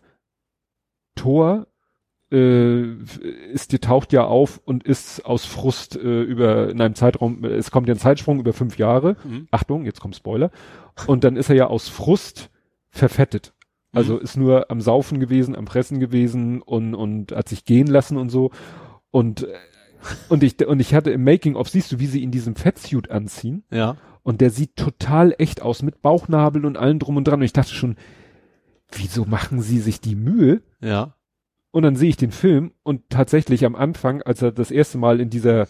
Thor, 1.14 1.66
äh, 2.32 2.94
ist, 3.52 3.72
die 3.72 3.78
taucht 3.78 4.12
ja 4.12 4.24
auf 4.24 4.60
und 4.64 4.82
ist 4.84 5.24
aus 5.24 5.44
Frust 5.44 5.96
äh, 5.96 6.22
über 6.22 6.70
in 6.70 6.80
einem 6.80 6.94
Zeitraum, 6.94 7.44
es 7.44 7.70
kommt 7.70 7.88
ja 7.88 7.94
ein 7.94 7.98
Zeitsprung 7.98 8.40
über 8.40 8.52
fünf 8.52 8.78
Jahre. 8.78 9.16
Mhm. 9.24 9.48
Achtung, 9.50 9.84
jetzt 9.84 10.00
kommt 10.00 10.16
Spoiler. 10.16 10.50
Und 11.06 11.24
dann 11.24 11.36
ist 11.36 11.48
er 11.50 11.56
ja 11.56 11.66
aus 11.66 11.88
Frust 11.88 12.50
verfettet. 12.90 13.52
Also 13.94 14.14
Mhm. 14.14 14.20
ist 14.20 14.36
nur 14.36 14.70
am 14.70 14.80
Saufen 14.80 15.20
gewesen, 15.20 15.54
am 15.54 15.66
Fressen 15.66 16.00
gewesen 16.00 16.62
und, 16.62 16.94
und 16.94 17.32
hat 17.32 17.48
sich 17.48 17.64
gehen 17.64 17.86
lassen 17.86 18.16
und 18.16 18.30
so. 18.30 18.50
Und, 19.10 19.42
äh, 19.42 19.48
und 20.30 20.42
ich, 20.42 20.66
und 20.66 20.80
ich 20.80 20.94
hatte 20.94 21.10
im 21.10 21.24
Making 21.24 21.56
of, 21.56 21.68
siehst 21.68 21.92
du, 21.92 21.98
wie 21.98 22.06
sie 22.06 22.22
in 22.22 22.30
diesem 22.30 22.56
Fettsuit 22.56 23.10
anziehen. 23.10 23.64
Ja. 23.70 23.96
Und 24.22 24.40
der 24.40 24.50
sieht 24.50 24.76
total 24.76 25.34
echt 25.38 25.60
aus, 25.60 25.82
mit 25.82 26.00
Bauchnabel 26.00 26.64
und 26.64 26.78
allem 26.78 26.98
drum 26.98 27.16
und 27.16 27.24
dran. 27.28 27.40
Und 27.40 27.44
ich 27.44 27.52
dachte 27.52 27.74
schon, 27.74 27.96
wieso 28.90 29.24
machen 29.24 29.60
sie 29.60 29.78
sich 29.80 30.00
die 30.00 30.14
Mühe? 30.14 30.62
Ja. 30.80 31.14
Und 31.72 31.82
dann 31.82 31.96
sehe 31.96 32.10
ich 32.10 32.16
den 32.16 32.30
Film 32.30 32.72
und 32.84 33.08
tatsächlich 33.10 33.64
am 33.64 33.74
Anfang, 33.74 34.22
als 34.22 34.42
er 34.42 34.52
das 34.52 34.70
erste 34.70 34.98
Mal 34.98 35.20
in 35.20 35.30
dieser, 35.30 35.66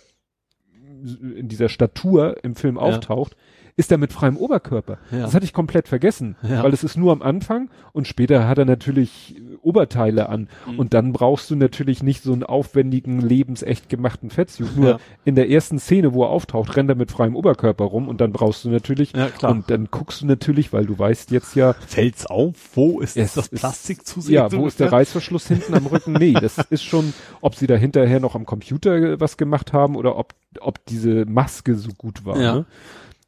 in 1.37 1.49
dieser 1.49 1.69
Statur 1.69 2.43
im 2.45 2.55
Film 2.55 2.75
Ja. 2.77 2.83
auftaucht, 2.83 3.37
ist 3.77 3.91
er 3.91 3.99
mit 3.99 4.13
freiem 4.13 4.37
Oberkörper. 4.37 4.99
Ja. 5.11 5.21
Das 5.21 5.35
hatte 5.35 5.45
ich 5.45 5.53
komplett 5.53 5.89
vergessen, 5.89 6.37
Ja. 6.43 6.63
weil 6.63 6.73
es 6.75 6.85
ist 6.85 6.97
nur 6.97 7.11
am 7.13 7.23
Anfang 7.23 7.71
und 7.93 8.07
später 8.07 8.47
hat 8.47 8.59
er 8.59 8.65
natürlich 8.67 9.37
äh, 9.37 9.57
Oberteile 9.63 10.29
an. 10.29 10.49
Mhm. 10.67 10.79
Und 10.79 10.95
dann 10.95 11.13
brauchst 11.13 11.51
du 11.51 11.57
natürlich 11.57 12.03
nicht 12.03 12.23
so 12.23 12.33
einen 12.33 12.43
aufwendigen, 12.43 13.21
lebensecht 13.21 13.89
gemachten 13.89 14.31
Fettsuit. 14.31 14.77
Nur 14.77 14.89
Ja. 14.91 14.99
in 15.25 15.35
der 15.37 15.49
ersten 15.51 15.79
Szene, 15.79 16.13
wo 16.13 16.23
er 16.25 16.29
auftaucht, 16.31 16.77
rennt 16.77 16.91
er 16.91 16.97
mit 16.97 17.11
freiem 17.11 17.35
Oberkörper 17.35 17.85
rum 17.85 18.09
und 18.09 18.21
dann 18.21 18.33
brauchst 18.33 18.65
du 18.65 18.71
natürlich, 18.71 19.13
Ja, 19.15 19.29
klar. 19.29 19.53
und 19.53 19.71
dann 19.71 19.89
guckst 19.91 20.21
du 20.23 20.27
natürlich, 20.27 20.73
weil 20.73 20.85
du 20.85 20.99
weißt 20.99 21.31
jetzt 21.31 21.55
ja, 21.57 21.73
Fällt's 21.87 22.27
auf? 22.27 22.55
Wo 22.75 23.01
ist 23.01 23.17
Es 23.17 23.35
das 23.35 23.47
ist- 23.49 23.61
Plastik 23.61 24.07
zu 24.07 24.21
sehen? 24.21 24.35
ja, 24.35 24.53
wo 24.53 24.67
ist 24.67 24.81
der 24.81 24.93
Reißverschluss 24.93 25.49
hinten 25.49 25.75
am 25.75 25.87
Rücken? 25.87 26.13
Nee, 26.13 26.33
das 26.35 26.59
ist 26.71 26.83
schon, 26.85 27.15
ob 27.41 27.55
sie 27.55 27.67
da 27.67 27.75
hinterher 27.75 28.21
noch 28.21 28.35
am 28.35 28.45
Computer 28.45 28.95
äh, 28.97 29.21
was 29.21 29.37
gemacht 29.37 29.73
haben 29.73 29.97
oder 29.97 30.17
ob, 30.19 30.35
ob 30.61 30.85
diese 30.87 31.25
Maske 31.25 31.75
so 31.75 31.91
gut 31.97 32.25
war. 32.27 32.39
Ja. 32.41 32.55
Ne? 32.57 32.65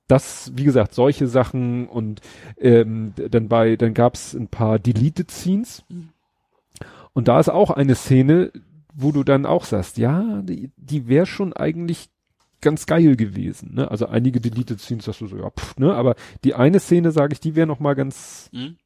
Das, 0.07 0.53
wie 0.55 0.65
gesagt, 0.65 0.93
solche 0.95 1.27
Sachen 1.27 1.89
und 1.89 2.21
ähm, 2.59 3.15
dann 3.17 3.49
bei, 3.49 3.77
dann 3.77 3.95
gab's 3.95 4.35
ein 4.35 4.49
paar 4.49 4.79
Deleted 4.79 5.31
Scenes 5.31 5.83
und 7.15 7.29
da 7.29 7.41
ist 7.41 7.49
auch 7.49 7.71
eine 7.71 7.95
Szene, 7.95 8.53
wo 8.93 9.13
du 9.13 9.25
dann 9.25 9.47
auch 9.47 9.65
sagst, 9.65 9.97
ja, 9.99 10.43
die, 10.43 10.71
die 10.77 11.09
wäre 11.09 11.27
schon 11.27 11.53
eigentlich 11.53 12.11
ganz 12.61 12.87
geil 12.87 13.17
gewesen. 13.17 13.75
Ne? 13.75 13.91
Also 13.91 14.07
einige 14.07 14.41
Deleted 14.41 14.81
Scenes 14.81 15.05
sagst 15.07 15.21
du 15.21 15.27
so, 15.27 15.37
ja, 15.39 15.51
pff, 15.51 15.77
ne? 15.79 15.95
aber 15.95 16.17
die 16.45 16.55
eine 16.55 16.81
Szene, 16.81 17.11
sage 17.11 17.33
ich, 17.33 17.41
die 17.41 17.57
wäre 17.57 17.67
noch 17.67 17.81
mal 17.81 17.95
ganz 17.95 18.51
Mhm. 18.53 18.77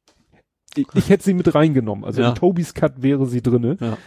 ich, 0.75 0.87
ich 0.93 1.09
hätte 1.09 1.23
sie 1.23 1.33
mit 1.33 1.53
reingenommen. 1.53 2.05
Also 2.05 2.21
Ja. 2.21 2.29
in 2.29 2.35
Tobis 2.35 2.73
Cut 2.73 3.01
wäre 3.01 3.25
sie 3.25 3.41
drinne. 3.41 3.77
Ja. 3.79 3.97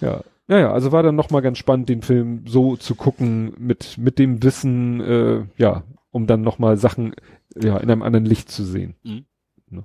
Ja. 0.00 0.20
Naja, 0.48 0.72
also 0.72 0.92
war 0.92 1.02
dann 1.02 1.14
noch 1.14 1.30
mal 1.30 1.40
ganz 1.40 1.56
spannend, 1.58 1.88
den 1.88 2.02
Film 2.02 2.42
so 2.46 2.76
zu 2.76 2.94
gucken, 2.94 3.54
mit, 3.58 3.96
mit 3.96 4.18
dem 4.18 4.42
Wissen, 4.42 5.00
äh, 5.00 5.44
ja, 5.56 5.84
um 6.12 6.26
dann 6.28 6.42
noch 6.42 6.58
mal 6.60 6.76
Sachen, 6.76 7.14
ja, 7.60 7.76
in 7.78 7.90
einem 7.90 8.02
anderen 8.02 8.24
Licht 8.26 8.50
zu 8.50 8.64
sehen. 8.64 8.94
Mhm. 9.02 9.24
Ne? 9.68 9.84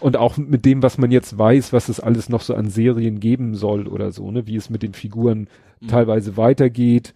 Und 0.00 0.16
auch 0.16 0.36
mit 0.36 0.64
dem, 0.64 0.82
was 0.82 0.98
man 0.98 1.12
jetzt 1.12 1.38
weiß, 1.38 1.72
was 1.72 1.88
es 1.88 2.00
alles 2.00 2.28
noch 2.28 2.40
so 2.40 2.54
an 2.54 2.68
Serien 2.68 3.20
geben 3.20 3.54
soll 3.54 3.86
oder 3.86 4.10
so, 4.10 4.30
ne, 4.32 4.46
wie 4.48 4.56
es 4.56 4.70
mit 4.70 4.82
den 4.82 4.94
Figuren 4.94 5.48
Mhm. 5.80 5.88
teilweise 5.88 6.36
weitergeht 6.36 7.14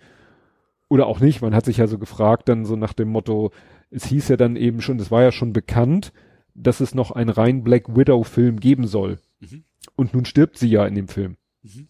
oder 0.88 1.06
auch 1.06 1.20
nicht. 1.20 1.40
Man 1.42 1.54
hat 1.54 1.64
sich 1.64 1.78
ja 1.78 1.86
so 1.86 1.98
gefragt 1.98 2.48
dann 2.48 2.64
so 2.64 2.76
nach 2.76 2.92
dem 2.92 3.08
Motto, 3.08 3.50
es 3.90 4.04
hieß 4.06 4.28
ja 4.28 4.36
dann 4.36 4.56
eben 4.56 4.80
schon, 4.80 4.98
es 5.00 5.10
war 5.10 5.22
ja 5.22 5.32
schon 5.32 5.52
bekannt, 5.52 6.12
dass 6.54 6.80
es 6.80 6.94
noch 6.94 7.10
einen 7.10 7.30
rein 7.30 7.62
Black 7.64 7.96
Widow 7.96 8.22
Film 8.24 8.60
geben 8.60 8.86
soll. 8.86 9.18
Mhm. 9.40 9.64
Und 9.96 10.14
nun 10.14 10.24
stirbt 10.24 10.58
sie 10.58 10.68
ja 10.68 10.86
in 10.86 10.94
dem 10.94 11.08
Film. 11.08 11.36
Mhm. 11.62 11.88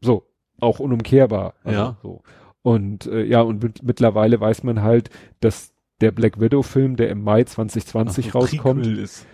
So, 0.00 0.26
auch 0.60 0.80
unumkehrbar. 0.80 1.54
Also, 1.64 1.78
Ja. 1.78 1.98
So. 2.02 2.22
Und 2.64 3.04
äh, 3.06 3.24
ja, 3.24 3.42
und 3.42 3.62
mit, 3.62 3.82
mittlerweile 3.82 4.40
weiß 4.40 4.62
man 4.64 4.82
halt, 4.82 5.10
dass 5.40 5.72
der 6.00 6.12
Black 6.12 6.40
Widow 6.40 6.62
Film, 6.62 6.96
der 6.96 7.10
im 7.10 7.22
Mai 7.22 7.44
2020 7.44 8.30
Ach, 8.30 8.34
rauskommt, 8.36 8.86
Ist. 8.86 9.26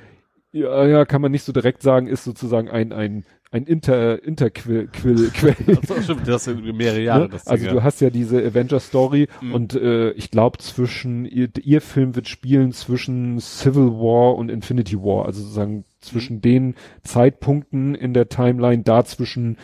ja, 0.52 0.84
ja, 0.84 1.05
kann 1.05 1.23
man 1.23 1.31
nicht 1.31 1.44
so 1.44 1.52
direkt 1.52 1.81
sagen, 1.81 2.09
ist 2.09 2.25
sozusagen 2.25 2.68
ein, 2.68 2.92
ein, 2.92 3.25
ein 3.52 3.65
Inter, 3.67 4.23
Interquill, 4.25 4.89
Quill, 4.89 5.31
Quell. 5.33 5.55
Das 5.86 6.05
stimmt, 6.05 6.26
das 6.26 6.49
ist 6.49 6.60
mehrere 6.60 7.00
Jahre. 7.00 7.23
Ne? 7.23 7.28
Das 7.28 7.47
Also 7.47 7.67
Ding, 7.67 7.75
du 7.75 7.83
hast 7.84 8.00
ja 8.00 8.10
diese 8.10 8.44
Avenger-Story 8.44 9.28
Mhm. 9.41 9.55
und 9.55 9.75
äh, 9.75 10.10
ich 10.12 10.33
glaube 10.33 10.59
zwischen, 10.59 11.25
ihr, 11.25 11.50
ihr 11.62 11.81
Film 11.81 12.17
wird 12.17 12.26
spielen 12.26 12.73
zwischen 12.73 13.39
Civil 13.39 13.92
War 13.92 14.34
und 14.34 14.50
Infinity 14.50 14.99
War, 14.99 15.26
also 15.26 15.41
sozusagen 15.41 15.84
zwischen 16.00 16.39
Mhm. 16.39 16.42
den 16.42 16.75
Zeitpunkten 17.05 17.94
in 17.94 18.12
der 18.12 18.28
Timeline, 18.28 18.83
dazwischen 18.83 19.57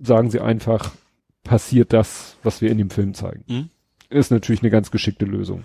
sagen 0.00 0.30
sie 0.30 0.40
einfach, 0.40 0.92
passiert 1.44 1.92
das, 1.92 2.36
was 2.42 2.60
wir 2.60 2.70
in 2.70 2.78
dem 2.78 2.90
Film 2.90 3.14
zeigen. 3.14 3.44
Mhm. 3.48 3.70
Ist 4.08 4.30
natürlich 4.30 4.62
eine 4.62 4.70
ganz 4.70 4.90
geschickte 4.90 5.24
Lösung. 5.24 5.64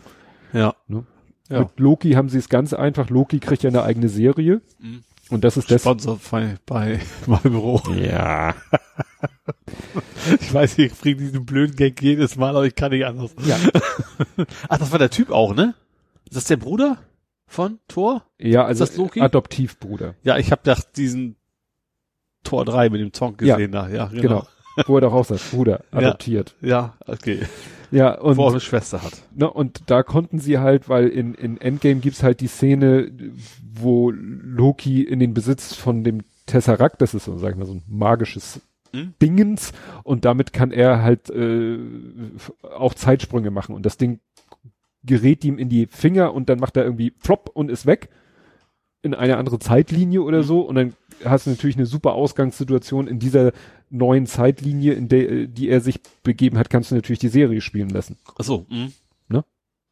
ja. 0.54 0.76
Ne? 0.88 1.06
Ja. 1.48 1.60
Mit 1.60 1.80
Loki 1.80 2.14
haben 2.14 2.28
sie 2.30 2.40
es 2.40 2.50
ganz 2.50 2.74
einfach. 2.74 3.12
Loki 3.12 3.40
kriegt 3.40 3.62
ja 3.62 3.70
eine 3.70 3.84
eigene 3.84 4.10
Serie 4.10 4.62
Mhm. 4.80 5.04
und 5.30 5.44
das 5.44 5.58
ist 5.58 5.70
das. 5.70 5.82
Sponsor 5.82 6.20
bei, 6.32 6.56
bei 6.66 7.00
Marlboro. 7.28 7.82
Ja. 7.94 8.56
Ich 10.42 10.54
weiß, 10.54 10.78
ich 10.80 10.94
bringe 10.94 11.18
diesen 11.18 11.46
blöden 11.46 11.76
Gag 11.76 12.02
jedes 12.02 12.36
Mal, 12.36 12.50
aber 12.56 12.66
ich 12.66 12.76
kann 12.76 12.92
nicht 12.92 13.06
anders. 13.06 13.32
Ja. 13.46 13.58
Ach, 14.70 14.78
das 14.78 14.92
war 14.92 15.00
der 15.00 15.10
Typ 15.10 15.30
auch, 15.30 15.54
ne? 15.54 15.76
Ist 16.26 16.36
das 16.36 16.46
der 16.46 16.58
Bruder 16.58 16.98
von 17.46 17.80
Thor? 17.88 18.24
Ja, 18.40 18.66
also 18.66 18.84
das 18.86 18.98
Loki? 18.98 19.22
Adoptivbruder. 19.22 20.16
Ja, 20.24 20.38
ich 20.38 20.52
habe 20.52 20.62
da 20.64 20.76
diesen 20.96 21.36
Tor 22.44 22.66
3 22.66 22.90
mit 22.90 23.02
dem 23.02 23.14
Song 23.14 23.38
Ja. 23.42 23.56
gesehen 23.56 23.72
da. 23.72 23.88
Ja, 23.90 24.08
genau. 24.08 24.22
Genau. 24.22 24.48
Wo 24.88 24.98
er 24.98 25.02
doch 25.02 25.14
auch 25.14 25.26
sagt, 25.26 25.52
Bruder, 25.52 25.84
Ja. 25.92 26.00
adoptiert. 26.00 26.56
Ja, 26.62 26.94
okay. 27.08 27.40
Ja, 27.92 28.16
und, 28.20 28.38
Wo 28.38 28.46
er 28.48 28.52
eine 28.52 28.60
Schwester 28.60 29.02
hat. 29.04 29.14
ne, 29.36 29.50
und 29.50 29.84
da 29.90 30.04
konnten 30.04 30.40
sie 30.40 30.58
halt, 30.60 30.90
weil 30.90 31.08
in, 31.08 31.34
in 31.36 31.60
Endgame 31.62 32.02
gibt's 32.02 32.24
halt 32.24 32.42
die 32.42 32.48
Szene, 32.48 33.12
wo 33.74 34.12
Loki 34.12 35.02
in 35.04 35.20
den 35.20 35.34
Besitz 35.34 35.76
von 35.76 36.04
dem 36.04 36.22
Tesseract, 36.46 37.02
das 37.02 37.14
ist 37.14 37.26
so, 37.26 37.38
sag 37.38 37.52
ich 37.52 37.58
mal, 37.58 37.66
so 37.66 37.74
ein 37.74 37.84
magisches 37.88 38.62
Mhm. 38.94 39.14
Dingens, 39.22 39.74
und 40.04 40.24
damit 40.24 40.54
kann 40.54 40.72
er 40.72 41.02
halt 41.04 41.30
äh, 41.30 41.78
auch 42.78 42.94
Zeitsprünge 42.94 43.52
machen. 43.52 43.76
Und 43.76 43.86
das 43.86 43.98
Ding 43.98 44.20
gerät 45.04 45.44
ihm 45.44 45.58
in 45.58 45.68
die 45.70 45.86
Finger 45.88 46.34
und 46.34 46.48
dann 46.50 46.60
macht 46.60 46.78
er 46.78 46.84
irgendwie 46.86 47.14
flop 47.20 47.50
und 47.54 47.70
ist 47.70 47.86
weg 47.86 48.10
in 49.02 49.14
eine 49.14 49.38
andere 49.38 49.60
Zeitlinie 49.60 50.22
oder 50.22 50.44
so. 50.44 50.62
Und 50.62 50.76
dann 50.76 50.94
hast 51.26 51.46
du 51.46 51.52
natürlich 51.52 51.76
eine 51.76 51.86
super 51.86 52.14
Ausgangssituation 52.14 53.08
in 53.08 53.20
dieser 53.20 53.52
neuen 53.90 54.26
Zeitlinie, 54.26 54.94
in 54.94 55.08
der, 55.08 55.30
äh, 55.32 55.48
die 55.48 55.70
er 55.70 55.82
sich 55.82 56.00
begeben 56.24 56.58
hat, 56.58 56.70
kannst 56.70 56.92
du 56.92 56.96
natürlich 56.96 57.20
die 57.20 57.28
Serie 57.30 57.62
spielen 57.62 57.90
lassen. 57.90 58.18
Ach 58.38 58.44
so, 58.44 58.66
mhm. 58.70 58.94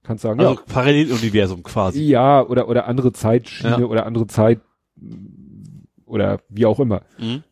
Kannst 0.06 0.24
sagen, 0.24 0.38
Also 0.42 0.56
ja, 0.56 0.62
Paralleluniversum 0.68 1.64
quasi. 1.64 2.04
ja, 2.04 2.46
oder, 2.46 2.68
oder 2.68 2.88
andere 2.90 3.14
Zeitschiene 3.14 3.80
Ja. 3.80 3.86
oder 3.86 4.06
andere 4.06 4.28
Zeit 4.28 4.60
oder 6.06 6.42
wie 6.50 6.66
auch 6.66 6.82
immer. 6.82 7.04
Mhm. 7.18 7.44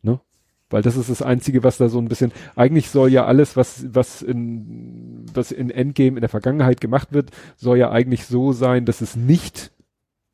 Weil 0.70 0.82
das 0.82 0.98
ist 0.98 1.10
das 1.10 1.22
Einzige, 1.22 1.64
was 1.64 1.78
da 1.78 1.88
so 1.88 1.98
ein 2.00 2.10
bisschen, 2.10 2.34
eigentlich 2.58 2.90
soll 2.90 3.10
ja 3.10 3.26
alles, 3.26 3.56
was, 3.56 3.86
was 3.94 4.22
in, 4.22 5.26
was 5.34 5.52
in 5.54 5.70
Endgame 5.70 6.18
in 6.18 6.22
der 6.22 6.30
Vergangenheit 6.30 6.82
gemacht 6.82 7.14
wird, 7.14 7.32
soll 7.56 7.78
ja 7.78 7.90
eigentlich 7.92 8.26
so 8.26 8.52
sein, 8.52 8.84
dass 8.86 9.00
es 9.00 9.16
nicht 9.16 9.72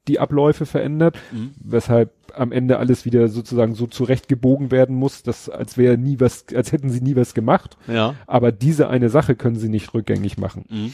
die 0.08 0.19
Abläufe 0.19 0.66
verändert, 0.66 1.18
Mhm. 1.32 1.52
weshalb 1.60 2.11
am 2.36 2.52
Ende 2.52 2.77
alles 2.77 3.06
wieder 3.06 3.27
sozusagen 3.30 3.74
so 3.74 3.88
zurechtgebogen 3.88 4.69
werden 4.72 4.95
muss, 4.95 5.24
dass 5.24 5.50
als 5.50 5.77
wäre 5.77 5.98
nie 5.98 6.19
was, 6.19 6.45
als 6.53 6.72
hätten 6.72 6.90
sie 6.90 7.02
nie 7.02 7.16
was 7.16 7.34
gemacht. 7.34 7.77
Ja. 7.88 8.16
Aber 8.27 8.52
diese 8.52 8.90
eine 8.90 9.10
Sache 9.10 9.36
können 9.36 9.56
sie 9.56 9.69
nicht 9.69 9.94
rückgängig 9.94 10.38
machen. 10.38 10.66
Mhm. 10.69 10.94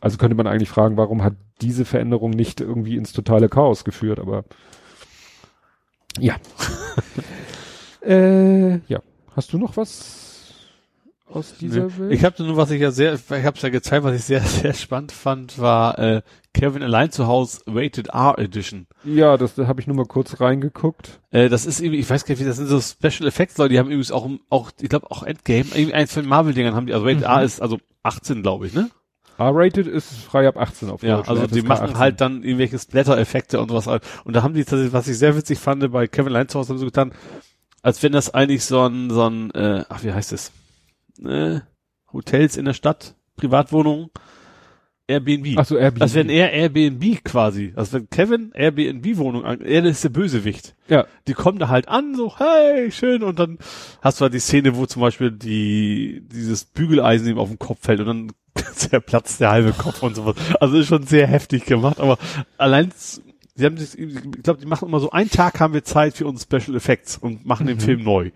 Also 0.00 0.18
könnte 0.18 0.34
man 0.36 0.48
eigentlich 0.48 0.68
fragen, 0.68 0.96
warum 0.96 1.22
hat 1.22 1.34
diese 1.62 1.84
Veränderung 1.84 2.30
nicht 2.30 2.60
irgendwie 2.60 2.96
ins 2.96 3.12
totale 3.12 3.48
Chaos 3.48 3.84
geführt, 3.84 4.18
aber 4.18 4.44
ja. 6.18 6.34
äh, 8.06 8.78
ja. 8.88 9.00
Hast 9.34 9.52
du 9.52 9.58
noch 9.58 9.76
was 9.76 10.23
aus 11.26 11.54
dieser 11.58 11.86
Nee. 11.86 11.98
Welt? 11.98 12.12
Ich 12.12 12.24
habe 12.24 12.42
nur, 12.44 12.56
was 12.56 12.70
ich 12.70 12.80
ja 12.80 12.90
sehr, 12.90 13.14
ich 13.14 13.30
habe 13.30 13.56
es 13.56 13.62
ja 13.62 13.68
gezeigt, 13.70 14.04
was 14.04 14.14
ich 14.16 14.24
sehr, 14.24 14.40
sehr 14.42 14.74
spannend 14.74 15.12
fand, 15.12 15.58
war 15.58 15.98
äh, 15.98 16.22
Kevin 16.52 16.82
allein 16.82 17.10
zu 17.10 17.26
Hause 17.26 17.60
Rated 17.66 18.08
R 18.08 18.38
Edition. 18.38 18.86
ja, 19.04 19.36
das 19.36 19.54
da 19.54 19.66
habe 19.66 19.80
ich 19.80 19.86
nur 19.86 19.96
mal 19.96 20.06
kurz 20.06 20.40
reingeguckt. 20.40 21.20
Äh, 21.30 21.48
das 21.48 21.66
ist 21.66 21.80
irgendwie, 21.80 21.98
ich 22.00 22.08
weiß 22.08 22.24
gar 22.24 22.34
nicht, 22.34 22.46
das 22.46 22.56
sind 22.58 22.68
so 22.68 22.80
Special 22.80 23.26
Effects 23.28 23.58
Leute, 23.58 23.70
die 23.70 23.78
haben 23.78 23.86
übrigens 23.86 24.12
auch, 24.12 24.28
auch 24.50 24.70
ich 24.80 24.88
glaube 24.88 25.10
auch 25.10 25.22
Endgame, 25.24 25.66
irgendwie 25.74 25.94
eins 25.94 26.12
von 26.12 26.22
den 26.22 26.28
Marvel-Dingern 26.28 26.74
haben 26.74 26.86
die, 26.86 26.92
also 26.94 27.04
Rated 27.06 27.20
Mhm. 27.22 27.24
R 27.26 27.42
ist 27.42 27.60
also 27.62 27.78
18, 28.02 28.42
glaube 28.42 28.66
ich, 28.66 28.74
ne? 28.74 28.90
R-rated 29.36 29.88
ist 29.88 30.12
frei 30.12 30.46
ab 30.46 30.56
18 30.56 30.90
auf 30.90 31.02
Ja, 31.02 31.16
Deutsch, 31.16 31.28
also 31.28 31.42
ne? 31.42 31.48
die 31.48 31.62
machen 31.62 31.86
18. 31.86 31.98
halt 31.98 32.20
dann 32.20 32.44
irgendwelche 32.44 32.78
Splatter-Effekte 32.78 33.58
und 33.60 33.68
sowas. 33.70 33.88
Und 34.22 34.36
da 34.36 34.44
haben 34.44 34.54
die 34.54 34.62
tatsächlich, 34.62 34.92
was 34.92 35.08
ich 35.08 35.18
sehr 35.18 35.36
witzig 35.36 35.58
fand, 35.58 35.90
bei 35.90 36.06
Kevin 36.06 36.28
allein 36.32 36.48
zu 36.48 36.56
Hause 36.60 36.68
haben 36.68 36.76
sie 36.78 36.82
so 36.82 36.86
getan, 36.86 37.10
als 37.82 38.00
wenn 38.04 38.12
das 38.12 38.32
eigentlich 38.32 38.64
so 38.64 38.82
ein, 38.86 39.10
so 39.10 39.26
ein, 39.28 39.50
äh, 39.50 39.84
ach, 39.88 40.04
wie 40.04 40.12
heißt 40.12 40.32
es? 40.32 40.52
Äh, 41.22 41.60
Hotels 42.12 42.56
in 42.56 42.64
der 42.64 42.74
Stadt, 42.74 43.16
Privatwohnungen, 43.36 44.10
Airbnb. 45.06 45.58
Ach 45.58 45.66
so, 45.66 45.76
Airbnb. 45.76 46.00
Das 46.00 46.14
wäre 46.14 46.30
eher 46.30 46.52
Airbnb 46.52 47.24
quasi. 47.24 47.72
Also 47.76 47.94
wenn 47.98 48.08
Kevin 48.08 48.52
Airbnb-Wohnung 48.54 49.44
an, 49.44 49.60
er 49.60 49.84
ist 49.84 50.02
der 50.02 50.08
Bösewicht. 50.08 50.74
Ja. 50.88 51.06
Die 51.28 51.34
kommen 51.34 51.58
da 51.58 51.68
halt 51.68 51.88
an, 51.88 52.14
so, 52.14 52.38
hey, 52.38 52.90
schön, 52.90 53.22
und 53.22 53.38
dann 53.38 53.58
hast 54.00 54.20
du 54.20 54.22
halt 54.22 54.34
die 54.34 54.38
Szene, 54.38 54.76
wo 54.76 54.86
zum 54.86 55.02
Beispiel 55.02 55.30
die, 55.30 56.22
dieses 56.32 56.64
Bügeleisen 56.64 57.28
ihm 57.28 57.38
auf 57.38 57.48
den 57.50 57.58
Kopf 57.58 57.80
fällt 57.82 58.00
und 58.00 58.06
dann 58.06 58.32
zerplatzt 58.74 59.40
der 59.40 59.50
halbe 59.50 59.72
Kopf 59.72 60.02
und 60.02 60.14
sowas. 60.14 60.36
Also 60.60 60.78
ist 60.78 60.86
schon 60.88 61.02
sehr 61.06 61.26
heftig 61.26 61.66
gemacht, 61.66 62.00
aber 62.00 62.16
allein, 62.56 62.90
sie 63.54 63.64
haben 63.64 63.76
sich, 63.76 63.98
ich 63.98 64.42
glaube, 64.42 64.60
die 64.60 64.66
machen 64.66 64.88
immer 64.88 65.00
so, 65.00 65.10
einen 65.10 65.30
Tag 65.30 65.60
haben 65.60 65.74
wir 65.74 65.84
Zeit 65.84 66.14
für 66.16 66.26
uns 66.26 66.44
Special 66.44 66.74
Effects 66.76 67.18
und 67.18 67.44
machen 67.44 67.66
den 67.66 67.76
Mhm. 67.76 67.80
Film 67.82 68.04
neu. 68.04 68.30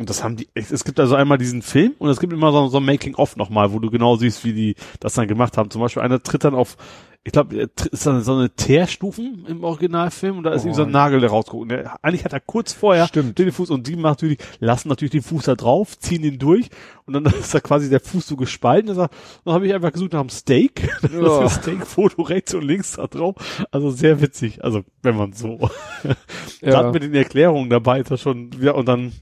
Und 0.00 0.08
das 0.08 0.24
haben 0.24 0.36
die, 0.36 0.48
es 0.54 0.82
gibt 0.84 0.98
also 0.98 1.14
einmal 1.14 1.36
diesen 1.36 1.60
Film 1.60 1.92
und 1.98 2.08
es 2.08 2.18
gibt 2.20 2.32
immer 2.32 2.52
so, 2.52 2.68
so 2.68 2.78
ein 2.78 2.84
Making-of 2.86 3.36
nochmal, 3.36 3.70
wo 3.72 3.78
du 3.78 3.90
genau 3.90 4.16
siehst, 4.16 4.44
wie 4.46 4.54
die 4.54 4.74
das 4.98 5.12
dann 5.12 5.28
gemacht 5.28 5.58
haben. 5.58 5.70
Zum 5.70 5.82
Beispiel 5.82 6.02
einer 6.02 6.22
tritt 6.22 6.42
dann 6.42 6.54
auf, 6.54 6.78
ich 7.22 7.32
glaube, 7.32 7.54
ist 7.92 8.06
dann 8.06 8.22
so 8.22 8.32
eine 8.32 8.48
Teerstufen 8.48 9.44
im 9.46 9.62
Originalfilm 9.62 10.38
und 10.38 10.44
da 10.44 10.54
ist 10.54 10.64
Oh. 10.64 10.68
ihm 10.68 10.72
so 10.74 10.84
ein 10.84 10.90
Nagel, 10.90 11.20
der. 11.20 11.30
Und 11.30 11.68
der, 11.68 12.02
eigentlich 12.02 12.24
hat 12.24 12.32
er 12.32 12.40
kurz 12.40 12.72
vorher 12.72 13.08
Stimmt. 13.08 13.38
den 13.38 13.52
Fuß 13.52 13.68
und 13.68 13.86
die 13.88 13.92
machen 13.96 14.12
natürlich, 14.12 14.38
lassen 14.58 14.88
natürlich 14.88 15.10
den 15.10 15.20
Fuß 15.22 15.44
da 15.44 15.54
drauf, 15.54 15.98
ziehen 15.98 16.24
ihn 16.24 16.38
durch 16.38 16.70
und 17.04 17.12
dann 17.12 17.24
ist 17.38 17.54
da 17.54 17.60
quasi 17.60 17.90
der 17.90 18.00
Fuß 18.00 18.26
so 18.26 18.36
gespalten. 18.36 18.88
Er 18.88 18.94
sagt, 18.94 19.14
dann 19.44 19.52
habe 19.52 19.66
ich 19.66 19.74
einfach 19.74 19.92
gesucht 19.92 20.14
nach 20.14 20.20
einem 20.20 20.30
Steak. 20.30 20.88
Das 21.02 21.12
Ja. 21.12 21.44
ist 21.44 21.56
ein 21.58 21.62
Steak-Foto 21.62 22.22
rechts 22.22 22.54
und 22.54 22.62
links 22.62 22.92
da 22.92 23.06
drauf. 23.06 23.34
Also 23.70 23.90
sehr 23.90 24.22
witzig. 24.22 24.64
Also 24.64 24.80
wenn 25.02 25.14
man 25.18 25.34
so 25.34 25.68
Ja. 26.04 26.14
Gerade 26.62 26.92
mit 26.92 27.02
den 27.02 27.14
Erklärungen 27.14 27.68
dabei 27.68 28.00
ist 28.00 28.10
das 28.10 28.22
schon, 28.22 28.50
ja, 28.62 28.72
und 28.72 28.86
dann, 28.88 29.12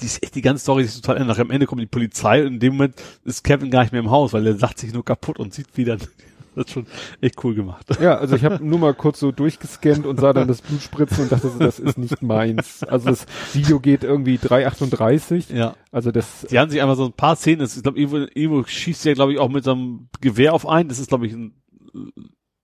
die, 0.00 0.06
ist 0.06 0.22
echt, 0.22 0.34
die 0.34 0.42
ganze 0.42 0.62
Story 0.62 0.84
ist 0.84 1.00
total 1.00 1.20
ändert. 1.20 1.38
Am 1.38 1.50
Ende 1.50 1.66
kommt 1.66 1.80
die 1.80 1.86
Polizei 1.86 2.42
und 2.42 2.54
in 2.54 2.60
dem 2.60 2.74
Moment 2.74 2.94
ist 3.24 3.44
Kevin 3.44 3.70
gar 3.70 3.82
nicht 3.82 3.92
mehr 3.92 4.00
im 4.00 4.10
Haus, 4.10 4.32
weil 4.32 4.46
er 4.46 4.54
lacht 4.54 4.78
sich 4.78 4.92
nur 4.92 5.04
kaputt 5.04 5.38
und 5.38 5.54
sieht 5.54 5.76
wieder, 5.76 5.96
das 6.54 6.66
ist 6.66 6.70
schon 6.72 6.86
echt 7.20 7.42
cool 7.44 7.54
gemacht. 7.54 7.86
Ja, 8.00 8.16
also 8.16 8.36
ich 8.36 8.44
habe 8.44 8.64
nur 8.64 8.78
mal 8.78 8.94
kurz 8.94 9.20
so 9.20 9.32
durchgescannt 9.32 10.06
und 10.06 10.20
sah 10.20 10.32
dann 10.32 10.48
das 10.48 10.62
Blut 10.62 10.82
spritzen 10.82 11.24
und 11.24 11.32
dachte 11.32 11.50
so, 11.50 11.58
das 11.58 11.78
ist 11.78 11.98
nicht 11.98 12.22
meins. 12.22 12.82
Also 12.82 13.10
das 13.10 13.26
Video 13.52 13.80
geht 13.80 14.04
irgendwie 14.04 14.38
3,38. 14.38 15.54
Ja. 15.54 15.74
Also 15.92 16.10
das, 16.10 16.46
Die 16.50 16.58
haben 16.58 16.70
sich 16.70 16.80
einfach 16.80 16.96
so 16.96 17.04
ein 17.06 17.12
paar 17.12 17.36
Szenen, 17.36 17.60
das 17.60 17.76
ich 17.76 17.82
glaube, 17.82 17.98
Evo, 17.98 18.26
Evo 18.34 18.64
schießt 18.64 19.04
ja, 19.04 19.14
glaube 19.14 19.32
ich, 19.32 19.38
auch 19.38 19.50
mit 19.50 19.64
so 19.64 19.72
einem 19.72 20.08
Gewehr 20.20 20.54
auf 20.54 20.66
einen. 20.66 20.88
Das 20.88 20.98
ist, 20.98 21.08
glaube 21.08 21.26
ich, 21.26 21.32
ein, 21.32 21.52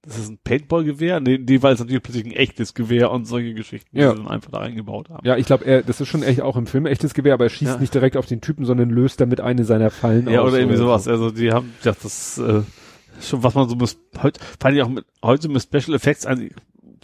das 0.04 0.18
ist 0.18 0.28
ein 0.30 0.38
Paintball-Gewehr. 0.42 1.20
Nee, 1.20 1.38
nee, 1.38 1.62
weil 1.62 1.74
es 1.74 1.80
natürlich 1.80 2.02
plötzlich 2.02 2.24
ein 2.26 2.32
echtes 2.32 2.74
Gewehr 2.74 3.10
und 3.12 3.24
solche 3.26 3.54
Geschichten, 3.54 3.96
Ja. 3.96 4.10
die 4.10 4.16
sie 4.18 4.22
dann 4.24 4.32
einfach 4.32 4.50
da 4.50 4.58
eingebaut 4.58 5.08
haben. 5.10 5.24
ja, 5.26 5.36
ich 5.36 5.46
glaube, 5.46 5.64
er, 5.64 5.82
das 5.82 6.00
ist 6.00 6.08
schon 6.08 6.22
echt 6.22 6.40
auch 6.40 6.56
im 6.56 6.66
Film 6.66 6.86
echtes 6.86 7.14
Gewehr, 7.14 7.34
aber 7.34 7.44
er 7.44 7.50
schießt 7.50 7.74
Ja. 7.74 7.78
nicht 7.78 7.94
direkt 7.94 8.16
auf 8.16 8.26
den 8.26 8.40
Typen, 8.40 8.64
sondern 8.64 8.90
löst 8.90 9.20
damit 9.20 9.40
eine 9.40 9.64
seiner 9.64 9.90
Fallen 9.90 10.28
Ja, 10.28 10.40
aus. 10.42 10.48
oder 10.50 10.58
irgendwie 10.58 10.76
sowas. 10.78 11.04
so. 11.04 11.10
Also 11.12 11.30
die 11.30 11.52
haben, 11.52 11.72
ja, 11.84 11.92
das 12.02 12.38
äh, 12.38 12.62
schon, 13.20 13.42
was 13.44 13.54
man 13.54 13.68
so 13.68 13.76
muss, 13.76 13.96
heute, 14.22 14.40
fand 14.60 14.76
ich 14.76 14.82
auch 14.82 14.88
mit, 14.88 15.04
heute 15.22 15.48
mit 15.48 15.62
Special 15.62 15.94
Effects 15.94 16.26
eigentlich 16.26 16.52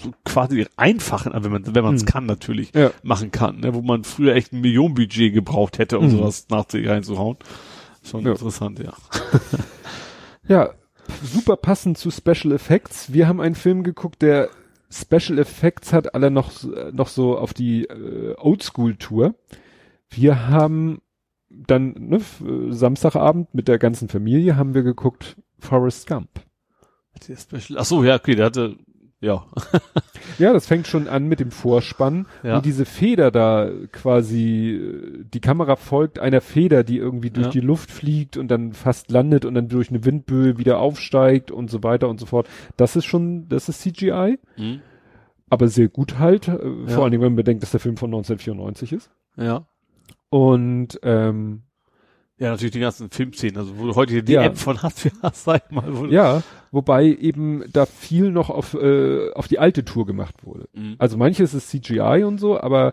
so 0.00 0.12
quasi 0.24 0.64
einfachen, 0.76 1.32
wenn 1.34 1.50
man 1.50 1.74
wenn 1.74 1.82
man 1.84 1.94
es 1.96 2.02
Hm. 2.02 2.06
kann 2.08 2.26
natürlich, 2.26 2.72
Ja. 2.74 2.90
machen 3.02 3.30
kann, 3.32 3.60
ne, 3.60 3.74
wo 3.74 3.82
man 3.82 4.04
früher 4.04 4.34
echt 4.34 4.52
ein 4.52 4.60
Millionenbudget 4.60 5.34
gebraucht 5.34 5.78
hätte, 5.78 5.98
um 5.98 6.06
Mhm. 6.06 6.10
sowas 6.10 6.46
nach 6.50 6.68
sich 6.70 6.88
reinzuhauen. 6.88 7.36
Schon 8.08 8.24
Ja. 8.24 8.30
interessant, 8.32 8.78
ja. 8.80 8.92
Ja, 10.48 10.70
super 11.22 11.56
passend 11.56 11.98
zu 11.98 12.10
Special 12.10 12.52
Effects. 12.52 13.12
Wir 13.12 13.28
haben 13.28 13.40
einen 13.40 13.54
Film 13.54 13.82
geguckt, 13.82 14.22
der 14.22 14.50
Special 14.90 15.38
Effects 15.38 15.92
hat, 15.92 16.14
alle 16.14 16.30
noch, 16.30 16.52
noch 16.92 17.08
so 17.08 17.36
auf 17.36 17.52
die 17.52 17.84
äh, 17.84 18.34
Oldschool-Tour. 18.38 19.34
Wir 20.10 20.48
haben 20.48 21.02
dann 21.50 21.94
ne, 21.98 22.16
äh, 22.16 22.72
Samstagabend 22.72 23.54
mit 23.54 23.68
der 23.68 23.78
ganzen 23.78 24.08
Familie 24.08 24.56
haben 24.56 24.74
wir 24.74 24.82
geguckt 24.82 25.36
Forrest 25.58 26.06
Gump. 26.06 26.28
Ach 27.76 27.84
so, 27.84 28.04
ja, 28.04 28.14
okay, 28.16 28.34
der 28.34 28.46
hatte, 28.46 28.76
ja, 29.20 29.44
Ja, 30.38 30.52
das 30.52 30.66
fängt 30.68 30.86
schon 30.86 31.08
an 31.08 31.26
mit 31.26 31.40
dem 31.40 31.50
Vorspann. 31.50 32.26
Ja. 32.44 32.56
Und 32.56 32.64
diese 32.64 32.84
Feder 32.84 33.30
da 33.32 33.68
quasi, 33.90 34.70
äh, 34.76 35.24
die 35.24 35.40
Kamera 35.40 35.74
folgt 35.76 36.18
einer 36.20 36.40
Feder, 36.40 36.84
die 36.84 36.98
irgendwie 36.98 37.30
durch 37.30 37.47
Ja. 37.47 37.52
die 37.52 37.60
Luft 37.60 37.90
fliegt 37.90 38.36
und 38.36 38.48
dann 38.48 38.72
fast 38.72 39.10
landet 39.10 39.44
und 39.44 39.55
dann 39.55 39.68
durch 39.68 39.90
eine 39.90 40.05
Windböe 40.05 40.58
wieder 40.58 40.78
aufsteigt 40.78 41.50
und 41.50 41.70
so 41.70 41.82
weiter 41.82 42.08
und 42.08 42.20
so 42.20 42.26
fort. 42.26 42.48
Das 42.76 42.94
ist 42.94 43.06
schon, 43.06 43.48
das 43.48 43.68
ist 43.68 43.80
CGI, 43.82 44.38
hm, 44.55 44.80
aber 45.50 45.66
sehr 45.68 45.88
gut 45.88 46.18
halt. 46.20 46.47
äh, 46.48 46.52
Ja. 46.52 46.88
Vor 46.88 47.02
allen 47.02 47.10
Dingen, 47.10 47.22
wenn 47.22 47.32
man 47.32 47.36
bedenkt, 47.36 47.62
dass 47.64 47.72
der 47.72 47.80
Film 47.80 47.97
von 47.97 48.10
1994 48.10 48.92
ist. 48.92 49.10
ja. 49.36 49.66
Und 50.30 51.00
ähm, 51.05 51.62
Ja, 52.39 52.50
natürlich 52.50 52.73
die 52.73 52.81
ganzen 52.81 53.10
Filmszenen, 53.10 53.57
also 53.57 53.76
wo 53.78 53.86
du 53.86 53.94
heute 53.97 54.23
die 54.23 54.33
Ja. 54.33 54.42
App 54.44 54.57
von 54.58 54.81
hast, 54.83 55.05
wie 55.05 55.10
hast, 55.23 55.44
sag 55.44 55.73
mal, 55.73 55.97
wo 55.97 56.07
du- 56.07 56.12
ja, 56.12 56.42
wobei 56.70 57.05
eben 57.07 57.65
da 57.73 57.84
viel 57.86 58.31
noch 58.31 58.49
auf, 58.50 58.75
äh, 58.75 59.33
auf 59.33 59.49
die 59.49 59.58
alte 59.58 59.84
Tour 59.84 60.07
gemacht 60.07 60.34
wurde. 60.44 60.68
Mhm. 60.73 60.94
Also 60.99 61.17
manches 61.17 61.52
ist 61.55 61.68
CGI 61.68 62.23
und 62.25 62.39
so, 62.39 62.60
aber 62.60 62.92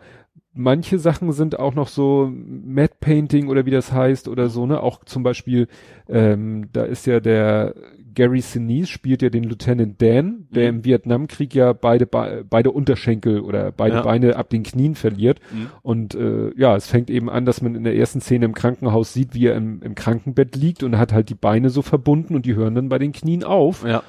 manche 0.55 0.97
Sachen 0.99 1.31
sind 1.33 1.59
auch 1.59 1.75
noch 1.75 1.87
so 1.89 2.31
Matte 2.33 2.95
Painting 2.99 3.49
oder 3.49 3.65
wie 3.65 3.71
das 3.71 3.91
heißt 3.91 4.27
oder 4.27 4.49
so, 4.49 4.65
ne? 4.65 4.81
Auch 4.81 5.03
zum 5.03 5.21
Beispiel, 5.23 5.67
ähm, 6.09 6.69
da 6.73 6.83
ist 6.83 7.05
ja 7.05 7.19
der 7.19 7.75
Gary 8.15 8.39
Sinise 8.39 8.87
spielt 8.87 9.21
ja 9.21 9.29
den 9.29 9.43
Lieutenant 9.43 10.01
Dan, 10.01 10.47
der 10.49 10.71
Mhm. 10.71 10.77
im 10.79 10.85
Vietnamkrieg 10.85 11.53
ja 11.53 11.73
beide 11.73 12.05
Be 12.05 12.45
beide 12.49 12.71
Unterschenkel 12.71 13.41
oder 13.41 13.73
beide 13.73 13.97
Ja. 13.97 14.01
Beine 14.03 14.37
ab 14.37 14.49
den 14.49 14.63
Knien 14.63 14.95
verliert. 14.95 15.41
Mhm. 15.53 15.67
Und 15.81 16.15
äh, 16.15 16.51
ja, 16.57 16.77
es 16.77 16.87
fängt 16.87 17.09
eben 17.09 17.29
an, 17.29 17.43
dass 17.45 17.61
man 17.61 17.75
in 17.75 17.83
der 17.83 17.95
ersten 17.97 18.21
Szene 18.21 18.45
im 18.45 18.53
Krankenhaus 18.53 19.11
sieht, 19.13 19.33
wie 19.33 19.47
er 19.47 19.55
im, 19.57 19.81
im 19.81 19.95
Krankenbett 19.95 20.55
liegt 20.55 20.81
und 20.83 20.97
hat 20.97 21.11
halt 21.11 21.27
die 21.29 21.35
Beine 21.35 21.69
so 21.69 21.81
verbunden 21.81 22.35
und 22.35 22.45
die 22.45 22.55
hören 22.55 22.73
dann 22.75 22.87
bei 22.87 22.99
den 22.99 23.11
Knien 23.11 23.43
auf 23.43 23.85
Ja, 23.85 24.01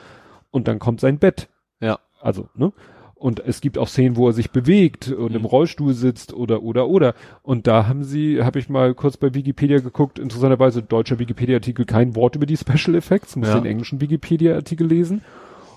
und 0.53 0.69
dann 0.69 0.79
kommt 0.79 1.01
sein 1.01 1.19
Bett. 1.19 1.49
ja, 1.81 1.99
Also, 2.21 2.49
ne? 2.55 2.73
Und 3.19 3.41
es 3.41 3.63
gibt 3.63 3.79
auch 3.79 3.89
Szenen, 3.89 4.17
wo 4.17 4.29
er 4.29 4.35
sich 4.35 4.51
bewegt 4.51 5.11
und 5.11 5.35
im 5.35 5.41
Mhm. 5.41 5.47
Rollstuhl 5.47 5.95
sitzt 5.95 6.35
oder 6.35 6.63
oder 6.63 6.87
oder. 6.89 7.15
Und 7.43 7.67
da 7.67 7.87
haben 7.89 8.05
sie, 8.05 8.43
habe 8.45 8.59
ich 8.59 8.69
mal 8.69 8.93
kurz 8.95 9.17
bei 9.17 9.33
Wikipedia 9.35 9.79
geguckt, 9.79 10.19
interessanterweise 10.19 10.83
deutscher 10.83 11.19
Wikipedia-Artikel 11.19 11.87
kein 11.87 12.15
Wort 12.15 12.37
über 12.37 12.45
die 12.45 12.59
Special 12.59 12.95
Effects, 12.95 13.35
muss 13.37 13.49
Ja. 13.49 13.55
den 13.59 13.65
englischen 13.65 14.03
Wikipedia-Artikel 14.03 14.87
lesen. 14.87 15.23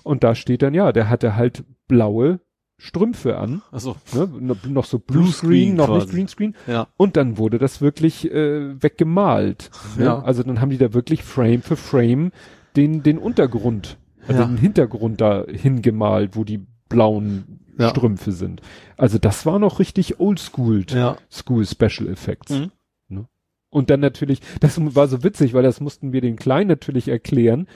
Und 0.02 0.22
da 0.22 0.34
steht 0.34 0.60
dann, 0.60 0.74
ja, 0.74 0.92
der 0.92 1.08
hatte 1.08 1.34
halt 1.36 1.64
blaue 1.88 2.40
Strümpfe 2.76 3.36
an, 3.38 3.60
ach 3.72 3.80
so, 3.80 3.96
ne? 4.14 4.28
noch, 4.68 4.84
so 4.86 4.98
Blue 4.98 5.22
Blue 5.22 5.32
Screen 5.32 5.50
Screen, 5.50 5.74
noch 5.76 5.86
quasi. 5.86 5.98
nicht 6.06 6.10
Greenscreen. 6.14 6.54
ja, 6.66 6.86
Und 6.96 7.16
dann 7.16 7.36
wurde 7.38 7.58
das 7.58 7.80
wirklich 7.82 8.30
äh, 8.30 8.82
weggemalt. 8.82 9.70
Ne? 9.98 10.04
Ja. 10.06 10.22
Also 10.22 10.42
dann 10.42 10.60
haben 10.60 10.70
die 10.70 10.78
da 10.78 10.92
wirklich 10.94 11.22
Frame 11.22 11.60
für 11.62 11.76
Frame 11.76 12.32
den, 12.76 13.02
den 13.02 13.18
Untergrund, 13.18 13.98
also 14.26 14.42
Ja. 14.42 14.46
den 14.46 14.56
Hintergrund 14.56 15.20
da 15.20 15.44
hingemalt, 15.46 16.36
wo 16.36 16.44
die 16.44 16.66
blauen 16.90 17.60
Ja. 17.78 17.88
Strümpfe 17.88 18.32
sind. 18.32 18.60
Also 18.98 19.16
das 19.16 19.46
war 19.46 19.58
noch 19.58 19.78
richtig 19.78 20.20
oldschool, 20.20 20.84
ja, 20.90 21.16
School 21.30 21.64
Special 21.64 22.08
Effects. 22.10 22.50
Mhm. 22.50 22.70
Ne? 23.08 23.24
Und 23.70 23.88
dann 23.88 24.00
natürlich, 24.00 24.40
das 24.60 24.78
war 24.94 25.08
so 25.08 25.24
witzig, 25.24 25.54
weil 25.54 25.62
das 25.62 25.80
mussten 25.80 26.12
wir 26.12 26.20
den 26.20 26.36
Kleinen 26.36 26.68
natürlich 26.68 27.08
erklären. 27.08 27.66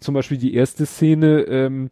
Zum 0.00 0.14
Beispiel 0.14 0.38
die 0.38 0.54
erste 0.54 0.86
Szene, 0.86 1.42
ähm, 1.42 1.90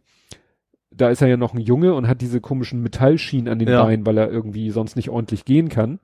da 0.89 1.09
ist 1.09 1.21
er 1.21 1.27
ja 1.27 1.37
noch 1.37 1.53
ein 1.53 1.59
Junge 1.59 1.93
und 1.93 2.07
hat 2.07 2.21
diese 2.21 2.41
komischen 2.41 2.81
Metallschienen 2.81 3.47
an 3.51 3.59
den 3.59 3.67
Ja. 3.69 3.83
Beinen, 3.83 4.05
weil 4.05 4.17
er 4.17 4.31
irgendwie 4.31 4.71
sonst 4.71 4.95
nicht 4.95 5.09
ordentlich 5.09 5.45
gehen 5.45 5.69
kann. 5.69 5.99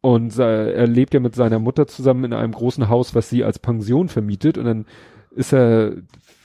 Und 0.00 0.38
äh, 0.38 0.72
er 0.72 0.86
lebt 0.86 1.14
ja 1.14 1.20
mit 1.20 1.34
seiner 1.34 1.58
Mutter 1.58 1.86
zusammen 1.86 2.24
in 2.24 2.32
einem 2.34 2.52
großen 2.52 2.88
Haus, 2.90 3.14
was 3.14 3.30
sie 3.30 3.42
als 3.42 3.58
Pension 3.58 4.08
vermietet. 4.08 4.58
Und 4.58 4.66
dann 4.66 4.86
ist 5.34 5.52
er, 5.52 5.92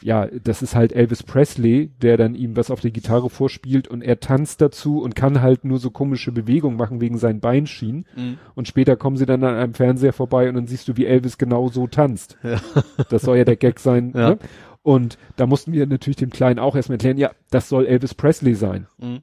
ja, 0.02 0.28
das 0.28 0.62
ist 0.62 0.76
halt 0.76 0.94
Elvis 0.94 1.24
Presley, 1.24 1.92
der 2.02 2.18
dann 2.18 2.36
ihm 2.36 2.56
was 2.56 2.72
auf 2.72 2.82
der 2.82 2.92
Gitarre 2.92 3.30
vorspielt 3.30 3.88
und 3.88 4.02
er 4.02 4.20
tanzt 4.20 4.62
dazu 4.62 5.02
und 5.02 5.16
kann 5.16 5.42
halt 5.42 5.66
nur 5.66 5.80
so 5.80 5.92
komische 5.92 6.32
Bewegungen 6.32 6.78
machen 6.78 7.02
wegen 7.02 7.18
seinen 7.18 7.40
Beinschienen. 7.40 8.06
Mhm. 8.16 8.38
Und 8.56 8.68
später 8.68 8.96
kommen 8.96 9.18
sie 9.18 9.26
dann 9.26 9.44
an 9.44 9.56
einem 9.56 9.74
Fernseher 9.74 10.14
vorbei 10.14 10.48
und 10.50 10.56
dann 10.56 10.68
siehst 10.68 10.88
du, 10.88 10.98
wie 10.98 11.06
Elvis 11.06 11.38
genau 11.38 11.70
so 11.70 11.88
tanzt. 11.88 12.38
Ja. 12.44 12.62
Das 13.10 13.24
soll 13.24 13.38
ja 13.38 13.46
der 13.46 13.56
Gag 13.56 13.80
sein. 13.80 14.12
Ja. 14.16 14.32
Ne? 14.32 14.40
Und 14.82 15.18
da 15.36 15.46
mussten 15.46 15.74
wir 15.74 15.86
natürlich 15.88 16.18
dem 16.18 16.30
Kleinen 16.30 16.60
auch 16.60 16.76
erstmal 16.76 16.96
erklären, 16.96 17.18
ja, 17.18 17.32
das 17.50 17.70
soll 17.70 17.86
Elvis 17.86 18.14
Presley 18.14 18.56
sein. 18.56 18.88
Mhm. 18.98 19.22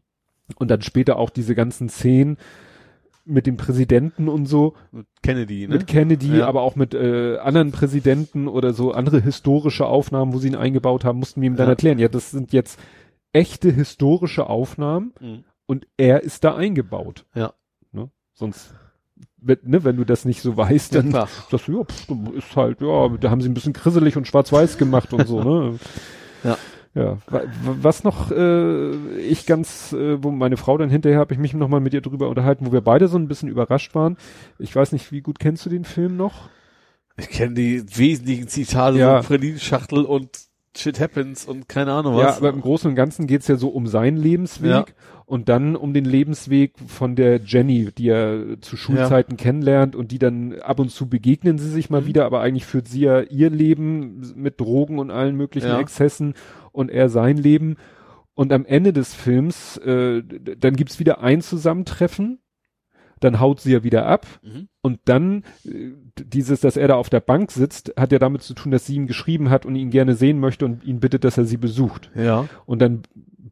Und 0.56 0.70
dann 0.70 0.82
später 0.82 1.16
auch 1.16 1.30
diese 1.30 1.54
ganzen 1.54 1.88
Szenen 1.88 2.36
mit 3.26 3.46
dem 3.46 3.56
Präsidenten 3.56 4.28
und 4.28 4.46
so, 4.46 4.74
Mit 4.92 5.06
Kennedy, 5.22 5.66
ne? 5.66 5.74
mit 5.74 5.86
Kennedy, 5.86 6.38
Ja. 6.38 6.46
aber 6.46 6.62
auch 6.62 6.76
mit 6.76 6.94
äh, 6.94 7.38
anderen 7.38 7.72
Präsidenten 7.72 8.46
oder 8.48 8.72
so 8.72 8.92
andere 8.92 9.20
historische 9.20 9.86
Aufnahmen, 9.86 10.32
wo 10.32 10.38
sie 10.38 10.48
ihn 10.48 10.54
eingebaut 10.54 11.04
haben, 11.04 11.18
mussten 11.18 11.40
wir 11.40 11.46
ihm 11.48 11.56
dann 11.56 11.66
Ja. 11.66 11.72
erklären, 11.72 11.98
ja, 11.98 12.08
das 12.08 12.30
sind 12.30 12.52
jetzt 12.52 12.78
echte 13.32 13.70
historische 13.70 14.48
Aufnahmen 14.48 15.12
Mhm. 15.20 15.44
und 15.66 15.86
er 15.96 16.22
ist 16.22 16.44
da 16.44 16.54
eingebaut. 16.54 17.26
Ja. 17.34 17.52
Ne? 17.92 18.08
Sonst, 18.32 18.72
wenn, 19.38 19.58
ne, 19.64 19.82
wenn 19.84 19.96
du 19.96 20.04
das 20.04 20.24
nicht 20.24 20.40
so 20.42 20.56
weißt, 20.56 20.94
dann 20.94 21.10
sagst 21.10 21.52
du, 21.68 21.78
ja, 21.78 21.84
pff, 21.84 22.08
ist 22.36 22.54
halt, 22.56 22.80
ja, 22.80 23.08
da 23.08 23.30
haben 23.30 23.40
sie 23.40 23.48
ein 23.48 23.54
bisschen 23.54 23.72
grisselig 23.72 24.16
und 24.16 24.26
schwarz-weiß 24.28 24.78
gemacht 24.78 25.12
und 25.12 25.26
so, 25.26 25.42
ne? 25.42 25.78
Ja. 26.44 26.56
Ja, 26.96 27.18
wa- 27.28 27.42
wa- 27.62 27.76
was 27.82 28.04
noch 28.04 28.30
äh, 28.30 28.90
ich 29.18 29.46
ganz, 29.46 29.92
äh, 29.92 30.22
wo 30.22 30.30
meine 30.30 30.56
Frau 30.56 30.78
dann 30.78 30.90
hinterher 30.90 31.18
habe 31.20 31.34
ich 31.34 31.38
mich 31.38 31.52
noch 31.54 31.68
mal 31.68 31.80
mit 31.80 31.92
ihr 31.94 32.00
drüber 32.00 32.28
unterhalten, 32.28 32.66
wo 32.66 32.72
wir 32.72 32.80
beide 32.80 33.06
so 33.08 33.18
ein 33.18 33.28
bisschen 33.28 33.48
überrascht 33.50 33.94
waren. 33.94 34.16
Ich 34.58 34.74
weiß 34.74 34.92
nicht, 34.92 35.12
wie 35.12 35.20
gut 35.20 35.38
kennst 35.38 35.64
du 35.66 35.70
den 35.70 35.84
Film 35.84 36.16
noch? 36.16 36.48
Ich 37.18 37.28
kenne 37.28 37.54
die 37.54 37.84
wesentlichen 37.96 38.48
Zitate, 38.48 38.98
Ja. 38.98 39.22
so 39.22 39.28
Pralinenschachtel 39.28 40.04
und 40.04 40.30
Shit 40.76 41.00
Happens 41.00 41.46
und 41.46 41.70
keine 41.70 41.92
Ahnung 41.92 42.18
Ja, 42.18 42.26
was. 42.26 42.36
aber 42.36 42.50
im 42.50 42.60
Großen 42.60 42.90
und 42.90 42.96
Ganzen 42.96 43.26
geht's 43.26 43.48
ja 43.48 43.56
so 43.56 43.68
um 43.68 43.86
seinen 43.86 44.18
Lebensweg 44.18 44.70
Ja. 44.70 44.84
und 45.24 45.48
dann 45.48 45.74
um 45.74 45.94
den 45.94 46.04
Lebensweg 46.04 46.74
von 46.86 47.16
der 47.16 47.40
Jenny, 47.42 47.88
die 47.96 48.08
er 48.10 48.60
zu 48.60 48.76
Schulzeiten 48.76 49.38
kennenlernt 49.38 49.96
und 49.96 50.12
die 50.12 50.18
dann 50.18 50.60
ab 50.60 50.78
und 50.78 50.90
zu 50.90 51.08
begegnen 51.08 51.56
sie 51.56 51.70
sich 51.70 51.88
mal 51.88 52.02
Mhm. 52.02 52.06
wieder, 52.08 52.26
aber 52.26 52.42
eigentlich 52.42 52.66
führt 52.66 52.88
sie 52.88 53.00
ja 53.00 53.22
ihr 53.22 53.48
Leben 53.48 54.34
mit 54.36 54.60
Drogen 54.60 54.98
und 54.98 55.10
allen 55.10 55.34
möglichen 55.34 55.68
Ja. 55.68 55.80
Exzessen 55.80 56.34
und 56.76 56.90
er 56.90 57.08
sein 57.08 57.36
Leben. 57.36 57.76
Und 58.34 58.52
am 58.52 58.64
Ende 58.66 58.92
des 58.92 59.14
Films, 59.14 59.78
äh, 59.78 60.22
dann 60.22 60.76
gibt's 60.76 60.98
wieder 61.00 61.20
ein 61.22 61.40
Zusammentreffen, 61.40 62.38
dann 63.18 63.40
haut 63.40 63.60
sie 63.60 63.72
ja 63.72 63.82
wieder 63.82 64.04
ab 64.06 64.26
Mhm. 64.42 64.68
und 64.82 65.00
dann 65.06 65.42
äh, 65.64 65.92
dieses, 66.22 66.60
dass 66.60 66.76
er 66.76 66.88
da 66.88 66.96
auf 66.96 67.08
der 67.08 67.20
Bank 67.20 67.50
sitzt, 67.50 67.94
hat 67.96 68.12
ja 68.12 68.18
damit 68.18 68.42
zu 68.42 68.52
tun, 68.52 68.72
dass 68.72 68.84
sie 68.84 68.94
ihm 68.96 69.06
geschrieben 69.06 69.48
hat 69.48 69.64
und 69.64 69.74
ihn 69.74 69.88
gerne 69.90 70.14
sehen 70.14 70.38
möchte 70.38 70.66
und 70.66 70.84
ihn 70.84 71.00
bittet, 71.00 71.24
dass 71.24 71.38
er 71.38 71.46
sie 71.46 71.56
besucht. 71.56 72.10
Ja. 72.14 72.46
Und 72.66 72.82
dann 72.82 73.02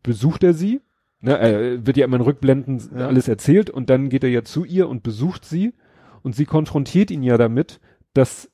besucht 0.02 0.44
er 0.44 0.52
sie. 0.52 0.80
Ne, 1.20 1.38
äh, 1.40 1.86
wird 1.86 1.96
ja 1.96 2.04
immer 2.04 2.16
in 2.16 2.22
Rückblenden 2.22 2.82
Ja. 2.94 3.06
alles 3.06 3.26
erzählt 3.28 3.70
und 3.70 3.88
dann 3.88 4.10
geht 4.10 4.22
er 4.24 4.28
ja 4.30 4.42
zu 4.44 4.66
ihr 4.66 4.86
und 4.90 5.02
besucht 5.02 5.46
sie 5.46 5.72
und 6.22 6.36
sie 6.36 6.44
konfrontiert 6.44 7.10
ihn 7.10 7.22
ja 7.22 7.38
damit, 7.38 7.80
dass 8.12 8.50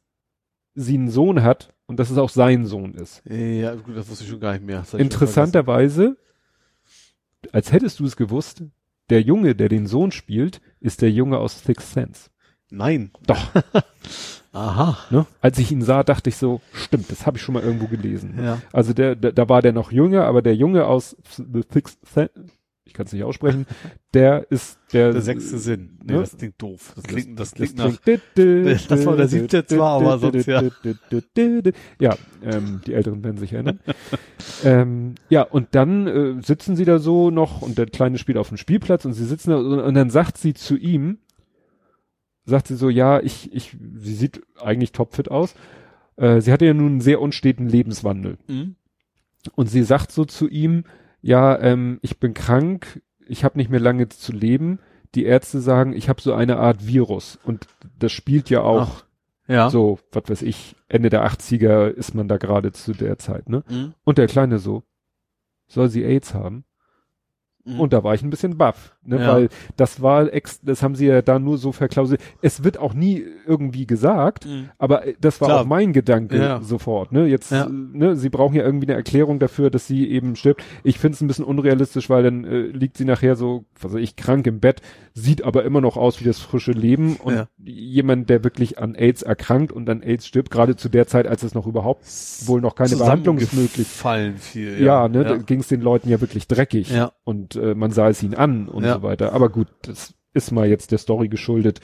sie 0.77 0.95
einen 0.95 1.11
Sohn 1.11 1.43
hat 1.43 1.75
und 1.91 1.99
dass 1.99 2.09
es 2.09 2.19
auch 2.19 2.29
sein 2.29 2.67
Sohn 2.67 2.95
ist. 2.95 3.21
Ja, 3.29 3.75
gut, 3.75 3.97
das 3.97 4.09
wusste 4.09 4.23
ich 4.23 4.31
schon 4.31 4.39
gar 4.39 4.53
nicht 4.53 4.65
mehr. 4.65 4.85
Interessanterweise, 4.97 6.17
als 7.51 7.73
hättest 7.73 7.99
du 7.99 8.07
es 8.07 8.17
gewusst, 8.17 8.63
der 9.11 9.23
Junge, 9.23 9.57
der 9.57 9.69
den 9.69 9.89
Sohn 9.89 10.13
spielt, 10.13 10.61
ist 10.79 11.03
der 11.03 11.11
Junge 11.11 11.39
aus 11.39 11.65
Sixth 11.65 11.93
Sense. 11.93 12.31
Nein. 12.71 13.11
Doch. 13.27 13.45
Aha. 14.53 14.99
Ne? 15.11 15.27
Als 15.41 15.59
ich 15.59 15.73
ihn 15.73 15.83
sah, 15.83 16.05
dachte 16.05 16.29
ich 16.29 16.37
so, 16.37 16.61
stimmt, 16.73 17.11
das 17.11 17.27
habe 17.27 17.39
ich 17.39 17.43
schon 17.43 17.55
mal 17.55 17.65
irgendwo 17.65 17.89
gelesen. 17.89 18.39
Ja. 18.41 18.63
Also 18.73 18.93
der, 18.93 19.17
der, 19.17 19.33
da 19.33 19.49
war 19.49 19.61
der 19.61 19.73
noch 19.73 19.91
jünger, 19.91 20.27
aber 20.27 20.43
der 20.43 20.55
Junge 20.55 20.87
aus 20.87 21.17
The 21.37 21.63
Sixth 21.73 21.99
Sense, 22.07 22.31
ich 22.91 22.95
kann 22.95 23.07
es 23.07 23.13
nicht 23.13 23.23
aussprechen, 23.23 23.67
der 24.15 24.51
ist 24.51 24.81
der, 24.93 25.13
Der 25.13 25.23
sechste 25.23 25.59
Sinn. 25.59 25.99
Nee, 26.03 26.15
ne? 26.15 26.19
das 26.21 26.37
klingt 26.37 26.61
doof. 26.61 26.93
Das 26.97 27.05
klingt, 27.05 27.39
das 27.39 27.53
klingt 27.55 27.77
nach. 27.79 28.03
klingt- 28.03 28.23
Das 28.89 29.07
war 29.07 29.17
der 29.17 29.29
siebte 29.29 29.65
zwar, 29.65 30.01
aber 30.01 30.19
sonst, 30.19 30.47
ja. 30.47 30.61
Ja, 32.01 32.17
ähm, 32.43 32.81
die 32.87 32.95
Älteren 32.95 33.23
werden 33.23 33.37
sich 33.39 33.53
erinnern. 33.53 33.79
ähm, 34.65 35.15
ja, 35.29 35.43
und 35.43 35.69
dann 35.77 36.07
äh, 36.09 36.43
sitzen 36.43 36.75
sie 36.75 36.85
da 36.85 36.99
so 36.99 37.31
noch 37.31 37.63
und 37.63 37.79
der 37.79 37.87
Kleine 37.87 38.19
spielt 38.19 38.39
auf 38.39 38.49
dem 38.49 38.57
Spielplatz 38.57 39.05
und 39.05 39.13
sie 39.13 39.25
sitzen 39.25 39.51
da 39.51 39.59
und, 39.59 39.79
und 39.79 39.95
dann 39.95 40.11
sagt 40.11 40.37
sie 40.37 40.53
zu 40.55 40.77
ihm, 40.77 41.19
sagt 42.45 42.67
sie 42.67 42.75
so, 42.77 42.89
ja, 42.91 43.21
ich, 43.21 43.55
ich, 43.55 43.77
sie 43.99 44.15
sieht 44.15 44.43
eigentlich 44.61 44.91
topfit 44.91 45.31
aus. 45.31 45.55
Äh, 46.17 46.41
sie 46.41 46.51
hatte 46.53 46.67
ja 46.67 46.75
nun 46.75 46.87
einen 46.89 47.01
sehr 47.01 47.21
unsteten 47.21 47.69
Lebenswandel. 47.69 48.39
Mhm. 48.49 48.75
Und 49.55 49.69
sie 49.69 49.85
sagt 49.85 50.11
so 50.13 50.25
zu 50.25 50.49
ihm, 50.49 50.85
ja, 51.23 51.59
ähm, 51.61 51.99
ich 52.03 52.19
bin 52.19 52.35
krank, 52.35 53.03
ich 53.27 53.45
habe 53.45 53.59
nicht 53.59 53.71
mehr 53.71 53.81
lange 53.81 54.09
zu 54.09 54.33
leben. 54.33 54.79
Die 55.15 55.25
Ärzte 55.25 55.61
sagen, 55.61 55.93
ich 55.93 56.09
habe 56.09 56.21
so 56.21 56.33
eine 56.35 56.59
Art 56.59 56.87
Virus. 56.87 57.39
Und 57.45 57.67
das 57.99 58.13
spielt 58.13 58.49
ja 58.51 58.63
auch 58.63 59.05
Ja. 59.49 59.69
so, 59.71 59.99
was 60.13 60.25
weiß 60.29 60.43
ich, 60.43 60.77
Ende 60.89 61.11
der 61.11 61.25
80er 61.27 61.89
ist 61.89 62.15
man 62.15 62.29
da 62.29 62.37
gerade 62.37 62.73
zu 62.73 62.93
der 62.93 63.19
Zeit, 63.19 63.49
ne? 63.49 63.65
Mhm. 63.69 63.95
Und 64.05 64.19
der 64.19 64.27
Kleine 64.29 64.59
so, 64.59 64.83
soll 65.67 65.89
sie 65.89 66.05
AIDS 66.05 66.35
haben? 66.35 66.65
Mhm. 67.65 67.81
Und 67.81 67.93
da 67.93 68.03
war 68.05 68.15
ich 68.15 68.23
ein 68.23 68.31
bisschen 68.31 68.57
baff, 68.57 68.97
ne? 69.11 69.21
Ja. 69.21 69.35
Weil 69.35 69.49
das 69.77 70.01
war 70.01 70.33
ex, 70.33 70.61
das 70.63 70.83
haben 70.83 70.95
sie 70.95 71.07
ja 71.07 71.21
da 71.23 71.39
nur 71.39 71.59
so 71.59 71.73
verklauselt. 71.73 72.21
Es 72.41 72.65
wird 72.65 72.79
auch 72.79 72.95
nie 72.95 73.23
irgendwie 73.47 73.87
gesagt, 73.87 74.47
Mhm. 74.47 74.71
aber 74.79 75.07
äh, 75.07 75.15
das 75.21 75.41
war 75.41 75.49
Klar. 75.49 75.61
auch 75.61 75.67
mein 75.67 75.93
Gedanke 75.93 76.39
Ja. 76.39 76.61
sofort. 76.63 77.13
Ne? 77.13 77.27
Jetzt, 77.27 77.53
Ja. 77.53 77.69
ne, 77.69 78.17
sie 78.17 78.31
brauchen 78.31 78.55
ja 78.57 78.63
irgendwie 78.65 78.87
eine 78.87 78.95
Erklärung 78.97 79.39
dafür, 79.39 79.71
dass 79.71 79.87
sie 79.87 80.09
eben 80.11 80.37
stirbt. 80.37 80.63
Ich 80.85 80.99
finde 80.99 81.17
es 81.17 81.21
ein 81.21 81.27
bisschen 81.29 81.45
unrealistisch, 81.45 82.09
weil 82.09 82.23
dann 82.23 82.45
äh, 82.45 82.61
liegt 82.69 82.97
sie 82.97 83.05
nachher 83.05 83.37
so, 83.37 83.65
was 83.81 83.93
weiß 83.93 84.01
ich, 84.01 84.17
krank 84.17 84.47
im 84.47 84.61
Bett, 84.61 84.81
sieht 85.15 85.45
aber 85.45 85.65
immer 85.65 85.81
noch 85.81 85.97
aus 85.97 86.21
wie 86.21 86.25
das 86.25 86.39
frische 86.39 86.73
Leben 86.73 87.17
und 87.17 87.47
jemand, 87.65 88.31
der 88.31 88.45
wirklich 88.45 88.79
an 88.79 88.95
AIDS 88.95 89.23
erkrankt 89.23 89.73
und 89.73 89.89
an 89.91 90.03
AIDS 90.03 90.27
stirbt, 90.27 90.51
gerade 90.51 90.77
zu 90.77 90.89
der 90.89 91.07
Zeit, 91.07 91.27
als 91.27 91.43
es 91.43 91.55
noch 91.55 91.67
überhaupt 91.67 92.05
wohl 92.47 92.61
noch 92.61 92.75
keine 92.75 92.97
Behandlung 92.97 93.39
ist 93.39 93.53
möglich. 93.53 93.87
Fallen 93.89 94.37
viel. 94.37 94.81
Ja, 94.83 95.09
ne, 95.09 95.25
da 95.25 95.37
ging 95.37 95.61
es 95.61 95.69
den 95.69 95.81
Leuten 95.81 96.09
ja 96.09 96.21
wirklich 96.21 96.47
dreckig 96.47 96.91
Ja. 96.91 97.13
und 97.25 97.57
äh, 97.57 97.75
man 97.75 97.91
sah 97.91 98.09
es 98.09 98.23
ihnen 98.23 98.35
an 98.35 98.69
und 98.69 98.85
Ja. 98.85 98.95
so 98.95 99.00
weiter. 99.03 99.33
Aber 99.33 99.49
gut, 99.49 99.69
das 99.83 100.15
ist 100.33 100.53
mal 100.53 100.69
jetzt 100.69 100.93
der 100.93 100.99
Story 100.99 101.29
geschuldet. 101.29 101.81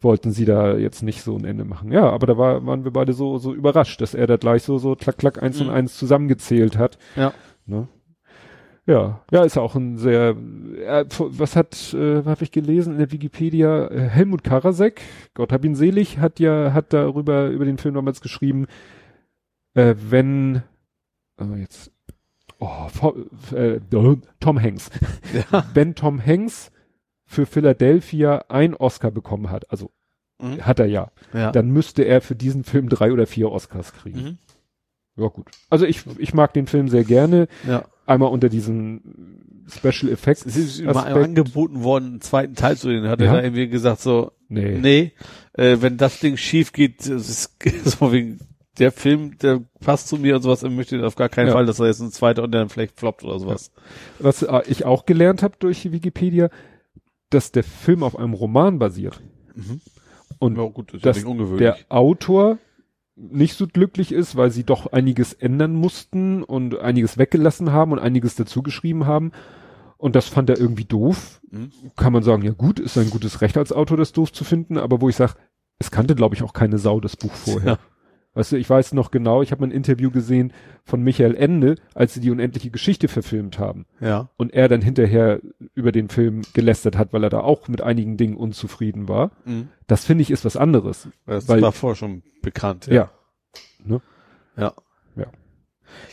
Wollten 0.00 0.30
sie 0.30 0.44
da 0.44 0.76
jetzt 0.76 1.02
nicht 1.02 1.22
so 1.22 1.36
ein 1.36 1.44
Ende 1.44 1.64
machen. 1.64 1.92
Ja, 1.92 2.08
aber 2.10 2.26
da 2.26 2.38
war, 2.38 2.64
waren 2.64 2.84
wir 2.84 2.92
beide 2.92 3.12
so, 3.12 3.38
so 3.38 3.52
überrascht, 3.54 4.00
dass 4.00 4.14
er 4.14 4.26
da 4.26 4.36
gleich 4.36 4.62
so, 4.62 4.78
so 4.78 4.94
klack, 4.94 5.18
klack, 5.18 5.42
eins 5.42 5.60
Mhm. 5.60 5.66
und 5.68 5.72
eins 5.74 5.96
zusammengezählt 5.98 6.78
hat. 6.78 6.98
Ja. 7.16 7.32
Ne? 7.66 7.88
Ja, 8.86 9.20
ja, 9.30 9.44
ist 9.44 9.58
auch 9.58 9.76
ein 9.76 9.98
sehr, 9.98 10.30
äh, 10.30 11.04
was 11.18 11.54
hat, 11.54 11.94
äh, 11.94 12.24
habe 12.24 12.42
ich 12.42 12.50
gelesen 12.50 12.94
in 12.94 12.98
der 12.98 13.12
Wikipedia, 13.12 13.86
äh, 13.88 14.08
Helmut 14.08 14.42
Karasek, 14.42 15.02
Gott 15.34 15.52
hab 15.52 15.64
ihn 15.64 15.74
selig, 15.76 16.18
hat 16.18 16.40
ja, 16.40 16.72
hat 16.72 16.92
darüber, 16.92 17.48
über 17.50 17.66
den 17.66 17.78
Film 17.78 17.94
damals 17.94 18.20
geschrieben, 18.20 18.66
äh, 19.74 19.94
wenn, 20.08 20.62
äh, 21.38 21.60
jetzt, 21.60 21.92
oh, 22.60 22.88
äh, 23.54 23.80
Tom 24.40 24.60
Hanks, 24.62 24.90
Ja. 25.50 25.64
wenn 25.74 25.94
Tom 25.94 26.24
Hanks 26.24 26.70
für 27.26 27.46
Philadelphia 27.46 28.44
ein 28.48 28.74
Oscar 28.74 29.10
bekommen 29.10 29.50
hat, 29.50 29.70
also 29.70 29.90
Mhm. 30.42 30.62
hat 30.66 30.80
er 30.80 30.86
ja, 30.86 31.10
Ja. 31.34 31.52
dann 31.52 31.70
müsste 31.70 32.02
er 32.04 32.20
für 32.22 32.34
diesen 32.34 32.64
Film 32.64 32.88
drei 32.88 33.12
oder 33.12 33.26
vier 33.26 33.50
Oscars 33.50 33.92
kriegen. 33.92 34.22
Mhm. 34.22 34.38
Ja 35.16 35.28
gut. 35.28 35.48
Also 35.68 35.84
ich, 35.84 36.02
ich 36.18 36.32
mag 36.32 36.54
den 36.54 36.66
Film 36.66 36.88
sehr 36.88 37.04
gerne. 37.04 37.46
Ja. 37.66 37.84
Einmal 38.06 38.30
unter 38.30 38.48
diesen 38.48 39.64
Special 39.68 40.10
Effects. 40.10 40.46
Es 40.46 40.56
ist 40.56 40.80
immer 40.80 40.96
Aspekt. 40.96 41.16
angeboten 41.16 41.82
worden, 41.84 42.06
einen 42.06 42.20
zweiten 42.22 42.54
Teil 42.54 42.76
zu 42.76 42.88
den. 42.88 43.06
Hat 43.06 43.20
Ja. 43.20 43.26
er 43.26 43.32
da 43.34 43.42
irgendwie 43.42 43.68
gesagt 43.68 44.00
so, 44.00 44.32
Nee. 44.48 44.78
nee, 44.80 45.12
äh, 45.52 45.76
wenn 45.80 45.96
das 45.98 46.20
Ding 46.20 46.36
schief 46.38 46.72
geht, 46.72 47.00
das 47.00 47.28
ist 47.28 47.56
so 47.84 48.10
wegen 48.12 48.38
der 48.80 48.92
Film, 48.92 49.38
der 49.38 49.60
passt 49.80 50.08
zu 50.08 50.16
mir 50.16 50.36
und 50.36 50.42
sowas, 50.42 50.62
er 50.62 50.70
möchte 50.70 51.04
auf 51.06 51.14
gar 51.16 51.28
keinen 51.28 51.48
Ja. 51.48 51.52
Fall, 51.52 51.66
dass 51.66 51.78
er 51.78 51.86
jetzt 51.86 52.00
ein 52.00 52.10
zweiter 52.10 52.42
und 52.42 52.52
dann 52.52 52.68
vielleicht 52.68 52.98
floppt 52.98 53.22
oder 53.24 53.38
sowas. 53.38 53.70
Was 54.18 54.42
äh, 54.42 54.62
ich 54.66 54.84
auch 54.84 55.06
gelernt 55.06 55.42
habe 55.42 55.54
durch 55.58 55.92
Wikipedia, 55.92 56.48
dass 57.28 57.52
der 57.52 57.62
Film 57.64 58.02
auf 58.02 58.18
einem 58.18 58.34
Roman 58.34 58.78
basiert. 58.78 59.20
Mhm. 59.54 59.80
Und 60.38 60.56
Ja, 60.56 60.64
gut, 60.64 60.94
ist 60.94 61.04
dass 61.04 61.18
ja 61.18 61.22
nicht 61.22 61.30
ungewöhnlich. 61.30 61.58
der 61.60 61.76
Autor 61.90 62.58
nicht 63.16 63.54
so 63.56 63.66
glücklich 63.66 64.12
ist, 64.12 64.34
weil 64.36 64.50
sie 64.50 64.64
doch 64.64 64.86
einiges 64.92 65.34
ändern 65.34 65.74
mussten 65.74 66.42
und 66.42 66.78
einiges 66.78 67.18
weggelassen 67.18 67.70
haben 67.70 67.92
und 67.92 67.98
einiges 67.98 68.34
dazugeschrieben 68.34 69.06
haben. 69.06 69.32
Und 69.98 70.16
das 70.16 70.26
fand 70.28 70.48
er 70.48 70.58
irgendwie 70.58 70.86
doof. 70.86 71.42
Mhm. 71.50 71.70
Kann 71.96 72.14
man 72.14 72.22
sagen, 72.22 72.42
ja 72.42 72.52
gut, 72.52 72.80
ist 72.80 72.96
ein 72.96 73.10
gutes 73.10 73.42
Recht 73.42 73.58
als 73.58 73.72
Autor, 73.72 73.98
das 73.98 74.12
doof 74.12 74.32
zu 74.32 74.44
finden, 74.44 74.78
aber 74.78 75.02
wo 75.02 75.10
ich 75.10 75.16
sage, 75.16 75.34
es 75.78 75.90
kannte, 75.90 76.14
glaube 76.14 76.34
ich, 76.34 76.42
auch 76.42 76.54
keine 76.54 76.78
Sau 76.78 77.00
das 77.00 77.16
Buch 77.16 77.32
vorher. 77.32 77.78
Ja. 78.34 78.40
Weißt 78.40 78.52
du, 78.52 78.56
ich 78.56 78.70
weiß 78.70 78.92
noch 78.94 79.10
genau, 79.10 79.42
ich 79.42 79.50
habe 79.52 79.64
ein 79.64 79.70
Interview 79.72 80.10
gesehen 80.10 80.52
von 80.84 81.02
Michael 81.02 81.34
Ende, 81.34 81.74
als 81.94 82.14
sie 82.14 82.20
die 82.20 82.30
unendliche 82.30 82.70
Geschichte 82.70 83.08
verfilmt 83.08 83.58
haben. 83.58 83.86
ja. 84.00 84.28
Und 84.36 84.52
er 84.54 84.68
dann 84.68 84.82
hinterher 84.82 85.40
über 85.74 85.90
den 85.92 86.08
Film 86.08 86.42
gelästert 86.54 86.96
hat, 86.96 87.12
weil 87.12 87.24
er 87.24 87.30
da 87.30 87.40
auch 87.40 87.66
mit 87.68 87.80
einigen 87.82 88.16
Dingen 88.16 88.36
unzufrieden 88.36 89.08
war. 89.08 89.32
Mhm. 89.44 89.68
Das 89.88 90.04
finde 90.04 90.22
ich 90.22 90.30
ist 90.30 90.44
was 90.44 90.56
anderes. 90.56 91.08
Das 91.26 91.48
Weil- 91.48 91.60
war 91.62 91.72
vorher 91.72 91.96
schon 91.96 92.22
bekannt. 92.42 92.86
Ja. 92.86 93.10
Ja. 93.84 94.00
Ja. 94.56 94.72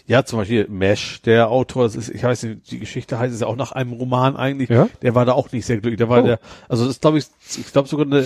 Ja, 0.08 0.26
zum 0.26 0.40
Beispiel 0.40 0.68
Mesh, 0.70 1.22
der 1.22 1.50
Autor, 1.52 1.84
das 1.84 1.96
ist, 1.96 2.10
ich 2.10 2.24
weiß 2.24 2.44
nicht, 2.44 2.72
die 2.72 2.80
Geschichte 2.80 3.20
heißt 3.20 3.34
es 3.34 3.42
ja 3.42 3.48
auch 3.48 3.56
nach 3.56 3.74
einem 3.74 3.94
Roman 3.94 4.36
eigentlich. 4.36 4.70
Ja? 4.70 4.90
Der 5.04 5.14
war 5.14 5.26
da 5.26 5.34
auch 5.34 5.52
nicht 5.52 5.66
sehr 5.68 5.78
glücklich. 5.78 5.98
Der 5.98 6.10
war 6.10 6.24
Oh. 6.24 6.26
der, 6.26 6.40
also 6.68 6.88
das 6.88 7.00
glaube 7.00 7.20
ich, 7.20 7.26
ich 7.58 7.72
glaube 7.72 7.88
sogar 7.88 8.06
eine, 8.08 8.26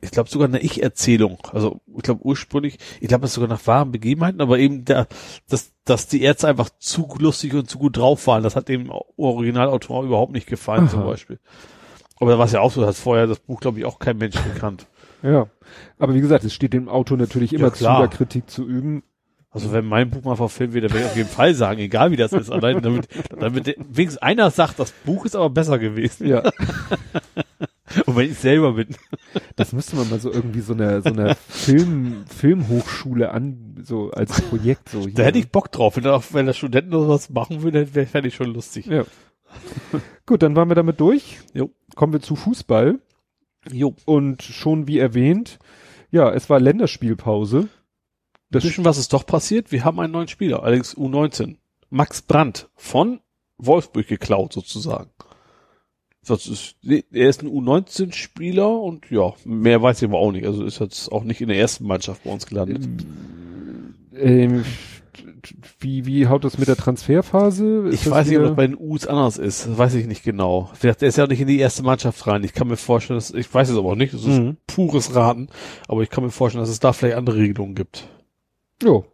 ich 0.00 0.10
glaube 0.10 0.30
sogar 0.30 0.48
eine 0.48 0.60
Ich-Erzählung. 0.60 1.38
Also 1.52 1.80
ich 1.96 2.02
glaube 2.02 2.24
ursprünglich, 2.24 2.78
ich 3.00 3.08
glaube 3.08 3.26
es 3.26 3.34
sogar 3.34 3.48
nach 3.48 3.66
wahren 3.66 3.92
Begebenheiten, 3.92 4.40
aber 4.40 4.58
eben 4.58 4.84
der, 4.84 5.06
dass, 5.48 5.72
dass 5.84 6.06
die 6.06 6.22
Ärzte 6.22 6.48
einfach 6.48 6.70
zu 6.78 7.08
lustig 7.18 7.54
und 7.54 7.68
zu 7.68 7.78
gut 7.78 7.96
drauf 7.96 8.26
waren. 8.26 8.42
Das 8.42 8.56
hat 8.56 8.68
dem 8.68 8.90
Originalautor 9.16 10.04
überhaupt 10.04 10.32
nicht 10.32 10.46
gefallen 10.46 10.88
zum 10.88 11.00
Aha. 11.00 11.08
Beispiel. 11.08 11.38
Aber 12.18 12.30
da 12.30 12.38
war 12.38 12.46
es 12.46 12.52
ja 12.52 12.60
auch 12.60 12.72
so, 12.72 12.80
dass 12.80 13.00
vorher 13.00 13.26
das 13.26 13.40
Buch 13.40 13.60
glaube 13.60 13.78
ich 13.78 13.84
auch 13.84 13.98
kein 13.98 14.18
Mensch 14.18 14.36
gekannt. 14.42 14.86
Ja. 15.22 15.48
Aber 15.98 16.14
wie 16.14 16.20
gesagt, 16.20 16.44
es 16.44 16.54
steht 16.54 16.72
dem 16.72 16.88
Autor 16.88 17.18
natürlich 17.18 17.52
immer 17.52 17.68
Ja, 17.68 17.74
zu, 17.74 17.84
da 17.84 18.06
Kritik 18.06 18.48
zu 18.48 18.66
üben. 18.66 19.02
Also 19.52 19.72
wenn 19.72 19.84
mein 19.84 20.10
Buch 20.10 20.22
mal 20.22 20.36
verfilmt 20.36 20.74
wird, 20.74 20.84
dann 20.84 20.92
werde 20.92 21.06
ich 21.06 21.10
auf 21.10 21.16
jeden 21.16 21.28
Fall 21.28 21.54
sagen, 21.54 21.80
egal 21.80 22.12
wie 22.12 22.16
das 22.16 22.32
ist, 22.32 22.50
allein 22.50 22.82
damit, 22.82 23.08
damit 23.36 23.66
wenigstens 23.66 24.18
einer 24.18 24.50
sagt, 24.50 24.78
das 24.78 24.92
Buch 24.92 25.24
ist 25.24 25.34
aber 25.34 25.50
besser 25.50 25.78
gewesen. 25.78 26.28
Ja. 26.28 26.42
Und 28.06 28.16
wenn 28.16 28.30
ich 28.30 28.38
selber 28.38 28.74
bin. 28.74 28.88
Das 29.56 29.72
müsste 29.72 29.96
man 29.96 30.08
mal 30.10 30.20
so 30.20 30.32
irgendwie 30.32 30.60
so 30.60 30.72
einer 30.72 31.02
so 31.02 31.10
einer 31.10 31.34
Film, 31.34 32.24
Filmhochschule 32.26 33.30
an, 33.30 33.76
so 33.82 34.10
als 34.10 34.40
Projekt 34.42 34.88
so. 34.88 35.06
Da 35.06 35.24
hätte 35.24 35.38
ich 35.38 35.50
Bock 35.50 35.72
drauf. 35.72 35.96
Wenn 35.96 36.04
da, 36.04 36.22
wenn 36.32 36.46
da 36.46 36.52
Studenten 36.52 36.94
oder 36.94 37.06
sowas 37.06 37.30
machen 37.30 37.62
würden, 37.62 37.94
wäre 37.94 38.06
fände 38.06 38.28
ich 38.28 38.34
schon 38.34 38.52
lustig. 38.52 38.86
Ja. 38.86 39.04
Gut, 40.26 40.42
dann 40.42 40.54
waren 40.54 40.68
wir 40.68 40.76
damit 40.76 41.00
durch. 41.00 41.40
Jo. 41.52 41.70
Kommen 41.96 42.12
wir 42.12 42.20
zu 42.20 42.36
Fußball. 42.36 43.00
Jo. 43.70 43.94
Und 44.04 44.42
schon 44.42 44.86
wie 44.86 44.98
erwähnt, 44.98 45.58
Ja, 46.10 46.32
es 46.32 46.50
war 46.50 46.60
Länderspielpause. 46.60 47.68
Das 48.50 48.64
Zwischen 48.64 48.84
was 48.84 48.98
ist 48.98 49.12
doch 49.12 49.26
passiert? 49.26 49.70
Wir 49.70 49.84
haben 49.84 50.00
einen 50.00 50.12
neuen 50.12 50.28
Spieler, 50.28 50.62
allerdings 50.64 50.96
U19. 50.96 51.56
Max 51.88 52.22
Brandt 52.22 52.68
von 52.74 53.20
Wolfsburg 53.58 54.08
geklaut 54.08 54.52
sozusagen. 54.52 55.10
Das 56.30 56.46
ist, 56.46 56.76
er 56.84 57.28
ist 57.28 57.42
ein 57.42 57.48
U19-Spieler 57.48 58.70
und 58.70 59.10
ja, 59.10 59.32
mehr 59.44 59.82
weiß 59.82 60.00
ich 60.00 60.08
aber 60.08 60.18
auch 60.18 60.32
nicht. 60.32 60.46
Also 60.46 60.64
ist 60.64 60.80
jetzt 60.80 61.10
auch 61.10 61.24
nicht 61.24 61.40
in 61.40 61.48
der 61.48 61.58
ersten 61.58 61.86
Mannschaft 61.86 62.24
bei 62.24 62.30
uns 62.30 62.46
gelandet. 62.46 62.88
Ähm, 64.14 64.64
wie, 65.78 66.06
wie 66.06 66.26
haut 66.26 66.44
das 66.44 66.58
mit 66.58 66.68
der 66.68 66.76
Transferphase? 66.76 67.88
Ist 67.88 68.06
ich 68.06 68.10
weiß 68.10 68.28
nicht, 68.28 68.38
ob 68.38 68.44
das 68.44 68.56
bei 68.56 68.66
den 68.66 68.76
U's 68.78 69.06
anders 69.06 69.38
ist. 69.38 69.66
Das 69.66 69.78
weiß 69.78 69.94
ich 69.94 70.06
nicht 70.06 70.22
genau. 70.22 70.70
Vielleicht, 70.74 71.00
der 71.00 71.08
ist 71.08 71.18
ja 71.18 71.24
auch 71.24 71.28
nicht 71.28 71.40
in 71.40 71.48
die 71.48 71.58
erste 71.58 71.82
Mannschaft 71.82 72.26
rein. 72.26 72.44
Ich 72.44 72.52
kann 72.52 72.68
mir 72.68 72.76
vorstellen, 72.76 73.16
dass, 73.18 73.32
ich 73.32 73.52
weiß 73.52 73.70
es 73.70 73.76
aber 73.76 73.90
auch 73.90 73.96
nicht, 73.96 74.14
das 74.14 74.22
ist 74.22 74.38
mhm. 74.38 74.56
pures 74.66 75.14
Raten, 75.14 75.48
aber 75.88 76.02
ich 76.02 76.10
kann 76.10 76.24
mir 76.24 76.30
vorstellen, 76.30 76.62
dass 76.62 76.70
es 76.70 76.80
da 76.80 76.92
vielleicht 76.92 77.16
andere 77.16 77.36
Regelungen 77.36 77.74
gibt. 77.74 78.06
Jo. 78.82 79.04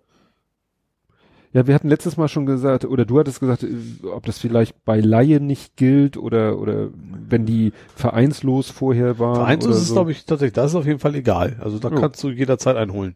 Ja, 1.57 1.67
wir 1.67 1.75
hatten 1.75 1.89
letztes 1.89 2.18
Mal 2.18 2.28
schon 2.28 2.44
gesagt, 2.44 2.85
oder 2.85 3.07
du 3.07 3.18
hattest 3.18 3.41
gesagt, 3.41 3.62
äh, 3.62 4.07
ob 4.09 4.26
das 4.26 4.39
vielleicht 4.39 4.85
bei 4.85 5.01
Laie 5.01 5.41
nicht 5.41 5.75
gilt 5.76 6.18
oder, 6.18 6.59
oder 6.59 6.91
wenn 6.93 7.47
die 7.47 7.73
vereinslos 7.94 8.68
vorher 8.68 9.18
waren. 9.18 9.36
Vereinslos 9.36 9.78
ist, 9.78 9.89
so. 9.89 9.94
glaube 9.94 10.12
ich, 10.12 10.26
tatsächlich, 10.26 10.52
das 10.52 10.73
ist 10.73 10.76
auf 10.76 10.85
jeden 10.85 10.99
Fall 10.99 11.15
egal. 11.15 11.57
Also 11.60 11.78
da 11.78 11.89
jo. 11.89 11.94
kannst 11.94 12.23
du 12.23 12.28
jederzeit 12.28 12.76
einholen. 12.76 13.15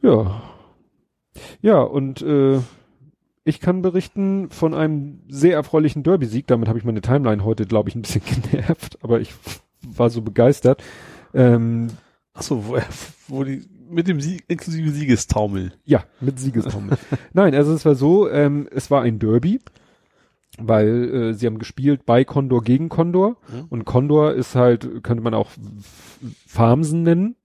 Ja. 0.00 0.40
Ja, 1.60 1.82
und 1.82 2.22
äh, 2.22 2.60
ich 3.44 3.60
kann 3.60 3.82
berichten 3.82 4.48
von 4.48 4.72
einem 4.72 5.20
sehr 5.28 5.52
erfreulichen 5.52 6.02
Derby-Sieg. 6.02 6.46
Damit 6.46 6.66
habe 6.66 6.78
ich 6.78 6.84
meine 6.86 7.02
Timeline 7.02 7.44
heute, 7.44 7.66
glaube 7.66 7.90
ich, 7.90 7.94
ein 7.94 8.00
bisschen 8.00 8.22
genervt, 8.50 8.96
aber 9.02 9.20
ich 9.20 9.34
war 9.86 10.08
so 10.08 10.22
begeistert. 10.22 10.82
Ähm, 11.34 11.88
Ach 12.32 12.40
so, 12.40 12.66
wo, 12.68 12.78
wo 13.28 13.44
die 13.44 13.66
mit 13.88 14.08
dem 14.08 14.20
Sieg, 14.20 14.44
inklusive 14.48 14.90
Siegestaumel. 14.90 15.72
Ja, 15.84 16.04
mit 16.20 16.38
Siegestaumel. 16.38 16.96
Nein, 17.32 17.54
also 17.54 17.72
es 17.72 17.84
war 17.84 17.94
so, 17.94 18.28
ähm, 18.30 18.68
es 18.70 18.90
war 18.90 19.02
ein 19.02 19.18
Derby, 19.18 19.60
weil 20.58 21.14
äh, 21.14 21.34
sie 21.34 21.46
haben 21.46 21.58
gespielt 21.58 22.06
bei 22.06 22.24
Condor 22.24 22.62
gegen 22.62 22.88
Condor 22.88 23.36
mhm. 23.48 23.66
und 23.68 23.84
Condor 23.84 24.34
ist 24.34 24.54
halt, 24.54 25.02
könnte 25.02 25.22
man 25.22 25.34
auch 25.34 25.50
Farmsen 26.46 27.02
nennen. 27.02 27.36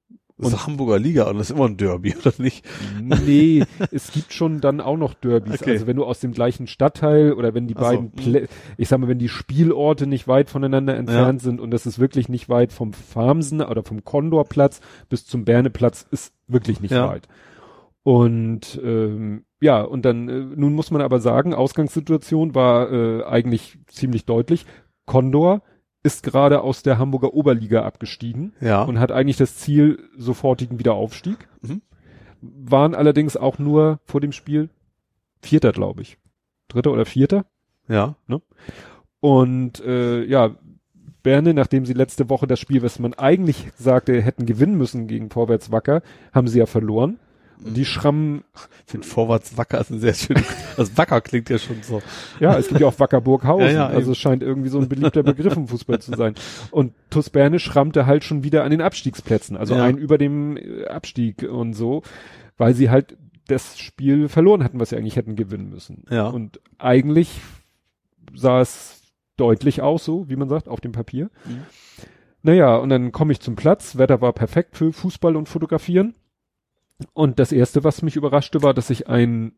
Das 0.42 0.54
ist 0.54 0.68
Hamburger 0.68 1.00
Liga 1.00 1.30
und 1.30 1.38
das 1.38 1.50
ist 1.50 1.56
immer 1.56 1.68
ein 1.68 1.78
Derby, 1.78 2.16
oder 2.20 2.34
nicht? 2.38 2.66
Nee, 3.02 3.64
es 3.92 4.12
gibt 4.12 4.34
schon 4.34 4.62
dann 4.62 4.82
auch 4.82 4.98
noch 4.98 5.14
Derbys. 5.14 5.62
Okay. 5.62 5.72
Also 5.72 5.88
wenn 5.88 5.96
du 5.96 6.04
aus 6.04 6.20
dem 6.20 6.34
gleichen 6.34 6.68
Stadtteil 6.68 7.34
oder 7.34 7.54
wenn 7.54 7.68
die 7.68 7.76
Ach 7.76 7.82
beiden, 7.82 8.12
so. 8.16 8.24
Plä 8.24 8.48
ich 8.78 8.88
sag 8.88 9.00
mal, 9.00 9.08
wenn 9.08 9.20
die 9.20 9.30
Spielorte 9.30 10.08
nicht 10.08 10.28
weit 10.28 10.50
voneinander 10.50 10.96
entfernt 10.96 11.42
ja. 11.42 11.46
sind 11.46 11.62
und 11.62 11.72
das 11.72 11.86
ist 11.86 12.00
wirklich 12.00 12.30
nicht 12.30 12.50
weit 12.50 12.74
vom 12.74 12.94
Farmsen 12.94 13.62
oder 13.62 13.84
vom 13.84 14.04
Condorplatz 14.04 14.82
bis 15.10 15.26
zum 15.26 15.46
Berneplatz 15.46 16.06
ist 16.12 16.34
wirklich 16.48 16.82
nicht 16.82 16.92
ja. 16.92 17.08
weit. 17.08 17.28
Und 18.04 18.82
ähm, 18.84 19.46
ja, 19.62 19.82
und 19.82 20.06
dann, 20.06 20.28
äh, 20.28 20.40
nun 20.56 20.74
muss 20.74 20.90
man 20.90 21.02
aber 21.02 21.20
sagen, 21.20 21.54
Ausgangssituation 21.54 22.56
war 22.56 22.92
äh, 22.92 23.24
eigentlich 23.24 23.78
ziemlich 23.88 24.26
deutlich. 24.26 24.66
Condor 25.06 25.62
ist 26.04 26.24
gerade 26.24 26.62
aus 26.62 26.84
der 26.84 26.98
Hamburger 26.98 27.34
Oberliga 27.34 27.84
abgestiegen 27.84 28.54
ja. 28.60 28.84
und 28.84 29.00
hat 29.00 29.12
eigentlich 29.12 29.38
das 29.38 29.58
Ziel 29.58 30.00
sofortigen 30.18 30.80
Wiederaufstieg. 30.80 31.48
Mhm. 31.62 31.82
Waren 32.42 32.96
allerdings 32.96 33.38
auch 33.38 33.60
nur 33.60 34.00
vor 34.06 34.20
dem 34.20 34.32
Spiel 34.32 34.70
Vierter, 35.42 35.72
glaube 35.72 36.02
ich. 36.02 36.18
Dritter 36.68 36.92
oder 36.92 37.06
Vierter. 37.06 37.46
Ja. 37.88 38.16
Ne? 38.28 38.42
Und 39.20 39.80
äh, 39.82 40.24
ja, 40.24 40.56
Berne, 41.24 41.54
nachdem 41.54 41.86
sie 41.86 41.94
letzte 41.94 42.30
Woche 42.30 42.48
das 42.48 42.60
Spiel, 42.60 42.82
was 42.82 42.98
man 42.98 43.14
eigentlich 43.14 43.68
sagte, 43.78 44.20
hätten 44.22 44.46
gewinnen 44.46 44.78
müssen 44.78 45.08
gegen 45.08 45.30
Vorwärts 45.30 45.72
Wacker, 45.72 46.02
haben 46.34 46.48
sie 46.48 46.60
ja 46.60 46.66
verloren. 46.66 47.20
Und 47.64 47.76
die 47.76 47.86
schrammen. 47.86 48.44
Ich 48.86 48.92
finde 48.92 49.08
Vorwärts 49.08 49.58
Wacker 49.58 49.80
ist 49.80 49.92
ein 49.92 50.00
sehr 50.00 50.14
schönes, 50.14 50.46
das 50.78 50.98
Wacker 50.98 51.22
klingt 51.22 51.50
ja 51.50 51.58
schon 51.58 51.84
so. 51.84 52.02
Ja, 52.40 52.58
es 52.58 52.68
gibt 52.68 52.82
ja 52.82 52.88
auch 52.88 53.00
Wacker 53.00 53.22
Burghausen. 53.22 53.68
Ja, 53.68 53.74
ja, 53.74 53.88
also 53.88 54.12
es 54.12 54.18
scheint 54.18 54.44
irgendwie 54.44 54.70
so 54.70 54.80
ein 54.80 54.90
beliebter 54.90 55.24
Begriff 55.24 55.56
im 55.56 55.68
Fußball 55.68 56.00
zu 56.00 56.16
sein. 56.16 56.36
Und 56.72 56.94
TuS 57.10 57.30
Berne 57.30 57.60
schrammte 57.60 58.06
halt 58.06 58.24
schon 58.24 58.44
wieder 58.44 58.64
an 58.64 58.72
den 58.72 58.82
Abstiegsplätzen. 58.82 59.58
Also 59.58 59.76
ja. 59.76 59.84
ein 59.84 59.98
über 59.98 60.18
dem 60.18 60.58
äh, 60.58 60.86
Abstieg 60.88 61.44
und 61.44 61.74
so, 61.74 62.04
weil 62.58 62.74
sie 62.74 62.90
halt 62.90 63.18
das 63.48 63.78
Spiel 63.80 64.30
verloren 64.30 64.64
hatten, 64.64 64.80
was 64.80 64.90
sie 64.90 64.98
eigentlich 64.98 65.16
hätten 65.16 65.36
gewinnen 65.36 65.70
müssen. 65.70 66.06
Ja. 66.10 66.28
Und 66.28 66.60
eigentlich 66.78 67.42
sah 68.34 68.62
es 68.62 69.02
deutlich 69.38 69.82
aus, 69.82 70.06
so 70.06 70.30
wie 70.30 70.36
man 70.36 70.50
sagt, 70.50 70.68
auf 70.68 70.82
dem 70.82 70.92
Papier. 70.92 71.30
Mhm. 71.46 71.62
Naja, 72.44 72.76
und 72.78 72.90
dann 72.90 73.12
komme 73.12 73.34
ich 73.34 73.40
zum 73.40 73.56
Platz. 73.56 73.98
Wetter 73.98 74.22
war 74.22 74.34
perfekt 74.34 74.78
für 74.78 74.92
Fußball 74.92 75.36
und 75.36 75.48
Fotografieren. 75.48 76.16
Und 77.14 77.40
das 77.40 77.52
erste, 77.52 77.84
was 77.84 78.02
mich 78.02 78.16
überraschte, 78.16 78.62
war, 78.64 78.74
dass 78.74 78.90
ich 78.90 79.08
einen 79.08 79.54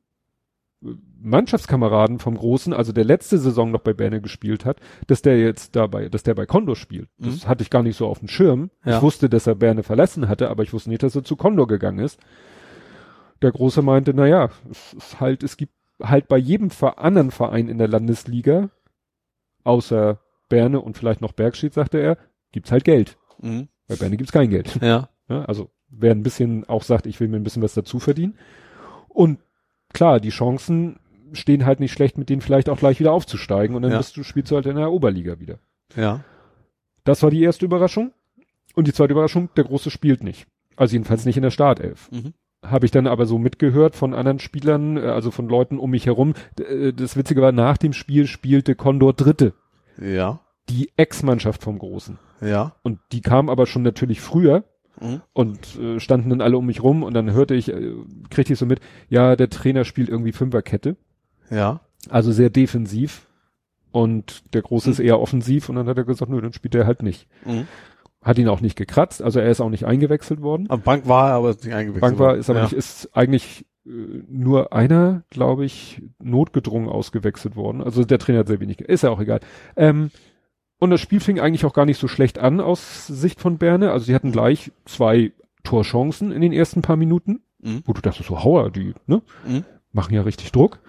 Mannschaftskameraden 1.22 2.19
vom 2.19 2.38
Großen, 2.38 2.73
also 2.73 2.91
der 2.91 3.05
letzte 3.05 3.38
Saison 3.38 3.72
noch 3.72 3.81
bei 3.81 3.93
Berne 3.93 4.22
gespielt 4.22 4.65
hat, 4.65 4.80
dass 5.07 5.22
der 5.22 5.39
jetzt 5.39 5.75
dabei, 5.75 6.09
dass 6.09 6.23
der 6.23 6.33
bei 6.33 6.45
Condor 6.45 6.75
spielt. 6.75 7.09
Das 7.17 7.45
mhm. 7.45 7.47
hatte 7.47 7.63
ich 7.63 7.69
gar 7.69 7.83
nicht 7.83 7.95
so 7.95 8.07
auf 8.07 8.19
dem 8.19 8.27
Schirm. 8.27 8.69
Ja. 8.85 8.97
Ich 8.97 9.01
wusste, 9.01 9.30
dass 9.30 9.47
er 9.47 9.55
Berne 9.55 9.83
verlassen 9.83 10.27
hatte, 10.27 10.49
aber 10.49 10.63
ich 10.63 10.73
wusste 10.73 10.89
nicht, 10.89 11.03
dass 11.03 11.15
er 11.15 11.23
zu 11.23 11.35
Condor 11.35 11.67
gegangen 11.67 11.99
ist. 11.99 12.19
Der 13.41 13.51
Große 13.51 13.81
meinte, 13.81 14.13
na 14.13 14.27
ja, 14.27 14.49
es 14.69 14.93
ist 14.93 15.19
halt, 15.19 15.43
es 15.43 15.57
gibt 15.57 15.73
halt 16.01 16.27
bei 16.27 16.38
jedem 16.38 16.69
anderen 16.97 17.31
Verein 17.31 17.69
in 17.69 17.77
der 17.77 17.88
Landesliga, 17.88 18.69
außer 19.63 20.19
Berne 20.49 20.81
und 20.81 20.97
vielleicht 20.97 21.22
noch 21.22 21.31
Bergschied, 21.31 21.73
sagte 21.73 21.99
er, 21.99 22.17
gibt's 22.51 22.72
halt 22.72 22.83
Geld. 22.83 23.17
Mhm. 23.41 23.69
Bei 23.88 23.95
Berne 23.95 24.17
gibt's 24.17 24.33
kein 24.33 24.49
Geld. 24.49 24.80
Ja. 24.81 25.09
ja 25.30 25.45
also 25.45 25.69
wer 25.97 26.11
ein 26.11 26.23
bisschen 26.23 26.67
auch 26.67 26.83
sagt, 26.83 27.05
ich 27.05 27.19
will 27.19 27.27
mir 27.27 27.38
ein 27.38 27.43
bisschen 27.43 27.63
was 27.63 27.73
dazu 27.73 27.99
verdienen. 27.99 28.35
Und 29.09 29.39
klar, 29.93 30.19
die 30.19 30.30
Chancen 30.30 30.99
stehen 31.33 31.65
halt 31.65 31.80
nicht 31.80 31.93
schlecht, 31.93 32.17
mit 32.17 32.30
denen 32.30 32.41
vielleicht 32.41 32.69
auch 32.69 32.77
gleich 32.77 32.99
wieder 32.99 33.11
aufzusteigen 33.11 33.75
und 33.75 33.81
dann 33.81 33.91
ja. 33.91 33.97
bist 33.97 34.15
du, 34.17 34.23
spielst 34.23 34.51
du 34.51 34.55
halt 34.55 34.65
in 34.65 34.75
der 34.75 34.91
Oberliga 34.91 35.39
wieder. 35.39 35.59
Ja. 35.95 36.23
Das 37.03 37.23
war 37.23 37.31
die 37.31 37.43
erste 37.43 37.65
Überraschung. 37.65 38.13
Und 38.75 38.88
die 38.88 38.93
zweite 38.93 39.13
Überraschung, 39.13 39.49
der 39.55 39.65
Große 39.65 39.91
spielt 39.91 40.23
nicht. 40.23 40.47
Also 40.75 40.93
jedenfalls 40.93 41.25
nicht 41.25 41.38
in 41.38 41.43
der 41.43 41.51
Startelf. 41.51 42.09
Mhm. 42.11 42.33
Habe 42.63 42.85
ich 42.85 42.91
dann 42.91 43.07
aber 43.07 43.25
so 43.25 43.38
mitgehört 43.38 43.95
von 43.95 44.13
anderen 44.13 44.39
Spielern, 44.39 44.97
äh, 44.97 45.01
also 45.01 45.31
von 45.31 45.47
Leuten 45.47 45.77
um 45.77 45.91
mich 45.91 46.05
herum. 46.05 46.33
Äh, 46.59 46.93
das 46.93 47.15
Witzige 47.15 47.41
war, 47.41 47.51
nach 47.51 47.77
dem 47.77 47.93
Spiel 47.93 48.25
spielte 48.25 48.75
Condor 48.75 49.13
Dritte. 49.13 49.53
Ja. 50.01 50.39
Die 50.69 50.91
Ex-Mannschaft 50.95 51.61
vom 51.61 51.77
Großen. 51.77 52.17
Ja. 52.41 52.75
Und 52.81 52.99
die 53.11 53.22
kam 53.22 53.49
aber 53.49 53.67
schon 53.67 53.83
natürlich 53.83 54.22
früher 54.22 54.63
Mhm. 54.99 55.22
Und 55.33 55.80
äh, 55.80 55.99
standen 55.99 56.30
dann 56.30 56.41
alle 56.41 56.57
um 56.57 56.65
mich 56.65 56.83
rum 56.83 57.03
und 57.03 57.13
dann 57.13 57.31
hörte 57.31 57.55
ich, 57.55 57.69
äh, 57.69 57.93
kriegte 58.30 58.53
ich 58.53 58.59
so 58.59 58.65
mit, 58.65 58.80
ja, 59.09 59.35
der 59.35 59.49
Trainer 59.49 59.85
spielt 59.85 60.09
irgendwie 60.09 60.31
Fünferkette. 60.31 60.95
Ja. 61.49 61.81
Also 62.09 62.31
sehr 62.31 62.49
defensiv. 62.49 63.27
Und 63.91 64.43
der 64.53 64.63
Große 64.63 64.89
mhm. 64.89 64.93
ist 64.93 64.99
eher 64.99 65.19
offensiv 65.19 65.69
und 65.69 65.75
dann 65.75 65.88
hat 65.88 65.97
er 65.97 66.03
gesagt, 66.03 66.31
nö, 66.31 66.41
dann 66.41 66.53
spielt 66.53 66.75
er 66.75 66.88
halt 66.88 67.03
nicht. 67.03 67.27
Mhm. 67.45 67.67
Hat 68.23 68.38
ihn 68.38 68.47
auch 68.47 68.61
nicht 68.61 68.75
gekratzt, 68.75 69.22
also 69.22 69.39
er 69.39 69.51
ist 69.51 69.61
auch 69.61 69.69
nicht 69.69 69.85
eingewechselt 69.85 70.41
worden. 70.41 70.65
Am 70.69 70.81
Bank 70.81 71.07
war 71.07 71.30
er 71.30 71.35
aber 71.35 71.49
nicht 71.49 71.73
eingewechselt 71.73 72.01
Bank 72.01 72.19
war, 72.19 72.35
ist 72.35 72.49
aber 72.49 72.59
ja. 72.59 72.65
nicht, 72.65 72.73
ist 72.73 73.09
eigentlich 73.15 73.65
äh, 73.85 73.89
nur 74.30 74.73
einer, 74.73 75.23
glaube 75.30 75.65
ich, 75.65 76.01
notgedrungen 76.19 76.89
ausgewechselt 76.89 77.55
worden. 77.55 77.83
Also 77.83 78.03
der 78.03 78.17
Trainer 78.17 78.39
hat 78.39 78.47
sehr 78.47 78.61
wenig, 78.61 78.81
ist 78.81 79.03
ja 79.03 79.09
auch 79.09 79.19
egal. 79.19 79.41
Ähm, 79.75 80.09
und 80.83 80.89
das 80.89 80.99
Spiel 80.99 81.21
fing 81.21 81.39
eigentlich 81.39 81.63
auch 81.63 81.71
gar 81.71 81.85
nicht 81.85 81.97
so 81.97 82.09
schlecht 82.09 82.39
an 82.39 82.59
aus 82.59 83.07
Sicht 83.07 83.39
von 83.39 83.57
Berne. 83.57 83.93
Also 83.93 84.07
sie 84.07 84.15
hatten 84.15 84.33
gleich 84.33 84.73
zwei 84.83 85.31
Torchancen 85.63 86.33
in 86.33 86.41
den 86.41 86.51
ersten 86.51 86.81
paar 86.81 86.97
Minuten, 86.97 87.41
mhm. 87.59 87.83
wo 87.85 87.93
du 87.93 88.01
dachtest 88.01 88.27
so, 88.27 88.43
Hauer, 88.43 88.69
die, 88.69 88.93
ne? 89.07 89.21
Mhm. 89.47 89.63
Machen 89.93 90.13
ja 90.13 90.23
richtig 90.23 90.51
Druck. 90.51 90.79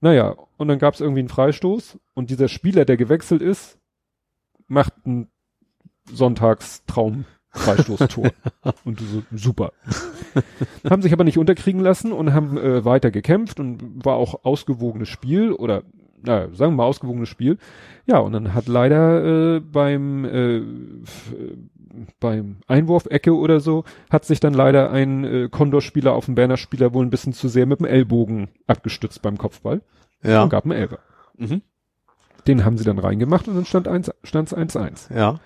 Naja, 0.00 0.36
und 0.58 0.68
dann 0.68 0.78
gab 0.78 0.94
es 0.94 1.00
irgendwie 1.00 1.18
einen 1.18 1.28
Freistoß 1.28 1.98
und 2.14 2.30
dieser 2.30 2.46
Spieler, 2.46 2.84
der 2.84 2.96
gewechselt 2.96 3.42
ist, 3.42 3.80
macht 4.68 4.92
ein 5.04 5.26
Sonntagstraum 6.12 7.24
Freistoßtor. 7.48 8.30
und 8.84 9.00
so, 9.00 9.24
super. 9.32 9.72
haben 10.88 11.02
sich 11.02 11.12
aber 11.12 11.24
nicht 11.24 11.36
unterkriegen 11.36 11.80
lassen 11.80 12.12
und 12.12 12.32
haben 12.32 12.56
äh, 12.56 12.84
weiter 12.84 13.10
gekämpft 13.10 13.58
und 13.58 14.04
war 14.04 14.14
auch 14.14 14.44
ausgewogenes 14.44 15.08
Spiel 15.08 15.50
oder 15.50 15.82
naja, 16.22 16.48
sagen 16.52 16.72
wir 16.72 16.76
mal 16.76 16.84
ausgewogenes 16.84 17.28
Spiel. 17.28 17.58
Ja, 18.06 18.18
und 18.18 18.32
dann 18.32 18.54
hat 18.54 18.68
leider 18.68 19.56
äh, 19.56 19.60
beim 19.60 20.24
äh, 20.24 20.62
beim 22.18 22.58
Einwurf-Ecke 22.66 23.34
oder 23.34 23.60
so, 23.60 23.84
hat 24.10 24.24
sich 24.24 24.40
dann 24.40 24.54
leider 24.54 24.90
ein 24.90 25.24
äh, 25.24 25.48
Condor-Spieler 25.50 26.12
auf 26.12 26.26
den 26.26 26.34
Berner-Spieler 26.34 26.94
wohl 26.94 27.04
ein 27.04 27.10
bisschen 27.10 27.32
zu 27.32 27.48
sehr 27.48 27.66
mit 27.66 27.80
dem 27.80 27.86
Ellbogen 27.86 28.48
abgestützt 28.66 29.22
beim 29.22 29.38
Kopfball. 29.38 29.82
Ja. 30.22 30.42
Und 30.42 30.50
gab 30.50 30.64
einen 30.64 30.72
Elfer. 30.72 31.00
Mhm. 31.36 31.62
Den 32.46 32.64
haben 32.64 32.78
sie 32.78 32.84
dann 32.84 32.98
reingemacht 32.98 33.48
und 33.48 33.56
dann 33.56 33.64
stand 33.64 33.88
eins, 33.88 34.10
stand's 34.22 34.54
1-1. 34.54 35.14
Ja. 35.14 35.40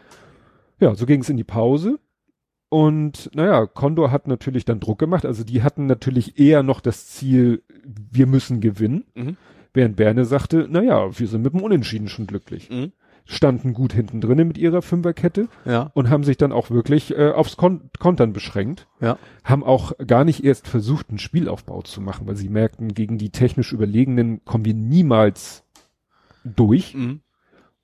Ja, 0.81 0.94
so 0.94 1.07
ging 1.07 1.20
es 1.20 1.28
in 1.28 1.36
die 1.36 1.44
Pause. 1.44 1.99
Und 2.69 3.31
naja, 3.35 3.67
Condor 3.67 4.11
hat 4.11 4.27
natürlich 4.27 4.65
dann 4.65 4.81
Druck 4.81 4.99
gemacht. 4.99 5.25
Also 5.25 5.44
die 5.44 5.62
hatten 5.62 5.86
natürlich 5.86 6.39
eher 6.39 6.62
noch 6.62 6.81
das 6.81 7.07
Ziel, 7.07 7.62
wir 7.85 8.27
müssen 8.27 8.61
gewinnen. 8.61 9.05
Mhm. 9.15 9.36
Während 9.75 9.97
Berne 9.97 10.25
sagte, 10.25 10.67
na 10.70 10.83
ja, 10.83 11.19
wir 11.19 11.27
sind 11.28 11.43
mit 11.43 11.53
dem 11.53 11.61
Unentschieden 11.62 12.09
schon 12.09 12.27
glücklich. 12.27 12.70
Mhm. 12.70 12.93
standen 13.27 13.73
gut 13.73 13.94
hinten 13.94 14.20
drinnen 14.20 14.47
mit 14.47 14.59
ihrer 14.59 14.83
Fünferkette 14.83 15.49
Ja. 15.65 15.91
und 15.94 16.11
haben 16.11 16.25
sich 16.25 16.36
dann 16.36 16.53
auch 16.53 16.70
wirklich 16.70 17.11
äh, 17.17 17.31
aufs 17.31 17.57
Kon 17.57 17.89
Kontern 17.99 18.35
beschränkt. 18.35 18.86
Ja. 19.01 19.17
Haben 19.43 19.65
auch 19.65 19.93
gar 20.07 20.25
nicht 20.27 20.44
erst 20.44 20.69
versucht, 20.69 21.09
einen 21.09 21.19
Spielaufbau 21.19 21.81
zu 21.81 22.03
machen, 22.03 22.27
weil 22.27 22.36
sie 22.36 22.51
merkten, 22.51 22.93
gegen 22.93 23.17
die 23.17 23.31
technisch 23.31 23.73
Überlegenen 23.73 24.44
kommen 24.44 24.67
wir 24.67 24.75
niemals 24.75 25.65
durch 26.44 26.94
Mhm. 26.94 27.20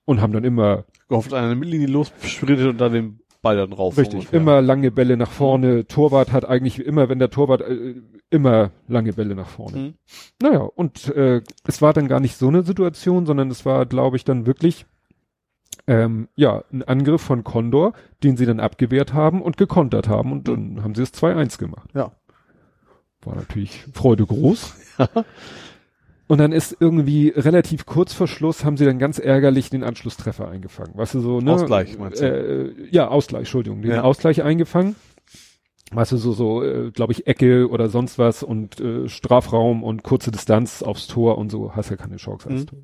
und 0.04 0.20
haben 0.20 0.34
dann 0.34 0.44
immer, 0.44 0.84
Gehofft, 1.08 1.32
einer 1.32 1.46
eine 1.46 1.56
Mittellinie 1.56 1.86
lossprintet 1.88 2.66
und 2.66 2.78
dann 2.78 2.92
den 2.92 3.20
Ball 3.42 3.56
dann 3.56 3.72
rauf. 3.72 3.96
richtig, 3.96 4.20
ungefähr. 4.20 4.40
immer 4.40 4.60
lange 4.60 4.90
Bälle 4.90 5.16
nach 5.16 5.30
vorne. 5.30 5.86
Torwart 5.86 6.32
hat 6.32 6.44
eigentlich 6.44 6.84
immer, 6.84 7.08
wenn 7.08 7.18
der 7.18 7.30
Torwart, 7.30 7.62
äh, 7.62 7.94
immer 8.30 8.70
lange 8.86 9.14
Bälle 9.14 9.34
nach 9.34 9.48
vorne. 9.48 9.76
Mhm. 9.78 9.94
Naja, 10.42 10.60
und 10.60 11.08
äh, 11.14 11.40
es 11.66 11.80
war 11.80 11.92
dann 11.92 12.08
gar 12.08 12.20
nicht 12.20 12.36
so 12.36 12.48
eine 12.48 12.62
Situation, 12.62 13.26
sondern 13.26 13.50
es 13.50 13.64
war, 13.64 13.86
glaube 13.86 14.16
ich, 14.16 14.24
dann 14.24 14.46
wirklich 14.46 14.86
ähm, 15.86 16.28
ja, 16.36 16.62
ein 16.72 16.82
Angriff 16.82 17.22
von 17.22 17.42
Condor, 17.44 17.94
den 18.22 18.36
sie 18.36 18.46
dann 18.46 18.60
abgewehrt 18.60 19.12
haben 19.14 19.42
und 19.42 19.56
gekontert 19.56 20.08
haben 20.08 20.32
und 20.32 20.46
dann 20.46 20.82
haben 20.82 20.94
sie 20.94 21.02
es 21.02 21.12
2-1 21.14 21.58
gemacht. 21.58 21.90
Ja. 21.94 22.12
War 23.22 23.36
natürlich 23.36 23.84
Freude 23.92 24.26
groß. 24.26 24.76
Und 26.30 26.38
dann 26.38 26.52
ist 26.52 26.76
irgendwie 26.78 27.30
relativ 27.34 27.86
kurz 27.86 28.12
vor 28.12 28.28
Schluss 28.28 28.64
haben 28.64 28.76
sie 28.76 28.84
dann 28.84 29.00
ganz 29.00 29.18
ärgerlich 29.18 29.68
den 29.68 29.82
Anschlusstreffer 29.82 30.48
eingefangen. 30.48 30.96
Weißt 30.96 31.14
du, 31.14 31.20
so, 31.20 31.40
ne? 31.40 31.54
Ausgleich, 31.54 31.98
meinst 31.98 32.20
du? 32.20 32.24
Äh, 32.24 32.72
ja, 32.92 33.08
Ausgleich, 33.08 33.40
Entschuldigung, 33.40 33.82
den 33.82 33.90
Ja. 33.90 34.02
Ausgleich 34.02 34.40
eingefangen. 34.44 34.94
Weißt 35.90 36.12
du, 36.12 36.18
so, 36.18 36.30
so, 36.30 36.62
äh, 36.62 36.92
glaube 36.92 37.12
ich, 37.14 37.26
Ecke 37.26 37.68
oder 37.68 37.88
sonst 37.88 38.16
was 38.20 38.44
und 38.44 38.78
äh, 38.78 39.08
Strafraum 39.08 39.82
und 39.82 40.04
kurze 40.04 40.30
Distanz 40.30 40.84
aufs 40.84 41.08
Tor 41.08 41.36
und 41.36 41.50
so, 41.50 41.74
hast 41.74 41.90
ja 41.90 41.96
keine 41.96 42.14
Chance 42.18 42.48
als 42.48 42.60
Mhm. 42.62 42.66
Tor. 42.66 42.78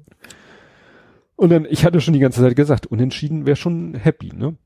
Und 1.37 1.51
dann, 1.51 1.67
ich 1.71 1.85
hatte 1.85 2.01
schon 2.01 2.15
die 2.15 2.21
ganze 2.21 2.41
Zeit 2.41 2.57
gesagt, 2.57 2.87
unentschieden 2.89 3.47
wäre 3.47 3.55
schon 3.55 3.95
happy, 3.95 4.33
ne? 4.35 4.57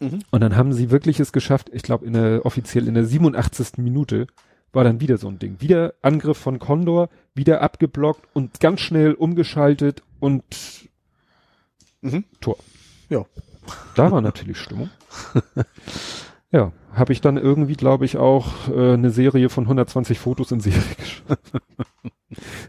Mhm. 0.00 0.18
Und 0.32 0.40
dann 0.40 0.56
haben 0.56 0.72
sie 0.72 0.90
wirklich 0.90 1.20
es 1.20 1.30
geschafft, 1.30 1.70
ich 1.72 1.82
glaube, 1.84 2.06
in 2.06 2.14
der, 2.14 2.44
offiziell 2.44 2.88
in 2.88 2.94
der 2.94 3.04
87. 3.04 3.78
Minute 3.78 4.26
war 4.72 4.84
dann 4.84 5.00
wieder 5.00 5.18
so 5.18 5.28
ein 5.28 5.38
Ding. 5.38 5.56
Wieder 5.60 5.94
Angriff 6.02 6.38
von 6.38 6.58
Condor, 6.58 7.08
wieder 7.34 7.60
abgeblockt 7.62 8.28
und 8.34 8.60
ganz 8.60 8.80
schnell 8.80 9.14
umgeschaltet 9.14 10.02
und 10.20 10.44
Mhm. 12.02 12.24
Tor. 12.40 12.56
Ja. 13.08 13.24
Da 13.94 14.10
war 14.10 14.20
natürlich 14.20 14.58
Stimmung. 14.58 14.90
ja, 16.50 16.72
habe 16.94 17.12
ich 17.12 17.20
dann 17.20 17.36
irgendwie, 17.36 17.74
glaube 17.74 18.04
ich, 18.04 18.16
auch 18.16 18.68
äh, 18.68 18.94
eine 18.94 19.10
Serie 19.10 19.48
von 19.48 19.64
120 19.64 20.18
Fotos 20.18 20.50
in 20.50 20.60
Serie 20.60 20.80
geschafft. 20.96 21.52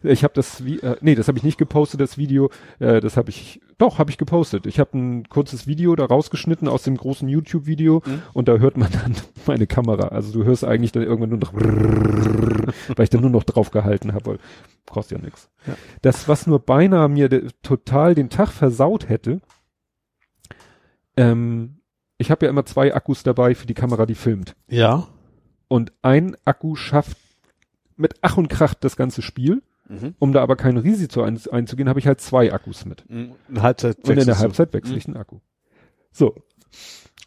Ich 0.04 0.24
habe 0.24 0.34
das, 0.34 0.66
wie, 0.66 0.80
äh, 0.80 0.96
nee, 1.02 1.16
das 1.16 1.28
habe 1.28 1.38
ich 1.38 1.44
nicht 1.44 1.58
gepostet, 1.58 2.02
das 2.02 2.18
Video. 2.18 2.50
Äh, 2.80 3.00
das 3.00 3.18
habe 3.18 3.30
ich, 3.30 3.62
doch, 3.78 4.00
habe 4.00 4.10
ich 4.10 4.18
gepostet. 4.18 4.66
Ich 4.66 4.80
habe 4.80 4.98
ein 4.98 5.30
kurzes 5.30 5.68
Video 5.68 5.96
da 5.96 6.06
rausgeschnitten 6.06 6.68
aus 6.68 6.84
dem 6.84 6.98
großen 6.98 7.28
YouTube-Video 7.30 8.02
Mhm. 8.06 8.22
und 8.34 8.48
da 8.48 8.58
hört 8.58 8.78
man 8.78 8.92
dann 8.92 9.16
meine 9.46 9.68
Kamera. 9.68 10.08
Also 10.10 10.32
du 10.34 10.44
hörst 10.46 10.64
eigentlich 10.66 10.92
dann 10.92 11.04
irgendwann 11.04 11.30
nur 11.30 11.40
noch, 11.40 11.54
weil 12.96 13.04
ich 13.04 13.10
dann 13.10 13.22
nur 13.22 13.30
noch 13.30 13.44
drauf 13.44 13.72
gehalten 13.72 14.14
habe, 14.14 14.26
weil 14.32 14.40
kostet 14.90 15.20
ja 15.20 15.24
nichts. 15.24 15.50
Ja. 15.68 15.76
Das, 16.02 16.28
was 16.28 16.48
nur 16.48 16.60
beinahe 16.60 17.08
mir 17.08 17.30
total 17.62 18.16
den 18.16 18.30
Tag 18.30 18.50
versaut 18.50 19.10
hätte, 19.10 19.42
ähm, 21.18 21.78
ich 22.18 22.32
habe 22.32 22.46
ja 22.46 22.50
immer 22.50 22.66
zwei 22.66 22.94
Akkus 22.94 23.24
dabei 23.24 23.56
für 23.56 23.68
die 23.68 23.74
Kamera, 23.74 24.06
die 24.06 24.16
filmt. 24.16 24.56
Ja. 24.68 25.08
Und 25.68 25.92
ein 26.02 26.36
Akku 26.46 26.76
schafft 26.76 27.18
mit 28.02 28.16
Ach 28.22 28.38
und 28.38 28.50
Krach 28.50 28.74
das 28.74 28.98
ganze 28.98 29.22
Spiel. 29.22 29.62
Mhm. 29.88 30.16
Um 30.20 30.34
da 30.34 30.42
aber 30.42 30.56
kein 30.56 30.78
Risiko 30.78 31.22
ein, 31.22 31.40
einzugehen, 31.52 31.90
habe 31.90 32.00
ich 32.00 32.08
halt 32.08 32.22
zwei 32.22 32.54
Akkus 32.54 32.86
mit. 32.86 33.10
Mhm. 33.10 33.34
Halbzeit 33.62 33.98
Und 34.08 34.18
in 34.18 34.26
der. 34.26 34.40
Halbzeit 34.40 34.74
wechsle 34.74 34.96
ich 34.96 35.06
den 35.06 35.18
Akku. 35.18 35.40
So. 36.12 36.36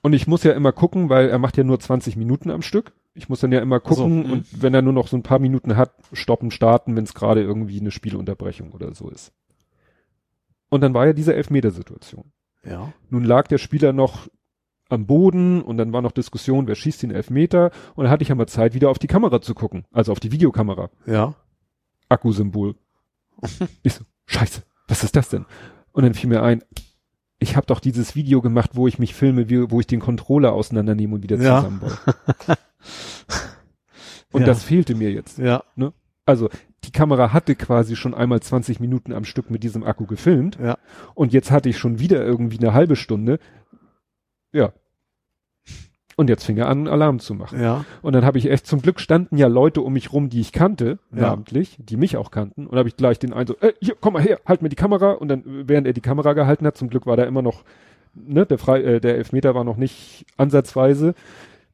Und 0.02 0.12
ich 0.12 0.26
muss 0.26 0.44
ja 0.44 0.52
immer 0.52 0.72
gucken, 0.72 1.08
weil 1.08 1.28
er 1.28 1.38
macht 1.38 1.56
ja 1.56 1.64
nur 1.64 1.80
20 1.80 2.16
Minuten 2.16 2.50
am 2.50 2.62
Stück. 2.62 2.92
Ich 3.14 3.28
muss 3.28 3.40
dann 3.40 3.52
ja 3.52 3.60
immer 3.60 3.80
Ach 3.82 3.90
so, 3.90 4.02
gucken 4.02 4.26
mhm. 4.26 4.32
und 4.32 4.62
wenn 4.62 4.74
er 4.74 4.82
nur 4.82 4.92
noch 4.92 5.08
so 5.08 5.16
ein 5.16 5.22
paar 5.22 5.38
Minuten 5.38 5.76
hat, 5.76 5.94
stoppen, 6.12 6.50
starten, 6.50 6.96
wenn 6.96 7.04
es 7.04 7.14
gerade 7.14 7.42
irgendwie 7.42 7.80
eine 7.80 7.90
Spielunterbrechung 7.90 8.72
oder 8.72 8.94
so 8.94 9.08
ist. 9.08 9.32
Und 10.68 10.80
dann 10.80 10.94
war 10.94 11.06
ja 11.06 11.12
diese 11.12 11.34
Elfmetersituation. 11.34 12.32
Ja. 12.64 12.92
Nun 13.10 13.24
lag 13.24 13.46
der 13.46 13.58
Spieler 13.58 13.92
noch 13.92 14.28
am 14.88 15.06
Boden 15.06 15.62
und 15.62 15.76
dann 15.78 15.92
war 15.92 16.02
noch 16.02 16.12
Diskussion, 16.12 16.66
wer 16.66 16.74
schießt 16.74 17.02
den 17.02 17.10
Elfmeter 17.10 17.70
und 17.94 18.04
dann 18.04 18.10
hatte 18.10 18.22
ich 18.22 18.28
ja 18.28 18.34
mal 18.34 18.46
Zeit, 18.46 18.74
wieder 18.74 18.90
auf 18.90 18.98
die 18.98 19.06
Kamera 19.06 19.40
zu 19.40 19.54
gucken, 19.54 19.84
also 19.92 20.12
auf 20.12 20.20
die 20.20 20.30
Videokamera. 20.32 20.90
Ja. 21.06 21.34
Akkusymbol. 22.08 22.74
ich 23.82 23.94
so, 23.94 24.04
scheiße, 24.26 24.62
was 24.88 25.02
ist 25.04 25.16
das 25.16 25.28
denn? 25.30 25.46
Und 25.92 26.04
dann 26.04 26.14
fiel 26.14 26.28
mir 26.28 26.42
ein, 26.42 26.62
ich 27.38 27.56
habe 27.56 27.66
doch 27.66 27.80
dieses 27.80 28.14
Video 28.14 28.40
gemacht, 28.42 28.70
wo 28.74 28.86
ich 28.86 28.98
mich 28.98 29.14
filme, 29.14 29.48
wie, 29.48 29.70
wo 29.70 29.80
ich 29.80 29.86
den 29.86 30.00
Controller 30.00 30.52
auseinandernehme 30.52 31.14
und 31.14 31.22
wieder 31.22 31.36
Ja. 31.36 31.58
zusammenbaue. 31.58 31.96
und 34.32 34.40
Ja. 34.42 34.46
das 34.46 34.62
fehlte 34.64 34.94
mir 34.94 35.10
jetzt. 35.12 35.38
Ja. 35.38 35.64
Also 36.26 36.48
die 36.84 36.92
Kamera 36.92 37.32
hatte 37.32 37.54
quasi 37.54 37.96
schon 37.96 38.14
einmal 38.14 38.40
20 38.40 38.80
Minuten 38.80 39.12
am 39.12 39.24
Stück 39.24 39.50
mit 39.50 39.62
diesem 39.62 39.84
Akku 39.84 40.06
gefilmt 40.06 40.58
Ja. 40.62 40.78
und 41.14 41.32
jetzt 41.32 41.50
hatte 41.50 41.68
ich 41.68 41.78
schon 41.78 41.98
wieder 41.98 42.22
irgendwie 42.24 42.58
eine 42.58 42.74
halbe 42.74 42.96
Stunde. 42.96 43.38
Ja. 44.54 44.72
Und 46.16 46.30
jetzt 46.30 46.44
fing 46.44 46.56
er 46.58 46.68
an, 46.68 46.86
Alarm 46.86 47.18
zu 47.18 47.34
machen. 47.34 47.60
Ja. 47.60 47.84
Und 48.00 48.12
dann 48.12 48.24
habe 48.24 48.38
ich 48.38 48.48
echt, 48.48 48.68
zum 48.68 48.80
Glück 48.80 49.00
standen 49.00 49.36
ja 49.36 49.48
Leute 49.48 49.80
um 49.80 49.92
mich 49.94 50.12
rum, 50.12 50.28
die 50.30 50.40
ich 50.40 50.52
kannte, 50.52 51.00
Ja. 51.12 51.22
namentlich, 51.22 51.76
die 51.80 51.96
mich 51.96 52.16
auch 52.16 52.30
kannten. 52.30 52.68
Und 52.68 52.78
habe 52.78 52.88
ich 52.88 52.96
gleich 52.96 53.18
den 53.18 53.32
einen 53.32 53.48
so, 53.48 53.56
äh, 53.58 53.72
hier, 53.80 53.96
komm 54.00 54.12
mal 54.12 54.22
her, 54.22 54.38
halt 54.46 54.62
mir 54.62 54.68
die 54.68 54.76
Kamera. 54.76 55.10
Und 55.12 55.26
dann, 55.28 55.40
äh, 55.40 55.68
während 55.68 55.88
er 55.88 55.92
die 55.92 56.00
Kamera 56.00 56.32
gehalten 56.34 56.66
hat, 56.66 56.76
zum 56.76 56.88
Glück 56.88 57.04
war 57.06 57.16
da 57.16 57.24
immer 57.24 57.42
noch, 57.42 57.64
ne, 58.14 58.46
der, 58.46 58.58
Frei, 58.58 58.80
äh, 58.82 59.00
der 59.00 59.16
Elfmeter 59.16 59.56
war 59.56 59.64
noch 59.64 59.76
nicht 59.76 60.24
ansatzweise. 60.36 61.14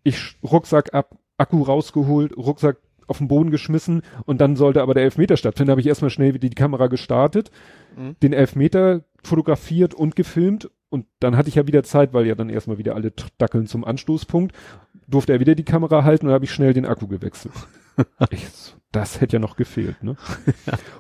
Ich 0.05 0.37
Rucksack 0.43 0.95
ab, 0.95 1.19
Akku 1.37 1.63
rausgeholt, 1.63 2.35
Rucksack 2.35 2.79
auf 3.09 3.19
den 3.19 3.29
Boden 3.29 3.51
geschmissen 3.51 4.01
und 4.25 4.41
dann 4.41 4.57
sollte 4.57 4.81
aber 4.81 4.95
der 4.95 5.03
Elfmeter 5.03 5.37
stattfinden. 5.37 5.71
habe 5.73 5.81
ich 5.83 5.87
erstmal 5.87 6.11
schnell 6.11 6.33
wieder 6.33 6.49
die 6.49 6.55
Kamera 6.55 6.87
gestartet, 6.87 7.51
Mhm. 7.99 8.17
den 8.23 8.33
Elfmeter 8.33 9.03
fotografiert 9.23 9.93
und 9.95 10.17
gefilmt 10.17 10.71
und 10.91 11.07
dann 11.21 11.37
hatte 11.37 11.49
ich 11.49 11.55
ja 11.55 11.67
wieder 11.67 11.83
Zeit, 11.83 12.13
weil 12.13 12.27
ja 12.27 12.35
dann 12.35 12.51
erstmal 12.51 12.79
wieder 12.79 12.95
alle 12.95 13.13
dackeln 13.39 13.67
zum 13.67 13.85
Anstoßpunkt, 13.85 14.55
durfte 15.09 15.33
er 15.33 15.41
wieder 15.41 15.55
die 15.55 15.65
Kamera 15.65 16.05
halten 16.05 16.27
und 16.27 16.33
habe 16.33 16.45
ich 16.45 16.53
schnell 16.53 16.73
den 16.75 16.85
Akku 16.87 17.07
gewechselt. 17.09 17.55
ich, 18.31 18.47
das 18.93 19.21
hätte 19.21 19.37
ja 19.37 19.41
noch 19.41 19.57
gefehlt, 19.57 20.03
ne? 20.03 20.17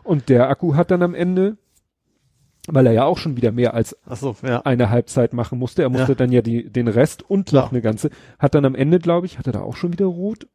Und 0.02 0.28
der 0.28 0.48
Akku 0.48 0.74
hat 0.74 0.90
dann 0.90 1.02
am 1.02 1.14
Ende, 1.14 1.56
weil 2.68 2.86
er 2.86 2.92
ja 2.92 3.04
auch 3.04 3.18
schon 3.18 3.36
wieder 3.36 3.52
mehr 3.52 3.74
als 3.74 3.96
so, 4.10 4.36
ja. 4.42 4.60
eine 4.62 4.90
Halbzeit 4.90 5.32
machen 5.32 5.58
musste, 5.58 5.82
er 5.82 5.88
musste 5.88 6.12
Ja. 6.12 6.14
dann 6.16 6.30
ja 6.32 6.42
die, 6.42 6.70
den 6.70 6.88
Rest 6.88 7.28
und 7.28 7.48
Klar. 7.48 7.64
noch 7.64 7.72
eine 7.72 7.80
ganze, 7.82 8.10
hat 8.38 8.54
dann 8.54 8.64
am 8.64 8.74
Ende, 8.74 8.98
glaube 8.98 9.26
ich, 9.26 9.38
hat 9.38 9.46
er 9.46 9.52
da 9.52 9.60
auch 9.62 9.76
schon 9.76 9.92
wieder 9.92 10.06
rot? 10.06 10.46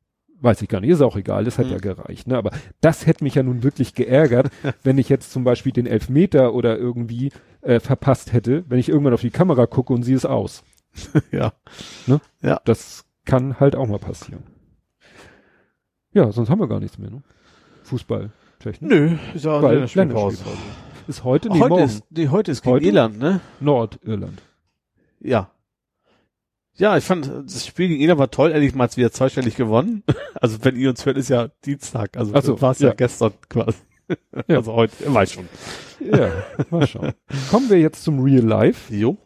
Weiß 0.41 0.61
ich 0.61 0.67
gar 0.67 0.81
nicht, 0.81 0.89
ist 0.91 1.01
auch 1.01 1.15
egal, 1.15 1.45
das 1.45 1.57
hat 1.57 1.65
Mhm. 1.67 1.72
ja 1.72 1.77
gereicht, 1.80 2.27
ne? 2.27 2.38
Aber 2.38 2.51
das 2.81 3.05
hätte 3.07 3.23
mich 3.23 3.35
ja 3.35 3.43
nun 3.43 3.64
wirklich 3.64 3.95
geärgert, 3.95 4.49
wenn 4.83 4.97
ich 4.97 5.09
jetzt 5.09 5.31
zum 5.31 5.43
Beispiel 5.43 5.72
den 5.72 5.88
Elfmeter 5.88 6.53
oder 6.53 6.77
irgendwie 6.77 7.31
äh, 7.66 7.80
verpasst 7.80 8.32
hätte, 8.32 8.64
wenn 8.69 8.80
ich 8.80 8.90
irgendwann 8.90 9.14
auf 9.14 9.22
die 9.22 9.32
Kamera 9.32 9.66
gucke 9.66 9.94
und 9.94 10.03
sie 10.03 10.14
ist 10.14 10.26
aus. 10.26 10.64
Ja. 11.32 11.53
Das 12.64 13.06
kann 13.26 13.60
halt 13.60 13.76
auch 13.76 13.88
mal 13.88 14.00
passieren. 14.00 14.44
Ja, 16.14 16.32
sonst 16.32 16.50
haben 16.50 16.60
wir 16.60 16.68
gar 16.68 16.80
nichts 16.80 16.98
mehr, 16.98 17.10
ne? 17.10 17.24
Fußball. 17.84 18.32
Technisch. 18.60 18.90
Nö, 18.90 19.18
ist 19.34 19.44
ja 19.44 19.61
Weil 19.61 19.74
Länderspielpause. 19.74 20.44
Ist 21.08 21.24
heute, 21.24 21.50
nee, 21.50 21.60
Heute 21.60 21.69
morgen. 21.69 21.84
ist, 21.84 22.03
nee, 22.10 22.30
heute 22.30 22.52
ist 22.52 22.61
gegen 22.61 22.76
Heute? 22.76 22.85
Irland, 22.85 23.19
ne? 23.19 23.42
Nordirland. 23.60 24.42
Ja. 25.19 25.52
Ja, 26.76 26.98
ich 26.98 27.03
fand, 27.03 27.30
das 27.45 27.66
Spiel 27.66 27.90
gegen 27.90 28.02
Irland 28.02 28.19
war 28.19 28.32
toll. 28.32 28.52
Ehrlich 28.52 28.74
mal 28.74 28.90
wieder 28.95 29.11
zweistellig 29.11 29.56
gewonnen. 29.56 30.03
Also 30.42 30.58
wenn 30.64 30.76
ihr 30.76 30.90
uns 30.90 31.06
hört, 31.06 31.18
ist 31.18 31.30
ja 31.30 31.48
Dienstag. 31.64 32.18
Also 32.18 32.40
so, 32.42 32.61
war 32.61 32.72
es 32.72 32.80
ja. 32.80 32.90
ja. 32.90 32.94
gestern 32.94 33.32
quasi. 33.48 33.77
Ja. 34.48 34.58
Also 34.58 34.74
heute, 34.74 34.93
weiß 35.14 35.32
schon. 35.34 35.48
Ja, 36.00 36.30
mal 36.69 36.85
schauen. 36.88 37.14
Kommen 37.50 37.69
wir 37.69 37.80
jetzt 37.80 38.03
zum 38.03 38.19
Real 38.22 38.43
Life. 38.45 38.93
Jo. 38.93 39.17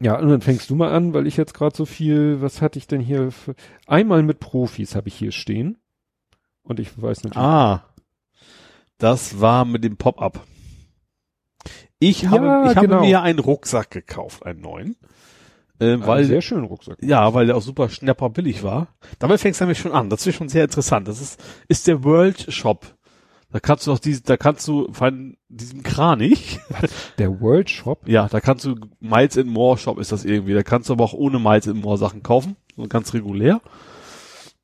Ja, 0.00 0.18
und 0.18 0.28
dann 0.28 0.40
fängst 0.40 0.70
du 0.70 0.76
mal 0.76 0.92
an, 0.92 1.12
weil 1.12 1.26
ich 1.26 1.36
jetzt 1.36 1.54
gerade 1.54 1.76
so 1.76 1.84
viel, 1.84 2.40
was 2.40 2.62
hatte 2.62 2.78
ich 2.78 2.86
denn 2.86 3.00
hier 3.00 3.32
für, 3.32 3.54
einmal 3.86 4.22
mit 4.22 4.38
Profis 4.40 4.94
habe 4.94 5.08
ich 5.08 5.14
hier 5.14 5.32
stehen. 5.32 5.76
Und 6.62 6.78
ich 6.80 7.00
weiß 7.00 7.24
natürlich. 7.24 7.36
Ah. 7.44 7.84
Das 8.98 9.40
war 9.40 9.64
mit 9.64 9.84
dem 9.84 9.96
Pop-up. 9.96 10.44
Ich 11.98 12.26
habe, 12.28 12.46
Ja, 12.46 12.70
ich 12.70 12.76
habe 12.76 12.88
genau. 12.88 13.00
mir 13.00 13.22
einen 13.22 13.38
Rucksack 13.40 13.90
gekauft, 13.90 14.46
einen 14.46 14.60
neuen. 14.60 14.96
Äh, 15.80 15.96
weil, 16.00 16.24
sehr 16.24 16.42
schönen 16.42 16.64
Rucksack. 16.64 16.98
ja, 17.00 17.34
weil 17.34 17.46
der 17.46 17.56
auch 17.56 17.62
super 17.62 17.88
schnapper 17.88 18.30
billig 18.30 18.62
war. 18.64 18.88
Damit 19.20 19.40
fängst 19.40 19.60
du 19.60 19.64
nämlich 19.64 19.78
schon 19.78 19.92
an. 19.92 20.10
Das 20.10 20.26
ist 20.26 20.34
schon 20.34 20.48
sehr 20.48 20.64
interessant. 20.64 21.06
Das 21.06 21.20
ist, 21.20 21.40
ist 21.68 21.86
der 21.86 22.02
World 22.04 22.52
Shop. 22.52 22.97
Da 23.50 23.60
kannst 23.60 23.86
du 23.86 23.92
auch 23.92 23.98
diese, 23.98 24.22
da 24.22 24.36
kannst 24.36 24.68
du 24.68 24.88
von 24.92 25.36
diesem 25.48 25.82
Kranich, 25.82 26.58
Der 27.18 27.40
World 27.40 27.70
Shop. 27.70 28.06
ja, 28.06 28.28
da 28.28 28.40
kannst 28.40 28.66
du 28.66 28.74
Miles 29.00 29.38
and 29.38 29.48
More 29.48 29.78
Shop 29.78 29.98
ist 29.98 30.12
das 30.12 30.24
irgendwie. 30.24 30.52
Da 30.54 30.62
kannst 30.62 30.88
du 30.88 30.92
aber 30.92 31.04
auch 31.04 31.14
ohne 31.14 31.38
Miles 31.38 31.66
and 31.66 31.82
More 31.82 31.96
Sachen 31.96 32.22
kaufen. 32.22 32.56
So 32.76 32.86
ganz 32.88 33.14
regulär. 33.14 33.60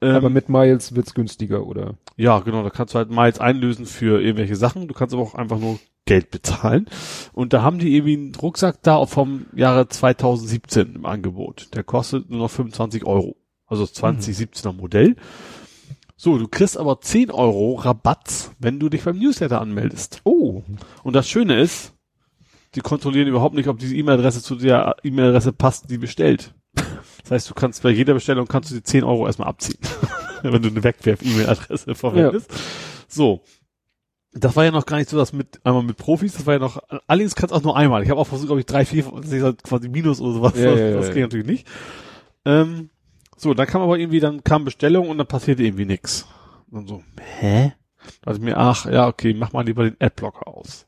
Ähm, 0.03 0.17
aber 0.17 0.29
mit 0.29 0.51
Miles 0.51 0.95
wird's 0.95 1.15
günstiger, 1.15 1.67
oder? 1.67 1.95
Ja, 2.17 2.41
genau, 2.41 2.63
da 2.63 2.69
kannst 2.71 2.93
du 2.95 2.99
halt 2.99 3.11
Miles 3.11 3.39
einlösen 3.39 3.87
für 3.87 4.21
irgendwelche 4.21 4.57
Sachen. 4.57 4.87
Du 4.87 4.93
kannst 4.95 5.15
aber 5.15 5.23
auch 5.23 5.35
einfach 5.35 5.59
nur 5.59 5.79
Geld 6.05 6.31
bezahlen. 6.31 6.87
Und 7.33 7.55
da 7.55 7.63
haben 7.63 7.79
die 7.79 7.97
irgendwie 7.97 8.17
einen 8.17 8.35
Rucksack 8.35 8.83
da 8.83 9.05
vom 9.07 9.47
Jahre 9.55 9.89
2017 9.89 10.95
im 10.97 11.07
Angebot. 11.07 11.69
Der 11.75 11.85
kostet 11.85 12.29
nur 12.29 12.41
noch 12.41 12.51
25 12.51 13.07
Euro. 13.07 13.37
Also 13.67 13.85
2017er 13.85 14.73
Modell. 14.75 15.17
So, 16.17 16.39
du 16.39 16.47
kriegst 16.47 16.79
aber 16.79 17.01
10 17.01 17.31
Euro 17.31 17.75
Rabatt, 17.75 18.51
wenn 18.59 18.79
du 18.79 18.89
dich 18.89 19.03
beim 19.03 19.19
Newsletter 19.19 19.61
anmeldest. 19.61 20.21
Oh. 20.25 20.63
Und 21.03 21.15
das 21.15 21.29
Schöne 21.29 21.61
ist, 21.61 21.93
die 22.75 22.81
kontrollieren 22.81 23.29
überhaupt 23.29 23.55
nicht, 23.55 23.69
ob 23.69 23.79
diese 23.79 23.95
E-Mail-Adresse 23.97 24.43
zu 24.43 24.57
der 24.57 24.97
E-Mail-Adresse 25.03 25.53
passt, 25.53 25.91
die 25.91 25.99
bestellt. 25.99 26.55
Das 27.23 27.31
heißt, 27.31 27.51
du 27.51 27.55
kannst 27.55 27.83
bei 27.83 27.91
jeder 27.91 28.15
Bestellung 28.15 28.47
kannst 28.47 28.71
du 28.71 28.75
die 28.75 28.83
10 28.83 29.05
Euro 29.05 29.27
erstmal 29.27 29.49
abziehen, 29.49 29.79
wenn 30.43 30.63
du 30.63 30.69
eine 30.69 30.85
Wegwerf-E-Mail-Adresse 30.85 31.95
verwendest. 31.95 32.53
So. 33.09 33.43
Das 34.37 34.57
war 34.57 34.65
ja 34.65 34.73
noch 34.73 34.87
gar 34.87 34.99
nicht 34.99 35.09
so, 35.09 35.17
dass 35.17 35.33
mit 35.33 35.65
einmal 35.65 35.85
mit 35.85 35.97
Profis, 35.97 36.35
das 36.35 36.45
war 36.45 36.55
ja 36.55 36.59
noch, 36.59 36.83
allerdings 37.07 37.37
kannst 37.37 37.53
du 37.53 37.57
auch 37.57 37.63
nur 37.63 37.77
einmal. 37.77 38.03
Ich 38.03 38.11
habe 38.11 38.21
auch 38.21 38.27
versucht, 38.27 38.49
glaube 38.49 38.61
ich, 38.61 38.67
drei, 38.67 38.85
vier, 38.85 39.05
das 39.05 39.31
halt 39.31 39.63
quasi 39.63 39.89
Minus 39.89 40.21
oder 40.21 40.35
sowas. 40.35 40.53
Ja, 40.57 40.71
das 40.73 40.81
ja, 40.81 40.91
das 40.91 41.07
ja, 41.07 41.13
ging 41.13 41.21
ja. 41.21 41.27
natürlich 41.27 41.47
nicht. 41.47 41.69
Ähm, 42.45 42.91
so, 43.37 43.55
dann 43.55 43.67
kam 43.67 43.83
aber 43.83 43.99
irgendwie, 43.99 44.21
dann 44.21 44.45
kam 44.45 44.65
Bestellung 44.65 45.09
und 45.09 45.19
dann 45.19 45.27
passierte 45.27 45.63
irgendwie 45.63 45.87
nix. 45.87 46.27
Und 46.71 46.89
so, 46.89 47.03
hä? 47.41 47.73
Da 48.23 48.31
dachte 48.33 48.39
ich 48.39 48.45
mir, 48.45 48.57
ach, 48.59 48.87
ja, 48.87 49.07
okay, 49.09 49.35
mach 49.35 49.53
mal 49.53 49.65
lieber 49.65 49.85
den 49.85 49.97
Adblocker 49.99 50.47
aus. 50.49 50.87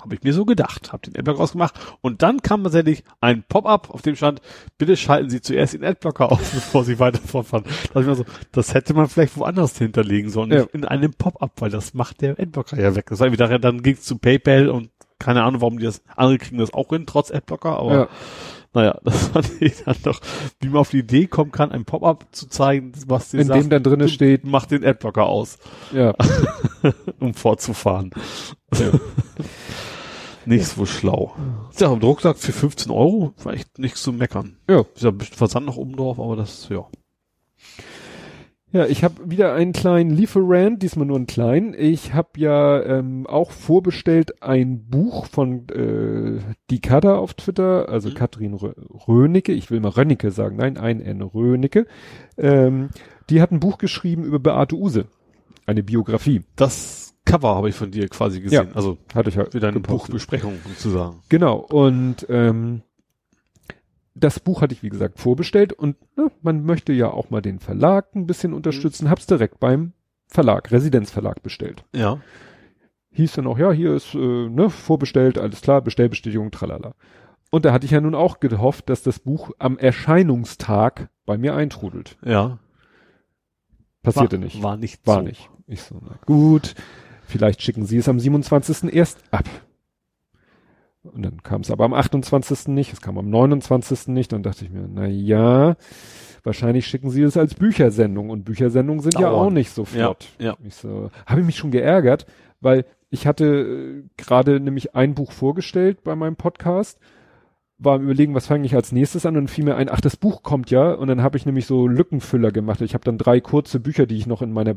Habe 0.00 0.14
ich 0.16 0.22
mir 0.22 0.32
so 0.32 0.44
gedacht, 0.44 0.92
habe 0.92 1.02
den 1.08 1.16
Adblocker 1.16 1.40
ausgemacht 1.40 1.74
und 2.00 2.22
dann 2.22 2.42
kam 2.42 2.64
tatsächlich 2.64 3.04
ein 3.20 3.44
Pop-up, 3.44 3.90
auf 3.90 4.02
dem 4.02 4.16
stand, 4.16 4.40
bitte 4.78 4.96
schalten 4.96 5.30
Sie 5.30 5.40
zuerst 5.40 5.74
den 5.74 5.84
Adblocker 5.84 6.32
aus, 6.32 6.38
bevor 6.54 6.84
Sie 6.84 6.98
weiter 6.98 7.20
fortfahren. 7.20 7.64
Da 7.64 7.70
dachte 7.70 8.00
ich 8.00 8.06
mir 8.06 8.14
so, 8.16 8.24
das 8.50 8.74
hätte 8.74 8.94
man 8.94 9.08
vielleicht 9.08 9.36
woanders 9.36 9.78
hinterlegen 9.78 10.30
sollen, 10.30 10.50
Ja. 10.50 10.60
nicht 10.62 10.74
in 10.74 10.84
einem 10.84 11.12
Pop-up, 11.12 11.52
weil 11.60 11.70
das 11.70 11.94
macht 11.94 12.20
der 12.20 12.38
Adblocker 12.38 12.80
ja 12.80 12.94
weg. 12.96 13.06
Das 13.10 13.20
war 13.20 13.26
irgendwie 13.26 13.42
daher, 13.44 13.58
dann 13.58 13.82
ging's 13.82 14.02
zu 14.02 14.18
PayPal 14.18 14.68
und 14.70 14.90
keine 15.20 15.44
Ahnung, 15.44 15.60
warum 15.60 15.78
die 15.78 15.84
das, 15.84 16.02
andere 16.16 16.38
kriegen 16.38 16.58
das 16.58 16.74
auch 16.74 16.88
hin, 16.88 17.04
trotz 17.06 17.30
Adblocker, 17.30 17.78
aber 17.78 17.94
Ja. 17.94 18.08
Naja, 18.74 18.98
das 19.04 19.28
fand 19.28 19.60
ich 19.60 19.84
dann 19.84 19.96
doch, 20.02 20.20
wie 20.60 20.68
man 20.68 20.78
auf 20.78 20.90
die 20.90 21.00
Idee 21.00 21.26
kommen 21.26 21.52
kann, 21.52 21.72
ein 21.72 21.84
Pop-up 21.84 22.26
zu 22.32 22.48
zeigen, 22.48 22.92
was 23.06 23.30
dir 23.30 23.40
In 23.40 23.48
dem 23.48 23.68
dann 23.68 23.82
drinne 23.82 24.08
steht, 24.08 24.44
mach 24.44 24.66
den 24.66 24.84
Adblocker 24.84 25.26
aus, 25.26 25.58
ja. 25.92 26.14
um 27.20 27.34
fortzufahren. 27.34 28.10
Nicht 30.44 30.66
so 30.66 30.86
schlau. 30.86 31.36
Ja, 31.78 31.92
im 31.92 32.00
Drucksack 32.00 32.36
für 32.38 32.52
15 32.52 32.90
Euro 32.90 33.32
war 33.44 33.52
echt 33.54 33.78
nichts 33.78 34.02
zu 34.02 34.12
meckern. 34.12 34.56
Ja. 34.68 34.80
Ist 34.94 35.02
ja 35.02 35.10
ein 35.10 35.18
bisschen 35.18 35.36
Versand 35.36 35.66
noch 35.66 35.76
oben 35.76 35.94
drauf, 35.94 36.18
aber 36.18 36.34
das, 36.34 36.68
ja. 36.68 36.84
Ja, 38.72 38.86
ich 38.86 39.04
habe 39.04 39.30
wieder 39.30 39.52
einen 39.52 39.72
kleinen 39.74 40.10
Lieferant, 40.10 40.82
diesmal 40.82 41.06
nur 41.06 41.16
einen 41.16 41.26
kleinen. 41.26 41.74
Ich 41.76 42.14
habe 42.14 42.30
ja 42.38 42.82
ähm, 42.82 43.26
auch 43.26 43.50
vorbestellt 43.50 44.42
ein 44.42 44.88
Buch 44.88 45.26
von 45.26 45.68
äh, 45.68 46.40
die 46.70 46.80
Kada 46.80 47.16
auf 47.16 47.34
Twitter, 47.34 47.88
also 47.90 48.08
Mhm. 48.08 48.14
Katrin 48.14 48.54
Rö 48.54 48.72
Rönicke, 49.06 49.52
ich 49.52 49.70
will 49.70 49.80
mal 49.80 49.90
Rönicke 49.90 50.30
sagen, 50.30 50.56
nein, 50.56 50.78
ein 50.78 51.00
N 51.02 51.20
Rönicke. 51.20 51.86
Ähm, 52.38 52.88
die 53.28 53.42
hat 53.42 53.52
ein 53.52 53.60
Buch 53.60 53.76
geschrieben 53.76 54.24
über 54.24 54.38
Beate 54.38 54.74
Use, 54.74 55.04
eine 55.66 55.82
Biografie. 55.82 56.42
Das 56.56 57.14
Cover 57.26 57.54
habe 57.54 57.68
ich 57.68 57.74
von 57.74 57.90
dir 57.90 58.08
quasi 58.08 58.40
gesehen. 58.40 58.70
Also 58.74 58.96
Hatte 59.14 59.28
ich 59.28 59.36
ja 59.36 59.44
für 59.44 59.60
deine 59.60 59.74
gepostet. 59.74 60.08
Buchbesprechung 60.08 60.54
sozusagen. 60.66 61.20
Genau, 61.28 61.56
und 61.58 62.26
ähm, 62.30 62.82
das 64.14 64.40
Buch 64.40 64.60
hatte 64.60 64.74
ich, 64.74 64.82
wie 64.82 64.88
gesagt, 64.88 65.18
vorbestellt 65.18 65.72
und 65.72 65.96
ne, 66.16 66.30
man 66.42 66.64
möchte 66.64 66.92
ja 66.92 67.10
auch 67.10 67.30
mal 67.30 67.40
den 67.42 67.58
Verlag 67.58 68.14
ein 68.14 68.26
bisschen 68.26 68.52
unterstützen, 68.52 69.10
hab's 69.10 69.26
direkt 69.26 69.60
beim 69.60 69.92
Verlag, 70.26 70.70
Residenzverlag 70.70 71.42
bestellt. 71.42 71.84
Ja. 71.94 72.20
Hieß 73.12 73.32
dann 73.34 73.46
auch, 73.46 73.58
ja, 73.58 73.72
hier 73.72 73.94
ist 73.94 74.14
äh, 74.14 74.48
ne, 74.48 74.70
vorbestellt, 74.70 75.38
alles 75.38 75.60
klar, 75.60 75.82
Bestellbestätigung, 75.82 76.50
tralala. 76.50 76.94
Und 77.50 77.66
da 77.66 77.72
hatte 77.72 77.84
ich 77.84 77.90
ja 77.90 78.00
nun 78.00 78.14
auch 78.14 78.40
gehofft, 78.40 78.88
dass 78.88 79.02
das 79.02 79.18
Buch 79.18 79.50
am 79.58 79.76
Erscheinungstag 79.76 81.10
bei 81.26 81.36
mir 81.36 81.54
eintrudelt. 81.54 82.16
Ja. 82.24 82.58
Passierte 84.02 84.38
war, 84.38 84.44
nicht. 84.44 84.62
War 84.62 84.76
nicht 84.76 85.06
War 85.06 85.16
so. 85.16 85.22
nicht. 85.22 85.50
Ich 85.66 85.82
so, 85.82 86.00
na 86.02 86.18
gut, 86.26 86.74
vielleicht 87.26 87.62
schicken 87.62 87.84
sie 87.84 87.98
es 87.98 88.08
am 88.08 88.18
27. 88.18 88.92
erst 88.92 89.22
ab. 89.30 89.44
Und 91.04 91.22
dann 91.24 91.42
kam 91.42 91.62
es 91.62 91.70
aber 91.70 91.84
am 91.84 91.94
28. 91.94 92.68
nicht, 92.68 92.92
es 92.92 93.00
kam 93.00 93.18
am 93.18 93.28
29. 93.28 94.08
nicht, 94.08 94.32
dann 94.32 94.42
dachte 94.42 94.64
ich 94.64 94.70
mir, 94.70 94.88
na 94.92 95.06
ja, 95.06 95.74
wahrscheinlich 96.44 96.86
schicken 96.86 97.10
sie 97.10 97.22
es 97.22 97.36
als 97.36 97.54
Büchersendung 97.54 98.30
und 98.30 98.44
Büchersendungen 98.44 99.02
sind 99.02 99.14
ja 99.14 99.30
Dauern. 99.30 99.46
auch 99.46 99.50
nicht 99.50 99.70
so 99.70 99.84
flott. 99.84 100.28
Ja. 100.38 100.56
Ich 100.64 100.74
so, 100.76 101.10
habe 101.26 101.40
ich 101.40 101.46
mich 101.46 101.56
schon 101.56 101.70
geärgert, 101.72 102.26
weil 102.60 102.84
ich 103.10 103.26
hatte 103.26 103.44
äh, 103.46 104.02
gerade 104.16 104.60
nämlich 104.60 104.94
ein 104.94 105.14
Buch 105.14 105.32
vorgestellt 105.32 106.04
bei 106.04 106.14
meinem 106.14 106.36
Podcast, 106.36 106.98
war 107.78 107.96
am 107.96 108.04
überlegen, 108.04 108.34
was 108.36 108.46
fange 108.46 108.64
ich 108.64 108.76
als 108.76 108.92
nächstes 108.92 109.26
an 109.26 109.36
und 109.36 109.48
fiel 109.50 109.64
mir 109.64 109.74
ein, 109.74 109.88
ach, 109.90 110.00
das 110.00 110.16
Buch 110.16 110.44
kommt 110.44 110.70
ja 110.70 110.92
und 110.92 111.08
dann 111.08 111.20
habe 111.22 111.36
ich 111.36 111.46
nämlich 111.46 111.66
so 111.66 111.88
Lückenfüller 111.88 112.52
gemacht. 112.52 112.80
Ich 112.80 112.94
habe 112.94 113.02
dann 113.04 113.18
drei 113.18 113.40
kurze 113.40 113.80
Bücher, 113.80 114.06
die 114.06 114.16
ich 114.16 114.28
noch 114.28 114.40
in 114.40 114.52
meiner 114.52 114.76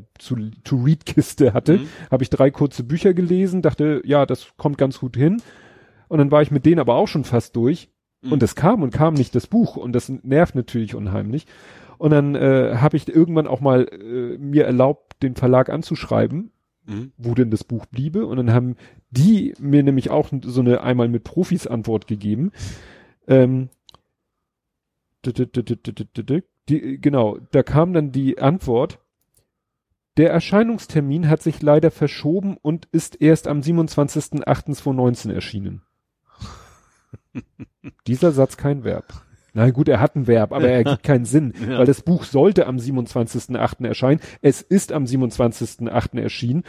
To-Read-Kiste 0.64 1.54
hatte, 1.54 1.78
Mhm. 1.78 1.88
habe 2.10 2.24
ich 2.24 2.30
drei 2.32 2.50
kurze 2.50 2.84
Bücher 2.84 3.14
gelesen, 3.14 3.62
dachte, 3.62 4.02
ja, 4.06 4.26
das 4.26 4.48
kommt 4.58 4.78
ganz 4.80 5.00
gut 5.00 5.16
hin. 5.18 5.42
Und 6.08 6.20
dann 6.20 6.32
war 6.32 6.42
ich 6.42 6.52
mit 6.52 6.66
denen 6.66 6.80
aber 6.80 6.96
auch 6.96 7.08
schon 7.08 7.24
fast 7.24 7.56
durch. 7.56 7.90
Mhm. 8.22 8.34
Und 8.34 8.44
es 8.44 8.56
kam 8.56 8.84
und 8.84 8.92
kam 8.92 9.14
nicht 9.14 9.36
das 9.36 9.48
Buch. 9.48 9.76
Und 9.76 9.94
das 9.94 10.10
nervt 10.10 10.56
natürlich 10.56 10.96
unheimlich. 10.96 11.46
Und 11.98 12.12
dann 12.12 12.36
äh, 12.36 12.76
habe 12.78 12.98
ich 12.98 13.08
irgendwann 13.08 13.48
auch 13.48 13.62
mal 13.62 13.88
äh, 13.88 14.38
mir 14.38 14.66
erlaubt, 14.66 15.22
den 15.24 15.36
Verlag 15.36 15.70
anzuschreiben, 15.70 16.52
Mhm. 16.88 17.14
wo 17.18 17.34
denn 17.34 17.50
das 17.50 17.64
Buch 17.64 17.86
bliebe. 17.88 18.26
Und 18.28 18.38
dann 18.38 18.54
haben 18.54 18.76
die 19.10 19.54
mir 19.60 19.82
nämlich 19.82 20.12
auch 20.12 20.30
so 20.44 20.62
eine 20.62 20.82
einmal 20.82 21.08
mit 21.08 21.24
Profis 21.24 21.68
Antwort 21.68 22.06
gegeben. 22.08 22.52
Ähm, 23.28 23.70
die, 26.70 27.02
genau, 27.02 27.40
da 27.52 27.64
kam 27.64 27.94
dann 27.94 28.12
die 28.12 28.40
Antwort, 28.40 29.00
der 30.18 30.32
Erscheinungstermin 30.32 31.28
hat 31.28 31.42
sich 31.42 31.62
leider 31.62 31.92
verschoben 31.92 32.58
und 32.62 32.88
ist 32.92 33.22
erst 33.22 33.48
am 33.48 33.60
27.08.2019 33.62 35.34
erschienen. 35.34 35.82
Dieser 38.08 38.32
Satz 38.32 38.58
kein 38.58 38.84
Verb. 38.84 39.06
Na 39.54 39.70
gut, 39.72 39.88
er 39.88 40.02
hat 40.02 40.16
ein 40.16 40.28
Verb, 40.28 40.52
aber 40.52 40.68
er 40.68 40.78
ergibt 40.78 41.04
keinen 41.04 41.26
Sinn, 41.26 41.54
Ja. 41.70 41.80
weil 41.80 41.86
das 41.86 42.02
Buch 42.02 42.24
sollte 42.26 42.68
am 42.68 42.78
27.08. 42.78 43.86
erscheinen. 43.88 44.20
Es 44.42 44.62
ist 44.62 44.92
am 44.92 45.06
27.08. 45.06 46.20
erschienen. 46.20 46.64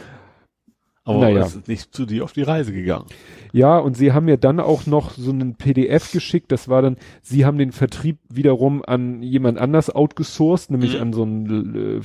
Aber 1.03 1.19
Naja. 1.19 1.41
es 1.45 1.55
ist 1.55 1.67
nicht 1.69 1.93
zu 1.95 2.05
dir 2.05 2.23
auf 2.25 2.33
die 2.33 2.41
Reise 2.43 2.73
gegangen. 2.73 3.05
Ja, 3.53 3.77
und 3.77 3.95
sie 3.95 4.11
haben 4.11 4.25
mir 4.25 4.37
dann 4.37 4.59
auch 4.59 4.85
noch 4.85 5.11
so 5.11 5.31
einen 5.31 5.55
PDF 5.55 6.11
geschickt. 6.11 6.51
Das 6.51 6.67
war 6.67 6.81
dann, 6.81 6.97
sie 7.21 7.45
haben 7.45 7.57
den 7.57 7.71
Vertrieb 7.71 8.19
wiederum 8.29 8.83
an 8.85 9.21
jemand 9.23 9.57
anders 9.57 9.89
outgesourced, 9.89 10.69
nämlich 10.71 10.95
Mhm. 10.95 11.01
an 11.01 11.13
so 11.13 11.23
einen 11.23 11.75
äh, 11.99 12.01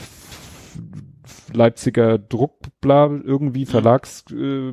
Leipziger 1.52 2.18
Druckbla 2.18 3.06
irgendwie 3.24 3.66
Verlags 3.66 4.24
äh, 4.32 4.72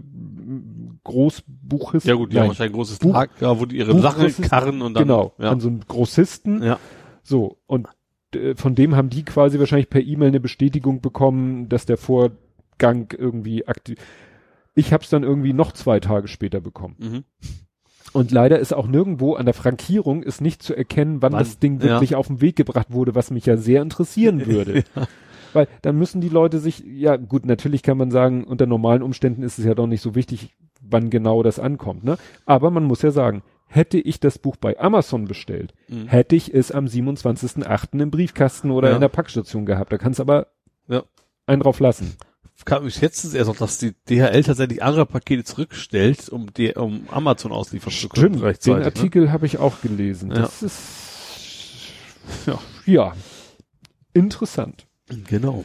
Großbuchist. 1.04 2.06
Ja 2.08 2.16
gut, 2.16 2.34
die 2.34 2.40
haben 2.40 2.48
wahrscheinlich 2.48 2.74
ein 2.74 2.78
großes 2.78 3.00
Buch- 3.00 3.14
Lager, 3.14 3.60
wo 3.60 3.66
die 3.66 3.78
ihre 3.78 4.00
Sachen 4.00 4.30
karren 4.42 4.82
und 4.82 4.94
dann. 4.94 5.04
genau, 5.04 5.34
Ja. 5.38 5.52
an 5.52 5.60
so 5.60 5.68
einen 5.68 5.82
Grossisten. 5.88 6.64
ja. 6.64 6.80
So, 7.24 7.58
und 7.68 7.88
äh, 8.34 8.56
von 8.56 8.74
dem 8.76 8.96
haben 8.96 9.10
die 9.10 9.24
quasi 9.24 9.60
wahrscheinlich 9.60 9.90
per 9.90 10.02
E-Mail 10.02 10.30
eine 10.30 10.40
Bestätigung 10.40 11.02
bekommen, 11.02 11.70
dass 11.70 11.86
der 11.86 11.98
Vorgang 11.98 13.14
irgendwie 13.16 13.68
aktiv. 13.68 14.00
Ich 14.74 14.94
habe 14.94 15.04
es 15.04 15.10
dann 15.10 15.24
irgendwie 15.24 15.54
noch 15.54 15.72
zwei 15.74 16.00
Tage 16.00 16.28
später 16.28 16.60
bekommen. 16.62 16.96
Mhm. 16.98 17.24
Und 18.14 18.32
leider 18.32 18.58
ist 18.58 18.74
auch 18.74 18.88
nirgendwo 18.88 19.36
an 19.36 19.46
der 19.46 19.54
Frankierung 19.54 20.24
ist 20.24 20.42
nicht 20.42 20.64
zu 20.64 20.74
erkennen, 20.76 21.22
wann, 21.22 21.34
Wann, 21.34 21.40
das 21.40 21.60
Ding 21.60 21.76
ja. 21.80 21.84
wirklich 21.90 22.16
auf 22.16 22.26
den 22.28 22.42
Weg 22.42 22.56
gebracht 22.56 22.88
wurde, 22.90 23.14
was 23.14 23.30
mich 23.30 23.46
ja 23.46 23.56
sehr 23.58 23.84
interessieren 23.84 24.46
würde. 24.48 24.84
Weil 25.54 25.68
dann 25.82 25.98
müssen 25.98 26.22
die 26.22 26.30
Leute 26.30 26.60
sich, 26.60 26.84
ja 26.86 27.16
gut, 27.18 27.46
natürlich 27.46 27.84
kann 27.84 27.98
man 27.98 28.12
sagen, 28.12 28.44
unter 28.44 28.66
normalen 28.66 29.02
Umständen 29.02 29.44
ist 29.44 29.60
es 29.60 29.66
ja 29.66 29.74
doch 29.76 29.88
nicht 29.88 30.02
so 30.02 30.16
wichtig, 30.16 30.56
wann 30.82 31.10
genau 31.10 31.44
das 31.44 31.60
ankommt, 31.60 32.04
ne? 32.04 32.18
Aber 32.46 32.72
man 32.72 32.84
muss 32.86 33.02
ja 33.02 33.12
sagen, 33.12 33.44
hätte 33.68 34.00
ich 34.00 34.20
das 34.20 34.40
Buch 34.40 34.56
bei 34.56 34.80
Amazon 34.80 35.26
bestellt, 35.26 35.74
Mhm. 35.90 36.08
hätte 36.08 36.36
ich 36.36 36.54
es 36.54 36.72
am 36.72 36.86
27.08. 36.88 38.00
im 38.02 38.10
Briefkasten 38.12 38.72
oder 38.72 38.90
Ja. 38.90 38.96
in 38.96 39.02
der 39.02 39.10
Packstation 39.10 39.66
gehabt. 39.66 39.92
Da 39.92 39.98
kannst 39.98 40.20
aber 40.20 40.48
Ja. 40.88 41.04
einen 41.46 41.62
drauf 41.62 41.80
lassen. 41.80 42.16
Kam 42.66 42.86
ich 42.88 43.00
jetzt 43.00 43.34
erst 43.34 43.48
noch, 43.48 43.56
dass 43.56 43.78
die 43.78 43.94
DHL 44.10 44.44
tatsächlich 44.44 44.84
andere 44.84 45.06
Pakete 45.06 45.46
zurückstellt, 45.46 46.28
um 46.28 46.52
die, 46.54 46.74
um 46.74 47.08
Amazon 47.10 47.54
ausliefern 47.54 47.94
zu 47.94 48.10
können. 48.10 48.22
Stimmt, 48.22 48.36
den 48.38 48.44
rechtzeitig, 48.44 48.80
ne? 48.80 48.86
Artikel 48.86 49.32
habe 49.32 49.46
ich 49.46 49.60
auch 49.60 49.80
gelesen. 49.82 50.32
Ja. 50.32 50.40
Das 50.42 50.62
ist 50.62 50.80
ja, 52.46 52.60
ja 52.86 53.14
interessant. 54.14 54.88
Genau. 55.28 55.64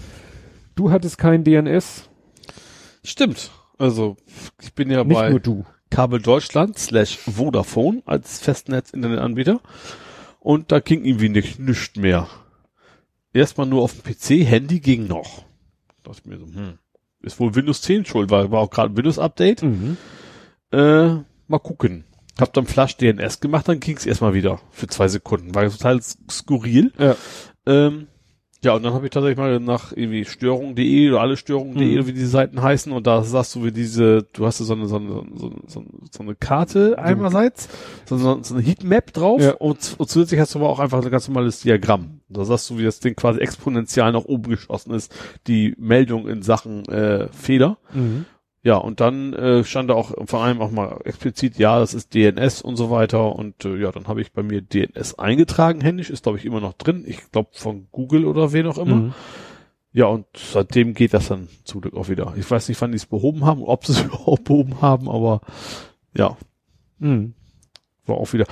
Du 0.75 0.91
hattest 0.91 1.19
kein 1.19 1.45
DNS, 1.45 2.09
Stimmt. 3.05 3.51
Also, 3.79 4.17
ich 4.63 4.73
bin 4.73 4.91
ja 4.91 5.05
nicht 5.05 5.15
bei 5.15 5.31
nur 5.31 5.41
du. 5.41 5.67
Kabel 5.91 6.21
Deutschland 6.21 6.79
slash 6.79 7.19
Vodafone 7.19 8.03
als 8.07 8.41
Festnetz-Internetanbieter. 8.41 9.61
Und 10.41 10.73
da 10.73 10.81
ging 10.81 11.05
irgendwie 11.05 11.29
nicht, 11.29 11.59
nicht 11.59 11.97
mehr. 11.99 12.29
Erstmal 13.33 13.67
nur 13.67 13.83
auf 13.83 13.93
dem 13.93 14.03
PC, 14.03 14.49
Handy 14.49 14.81
ging 14.81 15.07
noch. 15.07 15.45
Da 16.03 16.11
dachte 16.11 16.23
ich 16.25 16.27
mir 16.27 16.39
so, 16.39 16.47
hm, 16.47 16.79
ist 17.21 17.39
wohl 17.39 17.55
Windows 17.55 17.83
10 17.83 18.07
schuld, 18.07 18.31
war, 18.31 18.51
war 18.51 18.61
auch 18.61 18.71
gerade 18.71 18.93
ein 18.93 18.97
Windows-Update. 18.97 19.63
Mhm. 19.63 19.97
Äh, 20.73 21.09
mal 21.47 21.59
gucken. 21.63 22.05
Hab 22.39 22.53
dann 22.53 22.67
Flash 22.67 22.97
DNS 22.97 23.41
gemacht, 23.41 23.69
dann 23.69 23.81
ging's 23.81 24.07
erstmal 24.07 24.35
wieder 24.35 24.61
für 24.71 24.89
zwei 24.89 25.09
Sekunden. 25.09 25.55
War 25.55 25.69
total 25.69 26.01
skurril. 26.03 26.93
Ja. 26.99 27.17
Ähm, 27.67 28.09
ja, 28.65 28.75
und 28.75 28.83
dann 28.83 28.93
habe 28.95 29.07
ich 29.07 29.11
tatsächlich 29.13 29.39
mal 29.39 29.61
nach 29.61 29.93
irgendwie 29.93 30.25
Störung.de 30.25 31.11
oder 31.11 31.21
alle 31.21 31.37
Störungen.de, 31.37 32.01
Mhm. 32.03 32.07
wie 32.07 32.13
die 32.13 32.25
Seiten 32.25 32.61
heißen, 32.63 32.91
und 32.93 33.07
da 33.07 33.23
sagst 33.23 33.55
du, 33.55 33.65
wie 33.65 33.73
diese, 33.73 34.27
du 34.33 34.47
hast 34.47 34.59
so 34.59 34.73
eine, 34.75 34.87
so 34.87 34.97
eine, 34.97 35.09
so 35.09 35.47
eine, 35.47 35.57
so 35.67 35.81
eine, 35.81 35.89
eine 36.29 36.35
Karte 36.35 36.99
einerseits, 36.99 37.69
so, 38.07 38.17
so, 38.17 38.39
so 38.43 38.55
eine 38.55 38.63
Heatmap 38.65 39.13
drauf, 39.13 39.41
Ja. 39.43 39.53
und, 39.55 39.95
und 39.99 40.09
zusätzlich 40.11 40.41
hast 40.41 40.55
du 40.55 40.59
aber 40.59 40.69
auch 40.71 40.81
einfach 40.81 41.05
ein 41.05 41.11
ganz 41.11 41.29
normales 41.29 41.61
Diagramm. 41.61 42.21
Da 42.29 42.45
sagst 42.45 42.69
du, 42.71 42.79
wie 42.79 42.83
das 42.85 43.01
Ding 43.01 43.15
quasi 43.15 43.39
exponentiell 43.41 44.11
nach 44.13 44.25
oben 44.25 44.51
geschossen 44.51 44.93
ist, 44.95 45.15
die 45.47 45.75
Meldung 45.79 46.27
in 46.27 46.43
Sachen 46.43 46.85
äh, 46.89 47.29
Fehler. 47.29 47.77
Mhm. 47.93 48.25
Ja, 48.65 48.77
und 48.79 49.01
dann 49.01 49.35
äh, 49.35 49.63
stand 49.63 49.91
da 49.91 49.95
auch 49.95 50.13
vor 50.27 50.43
allem 50.43 50.63
auch 50.63 50.71
mal 50.71 50.99
explizit, 51.05 51.59
ja, 51.59 51.79
das 51.79 51.93
ist 51.93 52.15
DNS 52.15 52.63
und 52.63 52.77
so 52.77 52.91
weiter. 52.91 53.37
Und 53.37 53.65
äh, 53.67 53.77
ja, 53.77 53.93
dann 53.93 54.09
habe 54.09 54.23
ich 54.23 54.33
bei 54.33 54.43
mir 54.43 54.63
DNS 54.63 55.19
eingetragen, 55.19 55.83
händisch, 55.83 56.09
ist 56.09 56.23
glaube 56.23 56.39
ich 56.39 56.47
immer 56.47 56.61
noch 56.61 56.73
drin. 56.73 57.05
Ich 57.07 57.31
glaube 57.31 57.51
von 57.53 57.89
Google 57.93 58.25
oder 58.25 58.53
wen 58.55 58.67
auch 58.67 58.79
immer. 58.79 58.97
Mhm. 58.97 59.15
Ja, 59.93 60.07
und 60.07 60.25
seitdem 60.35 60.95
geht 60.95 61.13
das 61.13 61.29
dann 61.29 61.49
zum 61.65 61.83
Glück 61.83 61.95
auch 61.95 62.09
wieder. 62.09 62.33
Ich 62.39 62.51
weiß 62.51 62.69
nicht, 62.69 62.81
wann 62.81 62.91
die 62.91 62.97
es 62.97 63.05
behoben 63.07 63.45
haben, 63.45 63.63
ob 63.63 63.85
sie 63.85 63.93
es 63.93 64.01
überhaupt 64.05 64.45
behoben 64.45 64.81
haben, 64.81 65.09
aber 65.11 65.43
ja, 66.17 66.37
Mhm. 66.99 67.35
war 68.07 68.17
auch 68.17 68.33
wieder. 68.33 68.47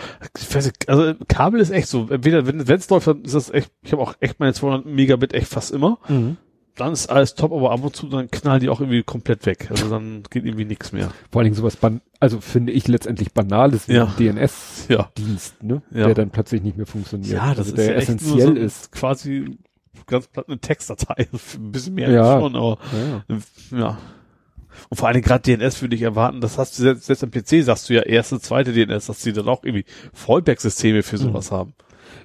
Nicht, 0.54 0.88
also 0.90 1.14
Kabel 1.26 1.58
ist 1.60 1.70
echt 1.70 1.88
so. 1.88 2.06
Entweder 2.10 2.46
wenn 2.46 2.60
es 2.60 2.90
läuft, 2.90 3.06
dann 3.06 3.22
ist 3.22 3.34
das 3.34 3.48
echt. 3.50 3.70
Ich 3.82 3.92
habe 3.92 4.02
auch 4.02 4.14
echt 4.20 4.40
meine 4.40 4.52
200 4.52 4.84
Megabit 4.84 5.32
echt 5.32 5.48
fast 5.48 5.70
immer. 5.70 5.98
Mhm. 6.08 6.36
Dann 6.76 6.92
ist 6.94 7.08
alles 7.08 7.34
top, 7.34 7.52
aber 7.52 7.70
ab 7.70 7.84
und 7.84 7.94
zu 7.94 8.06
dann 8.08 8.30
knallen 8.30 8.60
die 8.60 8.70
auch 8.70 8.80
irgendwie 8.80 9.02
komplett 9.02 9.44
weg. 9.44 9.66
Also 9.70 9.90
dann 9.90 10.22
geht 10.30 10.46
irgendwie 10.46 10.64
nichts 10.64 10.90
mehr. 10.92 11.12
Vor 11.30 11.40
allen 11.40 11.44
Dingen 11.44 11.54
sowas, 11.56 11.76
ban 11.76 12.00
also 12.18 12.40
finde 12.40 12.72
ich 12.72 12.88
letztendlich 12.88 13.32
banales 13.32 13.88
wie 13.88 13.94
Ja. 13.94 14.04
ein 14.06 14.16
DNS-Dienst, 14.16 15.56
Ja. 15.60 15.66
ne? 15.66 15.82
Ja. 15.90 16.06
Der 16.06 16.14
dann 16.14 16.30
plötzlich 16.30 16.62
nicht 16.62 16.76
mehr 16.78 16.86
funktioniert. 16.86 17.30
Ja, 17.30 17.50
das 17.54 17.58
also 17.58 17.70
ist 17.72 17.78
der 17.78 17.84
ja 17.86 17.92
echt 17.92 18.08
nur 18.08 18.16
essentiell 18.16 18.46
so 18.56 18.60
ist. 18.62 18.92
quasi 18.92 19.58
ganz 20.06 20.28
platt 20.28 20.46
eine 20.48 20.58
Textdatei. 20.58 21.28
Ein 21.54 21.72
bisschen 21.72 21.94
mehr 21.94 22.10
Ja. 22.10 22.40
schon, 22.40 22.56
aber 22.56 22.78
Ja. 23.70 23.98
Und 24.88 24.96
vor 24.96 25.08
allem 25.08 25.20
gerade 25.20 25.42
DNS 25.42 25.82
würde 25.82 25.94
ich 25.94 26.02
erwarten, 26.02 26.40
das 26.40 26.56
hast 26.56 26.78
du 26.78 26.82
selbst, 26.82 27.04
selbst 27.04 27.22
am 27.22 27.30
PC 27.30 27.62
sagst 27.62 27.90
du 27.90 27.94
ja 27.94 28.00
erste, 28.02 28.40
zweite 28.40 28.72
DNS, 28.72 29.06
dass 29.06 29.18
die 29.20 29.34
dann 29.34 29.48
auch 29.48 29.62
irgendwie 29.64 29.84
Fallback-Systeme 30.14 31.02
für 31.02 31.18
sowas 31.18 31.50
haben. 31.52 31.74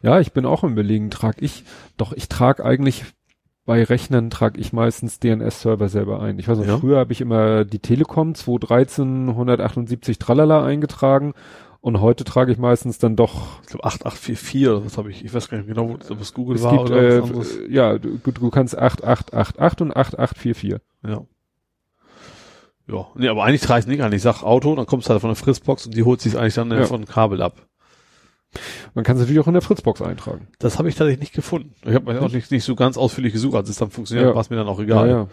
Ja, 0.01 0.19
ich 0.21 0.31
bin 0.31 0.45
auch 0.45 0.63
im 0.63 0.71
Überlegen, 0.71 1.09
trage 1.09 1.41
ich, 1.43 1.65
doch 1.97 2.13
ich 2.13 2.29
trage 2.29 2.63
eigentlich 2.63 3.03
bei 3.67 3.83
Rechnern 3.83 4.31
trage 4.31 4.59
ich 4.59 4.73
meistens 4.73 5.19
DNS-Server 5.19 5.89
selber 5.89 6.21
ein. 6.21 6.39
Ich 6.39 6.47
weiß 6.47 6.57
noch, 6.57 6.65
Ja. 6.65 6.77
früher 6.79 6.97
habe 6.97 7.13
ich 7.13 7.21
immer 7.21 7.65
die 7.65 7.77
Telekom 7.79 8.33
213 8.33 9.29
178 9.29 10.17
Tralala 10.17 10.65
eingetragen 10.65 11.33
und 11.81 12.01
heute 12.01 12.23
trage 12.23 12.51
ich 12.51 12.57
meistens 12.57 12.97
dann 12.97 13.15
doch 13.15 13.61
Ich 13.61 13.67
glaube 13.67 13.83
8844 13.85 14.67
oder 14.69 14.85
was 14.85 14.97
habe 14.97 15.11
ich, 15.11 15.23
ich 15.23 15.33
weiß 15.33 15.49
gar 15.49 15.57
nicht 15.59 15.67
genau, 15.67 15.91
ob 16.09 16.19
es 16.21 16.33
Google 16.33 16.55
es 16.55 16.63
war 16.63 16.71
gibt 16.77 16.89
oder 16.89 17.01
äh, 17.01 17.21
was 17.21 17.29
anderes. 17.29 17.59
ja, 17.69 17.97
du, 17.99 18.17
du 18.23 18.49
kannst 18.49 18.75
8888 18.77 19.81
und 19.81 19.95
8844. 19.95 20.79
Ja. 21.05 21.21
Ja, 22.89 23.07
nee, 23.15 23.27
aber 23.27 23.43
eigentlich 23.43 23.61
trage 23.61 23.79
ich 23.79 23.85
es 23.85 23.89
nicht 23.89 24.01
an. 24.01 24.13
Ich 24.13 24.21
sag 24.21 24.43
Auto, 24.43 24.73
dann 24.75 24.85
kommst 24.85 25.07
du 25.07 25.11
halt 25.11 25.19
von 25.19 25.29
der 25.29 25.35
Fritzbox 25.35 25.87
und 25.87 25.95
die 25.95 26.03
holt 26.03 26.21
sich 26.21 26.37
eigentlich 26.37 26.53
dann 26.55 26.71
Ja. 26.71 26.85
von 26.85 27.05
Kabel 27.05 27.41
ab. 27.41 27.57
Man 28.93 29.03
kann 29.03 29.15
es 29.15 29.21
natürlich 29.21 29.39
auch 29.41 29.47
in 29.47 29.53
der 29.53 29.61
Fritzbox 29.61 30.01
eintragen. 30.01 30.47
Das 30.59 30.77
habe 30.79 30.89
ich 30.89 30.95
tatsächlich 30.95 31.19
nicht 31.21 31.33
gefunden. 31.33 31.73
Ich 31.85 31.93
habe 31.93 32.21
auch 32.21 32.31
nicht, 32.31 32.51
nicht 32.51 32.63
so 32.63 32.75
ganz 32.75 32.97
ausführlich 32.97 33.33
gesucht, 33.33 33.55
als 33.55 33.69
es 33.69 33.77
dann 33.77 33.89
funktioniert, 33.91 34.27
Ja. 34.29 34.33
war 34.35 34.41
es 34.41 34.49
mir 34.49 34.55
dann 34.57 34.67
auch 34.67 34.79
egal. 34.79 35.07
Ja, 35.09 35.15
ja. 35.17 35.27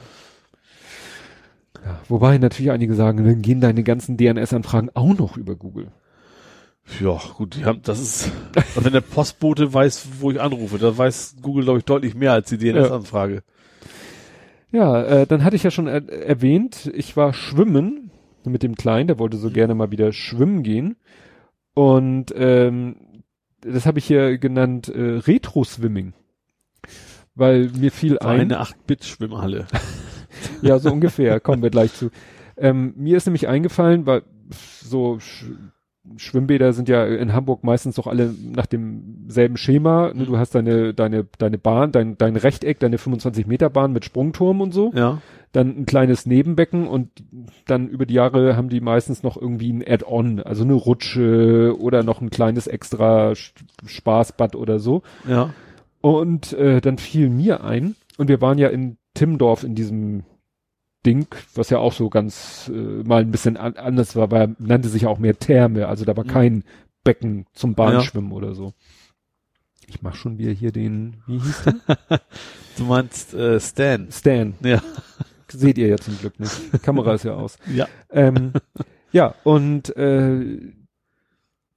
Ja, 1.85 2.01
wobei 2.09 2.39
natürlich 2.39 2.71
einige 2.71 2.95
sagen, 2.95 3.25
dann 3.25 3.43
gehen 3.43 3.61
deine 3.61 3.83
ganzen 3.83 4.17
DNS-Anfragen 4.17 4.91
auch 4.95 5.17
noch 5.19 5.37
über 5.37 5.55
Google. 5.55 5.89
Ja, 7.01 7.19
gut, 7.37 7.57
die 7.57 7.65
haben, 7.65 7.81
das 7.83 7.99
ist, 8.01 8.31
also 8.57 8.85
wenn 8.85 8.93
der 8.93 9.01
Postbote 9.01 9.73
weiß, 9.73 10.09
wo 10.21 10.31
ich 10.31 10.41
anrufe, 10.41 10.79
da 10.79 10.97
weiß 10.97 11.37
Google, 11.43 11.65
glaube 11.65 11.79
ich, 11.79 11.85
deutlich 11.85 12.15
mehr 12.15 12.33
als 12.33 12.49
die 12.51 12.59
DNS-Anfrage. 12.59 13.43
Ja, 14.71 15.03
äh, 15.03 15.27
dann 15.27 15.45
hatte 15.45 15.57
ich 15.57 15.63
ja 15.63 15.71
schon 15.71 15.87
er 15.87 16.09
erwähnt, 16.11 16.91
ich 16.95 17.17
war 17.17 17.33
schwimmen 17.33 18.11
mit 18.45 18.63
dem 18.63 18.75
Kleinen, 18.75 19.07
der 19.07 19.19
wollte 19.19 19.37
so 19.37 19.51
gerne 19.51 19.75
mal 19.75 19.91
wieder 19.91 20.13
schwimmen 20.13 20.63
gehen. 20.63 20.97
Und 21.75 22.33
ähm, 22.37 22.97
das 23.65 23.87
habe 23.87 23.99
ich 23.99 24.07
hier 24.07 24.39
genannt 24.39 24.89
äh, 24.89 25.19
Retro-Swimming. 25.19 26.13
Weil 27.35 27.71
mir 27.77 27.91
fiel 27.91 28.17
War 28.21 28.31
ein. 28.31 28.41
eine 28.41 28.61
8-Bit-Schwimmhalle. 28.61 29.67
Ja, 30.63 30.79
so 30.79 30.91
ungefähr, 30.91 31.41
kommen 31.41 31.63
wir 31.63 31.71
gleich 31.71 31.93
zu. 31.95 32.11
Ähm, 32.57 32.93
mir 32.97 33.17
ist 33.17 33.27
nämlich 33.27 33.49
eingefallen, 33.49 34.05
weil 34.05 34.23
so 34.51 35.19
Sch 35.21 35.45
Schwimmbäder 36.17 36.75
sind 36.75 36.89
ja 36.91 37.07
in 37.07 37.33
Hamburg 37.33 37.65
meistens 37.65 37.95
doch 37.97 38.07
alle 38.07 38.35
nach 38.43 38.67
demselben 38.67 39.57
Schema. 39.57 40.13
Ne? 40.13 40.27
Du 40.27 40.37
hast 40.37 40.55
deine, 40.55 40.93
deine, 40.93 41.27
deine 41.39 41.57
Bahn, 41.57 41.93
dein, 41.93 42.19
dein 42.19 42.37
Rechteck, 42.37 42.79
deine 42.79 42.99
25 42.99 43.47
Meter 43.47 43.71
Bahn 43.71 43.93
mit 43.93 44.05
Sprungturm 44.05 44.61
und 44.61 44.75
so. 44.75 44.93
Ja. 44.95 45.23
Dann 45.55 45.69
ein 45.79 45.87
kleines 45.87 46.27
Nebenbecken 46.27 46.89
und 46.89 47.11
dann 47.67 47.87
über 47.89 48.07
die 48.07 48.15
Jahre 48.15 48.57
haben 48.57 48.69
die 48.69 48.81
meistens 48.81 49.23
noch 49.23 49.37
irgendwie 49.41 49.73
ein 49.73 49.85
Add-on, 49.87 50.41
also 50.41 50.65
eine 50.65 50.75
Rutsche 50.75 51.77
oder 51.79 52.03
noch 52.03 52.21
ein 52.21 52.31
kleines 52.31 52.67
extra 52.67 53.35
Spaßbad 53.87 54.57
oder 54.57 54.81
so. 54.81 55.03
Ja. 55.29 55.55
Und 56.01 56.53
äh, 56.55 56.81
dann 56.81 56.99
fiel 56.99 57.31
mir 57.31 57.63
ein, 57.63 57.95
und 58.19 58.29
wir 58.29 58.41
waren 58.41 58.59
ja 58.59 58.67
in 58.69 58.97
Timmendorf 59.15 59.63
in 59.63 59.77
diesem 59.77 60.25
Ding, 61.07 61.29
was 61.55 61.71
ja 61.71 61.79
auch 61.79 61.93
so 61.93 62.09
ganz 62.11 62.69
äh, 62.75 63.03
mal 63.07 63.21
ein 63.21 63.31
bisschen 63.31 63.57
an, 63.57 63.77
anders 63.77 64.17
war, 64.17 64.33
weil 64.33 64.57
nannte 64.59 64.89
sich 64.89 65.03
ja 65.03 65.09
auch 65.09 65.19
mehr 65.21 65.39
Therme, 65.39 65.87
also 65.87 66.05
da 66.05 66.17
war 66.17 66.25
Mhm. 66.25 66.29
kein 66.29 66.65
Becken 67.05 67.47
zum 67.53 67.75
Bahnschwimmen 67.77 68.33
oder 68.33 68.55
so. 68.57 68.73
Ich 69.87 70.03
mach 70.03 70.15
schon 70.17 70.39
wieder 70.39 70.51
hier 70.51 70.73
den, 70.73 71.19
wie 71.29 71.39
hieß 71.39 71.63
der? 71.65 72.21
Du 72.77 72.85
meinst 72.87 73.35
äh, 73.35 73.61
Stan. 73.61 74.09
Stan. 74.11 74.55
Ja. 74.65 74.83
Seht 75.49 75.79
ihr 75.79 75.89
ja 75.89 75.97
zum 75.97 76.19
Glück 76.19 76.39
nicht. 76.41 76.73
Die 76.73 76.79
Kamera 76.79 77.15
ist 77.15 77.25
ja 77.25 77.35
aus. 77.35 77.59
Ja. 77.75 77.89
Ähm, 78.11 78.53
ja, 79.13 79.35
und 79.45 79.97
äh, 79.97 80.73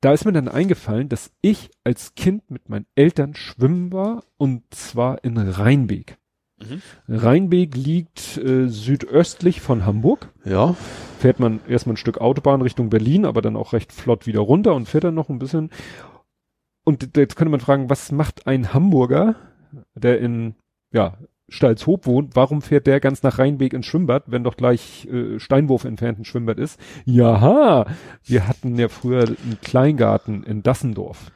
da 0.02 0.14
ist 0.14 0.26
mir 0.26 0.34
dann 0.34 0.48
eingefallen, 0.48 1.10
dass 1.10 1.32
ich 1.42 1.72
als 1.84 2.16
Kind 2.16 2.50
mit 2.52 2.70
meinen 2.70 2.86
Eltern 2.96 3.36
schwimmen 3.36 3.92
war 3.92 4.24
und 4.38 4.64
zwar 4.72 5.24
in 5.24 5.38
Rheinbeek. 5.38 6.18
Mhm. 6.60 6.82
Rheinbeek 7.08 7.76
liegt 7.76 8.38
äh, 8.38 8.68
südöstlich 8.68 9.62
von 9.62 9.86
Hamburg. 9.86 10.32
Ja. 10.44 10.76
Fährt 11.20 11.40
man 11.40 11.60
erstmal 11.68 11.94
ein 11.94 11.98
Stück 11.98 12.20
Autobahn 12.20 12.62
Richtung 12.62 12.90
Berlin, 12.90 13.26
aber 13.26 13.42
dann 13.42 13.56
auch 13.56 13.74
recht 13.74 13.92
flott 13.92 14.28
wieder 14.28 14.40
runter 14.40 14.76
und 14.76 14.88
fährt 14.88 15.04
dann 15.04 15.16
noch 15.16 15.30
ein 15.30 15.40
bisschen. 15.40 15.72
Und 16.84 17.18
jetzt 17.18 17.36
könnte 17.36 17.52
man 17.52 17.60
fragen, 17.60 17.90
was 17.90 18.12
macht 18.12 18.48
ein 18.48 18.74
Hamburger, 18.74 19.36
der 19.96 20.20
in 20.20 20.56
ja, 20.92 21.18
Stalzhoop 21.50 22.06
wohnt, 22.06 22.36
warum 22.36 22.62
fährt 22.62 22.88
der 22.88 23.00
ganz 23.00 23.24
nach 23.24 23.40
Rheinbeek 23.40 23.74
ins 23.74 23.86
Schwimmbad, 23.86 24.24
wenn 24.28 24.44
doch 24.44 24.58
gleich 24.58 25.08
äh, 25.08 25.40
Steinwurf 25.40 25.86
entfernt 25.86 26.20
ein 26.20 26.26
Schwimmbad 26.26 26.60
ist? 26.60 26.80
Jaha, 27.06 27.86
wir 28.24 28.48
hatten 28.48 28.76
ja 28.78 28.90
früher 28.90 29.22
einen 29.22 29.58
Kleingarten 29.62 30.44
in 30.44 30.62
Dassendorf, 30.62 31.32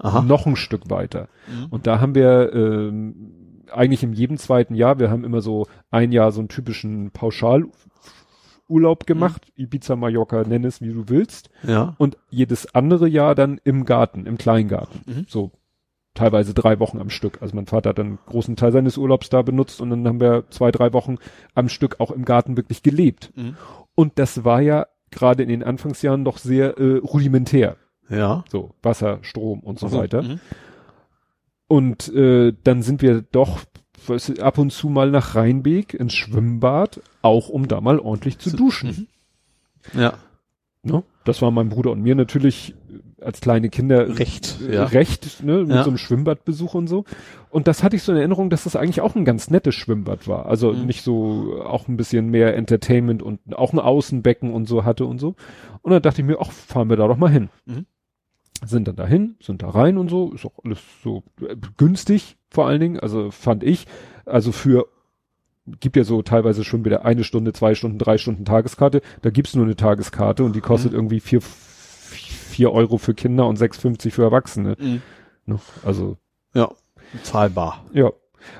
Aha. 0.00 0.22
noch 0.22 0.46
ein 0.46 0.56
Stück 0.56 0.90
weiter. 0.90 1.28
Mhm. 1.46 1.66
Und 1.66 1.86
da 1.86 2.00
haben 2.00 2.14
wir 2.14 2.52
ähm, 2.52 3.66
eigentlich 3.70 4.02
in 4.02 4.12
jedem 4.12 4.36
zweiten 4.36 4.74
Jahr, 4.74 4.98
wir 4.98 5.10
haben 5.10 5.24
immer 5.24 5.40
so 5.40 5.66
ein 5.90 6.10
Jahr 6.10 6.32
so 6.32 6.40
einen 6.40 6.48
typischen 6.48 7.12
Pauschalurlaub 7.12 9.06
gemacht, 9.06 9.52
Ibiza, 9.54 9.94
Mallorca, 9.94 10.42
nenn 10.42 10.64
es 10.64 10.80
wie 10.80 10.92
du 10.92 11.08
willst. 11.08 11.50
Ja. 11.62 11.94
Und 11.98 12.18
jedes 12.30 12.74
andere 12.74 13.08
Jahr 13.08 13.36
dann 13.36 13.60
im 13.62 13.84
Garten, 13.84 14.26
im 14.26 14.38
Kleingarten. 14.38 15.02
Mhm. 15.06 15.26
So 15.28 15.52
teilweise 16.14 16.54
drei 16.54 16.78
Wochen 16.78 16.98
am 17.00 17.10
Stück. 17.10 17.40
Also 17.40 17.56
mein 17.56 17.66
Vater 17.66 17.90
hat 17.90 17.98
dann 17.98 18.06
einen 18.06 18.18
großen 18.26 18.56
Teil 18.56 18.72
seines 18.72 18.98
Urlaubs 18.98 19.30
da 19.30 19.42
benutzt 19.42 19.80
und 19.80 19.90
dann 19.90 20.06
haben 20.06 20.20
wir 20.20 20.44
zwei, 20.50 20.70
drei 20.70 20.92
Wochen 20.92 21.16
am 21.54 21.68
Stück 21.68 22.00
auch 22.00 22.10
im 22.10 22.24
Garten 22.24 22.56
wirklich 22.56 22.82
gelebt. 22.82 23.32
Mhm. 23.34 23.56
Und 23.94 24.18
das 24.18 24.44
war 24.44 24.60
ja 24.60 24.86
gerade 25.10 25.42
in 25.42 25.48
den 25.48 25.62
Anfangsjahren 25.62 26.22
noch 26.22 26.38
sehr 26.38 26.78
äh, 26.78 26.96
rudimentär. 26.98 27.76
Ja. 28.08 28.44
So 28.48 28.74
Wasser, 28.82 29.18
Strom 29.22 29.60
und 29.60 29.78
so 29.78 29.86
Also, 29.86 29.98
weiter. 29.98 30.22
mhm. 30.22 30.40
Und 31.68 32.12
äh, 32.14 32.52
dann 32.64 32.82
sind 32.82 33.00
wir 33.00 33.22
doch 33.22 33.60
was, 34.06 34.38
ab 34.38 34.58
und 34.58 34.70
zu 34.70 34.88
mal 34.88 35.10
nach 35.10 35.34
Rheinbeek 35.34 35.94
ins 35.94 36.12
Schwimmbad, 36.14 37.00
auch 37.22 37.48
um 37.48 37.68
da 37.68 37.80
mal 37.80 37.98
ordentlich 37.98 38.38
zu 38.38 38.54
duschen. 38.54 39.08
Mhm. 39.92 40.00
Ja. 40.00 40.14
Ne? 40.82 41.02
Das 41.24 41.40
war 41.40 41.50
meinem 41.50 41.70
Bruder 41.70 41.92
und 41.92 42.02
mir 42.02 42.14
natürlich 42.14 42.74
als 43.24 43.40
kleine 43.40 43.68
Kinder 43.68 44.18
Recht. 44.18 44.58
äh, 44.68 44.74
Ja. 44.74 44.84
recht, 44.84 45.42
ne, 45.42 45.58
mit 45.58 45.70
Ja. 45.70 45.82
so 45.84 45.90
einem 45.90 45.98
Schwimmbadbesuch 45.98 46.74
und 46.74 46.86
so. 46.88 47.04
Und 47.50 47.68
das 47.68 47.82
hatte 47.82 47.96
ich 47.96 48.02
so 48.02 48.12
in 48.12 48.18
Erinnerung, 48.18 48.50
dass 48.50 48.64
das 48.64 48.76
eigentlich 48.76 49.00
auch 49.00 49.14
ein 49.14 49.24
ganz 49.24 49.50
nettes 49.50 49.74
Schwimmbad 49.74 50.26
war. 50.28 50.46
Also 50.46 50.72
Mhm. 50.72 50.86
nicht 50.86 51.02
so, 51.02 51.62
auch 51.64 51.88
ein 51.88 51.96
bisschen 51.96 52.28
mehr 52.30 52.56
Entertainment 52.56 53.22
und 53.22 53.40
auch 53.56 53.72
ein 53.72 53.78
Außenbecken 53.78 54.52
und 54.52 54.66
so 54.68 54.84
hatte 54.84 55.04
und 55.06 55.18
so. 55.18 55.34
Und 55.82 55.92
dann 55.92 56.02
dachte 56.02 56.20
ich 56.22 56.26
mir, 56.26 56.38
ach, 56.40 56.50
fahren 56.50 56.88
wir 56.90 56.96
da 56.96 57.06
doch 57.08 57.16
mal 57.16 57.30
hin. 57.30 57.48
Mhm. 57.66 57.86
Sind 58.64 58.86
dann 58.86 58.96
dahin, 58.96 59.34
sind 59.42 59.62
da 59.62 59.70
rein 59.70 59.98
und 59.98 60.08
so, 60.08 60.32
ist 60.32 60.44
auch 60.46 60.58
alles 60.64 60.78
so 61.02 61.24
äh, 61.40 61.56
günstig 61.76 62.36
vor 62.48 62.66
allen 62.68 62.80
Dingen, 62.80 63.00
also 63.00 63.30
fand 63.32 63.64
ich. 63.64 63.86
Also 64.24 64.52
für 64.52 64.86
gibt 65.80 65.96
ja 65.96 66.04
so 66.04 66.22
teilweise 66.22 66.64
schon 66.64 66.84
wieder 66.84 67.04
eine 67.04 67.22
Stunde, 67.24 67.52
zwei 67.52 67.74
Stunden, 67.74 67.98
drei 67.98 68.18
Stunden 68.18 68.44
Tageskarte. 68.44 69.00
Da 69.22 69.30
gibt's 69.30 69.54
nur 69.54 69.64
eine 69.64 69.76
Tageskarte 69.76 70.42
und 70.44 70.54
die 70.56 70.60
kostet 70.60 70.92
Mhm. 70.92 70.98
irgendwie 70.98 71.20
vier, 71.20 71.40
vier 72.52 72.72
Euro 72.72 72.98
für 72.98 73.14
Kinder 73.14 73.46
und 73.46 73.58
6,50 73.58 74.10
für 74.12 74.22
Erwachsene. 74.22 74.76
Mhm. 74.78 75.02
Ne? 75.46 75.58
Also, 75.84 76.16
Ja, 76.54 76.70
zahlbar. 77.22 77.84
ja. 77.92 78.10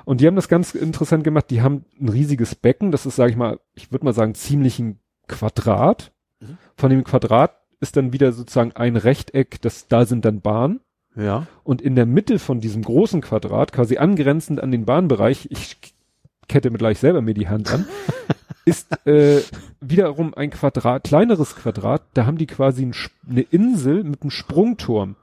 Und 0.05 0.21
die 0.21 0.27
haben 0.27 0.35
das 0.37 0.47
ganz 0.47 0.75
interessant 0.75 1.23
gemacht. 1.25 1.45
Die 1.49 1.61
haben 1.61 1.83
ein 1.99 2.07
riesiges 2.09 2.55
Becken. 2.55 2.91
Das 2.91 3.05
ist, 3.05 3.17
sage 3.17 3.31
ich 3.31 3.37
mal, 3.37 3.59
ich 3.75 3.91
würde 3.91 4.05
mal 4.05 4.13
sagen, 4.13 4.33
ziemlich 4.33 4.79
ein 4.79 4.99
Quadrat. 5.27 6.11
Mhm. 6.39 6.57
Von 6.77 6.89
dem 6.89 7.03
Quadrat 7.03 7.55
ist 7.81 7.97
dann 7.97 8.13
wieder 8.13 8.31
sozusagen 8.31 8.71
ein 8.73 8.95
Rechteck, 8.95 9.61
das, 9.61 9.87
da 9.89 10.05
sind 10.05 10.23
dann 10.23 10.39
Bahnen. 10.39 10.79
Ja. 11.17 11.47
Und 11.63 11.81
in 11.81 11.95
der 11.95 12.05
Mitte 12.05 12.39
von 12.39 12.61
diesem 12.61 12.81
großen 12.81 13.19
Quadrat, 13.21 13.73
quasi 13.73 13.97
angrenzend 13.97 14.61
an 14.63 14.71
den 14.71 14.85
Bahnbereich, 14.85 15.47
ich 15.51 15.77
kette 16.47 16.71
mir 16.71 16.77
gleich 16.77 16.99
selber 16.99 17.21
mir 17.21 17.33
die 17.33 17.49
Hand 17.49 17.71
an, 17.73 17.85
ist 18.65 19.05
äh, 19.05 19.41
wiederum 19.81 20.33
ein 20.33 20.49
Quadrat, 20.49 21.03
kleineres 21.03 21.55
Quadrat, 21.55 22.03
da 22.13 22.25
haben 22.25 22.37
die 22.37 22.47
quasi 22.47 22.85
ein, 22.85 22.95
eine 23.29 23.41
Insel 23.41 24.03
mit 24.03 24.21
einem 24.21 24.31
Sprungturm. 24.31 25.15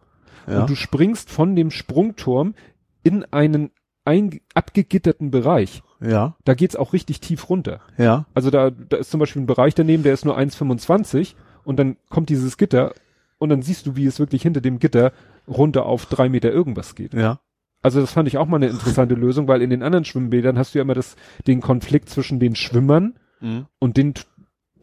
Ja. 0.47 0.61
Und 0.61 0.71
du 0.71 0.75
springst 0.75 1.31
von 1.31 1.55
dem 1.57 1.71
Sprungturm 1.71 2.55
in 3.03 3.25
einen 3.33 3.71
ein, 4.05 4.41
abgegitterten 4.55 5.31
Bereich. 5.31 5.83
ja. 6.01 6.37
Da 6.45 6.55
geht's 6.55 6.77
auch 6.77 6.93
richtig 6.93 7.21
tief 7.21 7.49
runter. 7.49 7.81
Ja. 7.99 8.27
Also 8.35 8.51
da, 8.51 8.71
da 8.71 8.97
ist 8.97 9.11
zum 9.11 9.21
Beispiel 9.21 9.43
ein 9.43 9.47
Bereich 9.47 9.75
daneben, 9.75 10.03
der 10.03 10.15
ist 10.15 10.25
nur 10.25 10.39
1,25 10.39 11.35
und 11.65 11.79
dann 11.79 11.97
kommt 12.09 12.29
dieses 12.29 12.57
Gitter 12.57 12.95
und 13.39 13.51
dann 13.51 13.63
siehst 13.63 13.87
du, 13.87 13.97
wie 13.97 14.07
es 14.07 14.19
wirklich 14.19 14.43
hinter 14.43 14.61
dem 14.61 14.79
Gitter 14.79 15.13
runter 15.47 15.87
auf 15.87 16.07
drei 16.07 16.29
Meter 16.29 16.51
irgendwas 16.51 16.95
geht. 16.95 17.15
Ja. 17.15 17.41
Also 17.83 18.01
das 18.01 18.13
fand 18.13 18.29
ich 18.29 18.37
auch 18.37 18.47
mal 18.47 18.57
eine 18.57 18.69
interessante 18.69 19.15
Lösung, 19.15 19.49
weil 19.49 19.63
in 19.63 19.71
den 19.71 19.83
anderen 19.83 20.05
Schwimmbädern 20.05 20.59
hast 20.59 20.75
du 20.75 20.79
ja 20.79 20.83
immer 20.83 20.95
das, 20.95 21.17
den 21.47 21.61
Konflikt 21.61 22.11
zwischen 22.11 22.39
den 22.39 22.55
Schwimmern 22.55 23.15
Mhm. 23.41 23.67
und 23.79 23.97
den 23.97 24.15
T- 24.15 24.23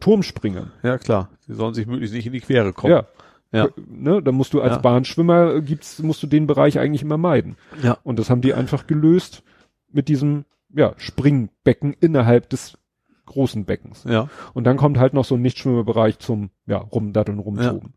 Turmspringern. 0.00 0.70
Ja, 0.82 0.98
klar. 0.98 1.30
Die 1.48 1.54
sollen 1.54 1.74
sich 1.74 1.86
möglichst 1.86 2.14
nicht 2.14 2.26
in 2.26 2.32
die 2.32 2.40
Quere 2.40 2.72
kommen. 2.72 2.92
Ja. 2.92 3.06
Ja. 3.50 3.68
Ne, 3.88 4.22
da 4.22 4.30
musst 4.30 4.52
du 4.52 4.60
als 4.60 4.74
Ja. 4.74 4.78
Bahnschwimmer 4.80 5.54
äh, 5.54 5.62
gibt's, 5.62 6.02
musst 6.02 6.22
du 6.22 6.26
den 6.26 6.46
Bereich 6.46 6.78
eigentlich 6.78 7.00
immer 7.02 7.16
meiden. 7.16 7.56
Ja. 7.82 7.96
Und 8.02 8.18
das 8.18 8.28
haben 8.28 8.42
die 8.42 8.52
einfach 8.52 8.86
gelöst 8.86 9.42
mit 9.90 10.08
diesem, 10.08 10.44
ja, 10.74 10.92
Springbecken 10.98 11.94
innerhalb 11.98 12.50
des 12.50 12.76
großen 13.24 13.64
Beckens. 13.64 14.04
Ja. 14.04 14.28
Und 14.52 14.64
dann 14.64 14.76
kommt 14.76 14.98
halt 14.98 15.14
noch 15.14 15.24
so 15.24 15.34
ein 15.36 15.40
Nichtschwimmerbereich 15.42 16.18
zum, 16.18 16.50
ja, 16.66 16.76
rumdatteln, 16.76 17.38
rumtoben. 17.38 17.94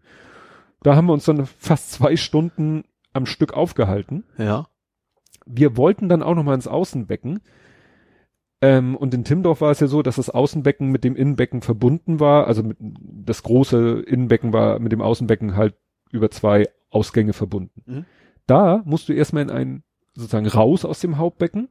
Da 0.83 0.95
haben 0.95 1.07
wir 1.07 1.13
uns 1.13 1.25
dann 1.25 1.45
fast 1.45 1.91
zwei 1.91 2.15
Stunden 2.15 2.85
am 3.13 3.25
Stück 3.25 3.53
aufgehalten. 3.53 4.23
Ja. 4.37 4.67
Wir 5.45 5.75
wollten 5.75 6.07
dann 6.07 6.23
auch 6.23 6.33
noch 6.35 6.43
mal 6.43 6.53
ins 6.55 6.67
Außenbecken. 6.67 7.41
Ähm, 8.61 8.95
und 8.95 9.13
in 9.13 9.23
Timdorf 9.23 9.61
war 9.61 9.71
es 9.71 9.79
ja 9.79 9.87
so, 9.87 10.01
dass 10.03 10.17
das 10.17 10.29
Außenbecken 10.29 10.89
mit 10.89 11.03
dem 11.03 11.15
Innenbecken 11.15 11.61
verbunden 11.61 12.19
war. 12.19 12.47
Also 12.47 12.61
mit, 12.63 12.77
das 12.79 13.43
große 13.43 14.01
Innenbecken 14.05 14.53
war 14.53 14.79
mit 14.79 14.91
dem 14.91 15.01
Außenbecken 15.01 15.55
halt 15.55 15.75
über 16.11 16.29
zwei 16.29 16.69
Ausgänge 16.89 17.33
verbunden. 17.33 17.81
Mhm. 17.85 18.05
Da 18.45 18.81
musst 18.85 19.09
du 19.09 19.13
erstmal 19.13 19.43
in 19.43 19.49
ein, 19.49 19.83
sozusagen 20.13 20.47
raus 20.47 20.85
aus 20.85 20.99
dem 20.99 21.17
Hauptbecken, 21.17 21.69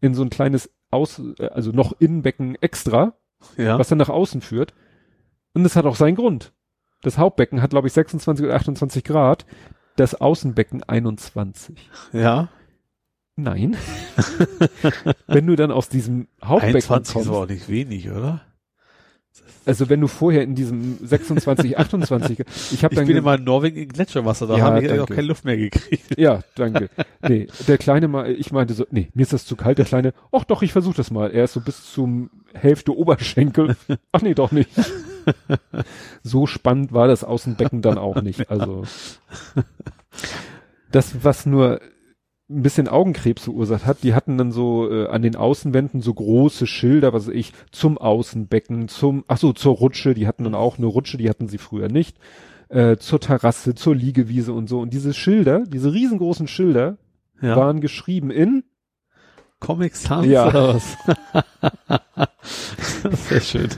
in 0.00 0.14
so 0.14 0.22
ein 0.22 0.30
kleines 0.30 0.70
Aus, 0.90 1.20
äh, 1.38 1.46
also 1.46 1.72
noch 1.72 1.98
Innenbecken 2.00 2.56
extra, 2.60 3.14
Ja. 3.56 3.78
was 3.78 3.88
dann 3.88 3.98
nach 3.98 4.08
außen 4.08 4.40
führt. 4.40 4.74
Und 5.54 5.64
das 5.64 5.74
hat 5.76 5.86
auch 5.86 5.96
seinen 5.96 6.14
Grund. 6.16 6.52
Das 7.02 7.18
Hauptbecken 7.18 7.62
hat, 7.62 7.70
glaube 7.70 7.88
ich, 7.88 7.92
26 7.94 8.44
oder 8.44 8.54
28 8.54 9.02
Grad, 9.02 9.46
das 9.96 10.14
Außenbecken 10.14 10.82
21. 10.84 11.88
Ja. 12.12 12.48
Nein. 13.36 13.76
wenn 15.26 15.46
du 15.46 15.56
dann 15.56 15.70
aus 15.70 15.88
diesem 15.88 16.28
Hauptbecken 16.44 16.76
21 16.76 17.16
ist 17.16 17.26
aber 17.28 17.36
kommst, 17.36 17.50
auch 17.50 17.54
nicht 17.54 17.68
wenig, 17.68 18.10
oder? 18.10 18.42
also 19.66 19.88
wenn 19.88 20.00
du 20.00 20.08
vorher 20.08 20.42
in 20.42 20.54
diesem 20.56 20.98
26, 21.06 21.78
28, 21.78 22.40
ich 22.72 22.82
habe 22.82 22.92
Ich 22.94 22.98
dann 22.98 23.06
bin 23.06 23.06
ge- 23.06 23.18
immer 23.18 23.36
in 23.36 23.44
Norwegen 23.44 23.76
in 23.76 23.88
Gletscherwasser, 23.88 24.46
da 24.46 24.56
Ja, 24.56 24.64
habe 24.64 24.80
ich 24.82 24.88
danke. 24.88 25.02
auch 25.04 25.06
keine 25.08 25.22
Luft 25.28 25.44
mehr 25.44 25.56
gekriegt. 25.56 26.04
ja, 26.18 26.40
danke. 26.56 26.90
Nee, 27.26 27.46
der 27.68 27.78
kleine 27.78 28.08
mal, 28.08 28.30
ich 28.30 28.50
meinte 28.52 28.74
so, 28.74 28.86
nee, 28.90 29.08
mir 29.14 29.22
ist 29.22 29.32
das 29.32 29.44
zu 29.46 29.56
kalt, 29.56 29.78
der 29.78 29.84
kleine, 29.84 30.12
ach 30.32 30.44
doch, 30.44 30.62
ich 30.62 30.72
versuche 30.72 30.96
das 30.96 31.10
mal. 31.10 31.30
Er 31.30 31.44
ist 31.44 31.52
so 31.52 31.60
bis 31.60 31.92
zum 31.92 32.30
Hälfte 32.54 32.96
Oberschenkel. 32.96 33.76
Ach 34.12 34.22
nee, 34.22 34.34
doch 34.34 34.50
nicht. 34.50 34.70
So 36.22 36.46
spannend 36.46 36.92
war 36.92 37.06
das 37.06 37.22
Außenbecken 37.22 37.82
dann 37.82 37.98
auch 37.98 38.22
nicht. 38.22 38.50
Also 38.50 38.84
das, 40.90 41.22
was 41.22 41.46
nur 41.46 41.80
ein 42.50 42.62
bisschen 42.62 42.88
Augenkrebs 42.88 43.44
verursacht 43.44 43.86
hat, 43.86 44.02
die 44.02 44.12
hatten 44.14 44.36
dann 44.36 44.50
so 44.50 44.90
äh, 44.90 45.06
an 45.06 45.22
den 45.22 45.36
Außenwänden 45.36 46.00
so 46.00 46.12
große 46.12 46.66
Schilder, 46.66 47.12
was 47.12 47.28
weiß 47.28 47.34
ich, 47.34 47.52
zum 47.70 47.96
Außenbecken, 47.96 48.88
zum, 48.88 49.24
ach 49.28 49.38
so, 49.38 49.52
zur 49.52 49.76
Rutsche, 49.76 50.14
die 50.14 50.26
hatten 50.26 50.44
dann 50.44 50.54
auch 50.56 50.76
eine 50.78 50.86
Rutsche, 50.86 51.16
die 51.16 51.30
hatten 51.30 51.46
sie 51.48 51.58
früher 51.58 51.88
nicht, 51.88 52.16
äh, 52.68 52.96
zur 52.96 53.20
Terrasse, 53.20 53.74
zur 53.76 53.94
Liegewiese 53.94 54.52
und 54.52 54.68
so. 54.68 54.80
Und 54.80 54.92
diese 54.92 55.14
Schilder, 55.14 55.64
diese 55.66 55.92
riesengroßen 55.92 56.48
Schilder, 56.48 56.98
Ja. 57.40 57.56
waren 57.56 57.80
geschrieben 57.80 58.30
in, 58.30 58.64
Comic 59.60 59.94
Sans 59.94 60.26
Ja. 60.26 60.48
oder 60.48 60.74
was? 60.74 60.96
Sehr 63.28 63.40
schön. 63.40 63.68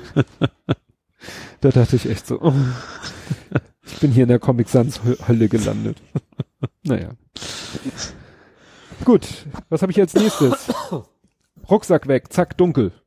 da 1.61 1.69
dachte 1.71 1.97
ich 1.97 2.09
echt 2.09 2.27
so, 2.27 2.41
oh, 2.41 2.53
ich 3.85 3.99
bin 3.99 4.13
hier 4.13 4.23
in 4.23 4.29
der 4.29 4.39
Comic 4.39 4.69
Sans 4.69 5.01
Hölle 5.29 5.49
gelandet. 5.49 5.99
naja. 6.85 7.11
Gut, 9.05 9.27
was 9.69 9.83
habe 9.83 9.93
ich 9.93 10.01
als 10.01 10.15
nächstes? 10.15 10.69
Rucksack 11.71 12.09
weg, 12.09 12.33
zack, 12.33 12.57
dunkel. 12.59 12.93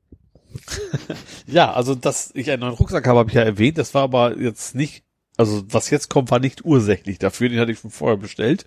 Ja, 1.47 1.73
also 1.73 1.93
dass 1.93 2.31
ich 2.33 2.49
einen 2.49 2.61
neuen 2.61 2.73
Rucksack 2.73 3.05
habe, 3.07 3.19
habe 3.19 3.29
ich 3.29 3.35
ja 3.35 3.43
erwähnt. 3.43 3.77
Das 3.77 3.93
war 3.93 4.01
aber 4.03 4.39
jetzt 4.39 4.73
nicht, 4.73 5.03
also 5.37 5.63
was 5.69 5.91
jetzt 5.91 6.09
kommt, 6.09 6.31
war 6.31 6.39
nicht 6.39 6.65
ursächlich 6.65 7.19
dafür. 7.19 7.49
Den 7.49 7.59
hatte 7.59 7.71
ich 7.71 7.79
schon 7.79 7.91
vorher 7.91 8.17
bestellt. 8.17 8.65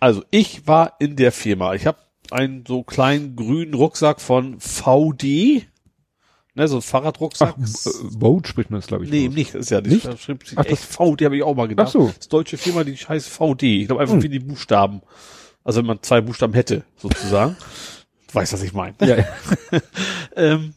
Also 0.00 0.22
ich 0.30 0.66
war 0.66 0.94
in 0.98 1.16
der 1.16 1.32
Firma. 1.32 1.72
Ich 1.74 1.86
habe 1.86 1.98
einen 2.30 2.64
so 2.66 2.82
kleinen 2.82 3.36
grünen 3.36 3.72
Rucksack 3.72 4.20
von 4.20 4.60
VD. 4.60 5.66
Ne, 6.54 6.68
so 6.68 6.76
ein 6.76 6.82
Fahrradrucksack. 6.82 7.54
Ach, 7.58 7.86
äh, 7.86 7.90
Boat 8.16 8.48
spricht 8.48 8.70
man 8.70 8.80
das, 8.80 8.88
glaube 8.88 9.04
ich. 9.04 9.10
Nee, 9.10 9.28
aus. 9.28 9.34
nicht, 9.34 9.54
das 9.54 9.60
ist 9.62 9.70
ja 9.70 9.80
Nicht? 9.80 10.04
das 10.04 10.20
schreibt 10.20 10.46
sich 10.46 10.58
Ach, 10.58 10.64
echt 10.66 10.72
das- 10.72 10.84
VD 10.96 11.24
habe 11.24 11.36
ich 11.38 11.42
auch 11.42 11.54
mal 11.54 11.68
gedacht. 11.68 11.88
Ach 11.88 11.92
so. 11.92 12.12
Das 12.14 12.28
deutsche 12.28 12.58
Firma, 12.58 12.84
die 12.84 12.96
heißt 12.96 13.28
VD. 13.30 13.62
Ich 13.80 13.86
glaube 13.86 14.02
einfach 14.02 14.16
Hm. 14.16 14.22
wie 14.24 14.28
die 14.28 14.40
Buchstaben. 14.40 15.00
Also 15.68 15.80
wenn 15.80 15.86
man 15.86 16.02
zwei 16.02 16.22
Buchstaben 16.22 16.54
hätte, 16.54 16.82
sozusagen. 16.96 17.56
Du 18.28 18.34
weißt, 18.34 18.52
was 18.52 18.62
ich 18.62 18.74
meine. 18.74 18.94
Ja, 19.00 19.16
ja. 19.16 19.24
Ähm, 20.36 20.74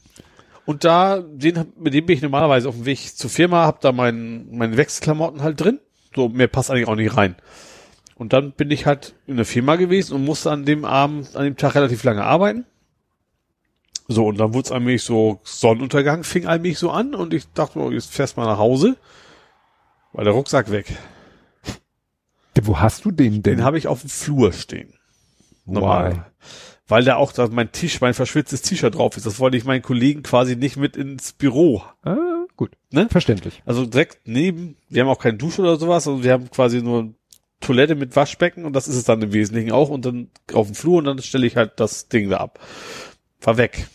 und 0.66 0.84
da, 0.84 1.20
den, 1.20 1.66
mit 1.78 1.94
dem 1.94 2.06
bin 2.06 2.16
ich 2.16 2.22
normalerweise 2.22 2.68
auf 2.70 2.76
dem 2.76 2.86
Weg 2.86 3.16
zur 3.16 3.30
Firma, 3.30 3.66
hab 3.66 3.82
da 3.82 3.92
meinen, 3.92 4.58
meine 4.58 4.78
Wechselklamotten 4.78 5.44
halt 5.44 5.60
drin. 5.60 5.80
So, 6.16 6.30
mehr 6.30 6.48
passt 6.48 6.72
eigentlich 6.72 6.88
auch 6.88 6.96
nicht 6.96 7.16
rein. 7.16 7.36
Und 8.16 8.34
dann 8.34 8.52
bin 8.54 8.72
ich 8.72 8.86
halt 8.86 9.14
in 9.28 9.36
der 9.36 9.46
Firma 9.46 9.76
gewesen 9.76 10.14
und 10.14 10.26
musste 10.26 10.52
an 10.52 10.66
dem 10.66 10.84
Abend, 10.84 11.36
an 11.36 11.44
dem 11.44 11.58
Tag 11.58 11.76
relativ 11.76 12.04
lange 12.04 12.24
arbeiten. 12.24 12.66
So, 14.08 14.28
und 14.28 14.40
dann 14.40 14.54
wurde 14.54 14.66
es 14.66 14.72
allmählich 14.72 15.04
so, 15.04 15.40
Sonnenuntergang 15.44 16.24
fing 16.24 16.48
allmählich 16.48 16.80
so 16.80 16.90
an 16.90 17.16
und 17.16 17.34
ich 17.34 17.52
dachte, 17.54 17.80
oh, 17.80 17.92
jetzt 17.92 18.14
fährst 18.14 18.36
mal 18.36 18.46
nach 18.46 18.58
Hause, 18.58 18.98
weil 20.14 20.26
der 20.26 20.34
Rucksack 20.34 20.72
weg. 20.72 20.98
Wo 22.64 22.80
hast 22.80 23.06
du 23.06 23.12
den 23.12 23.44
denn? 23.44 23.58
Den 23.58 23.64
habe 23.64 23.78
ich 23.78 23.88
auf 23.88 24.02
dem 24.02 24.10
Flur 24.10 24.54
stehen. 24.54 24.94
Normal. 25.66 26.12
Why? 26.12 26.22
Weil 26.88 27.04
da 27.06 27.16
auch 27.16 27.32
da 27.32 27.48
mein 27.48 27.72
Tisch, 27.72 28.02
mein 28.02 28.14
verschwitztes 28.14 28.62
T-Shirt 28.62 28.96
drauf 28.96 29.16
ist. 29.16 29.26
Das 29.26 29.40
wollte 29.40 29.56
ich 29.58 29.64
meinen 29.64 29.82
Kollegen 29.82 30.24
quasi 30.24 30.56
nicht 30.56 30.76
mit 30.76 30.98
ins 30.98 31.32
Büro. 31.32 31.84
Ah, 32.04 32.18
gut. 32.58 32.72
Ne? 32.92 33.08
Verständlich. 33.10 33.64
Also 33.66 33.86
direkt 33.86 34.20
neben, 34.26 34.76
wir 34.90 35.02
haben 35.04 35.10
auch 35.10 35.20
keine 35.20 35.38
Dusche 35.38 35.62
oder 35.62 35.78
sowas, 35.78 36.08
also 36.08 36.24
wir 36.24 36.34
haben 36.34 36.50
quasi 36.52 36.82
nur 36.82 37.14
Toilette 37.62 37.96
mit 37.96 38.16
Waschbecken 38.16 38.66
und 38.66 38.74
das 38.74 38.88
ist 38.88 38.96
es 38.96 39.04
dann 39.06 39.22
im 39.22 39.32
Wesentlichen 39.34 39.72
auch 39.72 39.90
und 39.90 40.06
dann 40.06 40.30
auf 40.52 40.68
dem 40.68 40.76
Flur 40.76 40.98
und 40.98 41.06
dann 41.06 41.22
stelle 41.22 41.48
ich 41.48 41.56
halt 41.56 41.80
das 41.80 42.10
Ding 42.10 42.30
da 42.30 42.38
ab. 42.38 42.60
Fahr 43.40 43.58
weg. 43.58 43.88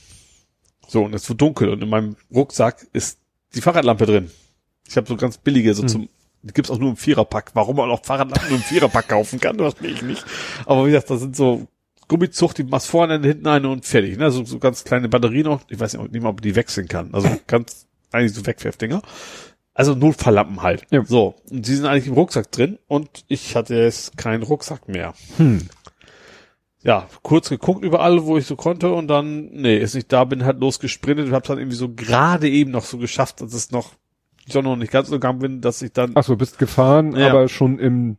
So, 0.88 1.04
und 1.04 1.14
es 1.14 1.28
wird 1.28 1.40
dunkel 1.40 1.68
und 1.68 1.82
in 1.82 1.88
meinem 1.88 2.16
Rucksack 2.32 2.86
ist 2.92 3.18
die 3.54 3.60
Fahrradlampe 3.60 4.06
drin. 4.06 4.30
Ich 4.88 4.96
habe 4.96 5.06
so 5.06 5.16
ganz 5.16 5.36
billige, 5.36 5.74
so 5.74 5.82
Hm. 5.82 5.88
zum, 5.88 6.08
gibt's 6.52 6.70
auch 6.70 6.78
nur 6.78 6.90
im 6.90 6.96
Viererpack. 6.96 7.50
Warum 7.54 7.76
man 7.76 7.90
auch 7.90 8.04
Fahrradlampen 8.04 8.48
nur 8.48 8.58
im 8.58 8.64
Viererpack 8.64 9.08
kaufen 9.08 9.40
kann, 9.40 9.58
das 9.58 9.80
will 9.80 9.92
ich 9.92 10.02
nicht. 10.02 10.24
Aber 10.66 10.86
wie 10.86 10.90
gesagt, 10.90 11.10
das 11.10 11.20
sind 11.20 11.36
so 11.36 11.66
Gummizucht, 12.08 12.58
die 12.58 12.64
machst 12.64 12.88
vorne, 12.88 13.20
hinten 13.20 13.46
eine 13.46 13.68
und 13.68 13.84
fertig. 13.84 14.16
Ne? 14.18 14.30
So, 14.30 14.44
so 14.44 14.58
ganz 14.58 14.84
kleine 14.84 15.08
Batterien 15.08 15.44
noch. 15.44 15.62
Ich 15.68 15.80
weiß 15.80 15.94
nicht, 15.94 16.12
nicht 16.12 16.22
mal, 16.22 16.30
ob 16.30 16.40
die 16.40 16.54
wechseln 16.54 16.88
kann. 16.88 17.10
Also 17.12 17.28
ganz 17.46 17.86
eigentlich 18.12 18.34
so 18.34 18.46
Wegwerfdinger. 18.46 19.02
Also 19.74 19.94
Notfalllampen 19.94 20.62
halt. 20.62 20.86
Ja. 20.90 21.04
So. 21.04 21.34
Und 21.50 21.66
die 21.66 21.74
sind 21.74 21.86
eigentlich 21.86 22.06
im 22.06 22.14
Rucksack 22.14 22.50
drin 22.50 22.78
und 22.86 23.24
ich 23.28 23.56
hatte 23.56 23.74
jetzt 23.74 24.16
keinen 24.16 24.42
Rucksack 24.42 24.88
mehr. 24.88 25.14
Hm. 25.36 25.68
Ja, 26.82 27.08
kurz 27.22 27.48
geguckt 27.48 27.84
überall, 27.84 28.24
wo 28.24 28.38
ich 28.38 28.46
so 28.46 28.54
konnte 28.54 28.92
und 28.92 29.08
dann, 29.08 29.46
nee, 29.50 29.76
ist 29.76 29.96
nicht 29.96 30.12
da, 30.12 30.22
bin 30.24 30.44
halt 30.44 30.60
losgesprintet 30.60 31.26
und 31.26 31.32
hab's 31.32 31.48
dann 31.48 31.58
irgendwie 31.58 31.76
so 31.76 31.92
gerade 31.92 32.48
eben 32.48 32.70
noch 32.70 32.84
so 32.84 32.96
geschafft, 32.96 33.40
dass 33.40 33.52
es 33.52 33.72
noch, 33.72 33.94
ich 34.46 34.56
auch 34.56 34.62
noch 34.62 34.76
nicht 34.76 34.92
ganz 34.92 35.08
so 35.08 35.14
gegangen 35.16 35.38
bin, 35.40 35.60
dass 35.60 35.82
ich 35.82 35.92
dann 35.92 36.12
Ach 36.14 36.24
so, 36.24 36.36
bist 36.36 36.58
gefahren, 36.58 37.16
Ja. 37.16 37.28
aber 37.30 37.48
schon 37.48 37.78
im 37.78 38.16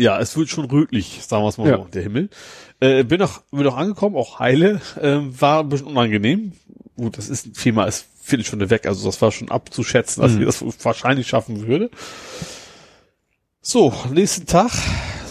Ja, 0.00 0.20
es 0.20 0.36
wird 0.36 0.48
schon 0.48 0.66
rötlich, 0.66 1.20
sagen 1.26 1.42
wir 1.42 1.48
es 1.48 1.58
mal 1.58 1.68
Ja. 1.68 1.76
so, 1.78 1.84
der 1.92 2.02
Himmel. 2.02 2.28
Äh, 2.80 3.02
bin 3.04 3.18
noch, 3.18 3.40
bin 3.50 3.62
noch 3.64 3.76
angekommen, 3.76 4.14
auch 4.16 4.38
heile, 4.38 4.80
ähm, 5.00 5.40
war 5.40 5.60
ein 5.60 5.68
bisschen 5.68 5.88
unangenehm. 5.88 6.52
Gut, 6.96 7.18
das 7.18 7.28
ist 7.28 7.56
viermal 7.56 7.88
ist 7.88 8.06
Viertelstunde 8.22 8.68
weg, 8.70 8.86
also 8.86 9.06
das 9.06 9.20
war 9.22 9.32
schon 9.32 9.50
abzuschätzen, 9.50 10.22
dass 10.22 10.32
Mhm. 10.32 10.40
ich 10.42 10.46
das 10.46 10.84
wahrscheinlich 10.84 11.26
schaffen 11.28 11.66
würde. 11.66 11.90
So, 13.60 13.92
nächsten 14.12 14.46
Tag, 14.46 14.70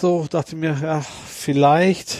so 0.00 0.26
dachte 0.28 0.54
ich 0.54 0.60
mir, 0.60 0.76
ja, 0.82 1.00
vielleicht 1.00 2.18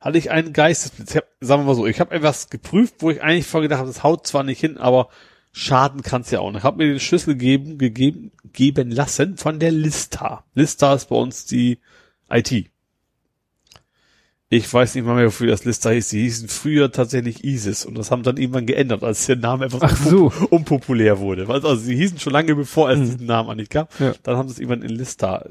hatte 0.00 0.18
ich 0.18 0.30
einen 0.30 0.52
Geistesblitz. 0.52 1.10
Ich 1.10 1.16
hab, 1.16 1.24
sagen 1.40 1.62
wir 1.62 1.66
mal 1.66 1.74
so, 1.74 1.86
ich 1.86 2.00
habe 2.00 2.14
etwas 2.14 2.50
geprüft, 2.50 2.96
wo 3.00 3.10
ich 3.10 3.22
eigentlich 3.22 3.46
vorgedacht 3.46 3.80
habe, 3.80 3.88
das 3.88 4.02
haut 4.02 4.26
zwar 4.26 4.44
nicht 4.44 4.60
hin, 4.60 4.78
aber 4.78 5.08
schaden 5.52 6.02
kann 6.02 6.22
es 6.22 6.30
ja 6.30 6.40
auch 6.40 6.50
nicht. 6.50 6.58
Ich 6.60 6.64
habe 6.64 6.78
mir 6.78 6.86
den 6.90 7.00
Schlüssel 7.00 7.34
geben, 7.34 7.76
gegeben, 7.78 8.30
geben 8.52 8.90
lassen 8.90 9.36
von 9.36 9.58
der 9.58 9.72
Lista. 9.72 10.44
Lista 10.54 10.94
ist 10.94 11.08
bei 11.08 11.16
uns 11.16 11.46
die 11.46 11.78
IT. 12.30 12.70
Ich 14.52 14.72
weiß 14.72 14.96
nicht 14.96 15.04
mal 15.04 15.14
mehr, 15.14 15.26
wofür 15.26 15.46
das 15.46 15.64
Lista 15.64 15.90
hieß. 15.90 16.08
Die 16.08 16.22
hießen 16.22 16.48
früher 16.48 16.90
tatsächlich 16.90 17.44
ISIS 17.44 17.84
und 17.86 17.96
das 17.96 18.10
haben 18.10 18.24
dann 18.24 18.36
irgendwann 18.36 18.66
geändert, 18.66 19.04
als 19.04 19.26
der 19.26 19.36
Name 19.36 19.66
etwas 19.66 19.80
Ach 19.82 19.96
so. 19.96 20.32
unpopulär 20.50 21.20
wurde. 21.20 21.48
Also 21.48 21.76
sie 21.76 21.94
hießen 21.94 22.18
schon 22.18 22.32
lange 22.32 22.56
bevor 22.56 22.90
es 22.90 22.98
Mhm. 22.98 23.04
diesen 23.04 23.26
Namen 23.26 23.48
eigentlich 23.50 23.68
gab. 23.70 23.98
Ja. 24.00 24.12
Dann 24.24 24.36
haben 24.36 24.48
sie 24.48 24.54
es 24.54 24.58
irgendwann 24.58 24.82
in 24.82 24.96
Lista. 24.96 25.48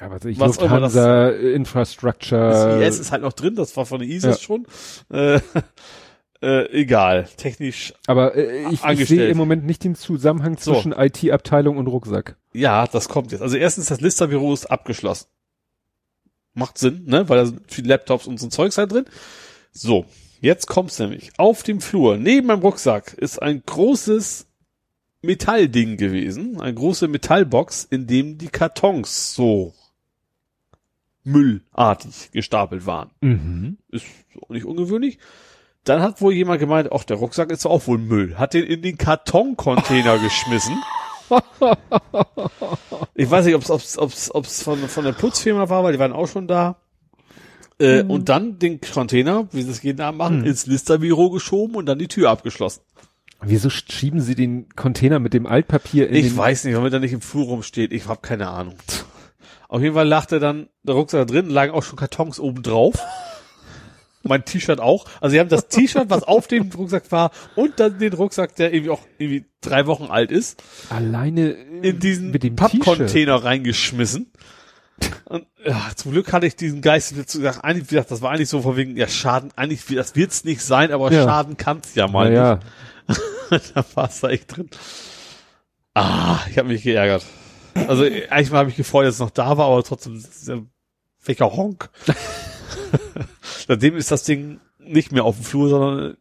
Ja, 0.00 0.10
was 0.10 0.20
weiß 0.22 0.26
ich, 0.26 0.38
Was 0.38 0.58
auch 0.60 0.66
immer 0.66 0.78
das- 0.78 0.94
Lufthansa, 0.94 1.28
Infrastructure. 1.30 2.78
Das 2.80 2.94
IS 2.94 3.00
ist 3.00 3.10
halt 3.10 3.22
noch 3.22 3.32
drin, 3.32 3.56
das 3.56 3.76
war 3.76 3.84
von 3.84 3.98
der 3.98 4.08
ISIS 4.08 4.22
ja. 4.22 4.38
schon. 4.38 4.66
Äh, 5.10 5.40
äh, 6.42 6.70
egal. 6.72 7.28
Technisch, 7.36 7.94
aber 8.06 8.34
äh, 8.36 8.68
ich, 8.72 8.84
ich 8.84 9.08
sehe 9.08 9.28
im 9.28 9.36
Moment 9.36 9.64
nicht 9.66 9.82
den 9.84 9.94
Zusammenhang 9.94 10.56
So. 10.58 10.74
zwischen 10.74 10.92
IT-Abteilung 10.92 11.76
und 11.76 11.86
Rucksack. 11.88 12.36
ja, 12.52 12.86
das 12.86 13.08
kommt 13.08 13.32
jetzt. 13.32 13.42
Also 13.42 13.56
erstens, 13.56 13.86
das 13.86 14.00
Lista-Büro 14.00 14.52
ist 14.54 14.66
abgeschlossen. 14.66 15.26
Macht 16.54 16.78
Sinn, 16.78 17.04
ne? 17.06 17.28
Weil 17.28 17.38
da 17.38 17.46
sind 17.46 17.60
viele 17.68 17.88
Laptops 17.88 18.26
und 18.26 18.38
so 18.40 18.46
ein 18.46 18.50
Zeugs 18.50 18.78
halt 18.78 18.90
drin. 18.92 19.04
So, 19.72 20.06
jetzt 20.40 20.66
kommt's 20.66 20.98
nämlich. 20.98 21.30
Auf 21.38 21.62
dem 21.62 21.80
Flur, 21.80 22.16
neben 22.16 22.46
meinem 22.48 22.60
Rucksack, 22.62 23.12
ist 23.14 23.40
ein 23.40 23.62
großes 23.64 24.46
Metallding 25.22 25.96
gewesen. 25.96 26.60
Eine 26.60 26.74
große 26.74 27.06
Metallbox, 27.08 27.84
in 27.90 28.06
dem 28.06 28.38
die 28.38 28.48
Kartons 28.48 29.34
so 29.34 29.74
müllartig 31.24 32.30
gestapelt 32.32 32.86
waren. 32.86 33.10
Mhm. 33.20 33.78
ist 33.90 34.06
auch 34.40 34.48
nicht 34.50 34.64
ungewöhnlich. 34.64 35.18
Dann 35.88 36.02
hat 36.02 36.20
wohl 36.20 36.32
jemand 36.34 36.60
gemeint, 36.60 36.90
ach, 36.92 37.04
der 37.04 37.16
Rucksack 37.16 37.50
ist 37.50 37.64
auch 37.66 37.86
wohl 37.86 37.98
Müll. 37.98 38.36
Hat 38.36 38.52
den 38.54 38.64
in 38.64 38.82
den 38.82 38.98
Kartoncontainer 38.98 40.18
geschmissen. 40.22 40.76
Ich 43.14 43.30
weiß 43.30 43.46
nicht, 43.46 43.54
ob 43.54 43.62
es 43.62 43.70
ob's, 43.70 43.98
ob's, 43.98 44.30
ob's 44.34 44.62
von, 44.62 44.78
von 44.88 45.04
der 45.04 45.12
Putzfirma 45.12 45.68
war, 45.68 45.84
weil 45.84 45.92
die 45.92 45.98
waren 45.98 46.12
auch 46.12 46.26
schon 46.28 46.46
da. 46.46 46.76
Äh, 47.80 48.02
Und 48.02 48.28
dann 48.28 48.58
den 48.58 48.80
Container, 48.80 49.48
wie 49.52 49.62
sie 49.62 49.70
es 49.70 49.82
jeden 49.82 50.00
Abend 50.00 50.18
machen, 50.18 50.40
Mhm. 50.40 50.46
ins 50.46 50.66
Listerbüro 50.66 51.30
geschoben 51.30 51.76
und 51.76 51.86
dann 51.86 51.98
die 51.98 52.08
Tür 52.08 52.30
abgeschlossen. 52.30 52.82
Wieso 53.40 53.70
schieben 53.70 54.20
sie 54.20 54.34
den 54.34 54.68
Container 54.74 55.20
mit 55.20 55.32
dem 55.32 55.46
Altpapier 55.46 56.08
in 56.08 56.16
Ich 56.16 56.36
weiß 56.36 56.64
nicht, 56.64 56.74
warum 56.74 56.86
er 56.92 56.98
nicht 56.98 57.12
im 57.12 57.20
Flur 57.20 57.46
rumsteht. 57.46 57.92
Ich 57.92 58.08
habe 58.08 58.20
keine 58.20 58.48
Ahnung. 58.48 58.74
Auf 59.68 59.80
jeden 59.80 59.94
Fall 59.94 60.08
der 60.32 60.40
dann, 60.40 60.68
der 60.82 60.96
Rucksack 60.96 61.26
da 61.28 61.32
drin, 61.32 61.48
lagen 61.48 61.72
auch 61.72 61.82
schon 61.84 61.96
Kartons 61.96 62.40
oben 62.40 62.62
drauf. 62.62 62.94
mein 64.22 64.44
T-Shirt 64.44 64.80
auch. 64.80 65.06
Also 65.20 65.32
sie 65.34 65.40
haben 65.40 65.48
das 65.48 65.68
T-Shirt, 65.68 66.10
was 66.10 66.22
auf 66.24 66.46
dem 66.48 66.70
Rucksack 66.72 67.10
war, 67.12 67.30
und 67.54 67.78
dann 67.80 67.98
den 67.98 68.12
Rucksack, 68.12 68.56
der 68.56 68.72
irgendwie 68.72 68.90
auch 68.90 69.00
irgendwie 69.18 69.44
drei 69.60 69.86
Wochen 69.86 70.04
alt 70.06 70.30
ist, 70.30 70.62
Alleine 70.90 71.50
in 71.50 71.98
diesen. 72.00 72.32
Pappcontainer 72.56 73.44
reingeschmissen. 73.44 74.32
Und 75.26 75.46
ja, 75.64 75.90
zum 75.94 76.10
Glück 76.12 76.32
hatte 76.32 76.46
ich 76.46 76.56
diesen 76.56 76.80
Geist 76.82 77.14
gesagt, 77.14 77.62
eigentlich, 77.64 77.84
wie 77.90 77.94
gesagt, 77.94 78.10
das 78.10 78.20
war 78.20 78.32
eigentlich 78.32 78.48
so 78.48 78.62
von 78.62 78.76
wegen, 78.76 78.96
ja, 78.96 79.06
Schaden, 79.06 79.52
eigentlich, 79.54 79.84
das 79.86 80.16
wird's 80.16 80.42
nicht 80.44 80.60
sein, 80.62 80.90
aber 80.92 81.12
Ja. 81.12 81.22
Schaden 81.24 81.56
kann's 81.56 81.94
ja 81.94 82.08
mal 82.08 82.28
Naja, 82.30 82.58
nicht. 83.06 83.72
da 83.76 83.84
war 83.94 84.08
es 84.08 84.20
da 84.20 84.28
echt 84.30 84.56
drin. 84.56 84.68
Ah, 85.94 86.40
ich 86.50 86.58
habe 86.58 86.68
mich 86.68 86.82
geärgert. 86.82 87.24
Also 87.86 88.02
eigentlich 88.02 88.50
habe 88.50 88.70
ich 88.70 88.76
gefreut, 88.76 89.06
dass 89.06 89.14
es 89.14 89.20
noch 89.20 89.30
da 89.30 89.56
war, 89.56 89.66
aber 89.66 89.84
trotzdem, 89.84 90.20
ja- 90.46 90.62
welcher 91.24 91.52
Honk. 91.52 91.90
Seitdem 93.68 93.96
ist 93.96 94.10
das 94.10 94.24
Ding 94.24 94.60
nicht 94.78 95.12
mehr 95.12 95.24
auf 95.24 95.36
dem 95.36 95.44
Flur, 95.44 95.68
sondern 95.68 96.16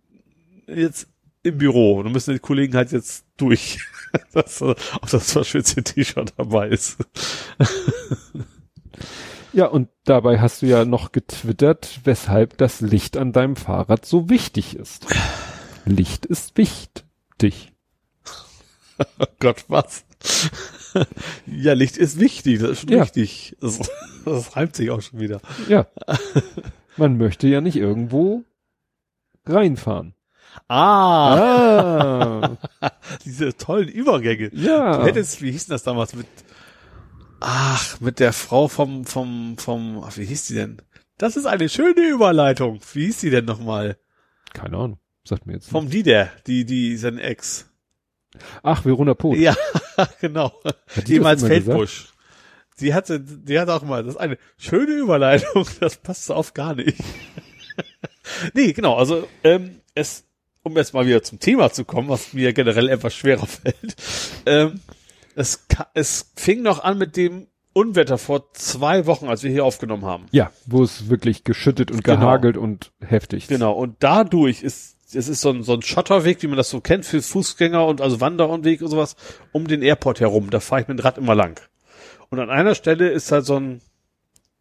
jetzt 0.68 1.08
im 1.44 1.58
Büro. 1.58 2.04
Da 2.04 2.10
müssen 2.10 2.34
die 2.34 2.40
Kollegen 2.40 2.76
halt 2.76 2.92
jetzt 2.92 3.26
durch, 3.38 3.80
dass, 4.34 4.62
ob 4.62 4.78
das 5.10 5.32
verschwitzte 5.32 5.82
T-Shirt 5.84 6.34
dabei 6.38 6.68
ist. 6.70 6.98
ja, 9.54 9.66
und 9.68 9.90
dabei 10.04 10.40
hast 10.40 10.62
du 10.62 10.66
ja 10.66 10.86
noch 10.86 11.12
getwittert, 11.12 12.02
weshalb 12.04 12.58
das 12.58 12.82
Licht 12.82 13.18
an 13.18 13.32
deinem 13.32 13.56
Fahrrad 13.56 14.06
so 14.06 14.30
wichtig 14.30 14.76
ist. 14.76 15.06
Licht 15.86 16.26
ist 16.26 16.58
wichtig. 16.58 17.74
Oh 19.20 19.26
Gott, 19.40 19.66
was? 19.68 20.04
ja, 21.46 21.74
Licht 21.74 21.98
ist 21.98 22.20
wichtig, 22.20 22.60
das 22.62 22.72
ist 22.72 22.80
schon 22.82 22.90
Ja. 22.90 23.04
wichtig. 23.04 23.56
Das, 23.62 23.80
das 24.26 24.56
reimt 24.56 24.76
sich 24.76 24.90
auch 24.90 25.02
schon 25.04 25.20
wieder. 25.20 25.40
Ja. 25.70 25.86
Man 26.98 27.18
möchte 27.18 27.48
ja 27.48 27.62
nicht 27.62 27.76
irgendwo 27.78 28.44
reinfahren. 29.46 30.14
Ah, 30.68 32.42
Ah, 32.42 32.58
diese 33.26 33.56
tollen 33.56 33.88
Übergänge. 33.88 34.50
ja. 34.54 34.98
Du 34.98 35.06
hättest, 35.06 35.42
wie 35.42 35.52
hieß 35.52 35.68
denn 35.68 35.74
das 35.76 35.84
damals 35.84 36.14
mit, 36.16 36.26
ach, 37.40 38.00
mit 38.00 38.20
der 38.20 38.34
Frau 38.34 38.68
vom, 38.68 39.06
vom, 39.06 39.58
vom, 39.58 40.04
ach, 40.04 40.18
wie 40.18 40.26
hieß 40.26 40.48
die 40.48 40.56
denn? 40.56 40.82
Das 41.18 41.36
ist 41.38 41.46
eine 41.46 41.70
schöne 41.70 42.08
Überleitung. 42.10 42.80
Wie 42.94 43.06
hieß 43.06 43.20
die 43.22 43.30
denn 43.30 43.46
nochmal? 43.46 43.98
Keine 44.54 44.78
Ahnung. 44.78 45.00
Sagt 45.24 45.46
mir 45.46 45.54
jetzt. 45.54 45.70
Vom 45.70 45.90
Dieder, 45.90 46.30
die, 46.48 46.66
die, 46.66 46.96
sein 46.98 47.18
Ex. 47.20 47.70
Ach, 48.64 48.86
Verona 48.86 49.14
Poth. 49.14 49.38
Ja, 49.38 49.56
genau. 50.22 50.52
Jemals 51.06 51.44
Feldbusch. 51.44 52.10
Die 52.80 52.94
hatte, 52.94 53.20
die 53.20 53.60
hatte 53.60 53.74
auch 53.74 53.84
mal, 53.84 54.04
das 54.04 54.16
ist 54.16 54.20
eine 54.20 54.38
schöne 54.58 54.92
Überleitung, 54.94 55.66
das 55.80 55.98
passt 55.98 56.26
so 56.26 56.34
auf 56.36 56.54
gar 56.54 56.76
nicht. 56.76 56.98
nee, 58.54 58.74
genau, 58.74 58.96
also, 58.96 59.28
ähm, 59.44 59.82
es, 59.96 60.26
um 60.64 60.76
jetzt 60.78 60.94
mal 60.94 61.06
wieder 61.08 61.24
zum 61.24 61.40
Thema 61.40 61.72
zu 61.72 61.86
kommen, 61.86 62.10
was 62.10 62.34
mir 62.34 62.54
generell 62.54 62.90
etwas 62.90 63.16
schwerer 63.16 63.48
fällt, 63.48 63.96
ähm, 64.46 64.80
es, 65.36 65.66
es 65.94 66.32
fing 66.36 66.62
noch 66.62 66.84
an 66.84 66.98
mit 66.98 67.16
dem 67.16 67.48
Unwetter 67.74 68.18
vor 68.18 68.52
zwei 68.54 69.06
Wochen, 69.06 69.28
als 69.28 69.44
wir 69.44 69.52
hier 69.52 69.64
aufgenommen 69.64 70.04
haben. 70.06 70.26
Ja, 70.32 70.52
wo 70.66 70.82
es 70.84 71.10
wirklich 71.10 71.44
geschüttet 71.44 71.92
und 71.92 72.04
Genau. 72.04 72.20
gehagelt 72.20 72.58
und 72.58 72.92
heftig. 73.02 73.48
Genau, 73.48 73.74
und 73.74 73.98
dadurch 74.00 74.64
ist, 74.64 74.98
es 75.14 75.28
ist 75.28 75.42
so 75.42 75.52
ein, 75.52 75.62
so 75.62 75.74
ein 75.74 75.84
Schotterweg, 75.84 76.42
wie 76.42 76.48
man 76.48 76.58
das 76.58 76.72
so 76.72 76.82
kennt, 76.82 77.06
für 77.06 77.22
Fußgänger 77.22 77.86
und 77.86 78.02
also 78.02 78.20
Wanderweg 78.20 78.82
und 78.82 78.88
sowas, 78.90 79.16
um 79.52 79.68
den 79.68 79.84
Airport 79.84 80.20
herum. 80.20 80.50
Da 80.50 80.60
fahre 80.60 80.82
ich 80.82 80.88
mit 80.88 80.98
dem 80.98 81.04
Rad 81.04 81.20
immer 81.20 81.36
lang. 81.36 81.60
Und 82.30 82.40
an 82.40 82.50
einer 82.50 82.76
Stelle 82.76 83.10
ist 83.10 83.32
halt 83.32 83.46
so 83.46 83.60
ein 83.60 83.82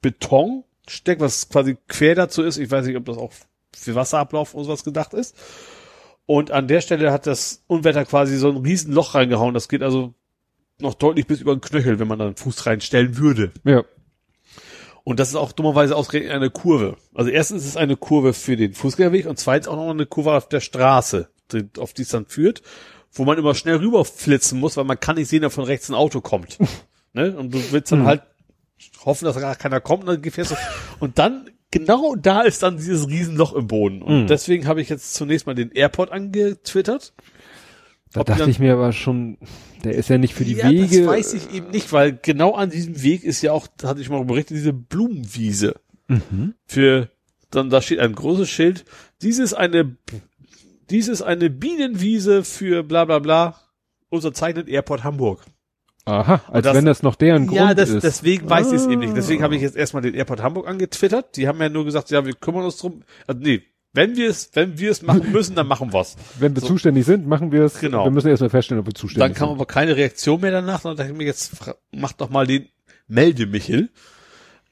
Betonsteck, 0.02 1.20
was 1.20 1.48
quasi 1.48 1.76
quer 1.88 2.14
dazu 2.14 2.42
ist. 2.42 2.58
Ich 2.58 2.70
weiß 2.70 2.86
nicht, 2.86 2.96
ob 2.96 3.04
das 3.06 3.18
auch 3.18 3.32
für 3.76 3.94
Wasserablauf 3.94 4.54
und 4.54 4.64
sowas 4.64 4.84
gedacht 4.84 5.14
ist. 5.14 5.36
Und 6.26 6.50
an 6.50 6.68
der 6.68 6.80
Stelle 6.80 7.12
hat 7.12 7.26
das 7.26 7.62
Unwetter 7.66 8.04
quasi 8.04 8.36
so 8.36 8.50
ein 8.50 8.56
riesen 8.56 8.92
Loch 8.92 9.14
reingehauen. 9.14 9.54
Das 9.54 9.68
geht 9.68 9.82
also 9.82 10.14
noch 10.80 10.94
deutlich 10.94 11.26
bis 11.26 11.40
über 11.40 11.54
den 11.54 11.60
Knöchel, 11.60 11.98
wenn 11.98 12.08
man 12.08 12.18
da 12.18 12.26
einen 12.26 12.36
Fuß 12.36 12.66
reinstellen 12.66 13.16
würde. 13.16 13.52
Ja. 13.64 13.84
Und 15.04 15.20
das 15.20 15.28
ist 15.28 15.36
auch 15.36 15.52
dummerweise 15.52 15.94
ausgerechnet 15.94 16.32
eine 16.32 16.50
Kurve. 16.50 16.96
Also 17.14 17.30
erstens 17.30 17.62
ist 17.62 17.70
es 17.70 17.76
eine 17.76 17.96
Kurve 17.96 18.32
für 18.32 18.56
den 18.56 18.74
Fußgängerweg 18.74 19.26
und 19.26 19.38
zweitens 19.38 19.68
auch 19.68 19.76
noch 19.76 19.88
eine 19.88 20.06
Kurve 20.06 20.34
auf 20.34 20.48
der 20.48 20.60
Straße, 20.60 21.28
die, 21.52 21.68
auf 21.78 21.92
die 21.92 22.02
es 22.02 22.08
dann 22.08 22.26
führt, 22.26 22.62
wo 23.12 23.24
man 23.24 23.38
immer 23.38 23.54
schnell 23.54 23.76
rüberflitzen 23.76 24.58
muss, 24.58 24.76
weil 24.76 24.84
man 24.84 24.98
kann 24.98 25.14
nicht 25.14 25.28
sehen, 25.28 25.44
ob 25.44 25.52
von 25.52 25.64
rechts 25.64 25.88
ein 25.88 25.94
Auto 25.94 26.20
kommt. 26.20 26.58
ne? 27.16 27.36
Und 27.36 27.52
du 27.52 27.60
willst 27.72 27.90
dann 27.90 28.02
Mhm. 28.02 28.06
halt 28.06 28.22
hoffen, 29.04 29.24
dass 29.24 29.36
gar 29.40 29.56
keiner 29.56 29.80
kommt 29.80 30.02
und 30.04 30.08
dann 30.10 30.22
gefährst 30.22 30.52
du. 30.52 30.56
Und 31.00 31.18
dann, 31.18 31.50
genau 31.70 32.14
da 32.14 32.42
ist 32.42 32.62
dann 32.62 32.76
dieses 32.76 33.08
Riesenloch 33.08 33.52
im 33.54 33.66
Boden. 33.66 34.02
Und 34.02 34.22
Mhm. 34.22 34.26
deswegen 34.28 34.66
habe 34.68 34.80
ich 34.80 34.88
jetzt 34.88 35.14
zunächst 35.14 35.46
mal 35.46 35.54
den 35.54 35.72
Airport 35.72 36.12
angetwittert. 36.12 37.12
Da 38.12 38.20
Ob 38.20 38.26
dachte 38.26 38.40
dann- 38.42 38.50
ich 38.50 38.58
mir 38.60 38.72
aber 38.74 38.92
schon, 38.92 39.36
der 39.84 39.94
ist 39.94 40.08
ja 40.08 40.16
nicht 40.18 40.34
für 40.34 40.44
die 40.44 40.54
ja, 40.54 40.70
Wege. 40.70 40.98
das 41.00 41.06
weiß 41.08 41.34
ich 41.34 41.52
eben 41.52 41.70
nicht, 41.70 41.92
weil 41.92 42.16
genau 42.20 42.54
an 42.54 42.70
diesem 42.70 43.02
Weg 43.02 43.24
ist 43.24 43.42
ja 43.42 43.52
auch, 43.52 43.66
hatte 43.82 44.00
ich 44.00 44.08
mal 44.08 44.24
berichtet, 44.24 44.56
diese 44.56 44.72
Blumenwiese. 44.72 45.74
Mhm. 46.08 46.54
für, 46.66 47.10
dann 47.50 47.68
da 47.68 47.82
steht 47.82 47.98
ein 47.98 48.14
großes 48.14 48.48
Schild, 48.48 48.84
dies 49.22 49.40
ist 49.40 49.54
eine, 49.54 49.96
dies 50.88 51.08
ist 51.08 51.22
eine 51.22 51.50
Bienenwiese 51.50 52.44
für 52.44 52.84
bla 52.84 53.04
bla 53.06 53.18
bla, 53.18 53.60
unterzeichnet 54.08 54.68
Airport 54.68 55.02
Hamburg. 55.02 55.44
Aha, 56.06 56.40
als 56.50 56.64
das- 56.64 56.74
wenn 56.76 56.84
das 56.84 57.02
noch 57.02 57.16
deren 57.16 57.46
Grund 57.46 57.58
ja, 57.60 57.74
das, 57.74 57.90
ist. 57.90 58.04
deswegen 58.04 58.48
weiß 58.48 58.68
ich 58.68 58.74
es 58.74 58.86
eben 58.86 59.00
nicht. 59.00 59.10
Ah. 59.10 59.16
Deswegen 59.16 59.42
habe 59.42 59.56
ich 59.56 59.62
jetzt 59.62 59.76
erstmal 59.76 60.02
den 60.02 60.14
Airport 60.14 60.42
Hamburg 60.42 60.68
angetwittert. 60.68 61.36
Die 61.36 61.48
haben 61.48 61.60
ja 61.60 61.68
nur 61.68 61.84
gesagt, 61.84 62.10
ja, 62.10 62.24
wir 62.24 62.34
kümmern 62.34 62.64
uns 62.64 62.76
drum. 62.78 63.02
Also, 63.26 63.40
nee, 63.42 63.62
wenn 63.92 64.14
wir 64.16 64.30
es, 64.30 64.50
wenn 64.54 64.78
wir 64.78 64.90
es 64.90 65.02
machen 65.02 65.32
müssen, 65.32 65.56
dann 65.56 65.66
machen 65.66 65.92
wir's. 65.92 66.16
Wenn 66.38 66.54
wir 66.54 66.60
so. 66.60 66.68
zuständig 66.68 67.06
sind, 67.06 67.26
machen 67.26 67.50
wir 67.50 67.62
es. 67.62 67.80
Genau. 67.80 68.04
Wir 68.04 68.10
müssen 68.10 68.28
erstmal 68.28 68.50
feststellen, 68.50 68.80
ob 68.80 68.86
wir 68.86 68.92
Dann 68.92 69.00
zuständig 69.00 69.36
kam 69.36 69.48
sind. 69.48 69.56
aber 69.56 69.66
keine 69.66 69.96
Reaktion 69.96 70.40
mehr 70.40 70.50
danach, 70.50 70.82
sondern 70.82 70.98
dachte 70.98 71.12
ich 71.12 71.16
mir 71.18 71.24
jetzt, 71.24 71.52
mach 71.92 72.12
doch 72.12 72.28
mal 72.30 72.46
den 72.46 72.68
Meldemichel. 73.08 73.88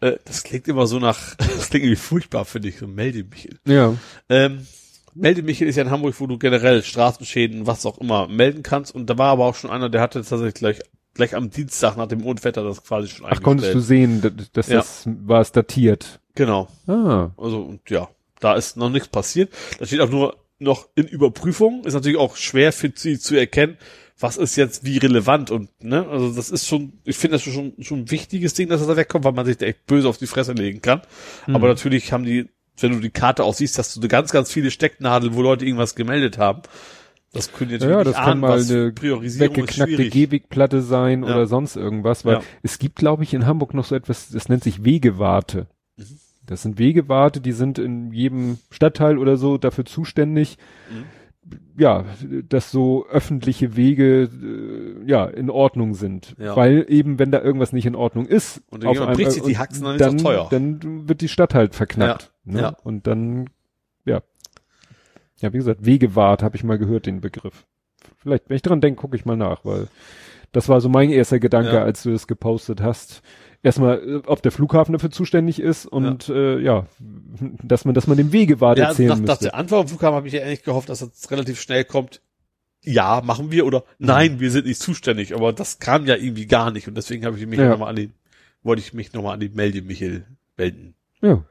Äh, 0.00 0.18
das 0.26 0.42
klingt 0.44 0.68
immer 0.68 0.86
so 0.86 0.98
nach, 0.98 1.34
das 1.38 1.70
klingt 1.70 1.84
irgendwie 1.86 1.96
furchtbar, 1.96 2.44
finde 2.44 2.68
ich, 2.68 2.78
so 2.78 2.86
melde 2.86 3.24
Michel. 3.24 3.58
Ja. 3.66 3.94
Ähm, 4.28 4.66
melde 5.14 5.42
Michel 5.42 5.68
ist 5.68 5.76
ja 5.76 5.82
in 5.84 5.90
Hamburg, 5.90 6.14
wo 6.18 6.26
du 6.26 6.38
generell 6.38 6.82
Straßenschäden, 6.82 7.66
was 7.66 7.86
auch 7.86 7.98
immer, 7.98 8.28
melden 8.28 8.62
kannst. 8.62 8.94
Und 8.94 9.08
da 9.08 9.16
war 9.16 9.30
aber 9.30 9.46
auch 9.46 9.54
schon 9.54 9.70
einer, 9.70 9.88
der 9.88 10.00
hatte 10.02 10.20
tatsächlich 10.22 10.54
gleich, 10.54 10.80
gleich 11.14 11.34
am 11.34 11.50
Dienstag 11.50 11.96
nach 11.96 12.08
dem 12.08 12.24
Unwetter 12.24 12.62
das 12.64 12.82
quasi 12.84 13.08
schon 13.08 13.26
Ach, 13.28 13.40
konntest 13.42 13.74
du 13.74 13.80
sehen, 13.80 14.20
dass, 14.52 14.68
Ja. 14.68 14.76
das 14.78 15.04
war 15.06 15.40
es 15.40 15.52
datiert. 15.52 16.20
Genau. 16.34 16.68
Ah. 16.86 17.30
Also, 17.36 17.62
und 17.62 17.88
ja, 17.88 18.08
da 18.40 18.54
ist 18.54 18.76
noch 18.76 18.90
nichts 18.90 19.08
passiert. 19.08 19.52
Da 19.78 19.86
steht 19.86 20.00
auch 20.00 20.10
nur 20.10 20.36
noch 20.58 20.88
in 20.94 21.06
Überprüfung. 21.06 21.84
Ist 21.84 21.94
natürlich 21.94 22.18
auch 22.18 22.36
schwer 22.36 22.72
für 22.72 22.92
sie 22.94 23.18
zu 23.18 23.36
erkennen, 23.36 23.76
was 24.18 24.36
ist 24.36 24.56
jetzt 24.56 24.84
wie 24.84 24.98
relevant 24.98 25.50
und, 25.50 25.70
ne, 25.82 26.06
also 26.08 26.32
das 26.32 26.50
ist 26.50 26.66
schon, 26.68 26.94
ich 27.04 27.16
finde 27.16 27.36
das 27.36 27.42
schon, 27.42 27.74
schon 27.80 28.00
ein 28.00 28.10
wichtiges 28.10 28.54
Ding, 28.54 28.68
dass 28.68 28.80
er 28.80 28.86
da 28.86 28.96
wegkommt, 28.96 29.24
weil 29.24 29.32
man 29.32 29.44
sich 29.44 29.56
da 29.56 29.66
echt 29.66 29.86
böse 29.86 30.08
auf 30.08 30.18
die 30.18 30.28
Fresse 30.28 30.52
legen 30.52 30.80
kann. 30.82 31.02
Aber 31.48 31.66
natürlich 31.66 32.12
haben 32.12 32.24
die, 32.24 32.48
wenn 32.78 32.92
du 32.92 33.00
die 33.00 33.10
Karte 33.10 33.42
auch 33.44 33.54
siehst, 33.54 33.76
hast 33.78 33.96
du 33.96 34.00
eine 34.00 34.08
ganz, 34.08 34.30
ganz 34.30 34.52
viele 34.52 34.70
Stecknadeln, 34.70 35.34
wo 35.34 35.42
Leute 35.42 35.64
irgendwas 35.64 35.94
gemeldet 35.96 36.38
haben. 36.38 36.62
Das 37.34 37.52
können 37.52 37.68
die 37.70 37.74
natürlich 37.74 37.96
Ja, 37.96 38.04
das 38.04 38.14
kann 38.14 38.24
ahnen, 38.24 38.40
mal 38.40 38.52
eine 38.52 39.22
ist 39.24 39.38
weggeknackte. 39.40 40.08
Gehwegplatte 40.08 40.82
sein 40.82 41.22
Ja. 41.24 41.30
oder 41.34 41.46
sonst 41.46 41.76
irgendwas, 41.76 42.24
weil 42.24 42.34
Ja. 42.36 42.42
es 42.62 42.78
gibt, 42.78 42.96
glaube 42.96 43.22
ich, 43.24 43.34
in 43.34 43.44
Hamburg 43.46 43.74
noch 43.74 43.84
so 43.84 43.94
etwas, 43.94 44.28
das 44.30 44.48
nennt 44.48 44.62
sich 44.64 44.84
Wegewarte. 44.84 45.66
Mhm. 45.96 46.04
Das 46.46 46.62
sind 46.62 46.78
Wegewarte, 46.78 47.40
die 47.40 47.52
sind 47.52 47.78
in 47.78 48.12
jedem 48.12 48.58
Stadtteil 48.70 49.18
oder 49.18 49.36
so 49.36 49.56
dafür 49.58 49.84
zuständig, 49.84 50.58
Mhm. 50.90 51.04
ja, 51.78 52.04
dass 52.48 52.70
so 52.70 53.06
öffentliche 53.10 53.76
Wege 53.76 54.22
äh, 55.04 55.08
ja 55.10 55.24
in 55.26 55.50
Ordnung 55.50 55.94
sind, 55.94 56.34
Ja. 56.38 56.54
weil 56.56 56.86
eben 56.88 57.18
wenn 57.18 57.30
da 57.30 57.40
irgendwas 57.42 57.72
nicht 57.72 57.86
in 57.86 57.94
Ordnung 57.96 58.26
ist, 58.26 58.62
Und 58.70 58.84
irgendjemand 58.84 59.16
bricht 59.16 59.32
sich 59.32 59.42
die 59.42 59.58
Haxen, 59.58 59.84
dann 59.84 59.94
ist 59.96 60.00
dann, 60.00 60.18
auch 60.20 60.22
teuer. 60.22 60.46
dann 60.50 61.08
wird 61.08 61.20
die 61.20 61.28
Stadt 61.28 61.54
halt 61.54 61.74
verknackt. 61.74 62.30
Ja, 62.44 62.52
Ne? 62.52 62.60
ja. 62.60 62.68
Und 62.84 63.06
dann 63.06 63.48
ja 65.40 65.52
wie 65.52 65.58
gesagt 65.58 65.84
Wegewart 65.84 66.42
habe 66.42 66.56
ich 66.56 66.64
mal 66.64 66.78
gehört 66.78 67.06
den 67.06 67.20
Begriff. 67.20 67.66
Vielleicht 68.18 68.48
wenn 68.48 68.56
ich 68.56 68.62
dran 68.62 68.80
denke, 68.80 69.00
gucke 69.00 69.16
ich 69.16 69.24
mal 69.24 69.36
nach, 69.36 69.64
weil 69.64 69.88
das 70.52 70.68
war 70.68 70.80
so 70.80 70.88
mein 70.88 71.10
erster 71.10 71.38
Gedanke, 71.40 71.74
Ja. 71.74 71.82
als 71.84 72.02
du 72.04 72.12
das 72.12 72.26
gepostet 72.26 72.80
hast. 72.80 73.22
Erstmal, 73.62 73.98
äh, 73.98 74.22
ob 74.26 74.42
der 74.42 74.52
Flughafen 74.52 74.92
dafür 74.92 75.10
zuständig 75.10 75.58
ist 75.58 75.86
und 75.86 76.28
ja, 76.28 76.34
äh, 76.34 76.60
ja 76.62 76.86
dass 77.62 77.84
man, 77.84 77.94
dass 77.94 78.06
man 78.06 78.16
dem 78.18 78.30
Wegewart 78.32 78.78
Ja, 78.78 78.88
erzählen 78.88 79.08
nach, 79.08 79.16
nach 79.20 79.26
müsste. 79.28 79.44
der 79.46 79.54
Antwort 79.54 79.82
am 79.82 79.88
Flughafen 79.88 80.14
habe 80.16 80.28
ich 80.28 80.34
ja 80.34 80.42
eigentlich 80.42 80.62
gehofft, 80.64 80.88
dass 80.90 80.98
das 81.00 81.30
relativ 81.30 81.60
schnell 81.60 81.84
kommt. 81.84 82.20
Ja, 82.82 83.22
machen 83.24 83.50
wir 83.50 83.64
oder 83.64 83.84
nein, 83.98 84.38
wir 84.40 84.50
sind 84.50 84.66
nicht 84.66 84.78
zuständig. 84.80 85.34
Aber 85.34 85.54
das 85.54 85.78
kam 85.78 86.04
ja 86.06 86.16
irgendwie 86.16 86.44
gar 86.46 86.70
nicht 86.70 86.86
und 86.86 86.94
deswegen 86.94 87.24
habe 87.24 87.38
ich 87.38 87.46
mich 87.46 87.58
Ja. 87.58 87.70
nochmal 87.70 87.88
an 87.88 87.96
den, 87.96 88.12
wollte 88.62 88.80
ich 88.82 88.92
mich 88.92 89.14
nochmal 89.14 89.32
an 89.34 89.40
den 89.40 89.54
Melde 89.54 89.80
Michel 89.80 90.26
melden. 90.58 90.94
Ja. 91.22 91.42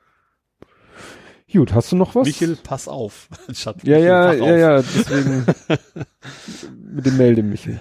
Gut, 1.53 1.73
hast 1.73 1.91
du 1.91 1.95
noch 1.95 2.15
was? 2.15 2.25
Michel, 2.25 2.56
pass 2.56 2.88
auf. 2.88 3.30
Schatz, 3.53 3.82
Ja, 3.83 3.98
Michel, 3.98 4.07
ja, 4.07 4.33
ja, 4.33 4.57
ja, 4.57 4.82
deswegen 4.82 5.45
mit 6.95 7.06
dem 7.06 7.17
Melde 7.17 7.43
Michel. 7.43 7.80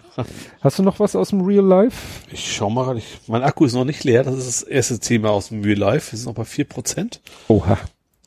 Hast 0.61 0.79
du 0.79 0.83
noch 0.83 1.01
was 1.01 1.17
aus 1.17 1.31
dem 1.31 1.41
Real 1.41 1.65
Life? 1.65 1.97
Ich 2.31 2.53
schau 2.55 2.69
mal, 2.69 2.85
gerade, 2.85 2.99
ich, 2.99 3.21
mein 3.29 3.43
Akku 3.43 3.65
ist 3.65 3.73
noch 3.73 3.87
nicht 3.87 4.05
leer. 4.05 4.25
Das 4.25 4.37
ist 4.37 4.47
das 4.47 4.63
erste 4.63 4.99
Thema 4.99 5.31
aus 5.31 5.49
dem 5.49 5.63
Real 5.63 5.79
Life. 5.79 6.13
Wir 6.13 6.19
sind 6.19 6.27
noch 6.27 6.35
bei 6.35 6.43
4%. 6.43 7.21
Oha. 7.49 7.79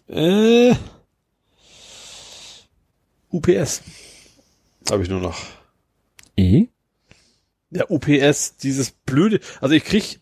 Äh, 0.08 0.74
UPS. 3.30 3.84
Habe 4.90 5.04
ich 5.04 5.10
nur 5.10 5.22
noch. 5.22 5.38
E? 6.38 6.68
Ja, 7.70 7.86
UPS, 7.90 8.58
dieses 8.58 8.92
blöde, 8.92 9.40
also 9.62 9.76
ich 9.76 9.84
krieg 9.84 10.22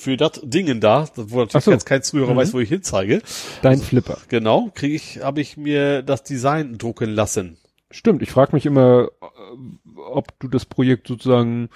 für 0.00 0.16
das 0.16 0.40
Dingen 0.42 0.80
da, 0.80 1.08
wo 1.16 1.40
natürlich 1.40 1.64
so. 1.64 1.70
jetzt 1.72 1.86
kein 1.86 2.02
Zuhörer 2.02 2.32
Mhm. 2.32 2.36
weiß, 2.38 2.54
wo 2.54 2.60
ich 2.60 2.68
hinzeige, 2.68 3.22
Dein 3.62 3.80
Flipper. 3.80 4.18
genau, 4.28 4.70
kriege 4.74 4.94
ich, 4.94 5.20
habe 5.22 5.40
ich 5.40 5.56
mir 5.56 6.02
das 6.02 6.22
Design 6.24 6.78
drucken 6.78 7.10
lassen. 7.10 7.56
Stimmt, 7.90 8.22
ich 8.22 8.30
frage 8.30 8.52
mich 8.54 8.66
immer, 8.66 9.08
äh, 9.20 10.00
ob 10.00 10.38
du 10.40 10.48
das 10.48 10.64
Projekt 10.64 11.08
sozusagen. 11.08 11.68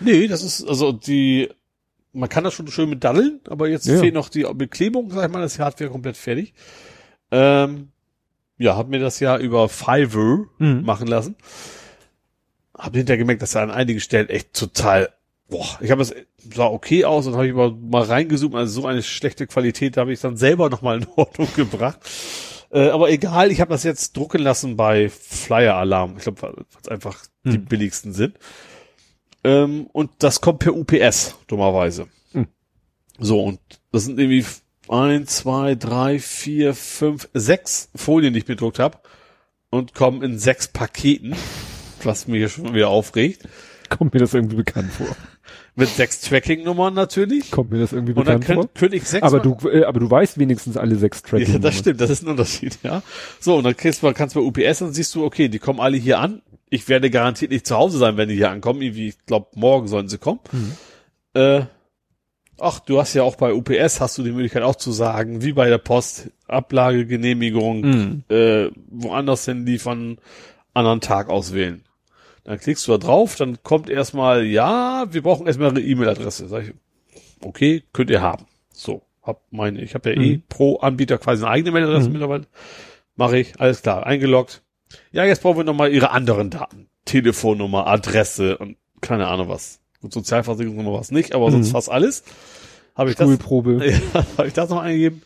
Nee, 0.00 0.28
das 0.28 0.42
ist, 0.42 0.66
also 0.68 0.92
die, 0.92 1.48
man 2.12 2.28
kann 2.28 2.44
das 2.44 2.52
schon 2.54 2.68
schön 2.68 2.90
mit 2.90 3.02
daddeln, 3.04 3.40
aber 3.48 3.68
jetzt 3.68 3.86
Ja. 3.86 3.98
fehlt 3.98 4.14
noch 4.14 4.28
die 4.28 4.46
Beklebung, 4.54 5.10
sag 5.10 5.26
ich 5.26 5.32
mal, 5.32 5.40
das 5.40 5.58
Hardware 5.58 5.90
komplett 5.90 6.16
fertig. 6.16 6.52
Ähm, 7.30 7.88
ja, 8.58 8.76
hab 8.76 8.88
mir 8.88 9.00
das 9.00 9.18
ja 9.18 9.38
über 9.38 9.68
Fiverr 9.68 10.44
Mhm. 10.58 10.82
machen 10.84 11.06
lassen. 11.08 11.36
Hab 12.76 12.94
hinterher 12.94 13.18
gemerkt, 13.18 13.42
dass 13.42 13.54
er 13.54 13.62
an 13.62 13.70
einigen 13.70 14.00
Stellen 14.00 14.28
echt 14.28 14.52
total, 14.54 15.10
boah, 15.52 15.78
ich 15.80 15.90
habe 15.90 16.00
das 16.00 16.14
sah 16.54 16.66
okay 16.66 17.04
aus 17.04 17.26
und 17.26 17.34
habe 17.34 17.46
ich 17.46 17.54
mal, 17.54 17.70
mal 17.70 18.02
reingezoomt, 18.02 18.54
also 18.54 18.80
so 18.80 18.86
eine 18.86 19.02
schlechte 19.02 19.46
Qualität, 19.46 19.96
da 19.96 20.00
habe 20.00 20.12
ich 20.12 20.20
dann 20.20 20.36
selber 20.36 20.70
nochmal 20.70 20.98
in 20.98 21.06
Ordnung 21.16 21.48
gebracht. 21.54 22.00
Äh, 22.70 22.88
aber 22.88 23.10
egal, 23.10 23.52
ich 23.52 23.60
habe 23.60 23.70
das 23.70 23.84
jetzt 23.84 24.16
drucken 24.16 24.40
lassen 24.42 24.76
bei 24.76 25.10
Flyer 25.10 25.76
Alarm. 25.76 26.14
Ich 26.16 26.22
glaube, 26.24 26.42
weil 26.42 26.54
es 26.82 26.88
einfach 26.88 27.18
die 27.44 27.52
Hm. 27.52 27.64
billigsten 27.66 28.12
sind. 28.14 28.38
Ähm, 29.44 29.88
und 29.92 30.10
das 30.20 30.40
kommt 30.40 30.60
per 30.60 30.74
UPS, 30.74 31.36
dummerweise. 31.48 32.06
Hm. 32.32 32.46
So, 33.18 33.42
und 33.42 33.60
das 33.92 34.04
sind 34.04 34.18
irgendwie 34.18 34.46
eins, 34.88 35.36
zwei, 35.36 35.74
drei, 35.74 36.18
vier, 36.18 36.74
fünf, 36.74 37.28
sechs 37.34 37.90
Folien, 37.94 38.32
die 38.32 38.38
ich 38.38 38.46
bedruckt 38.46 38.78
habe 38.78 38.98
und 39.70 39.94
kommen 39.94 40.22
in 40.22 40.38
sechs 40.38 40.68
Paketen, 40.68 41.36
was 42.04 42.26
mich 42.26 42.50
schon 42.50 42.74
wieder 42.74 42.88
aufregt. 42.88 43.46
Kommt 43.90 44.14
mir 44.14 44.20
das 44.20 44.32
irgendwie 44.32 44.56
bekannt 44.56 44.90
vor? 44.90 45.14
Mit 45.74 45.88
sechs 45.88 46.20
Tracking-Nummern 46.20 46.92
natürlich. 46.92 47.50
Kommt 47.50 47.70
mir 47.70 47.78
das 47.80 47.92
irgendwie 47.94 48.12
Und 48.12 48.28
dann 48.28 48.40
bekannt 48.40 48.56
vor? 48.56 48.64
könnte 48.68 48.78
könnt 48.78 48.94
ich 48.94 49.04
sechs 49.08 49.22
Aber 49.26 49.40
du, 49.40 49.56
äh, 49.68 49.84
aber 49.84 50.00
du 50.00 50.10
weißt 50.10 50.38
wenigstens 50.38 50.76
alle 50.76 50.96
sechs 50.96 51.22
Tracking. 51.22 51.50
Ja, 51.54 51.58
das 51.58 51.78
stimmt, 51.78 52.00
das 52.00 52.10
ist 52.10 52.22
ein 52.22 52.28
Unterschied, 52.28 52.78
ja. 52.82 53.02
So, 53.40 53.56
und 53.56 53.64
dann 53.64 53.74
kriegst 53.76 54.02
du, 54.02 54.12
kannst 54.12 54.36
du 54.36 54.40
bei 54.52 54.66
UPS 54.66 54.82
und 54.82 54.92
siehst 54.92 55.14
du, 55.14 55.24
okay, 55.24 55.48
die 55.48 55.58
kommen 55.58 55.80
alle 55.80 55.96
hier 55.96 56.18
an. 56.18 56.42
Ich 56.68 56.88
werde 56.88 57.08
garantiert 57.10 57.50
nicht 57.50 57.66
zu 57.66 57.74
Hause 57.76 57.96
sein, 57.98 58.16
wenn 58.18 58.28
die 58.28 58.34
hier 58.34 58.50
ankommen. 58.50 58.82
Irgendwie, 58.82 59.08
ich 59.08 59.24
glaube, 59.26 59.46
morgen 59.54 59.88
sollen 59.88 60.08
sie 60.08 60.18
kommen. 60.18 60.40
Mhm. 60.52 60.72
Äh, 61.34 61.62
ach, 62.60 62.80
du 62.80 63.00
hast 63.00 63.14
ja 63.14 63.22
auch 63.22 63.36
bei 63.36 63.54
UPS 63.54 64.00
hast 64.00 64.18
du 64.18 64.22
die 64.22 64.32
Möglichkeit 64.32 64.62
auch 64.62 64.76
zu 64.76 64.92
sagen, 64.92 65.42
wie 65.42 65.52
bei 65.52 65.68
der 65.70 65.78
Post, 65.78 66.30
Ablagegenehmigung, 66.48 67.80
Mhm. 67.80 68.22
äh, 68.28 68.68
woanders 68.90 69.44
hin 69.46 69.64
liefern, 69.64 70.18
anderen 70.74 71.00
Tag 71.00 71.28
auswählen. 71.30 71.82
Dann 72.44 72.58
klickst 72.58 72.86
du 72.88 72.92
da 72.92 72.98
drauf, 72.98 73.36
dann 73.36 73.62
kommt 73.62 73.88
erstmal, 73.88 74.44
ja, 74.44 75.06
wir 75.12 75.22
brauchen 75.22 75.46
erstmal 75.46 75.70
eine 75.70 75.80
E-Mail-Adresse. 75.80 76.48
Sag 76.48 76.64
ich, 76.64 76.74
okay, 77.40 77.84
könnt 77.92 78.10
ihr 78.10 78.20
haben. 78.20 78.46
So, 78.72 79.02
hab 79.22 79.42
meine, 79.50 79.80
ich 79.80 79.94
habe 79.94 80.10
ja 80.12 80.20
eh 80.20 80.36
Mhm. 80.36 80.42
pro 80.48 80.76
Anbieter 80.78 81.18
quasi 81.18 81.44
eine 81.44 81.52
eigene 81.52 81.70
Mailadresse 81.70 82.06
Mhm. 82.06 82.12
mittlerweile. 82.12 82.46
Mache 83.14 83.38
ich, 83.38 83.60
alles 83.60 83.82
klar, 83.82 84.06
eingeloggt. 84.06 84.62
Ja, 85.12 85.24
jetzt 85.24 85.42
brauchen 85.42 85.58
wir 85.58 85.64
nochmal 85.64 85.92
ihre 85.92 86.10
anderen 86.10 86.50
Daten. 86.50 86.88
Telefonnummer, 87.04 87.86
Adresse 87.86 88.58
und 88.58 88.76
keine 89.00 89.26
Ahnung 89.28 89.48
was. 89.48 89.80
Gut, 90.00 90.12
Sozialversicherungsnummer 90.12 90.98
was 90.98 91.10
nicht, 91.12 91.34
aber 91.34 91.50
sonst 91.50 91.68
Mhm. 91.68 91.72
fast 91.72 91.90
alles. 91.90 92.24
Habe 92.96 93.10
ich 93.10 93.16
das, 93.16 93.28
Schulprobe. 93.28 93.84
ja, 94.14 94.24
habe 94.36 94.48
ich 94.48 94.54
das 94.54 94.68
noch 94.70 94.80
eingegeben? 94.82 95.22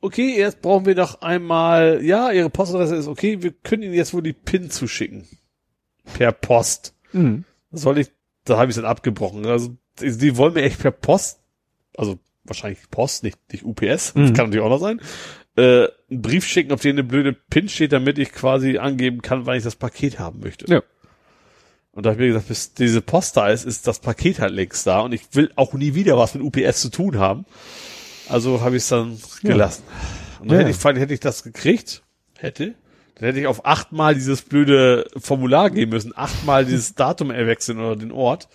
Okay, 0.00 0.36
jetzt 0.38 0.60
brauchen 0.60 0.86
wir 0.86 0.94
noch 0.94 1.22
einmal, 1.22 2.00
ja, 2.04 2.30
Ihre 2.32 2.50
Postadresse 2.50 2.96
ist 2.96 3.08
okay, 3.08 3.42
wir 3.42 3.52
können 3.52 3.82
Ihnen 3.82 3.94
jetzt 3.94 4.12
wohl 4.12 4.22
die 4.22 4.32
PIN 4.34 4.70
zuschicken. 4.70 5.26
Per 6.14 6.32
Post. 6.32 6.94
Mhm. 7.12 7.44
Soll 7.72 7.98
ich, 7.98 8.10
da 8.44 8.56
habe 8.58 8.70
ich 8.70 8.76
dann 8.76 8.84
abgebrochen. 8.84 9.46
Also, 9.46 9.76
die, 10.00 10.16
die 10.16 10.36
wollen 10.36 10.54
mir 10.54 10.62
echt 10.62 10.78
per 10.80 10.90
Post, 10.90 11.40
also 11.96 12.18
wahrscheinlich 12.44 12.78
Post, 12.90 13.22
nicht, 13.24 13.38
nicht 13.52 13.64
UPS, 13.64 14.14
Mhm. 14.14 14.22
das 14.28 14.32
kann 14.34 14.46
natürlich 14.46 14.60
auch 14.64 14.68
noch 14.70 14.78
sein, 14.80 15.00
äh, 15.56 15.88
einen 16.10 16.22
Brief 16.22 16.46
schicken, 16.46 16.72
auf 16.72 16.80
dem 16.80 16.92
eine 16.96 17.04
blöde 17.04 17.32
PIN 17.32 17.68
steht, 17.68 17.92
damit 17.92 18.18
ich 18.18 18.30
quasi 18.32 18.78
angeben 18.78 19.22
kann, 19.22 19.46
wann 19.46 19.56
ich 19.56 19.64
das 19.64 19.74
Paket 19.76 20.18
haben 20.18 20.40
möchte. 20.40 20.66
Ja. 20.72 20.82
Und 21.92 22.04
da 22.04 22.10
habe 22.10 22.20
ich 22.20 22.26
mir 22.28 22.32
gesagt, 22.34 22.48
bis 22.48 22.74
diese 22.74 23.00
Post 23.00 23.36
da 23.38 23.48
ist, 23.48 23.64
ist 23.64 23.86
das 23.86 24.00
Paket 24.00 24.38
halt 24.38 24.52
längst 24.52 24.86
da 24.86 25.00
und 25.00 25.12
ich 25.12 25.22
will 25.32 25.50
auch 25.56 25.72
nie 25.72 25.94
wieder 25.94 26.18
was 26.18 26.34
mit 26.34 26.42
UPS 26.42 26.82
zu 26.82 26.90
tun 26.90 27.18
haben. 27.18 27.46
Also 28.28 28.60
habe 28.60 28.76
ich 28.76 28.82
es 28.82 28.88
dann 28.90 29.16
Ja. 29.42 29.52
gelassen. 29.52 29.82
Und 30.40 30.50
dann 30.50 30.60
Ja. 30.60 30.66
hätte 30.66 30.78
ich, 30.78 31.00
hätte 31.00 31.14
ich 31.14 31.20
das 31.20 31.42
gekriegt, 31.42 32.02
hätte, 32.36 32.74
dann 33.16 33.26
hätte 33.28 33.40
ich 33.40 33.46
auf 33.46 33.66
achtmal 33.66 34.14
dieses 34.14 34.42
blöde 34.42 35.06
Formular 35.16 35.70
gehen 35.70 35.90
müssen, 35.90 36.12
achtmal 36.16 36.64
dieses 36.64 36.94
Datum 36.96 37.30
erwechseln 37.30 37.78
oder 37.80 37.96
den 37.96 38.12
Ort. 38.12 38.48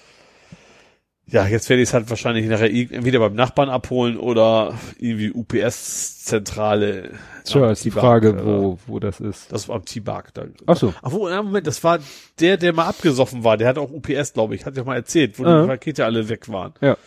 Ja, 1.28 1.48
jetzt 1.48 1.70
werde 1.70 1.82
ich 1.82 1.88
es 1.90 1.94
halt 1.94 2.10
wahrscheinlich 2.10 2.46
nachher 2.48 2.70
entweder 2.70 3.20
beim 3.20 3.36
Nachbarn 3.36 3.70
abholen 3.70 4.18
oder 4.18 4.74
irgendwie 4.98 5.32
UPS-Zentrale. 5.32 7.12
Tja, 7.46 7.72
ist 7.72 7.86
die 7.86 7.92
Frage, 7.92 8.46
wo, 8.46 8.78
wo 8.86 9.00
das 9.00 9.22
ist. 9.22 9.52
Das 9.52 9.70
war 9.70 9.78
am 9.78 9.86
T-Bark. 9.86 10.34
Ach 10.66 10.76
so. 10.76 10.94
Ach, 11.02 11.12
wo, 11.12 11.30
ja, 11.30 11.42
Moment, 11.42 11.68
das 11.68 11.84
war 11.86 12.00
der, 12.40 12.58
der 12.58 12.74
mal 12.74 12.86
abgesoffen 12.86 13.46
war. 13.46 13.56
Der 13.56 13.70
hat 13.70 13.78
auch 13.78 13.92
UPS, 13.92 14.34
glaube 14.34 14.56
ich. 14.56 14.66
Hat 14.66 14.76
ja 14.76 14.84
mal 14.84 14.96
erzählt, 14.96 15.40
wo 15.40 15.46
Ah. 15.46 15.62
die 15.62 15.68
Pakete 15.68 16.04
alle 16.06 16.28
weg 16.28 16.50
waren. 16.50 16.74
Ja. 16.82 16.98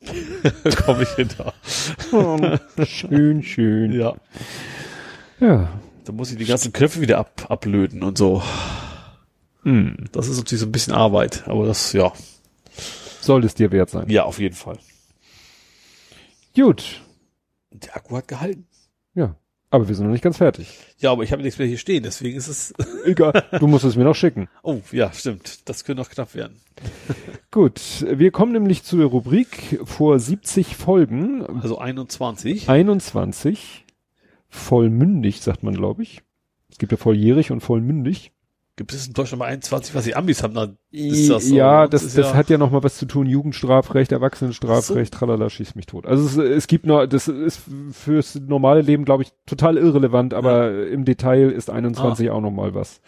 Komme 0.86 1.02
ich 1.02 1.10
hinter. 1.10 1.52
schön, 2.86 3.42
schön. 3.42 3.92
Ja. 3.92 4.14
Ja. 5.38 5.68
Da 6.10 6.16
muss 6.16 6.32
ich 6.32 6.38
die 6.38 6.44
ganzen 6.44 6.72
Knöpfe 6.72 7.00
wieder 7.00 7.18
ab, 7.18 7.46
ablöten 7.48 8.02
und 8.02 8.18
so. 8.18 8.42
Mhm. 9.62 10.06
Das 10.10 10.26
ist 10.26 10.38
natürlich 10.38 10.58
so 10.58 10.66
ein 10.66 10.72
bisschen 10.72 10.92
Arbeit, 10.92 11.46
aber 11.46 11.66
das, 11.66 11.92
ja. 11.92 12.12
Soll 13.20 13.44
es 13.44 13.54
dir 13.54 13.70
wert 13.70 13.90
sein. 13.90 14.08
Ja, 14.08 14.24
auf 14.24 14.40
jeden 14.40 14.56
Fall. 14.56 14.80
Gut. 16.56 17.00
Der 17.70 17.94
Akku 17.94 18.16
hat 18.16 18.26
gehalten. 18.26 18.66
Ja. 19.14 19.36
Aber 19.70 19.86
wir 19.86 19.94
sind 19.94 20.06
noch 20.06 20.12
nicht 20.12 20.24
ganz 20.24 20.38
fertig. 20.38 20.80
Ja, 20.98 21.12
aber 21.12 21.22
ich 21.22 21.30
habe 21.30 21.42
nichts 21.42 21.60
mehr 21.60 21.68
hier 21.68 21.78
stehen, 21.78 22.02
deswegen 22.02 22.36
ist 22.36 22.48
es. 22.48 22.74
Egal. 23.04 23.44
Du 23.60 23.68
musst 23.68 23.84
es 23.84 23.94
mir 23.94 24.02
noch 24.02 24.16
schicken. 24.16 24.48
Oh, 24.64 24.80
ja, 24.90 25.12
stimmt. 25.12 25.68
Das 25.68 25.84
könnte 25.84 26.02
noch 26.02 26.10
knapp 26.10 26.34
werden. 26.34 26.60
Gut. 27.52 28.04
Wir 28.04 28.32
kommen 28.32 28.50
nämlich 28.50 28.82
zu 28.82 28.96
der 28.96 29.06
Rubrik 29.06 29.78
vor 29.84 30.18
70 30.18 30.74
Folgen. 30.74 31.46
Also 31.60 31.78
21. 31.78 32.68
21. 32.68 33.84
Vollmündig, 34.50 35.40
sagt 35.40 35.62
man, 35.62 35.74
glaube 35.74 36.02
ich. 36.02 36.22
Es 36.70 36.78
gibt 36.78 36.92
ja 36.92 36.98
volljährig 36.98 37.50
und 37.50 37.60
vollmündig. 37.60 38.32
Gibt 38.76 38.94
es 38.94 39.06
in 39.06 39.12
Deutschland 39.12 39.40
mal 39.40 39.46
21, 39.46 39.94
was 39.94 40.04
die 40.04 40.14
Amis 40.14 40.42
haben? 40.42 40.54
Dann 40.54 40.78
ist 40.90 41.28
das 41.28 41.46
so. 41.46 41.54
ja, 41.54 41.82
ne? 41.82 41.88
das, 41.90 42.02
ist 42.02 42.16
das 42.16 42.28
ja- 42.30 42.34
hat 42.34 42.48
ja 42.48 42.56
noch 42.56 42.70
mal 42.70 42.82
was 42.82 42.96
zu 42.96 43.04
tun. 43.04 43.26
Jugendstrafrecht, 43.26 44.10
Erwachsenenstrafrecht, 44.10 45.12
tralala, 45.12 45.50
schießt 45.50 45.76
mich 45.76 45.86
tot. 45.86 46.06
Also 46.06 46.24
es, 46.24 46.36
es 46.36 46.66
gibt 46.66 46.86
noch, 46.86 47.06
das 47.06 47.28
ist 47.28 47.60
fürs 47.92 48.36
normale 48.36 48.80
Leben, 48.80 49.04
glaube 49.04 49.22
ich, 49.22 49.32
total 49.44 49.76
irrelevant, 49.76 50.32
aber 50.32 50.86
im 50.86 51.04
Detail 51.04 51.50
ist 51.50 51.68
21 51.68 52.30
auch 52.30 52.40
noch 52.40 52.50
mal 52.50 52.74
was. 52.74 53.00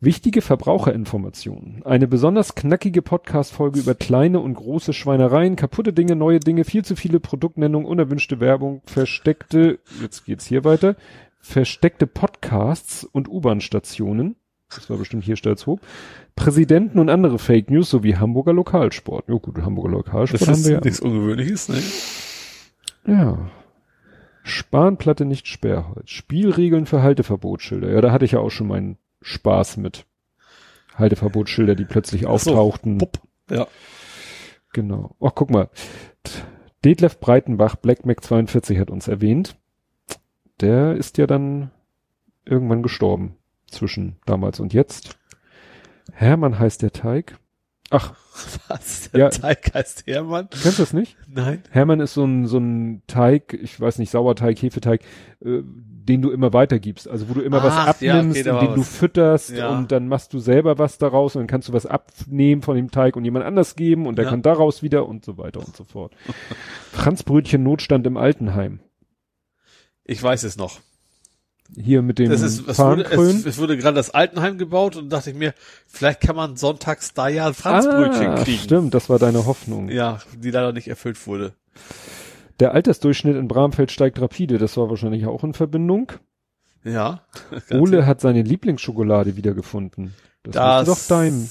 Wichtige 0.00 0.42
Verbraucherinformationen. 0.42 1.82
Eine 1.84 2.06
besonders 2.06 2.54
knackige 2.54 3.02
Podcast-Folge 3.02 3.80
über 3.80 3.96
kleine 3.96 4.38
und 4.38 4.54
große 4.54 4.92
Schweinereien, 4.92 5.56
kaputte 5.56 5.92
Dinge, 5.92 6.14
neue 6.14 6.38
Dinge, 6.38 6.62
viel 6.62 6.84
zu 6.84 6.94
viele 6.94 7.18
Produktnennungen, 7.18 7.84
unerwünschte 7.84 8.38
Werbung, 8.38 8.80
versteckte, 8.84 9.80
jetzt 10.00 10.24
geht's 10.24 10.46
hier 10.46 10.62
weiter, 10.62 10.94
versteckte 11.40 12.06
Podcasts 12.06 13.02
und 13.02 13.28
U-Bahn-Stationen. 13.28 14.36
Das 14.70 14.88
war 14.88 14.98
bestimmt 14.98 15.24
hier 15.24 15.34
Stalzhoop. 15.34 15.80
Präsidenten 16.36 17.00
und 17.00 17.10
andere 17.10 17.40
Fake 17.40 17.68
News 17.68 17.90
sowie 17.90 18.14
Hamburger 18.14 18.52
Lokalsport. 18.52 19.28
Ja 19.28 19.34
gut, 19.34 19.58
Hamburger 19.58 19.90
Lokalsport 19.90 20.42
Das 20.42 20.46
haben 20.48 20.60
ist 20.60 20.66
wir 20.66 20.74
ja. 20.74 20.80
nichts 20.80 21.00
Ungewöhnliches, 21.00 21.68
ne? 21.70 21.82
Ja. 23.04 23.50
Spanplatte 24.44 25.24
nicht 25.24 25.48
Sperrholz. 25.48 26.10
Spielregeln 26.10 26.86
für 26.86 27.02
Halteverbotsschilder. 27.02 27.90
Ja, 27.90 28.00
da 28.00 28.12
hatte 28.12 28.24
ich 28.26 28.32
ja 28.32 28.38
auch 28.38 28.50
schon 28.50 28.68
meinen 28.68 28.96
Spaß 29.22 29.76
mit. 29.78 30.06
Halteverbotsschilder, 30.94 31.74
die 31.74 31.84
plötzlich 31.84 32.22
so, 32.22 32.28
auftauchten. 32.28 32.98
Pupp. 32.98 33.20
Ja. 33.50 33.66
Genau. 34.72 35.16
Ach, 35.20 35.32
guck 35.34 35.50
mal. 35.50 35.70
Detlef 36.84 37.18
Breitenbach, 37.20 37.76
Black 37.76 38.06
Mac 38.06 38.22
42 38.22 38.78
hat 38.78 38.90
uns 38.90 39.08
erwähnt. 39.08 39.56
Der 40.60 40.96
ist 40.96 41.18
ja 41.18 41.26
dann 41.26 41.70
irgendwann 42.44 42.82
gestorben. 42.82 43.36
Zwischen 43.66 44.16
damals 44.24 44.60
und 44.60 44.72
jetzt. 44.72 45.18
Hermann 46.12 46.58
heißt 46.58 46.82
der 46.82 46.92
Teig. 46.92 47.38
Ach, 47.90 48.14
Was? 48.68 49.10
Der 49.10 49.20
Ja. 49.20 49.28
Teig 49.30 49.72
heißt 49.74 50.06
Hermann? 50.06 50.48
kennst 50.50 50.78
du 50.78 50.82
das 50.82 50.92
nicht? 50.92 51.16
Nein. 51.26 51.62
Hermann 51.70 52.00
ist 52.00 52.14
so 52.14 52.24
ein, 52.24 52.46
so 52.46 52.58
ein 52.58 53.02
Teig, 53.06 53.54
ich 53.54 53.80
weiß 53.80 53.98
nicht, 53.98 54.10
Sauerteig, 54.10 54.60
Hefeteig, 54.60 55.00
äh, 55.44 55.62
den 55.64 56.22
du 56.22 56.30
immer 56.30 56.52
weitergibst. 56.52 57.08
Also 57.08 57.28
wo 57.28 57.34
du 57.34 57.40
immer 57.40 57.62
was 57.62 57.74
Ach, 57.76 58.00
ja, 58.00 58.14
abnimmst, 58.18 58.38
okay, 58.40 58.42
da 58.44 58.54
war 58.54 58.60
den 58.66 58.74
du 58.74 58.80
was. 58.80 58.88
fütterst 58.96 59.50
Ja. 59.50 59.68
und 59.70 59.90
dann 59.92 60.06
machst 60.08 60.32
du 60.34 60.38
selber 60.38 60.78
was 60.78 60.98
daraus 60.98 61.34
und 61.36 61.40
dann 61.40 61.46
kannst 61.46 61.68
du 61.68 61.72
was 61.72 61.86
abnehmen 61.86 62.62
von 62.62 62.76
dem 62.76 62.90
Teig 62.90 63.16
und 63.16 63.24
jemand 63.24 63.44
anders 63.44 63.74
geben 63.76 64.06
und 64.06 64.16
der 64.16 64.26
Ja. 64.26 64.30
kann 64.30 64.42
daraus 64.42 64.82
wieder 64.82 65.06
und 65.06 65.24
so 65.24 65.36
weiter 65.38 65.60
und 65.60 65.74
so 65.76 65.84
fort. 65.84 66.14
Franzbrötchen 66.92 67.62
Notstand 67.62 68.06
im 68.06 68.16
Altenheim. 68.16 68.80
Ich 70.04 70.22
weiß 70.22 70.44
es 70.44 70.56
noch. 70.56 70.80
Hier 71.76 72.02
mit 72.02 72.18
dem 72.18 72.30
Das 72.30 72.40
ist, 72.40 72.66
es 72.66 72.78
wurde, 72.78 73.04
es, 73.04 73.44
es 73.44 73.58
wurde 73.58 73.76
gerade 73.76 73.96
das 73.96 74.10
Altenheim 74.10 74.58
gebaut 74.58 74.96
und 74.96 75.10
dachte 75.10 75.30
ich 75.30 75.36
mir, 75.36 75.54
vielleicht 75.86 76.20
kann 76.20 76.34
man 76.34 76.56
sonntags 76.56 77.12
da 77.14 77.28
ja 77.28 77.46
ein 77.46 77.54
Franzbrötchen 77.54 78.26
ah, 78.28 78.42
kriegen. 78.42 78.62
Stimmt, 78.62 78.94
das 78.94 79.08
war 79.10 79.18
deine 79.18 79.46
Hoffnung. 79.46 79.88
Ja, 79.90 80.18
die 80.36 80.50
leider 80.50 80.72
nicht 80.72 80.88
erfüllt 80.88 81.26
wurde. 81.26 81.52
Der 82.58 82.72
Altersdurchschnitt 82.72 83.36
in 83.36 83.48
Bramfeld 83.48 83.92
steigt 83.92 84.20
rapide, 84.20 84.58
das 84.58 84.76
war 84.76 84.88
wahrscheinlich 84.88 85.26
auch 85.26 85.44
in 85.44 85.54
Verbindung. 85.54 86.12
Ja. 86.84 87.22
Ole 87.70 88.06
hat 88.06 88.20
seine 88.20 88.42
Lieblingsschokolade 88.42 89.36
wiedergefunden. 89.36 90.14
Das, 90.42 90.54
das, 90.54 90.86
doch 90.86 91.16
dein 91.16 91.48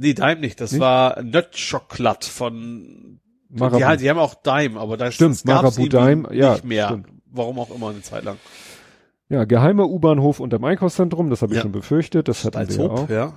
Nee, 0.00 0.14
Daim 0.14 0.40
nicht. 0.40 0.60
Das 0.60 0.72
Nicht? 0.72 0.80
war 0.80 1.20
Nötschoklat 1.22 2.24
von, 2.24 3.18
Marabu. 3.48 3.78
die, 3.78 3.84
haben- 3.84 3.98
die 3.98 4.10
haben 4.10 4.18
auch 4.18 4.34
Daim, 4.34 4.78
aber 4.78 4.96
das, 4.96 5.14
Stimmt, 5.14 5.34
das 5.34 5.44
gab's 5.44 5.76
Marabu 5.76 5.88
Daim, 5.88 6.28
ja, 6.32 6.52
nicht 6.52 6.64
mehr. 6.64 6.86
stimmt. 6.86 7.08
Warum 7.30 7.58
auch 7.58 7.74
immer 7.74 7.90
eine 7.90 8.00
Zeit 8.02 8.24
lang. 8.24 8.36
Ja, 9.28 9.44
geheimer 9.44 9.86
U-Bahnhof 9.88 10.40
unterm 10.40 10.64
Einkaufszentrum, 10.64 11.28
das 11.30 11.42
habe 11.42 11.52
ich 11.52 11.56
Ja. 11.56 11.62
schon 11.62 11.72
befürchtet, 11.72 12.28
das 12.28 12.46
Als 12.46 12.76
wir 12.78 12.84
ja 12.86 12.90
Hob, 12.90 12.98
auch. 12.98 13.08
ja. 13.10 13.32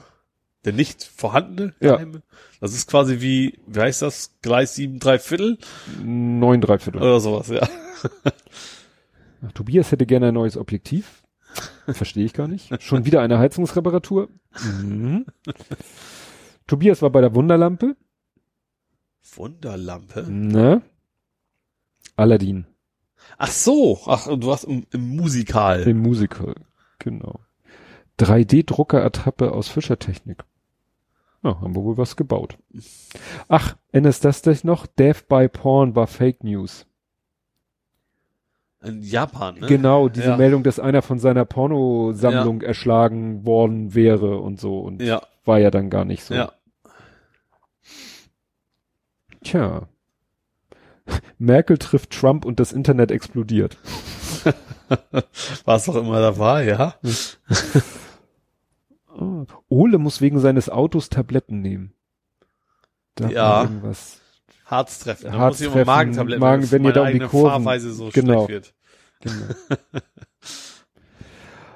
Der 0.63 0.73
nicht 0.73 1.03
vorhandene 1.03 1.73
Ja. 1.79 1.93
Geheime. 1.95 2.21
Das 2.59 2.73
ist 2.73 2.87
quasi 2.89 3.19
wie, 3.19 3.59
wie 3.67 3.79
heißt 3.79 4.01
das? 4.03 4.37
Gleis 4.41 4.75
sieben, 4.75 4.99
drei 4.99 5.17
Viertel 5.19 5.57
Neun 6.03 6.61
Dreiviertel. 6.61 7.01
oder 7.01 7.19
sowas, 7.19 7.47
ja. 7.49 7.67
Ach, 9.43 9.51
Tobias 9.53 9.91
hätte 9.91 10.05
gerne 10.05 10.27
ein 10.27 10.33
neues 10.35 10.55
Objektiv. 10.57 11.23
Verstehe 11.87 12.23
ich 12.25 12.33
gar 12.33 12.47
nicht. 12.47 12.69
Schon 12.81 13.05
wieder 13.05 13.21
eine 13.21 13.39
Heizungsreparatur. 13.39 14.29
Mhm. 14.81 15.25
Tobias 16.67 17.01
war 17.01 17.09
bei 17.09 17.21
der 17.21 17.33
Wunderlampe. 17.35 17.97
Wunderlampe. 19.35 20.23
Ne? 20.31 20.81
Aladdin, 22.15 22.65
Ach 23.43 23.47
so, 23.51 23.99
ach, 24.05 24.27
du 24.27 24.45
warst 24.47 24.65
im, 24.65 24.85
im 24.91 25.15
Musikal. 25.15 25.81
im 25.81 25.97
Musical. 25.99 26.53
Genau. 26.99 27.39
3D-Drucker-Attrappe 28.19 29.51
aus 29.51 29.67
Fischertechnik. 29.67 30.43
Ja, 31.43 31.59
haben 31.59 31.73
wir 31.75 31.83
wohl 31.83 31.97
was 31.97 32.15
gebaut. 32.15 32.59
Ach, 33.47 33.75
erinnerst 33.91 34.25
das 34.25 34.43
dich 34.43 34.63
noch? 34.63 34.85
Death 34.85 35.27
by 35.27 35.47
Porn 35.49 35.95
war 35.95 36.05
Fake 36.05 36.43
News. 36.43 36.85
In 38.83 39.01
Japan, 39.01 39.55
ne? 39.59 39.65
Genau, 39.65 40.07
diese 40.07 40.27
Ja. 40.29 40.37
Meldung, 40.37 40.61
dass 40.61 40.79
einer 40.79 41.01
von 41.01 41.17
seiner 41.17 41.45
Pornosammlung 41.45 42.61
erschlagen 42.61 43.43
worden 43.43 43.95
wäre 43.95 44.37
und 44.39 44.59
so 44.59 44.81
und 44.81 45.01
Ja, 45.01 45.23
war 45.45 45.57
ja 45.57 45.71
dann 45.71 45.89
gar 45.89 46.05
nicht 46.05 46.23
so. 46.23 46.35
ja. 46.35 46.51
Tja. 49.43 49.87
Merkel 51.37 51.77
trifft 51.77 52.11
Trump 52.11 52.45
und 52.45 52.59
das 52.59 52.71
Internet 52.71 53.11
explodiert. 53.11 53.77
Was 55.65 55.87
auch 55.89 55.95
immer 55.95 56.19
da 56.19 56.37
war, 56.37 56.61
ja. 56.63 56.95
Ah. 59.07 59.45
Ole 59.69 59.97
muss 59.97 60.21
wegen 60.21 60.39
seines 60.39 60.69
Autos 60.69 61.09
Tabletten 61.09 61.61
nehmen. 61.61 61.93
Da 63.15 63.29
Ja. 63.29 63.63
irgendwas. 63.63 64.19
Harztreffen. 64.65 65.31
Da 65.31 65.47
muss 65.47 65.59
ich 65.59 65.67
immer 65.73 65.83
Magentabletten, 65.85 66.39
Magen, 66.39 66.71
wenn 66.71 66.85
ihr 66.85 66.93
da 66.93 67.01
um 67.03 67.11
die 67.11 67.19
Kurven- 67.19 67.51
Fahrweise 67.63 67.91
so 67.91 68.09
genau. 68.13 68.47
wird. 68.47 68.73
Genau. 69.19 69.53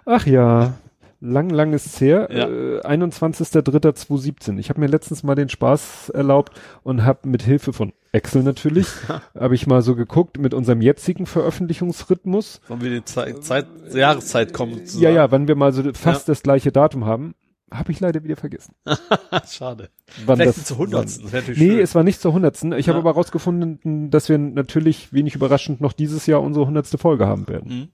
Ach 0.05 0.25
ja, 0.25 0.75
lang, 1.19 1.49
lang 1.49 1.73
ist's 1.73 1.99
her. 1.99 2.29
Ja. 2.31 2.47
Äh, 2.47 2.81
21.03.2017. 2.85 4.59
Ich 4.59 4.69
habe 4.69 4.79
mir 4.79 4.87
letztens 4.87 5.23
mal 5.23 5.35
den 5.35 5.49
Spaß 5.49 6.09
erlaubt 6.09 6.59
und 6.83 7.03
habe 7.03 7.27
mit 7.27 7.41
Hilfe 7.41 7.73
von 7.73 7.91
Excel 8.15 8.43
natürlich, 8.43 8.87
habe 9.37 9.55
ich 9.55 9.67
mal 9.67 9.81
so 9.81 9.95
geguckt 9.95 10.37
mit 10.39 10.53
unserem 10.53 10.81
jetzigen 10.81 11.25
Veröffentlichungsrhythmus. 11.25 12.61
Wollen 12.67 12.81
wir 12.81 12.89
die 12.89 13.05
Zeit, 13.05 13.43
Zeit, 13.43 13.67
Jahreszeit 13.93 14.53
kommen? 14.53 14.81
Ja, 14.97 15.09
ja, 15.09 15.31
wann 15.31 15.47
wir 15.47 15.55
mal 15.55 15.71
so 15.73 15.83
fast 15.93 16.27
Ja. 16.27 16.31
das 16.31 16.43
gleiche 16.43 16.71
Datum 16.71 17.05
haben, 17.05 17.35
habe 17.71 17.91
ich 17.91 17.99
leider 17.99 18.23
wieder 18.23 18.35
vergessen. 18.37 18.73
Schade. 19.51 19.89
Wann 20.25 20.37
Vielleicht 20.37 20.49
das, 20.49 20.55
sind 20.55 20.67
zu 20.67 20.77
Hundertsten. 20.77 21.29
Nee, 21.31 21.53
schön. 21.55 21.79
es 21.79 21.95
war 21.95 22.03
nicht 22.03 22.21
zur 22.21 22.31
hundertsten. 22.33 22.71
Ich 22.73 22.87
habe 22.87 22.97
Ja. 22.97 23.01
aber 23.03 23.11
rausgefunden, 23.11 24.09
dass 24.11 24.29
wir 24.29 24.37
natürlich 24.37 25.11
wenig 25.13 25.35
überraschend 25.35 25.81
noch 25.81 25.93
dieses 25.93 26.25
Jahr 26.25 26.41
unsere 26.41 26.67
hundertste 26.67 26.97
Folge 26.97 27.27
haben 27.27 27.47
werden. 27.47 27.71
Mhm. 27.79 27.87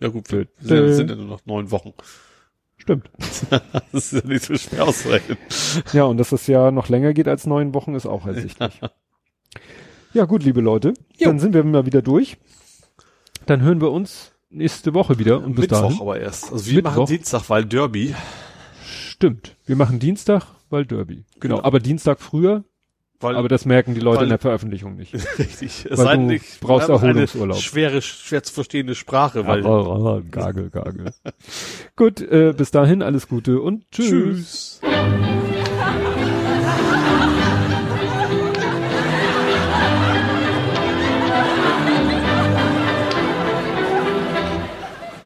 Ja 0.00 0.08
gut, 0.08 0.32
wir 0.32 0.48
sind 0.60 1.10
ja 1.10 1.16
nur 1.16 1.26
noch 1.26 1.46
neun 1.46 1.70
Wochen. 1.70 1.92
Stimmt. 2.76 3.08
Das 3.92 4.12
ist 4.12 4.24
ja 4.24 4.28
nicht 4.28 4.44
so 4.44 4.56
schwer 4.56 4.84
auszurechnen. 4.88 5.38
Ja, 5.92 6.04
und 6.04 6.16
dass 6.18 6.30
das 6.30 6.46
Jahr 6.48 6.72
noch 6.72 6.88
länger 6.88 7.12
geht 7.14 7.28
als 7.28 7.46
neun 7.46 7.72
Wochen, 7.74 7.94
ist 7.94 8.06
auch 8.06 8.26
ersichtlich. 8.26 8.80
Ja, 10.12 10.24
gut, 10.26 10.42
liebe 10.44 10.60
Leute, 10.60 10.94
Jo. 11.16 11.28
dann 11.28 11.38
sind 11.38 11.54
wir 11.54 11.64
mal 11.64 11.86
wieder 11.86 12.02
durch. 12.02 12.36
Dann 13.46 13.60
hören 13.62 13.80
wir 13.80 13.90
uns 13.90 14.32
nächste 14.50 14.94
Woche 14.94 15.18
wieder 15.18 15.38
und 15.42 15.54
bis 15.54 15.62
Mittwoch 15.62 15.80
dahin. 15.82 16.00
aber 16.00 16.20
erst. 16.20 16.52
Also 16.52 16.66
wir 16.66 16.76
Mittwoch. 16.76 16.90
machen 16.96 17.06
Dienstag, 17.06 17.48
weil 17.50 17.64
Derby. 17.64 18.14
Stimmt. 18.86 19.56
Wir 19.66 19.76
machen 19.76 19.98
Dienstag, 19.98 20.46
weil 20.70 20.86
Derby. 20.86 21.24
Genau. 21.40 21.56
Genau. 21.56 21.62
Aber 21.66 21.80
Dienstag 21.80 22.20
früher, 22.20 22.64
Weil, 23.20 23.36
aber 23.36 23.48
das 23.48 23.64
merken 23.64 23.94
die 23.94 24.00
Leute 24.00 24.18
weil- 24.18 24.24
in 24.24 24.30
der 24.30 24.38
Veröffentlichung 24.38 24.96
nicht. 24.96 25.14
richtig. 25.38 25.86
Es 25.90 25.98
sei 25.98 26.16
denn, 26.16 26.28
du 26.28 26.38
brauchst 26.60 26.88
habe 26.88 26.98
eine 27.00 27.08
Erholungsurlaub. 27.10 27.58
Schwere, 27.58 28.00
schwer 28.02 28.42
zu 28.42 28.52
verstehende 28.52 28.94
Sprache, 28.94 29.46
weil. 29.46 29.62
Gagel, 30.30 30.70
gagel. 30.70 31.12
Gut, 31.96 32.20
äh, 32.20 32.54
bis 32.56 32.70
dahin 32.70 33.02
alles 33.02 33.28
Gute 33.28 33.60
und 33.60 33.90
tschüss. 33.90 34.80
Tschüss. 34.80 35.43